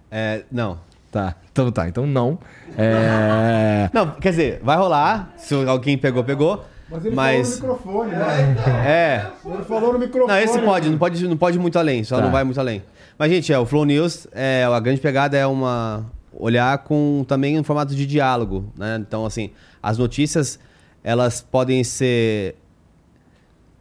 É, 0.09 0.43
não. 0.51 0.79
Tá, 1.11 1.35
então 1.51 1.71
tá, 1.71 1.87
então 1.87 2.07
não. 2.07 2.39
É, 2.77 3.89
Não, 3.93 4.11
quer 4.11 4.29
dizer, 4.31 4.61
vai 4.63 4.77
rolar. 4.77 5.31
Se 5.37 5.53
alguém 5.53 5.95
pegou, 5.97 6.23
pegou. 6.23 6.65
Mas 6.89 7.05
ele 7.05 7.15
Mas. 7.15 7.59
falou 7.59 7.75
no 7.75 7.77
microfone, 7.77 8.11
né? 8.11 8.55
É. 8.85 9.25
Ele 9.45 9.63
falou 9.63 9.93
no 9.93 9.99
microfone. 9.99 10.33
Não, 10.33 10.39
esse 10.39 10.59
pode, 10.59 10.89
não 10.89 10.97
pode, 10.97 11.27
não 11.27 11.37
pode 11.37 11.57
ir 11.57 11.61
muito 11.61 11.77
além, 11.77 12.03
só 12.03 12.17
Tá. 12.17 12.23
não 12.23 12.31
vai 12.31 12.43
muito 12.43 12.59
além. 12.59 12.83
Mas, 13.17 13.31
gente, 13.31 13.51
é, 13.53 13.59
o 13.59 13.65
Flow 13.65 13.85
News, 13.85 14.27
é, 14.31 14.63
a 14.63 14.79
grande 14.79 15.01
pegada 15.01 15.37
é 15.37 15.45
uma. 15.45 16.05
olhar 16.33 16.77
com 16.79 17.23
também 17.27 17.55
em 17.55 17.63
formato 17.63 17.95
de 17.95 18.05
diálogo, 18.05 18.71
né? 18.77 18.97
Então, 18.99 19.25
assim, 19.25 19.51
as 19.81 19.97
notícias 19.97 20.59
elas 21.03 21.41
podem 21.41 21.83
ser 21.83 22.55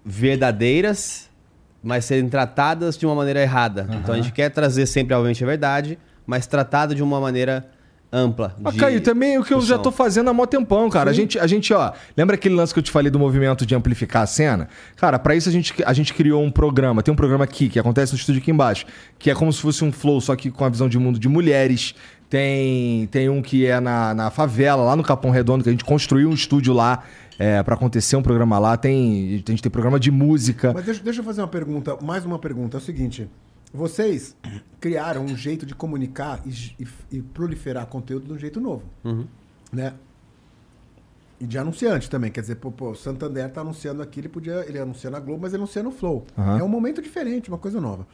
verdadeiras, 0.05 1.31
mas 1.83 2.05
serem 2.05 2.29
tratadas 2.29 2.97
de 2.99 3.07
uma 3.07 3.15
maneira 3.15 3.41
errada. 3.41 3.89
Então 3.93 4.15
a 4.15 4.19
gente 4.19 4.33
quer 4.33 4.51
trazer 4.51 4.87
sempre, 4.87 5.15
obviamente, 5.15 5.43
a 5.43 5.47
verdade, 5.47 5.99
mas 6.27 6.47
tratada 6.47 6.95
de 6.95 7.03
uma 7.03 7.21
maneira 7.21 7.65
ampla. 8.13 8.55
Ah, 8.63 8.71
de 8.71 8.77
Caio, 8.77 9.01
também 9.01 9.39
o 9.39 9.45
que 9.45 9.55
eu 9.55 9.61
já 9.63 9.79
tô 9.79 9.91
fazendo 9.91 10.29
há 10.29 10.33
mó 10.35 10.45
tempão, 10.45 10.91
cara. 10.91 11.11
A 11.11 11.15
gente, 11.15 11.39
a 11.39 11.47
gente, 11.47 11.73
ó, 11.73 11.93
lembra 12.17 12.35
aquele 12.35 12.55
lance 12.55 12.73
que 12.73 12.79
eu 12.79 12.83
te 12.83 12.91
falei 12.91 13.11
do 13.11 13.19
movimento 13.19 13.65
de 13.65 13.75
amplificar 13.75 14.23
a 14.23 14.27
cena? 14.27 14.69
Cara, 14.97 15.19
pra 15.19 15.35
isso 15.35 15.49
a 15.49 15.53
gente, 15.53 15.75
a 15.85 15.93
gente 15.93 16.13
criou 16.13 16.43
um 16.43 16.51
programa. 16.51 17.03
Tem 17.03 17.13
um 17.13 17.17
programa 17.17 17.45
aqui, 17.45 17.69
que 17.69 17.79
acontece 17.79 18.13
no 18.13 18.19
estúdio 18.19 18.43
aqui 18.43 18.51
embaixo, 18.51 18.85
que 19.19 19.31
é 19.31 19.35
como 19.35 19.51
se 19.53 19.61
fosse 19.61 19.83
um 19.83 19.91
flow, 19.91 20.21
só 20.21 20.37
que 20.37 20.51
com 20.51 20.65
a 20.65 20.69
visão 20.69 20.89
de 20.89 20.99
mundo 20.99 21.19
de 21.19 21.29
mulheres. 21.29 21.95
Tem, 22.29 23.07
tem 23.09 23.29
um 23.29 23.43
que 23.43 23.67
é 23.67 23.79
na, 23.79 24.15
na 24.15 24.31
favela, 24.31 24.83
lá 24.83 24.97
no 24.97 25.03
Capão 25.03 25.31
Redondo, 25.31 25.63
que 25.63 25.69
a 25.69 25.73
gente 25.73 25.85
construiu 25.85 26.31
um 26.31 26.33
estúdio 26.33 26.73
lá 26.73 27.03
é, 27.39 27.63
para 27.63 27.75
acontecer 27.75 28.17
um 28.17 28.23
programa 28.23 28.59
lá. 28.59 28.77
Tem, 28.77 29.43
a 29.47 29.51
gente 29.51 29.63
tem 29.63 29.71
programa 29.71 30.01
de 30.01 30.11
música. 30.11 30.73
Mas 30.73 30.85
deixa, 30.85 31.03
deixa 31.03 31.21
eu 31.21 31.25
fazer 31.25 31.43
uma 31.43 31.49
pergunta, 31.49 31.99
mais 32.01 32.25
uma 32.25 32.39
pergunta. 32.39 32.77
É 32.77 32.79
o 32.79 32.81
seguinte: 32.81 33.29
vocês 33.73 34.37
criaram 34.81 35.25
um 35.25 35.37
jeito 35.37 35.65
de 35.65 35.75
comunicar 35.75 36.41
e, 36.47 36.51
e- 36.83 36.89
e 37.19 37.23
proliferar 37.23 37.87
conteúdo 37.87 38.27
de 38.27 38.33
um 38.33 38.39
jeito 38.39 38.61
novo. 38.61 38.83
Né? 39.73 39.95
E 41.41 41.47
de 41.47 41.59
anunciante 41.59 42.09
também. 42.09 42.31
Quer 42.31 42.43
dizer, 42.43 42.57
pô, 42.57 42.71
pô, 42.71 42.91
o 42.91 42.95
Santander 42.95 43.51
tá 43.51 43.63
anunciando 43.63 44.03
aqui, 44.03 44.21
ele 44.21 44.29
podia. 44.29 44.65
Ele 44.69 44.79
anuncia 44.79 45.11
na 45.11 45.19
Globo, 45.19 45.43
mas 45.43 45.53
ele 45.53 45.63
anuncia 45.63 45.83
no 45.83 45.91
Flow. 45.91 46.25
Aham. 46.39 46.59
É 46.59 46.63
um 46.63 46.69
momento 46.69 47.01
diferente, 47.03 47.49
uma 47.49 47.59
coisa 47.59 47.81
nova. 47.81 48.07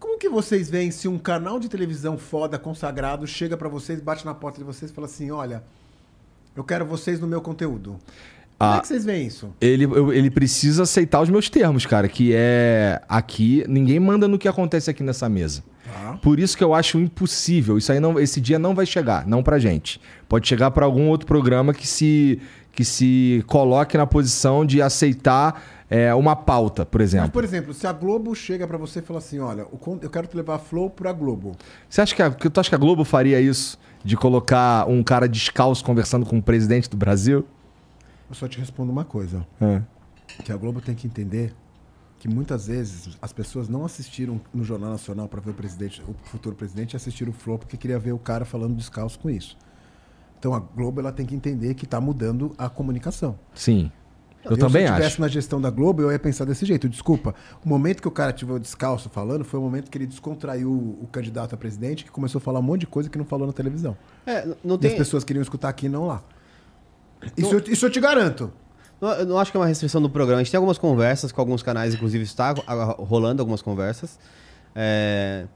Como 0.00 0.18
que 0.18 0.28
vocês 0.28 0.70
veem 0.70 0.90
se 0.90 1.06
um 1.06 1.18
canal 1.18 1.60
de 1.60 1.68
televisão 1.68 2.16
foda, 2.16 2.58
consagrado, 2.58 3.26
chega 3.26 3.56
pra 3.56 3.68
vocês, 3.68 4.00
bate 4.00 4.24
na 4.24 4.34
porta 4.34 4.58
de 4.58 4.64
vocês 4.64 4.90
e 4.90 4.94
fala 4.94 5.06
assim: 5.06 5.30
olha, 5.30 5.62
eu 6.56 6.64
quero 6.64 6.84
vocês 6.86 7.20
no 7.20 7.26
meu 7.26 7.40
conteúdo? 7.42 7.98
Como 8.60 8.72
Ah. 8.72 8.76
é 8.76 8.80
que 8.80 8.88
vocês 8.88 9.04
veem 9.06 9.26
isso? 9.26 9.48
Ele, 9.58 9.84
eu- 9.84 10.12
ele 10.12 10.30
precisa 10.30 10.82
aceitar 10.82 11.22
os 11.22 11.30
meus 11.30 11.48
termos, 11.48 11.86
cara, 11.86 12.06
que 12.08 12.32
é 12.34 13.00
aqui, 13.08 13.64
ninguém 13.66 13.98
manda 13.98 14.28
no 14.28 14.38
que 14.38 14.46
acontece 14.46 14.90
aqui 14.90 15.02
nessa 15.02 15.30
mesa. 15.30 15.64
Tá. 15.90 16.18
Por 16.22 16.38
isso 16.38 16.56
que 16.56 16.62
eu 16.62 16.74
acho 16.74 16.98
impossível. 17.00 17.78
Isso 17.78 17.90
aí 17.90 17.98
não, 17.98 18.20
esse 18.20 18.38
dia 18.40 18.58
não 18.58 18.74
vai 18.74 18.84
chegar, 18.84 19.26
não 19.26 19.42
pra 19.42 19.58
gente. 19.58 19.98
Pode 20.28 20.46
chegar 20.46 20.70
pra 20.72 20.84
algum 20.84 21.08
outro 21.08 21.26
programa 21.26 21.72
que 21.72 21.86
se 21.86 22.38
que 22.72 22.84
se 22.84 23.42
coloque 23.48 23.96
na 23.98 24.06
posição 24.06 24.64
de 24.64 24.80
aceitar 24.80 25.60
é, 25.90 26.14
uma 26.14 26.36
pauta, 26.36 26.86
por 26.86 27.00
Mas, 27.00 27.10
exemplo. 27.12 27.30
por 27.30 27.42
exemplo, 27.42 27.74
se 27.74 27.84
a 27.86 27.92
Globo 27.92 28.32
chega 28.34 28.64
pra 28.66 28.78
você 28.78 29.00
e 29.00 29.02
fala 29.02 29.18
assim, 29.18 29.40
olha, 29.40 29.66
eu 30.02 30.08
quero 30.08 30.28
te 30.28 30.36
levar 30.36 30.54
a 30.54 30.58
Flow 30.58 30.88
pra 30.88 31.12
Globo. 31.12 31.56
Você 31.88 32.00
acha 32.00 32.14
que 32.14 32.22
a, 32.22 32.30
tu 32.30 32.60
acha 32.60 32.68
que 32.68 32.74
a 32.76 32.78
Globo 32.78 33.04
faria 33.04 33.40
isso 33.40 33.76
de 34.04 34.16
colocar 34.16 34.88
um 34.88 35.02
cara 35.02 35.28
descalço 35.28 35.84
conversando 35.84 36.24
com 36.24 36.38
o 36.38 36.42
presidente 36.42 36.88
do 36.88 36.96
Brasil? 36.96 37.44
Eu 38.30 38.34
só 38.34 38.48
te 38.48 38.58
respondo 38.58 38.90
uma 38.92 39.04
coisa, 39.04 39.46
É. 39.60 39.82
que 40.44 40.52
a 40.52 40.56
Globo 40.56 40.80
tem 40.80 40.94
que 40.94 41.06
entender 41.06 41.52
que 42.18 42.28
muitas 42.28 42.66
vezes 42.68 43.18
as 43.20 43.32
pessoas 43.32 43.68
não 43.68 43.84
assistiram 43.84 44.40
no 44.54 44.62
Jornal 44.62 44.90
Nacional 44.90 45.26
pra 45.28 45.40
ver 45.40 45.50
o 45.50 45.54
presidente, 45.54 46.02
o 46.06 46.14
futuro 46.28 46.54
presidente, 46.54 46.92
e 46.92 46.96
assistiram 46.96 47.30
o 47.32 47.34
Flow 47.34 47.58
porque 47.58 47.76
queria 47.76 47.98
ver 47.98 48.12
o 48.12 48.18
cara 48.18 48.44
falando 48.44 48.74
descalço 48.76 49.18
com 49.18 49.28
isso. 49.28 49.56
Então 50.38 50.54
a 50.54 50.60
Globo 50.60 51.00
ela 51.00 51.12
tem 51.12 51.26
que 51.26 51.34
entender 51.34 51.74
que 51.74 51.86
tá 51.86 52.00
mudando 52.00 52.54
a 52.56 52.68
comunicação. 52.68 53.38
Sim. 53.54 53.90
Eu, 54.44 54.56
também 54.56 54.82
se 54.82 54.88
eu 54.88 54.92
acho. 54.94 55.00
estivesse 55.00 55.20
na 55.20 55.28
gestão 55.28 55.60
da 55.60 55.68
Globo, 55.70 56.00
eu 56.00 56.10
ia 56.10 56.18
pensar 56.18 56.46
desse 56.46 56.64
jeito. 56.64 56.88
Desculpa, 56.88 57.34
o 57.62 57.68
momento 57.68 58.00
que 58.00 58.08
o 58.08 58.10
cara 58.10 58.32
tive 58.32 58.52
o 58.52 58.58
descalço 58.58 59.10
falando 59.10 59.44
foi 59.44 59.60
o 59.60 59.62
momento 59.62 59.90
que 59.90 59.98
ele 59.98 60.06
descontraiu 60.06 60.70
o 60.72 61.06
candidato 61.12 61.54
a 61.54 61.58
presidente, 61.58 62.04
que 62.04 62.10
começou 62.10 62.38
a 62.38 62.42
falar 62.42 62.58
um 62.60 62.62
monte 62.62 62.80
de 62.82 62.86
coisa 62.86 63.10
que 63.10 63.18
não 63.18 63.24
falou 63.26 63.46
na 63.46 63.52
televisão. 63.52 63.94
É, 64.26 64.46
não 64.64 64.76
E 64.76 64.78
tem. 64.78 64.90
as 64.92 64.96
pessoas 64.96 65.24
queriam 65.24 65.42
escutar 65.42 65.68
aqui 65.68 65.86
e 65.86 65.88
não 65.90 66.06
lá. 66.06 66.22
Isso, 67.36 67.54
eu, 67.54 67.62
isso 67.68 67.86
eu 67.86 67.90
te 67.90 68.00
garanto. 68.00 68.52
Não, 69.00 69.10
eu 69.12 69.26
não 69.26 69.38
acho 69.38 69.50
que 69.50 69.56
é 69.56 69.60
uma 69.60 69.66
restrição 69.66 70.00
do 70.00 70.10
programa. 70.10 70.40
A 70.40 70.44
gente 70.44 70.50
tem 70.50 70.58
algumas 70.58 70.78
conversas 70.78 71.32
com 71.32 71.40
alguns 71.40 71.62
canais, 71.62 71.94
inclusive 71.94 72.24
está 72.24 72.52
rolando 72.98 73.40
algumas 73.40 73.62
conversas. 73.62 74.18
É, 74.74 75.46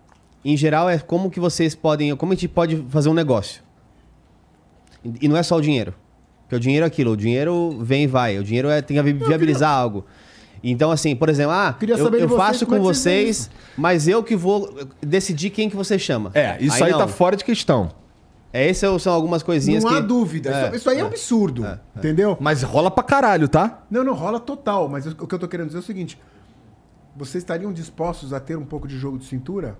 em 0.44 0.56
geral, 0.56 0.88
é 0.88 0.98
como 0.98 1.30
que 1.30 1.38
vocês 1.40 1.74
podem. 1.74 2.16
Como 2.16 2.32
a 2.32 2.34
gente 2.34 2.48
pode 2.48 2.84
fazer 2.88 3.08
um 3.08 3.14
negócio. 3.14 3.62
E 5.20 5.28
não 5.28 5.36
é 5.36 5.42
só 5.42 5.56
o 5.56 5.60
dinheiro. 5.60 5.94
Porque 6.42 6.56
o 6.56 6.60
dinheiro 6.60 6.84
é 6.84 6.86
aquilo, 6.86 7.12
o 7.12 7.16
dinheiro 7.16 7.78
vem 7.82 8.04
e 8.04 8.06
vai. 8.06 8.38
O 8.38 8.44
dinheiro 8.44 8.68
é, 8.68 8.80
tem 8.80 8.96
que 8.96 9.02
vi- 9.02 9.12
viabilizar 9.12 9.70
algo. 9.70 10.04
Então, 10.62 10.90
assim, 10.90 11.14
por 11.14 11.28
exemplo, 11.28 11.52
ah, 11.52 11.76
Queria 11.78 11.96
eu, 11.96 12.06
eu 12.06 12.28
vocês 12.28 12.40
faço 12.40 12.66
com 12.66 12.74
é 12.74 12.78
vocês 12.78 13.36
vocês, 13.36 13.50
mas 13.76 14.08
eu 14.08 14.22
que 14.22 14.34
vou 14.34 14.74
decidir 15.00 15.50
quem 15.50 15.68
que 15.68 15.76
você 15.76 15.98
chama. 15.98 16.30
É, 16.32 16.56
isso 16.58 16.82
aí, 16.82 16.90
não. 16.90 16.98
tá 16.98 17.08
fora 17.08 17.36
de 17.36 17.44
questão. 17.44 17.90
É, 18.54 18.70
Essas 18.70 19.02
são 19.02 19.12
algumas 19.12 19.42
coisinhas 19.42 19.82
não 19.82 19.90
que... 19.90 19.96
há 19.96 20.00
dúvida. 20.00 20.50
É, 20.50 20.66
isso, 20.68 20.76
isso 20.76 20.90
aí 20.90 21.00
é, 21.00 21.02
um 21.04 21.08
absurdo. 21.08 21.66
Entendeu? 21.96 22.36
Mas 22.40 22.62
rola 22.62 22.88
pra 22.88 23.02
caralho, 23.02 23.48
tá? 23.48 23.82
Não, 23.90 24.04
não, 24.04 24.14
rola 24.14 24.38
total. 24.38 24.88
Mas 24.88 25.04
o 25.06 25.26
que 25.26 25.34
eu 25.34 25.38
tô 25.40 25.48
querendo 25.48 25.66
dizer 25.66 25.78
é 25.78 25.80
o 25.80 25.84
seguinte: 25.84 26.20
vocês 27.16 27.42
estariam 27.42 27.72
dispostos 27.72 28.32
a 28.32 28.38
ter 28.38 28.56
um 28.56 28.64
pouco 28.64 28.86
de 28.86 28.96
jogo 28.96 29.18
de 29.18 29.24
cintura? 29.24 29.76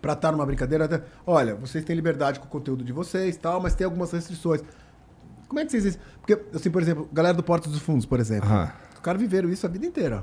Pra 0.00 0.14
estar 0.14 0.32
numa 0.32 0.46
brincadeira? 0.46 0.86
Até- 0.86 1.02
Olha, 1.26 1.54
vocês 1.54 1.84
têm 1.84 1.94
liberdade 1.94 2.40
com 2.40 2.46
o 2.46 2.48
conteúdo 2.48 2.82
de 2.82 2.92
vocês 2.94 3.36
tal, 3.36 3.60
mas 3.60 3.74
tem 3.74 3.84
algumas 3.84 4.10
restrições. 4.10 4.62
Como 5.46 5.60
é 5.60 5.64
que 5.66 5.70
vocês. 5.78 5.98
Porque, 6.20 6.40
assim, 6.54 6.70
por 6.70 6.80
exemplo, 6.80 7.06
galera 7.12 7.34
do 7.34 7.42
Porta 7.42 7.68
dos 7.68 7.80
Fundos, 7.80 8.06
por 8.06 8.18
exemplo. 8.20 8.48
Aham. 8.48 8.72
Os 8.94 9.00
caras 9.00 9.20
viveram 9.20 9.50
isso 9.50 9.66
a 9.66 9.68
vida 9.68 9.84
inteira. 9.84 10.22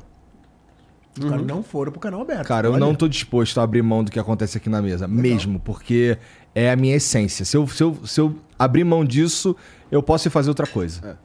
Os 1.17 1.29
caras 1.29 1.45
não 1.45 1.61
foram 1.61 1.91
pro 1.91 2.01
canal 2.01 2.21
aberto. 2.21 2.47
Cara, 2.47 2.67
eu 2.67 2.73
Olha. 2.73 2.79
não 2.79 2.95
tô 2.95 3.07
disposto 3.07 3.59
a 3.59 3.63
abrir 3.63 3.83
mão 3.83 4.03
do 4.03 4.11
que 4.11 4.19
acontece 4.19 4.57
aqui 4.57 4.69
na 4.69 4.81
mesa. 4.81 5.07
Mesmo, 5.07 5.59
porque 5.59 6.17
é 6.55 6.71
a 6.71 6.75
minha 6.75 6.95
essência. 6.95 7.45
Se 7.45 7.55
eu, 7.55 7.67
se, 7.67 7.83
eu, 7.83 7.97
se 8.05 8.19
eu 8.19 8.35
abrir 8.57 8.83
mão 8.83 9.05
disso, 9.05 9.55
eu 9.91 10.01
posso 10.01 10.29
fazer 10.31 10.49
outra 10.49 10.65
coisa. 10.65 11.17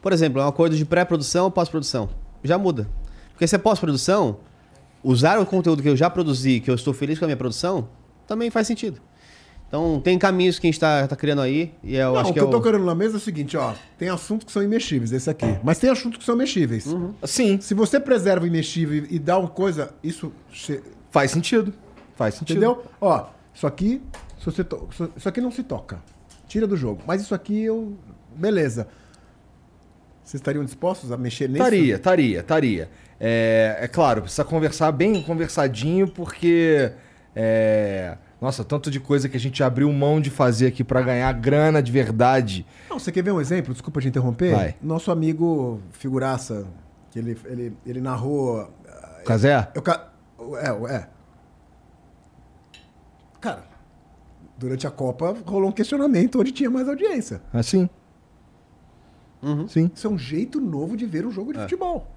Por 0.00 0.12
exemplo, 0.12 0.40
é 0.40 0.44
um 0.44 0.48
acordo 0.48 0.76
de 0.76 0.84
pré-produção 0.84 1.44
ou 1.44 1.50
pós-produção. 1.50 2.08
Já 2.42 2.56
muda. 2.56 2.88
Porque 3.32 3.46
se 3.46 3.54
é 3.54 3.58
pós-produção, 3.58 4.38
usar 5.02 5.38
o 5.38 5.44
conteúdo 5.44 5.82
que 5.82 5.88
eu 5.88 5.96
já 5.96 6.08
produzi, 6.08 6.60
que 6.60 6.70
eu 6.70 6.74
estou 6.74 6.94
feliz 6.94 7.18
com 7.18 7.26
a 7.26 7.28
minha 7.28 7.36
produção, 7.36 7.88
também 8.26 8.50
faz 8.50 8.66
sentido. 8.66 9.00
Então, 9.68 10.00
tem 10.00 10.16
caminhos 10.18 10.58
que 10.60 10.66
a 10.66 10.68
gente 10.68 10.76
está 10.76 11.16
criando 11.16 11.42
aí, 11.42 11.74
e 11.82 11.96
eu 11.96 12.12
Não, 12.12 12.20
acho 12.20 12.30
o 12.30 12.32
que 12.32 12.38
que 12.38 12.44
é 12.44 12.48
eu 12.48 12.50
tô 12.50 12.58
o... 12.58 12.62
querendo 12.62 12.84
na 12.84 12.94
mesa 12.94 13.16
é 13.16 13.18
o 13.18 13.20
seguinte, 13.20 13.56
ó. 13.56 13.74
Tem 13.98 14.08
assuntos 14.08 14.46
que 14.46 14.52
são 14.52 14.62
imexíveis, 14.62 15.10
esse 15.12 15.28
aqui. 15.28 15.58
Mas 15.62 15.78
tem 15.80 15.90
assuntos 15.90 16.18
que 16.20 16.24
são 16.24 16.36
mexíveis. 16.36 16.86
Sim, 17.24 17.60
Se 17.60 17.74
você 17.74 17.98
preserva 17.98 18.44
o 18.44 18.46
imexível 18.46 19.04
e 19.10 19.18
dá 19.18 19.36
uma 19.38 19.48
coisa, 19.48 19.92
isso. 20.04 20.32
che- 20.52 20.82
faz 21.10 21.32
sentido. 21.32 21.74
Faz 22.14 22.34
sentido. 22.36 22.58
Entendeu? 22.58 22.84
Ó, 23.00 23.26
isso 23.52 23.66
aqui. 23.66 24.00
Se 24.38 24.44
você 24.46 24.62
to- 24.62 24.86
isso- 24.90 25.10
Isso 25.16 25.28
aqui 25.28 25.40
não 25.40 25.50
se 25.50 25.62
toca. 25.64 25.98
Tira 26.46 26.66
do 26.66 26.76
jogo. 26.76 27.02
Mas 27.06 27.20
isso 27.22 27.34
aqui 27.34 27.64
eu. 27.64 27.94
Beleza. 28.36 28.86
Vocês 30.22 30.40
estariam 30.40 30.64
dispostos 30.64 31.10
a 31.12 31.16
mexer 31.16 31.48
nisso? 31.48 31.58
Estaria, 31.62 31.94
estaria, 31.96 32.40
estaria. 32.40 32.90
É, 33.18 33.78
é 33.82 33.88
claro, 33.88 34.22
precisa 34.22 34.44
conversar 34.44 34.92
bem 34.92 35.20
conversadinho, 35.22 36.06
porque. 36.08 36.92
é, 37.34 38.16
nossa, 38.40 38.62
tanto 38.64 38.90
de 38.90 39.00
coisa 39.00 39.28
que 39.28 39.36
a 39.36 39.40
gente 39.40 39.62
abriu 39.62 39.90
mão 39.92 40.20
de 40.20 40.28
fazer 40.30 40.66
aqui 40.66 40.84
pra 40.84 41.00
ganhar 41.02 41.32
grana 41.32 41.82
de 41.82 41.90
verdade. 41.90 42.66
Não, 42.90 42.98
você 42.98 43.10
quer 43.10 43.22
ver 43.22 43.32
um 43.32 43.40
exemplo? 43.40 43.72
Desculpa 43.72 44.00
te 44.00 44.08
interromper. 44.08 44.54
Vai. 44.54 44.76
Nosso 44.82 45.10
amigo 45.10 45.80
figuraça, 45.92 46.66
que 47.10 47.18
ele, 47.18 47.38
ele, 47.46 47.76
ele 47.86 48.00
narrou. 48.00 48.70
Casé? 49.24 49.68
Eu, 49.74 49.82
ca- 49.82 50.10
é, 50.58 50.94
é. 50.94 51.08
Cara, 53.40 53.64
durante 54.56 54.86
a 54.86 54.90
Copa 54.90 55.34
rolou 55.46 55.68
um 55.68 55.72
questionamento 55.72 56.40
onde 56.40 56.52
tinha 56.52 56.70
mais 56.70 56.88
audiência. 56.88 57.40
Assim? 57.52 57.88
Sim. 59.68 59.90
Isso 59.94 60.06
é 60.06 60.10
um 60.10 60.18
jeito 60.18 60.60
novo 60.60 60.96
de 60.96 61.06
ver 61.06 61.24
um 61.24 61.30
jogo 61.30 61.52
de 61.52 61.60
futebol. 61.60 62.10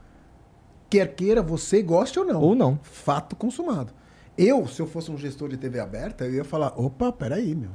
Quer 0.89 1.13
queira, 1.13 1.41
você 1.43 1.81
goste 1.83 2.17
ou 2.17 2.25
não. 2.25 2.41
Ou 2.41 2.55
não. 2.55 2.79
Fato 2.81 3.35
consumado. 3.35 3.93
Eu, 4.41 4.67
se 4.67 4.81
eu 4.81 4.87
fosse 4.87 5.11
um 5.11 5.17
gestor 5.17 5.49
de 5.49 5.57
TV 5.57 5.79
aberta, 5.79 6.23
eu 6.25 6.33
ia 6.33 6.43
falar: 6.45 6.73
opa, 6.79 7.11
peraí, 7.11 7.53
meu. 7.55 7.69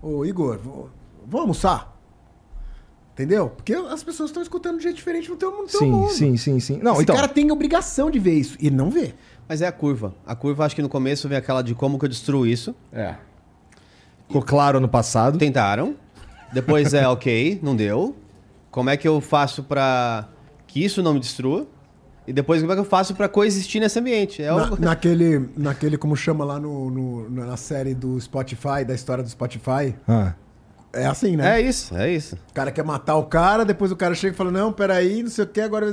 Ô, 0.00 0.24
Igor, 0.24 0.58
vou- 0.58 0.90
vamos 1.24 1.40
almoçar? 1.40 1.96
Entendeu? 3.12 3.50
Porque 3.50 3.74
as 3.74 4.02
pessoas 4.04 4.30
estão 4.30 4.40
escutando 4.42 4.76
de 4.76 4.84
jeito 4.84 4.94
diferente 4.96 5.28
no 5.28 5.36
teu, 5.36 5.50
no 5.50 5.66
teu 5.66 5.80
Sim, 5.80 5.90
mundo. 5.90 6.10
sim, 6.12 6.36
sim, 6.36 6.60
sim. 6.60 6.78
Não, 6.80 6.92
Esse 6.94 7.02
então. 7.02 7.16
cara 7.16 7.26
tem 7.26 7.50
obrigação 7.50 8.10
de 8.12 8.18
ver 8.20 8.34
isso. 8.34 8.56
E 8.60 8.70
não 8.70 8.90
vê. 8.90 9.12
Mas 9.48 9.60
é 9.60 9.66
a 9.66 9.72
curva. 9.72 10.14
A 10.24 10.36
curva, 10.36 10.64
acho 10.64 10.76
que 10.76 10.82
no 10.82 10.88
começo 10.88 11.28
vem 11.28 11.36
aquela 11.36 11.60
de 11.62 11.74
como 11.74 11.98
que 11.98 12.04
eu 12.04 12.08
destruo 12.08 12.46
isso. 12.46 12.74
É. 12.92 13.16
Ficou 14.28 14.40
claro 14.42 14.78
no 14.78 14.88
passado. 14.88 15.36
Tentaram. 15.36 15.96
Depois 16.52 16.94
é 16.94 17.06
ok, 17.08 17.58
não 17.60 17.74
deu. 17.74 18.14
Como 18.70 18.88
é 18.88 18.96
que 18.96 19.08
eu 19.08 19.20
faço 19.20 19.64
pra 19.64 20.28
que 20.68 20.84
isso 20.84 21.02
não 21.02 21.14
me 21.14 21.18
destrua? 21.20 21.66
E 22.28 22.32
depois 22.32 22.60
como 22.60 22.72
é 22.72 22.76
que 22.76 22.80
eu 22.80 22.84
faço 22.84 23.14
pra 23.14 23.26
coexistir 23.28 23.80
nesse 23.80 23.98
ambiente? 23.98 24.42
É 24.42 24.50
Na- 24.54 24.70
o... 24.72 24.76
naquele, 24.80 25.48
naquele, 25.56 25.96
como 25.96 26.14
chama 26.14 26.44
lá 26.44 26.60
no, 26.60 26.90
no- 26.90 27.30
na 27.30 27.56
série 27.56 27.94
do 27.94 28.20
Spotify, 28.20 28.84
da 28.86 28.94
história 28.94 29.24
do 29.24 29.30
Spotify, 29.30 29.94
Ah. 30.06 30.34
é 30.92 31.06
assim, 31.06 31.36
né? 31.36 31.58
É 31.58 31.62
isso, 31.62 31.96
é 31.96 32.12
isso. 32.12 32.36
O 32.50 32.52
cara 32.52 32.70
quer 32.70 32.84
matar 32.84 33.16
o 33.16 33.24
cara, 33.24 33.64
depois 33.64 33.90
o 33.90 33.96
cara 33.96 34.14
chega 34.14 34.34
e 34.34 34.36
fala, 34.36 34.50
não, 34.50 34.70
peraí, 34.72 35.22
não 35.22 35.30
sei 35.30 35.44
o 35.44 35.48
que, 35.48 35.60
agora 35.62 35.86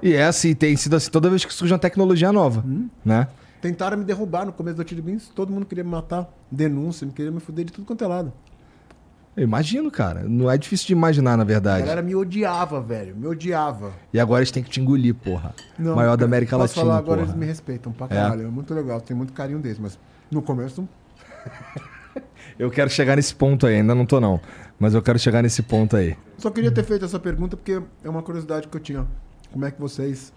E 0.00 0.12
é 0.14 0.24
assim, 0.24 0.54
tem 0.54 0.76
sido 0.76 0.94
assim 0.94 1.10
toda 1.10 1.28
vez 1.28 1.44
que 1.44 1.52
surge 1.52 1.72
uma 1.72 1.80
tecnologia 1.80 2.32
nova, 2.32 2.64
né? 3.04 3.26
tentaram 3.60 3.96
me 3.98 4.04
derrubar 4.04 4.46
no 4.46 4.52
começo 4.52 4.76
do 4.76 4.84
Tiro 4.84 5.02
Beans, 5.02 5.28
todo 5.34 5.52
mundo 5.52 5.66
queria 5.66 5.82
me 5.82 5.90
matar, 5.90 6.32
denúncia, 6.48 7.04
me 7.04 7.12
queria 7.12 7.32
me 7.32 7.40
fuder 7.40 7.64
de 7.64 7.72
tudo 7.72 7.84
quanto 7.84 8.04
é 8.04 8.06
lado. 8.06 8.32
Eu 9.36 9.42
imagino, 9.44 9.90
cara. 9.90 10.22
Não 10.24 10.50
é 10.50 10.56
difícil 10.56 10.86
de 10.86 10.92
imaginar, 10.94 11.36
na 11.36 11.42
A 11.42 11.46
verdade. 11.46 11.80
galera 11.82 12.00
me 12.02 12.14
odiava, 12.14 12.80
velho. 12.80 13.14
Me 13.14 13.26
odiava. 13.26 13.92
E 14.12 14.18
agora 14.18 14.40
eles 14.40 14.50
têm 14.50 14.62
que 14.62 14.70
te 14.70 14.80
engolir, 14.80 15.14
porra. 15.14 15.54
Maior 15.78 16.16
da 16.16 16.24
América 16.24 16.56
posso 16.56 16.62
Latina, 16.78 16.84
falar, 16.86 16.98
agora 16.98 17.18
porra. 17.20 17.28
eles 17.32 17.38
me 17.38 17.44
respeitam 17.46 17.92
pra 17.92 18.06
É. 18.06 18.08
caralho. 18.08 18.46
É 18.46 18.48
muito 18.50 18.72
legal, 18.72 19.00
tem 19.00 19.14
muito 19.16 19.32
carinho 19.34 19.58
deles, 19.58 19.78
mas 19.78 19.98
no 20.30 20.40
começo 20.40 20.88
Eu 22.58 22.70
quero 22.70 22.88
chegar 22.88 23.16
nesse 23.16 23.34
ponto 23.34 23.66
aí, 23.66 23.74
ainda 23.76 23.94
não 23.94 24.06
tô 24.06 24.18
não. 24.18 24.40
Mas 24.78 24.94
eu 24.94 25.02
quero 25.02 25.18
chegar 25.18 25.42
nesse 25.42 25.62
ponto 25.62 25.94
aí. 25.96 26.16
Só 26.38 26.50
queria 26.50 26.70
ter 26.70 26.82
feito 26.84 27.04
essa 27.04 27.18
pergunta 27.18 27.56
porque 27.56 27.82
é 28.02 28.08
uma 28.08 28.22
curiosidade 28.22 28.66
que 28.68 28.74
eu 28.76 28.80
tinha. 28.80 29.06
Como 29.52 29.64
é 29.66 29.70
que 29.70 29.78
vocês 29.78 30.32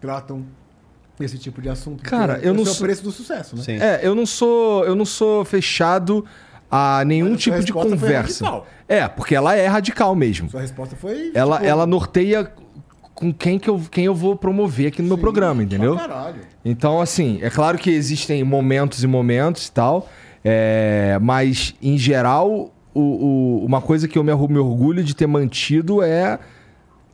tratam 0.00 0.44
esse 1.18 1.38
tipo 1.38 1.60
de 1.60 1.68
assunto? 1.68 2.04
Cara, 2.04 2.38
eu 2.42 2.54
não 2.54 2.64
é 2.64 2.70
o 2.70 2.76
preço 2.76 3.02
do 3.02 3.10
sucesso, 3.10 3.56
né? 3.56 3.62
Sim. 3.62 3.72
É, 3.80 4.00
eu 4.06 4.14
não 4.14 4.24
sou, 4.26 4.84
eu 4.84 4.94
não 4.94 5.04
sou 5.04 5.44
fechado 5.44 6.24
a 6.70 7.04
nenhum 7.04 7.30
Mas 7.30 7.40
tipo 7.42 7.62
de 7.64 7.72
conversa. 7.72 8.62
É, 8.88 9.06
porque 9.08 9.34
ela 9.34 9.54
é 9.54 9.66
radical 9.66 10.14
mesmo. 10.14 10.48
Sua 10.50 10.60
resposta 10.60 10.94
foi. 10.96 11.30
Ela, 11.34 11.56
tipo, 11.56 11.68
ela 11.68 11.86
norteia 11.86 12.50
com 13.14 13.32
quem 13.32 13.58
que 13.58 13.68
eu, 13.70 13.80
quem 13.90 14.04
eu 14.04 14.14
vou 14.14 14.36
promover 14.36 14.88
aqui 14.88 15.00
no 15.00 15.08
meu 15.08 15.16
sim, 15.16 15.22
programa, 15.22 15.62
entendeu? 15.62 15.96
Caralho. 15.96 16.40
Então, 16.64 17.00
assim, 17.00 17.38
é 17.42 17.48
claro 17.48 17.78
que 17.78 17.90
existem 17.90 18.44
momentos 18.44 19.02
e 19.02 19.06
momentos 19.06 19.66
e 19.68 19.72
tal, 19.72 20.08
é, 20.44 21.18
mas, 21.20 21.74
em 21.82 21.96
geral, 21.96 22.70
o- 22.94 23.00
o- 23.00 23.64
uma 23.64 23.80
coisa 23.80 24.06
que 24.06 24.18
eu 24.18 24.22
me, 24.24 24.32
me 24.34 24.58
orgulho 24.58 25.02
de 25.02 25.14
ter 25.14 25.26
mantido 25.26 26.02
é 26.02 26.38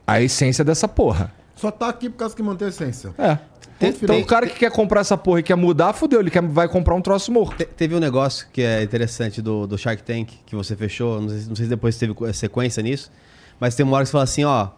a 0.05 0.21
essência 0.21 0.63
dessa 0.63 0.87
porra. 0.87 1.31
Só 1.55 1.71
tá 1.71 1.87
aqui 1.87 2.09
por 2.09 2.17
causa 2.17 2.35
que 2.35 2.43
mantém 2.43 2.65
a 2.65 2.69
essência. 2.69 3.11
É. 3.17 3.37
Tem- 3.79 3.89
Então, 3.89 4.07
tem- 4.15 4.23
o 4.23 4.25
cara 4.25 4.47
que 4.47 4.59
quer 4.59 4.71
comprar 4.71 5.01
essa 5.01 5.17
porra 5.17 5.39
e 5.39 5.43
quer 5.43 5.55
mudar, 5.55 5.93
fudeu, 5.93 6.19
ele 6.21 6.29
quer, 6.31 6.41
vai 6.41 6.67
comprar 6.67 6.95
um 6.95 7.01
troço 7.01 7.31
morto. 7.31 7.57
Te- 7.57 7.65
teve 7.65 7.95
um 7.95 7.99
negócio 7.99 8.47
que 8.53 8.61
é 8.61 8.81
interessante 8.83 9.41
do, 9.41 9.67
do 9.67 9.77
Shark 9.77 10.03
Tank, 10.03 10.29
que 10.45 10.55
você 10.55 10.75
fechou. 10.75 11.19
Não 11.21 11.29
sei, 11.29 11.39
se- 11.39 11.49
não 11.49 11.55
sei 11.55 11.65
se 11.65 11.69
depois 11.69 11.97
teve 11.97 12.13
sequência 12.33 12.81
nisso. 12.83 13.11
Mas 13.59 13.75
tem 13.75 13.85
uma 13.85 13.95
hora 13.95 14.03
que 14.03 14.07
você 14.09 14.11
fala 14.13 14.23
assim, 14.23 14.43
ó. 14.43 14.69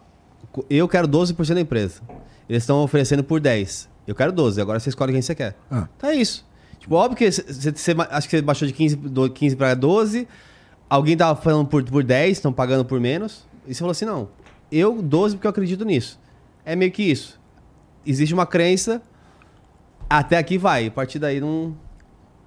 Eu 0.70 0.88
quero 0.88 1.06
12% 1.06 1.54
da 1.54 1.60
empresa. 1.60 2.00
Eles 2.48 2.62
estão 2.62 2.82
oferecendo 2.82 3.22
por 3.22 3.40
10. 3.40 3.88
Eu 4.06 4.14
quero 4.14 4.32
12. 4.32 4.60
Agora 4.60 4.78
você 4.80 4.88
escolhe 4.88 5.12
quem 5.12 5.20
você 5.22 5.34
quer. 5.34 5.56
Ah. 5.70 5.88
Então 5.96 6.10
é 6.10 6.14
isso. 6.14 6.46
Tipo, 6.78 6.94
óbvio 6.94 7.16
que 7.16 7.30
você, 7.30 7.42
você- 7.72 7.94
acho 8.10 8.28
que 8.28 8.36
você 8.36 8.42
baixou 8.42 8.66
de 8.66 8.72
15, 8.74 8.96
do 8.96 9.28
15 9.28 9.56
para 9.56 9.74
12. 9.74 10.26
Alguém 10.88 11.16
tava 11.16 11.40
falando 11.40 11.66
por, 11.66 11.82
por 11.84 12.04
10, 12.04 12.38
estão 12.38 12.52
pagando 12.52 12.84
por 12.84 13.00
menos. 13.00 13.44
E 13.66 13.74
você 13.74 13.80
falou 13.80 13.90
assim, 13.90 14.04
não. 14.04 14.28
Eu 14.70 15.02
12 15.02 15.34
porque 15.36 15.46
eu 15.46 15.50
acredito 15.50 15.84
nisso. 15.84 16.18
É 16.64 16.76
meio 16.76 16.92
que 16.92 17.02
isso. 17.02 17.40
Existe 18.06 18.32
uma 18.32 18.46
crença. 18.46 19.02
Até 20.08 20.38
aqui 20.38 20.56
vai. 20.56 20.86
A 20.86 20.90
partir 20.90 21.18
daí 21.18 21.40
não, 21.40 21.76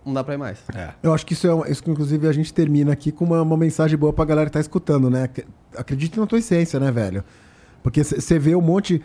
não 0.06 0.14
dá 0.14 0.24
pra 0.24 0.34
ir 0.34 0.38
mais. 0.38 0.60
Eu 1.04 1.14
acho 1.14 1.26
que 1.26 1.34
isso 1.34 1.46
é 1.48 1.54
uma- 1.54 1.68
isso 1.70 1.84
que, 1.84 1.92
inclusive, 1.92 2.28
a 2.28 2.32
gente 2.32 2.54
termina 2.54 2.94
aqui 2.94 3.12
com 3.12 3.26
uma, 3.26 3.42
uma 3.42 3.58
mensagem 3.58 3.98
boa 3.98 4.14
pra 4.14 4.24
galera 4.26 4.50
que 4.50 4.54
tá 4.54 4.60
escutando, 4.60 5.10
né? 5.10 5.24
Ac- 5.24 5.46
Acredite 5.78 6.20
na 6.20 6.26
tua 6.26 6.40
essência, 6.40 6.80
né, 6.80 6.92
velho? 6.92 7.24
Porque 7.84 8.04
você 8.04 8.40
vê 8.40 8.56
um 8.56 8.62
monte. 8.62 9.02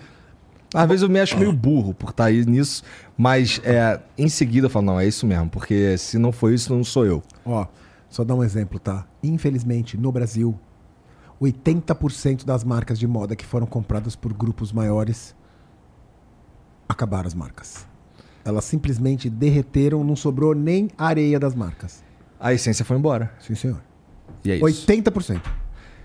Às 0.74 0.88
vezes 0.88 1.02
eu 1.02 1.08
me 1.08 1.20
acho 1.20 1.36
meio 1.38 1.52
burro 1.52 1.94
por 1.94 2.10
estar 2.10 2.24
aí 2.24 2.44
nisso, 2.44 2.82
mas 3.16 3.60
é, 3.64 4.00
em 4.18 4.28
seguida 4.28 4.66
eu 4.66 4.70
falo, 4.70 4.86
não, 4.86 4.98
é 4.98 5.06
isso 5.06 5.24
mesmo, 5.26 5.48
porque 5.48 5.96
se 5.98 6.18
não 6.18 6.32
for 6.32 6.52
isso, 6.52 6.74
não 6.74 6.82
sou 6.82 7.06
eu. 7.06 7.22
Ó, 7.44 7.64
só 8.08 8.24
dar 8.24 8.34
um 8.34 8.42
exemplo, 8.42 8.80
tá? 8.80 9.06
Infelizmente, 9.22 9.96
no 9.96 10.10
Brasil, 10.10 10.58
80% 11.40 12.44
das 12.44 12.64
marcas 12.64 12.98
de 12.98 13.06
moda 13.06 13.36
que 13.36 13.44
foram 13.44 13.66
compradas 13.66 14.16
por 14.16 14.32
grupos 14.32 14.72
maiores 14.72 15.34
acabaram 16.88 17.26
as 17.26 17.34
marcas. 17.34 17.86
Elas 18.44 18.64
simplesmente 18.64 19.30
derreteram, 19.30 20.04
não 20.04 20.14
sobrou 20.14 20.54
nem 20.54 20.88
areia 20.98 21.38
das 21.38 21.54
marcas. 21.54 22.02
A 22.38 22.52
essência 22.52 22.84
foi 22.84 22.96
embora. 22.96 23.32
Sim, 23.40 23.54
senhor. 23.54 23.80
E 24.44 24.50
é 24.50 24.56
isso. 24.56 24.86
80%. 24.86 25.40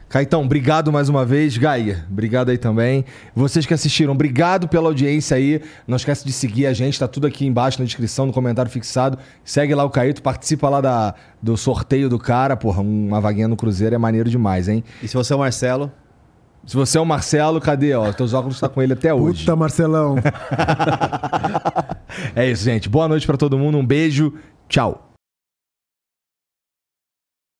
Caetão, 0.09 0.43
obrigado 0.43 0.91
mais 0.91 1.07
uma 1.07 1.23
vez. 1.23 1.55
Gaia, 1.55 2.03
obrigado 2.09 2.49
aí 2.49 2.57
também. 2.57 3.05
Vocês 3.35 3.63
que 3.67 3.73
assistiram, 3.75 4.11
obrigado 4.11 4.67
pela 4.67 4.87
audiência 4.87 5.37
aí. 5.37 5.61
Não 5.87 5.97
esquece 5.97 6.25
de 6.25 6.33
seguir 6.33 6.65
a 6.65 6.73
gente, 6.73 6.97
tá 6.97 7.07
tudo 7.07 7.27
aqui 7.27 7.45
embaixo 7.45 7.77
na 7.77 7.85
descrição, 7.85 8.25
no 8.25 8.33
comentário 8.33 8.71
fixado. 8.71 9.19
Segue 9.43 9.75
lá 9.75 9.83
o 9.83 9.89
Caíto, 9.89 10.23
participa 10.23 10.67
lá 10.67 10.81
da, 10.81 11.13
do 11.39 11.55
sorteio 11.55 12.09
do 12.09 12.17
cara. 12.17 12.57
Porra, 12.57 12.81
uma 12.81 13.21
vaguinha 13.21 13.47
no 13.47 13.55
Cruzeiro 13.55 13.93
é 13.93 13.99
maneiro 13.99 14.31
demais, 14.31 14.67
hein? 14.67 14.83
E 15.03 15.07
se 15.07 15.15
você 15.15 15.31
é 15.31 15.35
o 15.35 15.39
Marcelo, 15.39 15.91
Se 16.65 16.75
você 16.75 16.97
é 16.97 17.01
o 17.01 17.05
Marcelo, 17.05 17.59
cadê? 17.59 17.93
Ó, 17.95 18.11
teus 18.11 18.33
óculos 18.33 18.59
tá 18.59 18.69
com 18.69 18.81
ele 18.81 18.93
até 18.93 19.13
hoje. 19.13 19.39
Puta, 19.39 19.55
Marcelão. 19.55 20.15
É 22.35 22.49
isso, 22.49 22.63
gente. 22.63 22.89
Boa 22.89 23.07
noite 23.07 23.25
pra 23.25 23.37
todo 23.37 23.57
mundo, 23.57 23.77
um 23.77 23.85
beijo. 23.85 24.33
Tchau. 24.67 25.08